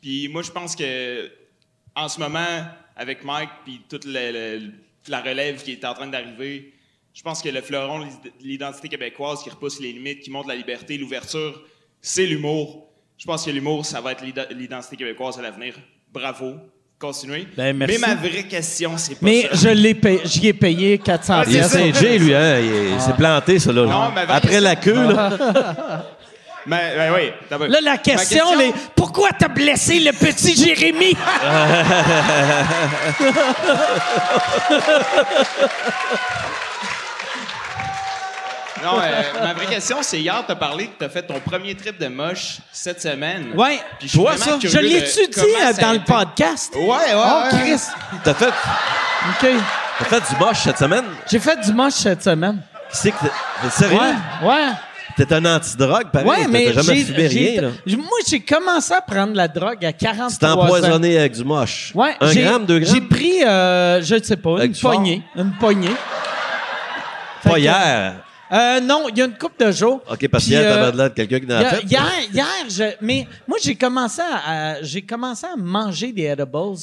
Puis 0.00 0.28
moi, 0.28 0.40
je 0.40 0.50
pense 0.50 0.74
que 0.74 1.30
en 1.98 2.08
ce 2.08 2.18
moment, 2.20 2.64
avec 2.96 3.24
Mike 3.24 3.50
puis 3.64 3.82
toute 3.88 4.04
le- 4.04 4.32
le- 4.32 4.72
la 5.08 5.20
relève 5.20 5.62
qui 5.62 5.72
est 5.72 5.84
en 5.84 5.94
train 5.94 6.06
d'arriver, 6.06 6.72
je 7.14 7.22
pense 7.22 7.42
que 7.42 7.48
le 7.48 7.60
fleuron 7.62 8.00
de 8.00 8.06
l'identité 8.40 8.88
québécoise 8.88 9.42
qui 9.42 9.50
repousse 9.50 9.80
les 9.80 9.92
limites, 9.92 10.20
qui 10.20 10.30
montre 10.30 10.48
la 10.48 10.54
liberté, 10.54 10.96
l'ouverture, 10.98 11.62
c'est 12.00 12.26
l'humour. 12.26 12.88
Je 13.16 13.24
pense 13.26 13.44
que 13.44 13.50
l'humour, 13.50 13.84
ça 13.84 14.00
va 14.00 14.12
être 14.12 14.24
l'id- 14.24 14.48
l'identité 14.56 14.96
québécoise 14.96 15.38
à 15.38 15.42
l'avenir. 15.42 15.74
Bravo. 16.12 16.54
Continuez. 17.00 17.46
Ben, 17.56 17.76
merci. 17.76 17.96
Mais 18.00 18.06
ma 18.08 18.14
vraie 18.16 18.42
question, 18.48 18.96
c'est 18.98 19.14
pas 19.14 19.20
Mais 19.22 19.42
ça. 19.42 19.54
je 19.54 19.68
l'ai 19.68 19.94
payé, 19.94 20.20
j'y 20.24 20.48
ai 20.48 20.52
payé 20.52 20.98
400 20.98 21.34
Ah, 21.38 21.44
Il 21.48 21.54
est. 21.56 21.62
Saint-J, 21.62 22.18
lui, 22.18 22.34
hein. 22.34 22.58
Il, 22.60 23.00
s'est 23.00 23.12
planté, 23.12 23.58
ça, 23.60 23.72
là. 23.72 23.86
Non, 23.86 24.10
mais 24.12 24.22
Après 24.28 24.60
la 24.60 24.74
queue, 24.74 24.94
là. 25.12 26.04
Mais, 26.68 26.94
ben 26.96 27.12
oui. 27.14 27.32
Là, 27.68 27.80
la 27.82 27.96
question, 27.96 28.60
est 28.60 28.74
pourquoi 28.94 29.30
t'as 29.36 29.48
blessé 29.48 30.00
le 30.00 30.12
petit 30.12 30.54
Jérémy? 30.54 31.16
Non, 38.80 39.00
euh, 39.02 39.22
ma 39.42 39.54
vraie 39.54 39.66
question, 39.66 39.96
c'est 40.02 40.20
hier, 40.20 40.40
tu 40.46 40.52
as 40.52 40.56
parlé 40.56 40.86
que 40.86 40.98
tu 40.98 41.04
as 41.04 41.08
fait 41.08 41.22
ton 41.22 41.40
premier 41.40 41.74
trip 41.74 41.98
de 41.98 42.06
moche 42.06 42.58
cette 42.70 43.02
semaine. 43.02 43.52
Ouais. 43.56 43.80
Puis 43.98 44.08
je 44.08 44.20
vraiment 44.20 44.38
ça? 44.38 44.58
Je 44.62 44.78
l'ai-tu 44.78 45.26
dit 45.26 45.40
euh, 45.40 45.72
dans 45.80 45.92
le 45.92 45.98
podcast? 45.98 46.74
Ouais, 46.76 46.86
ouais. 46.86 47.12
Oh, 47.16 47.42
ouais. 47.42 47.58
Chris. 47.58 47.82
T'as 48.22 48.34
fait, 48.34 48.46
OK. 48.46 49.50
t'as 49.98 50.04
fait 50.04 50.32
du 50.32 50.38
moche 50.38 50.58
cette 50.58 50.78
semaine? 50.78 51.04
J'ai 51.28 51.40
fait 51.40 51.60
du 51.60 51.72
moche 51.72 51.94
cette 51.94 52.22
semaine. 52.22 52.60
Qui 52.92 52.96
c'est 52.96 53.10
que 53.10 53.26
sérieux? 53.70 53.98
Ouais, 53.98 54.48
ouais. 54.48 54.68
T'es 55.18 55.32
un 55.34 55.44
antidrogue, 55.44 56.10
pareil. 56.12 56.28
Ouais, 56.28 56.46
mais 56.48 56.66
T'as 56.72 56.80
jamais 56.82 56.98
j'ai, 57.00 57.04
fumé 57.04 57.28
j'ai- 57.28 57.50
rien, 57.50 57.60
là. 57.62 57.68
moi, 57.96 58.18
j'ai 58.26 58.40
commencé 58.40 58.94
à 58.94 59.00
prendre 59.00 59.34
la 59.34 59.48
drogue 59.48 59.84
à 59.84 59.92
43 59.92 60.30
Tu 60.30 60.38
t'es 60.38 60.46
ans. 60.46 60.60
empoisonné 60.62 61.18
avec 61.18 61.32
du 61.32 61.42
moche. 61.44 61.90
Ouais, 61.94 62.14
Un 62.20 62.30
j'ai- 62.30 62.42
gramme, 62.44 62.64
deux 62.66 62.80
J'ai 62.84 62.92
grammes? 63.00 63.08
pris, 63.08 63.44
euh, 63.44 64.00
je 64.00 64.14
ne 64.14 64.22
sais 64.22 64.36
pas, 64.36 64.58
Avec 64.58 64.70
une 64.70 64.80
poignée. 64.80 65.22
Une 65.34 65.52
poignée. 65.58 65.90
Pas 67.42 67.50
que- 67.54 67.58
hier. 67.58 68.14
Euh, 68.50 68.80
non, 68.80 69.08
il 69.10 69.18
y 69.18 69.22
a 69.22 69.26
une 69.26 69.36
couple 69.36 69.62
de 69.66 69.70
jours. 69.72 70.00
OK, 70.10 70.28
parce 70.28 70.44
qu'hier, 70.44 70.62
euh, 70.62 70.74
t'avais 70.74 70.92
de 70.92 70.96
l'air 70.96 71.10
de 71.10 71.14
quelqu'un 71.14 71.40
qui 71.40 71.46
en 71.52 71.56
a 71.56 71.60
Hier, 71.60 71.70
fait. 71.70 71.82
hier, 71.84 72.04
hier, 72.32 72.46
je- 72.70 72.96
mais 73.04 73.26
moi, 73.46 73.58
j'ai 73.62 73.74
commencé 73.74 74.22
à, 74.22 74.76
à- 74.76 74.82
j'ai 74.82 75.02
commencé 75.02 75.46
à 75.46 75.54
manger 75.56 76.12
des 76.12 76.22
edibles 76.24 76.56
euh, 76.56 76.74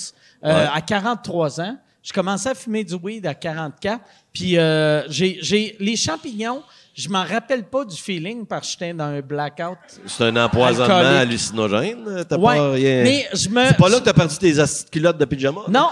Ouais. 0.43 0.67
à 0.73 0.81
43 0.81 1.59
ans. 1.61 1.75
Je 2.03 2.13
commençais 2.13 2.49
à 2.49 2.53
fumer 2.53 2.83
du 2.83 2.93
weed 2.93 3.25
à 3.25 3.33
44. 3.33 3.99
Puis 4.31 4.59
euh, 4.59 5.01
j'ai, 5.09 5.39
j'ai 5.41 5.75
les 5.79 5.95
champignons, 5.95 6.61
je 6.97 7.09
m'en 7.09 7.23
rappelle 7.25 7.63
pas 7.65 7.83
du 7.83 7.95
feeling 7.97 8.45
parce 8.45 8.67
que 8.67 8.71
j'étais 8.71 8.93
dans 8.93 9.03
un 9.05 9.19
blackout. 9.21 9.77
C'est 10.07 10.23
un 10.25 10.35
empoisonnement 10.45 10.95
Alcoolique. 10.95 11.19
hallucinogène. 11.21 12.25
T'as 12.27 12.37
Ouais, 12.37 12.55
pas 12.55 12.71
rien. 12.71 13.03
mais 13.03 13.27
je 13.33 13.49
me- 13.49 13.65
C'est 13.67 13.77
pas 13.77 13.89
là 13.89 13.99
que 13.99 14.05
t'as 14.05 14.13
perdu 14.13 14.37
tes 14.37 14.53
culottes 14.91 15.17
de 15.17 15.25
pyjama? 15.25 15.61
Non, 15.67 15.89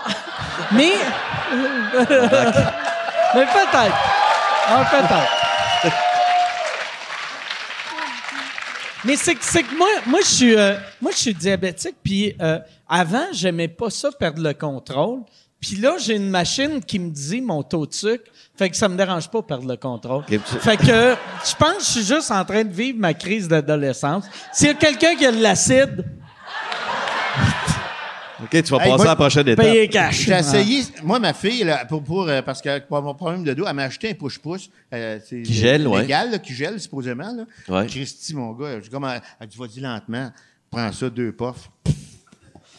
mais 0.71 0.91
mais 1.99 3.45
peut-être. 3.45 3.95
Ah, 4.67 4.85
peut-être. 4.89 5.93
Mais 9.05 9.17
c'est 9.17 9.35
que, 9.35 9.43
c'est 9.43 9.63
que 9.63 9.75
moi, 9.75 9.87
moi 10.05 10.19
je 10.21 10.27
suis, 10.29 10.55
euh, 10.55 10.75
moi 11.01 11.11
je 11.11 11.17
suis 11.17 11.33
diabétique. 11.33 11.95
Puis 12.01 12.33
euh, 12.41 12.59
avant, 12.87 13.25
j'aimais 13.33 13.67
pas 13.67 13.89
ça 13.89 14.09
perdre 14.17 14.41
le 14.41 14.53
contrôle. 14.53 15.19
Puis 15.65 15.77
là, 15.77 15.95
j'ai 15.97 16.15
une 16.17 16.29
machine 16.29 16.83
qui 16.83 16.99
me 16.99 17.09
dit 17.09 17.39
mon 17.39 17.63
taux 17.63 17.85
de 17.85 17.93
sucre. 17.93 18.25
Fait 18.57 18.69
que 18.69 18.75
ça 18.75 18.89
me 18.89 18.97
dérange 18.97 19.29
pas 19.29 19.39
de 19.39 19.45
perdre 19.45 19.67
le 19.67 19.77
contrôle. 19.77 20.23
Fait 20.25 20.75
que 20.77 20.85
je 20.85 21.55
pense 21.57 21.77
que 21.77 21.79
je 21.83 21.89
suis 21.89 22.03
juste 22.03 22.29
en 22.31 22.43
train 22.43 22.63
de 22.65 22.73
vivre 22.73 22.99
ma 22.99 23.13
crise 23.13 23.47
d'adolescence. 23.47 24.25
S'il 24.51 24.67
y 24.67 24.71
a 24.71 24.73
quelqu'un 24.73 25.15
qui 25.15 25.25
a 25.25 25.31
de 25.31 25.41
l'acide, 25.41 26.03
OK, 28.43 28.49
tu 28.49 28.61
vas 28.73 28.77
Hey, 28.83 28.91
passer 28.91 28.95
moi- 28.97 29.05
à 29.05 29.05
la 29.05 29.15
prochaine 29.15 29.47
étape. 29.47 29.65
payez 29.65 29.87
cash. 29.87 30.25
J'ai 30.25 30.33
essayé, 30.33 30.83
moi, 31.01 31.17
ma 31.17 31.33
fille, 31.33 31.63
là, 31.63 31.85
pour, 31.85 32.03
pour, 32.03 32.27
euh, 32.27 32.41
parce 32.41 32.61
que 32.61 32.79
pour 32.79 33.01
mon 33.01 33.15
problème 33.15 33.43
de 33.45 33.53
dos, 33.53 33.63
elle 33.65 33.73
m'a 33.73 33.83
acheté 33.83 34.09
un 34.09 34.13
push-push. 34.13 34.69
euh, 34.93 35.17
Qui 35.19 35.53
gèle, 35.53 35.87
ouais. 35.87 36.01
légal, 36.01 36.29
là, 36.31 36.39
qui 36.39 36.53
gèle, 36.53 36.77
supposément. 36.79 37.31
Là. 37.33 37.45
Ouais. 37.69 37.87
Christy, 37.87 38.35
mon 38.35 38.51
gars, 38.51 38.81
j'ai 38.83 38.89
comme, 38.89 39.05
elle, 39.05 39.21
elle 39.39 39.47
dit, 39.47 39.57
vas-y 39.57 39.79
lentement, 39.79 40.29
prends 40.69 40.91
ça, 40.91 41.09
deux 41.09 41.31
puffs. 41.31 41.69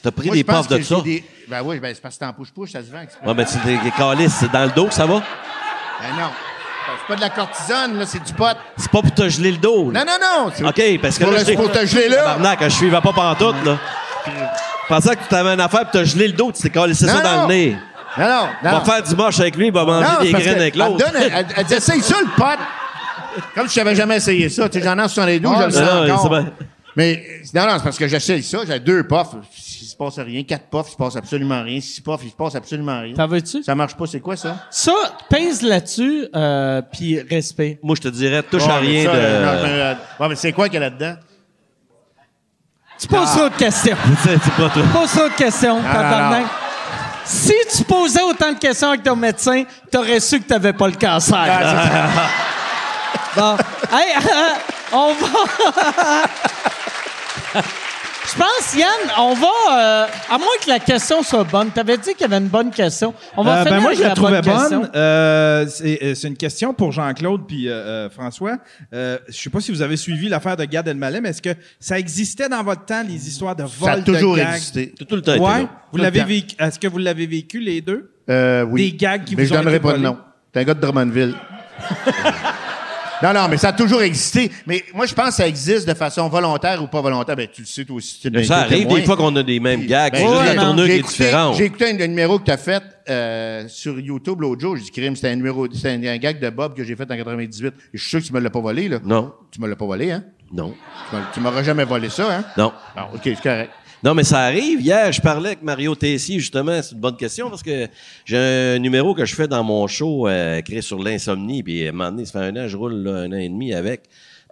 T'as 0.05 0.11
pris 0.13 0.27
Moi, 0.27 0.37
des 0.37 0.45
puffs 0.45 0.69
de 0.69 0.83
ça? 0.83 1.01
des- 1.03 1.25
Ben 1.49 1.63
oui, 1.65 1.81
ben, 1.81 1.93
c'est 1.95 2.01
parce 2.03 2.15
que 2.17 2.25
c'est 2.25 2.29
en 2.29 2.33
push-push, 2.35 2.71
ça 2.73 2.81
se 2.83 2.91
vend. 2.93 2.99
Ouais, 3.27 3.35
mais 3.35 3.45
tu 3.47 3.57
des 3.65 3.91
calices, 3.97 4.35
c'est 4.39 4.53
dans 4.53 4.65
le 4.67 4.71
dos 4.71 4.87
que 4.87 4.95
ça 4.95 5.07
va? 5.07 5.15
Ben 5.15 6.11
non. 6.21 6.27
Ben, 6.27 6.93
c'est 7.01 7.07
pas 7.09 7.17
de 7.17 7.21
la 7.23 7.31
cortisone, 7.31 7.99
là, 7.99 8.05
c'est 8.07 8.23
du 8.23 8.33
pot. 8.35 8.55
C'est 8.77 8.91
pas 8.91 9.01
pour 9.01 9.15
te 9.15 9.29
geler 9.31 9.53
le 9.53 9.57
dos, 9.57 9.91
là. 9.91 10.05
Non, 10.05 10.13
non, 10.13 10.45
non. 10.45 10.53
c'est- 10.55 10.63
OK, 10.65 11.01
parce 11.01 11.17
que 11.19 11.25
pour, 11.25 11.33
là, 11.33 11.43
le- 11.43 11.55
pour 11.55 11.73
te 11.73 11.87
geler 11.87 12.09
là. 12.09 12.17
Tabarnak, 12.19 12.59
je 12.65 12.69
suivais 12.69 13.01
pas 13.01 13.13
pantoute, 13.15 13.65
là. 13.65 13.79
Je 14.27 14.89
pensais 14.95 15.17
que 15.17 15.23
tu 15.23 15.29
t'avais 15.29 15.55
une 15.55 15.61
affaire 15.61 15.81
pour 15.83 15.93
te 15.93 16.05
geler 16.05 16.29
le 16.29 16.35
dos, 16.35 16.53
tu 16.53 16.61
t'es 16.63 16.71
collé 16.71 16.93
ça 16.95 17.07
Non, 17.07 17.21
dans 17.23 17.43
le 17.43 17.49
nez. 17.49 17.77
Non, 18.19 18.25
non, 18.29 18.49
On 18.63 18.71
non. 18.71 18.79
va 18.79 18.85
faire 18.85 19.03
du 19.03 19.17
moche 19.17 19.41
avec 19.41 19.57
lui, 19.57 19.67
il 19.69 19.73
va 19.73 19.85
manger 19.87 20.07
Non, 20.09 20.21
des 20.21 20.27
c'est 20.27 20.33
graines 20.39 20.61
avec 20.61 20.75
elle 20.75 20.81
l'autre. 20.83 20.99
donne- 20.99 21.23
Elle, 21.23 21.47
elle 21.57 21.65
dit, 21.65 21.75
essaye 21.75 22.01
ça, 22.03 22.17
le 22.21 22.27
pot. 22.37 23.43
Comme 23.55 23.69
je 23.69 23.81
n'avais 23.81 23.95
jamais 23.97 24.17
essayé 24.17 24.49
ça. 24.51 24.69
Tu 24.69 24.79
sais, 24.79 24.85
j'en 24.85 24.99
ai 24.99 25.03
en 25.03 25.09
72, 25.09 25.57
je 25.59 25.65
le 25.65 25.71
sais 25.73 25.81
non, 25.81 26.05
encore. 26.05 26.23
c'est 26.23 26.29
bien. 26.29 26.53
Mais 26.97 27.25
non, 27.55 27.67
non, 27.67 27.73
c'est 27.79 27.83
parce 27.85 27.99
que 27.99 28.07
j'essaye 28.07 28.43
ça. 28.45 28.59
J'ai 28.67 28.79
deux 28.79 29.03
puffs. 29.03 29.35
Il 29.95 29.97
se 29.97 30.11
passe 30.17 30.19
rien. 30.27 30.43
Quatre 30.43 30.67
puffs, 30.71 30.89
il 30.89 30.93
se 30.93 30.97
passe 30.97 31.15
absolument 31.15 31.63
rien. 31.63 31.81
Six 31.81 32.01
puffs, 32.01 32.21
il 32.25 32.31
se 32.31 32.35
passe 32.35 32.57
absolument 32.57 33.01
rien. 33.01 33.15
T'en 33.15 33.29
veux-tu? 33.29 33.63
Ça 33.63 33.77
marche 33.77 33.95
pas, 33.95 34.07
c'est 34.07 34.19
quoi 34.19 34.37
ça? 34.37 34.57
Ça, 34.69 34.93
pèse 35.31 35.63
là-dessus, 35.63 36.27
euh, 36.35 36.83
puis 36.93 37.21
respect. 37.21 37.79
Moi, 37.81 37.95
je 37.97 38.03
te 38.03 38.09
dirais, 38.09 38.43
touche 38.43 38.65
Ouais, 38.65 38.71
à 38.73 38.77
rien 38.79 39.05
ça, 39.05 39.13
de... 39.13 39.17
euh, 39.21 39.45
non, 39.57 39.63
mais, 39.63 39.71
euh, 39.73 39.95
ouais, 40.19 40.29
mais 40.31 40.35
c'est 40.35 40.53
quoi 40.53 40.65
qu'il 40.69 40.75
y 40.75 40.77
a 40.79 40.81
là-dedans? 40.81 41.15
Tu 42.99 43.07
poses 43.07 43.29
Ah. 43.37 43.45
autre 43.45 43.57
question. 43.57 43.97
C'est 44.25 44.53
pas 44.57 44.69
toi. 44.71 44.83
Pose 44.93 45.17
autre 45.19 45.37
question, 45.37 45.77
non, 45.77 45.83
tabarnak. 45.93 46.43
non. 46.43 46.49
Si 47.25 47.55
tu 47.77 47.85
posais 47.85 48.23
autant 48.23 48.53
de 48.53 48.59
questions 48.59 48.89
avec 48.89 49.05
ton 49.05 49.15
médecin, 49.17 49.63
t'aurais 49.93 50.19
su 50.21 50.41
que 50.41 50.47
t'avais 50.49 50.73
pas 50.73 50.89
le 50.89 50.95
cancer. 50.95 51.37
Ah, 51.39 52.29
bon. 53.37 53.57
Hey, 53.97 54.13
euh, 54.17 54.55
on 54.93 55.13
va... 55.15 55.39
Je 58.27 58.39
pense, 58.39 58.75
Yann, 58.75 58.89
on 59.19 59.35
va... 59.35 59.47
euh, 59.73 60.07
à 60.31 60.39
moins 60.39 60.47
que 60.65 60.69
la 60.69 60.79
question 60.79 61.23
soit 61.23 61.45
bonne. 61.45 61.71
T'avais 61.71 61.99
dit 61.99 62.13
qu'il 62.15 62.23
y 62.23 62.25
avait 62.25 62.39
une 62.39 62.49
bonne 62.49 62.71
question. 62.71 63.13
On 63.37 63.43
va 63.45 63.61
Euh, 63.61 63.65
finir 63.65 63.73
ben 63.75 63.81
moi, 63.81 63.89
avec 63.91 63.99
je 63.99 64.03
la 64.03 64.09
la 64.09 64.15
trouvais 64.15 64.41
bonne. 64.41 64.91
Euh, 64.95 65.67
c'est 65.69 65.99
euh, 66.03 66.15
c'est 66.15 66.29
une 66.29 66.37
question 66.37 66.73
pour 66.73 66.91
Jean-Claude 66.91 67.43
puis 67.47 67.69
euh, 67.69 67.73
euh, 67.73 68.11
François. 68.11 68.57
Euh, 68.95 69.19
je 69.29 69.35
sais 69.35 69.51
pas 69.51 69.61
si 69.61 69.71
vous 69.73 69.83
avez 69.83 69.97
suivi 69.99 70.29
l'affaire 70.29 70.57
de 70.57 70.65
Gad 70.65 70.89
Elmaleh, 70.89 71.21
mais 71.21 71.29
est-ce 71.31 71.43
que 71.43 71.55
ça 71.79 71.99
existait 71.99 72.49
dans 72.49 72.63
votre 72.63 72.87
temps, 72.87 73.03
les 73.07 73.29
histoires 73.29 73.55
de 73.57 73.65
vol 73.65 73.71
Ça 73.89 73.93
a 73.93 74.01
toujours 74.01 74.35
de 74.37 74.41
gags? 74.41 74.55
existé. 74.55 74.95
Tout 75.07 75.17
le 75.17 75.23
temps 75.23 75.33
Ouais. 75.37 75.61
Vous 75.93 75.99
Tout 75.99 76.03
l'avez 76.03 76.21
le 76.21 76.25
temps. 76.25 76.29
vécu. 76.29 76.57
Est-ce 76.59 76.79
que 76.79 76.89
vous 76.89 76.99
l'avez 76.99 77.27
vécu, 77.27 77.61
les 77.61 77.81
deux? 77.83 78.11
Euh, 78.31 78.63
oui. 78.65 78.91
Des 78.91 78.97
gags 78.97 79.25
qui 79.25 79.37
Mais 79.37 79.45
vous 79.45 79.49
je 79.51 79.55
ont 79.55 79.59
donnerai 79.59 79.77
été 79.77 79.83
pas 79.87 79.93
de 79.93 79.99
nom. 79.99 80.17
T'es 80.51 80.61
un 80.61 80.65
gars 80.65 80.75
de 80.75 80.81
Drummondville. 80.81 81.35
Non, 83.23 83.33
non, 83.33 83.47
mais 83.49 83.57
ça 83.57 83.69
a 83.69 83.73
toujours 83.73 84.03
existé. 84.03 84.51
Mais 84.67 84.85
moi, 84.95 85.07
je 85.07 85.15
pense 85.15 85.29
que 85.29 85.35
ça 85.35 85.49
existe 85.49 85.87
de 85.89 85.95
façon 85.95 86.29
volontaire 86.29 86.83
ou 86.83 86.87
pas 86.89 87.01
volontaire. 87.01 87.37
Ben, 87.37 87.49
tu 87.53 87.63
le 87.63 87.67
sais, 87.67 87.85
toi 87.85 87.97
aussi. 87.97 88.19
tu 88.21 88.31
Mais 88.31 88.45
ça 88.45 88.59
arrive 88.59 88.81
témoin. 88.85 88.99
des 88.99 89.05
fois 89.05 89.17
qu'on 89.17 89.35
a 89.37 89.43
des 89.43 89.61
mêmes 89.61 89.87
gags. 89.87 90.13
Ben, 90.13 90.19
c'est 90.19 90.29
juste 90.45 90.55
la 90.57 90.63
tournure 90.63 90.85
qui 90.87 90.91
est 90.93 90.97
écouté- 90.99 91.25
différente. 91.25 91.55
J'ai 91.57 91.65
écouté 91.65 91.91
un, 91.91 92.01
un 92.01 92.07
numéro 92.09 92.39
que 92.39 92.45
tu 92.45 92.51
as 92.51 92.57
fait 92.57 92.83
euh, 93.09 93.65
sur 93.69 93.99
YouTube 94.01 94.41
l'autre 94.41 94.61
jour. 94.61 94.77
J'ai 94.77 94.83
dit, 94.85 94.91
Crime, 94.91 95.15
c'était 95.17 95.29
un 95.31 95.37
numéro, 95.37 95.67
c'était 95.73 95.91
un, 95.91 96.03
un 96.05 96.17
gag 96.19 96.41
de 96.41 96.51
Bob 96.51 96.75
que 96.75 96.83
j'ai 96.85 96.97
fait 96.97 97.11
en 97.11 97.17
98. 97.17 97.67
Et 97.69 97.73
je 97.95 98.01
suis 98.01 98.11
sûr 98.11 98.21
que 98.21 98.27
tu 98.27 98.33
me 98.33 98.41
l'as 98.41 98.51
pas 98.51 98.61
volé, 98.61 98.89
là. 98.89 98.99
Non, 99.05 99.33
Tu 99.51 99.61
me 99.61 99.69
l'as 99.69 99.77
pas 99.77 99.87
volé, 99.87 100.11
hein? 100.11 100.25
non, 100.53 100.75
Tu 101.33 101.41
m'auras 101.41 101.63
jamais 101.63 101.85
volé 101.85 102.09
ça, 102.11 102.37
hein? 102.39 102.45
non. 102.57 102.73
Bon, 102.97 103.03
OK, 103.15 103.21
c'est 103.25 103.41
correct. 103.43 103.71
Non, 104.05 104.13
mais 104.15 104.25
ça 104.25 104.41
arrive. 104.41 104.81
Hier, 104.83 105.11
je 105.13 105.21
parlais 105.23 105.49
avec 105.51 105.63
Mario 105.63 105.95
Tessier, 105.95 106.39
justement. 106.39 106.83
C'est 106.83 106.95
une 106.95 107.01
bonne 107.01 107.17
question 107.17 107.49
parce 107.49 107.63
que 107.63 107.89
j'ai 108.27 108.37
un 108.37 108.79
numéro 108.79 109.15
que 109.15 109.25
je 109.25 109.35
fais 109.35 109.49
dans 109.49 109.65
mon 109.65 109.87
show, 109.87 110.29
euh, 110.29 110.61
créé 110.61 110.83
sur 110.83 111.03
l'insomnie. 111.03 111.63
Puis, 111.63 111.87
à 111.87 111.89
un 111.89 111.93
moment 111.93 112.11
donné, 112.11 112.27
ça 112.27 112.33
fait 112.41 112.47
un 112.47 112.57
an, 112.65 112.69
je 112.69 112.77
roule 112.77 112.95
là, 112.97 113.13
un 113.23 113.33
an 113.33 113.37
et 113.39 113.49
demi 113.49 113.73
avec. 113.73 114.03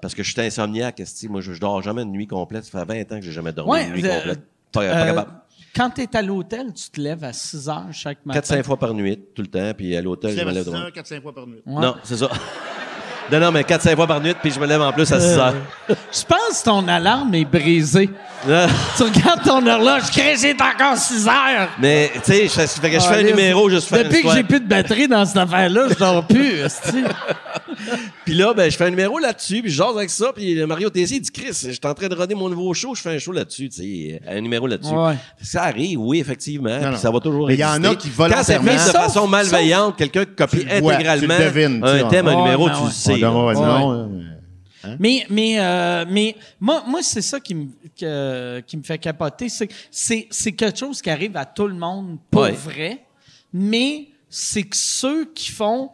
Parce 0.00 0.14
que 0.14 0.22
je 0.22 0.32
suis 0.32 0.40
insomniaque. 0.40 1.02
Moi, 1.28 1.40
je, 1.42 1.52
je 1.52 1.60
dors 1.60 1.82
jamais 1.82 2.02
une 2.02 2.12
nuit 2.12 2.26
complète. 2.26 2.64
Ça 2.64 2.80
fait 2.86 3.04
20 3.04 3.12
ans 3.12 3.18
que 3.20 3.24
j'ai 3.26 3.32
jamais 3.32 3.52
dormi 3.52 3.72
Ouais, 3.72 3.84
une 3.88 3.92
nuit 3.92 4.06
euh, 4.06 4.16
complète. 4.16 4.40
Pas, 4.72 4.80
pas 4.80 4.84
Euh, 4.86 5.04
capable. 5.06 5.30
quand 5.76 5.90
tu 5.90 6.00
es 6.00 6.16
à 6.16 6.22
l'hôtel, 6.22 6.72
tu 6.72 6.90
te 6.90 7.00
lèves 7.00 7.22
à 7.22 7.32
6 7.34 7.68
heures 7.68 7.86
chaque 7.92 8.24
matin? 8.24 8.40
4-5 8.40 8.62
fois 8.62 8.78
par 8.78 8.94
nuit, 8.94 9.18
tout 9.34 9.42
le 9.42 9.48
temps. 9.48 9.72
Puis 9.76 9.94
à 9.94 10.00
l'hôtel, 10.00 10.30
je 10.36 10.42
me 10.44 10.48
à 10.48 10.52
lève 10.52 10.64
6 10.64 10.70
de 10.70 10.76
heures, 10.76 10.90
4-5 10.90 11.20
fois 11.20 11.34
par 11.34 11.46
nuit. 11.46 11.60
Ouais. 11.66 11.82
Non, 11.82 11.94
c'est 12.02 12.16
ça. 12.16 12.30
non, 13.30 13.40
non, 13.40 13.52
mais 13.52 13.62
4-5 13.62 13.94
fois 13.96 14.06
par 14.06 14.20
nuit, 14.20 14.34
puis 14.40 14.50
je 14.50 14.58
me 14.58 14.66
lève 14.66 14.80
en 14.82 14.92
plus 14.92 15.10
à 15.12 15.20
6 15.20 15.26
heures. 15.38 15.54
Je 15.88 15.94
pense 16.26 16.60
que 16.60 16.64
ton 16.64 16.86
alarme 16.88 17.34
est 17.34 17.44
brisée. 17.44 18.10
Ah, 18.50 18.66
tu 18.96 19.04
regardes 19.04 19.42
ton 19.44 19.64
horloge, 19.64 20.10
Chris, 20.10 20.36
c'est 20.36 20.56
encore 20.60 20.96
6 20.96 21.28
heures. 21.28 21.68
mais, 21.78 22.10
tu 22.14 22.20
sais, 22.32 22.42
je, 22.44 22.48
fais- 22.48 22.90
que 22.90 22.94
je 22.94 23.00
fais 23.00 23.14
un 23.14 23.18
Ah, 23.20 23.22
numéro 23.22 23.68
faire 23.70 23.98
une 24.00 24.08
Depuis 24.08 24.22
que 24.22 24.32
j'ai 24.34 24.42
plus 24.42 24.58
de 24.60 24.66
batterie 24.66 25.06
dans 25.06 25.24
cette 25.24 25.36
affaire-là, 25.36 25.86
je 25.90 25.94
dors 25.94 26.24
plus. 26.26 26.64
Puis 28.24 28.34
là, 28.34 28.52
ben, 28.54 28.70
je 28.70 28.76
fais 28.76 28.84
un 28.84 28.90
numéro 28.90 29.18
là-dessus, 29.18 29.62
puis 29.62 29.70
je 29.70 29.76
jase 29.76 29.96
avec 29.96 30.10
ça, 30.10 30.26
puis 30.34 30.54
le 30.54 30.66
Mario 30.66 30.88
Tessier 30.90 31.18
dit 31.20 31.30
Chris, 31.30 31.48
je 31.66 31.70
suis 31.70 31.80
en 31.84 31.94
train 31.94 32.08
de 32.08 32.14
roder 32.14 32.34
mon 32.34 32.48
nouveau 32.48 32.72
show, 32.74 32.94
je 32.94 33.00
fais 33.02 33.10
un 33.10 33.18
show 33.18 33.32
là-dessus, 33.32 33.68
tu 33.68 33.82
sais, 33.82 34.20
un 34.28 34.40
numéro 34.40 34.66
là-dessus. 34.66 34.92
Ouais. 34.94 35.14
Ça 35.42 35.64
arrive, 35.64 35.98
oui, 36.00 36.20
effectivement, 36.20 36.70
Non, 36.78 36.82
non. 36.86 36.90
puis 36.92 37.00
ça 37.00 37.10
va 37.10 37.18
toujours 37.20 37.48
Mais 37.48 37.54
il 37.54 37.60
y 37.60 37.64
en 37.64 37.82
a 37.82 37.94
qui 37.96 38.08
Quand 38.10 38.28
c'est 38.42 38.52
fait 38.54 38.58
volontairement- 38.58 38.86
de 38.86 38.90
façon 38.92 39.26
malveillante, 39.26 39.96
quelqu'un 39.96 40.24
qui 40.24 40.34
copie 40.36 40.66
intégralement 40.70 41.34
tu 41.36 41.42
le 41.42 41.50
devines, 41.50 41.80
tu 41.82 41.88
un 41.88 42.08
thème, 42.08 42.28
un 42.28 42.36
numéro, 42.36 42.68
ben 42.68 42.74
tu 42.86 42.92
sais. 42.94 43.11
Non, 43.20 43.92
euh, 43.92 44.96
Mais, 44.98 45.24
mais, 45.30 45.60
euh, 45.60 46.04
mais 46.08 46.34
moi, 46.60 46.82
moi 46.88 47.02
c'est 47.02 47.22
ça 47.22 47.38
qui 47.38 47.54
me, 47.54 47.66
que- 47.98 48.60
qui 48.66 48.76
me 48.76 48.82
fait 48.82 48.98
capoter. 48.98 49.48
C'est, 49.48 49.68
c'est, 49.90 50.26
c'est 50.30 50.52
quelque 50.52 50.78
chose 50.78 51.00
qui 51.00 51.08
arrive 51.10 51.36
à 51.36 51.44
tout 51.46 51.68
le 51.68 51.74
monde, 51.74 52.18
pas 52.30 52.42
Ouais. 52.42 52.52
vrai. 52.52 53.04
Mais 53.52 54.08
c'est 54.28 54.62
que 54.64 54.76
ceux 54.76 55.26
qui 55.32 55.50
font. 55.50 55.90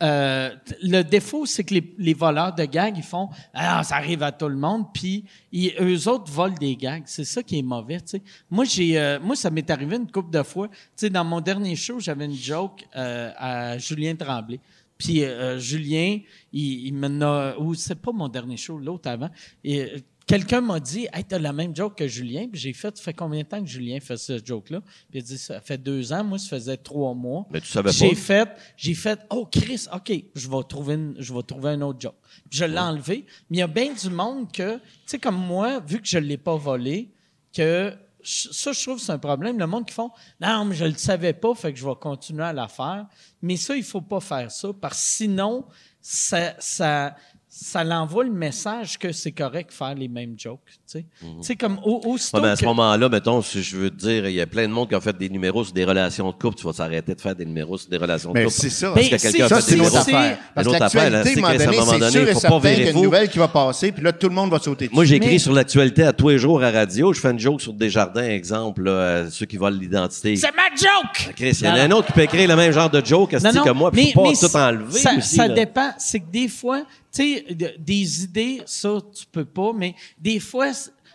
euh, 0.00 0.50
le 0.80 1.02
défaut, 1.02 1.44
c'est 1.44 1.64
que 1.64 1.74
les, 1.74 1.92
les 1.98 2.14
voleurs 2.14 2.54
de 2.54 2.64
gags, 2.66 2.96
ils 2.96 3.02
font 3.02 3.30
Ah, 3.52 3.82
ça 3.82 3.96
arrive 3.96 4.22
à 4.22 4.30
tout 4.30 4.46
le 4.48 4.54
monde, 4.54 4.84
puis 4.94 5.24
ils- 5.50 5.74
eux 5.80 6.06
autres 6.08 6.30
volent 6.30 6.54
des 6.54 6.76
gags. 6.76 7.02
C'est 7.06 7.24
ça 7.24 7.42
qui 7.42 7.58
est 7.58 7.62
mauvais, 7.62 7.96
tu 8.02 8.10
sais. 8.10 8.22
Moi, 8.48 8.64
j'ai, 8.64 8.96
euh, 8.96 9.18
moi, 9.20 9.34
ça 9.34 9.50
m'est 9.50 9.68
arrivé 9.68 9.96
une 9.96 10.08
couple 10.08 10.30
de 10.30 10.44
fois. 10.44 10.68
Tu 10.68 10.74
sais, 10.94 11.10
dans 11.10 11.24
mon 11.24 11.40
dernier 11.40 11.74
show, 11.74 11.98
j'avais 11.98 12.26
une 12.26 12.36
joke 12.36 12.84
euh, 12.94 13.32
à 13.36 13.76
Julien 13.78 14.14
Tremblay. 14.14 14.60
Puis 14.98 15.22
euh, 15.24 15.58
Julien, 15.58 16.18
il, 16.52 16.86
il 16.88 16.92
me 16.94 17.22
a, 17.24 17.58
ou 17.58 17.74
c'est 17.74 17.94
pas 18.00 18.12
mon 18.12 18.28
dernier 18.28 18.56
show, 18.56 18.78
l'autre 18.78 19.08
avant. 19.08 19.30
Et 19.64 19.80
euh, 19.82 19.98
quelqu'un 20.26 20.60
m'a 20.60 20.80
dit, 20.80 21.06
hey, 21.12 21.24
t'as 21.24 21.38
la 21.38 21.52
même 21.52 21.74
joke 21.74 21.96
que 21.96 22.08
Julien. 22.08 22.48
Puis 22.50 22.60
j'ai 22.60 22.72
fait, 22.72 22.96
ça 22.96 23.02
fait 23.02 23.14
combien 23.14 23.42
de 23.42 23.46
temps 23.48 23.60
que 23.62 23.68
Julien 23.68 24.00
fait 24.00 24.16
ce 24.16 24.44
joke-là? 24.44 24.80
Puis 24.80 24.90
il 25.14 25.18
a 25.18 25.22
dit, 25.22 25.38
ça 25.38 25.60
fait 25.60 25.78
deux 25.78 26.12
ans. 26.12 26.24
Moi, 26.24 26.38
ça 26.38 26.48
faisait 26.48 26.76
trois 26.76 27.14
mois. 27.14 27.46
Mais 27.50 27.60
tu 27.60 27.68
savais 27.68 27.92
J'ai 27.92 28.10
pas? 28.10 28.14
fait, 28.16 28.48
j'ai 28.76 28.94
fait, 28.94 29.20
oh 29.30 29.46
Chris, 29.50 29.86
ok, 29.94 30.12
je 30.34 30.48
vais 30.48 30.62
trouver, 30.68 30.94
une- 30.94 31.14
je 31.18 31.32
vais 31.32 31.42
trouver 31.42 31.70
un 31.70 31.80
autre 31.82 32.00
joke. 32.00 32.16
Puis 32.50 32.58
je 32.58 32.64
l'ai 32.64 32.78
enlevé. 32.78 33.24
Mais 33.50 33.58
il 33.58 33.60
y 33.60 33.62
a 33.62 33.66
bien 33.68 33.92
du 33.94 34.10
monde 34.10 34.50
que, 34.52 34.76
tu 34.78 34.82
sais, 35.06 35.18
comme 35.18 35.36
moi, 35.38 35.80
vu 35.80 36.00
que 36.00 36.08
je 36.08 36.18
l'ai 36.18 36.36
pas 36.38 36.56
volé, 36.56 37.10
que 37.54 37.94
ça, 38.28 38.72
je 38.72 38.82
trouve 38.82 38.96
que 38.96 39.02
c'est 39.02 39.12
un 39.12 39.18
problème. 39.18 39.58
Le 39.58 39.66
monde 39.66 39.86
qui 39.86 39.94
font 39.94 40.10
Non, 40.40 40.64
mais 40.66 40.74
je 40.74 40.84
le 40.84 40.94
savais 40.94 41.32
pas, 41.32 41.54
fait 41.54 41.72
que 41.72 41.78
je 41.78 41.86
vais 41.86 41.94
continuer 41.98 42.44
à 42.44 42.52
la 42.52 42.68
faire. 42.68 43.06
Mais 43.40 43.56
ça, 43.56 43.74
il 43.74 43.82
faut 43.82 44.02
pas 44.02 44.20
faire 44.20 44.50
ça, 44.50 44.68
parce 44.78 44.94
que 44.94 45.00
sinon, 45.00 45.64
ça, 46.00 46.54
ça, 46.58 47.16
ça 47.60 47.82
l'envoie 47.82 48.22
le 48.22 48.30
message 48.30 48.98
que 48.98 49.10
c'est 49.10 49.32
correct 49.32 49.70
de 49.70 49.74
faire 49.74 49.94
les 49.96 50.06
mêmes 50.06 50.34
jokes. 50.38 50.60
Tu 50.64 50.74
sais, 50.86 51.04
Tu 51.20 51.26
sais, 51.40 51.56
comme 51.56 51.78
au, 51.84 52.00
aussitôt 52.06 52.36
Ouais, 52.38 52.44
mais 52.44 52.48
à 52.50 52.56
ce 52.56 52.60
que- 52.60 52.66
moment-là, 52.66 53.08
mettons, 53.08 53.42
si 53.42 53.62
je 53.64 53.76
veux 53.76 53.90
te 53.90 53.96
dire, 53.96 54.28
il 54.28 54.34
y 54.36 54.40
a 54.40 54.46
plein 54.46 54.68
de 54.68 54.72
monde 54.72 54.88
qui 54.88 54.94
ont 54.94 55.00
fait 55.00 55.16
des 55.18 55.28
numéros 55.28 55.64
sur 55.64 55.72
des 55.74 55.84
relations 55.84 56.28
de 56.30 56.36
couple, 56.36 56.56
tu 56.56 56.64
vas 56.64 56.72
s'arrêter 56.72 57.14
de 57.16 57.20
faire 57.20 57.34
des 57.34 57.44
numéros 57.44 57.76
sur 57.76 57.90
des 57.90 57.96
relations 57.96 58.30
de 58.30 58.38
Mais 58.38 58.44
couple. 58.44 58.54
c'est 58.56 58.70
ça. 58.70 58.92
Parce 58.92 59.06
que 59.06 59.10
Ben, 59.10 59.18
quelqu'un 59.18 59.28
a 59.28 59.30
c'est- 59.32 59.38
fait 59.42 59.48
Ça, 59.54 59.60
c'est 59.60 59.70
des 59.74 59.80
une 59.80 59.86
autre 59.86 59.96
affaire. 59.96 60.38
Parce 60.54 60.66
que 60.68 60.72
l'actualité, 60.72 61.08
à 61.08 61.48
un 61.48 61.66
moment 61.72 61.98
donné, 61.98 62.06
il 62.12 62.28
et 62.28 62.32
faut 62.34 62.40
pas 62.60 62.70
y 62.70 62.82
a 62.86 62.90
une 62.90 63.02
nouvelle 63.02 63.28
qui 63.28 63.38
va 63.38 63.48
passer, 63.48 63.90
puis 63.92 64.04
là, 64.04 64.12
tout 64.12 64.28
le 64.28 64.34
monde 64.34 64.50
va 64.50 64.58
sauter 64.60 64.86
dessus. 64.86 64.94
Moi, 64.94 65.04
j'écris 65.04 65.30
Mais- 65.32 65.38
sur 65.38 65.52
l'actualité 65.52 66.04
à 66.04 66.12
tous 66.12 66.28
les 66.28 66.38
jours 66.38 66.62
à 66.62 66.70
radio. 66.70 67.12
Je 67.12 67.20
fais 67.20 67.30
une 67.32 67.38
joke 67.40 67.60
sur 67.60 67.72
Desjardins, 67.72 68.22
exemple, 68.24 68.82
là, 68.84 68.90
euh, 68.92 69.30
ceux 69.30 69.46
qui 69.46 69.56
volent 69.56 69.76
l'identité. 69.78 70.36
C'est 70.36 70.54
ma 70.54 70.68
joke! 70.76 71.34
Chris, 71.34 71.58
il 71.60 71.66
y 71.66 71.68
en 71.68 71.74
a 71.74 71.82
un 71.82 71.90
autre 71.90 72.06
qui 72.06 72.12
peut 72.12 72.22
écrire 72.22 72.48
le 72.48 72.54
même 72.56 72.72
genre 72.72 72.88
de 72.90 73.04
joke 73.04 73.30
que 73.30 73.70
moi, 73.72 73.90
puis 73.90 74.12
pas 74.12 74.22
tout 74.32 74.56
enlever 74.56 74.98
Ça, 75.00 75.10
aussi. 75.16 75.34
ça 75.36 75.48
là. 75.48 75.54
dépend. 75.54 75.90
C'est 75.98 76.20
que 76.20 76.30
des 76.30 76.46
fois, 76.48 76.82
tu 77.12 77.22
sais, 77.22 77.54
de- 77.54 77.74
des 77.78 78.24
idées, 78.24 78.62
ça, 78.66 78.98
tu 79.14 79.24
peux 79.30 79.44
pas, 79.44 79.72
mais 79.72 79.94
des 80.18 80.40
fois, 80.40 80.72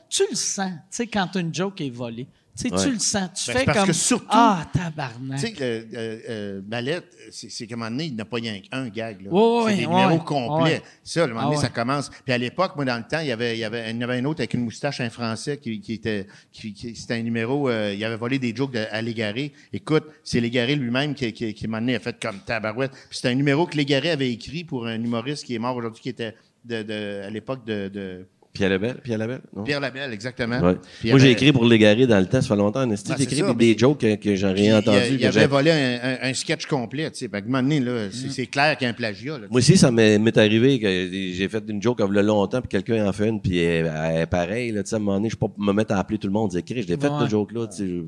tu 0.10 0.24
le 0.30 0.36
sens, 0.36 0.72
tu 0.72 0.78
sais, 0.90 1.08
quand 1.08 1.36
une 1.36 1.54
joke 1.54 1.82
est 1.82 1.90
volée. 1.90 2.28
Tu 2.56 2.70
sais, 2.70 2.74
Ouais. 2.76 2.84
tu 2.84 2.92
le 2.92 3.00
sens. 3.00 3.30
Tu 3.34 3.52
Ben, 3.52 3.58
fais 3.60 3.66
parce 3.66 3.78
comme. 3.80 3.88
que 3.88 3.94
surtout- 3.94 4.26
Ah, 4.30 4.64
tabarnak. 4.72 5.40
Tu 5.40 5.48
sais, 5.48 5.54
euh, 5.62 5.84
euh, 5.96 6.20
euh, 6.30 6.62
Mallette, 6.68 7.06
c'est 7.32 7.50
c'est 7.50 7.66
qu'à 7.66 7.74
un 7.74 7.78
moment 7.80 7.90
donné, 7.90 8.06
il 8.06 8.16
n'a 8.16 8.26
pas 8.26 8.36
rien 8.38 8.60
qu'un 8.60 8.90
gag. 8.90 9.28
Ouais, 9.32 9.64
c'est 9.72 9.78
des 9.78 9.86
ouais, 9.88 9.92
numéros 9.92 10.18
ouais. 10.20 10.24
complets. 10.24 10.64
Ouais. 10.76 10.82
Ça, 11.04 11.22
à 11.22 11.24
un 11.24 11.28
moment 11.30 11.42
donné, 11.46 11.56
Ah 11.56 11.58
ouais. 11.58 11.64
ça 11.64 11.70
commence. 11.70 12.12
Puis 12.24 12.32
à 12.32 12.38
l'époque, 12.38 12.76
moi, 12.76 12.86
dans 12.86 12.98
le 12.98 13.04
temps, 13.10 13.22
il 13.22 13.28
y 13.28 13.32
avait, 13.32 13.56
il 13.56 13.60
y 13.60 13.64
avait, 13.64 13.90
il 13.90 13.98
y 14.00 14.04
avait 14.04 14.18
un 14.20 14.26
autre 14.26 14.42
avec 14.42 14.54
une 14.54 14.62
moustache, 14.66 15.02
un 15.02 15.10
Français, 15.10 15.58
qui, 15.58 15.80
qui 15.82 15.94
était... 15.94 16.28
Qui, 16.52 16.74
qui- 16.74 16.96
c'était 16.96 17.16
un 17.16 17.24
numéro... 17.24 17.70
euh, 17.70 17.92
il 17.92 18.06
avait 18.06 18.18
volé 18.18 18.38
des 18.38 18.56
jokes 18.56 18.74
de- 18.74 18.86
à 18.92 19.02
Légaré. 19.02 19.52
Écoute, 19.74 20.04
c'est 20.24 20.40
Légaré 20.40 20.76
lui-même 20.76 21.16
qui, 21.16 21.34
qui, 21.34 21.56
qui, 21.56 21.66
à 21.66 21.68
un 21.68 21.72
moment 21.72 21.80
donné, 21.82 21.96
a 21.96 22.00
fait 22.00 22.16
comme 22.22 22.38
tabarouette. 22.46 22.92
Puis 22.92 23.18
c'était 23.18 23.30
un 23.30 23.36
numéro 23.36 23.66
que 23.66 23.76
Légaré 23.76 24.12
avait 24.12 24.32
écrit 24.32 24.64
pour 24.64 24.86
un 24.86 25.04
humoriste 25.04 25.46
qui 25.46 25.56
est 25.56 25.60
mort 25.60 25.76
aujourd'hui, 25.76 26.04
qui 26.04 26.10
était 26.10 26.36
de, 26.66 26.84
de- 26.84 27.22
à 27.26 27.30
l'époque 27.32 27.66
de, 27.66 27.88
de 27.90 28.28
Pierre 28.54 28.70
Lebel, 28.70 28.96
Pierre 29.04 29.18
Lebel, 29.18 29.42
non? 29.56 29.64
Pierre 29.64 29.80
Labelle, 29.80 30.14
exactement. 30.14 30.60
Ouais. 30.60 30.76
Moi, 31.06 31.18
j'ai 31.18 31.32
écrit 31.32 31.52
pour 31.52 31.66
l'égaré 31.66 32.06
dans 32.06 32.20
le 32.20 32.28
temps, 32.28 32.40
ça 32.40 32.48
fait 32.50 32.56
longtemps, 32.56 32.88
j'ai 32.88 33.24
écrit 33.24 33.38
ça, 33.38 33.54
des 33.54 33.76
jokes 33.76 33.98
que, 34.00 34.16
que 34.16 34.36
j'ai 34.36 34.54
Puis, 34.54 34.62
rien 34.62 34.76
il- 34.76 34.80
entendu. 34.80 35.00
Il, 35.12 35.20
que 35.20 35.26
avait 35.26 35.48
volé 35.48 35.72
un, 35.72 36.00
un- 36.04 36.30
un 36.30 36.34
sketch 36.36 36.68
complet, 36.68 37.10
tu 37.10 37.18
sais. 37.18 37.28
Fait 37.30 37.42
que, 37.42 37.46
à 37.46 37.48
un 37.48 37.62
moment 37.62 37.64
donné, 37.64 37.80
là, 37.80 38.10
c'est, 38.12 38.46
clair 38.46 38.78
qu'il 38.78 38.86
y 38.86 38.88
a 38.88 38.92
un 38.92 38.94
plagiat, 38.94 39.40
là. 39.40 39.48
Moi 39.50 39.58
aussi, 39.58 39.76
ça 39.76 39.90
m'est 39.90 40.38
arrivé 40.38 40.80
que 40.80 40.88
j'ai 40.88 41.50
fait 41.50 41.64
une 41.68 41.82
joke 41.82 42.00
a 42.02 42.06
longtemps, 42.08 42.62
puis 42.62 42.70
quelqu'un 42.70 43.08
en 43.08 43.12
fait 43.12 43.28
une, 43.28 43.42
puis 43.42 43.58
elle, 43.58 44.28
pareil. 44.28 44.72
Là, 44.72 44.84
tu 44.84 44.90
sais, 44.90 44.96
à 44.96 44.98
un 44.98 45.02
moment 45.02 45.18
donné, 45.18 45.30
je 45.32 45.36
peux 45.36 45.48
pas 45.48 45.54
me 45.58 45.74
mettre 45.74 45.94
à 45.94 45.98
appeler 45.98 46.20
tout 46.20 46.28
le 46.28 46.34
monde, 46.34 46.52
dire, 46.52 46.62
je 46.68 46.74
l'ai 46.76 46.84
fait, 46.84 47.08
Ouais. 47.08 47.10
cette 47.22 47.30
joke-là. 47.32 47.68
tu 47.68 47.78
sais, 47.78 48.04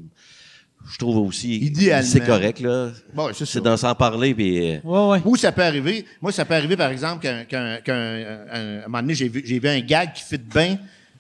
Je, 0.92 0.98
trouve 0.98 1.18
aussi. 1.28 1.56
Idéalement. 1.58 2.08
C'est 2.10 2.20
correct, 2.26 2.60
là. 2.60 2.90
Bon, 3.14 3.30
c'est 3.34 3.46
ça. 3.46 3.54
C'est 3.54 3.62
d'en 3.62 3.76
s'en 3.78 3.96
parler, 3.96 4.34
puis. 4.36 4.74
euh, 4.76 4.78
Ouais, 4.84 5.08
ouais. 5.18 5.22
Ou 5.26 5.36
ça 5.36 5.52
peut 5.52 5.64
arriver. 5.64 6.06
Moi, 6.22 6.32
ça 6.32 6.46
peut 6.46 6.54
arriver, 6.54 6.78
par 6.78 6.90
exemple, 6.92 7.22
qu'un, 7.24 7.44
qu'un, 7.46 7.78
qu'un- 7.78 7.94
un- 7.94 8.46
un- 8.52 8.80
à 8.82 8.86
un 8.86 8.88
moment 8.88 9.02
donné, 9.02 9.16
j'ai 9.16 9.28
vu, 9.30 9.42
j'ai 9.46 9.60
vu 9.60 9.68
un 9.68 9.80
gag 9.80 10.14
qui 10.14 10.24
fit 10.24 10.38
bien, 10.38 10.78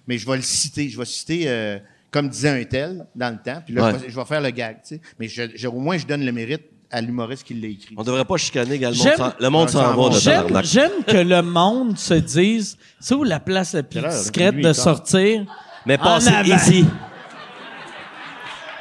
mais 0.08 0.18
je 0.18 0.26
vais 0.28 0.36
le 0.38 0.42
citer. 0.44 0.90
Je 0.90 0.98
vais 0.98 1.06
citer, 1.06 1.44
euh, 1.48 1.80
comme 2.12 2.30
disait 2.30 2.50
un 2.62 2.64
tel, 2.64 3.06
dans 3.16 3.30
le 3.32 3.38
temps. 3.44 3.62
Puis 3.66 3.74
là, 3.74 3.86
Ouais. 3.86 3.92
je, 3.94 3.98
vais, 4.06 4.10
je 4.10 4.16
vais 4.16 4.26
faire 4.26 4.42
le 4.42 4.50
gag, 4.52 4.78
tu 4.88 4.96
sais. 4.96 5.02
Mais 5.20 5.28
je- 5.28 5.52
je- 5.56 5.68
au 5.68 5.80
moins, 5.80 5.98
je 5.98 6.06
donne 6.06 6.24
le 6.24 6.32
mérite 6.32 6.62
à 6.92 7.02
l'humoriste 7.02 7.44
qui 7.44 7.56
l'a 7.56 7.68
écrit. 7.68 7.96
On 7.98 8.04
devrait 8.04 8.24
pas 8.24 8.38
chicaner 8.38 8.76
également. 8.76 9.04
Le 9.40 9.50
monde 9.50 9.70
s'en 9.70 9.94
va 9.96 10.10
de 10.10 10.64
J'aime, 10.64 10.92
que 11.08 11.18
le 11.18 11.42
monde 11.42 11.98
se 11.98 12.14
dise, 12.14 12.78
c'est 13.00 13.16
où 13.16 13.24
la 13.24 13.40
place 13.40 13.74
la 13.74 13.84
plus 13.84 14.02
discrète 14.02 14.56
de 14.58 14.72
sortir? 14.74 15.44
Mais 15.88 15.98
passez 15.98 16.32
ici. 16.46 16.86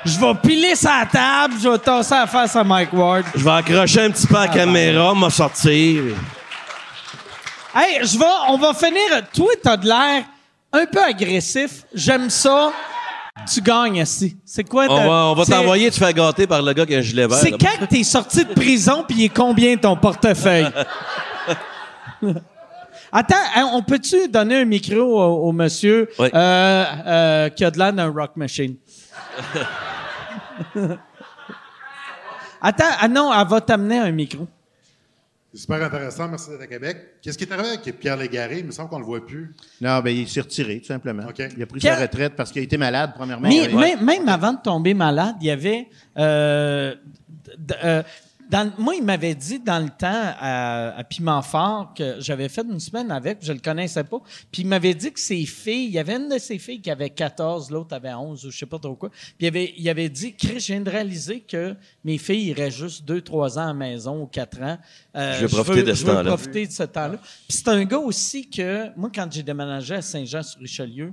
Je 0.04 0.18
vais 0.20 0.34
piler 0.42 0.74
sa 0.74 1.06
table, 1.10 1.54
je 1.62 1.68
vais 1.68 1.78
tasser 1.78 2.14
la 2.14 2.26
face 2.26 2.54
à 2.56 2.62
Mike 2.64 2.92
Ward. 2.92 3.24
Je 3.34 3.42
vais 3.42 3.50
accrocher 3.50 4.02
un 4.02 4.10
petit 4.10 4.26
peu 4.26 4.36
Ah, 4.38 4.46
la 4.46 4.52
caméra, 4.52 5.14
m'a 5.14 5.30
sortir. 5.30 6.02
Hey, 7.74 8.00
je 8.06 8.18
vais, 8.18 8.24
on 8.48 8.58
va 8.58 8.74
finir. 8.74 9.00
Toi, 9.34 9.52
t'as 9.62 9.76
de 9.76 9.86
l'air 9.86 10.24
un 10.72 10.86
peu 10.86 11.02
agressif. 11.02 11.84
J'aime 11.94 12.28
ça. 12.30 12.72
Tu 13.52 13.60
gagnes 13.62 13.96
ici. 13.96 14.36
C'est 14.44 14.62
quoi 14.62 14.84
On 14.88 14.96
ta- 14.96 15.06
va, 15.08 15.12
on 15.26 15.34
va 15.34 15.44
t'envoyer 15.44 15.90
te 15.90 15.96
faire 15.96 16.12
gâter 16.12 16.46
par 16.46 16.62
le 16.62 16.72
gars 16.72 16.86
qui 16.86 16.94
a 16.94 16.98
un 16.98 17.02
gilet 17.02 17.26
vert. 17.26 17.38
C'est 17.38 17.50
quand 17.50 17.86
t'es 17.88 18.04
sorti 18.04 18.44
de 18.44 18.52
prison 18.54 19.04
puis 19.08 19.16
il 19.18 19.24
est 19.24 19.28
combien 19.28 19.76
ton 19.76 19.96
portefeuille? 19.96 20.68
Attends, 23.12 23.36
hein, 23.56 23.68
on 23.72 23.82
peut-tu 23.82 24.28
donner 24.28 24.56
un 24.60 24.64
micro 24.64 25.00
au, 25.00 25.48
au 25.48 25.52
monsieur 25.52 26.08
Oui. 26.18 26.28
euh, 26.34 26.84
euh, 27.06 27.48
qui 27.48 27.64
a 27.64 27.70
de 27.70 27.78
l'air 27.78 27.92
d'un 27.92 28.10
rock 28.10 28.32
machine? 28.36 28.74
Attends, 32.60 32.84
ah 32.98 33.08
non, 33.08 33.32
elle 33.32 33.46
va 33.46 33.60
t'amener 33.60 33.98
un 33.98 34.10
micro. 34.10 34.48
C'est 35.52 35.60
super 35.60 35.82
intéressant. 35.82 36.28
Merci 36.28 36.50
d'être 36.50 36.62
à 36.62 36.66
Québec. 36.66 36.96
Qu'est-ce 37.22 37.38
qui 37.38 37.44
est 37.44 37.52
arrivé 37.52 37.68
avec 37.68 38.00
Pierre 38.00 38.16
Légaré? 38.16 38.58
Il 38.58 38.64
me 38.64 38.72
semble 38.72 38.88
qu'on 38.88 38.98
le 38.98 39.04
voit 39.04 39.24
plus. 39.24 39.54
Non, 39.80 40.00
ben, 40.00 40.10
il 40.10 40.28
s'est 40.28 40.40
retiré, 40.40 40.80
tout 40.80 40.86
simplement. 40.86 41.22
Il 41.56 41.62
a 41.62 41.66
pris 41.66 41.80
sa 41.80 41.94
retraite 41.94 42.34
parce 42.34 42.50
qu'il 42.50 42.60
a 42.60 42.64
été 42.64 42.76
malade, 42.76 43.12
premièrement. 43.14 43.48
Mais 43.48 43.68
même, 43.68 44.04
même 44.04 44.28
avant 44.28 44.54
de 44.54 44.58
tomber 44.60 44.94
malade, 44.94 45.36
il 45.40 45.46
y 45.46 45.50
avait 45.50 45.88
euh, 46.18 46.94
euh, 47.84 48.02
Dans, 48.54 48.72
moi, 48.78 48.94
il 48.94 49.02
m'avait 49.02 49.34
dit 49.34 49.58
dans 49.58 49.80
le 49.82 49.88
temps 49.90 50.06
à, 50.38 50.96
à 50.96 51.02
Piment 51.02 51.42
Fort 51.42 51.92
que 51.92 52.20
j'avais 52.20 52.48
fait 52.48 52.62
une 52.62 52.78
semaine 52.78 53.10
avec, 53.10 53.38
je 53.42 53.52
le 53.52 53.58
connaissais 53.58 54.04
pas. 54.04 54.18
Puis 54.52 54.62
il 54.62 54.68
m'avait 54.68 54.94
dit 54.94 55.12
que 55.12 55.18
ses 55.18 55.44
filles, 55.44 55.86
il 55.86 55.90
y 55.90 55.98
avait 55.98 56.14
une 56.14 56.28
de 56.28 56.38
ses 56.38 56.58
filles 56.60 56.80
qui 56.80 56.88
avait 56.88 57.10
14, 57.10 57.72
l'autre 57.72 57.96
avait 57.96 58.14
11 58.14 58.46
ou 58.46 58.52
je 58.52 58.56
sais 58.56 58.64
pas 58.66 58.78
trop 58.78 58.94
quoi. 58.94 59.10
Puis 59.10 59.34
il 59.40 59.46
avait, 59.48 59.74
il 59.76 59.88
avait 59.88 60.08
dit, 60.08 60.36
Chris, 60.36 60.60
je 60.60 60.66
viens 60.72 60.80
de 60.82 60.88
réaliser 60.88 61.40
que 61.40 61.74
mes 62.04 62.16
filles 62.16 62.46
iraient 62.50 62.70
juste 62.70 63.04
2-3 63.08 63.58
ans 63.58 63.62
à 63.62 63.66
la 63.66 63.74
maison 63.74 64.22
ou 64.22 64.26
4 64.26 64.62
ans. 64.62 64.78
Euh, 65.16 65.34
Je 65.40 65.46
vais 65.46 65.48
profiter 65.48 65.80
veux- 65.80 65.82
de 65.82 65.92
ce 65.94 66.00
je 66.02 66.06
veux 66.06 66.12
temps-là. 66.12 66.30
profiter 66.30 66.66
de 66.68 66.72
ce 66.72 66.82
temps-là. 66.84 67.16
Puis 67.16 67.58
c'est 67.58 67.68
un 67.68 67.84
gars 67.84 67.98
aussi 67.98 68.48
que, 68.48 68.96
moi, 68.96 69.10
quand 69.12 69.26
j'ai 69.32 69.42
déménagé 69.42 69.96
à 69.96 70.02
Saint-Jean-sur-Richelieu, 70.02 71.12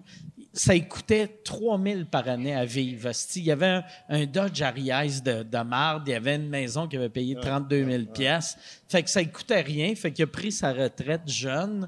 ça 0.53 0.73
lui 0.73 0.87
coûtait 0.87 1.27
3000 1.43 2.05
par 2.07 2.27
année 2.27 2.53
à 2.55 2.65
vivre. 2.65 3.09
Il 3.35 3.43
y 3.43 3.51
avait 3.51 3.65
un, 3.67 3.83
un 4.09 4.25
Dodge 4.25 4.61
Arias 4.61 5.21
de, 5.23 5.43
de 5.43 5.57
marde, 5.63 6.07
il 6.07 6.11
y 6.11 6.13
avait 6.15 6.35
une 6.35 6.49
maison 6.49 6.87
qui 6.87 6.97
avait 6.97 7.09
payé 7.09 7.35
32 7.41 7.85
000 7.89 8.03
pièces. 8.13 8.57
Fait 8.89 9.01
que 9.03 9.09
ça 9.09 9.21
lui 9.21 9.31
coûtait 9.31 9.61
rien. 9.61 9.93
Fait 9.95 10.11
qu'il 10.11 10.23
a 10.23 10.27
pris 10.27 10.51
sa 10.51 10.73
retraite 10.73 11.21
jeune. 11.27 11.87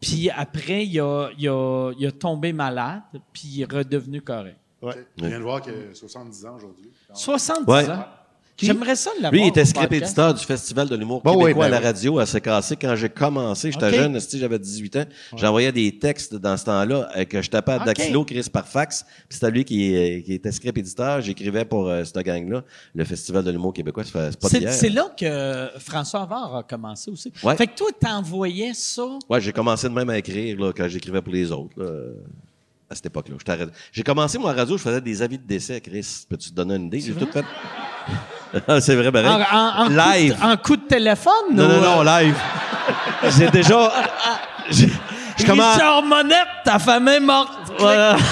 Puis 0.00 0.28
après, 0.30 0.84
il 0.84 1.00
a, 1.00 1.30
il 1.38 1.48
a- 1.48 1.92
il 1.98 2.06
a 2.06 2.12
tombé 2.12 2.52
malade, 2.52 3.02
puis 3.32 3.42
il 3.46 3.62
est 3.62 3.72
redevenu 3.72 4.20
correct. 4.20 4.56
Je 4.82 5.24
viens 5.24 5.38
de 5.38 5.44
voir 5.44 5.62
qu'il 5.62 5.72
a 5.72 5.94
70 5.94 6.44
ans 6.44 6.56
aujourd'hui. 6.56 6.90
70 7.14 7.70
Ouais. 7.70 7.88
ans? 7.88 8.04
J'aimerais 8.56 8.96
ça 8.96 9.10
l'avoir. 9.14 9.32
Lui, 9.32 9.42
il 9.42 9.48
était 9.48 9.64
script 9.64 9.92
éditeur 9.92 10.34
du 10.34 10.44
Festival 10.44 10.88
de 10.88 10.96
l'humour 10.96 11.22
Bon, 11.22 11.34
oui, 11.34 11.44
québécois 11.44 11.68
ben 11.68 11.74
à 11.74 11.76
la 11.76 11.78
oui. 11.78 11.84
radio 11.84 12.18
à 12.18 12.26
CKC. 12.26 12.76
Quand 12.80 12.94
j'ai 12.96 13.08
commencé, 13.08 13.72
j'étais 13.72 13.92
jeune, 13.92 14.14
esti, 14.16 14.38
j'avais 14.38 14.58
18 14.58 14.96
ans. 14.96 15.04
J'envoyais 15.36 15.72
des 15.72 15.98
textes 15.98 16.34
dans 16.34 16.56
ce 16.56 16.64
temps-là 16.66 17.08
euh, 17.16 17.24
que 17.24 17.42
je 17.42 17.50
tapais 17.50 17.72
à 17.72 17.76
OK. 17.78 17.86
Daxilo, 17.86 18.24
Chris 18.24 18.46
par 18.52 18.68
fax. 18.68 19.04
Puis 19.28 19.38
c'était 19.38 19.50
lui 19.50 19.64
qui, 19.64 19.94
euh, 19.94 20.20
qui 20.20 20.34
était 20.34 20.52
script 20.52 20.78
éditeur. 20.78 21.20
J'écrivais 21.20 21.64
pour 21.64 21.88
euh, 21.88 22.04
cette 22.04 22.18
gang-là, 22.18 22.62
le 22.94 23.04
Festival 23.04 23.44
de 23.44 23.50
l'humour 23.50 23.72
québécois. 23.72 24.04
C'est 24.04 24.12
pas 24.12 24.48
C'est 24.48 24.90
là 24.90 25.12
que 25.18 25.70
François 25.78 26.22
Havard 26.22 26.56
a 26.56 26.62
commencé 26.62 27.10
aussi. 27.10 27.32
Ouais. 27.42 27.56
Fait 27.56 27.66
que 27.66 27.76
toi, 27.76 27.88
t'envoyais 27.98 28.72
ça? 28.74 29.06
Ouais, 29.28 29.40
j'ai 29.40 29.52
commencé 29.52 29.88
de 29.88 29.94
même 29.94 30.10
à 30.10 30.18
écrire 30.18 30.58
là, 30.60 30.72
quand 30.72 30.88
j'écrivais 30.88 31.22
pour 31.22 31.32
les 31.32 31.50
autres. 31.50 31.72
là, 31.76 31.90
à 32.92 32.94
cette 32.94 33.06
époque-là. 33.06 33.36
J'ai 33.90 34.02
commencé, 34.02 34.38
moi, 34.38 34.50
à 34.50 34.54
radio, 34.54 34.76
je 34.76 34.82
faisais 34.82 35.00
des 35.00 35.22
avis 35.22 35.38
de 35.38 35.46
décès, 35.46 35.80
Chris. 35.80 36.26
Peux-tu 36.28 36.50
te 36.50 36.54
donner 36.54 36.76
une 36.76 36.86
idée? 36.86 37.00
J'ai 37.00 37.14
tout 37.14 37.26
fait. 37.32 37.44
Ah, 38.68 38.80
c'est 38.80 38.94
vrai, 38.94 39.10
ben, 39.10 39.26
En, 39.26 39.40
en- 39.40 39.86
en 39.86 39.88
Live. 39.88 40.34
Coup 40.36 40.40
de, 40.46 40.52
en 40.52 40.56
coup 40.56 40.76
de 40.76 40.82
téléphone? 40.82 41.32
Non, 41.54 41.64
ou, 41.64 41.68
non, 41.68 41.80
non, 41.80 42.00
euh, 42.08 42.20
live. 42.22 42.34
J'ai 43.38 43.48
déjà. 43.50 43.90
j'ai- 44.70 44.90
Je 45.38 45.46
commence. 45.46 45.74
Richard 45.74 46.02
Monette, 46.02 46.46
ta 46.64 46.78
femme 46.78 47.08
est 47.08 47.20
morte. 47.20 47.52
Voilà. 47.78 48.16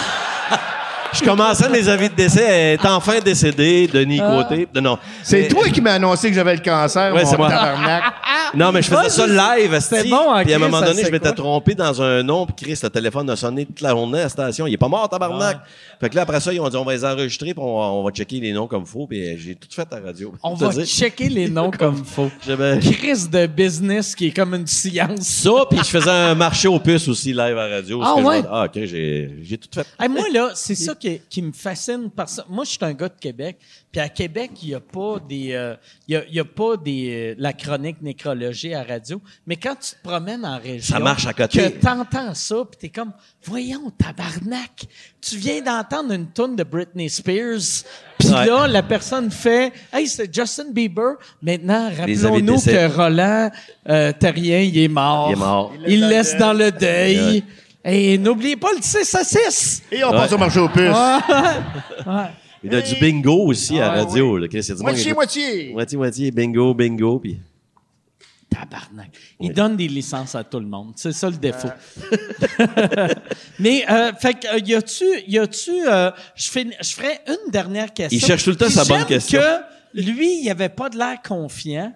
Je 1.13 1.25
commençais 1.25 1.69
mes 1.69 1.89
avis 1.89 2.09
de 2.09 2.15
décès. 2.15 2.45
Elle 2.45 2.75
est 2.81 2.87
enfin 2.87 3.19
décédée, 3.19 3.89
Denis 3.93 4.21
Ah. 4.23 4.43
Côté. 4.45 4.69
Non, 4.77 4.81
non. 4.81 4.99
C'est 5.25 5.43
Mais- 5.43 5.49
toi 5.49 5.65
qui 5.69 5.81
m'as 5.81 5.95
annoncé 5.95 6.29
que 6.29 6.35
j'avais 6.37 6.55
le 6.55 6.61
cancer, 6.63 7.13
Ouais, 7.13 7.25
mon 7.25 7.31
c'est 7.31 7.37
moi. 7.37 7.49
tabarnak. 7.49 8.03
Non, 8.55 8.73
mais 8.73 8.83
je 8.83 8.89
faisais 8.91 9.09
ça 9.11 9.27
live, 9.27 9.79
c'était 9.81 10.09
bon, 10.09 10.33
hein, 10.33 10.43
Puis 10.45 10.53
à 10.53 10.57
un 10.57 10.61
Chris, 10.61 10.69
moment 10.71 10.81
ça, 10.81 10.87
donné, 10.87 11.05
je 11.05 11.11
m'étais 11.11 11.29
quoi? 11.29 11.33
trompé 11.37 11.75
dans 11.77 12.03
un 12.03 12.23
nom, 12.25 12.47
puis 12.47 12.55
Chris, 12.67 12.81
le 12.83 12.91
téléphone 12.91 13.31
a 13.31 13.37
sonné 13.37 13.65
toute 13.65 13.81
la 13.81 13.91
journée 13.91 14.19
à 14.19 14.23
la 14.25 14.29
station. 14.29 14.67
Il 14.67 14.75
est 14.75 14.79
pas 14.79 14.89
mort, 14.89 15.09
tabarnak. 15.09 15.61
Fait 16.01 16.09
que 16.11 16.17
là, 16.17 16.23
après 16.23 16.41
ça, 16.41 16.53
ils 16.53 16.61
ont 16.61 16.69
dit, 16.69 16.77
on 16.77 16.85
va 16.85 16.93
les 16.93 17.05
enregistrer, 17.05 17.55
puis 17.55 17.63
on, 17.63 17.79
va- 17.79 17.87
on 17.93 18.03
va 18.03 18.11
checker 18.11 18.41
les 18.41 18.53
noms 18.53 18.67
comme 18.67 18.87
faut, 18.87 19.07
puis 19.07 19.23
euh, 19.29 19.35
j'ai 19.39 19.55
tout 19.55 19.69
fait 19.71 19.87
à 19.93 20.01
la 20.01 20.07
radio. 20.07 20.33
On 20.43 20.57
Te 20.57 20.65
va 20.65 20.71
dire. 20.71 20.85
checker 20.87 21.29
les 21.29 21.49
noms 21.51 21.71
comme 21.71 22.05
faut. 22.05 22.31
J'avais 22.45 22.79
Crise 22.81 23.31
de 23.31 23.47
business 23.47 24.17
qui 24.17 24.27
est 24.29 24.31
comme 24.37 24.55
une 24.55 24.67
science. 24.67 25.21
ça, 25.21 25.51
puis 25.71 25.79
je 25.79 25.85
faisais 25.85 26.11
un 26.11 26.35
marché 26.35 26.67
aux 26.67 26.81
puces 26.81 27.07
aussi 27.07 27.29
live 27.29 27.57
à 27.57 27.69
la 27.69 27.77
radio. 27.77 28.01
Ah 28.03 28.15
Parce 28.15 28.17
que 28.17 28.23
je 28.23 28.27
ouais? 28.29 28.43
me- 28.43 28.49
Ah, 28.51 28.65
OK, 28.65 28.73
j'ai 28.75 29.31
j'ai 29.43 29.59
tout 29.59 29.69
fait. 29.73 29.87
Hey, 30.01 30.09
moi, 30.09 30.25
là, 30.33 30.51
c'est 30.55 30.75
ça 30.75 30.95
qui, 30.97 31.21
qui 31.31 31.43
me 31.43 31.53
fascine. 31.53 32.11
Parce 32.15 32.37
que 32.37 32.43
moi, 32.49 32.65
je 32.65 32.71
suis 32.71 32.79
un 32.83 32.93
gars 32.95 33.09
de 33.09 33.15
Québec. 33.21 33.59
Puis 33.93 34.01
à 34.01 34.09
Québec, 34.09 34.53
il 34.63 34.69
n'y 34.69 34.75
a 34.75 34.81
pas 34.81 35.17
des. 35.29 35.53
euh, 35.53 35.75
il 36.07 36.15
y 36.15 36.17
a, 36.17 36.23
il 36.29 36.35
y 36.35 36.39
a 36.39 36.45
pas 36.45 36.77
des, 36.77 37.33
euh, 37.33 37.35
la 37.39 37.53
chronique 37.53 38.01
nécrologie 38.03 38.73
à 38.73 38.85
radio. 38.85 39.21
Mais 39.47 39.57
quand 39.57 39.75
tu 39.75 39.97
te 39.97 40.03
promènes 40.09 40.45
en 40.45 40.59
région. 40.59 40.95
Ça 40.95 41.01
marche 41.01 41.27
à 41.27 41.33
côté. 41.33 41.59
Que 41.59 41.69
t'entends 41.79 42.33
ça, 42.35 42.55
puis 42.71 42.79
t'es 42.79 42.89
comme, 42.89 43.13
voyons, 43.43 43.91
tabarnak. 43.99 44.87
Tu 45.21 45.37
viens 45.39 45.61
d'entendre 45.61 46.13
une 46.13 46.29
tonne 46.29 46.55
de 46.55 46.63
Britney 46.63 47.09
Spears. 47.11 47.83
Puis 48.19 48.29
Ouais. 48.29 48.47
là, 48.47 48.69
la 48.69 48.83
personne 48.85 49.29
fait, 49.31 49.73
hey, 49.93 50.07
c'est 50.07 50.33
Justin 50.33 50.71
Bieber. 50.73 51.15
Maintenant, 51.43 51.91
rappelons-nous 51.91 52.61
que 52.61 52.95
Roland 52.97 53.51
euh, 53.89 54.13
Terrien, 54.13 54.61
il 54.61 54.79
est 54.79 54.89
mort. 54.89 55.31
Il 55.31 55.33
est 55.33 55.37
mort. 55.37 55.73
Il 55.89 56.09
laisse 56.09 56.37
dans 56.37 56.53
le 56.53 56.71
deuil. 56.71 57.43
Et 57.85 58.19
n'oubliez 58.19 58.57
pas 58.57 58.69
le 58.77 58.83
6 58.83 59.15
à 59.17 59.25
6. 59.25 59.83
Et 59.91 60.05
on 60.05 60.11
passe 60.13 60.31
au 60.33 60.39
marché 60.39 60.61
aux 60.61 60.69
puces. 60.69 60.93
Il 62.63 62.73
y 62.73 62.77
a 62.77 62.81
du 62.83 62.95
bingo 62.97 63.47
aussi 63.47 63.79
à 63.79 63.81
la 63.81 63.93
Ah, 63.93 64.05
radio. 64.05 64.37
Là, 64.37 64.47
Chris, 64.49 64.59
il 64.59 64.69
y 64.69 64.73
a 64.73 64.75
du 64.75 64.83
monde 64.83 64.91
qui- 64.91 64.97
Moitié-moitié. 64.97 65.73
Moitié-moitié, 65.73 66.31
bingo, 66.31 66.75
bingo, 66.75 67.19
puis... 67.19 67.39
Tabarnak. 68.51 69.11
Il 69.39 69.53
donne 69.53 69.77
des 69.77 69.87
licences 69.87 70.35
à 70.35 70.43
tout 70.43 70.59
le 70.59 70.67
monde. 70.67 70.93
C'est 70.97 71.13
ça 71.13 71.31
le 71.31 71.37
défaut. 71.37 71.69
Mais, 73.61 73.85
euh, 73.89 74.13
fait 74.15 74.35
que, 74.35 74.47
euh, 74.57 74.59
y 74.65 74.75
a-tu, 74.75 75.05
y 75.29 75.39
a-tu, 75.39 75.71
euh, 75.87 76.11
je 76.35 76.51
fais, 76.51 76.67
je 76.83 76.95
ferais 76.95 77.21
une 77.29 77.51
dernière 77.53 77.93
question. 77.95 78.19
Il 78.19 78.21
cherche 78.25 78.43
tout 78.45 78.51
le 78.51 78.57
temps 78.57 78.67
Puis 78.67 78.75
sa 78.75 78.85
bonne 78.85 78.99
j'aime 78.99 79.07
question. 79.07 79.41
que 79.41 80.01
lui, 80.01 80.41
il 80.43 80.51
avait 80.51 80.69
pas 80.69 80.89
de 80.89 80.99
l'air 80.99 81.19
confiant. 81.27 81.93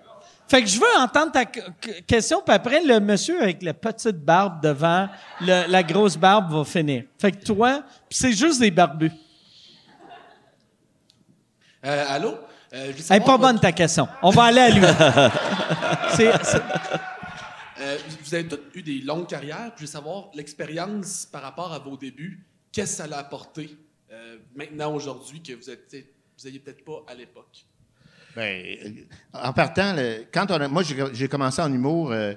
Fait 0.47 0.62
que 0.62 0.69
je 0.69 0.78
veux 0.78 0.86
entendre 1.01 1.32
ta 1.32 1.45
question, 1.47 2.41
puis 2.45 2.55
après, 2.55 2.85
le 2.85 3.01
monsieur 3.01 3.43
avec 3.43 3.62
la 3.62 3.73
petite 3.74 4.19
barbe 4.24 4.62
devant, 4.62 5.09
le- 5.41 5.69
la 5.70 5.82
grosse 5.82 6.16
barbe 6.16 6.53
va 6.53 6.65
finir. 6.65 7.05
Fait 7.19 7.32
que 7.32 7.45
toi, 7.45 7.82
puis 8.09 8.19
c'est 8.19 8.32
juste 8.32 8.61
des 8.61 8.70
barbus. 8.70 9.11
Euh, 11.85 12.05
allô? 12.09 12.39
Euh, 12.73 12.93
je 12.97 13.02
Elle 13.11 13.23
est 13.23 13.24
pas 13.24 13.39
bonne 13.39 13.61
ta 13.61 13.73
question. 13.73 14.09
On 14.23 14.31
va 14.31 14.44
aller 14.44 14.61
à 14.61 14.70
lui. 14.70 14.81
C'est- 16.16 16.44
c'est- 16.44 16.62
Euh, 17.81 17.98
vous 18.23 18.35
avez 18.35 18.47
tous 18.47 18.59
eu 18.74 18.82
des 18.82 19.01
longues 19.01 19.27
carrières. 19.27 19.73
puis 19.74 19.78
Je 19.78 19.81
veux 19.82 19.86
savoir 19.93 20.31
l'expérience 20.35 21.27
par 21.31 21.43
rapport 21.43 21.73
à 21.73 21.78
vos 21.81 21.97
débuts. 21.97 22.47
Qu'est-ce 22.73 22.93
que 22.93 22.97
ça 23.02 23.06
l'a 23.09 23.19
apporté 23.19 23.77
euh, 24.12 24.36
maintenant, 24.55 24.94
aujourd'hui, 24.94 25.43
que 25.43 25.52
vous 25.55 25.69
êtes, 25.70 25.93
vous 25.93 26.44
n'aviez 26.44 26.61
peut-être 26.61 26.85
pas 26.85 27.02
à 27.09 27.15
l'époque? 27.15 27.65
Ben, 28.36 28.65
euh, 28.86 28.90
en 29.32 29.52
partant, 29.52 29.93
le- 29.94 30.24
quand 30.32 30.47
on 30.51 30.61
a- 30.61 30.69
moi 30.69 30.82
j'ai 30.85 30.97
j'ai 31.12 31.28
commencé 31.28 31.61
en 31.62 31.73
humour, 31.73 32.12
euh, 32.12 32.35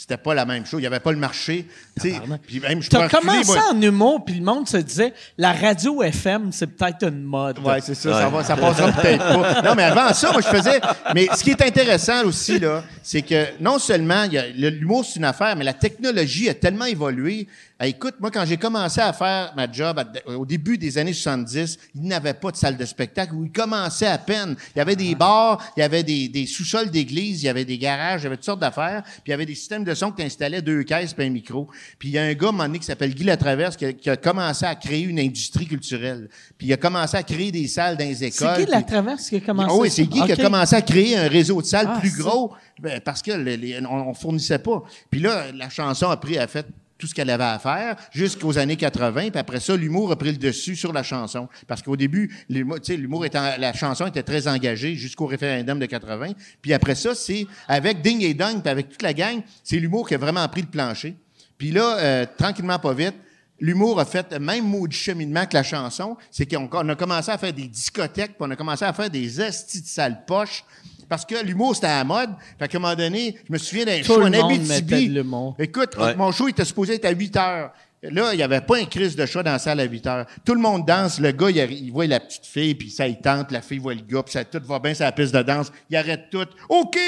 c'était 0.00 0.16
pas 0.16 0.32
la 0.32 0.46
même 0.46 0.64
chose. 0.64 0.80
Il 0.80 0.84
y 0.84 0.86
avait 0.86 0.98
pas 0.98 1.12
le 1.12 1.18
marché. 1.18 1.66
tu 2.00 2.10
sais. 2.10 2.20
Puis 2.46 2.58
même, 2.58 2.80
je 2.82 2.88
T'as 2.88 3.00
peux 3.06 3.16
reculer, 3.16 3.20
commencé 3.32 3.52
moi. 3.52 3.70
en 3.74 3.82
humour, 3.82 4.24
puis 4.24 4.36
le 4.36 4.42
monde 4.44 4.66
se 4.66 4.78
disait 4.78 5.12
la 5.36 5.52
radio 5.52 6.02
FM, 6.02 6.50
c'est 6.52 6.68
peut-être 6.68 7.06
une 7.06 7.22
mode. 7.22 7.58
Ouais, 7.58 7.82
c'est 7.82 7.94
ça, 7.94 8.12
ça, 8.14 8.28
va, 8.30 8.42
ça 8.42 8.56
passera 8.56 8.90
peut-être 9.02 9.18
pas. 9.18 9.60
Non, 9.62 9.74
mais 9.74 9.82
avant 9.82 10.10
ça, 10.14 10.32
moi, 10.32 10.40
je 10.40 10.48
faisais. 10.48 10.80
Mais 11.14 11.28
ce 11.36 11.44
qui 11.44 11.50
est 11.50 11.60
intéressant 11.62 12.24
aussi, 12.24 12.58
là, 12.58 12.82
c'est 13.02 13.20
que 13.20 13.48
non 13.60 13.78
seulement 13.78 14.22
il 14.24 14.32
y 14.32 14.38
a- 14.38 14.46
le- 14.48 14.70
l'humour, 14.70 15.04
c'est 15.04 15.18
une 15.18 15.26
affaire, 15.26 15.54
mais 15.54 15.64
la 15.64 15.74
technologie 15.74 16.48
a 16.48 16.54
tellement 16.54 16.86
évolué. 16.86 17.46
Ah, 17.82 17.86
écoute, 17.86 18.16
moi, 18.20 18.30
quand 18.30 18.44
j'ai 18.44 18.58
commencé 18.58 19.00
à 19.00 19.10
faire 19.14 19.54
ma 19.56 19.70
job 19.72 19.98
à- 19.98 20.30
au 20.36 20.44
début 20.44 20.76
des 20.76 20.98
années 20.98 21.14
70, 21.14 21.78
il 21.94 22.02
n'avait 22.02 22.34
pas 22.34 22.50
de 22.50 22.56
salle 22.56 22.76
de 22.76 22.84
spectacle 22.84 23.34
où 23.34 23.42
il 23.44 23.50
commençait 23.50 24.06
à 24.06 24.18
peine. 24.18 24.54
Il 24.76 24.78
y 24.78 24.82
avait 24.82 24.96
des 24.96 25.14
bars, 25.14 25.58
il 25.78 25.80
y 25.80 25.82
avait 25.82 26.02
des, 26.02 26.28
des 26.28 26.44
sous-sols 26.44 26.90
d'église, 26.90 27.42
il 27.42 27.46
y 27.46 27.48
avait 27.48 27.64
des 27.64 27.78
garages, 27.78 28.20
il 28.20 28.24
y 28.24 28.26
avait 28.26 28.36
toutes 28.36 28.44
sortes 28.44 28.60
d'affaires, 28.60 29.02
puis 29.02 29.22
il 29.28 29.30
y 29.30 29.32
avait 29.32 29.46
des 29.46 29.54
systèmes 29.54 29.84
de 29.84 29.94
son 29.94 30.12
qui 30.12 30.22
installaient 30.22 30.60
deux 30.60 30.82
caisses 30.82 31.14
puis 31.14 31.24
un 31.24 31.30
micro. 31.30 31.68
Puis 31.98 32.10
il 32.10 32.12
y 32.12 32.18
a 32.18 32.22
un 32.24 32.34
gars, 32.34 32.46
à 32.46 32.48
un 32.50 32.52
moment 32.52 32.64
donné, 32.64 32.80
qui 32.80 32.84
s'appelle 32.84 33.14
Guy 33.14 33.24
Latraverse, 33.24 33.78
qui 33.78 33.86
a, 33.86 33.92
qui 33.94 34.10
a 34.10 34.16
commencé 34.18 34.66
à 34.66 34.74
créer 34.74 35.04
une 35.04 35.18
industrie 35.18 35.66
culturelle. 35.66 36.28
Puis 36.58 36.66
il 36.66 36.72
a 36.74 36.76
commencé 36.76 37.16
à 37.16 37.22
créer 37.22 37.50
des 37.50 37.66
salles 37.66 37.96
dans 37.96 38.04
les 38.04 38.22
écoles. 38.24 38.56
C'est 38.58 38.66
qui 38.66 38.70
la 38.70 38.82
puis- 38.82 38.86
traverse 38.92 39.30
qui 39.30 39.36
a 39.36 39.40
commencé 39.40 39.70
ah 39.72 39.76
oui, 39.80 39.90
c'est 39.90 40.04
Guy 40.04 40.22
qui 40.26 40.32
a 40.32 40.36
commencé 40.36 40.76
à 40.76 40.82
créer 40.82 41.16
un 41.16 41.28
réseau 41.28 41.62
de 41.62 41.66
salles 41.66 41.88
Ah, 41.88 41.98
plus 41.98 42.12
gros 42.14 42.52
ben, 42.78 43.00
parce 43.00 43.22
que 43.22 43.32
les- 43.32 43.56
les- 43.56 43.80
on, 43.86 44.10
on 44.10 44.12
fournissait 44.12 44.58
pas. 44.58 44.82
Puis 45.10 45.20
là, 45.20 45.46
la 45.54 45.70
chanson 45.70 46.10
a 46.10 46.16
pris, 46.18 46.36
a 46.36 46.46
fait 46.46 46.66
tout 47.00 47.06
ce 47.06 47.14
qu'elle 47.14 47.30
avait 47.30 47.42
à 47.42 47.58
faire 47.58 47.96
jusqu'aux 48.12 48.58
années 48.58 48.76
80. 48.76 49.30
Puis 49.30 49.38
après 49.38 49.58
ça, 49.58 49.76
l'humour 49.76 50.12
a 50.12 50.16
pris 50.16 50.32
le 50.32 50.36
dessus 50.36 50.76
sur 50.76 50.92
la 50.92 51.02
chanson. 51.02 51.48
Parce 51.66 51.82
qu'au 51.82 51.96
début, 51.96 52.32
l'humour, 52.48 53.24
étant, 53.24 53.56
la 53.58 53.72
chanson 53.72 54.06
était 54.06 54.22
très 54.22 54.46
engagée 54.46 54.94
jusqu'au 54.94 55.26
référendum 55.26 55.78
de 55.78 55.86
80. 55.86 56.32
Puis 56.60 56.72
après 56.72 56.94
ça, 56.94 57.14
c'est 57.14 57.46
avec 57.66 58.02
Ding 58.02 58.22
et 58.22 58.34
Dong, 58.34 58.60
puis 58.60 58.70
avec 58.70 58.90
toute 58.90 59.02
la 59.02 59.14
gang, 59.14 59.40
c'est 59.64 59.78
l'humour 59.78 60.06
qui 60.06 60.14
a 60.14 60.18
vraiment 60.18 60.46
pris 60.48 60.60
le 60.60 60.68
plancher. 60.68 61.16
Puis 61.56 61.70
là, 61.72 61.98
euh, 61.98 62.26
tranquillement, 62.38 62.78
pas 62.78 62.94
vite, 62.94 63.14
l'humour 63.60 64.00
a 64.00 64.04
fait 64.04 64.32
le 64.32 64.38
même 64.38 64.64
mot 64.64 64.86
de 64.86 64.92
cheminement 64.92 65.46
que 65.46 65.54
la 65.54 65.62
chanson. 65.62 66.16
C'est 66.30 66.46
qu'on 66.46 66.68
on 66.72 66.88
a 66.88 66.94
commencé 66.96 67.30
à 67.30 67.38
faire 67.38 67.52
des 67.52 67.68
discothèques, 67.68 68.32
puis 68.36 68.40
on 68.40 68.50
a 68.50 68.56
commencé 68.56 68.84
à 68.84 68.92
faire 68.92 69.10
des 69.10 69.40
estis 69.40 69.82
de 69.82 69.86
sales 69.86 70.24
poches. 70.26 70.64
Parce 71.10 71.26
que 71.26 71.44
l'humour, 71.44 71.74
c'était 71.74 71.88
à 71.88 71.98
la 71.98 72.04
mode. 72.04 72.30
Fait 72.56 72.68
qu'à 72.68 72.78
un 72.78 72.80
moment 72.80 72.94
donné, 72.94 73.36
je 73.46 73.52
me 73.52 73.58
souviens 73.58 73.84
d'un 73.84 74.00
show 74.02 74.14
en 74.14 74.18
le 74.28 74.30
monde 74.30 74.52
Abitibi. 74.70 75.20
Écoute, 75.58 75.96
Ouais. 75.98 76.14
mon 76.14 76.30
show 76.30 76.46
était 76.48 76.64
supposé 76.64 76.94
être 76.94 77.04
à 77.04 77.10
8 77.10 77.36
heures. 77.36 77.72
Là, 78.02 78.32
il 78.32 78.38
n'y 78.38 78.42
avait 78.42 78.62
pas 78.62 78.78
un 78.78 78.86
crise 78.86 79.14
de 79.14 79.26
chat 79.26 79.42
dans 79.42 79.52
la 79.52 79.58
salle 79.58 79.78
à 79.78 79.84
8 79.84 80.06
heures. 80.06 80.26
Tout 80.44 80.54
le 80.54 80.60
monde 80.60 80.86
danse. 80.86 81.20
Le 81.20 81.32
gars, 81.32 81.50
il, 81.50 81.58
il 81.84 81.90
voit 81.92 82.06
la 82.06 82.18
petite 82.18 82.46
fille, 82.46 82.74
puis 82.74 82.90
ça, 82.90 83.06
il 83.06 83.18
tente. 83.20 83.50
La 83.52 83.60
fille 83.60 83.76
voit 83.78 83.92
le 83.94 84.00
gars, 84.00 84.22
puis 84.22 84.32
ça 84.32 84.42
tout 84.42 84.60
va 84.64 84.78
bien 84.78 84.94
sur 84.94 85.04
la 85.04 85.12
piste 85.12 85.34
de 85.34 85.42
danse. 85.42 85.70
Il 85.90 85.96
arrête 85.96 86.30
tout. 86.30 86.46
OK! 86.70 86.98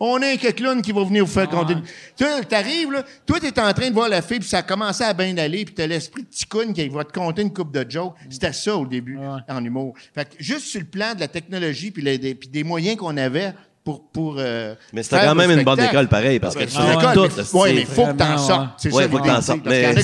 On 0.00 0.20
a 0.20 0.26
un 0.26 0.36
clown 0.36 0.82
qui 0.82 0.90
va 0.90 1.04
venir 1.04 1.24
vous 1.24 1.30
faire 1.32 1.48
compter. 1.48 1.74
Tu 2.16 2.24
sais, 2.24 2.44
t'arrives, 2.44 2.90
là. 2.90 3.04
Toi, 3.26 3.38
t'es 3.38 3.60
en 3.60 3.72
train 3.72 3.88
de 3.90 3.94
voir 3.94 4.08
la 4.08 4.20
fille, 4.20 4.40
puis 4.40 4.48
ça 4.48 4.58
a 4.58 4.62
commencé 4.62 5.04
à 5.04 5.14
bien 5.14 5.36
aller, 5.38 5.64
puis 5.64 5.74
t'as 5.74 5.86
l'esprit 5.86 6.24
de 6.24 6.28
ticoune 6.28 6.72
qui 6.72 6.88
va 6.88 7.04
te 7.04 7.12
compter 7.12 7.42
une 7.42 7.52
coupe 7.52 7.72
de 7.72 7.88
jokes. 7.88 8.14
C'était 8.28 8.52
ça 8.52 8.76
au 8.76 8.86
début, 8.86 9.18
en 9.48 9.64
humour. 9.64 9.94
Fait 10.14 10.24
que 10.28 10.34
juste 10.42 10.66
sur 10.66 10.80
le 10.80 10.86
plan 10.86 11.14
de 11.14 11.20
la 11.20 11.28
technologie, 11.28 11.92
puis, 11.92 12.02
les- 12.02 12.18
des, 12.18 12.34
puis 12.34 12.48
des 12.48 12.64
moyens 12.64 12.96
qu'on 12.96 13.16
avait, 13.16 13.52
pour. 13.88 14.10
pour 14.10 14.36
euh, 14.38 14.74
Mais 14.92 15.02
c'était 15.02 15.24
quand 15.24 15.34
même 15.34 15.50
une 15.50 15.64
bonne 15.64 15.80
école, 15.80 16.08
pareil, 16.08 16.38
parce 16.38 16.54
que 16.54 16.64
tu 16.64 16.70
fais 16.76 16.92
école, 16.92 17.14
tout, 17.14 17.22
mais- 17.22 17.28
là, 17.28 17.60
ouais, 17.60 17.68
c'est 17.68 17.74
mais 17.74 17.80
il 17.80 17.86
faut 17.86 18.06
que 18.06 18.12
t'en 18.12 18.38
sortes. 18.38 18.68
C'est 18.76 18.92
Ouais, 18.92 19.02
ça 19.04 19.08
faut 19.08 19.18
que 19.18 19.26
t'en 19.26 19.40
sortes. 19.40 19.60
Mais 19.64 20.02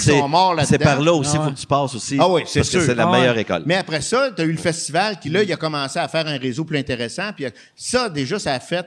c'est- 0.65 0.78
par 0.78 1.01
là 1.01 1.12
aussi, 1.12 1.36
Ah 1.39 1.44
faut 1.44 1.51
que 1.51 1.59
tu 1.59 1.66
passes 1.66 1.94
aussi. 1.94 2.16
Ah 2.19 2.28
oui, 2.28 2.43
c'est 2.47 2.61
Parce 2.61 2.70
que 2.70 2.78
sûr. 2.78 2.86
c'est 2.86 2.94
la 2.94 3.05
Ah 3.05 3.11
ouais. 3.11 3.19
meilleure 3.20 3.39
école. 3.39 3.62
Mais 3.66 3.77
après 3.77 4.01
ça, 4.01 4.31
tu 4.35 4.40
as 4.43 4.44
eu 4.44 4.52
le 4.52 4.59
festival 4.59 5.19
qui, 5.20 5.28
là, 5.28 5.43
il 5.43 5.52
a 5.52 5.56
commencé 5.56 5.98
à 5.98 6.09
faire 6.09 6.27
un 6.27 6.39
réseau 6.39 6.65
plus 6.65 6.78
intéressant. 6.78 7.31
Puis 7.35 7.44
euh, 7.44 7.51
ça, 7.77 8.09
déjà, 8.09 8.39
ça 8.39 8.55
a 8.55 8.61
fait, 8.61 8.86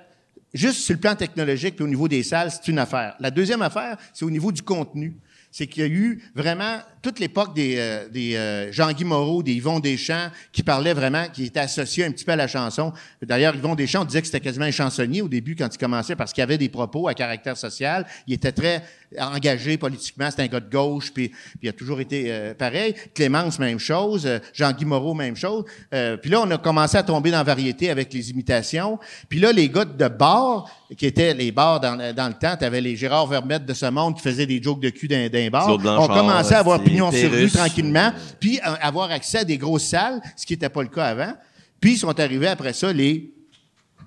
juste 0.54 0.80
sur 0.82 0.94
le 0.94 1.00
plan 1.00 1.16
technologique 1.16 1.76
puis 1.76 1.84
au 1.86 1.88
niveau 1.88 2.08
des 2.08 2.24
salles, 2.24 2.50
c'est 2.52 2.70
une 2.72 2.80
affaire. 2.80 3.14
La 3.20 3.30
deuxième 3.32 3.62
affaire, 3.62 3.98
c'est 4.14 4.26
au 4.26 4.32
niveau 4.32 4.52
du 4.52 4.62
contenu. 4.64 5.18
C'est 5.52 5.68
qu'il 5.68 5.84
y 5.84 5.86
a 5.86 5.90
eu 5.90 6.24
vraiment 6.36 6.80
toute 7.02 7.20
l'époque 7.20 7.56
des, 7.56 7.78
euh, 7.78 8.08
euh, 8.16 8.72
Jean-Guy 8.72 9.06
Moreau, 9.06 9.42
des 9.44 9.54
Yvon 9.54 9.80
Deschamps, 9.80 10.30
qui 10.52 10.62
parlaient 10.62 10.94
vraiment, 10.94 11.28
qui 11.32 11.46
étaient 11.46 11.60
associés 11.60 12.06
un 12.06 12.12
petit 12.12 12.26
peu 12.26 12.34
à 12.34 12.36
la 12.36 12.48
chanson. 12.48 12.92
D'ailleurs, 13.22 13.56
Yvon 13.56 13.76
Deschamps 13.76 14.06
disait 14.06 14.22
que 14.22 14.28
c'était 14.28 14.42
quasiment 14.42 14.66
un 14.66 14.72
chansonnier 14.72 15.22
au 15.22 15.30
début 15.30 15.56
quand 15.56 15.74
il 15.74 15.78
commençait 15.78 16.16
parce 16.16 16.34
qu'il 16.34 16.44
avait 16.44 16.58
des 16.58 16.70
propos 16.70 17.08
à 17.08 17.14
caractère 17.14 17.58
social. 17.58 18.06
Il 18.28 18.34
était 18.34 18.52
très 18.52 18.84
engagé 19.20 19.78
politiquement. 19.78 20.30
C'était 20.30 20.44
un 20.44 20.48
gars 20.48 20.60
de 20.60 20.70
gauche, 20.70 21.12
puis, 21.14 21.30
puis 21.30 21.60
il 21.64 21.70
a 21.70 21.74
toujours 21.74 22.00
été 22.00 22.26
euh, 22.28 22.54
pareil. 22.54 22.96
Clémence, 23.14 23.60
même 23.60 23.80
chose. 23.80 24.26
Euh, 24.26 24.40
Jean-Guy 24.54 24.86
Moreau, 24.86 25.14
même 25.14 25.36
chose. 25.36 25.66
Euh, 25.94 26.18
puis 26.18 26.30
là, 26.30 26.42
on 26.42 26.52
a 26.52 26.58
commencé 26.58 26.98
à 26.98 27.04
tomber 27.04 27.32
dans 27.32 27.38
la 27.38 27.44
variété 27.44 27.90
avec 27.90 28.14
les 28.14 28.30
imitations. 28.30 29.00
Puis 29.30 29.40
là, 29.40 29.52
les 29.52 29.70
gars 29.70 29.86
de 29.86 30.08
bar, 30.08 30.70
qui 30.98 31.06
étaient 31.06 31.34
les 31.34 31.52
bars 31.52 31.80
dans, 31.80 32.14
dans 32.14 32.28
le 32.28 32.34
temps, 32.34 32.56
t'avais 32.58 32.82
les 32.82 32.96
Gérard 32.96 33.28
Vermette 33.28 33.66
de 33.66 33.74
ce 33.74 33.86
monde 33.86 34.16
qui 34.16 34.22
faisaient 34.22 34.46
des 34.46 34.62
jokes 34.62 34.82
de 34.82 34.90
cul 34.90 35.08
d'un, 35.08 35.30
d'un 35.30 35.50
bar. 35.50 35.70
On 35.70 36.08
commençait 36.08 36.56
à 36.56 36.60
avoir 36.60 36.82
pignon 36.82 37.12
sur 37.12 37.32
rue 37.32 37.50
tranquillement, 37.50 38.12
puis 38.40 38.60
euh, 38.66 38.74
avoir 38.82 39.12
accès 39.12 39.40
à 39.40 39.44
des 39.44 39.58
grosses 39.58 39.86
salles, 39.86 40.22
ce 40.36 40.46
qui 40.46 40.54
n'était 40.54 40.70
pas 40.70 40.82
le 40.82 40.90
cas 40.90 41.06
avant. 41.06 41.34
Puis 41.80 41.94
ils 41.94 41.98
sont 41.98 42.20
arrivés 42.20 42.48
après 42.48 42.74
ça, 42.74 42.92
les... 42.92 43.32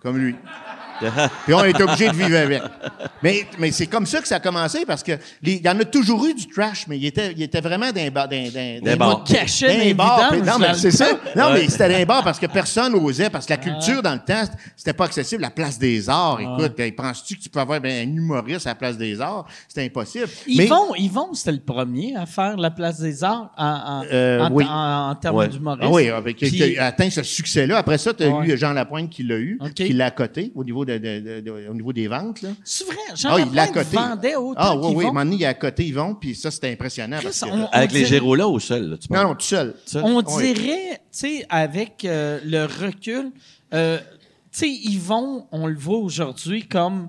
comme 0.02 0.18
lui. 0.18 0.34
Puis 1.44 1.54
on 1.54 1.64
est 1.64 1.80
obligé 1.80 2.08
de 2.08 2.14
vivre 2.16 2.36
avec. 2.36 2.62
Mais, 3.22 3.46
mais 3.58 3.70
c'est 3.70 3.86
comme 3.86 4.06
ça 4.06 4.20
que 4.20 4.28
ça 4.28 4.36
a 4.36 4.40
commencé 4.40 4.84
parce 4.86 5.02
que 5.02 5.12
les- 5.42 5.54
il 5.54 5.64
y 5.64 5.68
en 5.68 5.78
a 5.78 5.84
toujours 5.84 6.24
eu 6.26 6.34
du 6.34 6.46
trash, 6.48 6.86
mais 6.88 6.96
il 6.98 7.06
était, 7.06 7.32
il 7.32 7.42
était 7.42 7.60
vraiment 7.60 7.90
d'un 7.92 8.10
bar. 8.10 8.28
D'un, 8.28 8.48
d'un, 8.48 8.80
Des 8.82 8.96
bars. 8.96 9.24
Caché 9.24 9.94
bar. 9.94 10.32
Non, 10.44 10.58
mais 10.58 10.74
c'est 10.74 10.90
ça. 10.90 11.06
Non, 11.36 11.52
mais 11.52 11.68
c'était 11.68 11.88
d'un 11.88 12.04
bar 12.04 12.22
parce 12.24 12.38
que 12.38 12.46
personne 12.46 12.92
n'osait, 12.92 13.30
parce 13.30 13.46
que 13.46 13.52
la 13.52 13.56
culture 13.58 14.02
dans 14.02 14.14
le 14.14 14.20
temps, 14.20 14.42
c'était 14.76 14.92
pas 14.92 15.04
accessible. 15.04 15.42
La 15.42 15.50
place 15.50 15.78
des 15.78 16.08
arts, 16.08 16.38
écoute, 16.40 16.74
ben, 16.76 16.92
penses-tu 16.94 17.36
que 17.36 17.42
tu 17.42 17.48
peux 17.48 17.60
avoir 17.60 17.80
ben, 17.80 18.08
un 18.08 18.12
humoriste 18.16 18.66
à 18.66 18.70
la 18.70 18.74
place 18.74 18.96
des 18.96 19.20
arts? 19.20 19.46
C'était 19.68 19.84
impossible. 19.86 20.26
Mais- 20.46 20.64
Yvon, 20.66 20.94
Yvon 20.96 21.34
c'était 21.34 21.52
le 21.52 21.60
premier 21.60 22.14
à 22.16 22.26
faire 22.26 22.56
la 22.56 22.70
place 22.70 23.00
des 23.00 23.22
arts 23.24 23.50
en, 23.56 23.66
en, 23.66 24.04
Euh, 24.12 24.40
en, 24.40 24.52
oui. 24.52 24.64
en- 24.68 25.10
en 25.10 25.14
termes 25.14 25.36
Ouais. 25.36 25.48
d'humoriste. 25.48 25.84
Ah 25.86 25.90
oui, 25.90 26.08
avec, 26.08 26.36
qui 26.36 26.50
Puis- 26.50 26.78
a 26.78 26.86
atteint 26.86 27.10
ce 27.10 27.22
succès-là. 27.22 27.78
Après 27.78 27.98
ça, 27.98 28.12
tu 28.14 28.24
as 28.24 28.28
Ouais. 28.28 28.46
eu 28.48 28.56
Jean 28.58 28.72
Lapointe 28.72 29.10
qui 29.10 29.22
l'a 29.22 29.36
eu, 29.36 29.58
qui 29.74 29.92
l'a 29.92 30.06
à 30.06 30.10
côté 30.10 30.52
au 30.54 30.64
niveau, 30.64 30.84
de, 30.84 30.89
de- 30.98 31.20
de- 31.20 31.40
de- 31.40 31.68
au 31.68 31.74
niveau 31.74 31.92
des 31.92 32.08
ventes. 32.08 32.42
Là. 32.42 32.50
C'est 32.64 32.84
vrai, 32.84 32.96
Jean 33.14 33.30
Ah, 33.32 33.40
il 33.40 33.54
l'a 33.54 33.68
côté. 33.68 33.96
vendait 33.96 34.36
autant 34.36 34.54
Ah 34.58 34.76
oui, 34.76 34.80
oui, 34.80 34.84
à 34.84 34.88
un 34.88 34.90
qu'Yvon. 34.90 35.02
moment 35.08 35.24
donné, 35.24 35.36
il 35.36 35.42
est 35.42 35.46
à 35.46 35.54
côté, 35.54 35.86
ils 35.86 35.94
vont, 35.94 36.14
puis 36.14 36.34
ça, 36.34 36.50
c'était 36.50 36.70
impressionnant. 36.72 37.16
Chris, 37.18 37.24
parce 37.26 37.40
que- 37.40 37.46
on- 37.50 37.66
Avec 37.72 37.92
les 37.92 37.98
dirait- 38.00 38.10
Géros-là 38.10 38.48
ou 38.48 38.58
seul, 38.60 38.90
là, 38.90 38.96
tu 38.98 39.12
Non, 39.12 39.22
non, 39.22 39.34
tout 39.34 39.40
seul. 39.46 39.74
Seul? 39.86 40.02
On 40.04 40.22
Oui. 40.22 40.52
dirait, 40.54 40.92
tu 40.94 41.00
sais, 41.10 41.46
avec 41.48 42.04
euh, 42.04 42.40
le 42.44 42.64
recul, 42.64 43.30
euh, 43.74 43.98
tu 43.98 44.58
sais, 44.58 44.68
Yvon, 44.68 45.46
on 45.52 45.66
le 45.66 45.76
voit 45.76 45.98
aujourd'hui 45.98 46.66
comme 46.66 47.02
euh, 47.04 47.06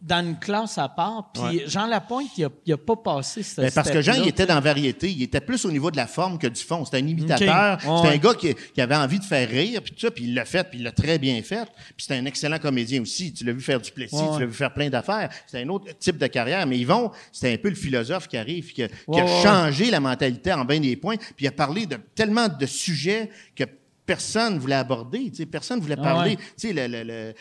dans 0.00 0.24
une 0.24 0.38
classe 0.38 0.78
à 0.78 0.88
part. 0.88 1.30
Puis 1.32 1.62
Jean 1.66 1.86
Lapointe, 1.86 2.30
il 2.36 2.44
a, 2.44 2.74
a 2.74 2.76
pas 2.76 2.96
passé 2.96 3.42
cette 3.42 3.64
Ben, 3.64 3.70
parce 3.72 3.90
que 3.90 4.00
Jean, 4.00 4.14
il 4.14 4.28
était 4.28 4.46
dans 4.46 4.60
variété. 4.60 5.10
Il 5.10 5.22
était 5.22 5.40
plus 5.40 5.64
au 5.64 5.70
niveau 5.70 5.90
de 5.90 5.96
la 5.96 6.06
forme 6.06 6.38
que 6.38 6.46
du 6.46 6.60
fond. 6.60 6.84
C'était 6.84 6.98
un 6.98 7.06
imitateur. 7.06 7.80
C'était 7.80 7.92
ouais. 7.92 8.14
un 8.14 8.18
gars 8.18 8.34
qui, 8.34 8.54
qui 8.54 8.80
avait 8.80 8.96
envie 8.96 9.18
de 9.18 9.24
faire 9.24 9.48
rire, 9.48 9.82
puis 9.82 9.92
tout 9.92 10.00
ça, 10.00 10.10
puis 10.10 10.24
il 10.24 10.34
l'a 10.34 10.44
fait, 10.44 10.68
puis 10.68 10.78
il 10.78 10.84
l'a 10.84 10.92
très 10.92 11.18
bien 11.18 11.40
fait. 11.42 11.64
Puis 11.96 12.06
c'était 12.06 12.16
un 12.16 12.24
excellent 12.24 12.58
comédien 12.58 13.02
aussi. 13.02 13.32
Tu 13.32 13.44
l'as 13.44 13.52
vu 13.52 13.60
faire 13.60 13.80
du 13.80 13.90
Plessis, 13.90 14.14
Ouais, 14.14 14.34
tu 14.34 14.40
l'as 14.40 14.46
vu 14.46 14.54
faire 14.54 14.72
plein 14.72 14.88
d'affaires. 14.88 15.30
C'était 15.46 15.64
un 15.64 15.68
autre 15.68 15.86
type 15.98 16.18
de 16.18 16.26
carrière. 16.26 16.66
Mais 16.66 16.78
Yvon, 16.78 17.10
c'était 17.30 17.52
un 17.52 17.58
peu 17.58 17.68
le 17.68 17.74
philosophe 17.74 18.28
qui 18.28 18.36
arrive, 18.36 18.72
qui 18.72 18.82
a, 18.82 18.88
qui 18.88 19.42
changé 19.42 19.90
la 19.90 20.00
mentalité 20.00 20.52
en 20.52 20.64
bien 20.64 20.80
des 20.80 20.96
points, 20.96 21.16
puis 21.16 21.44
il 21.44 21.48
a 21.48 21.52
parlé 21.52 21.86
de 21.86 21.96
tellement 22.14 22.48
de 22.48 22.66
sujets 22.66 23.30
que 23.54 23.64
personne 24.12 24.58
voulait 24.58 24.74
aborder, 24.74 25.30
tu 25.30 25.36
sais, 25.36 25.46
personne 25.46 25.80
voulait 25.80 25.96
Ah 25.98 26.02
parler, 26.02 26.30
ouais. 26.32 26.36
tu 26.60 26.68
sais, 26.74 26.88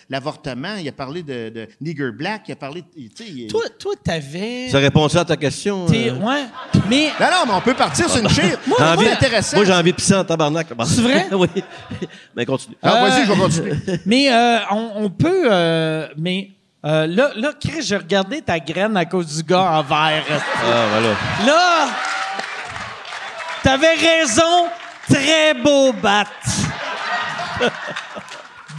l'avortement, 0.10 0.76
il 0.80 0.88
a 0.88 0.94
parlé 0.94 1.22
de, 1.22 1.50
de 1.50 1.68
nigger 1.82 2.12
black, 2.12 2.44
il 2.48 2.54
a 2.54 2.56
parlé, 2.56 2.82
tu 2.96 3.10
sais, 3.14 3.26
il- 3.30 3.48
Toi, 3.48 3.64
toi, 3.78 3.94
t'avais. 4.02 4.70
Ça 4.70 4.78
répond-tu 4.80 5.18
à 5.18 5.26
ta 5.26 5.36
question? 5.36 5.86
t'es- 5.86 6.10
euh? 6.12 6.14
Ouais. 6.16 6.46
Mais. 6.90 7.08
Non, 7.20 7.26
non, 7.30 7.44
mais 7.48 7.54
on 7.56 7.62
peut 7.62 7.74
partir 7.74 8.10
sur 8.10 8.22
une 8.24 8.30
chire. 8.30 8.58
J'ai 8.64 8.70
Moi, 8.70 8.78
envie- 8.94 9.06
c'est 9.06 9.12
intéressant. 9.12 9.58
Moi, 9.58 9.66
j'ai 9.66 9.74
envie 9.74 9.92
de 9.92 9.96
pisser 9.98 10.16
en 10.16 10.24
tabarnak. 10.24 10.68
C'est 10.86 11.02
vrai? 11.02 11.28
oui. 11.34 11.48
Mais 12.38 12.46
continue. 12.46 12.78
Ah, 12.82 12.96
Euh, 13.04 13.10
vas-y, 13.10 13.26
je 13.26 13.32
vais 13.34 13.38
continuer. 13.40 13.74
Mais 14.06 14.32
euh, 14.32 14.60
on, 14.72 14.92
on 14.96 15.10
peut. 15.10 15.48
euh, 15.52 16.08
mais 16.18 16.52
euh, 16.86 17.06
là, 17.06 17.32
là, 17.36 17.52
Chris, 17.60 17.82
j'ai 17.82 17.98
regardé 17.98 18.42
ta 18.42 18.60
graine 18.60 18.96
à 18.96 19.04
cause 19.06 19.28
du 19.36 19.44
gars 19.44 19.74
en 19.74 19.84
verre. 19.84 20.24
Ah, 20.30 20.86
voilà. 20.92 21.10
Là, 21.46 21.88
t'avais 23.64 23.94
raison. 23.96 24.68
Très 25.14 25.54
beau 25.62 25.94
bat. 25.94 26.26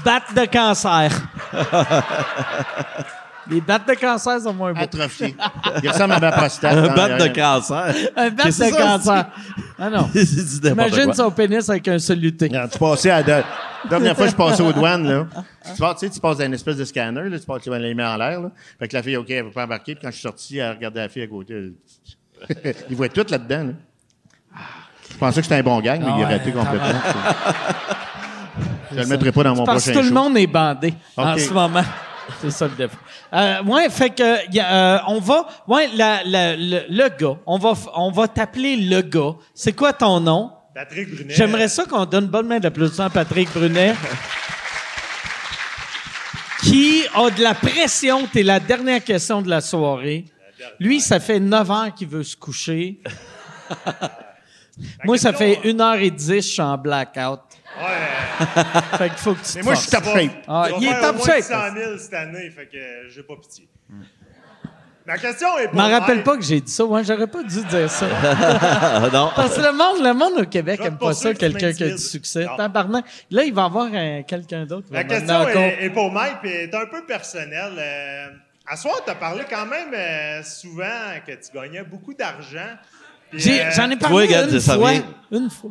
bat 0.05 0.23
de 0.35 0.45
cancer. 0.47 1.11
Les 3.51 3.61
battes 3.61 3.89
de 3.89 3.95
cancer 3.95 4.41
sont 4.41 4.55
moins 4.55 4.73
beaux. 4.73 4.81
Atrophié. 4.81 5.35
Il 5.83 5.89
ressemble 5.89 6.15
à 6.15 6.21
ma 6.21 6.33
prostate. 6.33 6.75
Un 6.77 6.83
dans 6.83 6.95
bat 6.95 7.09
de 7.19 7.27
cancer. 7.35 7.95
Un 8.17 8.31
bat 8.31 8.45
de 8.45 8.77
cancer. 8.77 9.27
Ah 9.79 9.91
non. 9.91 10.09
Imagine 10.65 11.05
quoi. 11.07 11.15
son 11.15 11.31
pénis 11.31 11.69
avec 11.69 11.89
un 11.89 11.99
soluté. 11.99 12.47
Regarde, 12.47 12.71
Tu 12.71 12.79
passais 12.79 13.11
à 13.11 13.23
la 13.23 13.43
dernière 13.91 14.17
fois 14.17 14.29
je 14.29 14.35
passais 14.37 14.63
aux 14.63 14.73
douanes, 14.73 15.09
là. 15.09 15.27
Tu, 15.75 15.81
passes, 15.81 15.99
tu 15.99 16.07
sais, 16.07 16.13
tu 16.13 16.21
passes 16.21 16.39
espèce 16.39 16.77
de 16.77 16.85
scanner, 16.85 17.29
là, 17.29 17.39
tu 17.39 17.45
passes 17.45 17.67
les 17.67 17.95
mains 17.95 18.15
en 18.15 18.17
l'air, 18.17 18.41
là. 18.41 18.51
Fait 18.79 18.87
que 18.87 18.97
la 18.97 19.03
fille, 19.03 19.17
OK, 19.17 19.29
elle 19.31 19.45
veut 19.45 19.51
pas 19.51 19.65
embarquer. 19.65 19.97
Puis 19.97 20.03
quand 20.05 20.11
je 20.11 20.17
suis 20.17 20.23
sorti, 20.23 20.59
elle 20.59 20.71
regardait 20.77 21.01
la 21.01 21.09
fille 21.09 21.23
à 21.23 21.27
côté. 21.27 21.73
elle- 22.65 22.75
Il 22.91 22.97
voit 22.97 23.09
tout 23.09 23.27
là-dedans, 23.29 23.65
là. 23.65 23.73
Je 25.23 25.27
pensais 25.28 25.40
que 25.40 25.44
c'était 25.44 25.61
un 25.61 25.62
bon 25.62 25.81
gang, 25.81 26.01
mais 26.01 26.11
il 26.19 26.24
a 26.24 26.27
raté 26.27 26.51
complètement. 26.51 27.01
Je 28.90 28.97
le 28.99 29.07
mettrai 29.07 29.31
pas 29.31 29.44
dans 29.44 29.55
mon 29.55 29.65
Parce 29.65 29.85
que 29.85 29.90
prochain 29.93 30.01
tout 30.01 30.07
le 30.12 30.20
monde 30.20 30.36
est 30.36 30.49
bandé 30.49 30.94
en 31.16 31.39
ce 31.39 31.53
moment. 31.53 31.85
C'est 32.40 32.51
ça 32.51 32.66
le 32.66 32.74
défaut. 32.74 32.97
Euh, 33.32 33.62
ouais, 33.62 33.89
fait 33.89 34.11
que 34.11 34.53
y 34.53 34.59
a, 34.59 34.97
euh, 34.97 34.99
on 35.07 35.20
va, 35.20 35.47
ouais, 35.69 35.89
la- 35.94 36.24
la- 36.24 36.57
le, 36.57 36.81
le 36.89 37.09
gars, 37.16 37.36
on 37.47 37.57
va, 37.57 37.73
on 37.94 38.11
va 38.11 38.27
t'appeler 38.27 38.74
le 38.77 39.01
gars. 39.01 39.35
C'est 39.55 39.74
quoi 39.74 39.93
ton 39.93 40.19
nom? 40.19 40.51
Patrick 40.74 41.15
Brunet. 41.15 41.35
J'aimerais 41.35 41.69
ça 41.69 41.85
qu'on 41.85 42.05
donne 42.05 42.24
une 42.24 42.31
bonne 42.31 42.49
main 42.49 42.59
d'applaudissement 42.59 43.05
à 43.05 43.11
Patrick 43.11 43.49
Brunet. 43.55 43.94
qui 46.65 47.05
a 47.15 47.31
de 47.31 47.43
la 47.43 47.55
pression? 47.55 48.27
T'es 48.32 48.43
la 48.43 48.59
dernière 48.59 49.05
question 49.05 49.40
de 49.40 49.49
la 49.49 49.61
soirée. 49.61 50.24
Lui, 50.81 51.01
ça 51.01 51.20
fait 51.20 51.39
9 51.39 51.70
heures 51.70 51.94
qu'il 51.94 52.09
veut 52.09 52.24
se 52.24 52.36
coucher. 52.36 53.01
Moi, 55.05 55.19
ça 55.19 55.32
fait 55.32 55.57
1h10, 55.65 56.36
je 56.36 56.40
suis 56.40 56.62
en 56.62 56.78
blackout. 56.78 57.40
Ouais. 57.78 58.47
Fait 58.99 59.09
qu'il 59.09 59.19
faut 59.19 59.35
que 59.35 59.40
tu 59.44 59.53
te 59.53 59.59
Mais 59.59 59.62
moi, 59.65 59.74
je 59.74 59.81
suis 59.81 59.90
top 59.90 60.05
shape. 60.05 60.31
Ah, 60.49 60.69
il 60.78 60.86
est 60.89 61.01
top 61.01 61.24
shape. 61.24 61.43
100 61.43 61.74
000 61.74 61.99
cette 61.99 62.15
année, 62.15 62.51
fait 62.51 62.66
que 62.66 63.09
j'ai 63.09 63.23
pas 63.23 63.35
pitié. 63.36 63.69
Ma 65.07 65.19
question 65.19 65.59
est 65.59 65.62
Je 65.65 65.69
pour 65.69 65.77
m'en 65.81 65.89
rappelle 65.90 66.23
pas 66.23 66.36
que 66.36 66.43
j'ai 66.44 66.61
dit 66.61 66.70
ça. 66.70 66.85
Ouais, 66.85 67.03
j'aurais 67.03 67.27
pas 67.27 67.43
dû 67.43 67.65
dire 67.65 67.90
ça. 67.90 68.07
Non. 69.12 69.31
Parce 69.35 69.57
que 69.57 69.61
le 69.62 69.73
monde, 69.73 70.05
le 70.05 70.15
monde 70.15 70.43
au 70.43 70.47
Québec 70.47 70.81
aime 70.85 70.97
pas 70.97 71.12
ça, 71.12 71.35
quelqu'un 71.35 71.73
qui 71.73 71.85
a 71.85 71.89
du 71.89 71.99
succès. 71.99 72.47
Tabarnak. 72.57 73.05
Là, 73.31 73.43
il 73.44 73.53
va 73.53 73.62
y 73.62 73.65
avoir 73.65 73.86
un- 73.93 74.23
quelqu'un 74.23 74.65
d'autre. 74.65 74.86
La 74.90 75.05
question 75.05 75.49
est 75.49 75.90
pour 75.90 76.12
Mike, 76.12 76.36
puis 76.43 76.51
est 76.51 76.74
un 76.74 76.86
peu 76.86 77.05
personnelle. 77.05 77.74
Euh, 77.78 78.27
à 78.66 78.77
soir, 78.77 78.94
tu 79.05 79.11
as 79.11 79.16
parlé 79.16 79.43
quand 79.51 79.66
même 79.66 79.93
euh, 79.93 80.43
souvent 80.44 80.85
que 81.27 81.32
tu 81.32 81.51
gagnais 81.53 81.82
beaucoup 81.82 82.15
d'argent. 82.15 82.77
Euh, 83.35 83.71
J'en 83.75 83.91
ai 83.91 83.97
parlé 83.97 84.27
regarde, 84.27 84.51
une 84.53 84.61
ça 84.61 84.75
fois. 84.75 84.93
Une 85.31 85.51
fois. 85.51 85.71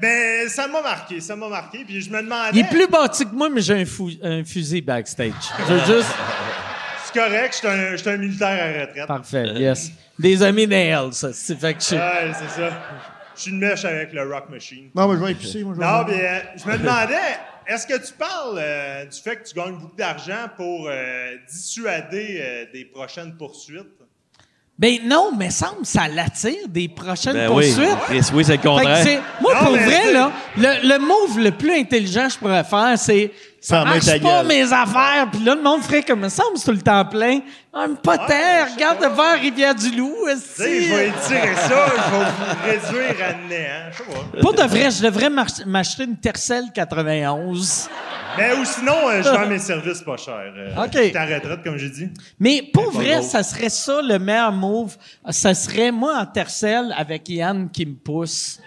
Ben, 0.00 0.48
ça 0.48 0.66
m'a 0.68 0.82
marqué, 0.82 1.20
ça 1.20 1.36
m'a 1.36 1.48
marqué. 1.48 1.84
Puis 1.84 2.02
je 2.02 2.10
me 2.10 2.20
demandais. 2.22 2.50
Il 2.52 2.58
est 2.60 2.68
plus 2.68 2.86
bâti 2.86 3.24
que 3.24 3.34
moi, 3.34 3.48
mais 3.48 3.60
j'ai 3.62 3.80
un, 3.80 3.84
fou- 3.86 4.10
un 4.22 4.44
fusil 4.44 4.80
backstage. 4.82 5.32
Je 5.68 5.74
veux 5.74 5.96
juste... 5.96 6.10
C'est 7.04 7.20
correct, 7.20 7.60
je 7.62 7.96
suis 7.96 8.10
un, 8.10 8.16
militaire 8.18 8.48
à 8.62 8.80
retraite. 8.86 9.06
Parfait, 9.06 9.46
yes. 9.54 9.90
Des 10.18 10.42
amis 10.42 10.66
nails, 10.66 11.12
ça. 11.12 11.32
C'est 11.32 11.58
fait 11.58 11.74
que 11.74 11.82
je... 11.82 11.94
Ouais, 11.94 12.32
c'est 12.34 12.60
ça. 12.60 12.70
Je 13.34 13.40
suis 13.42 13.50
une 13.52 13.58
mèche 13.58 13.84
avec 13.84 14.12
le 14.12 14.22
Rock 14.30 14.50
Machine. 14.50 14.90
Non, 14.94 15.08
mais 15.08 15.18
je 15.18 15.24
vais 15.24 15.32
épicer, 15.32 15.62
moi, 15.62 15.74
je 15.74 15.80
vais 15.80 15.86
Non, 15.86 16.04
mais 16.08 16.26
euh, 16.26 16.38
je 16.56 16.70
me 16.70 16.78
demandais, 16.78 17.14
est-ce 17.66 17.86
que 17.86 18.04
tu 18.06 18.12
parles 18.14 18.58
euh, 18.58 19.04
du 19.06 19.18
fait 19.20 19.36
que 19.36 19.48
tu 19.48 19.54
gagnes 19.54 19.76
beaucoup 19.78 19.96
d'argent 19.96 20.48
pour 20.56 20.88
euh, 20.90 21.36
dissuader 21.48 22.38
euh, 22.40 22.64
des 22.72 22.84
prochaines 22.86 23.36
poursuites? 23.36 23.86
Ben 24.78 24.98
non, 25.04 25.30
mais 25.36 25.48
semble 25.50 25.80
que 25.82 25.86
ça 25.86 26.06
l'attire 26.06 26.68
des 26.68 26.86
prochaines 26.88 27.32
Ben 27.32 27.50
oui. 27.50 27.72
poursuites. 27.72 27.98
Chris, 28.06 28.20
oui, 28.34 28.44
c'est 28.44 28.52
le 28.52 28.58
Fait 28.58 28.58
que 28.58 28.68
contraire. 28.68 29.02
c'est- 29.02 29.20
moi, 29.40 29.54
Non, 29.54 29.60
pour 29.68 29.72
vrai, 29.76 30.12
là, 30.12 30.32
le, 30.58 30.88
le 30.88 30.98
move 30.98 31.38
le 31.38 31.50
plus 31.52 31.72
intelligent 31.78 32.26
que 32.26 32.32
je 32.34 32.38
pourrais 32.38 32.64
faire, 32.64 32.92
c'est 32.98 33.32
ça 33.68 33.84
marche 33.84 34.04
ta 34.06 34.12
pas 34.12 34.18
gueule. 34.18 34.46
mes 34.46 34.72
affaires. 34.72 35.28
Puis 35.32 35.42
là, 35.44 35.54
le 35.54 35.62
monde 35.62 35.82
ferait 35.82 36.02
comme 36.02 36.28
ça, 36.28 36.42
me 36.52 36.56
semble, 36.56 36.64
tout 36.64 36.72
le 36.72 36.82
temps 36.82 37.04
plein. 37.04 37.40
Ah, 37.74 37.86
mais 37.88 37.96
pas 37.96 38.16
tant. 38.18 38.26
je 38.28 38.32
sais 38.68 38.74
Regarde 38.74 38.98
pas. 39.00 39.08
devant 39.08 39.32
Rivière-du-Loup. 39.40 40.14
Tu 40.30 40.36
sais, 40.38 40.82
je 40.82 40.94
vais 40.94 41.08
étirer 41.08 41.54
ça, 41.56 41.86
je 41.96 42.10
vais 42.10 42.80
vous 42.88 42.94
réduire 42.96 43.26
à 43.26 43.32
néant. 43.48 43.90
Je 43.92 43.96
sais 43.98 44.04
pas. 44.04 44.40
Pour 44.40 44.54
de 44.54 44.62
vrai, 44.62 44.90
je 44.90 45.02
devrais 45.02 45.28
m'ach- 45.30 45.64
m'acheter 45.66 46.04
une 46.04 46.16
Tercel 46.16 46.64
91. 46.74 47.88
Mais 48.38 48.52
ou 48.54 48.64
sinon, 48.64 49.08
euh, 49.08 49.22
je 49.22 49.28
vends 49.30 49.46
mes 49.46 49.58
services 49.58 50.02
pas 50.02 50.16
cher. 50.16 50.52
Euh, 50.56 50.84
OK. 50.84 50.90
Je 50.94 51.02
suis 51.08 51.18
en 51.18 51.26
retraite, 51.26 51.62
comme 51.64 51.76
j'ai 51.78 51.90
dit. 51.90 52.08
Mais 52.38 52.62
pour 52.72 52.84
Pas 52.92 52.98
vrai, 52.98 53.22
ça 53.22 53.42
serait 53.42 53.70
ça 53.70 54.00
le 54.02 54.18
meilleur 54.18 54.52
move. 54.52 54.96
Ça 55.30 55.54
serait 55.54 55.90
moi 55.90 56.18
en 56.18 56.26
tercelle 56.26 56.94
avec 56.96 57.28
Yann 57.28 57.68
qui 57.70 57.86
me 57.86 57.94
pousse. 57.94 58.60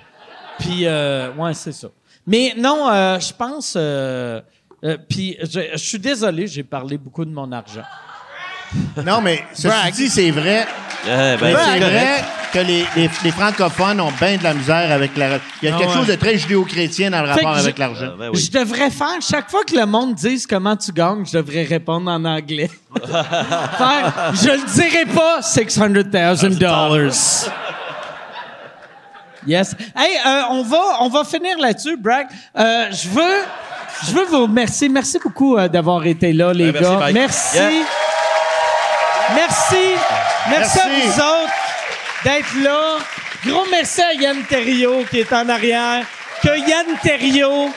Puis, 0.60 0.86
euh, 0.86 1.32
ouais, 1.34 1.54
c'est 1.54 1.72
ça. 1.72 1.88
Mais 2.28 2.54
non, 2.58 2.90
euh, 2.90 3.20
je 3.20 3.32
pense. 3.34 3.78
Euh, 4.84 4.98
puis, 5.10 5.38
je, 5.42 5.60
je 5.74 5.78
suis 5.78 6.00
désolé, 6.00 6.48
j'ai 6.48 6.64
parlé 6.64 6.98
beaucoup 6.98 7.26
de 7.26 7.32
mon 7.32 7.52
argent. 7.52 7.84
Non, 9.06 9.20
mais 9.22 9.44
ceci 9.54 9.92
dit, 9.94 10.10
c'est 10.10 10.32
vrai. 10.32 10.68
Eh 11.06 11.08
ben, 11.08 11.58
c'est 11.58 11.80
vrai 11.80 12.24
que 12.54 12.60
les, 12.60 12.86
les- 12.96 13.10
les 13.24 13.32
francophones 13.32 14.00
ont 14.02 14.12
bien 14.20 14.38
de 14.38 14.44
la 14.44 14.54
misère 14.54 14.92
avec 14.92 15.16
la. 15.18 15.40
Il 15.62 15.70
y 15.70 15.72
a 15.72 15.76
Ah 15.76 15.78
quelque 15.80 15.90
ouais. 15.92 15.98
chose 15.98 16.08
de 16.08 16.16
très 16.16 16.38
judéo-chrétien 16.38 17.10
dans 17.10 17.22
le 17.22 17.28
Fait 17.28 17.34
rapport 17.46 17.54
que 17.56 17.60
avec 17.60 17.76
je- 17.76 17.80
l'argent. 17.80 18.10
Ah, 18.14 18.16
ben 18.20 18.30
oui. 18.34 18.40
Je 18.40 18.52
devrais 18.52 18.90
faire, 18.92 19.18
chaque 19.28 19.50
fois 19.50 19.64
que 19.64 19.76
le 19.76 19.86
monde 19.86 20.14
dise 20.16 20.46
comment 20.46 20.76
tu 20.76 20.92
gagnes, 20.92 21.26
je 21.26 21.38
devrais 21.38 21.64
répondre 21.64 22.12
en 22.12 22.24
anglais. 22.26 22.70
Faire, 23.06 24.34
je 24.34 24.50
le 24.50 24.72
dirai 24.74 25.06
pas, 25.06 25.42
600,000 25.42 26.04
dollars. 26.60 26.92
Yes. 29.48 29.74
Hey, 29.96 30.18
euh, 30.26 30.42
on 30.52 30.64
va, 30.64 30.82
on 31.02 31.10
va 31.10 31.24
finir 31.24 31.58
là-dessus, 31.58 31.96
Bragg. 31.98 32.28
Euh, 32.58 32.92
je 32.92 33.08
veux, 33.10 33.42
je 34.08 34.12
veux 34.14 34.26
vous 34.26 34.44
remercier. 34.44 34.90
Merci 34.90 35.20
beaucoup 35.24 35.58
euh, 35.58 35.68
d'avoir 35.68 36.06
été 36.06 36.34
là, 36.34 36.54
les 36.54 36.72
gars. 36.72 37.10
Merci. 37.14 37.58
Yeah. 37.58 37.70
Merci. 39.36 39.76
Merci. 40.50 40.80
à 40.80 40.84
vous 40.90 41.20
autres 41.20 41.54
d'être 42.24 42.64
là. 42.64 42.98
Gros 43.46 43.66
merci 43.72 44.02
à 44.02 44.14
Yann 44.14 44.44
Terriot 44.44 45.04
qui 45.10 45.20
est 45.20 45.32
en 45.34 45.48
arrière. 45.50 46.04
Que 46.42 46.58
Yann 46.58 46.86
Terriot. 47.02 47.70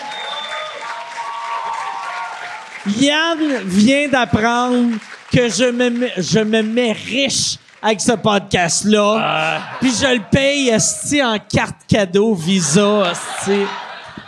Yann 2.86 3.38
vient 3.64 4.08
d'apprendre 4.08 4.96
que 5.32 5.48
je 5.48 5.70
me, 5.70 5.88
mets- 5.90 6.12
je 6.16 6.40
me 6.40 6.62
mets 6.62 6.92
riche 6.92 7.56
avec 7.80 8.00
ce 8.00 8.12
podcast-là. 8.12 9.60
Puis 9.80 9.92
je 10.00 10.06
le 10.14 10.22
paye 10.30 10.74
en 11.22 11.38
carte 11.38 11.76
cadeau 11.88 12.34
Visa. 12.34 13.12
esti. 13.12 13.60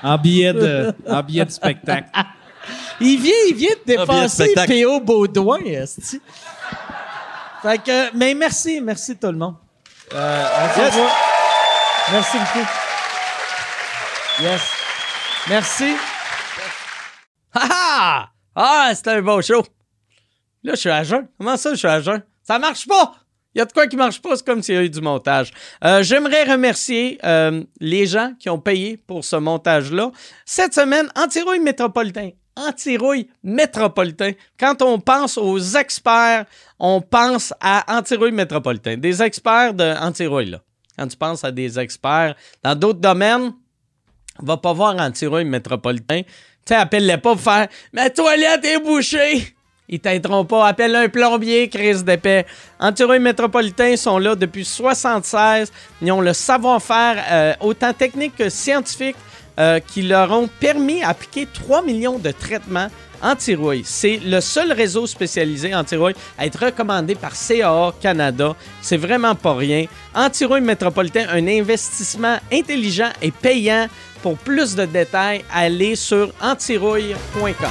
En 0.04 0.18
billet 0.18 0.52
de, 0.52 0.92
en 1.08 1.22
billet 1.22 1.44
de 1.46 1.50
spectacle. 1.50 2.08
Il 3.00 3.20
vient, 3.20 3.32
il 3.48 3.54
vient 3.54 3.70
de 3.70 3.84
dépasser 3.96 4.44
spectacle. 4.44 4.68
P.O. 4.72 5.00
Baudouin, 5.00 5.58
esti. 5.64 6.20
Fait 7.62 7.82
que, 7.82 8.14
mais 8.16 8.34
merci, 8.34 8.80
merci 8.80 9.16
tout 9.16 9.26
le 9.28 9.38
monde. 9.38 9.56
Euh, 10.14 10.46
Yes. 10.76 10.94
Merci 12.12 12.36
beaucoup. 12.38 12.66
Yes. 14.42 14.62
Merci. 15.48 15.96
Ah 17.54 17.68
ah! 17.70 18.28
Ah, 18.54 18.92
c'était 18.94 19.10
un 19.12 19.22
bon 19.22 19.40
show. 19.40 19.62
Là, 20.62 20.74
je 20.74 20.80
suis 20.80 20.90
à 20.90 21.02
jeun. 21.02 21.26
Comment 21.38 21.56
ça, 21.56 21.70
je 21.70 21.76
suis 21.76 21.88
à 21.88 22.00
jeun? 22.00 22.22
Ça 22.42 22.58
marche 22.58 22.86
pas! 22.86 23.14
Il 23.54 23.58
y 23.58 23.60
a 23.60 23.64
de 23.64 23.72
quoi 23.72 23.86
qui 23.86 23.96
marche 23.96 24.20
pas, 24.20 24.36
c'est 24.36 24.44
comme 24.44 24.62
s'il 24.62 24.74
y 24.74 24.78
a 24.78 24.82
eu 24.82 24.90
du 24.90 25.00
montage. 25.00 25.52
Euh, 25.84 26.02
J'aimerais 26.02 26.44
remercier 26.44 27.18
euh, 27.24 27.62
les 27.80 28.06
gens 28.06 28.32
qui 28.38 28.50
ont 28.50 28.58
payé 28.58 28.96
pour 28.96 29.24
ce 29.24 29.36
montage-là. 29.36 30.10
Cette 30.44 30.74
semaine, 30.74 31.08
Antirouille 31.16 31.60
Métropolitain. 31.60 32.30
Antirouille 32.56 33.28
Métropolitain. 33.42 34.32
Quand 34.58 34.82
on 34.82 34.98
pense 34.98 35.38
aux 35.38 35.58
experts, 35.58 36.46
on 36.78 37.00
pense 37.00 37.52
à 37.60 37.96
Antirouille 37.96 38.32
Métropolitain. 38.32 38.96
Des 38.96 39.22
experts 39.22 39.74
de 39.74 39.94
Antirouille, 40.00 40.50
là. 40.50 40.60
Quand 40.98 41.08
tu 41.08 41.16
penses 41.16 41.44
à 41.44 41.50
des 41.50 41.78
experts 41.78 42.34
dans 42.62 42.74
d'autres 42.76 43.00
domaines, 43.00 43.52
va 44.40 44.56
pas 44.56 44.72
voir 44.72 44.96
Antirouille 44.98 45.44
Métropolitain. 45.44 46.22
Tu 46.22 46.30
sais, 46.68 46.74
appelle-les 46.76 47.18
pas 47.18 47.32
pour 47.32 47.40
faire 47.40 47.68
Ma 47.92 48.10
toilette 48.10 48.64
est 48.64 48.80
bouchée. 48.80 49.54
Ils 49.88 50.00
t'aideront 50.00 50.44
pas. 50.44 50.66
Appelle 50.66 50.96
un 50.96 51.08
plombier, 51.08 51.68
Chris 51.68 52.02
d'épais. 52.02 52.46
Antirouille 52.80 53.18
Métropolitain 53.18 53.96
sont 53.96 54.18
là 54.18 54.34
depuis 54.34 54.64
76. 54.64 55.70
Ils 56.00 56.12
ont 56.12 56.20
le 56.20 56.32
savoir-faire 56.32 57.22
euh, 57.30 57.54
autant 57.60 57.92
technique 57.92 58.36
que 58.36 58.48
scientifique 58.48 59.16
euh, 59.58 59.80
qui 59.80 60.02
leur 60.02 60.32
ont 60.32 60.48
permis 60.48 61.00
d'appliquer 61.00 61.46
3 61.52 61.82
millions 61.82 62.18
de 62.18 62.30
traitements 62.30 62.88
anti-rouille. 63.22 63.82
C'est 63.84 64.20
le 64.24 64.40
seul 64.40 64.72
réseau 64.72 65.06
spécialisé 65.06 65.74
anti-rouille 65.74 66.14
à 66.38 66.46
être 66.46 66.66
recommandé 66.66 67.14
par 67.14 67.32
CAA 67.32 67.94
Canada. 68.00 68.54
C'est 68.80 68.96
vraiment 68.96 69.34
pas 69.34 69.54
rien. 69.54 69.86
Anti-rouille 70.14 70.60
métropolitain, 70.60 71.26
un 71.30 71.46
investissement 71.46 72.38
intelligent 72.52 73.10
et 73.22 73.30
payant. 73.30 73.88
Pour 74.22 74.38
plus 74.38 74.74
de 74.74 74.86
détails, 74.86 75.44
allez 75.52 75.96
sur 75.96 76.32
antirouille.com. 76.40 77.70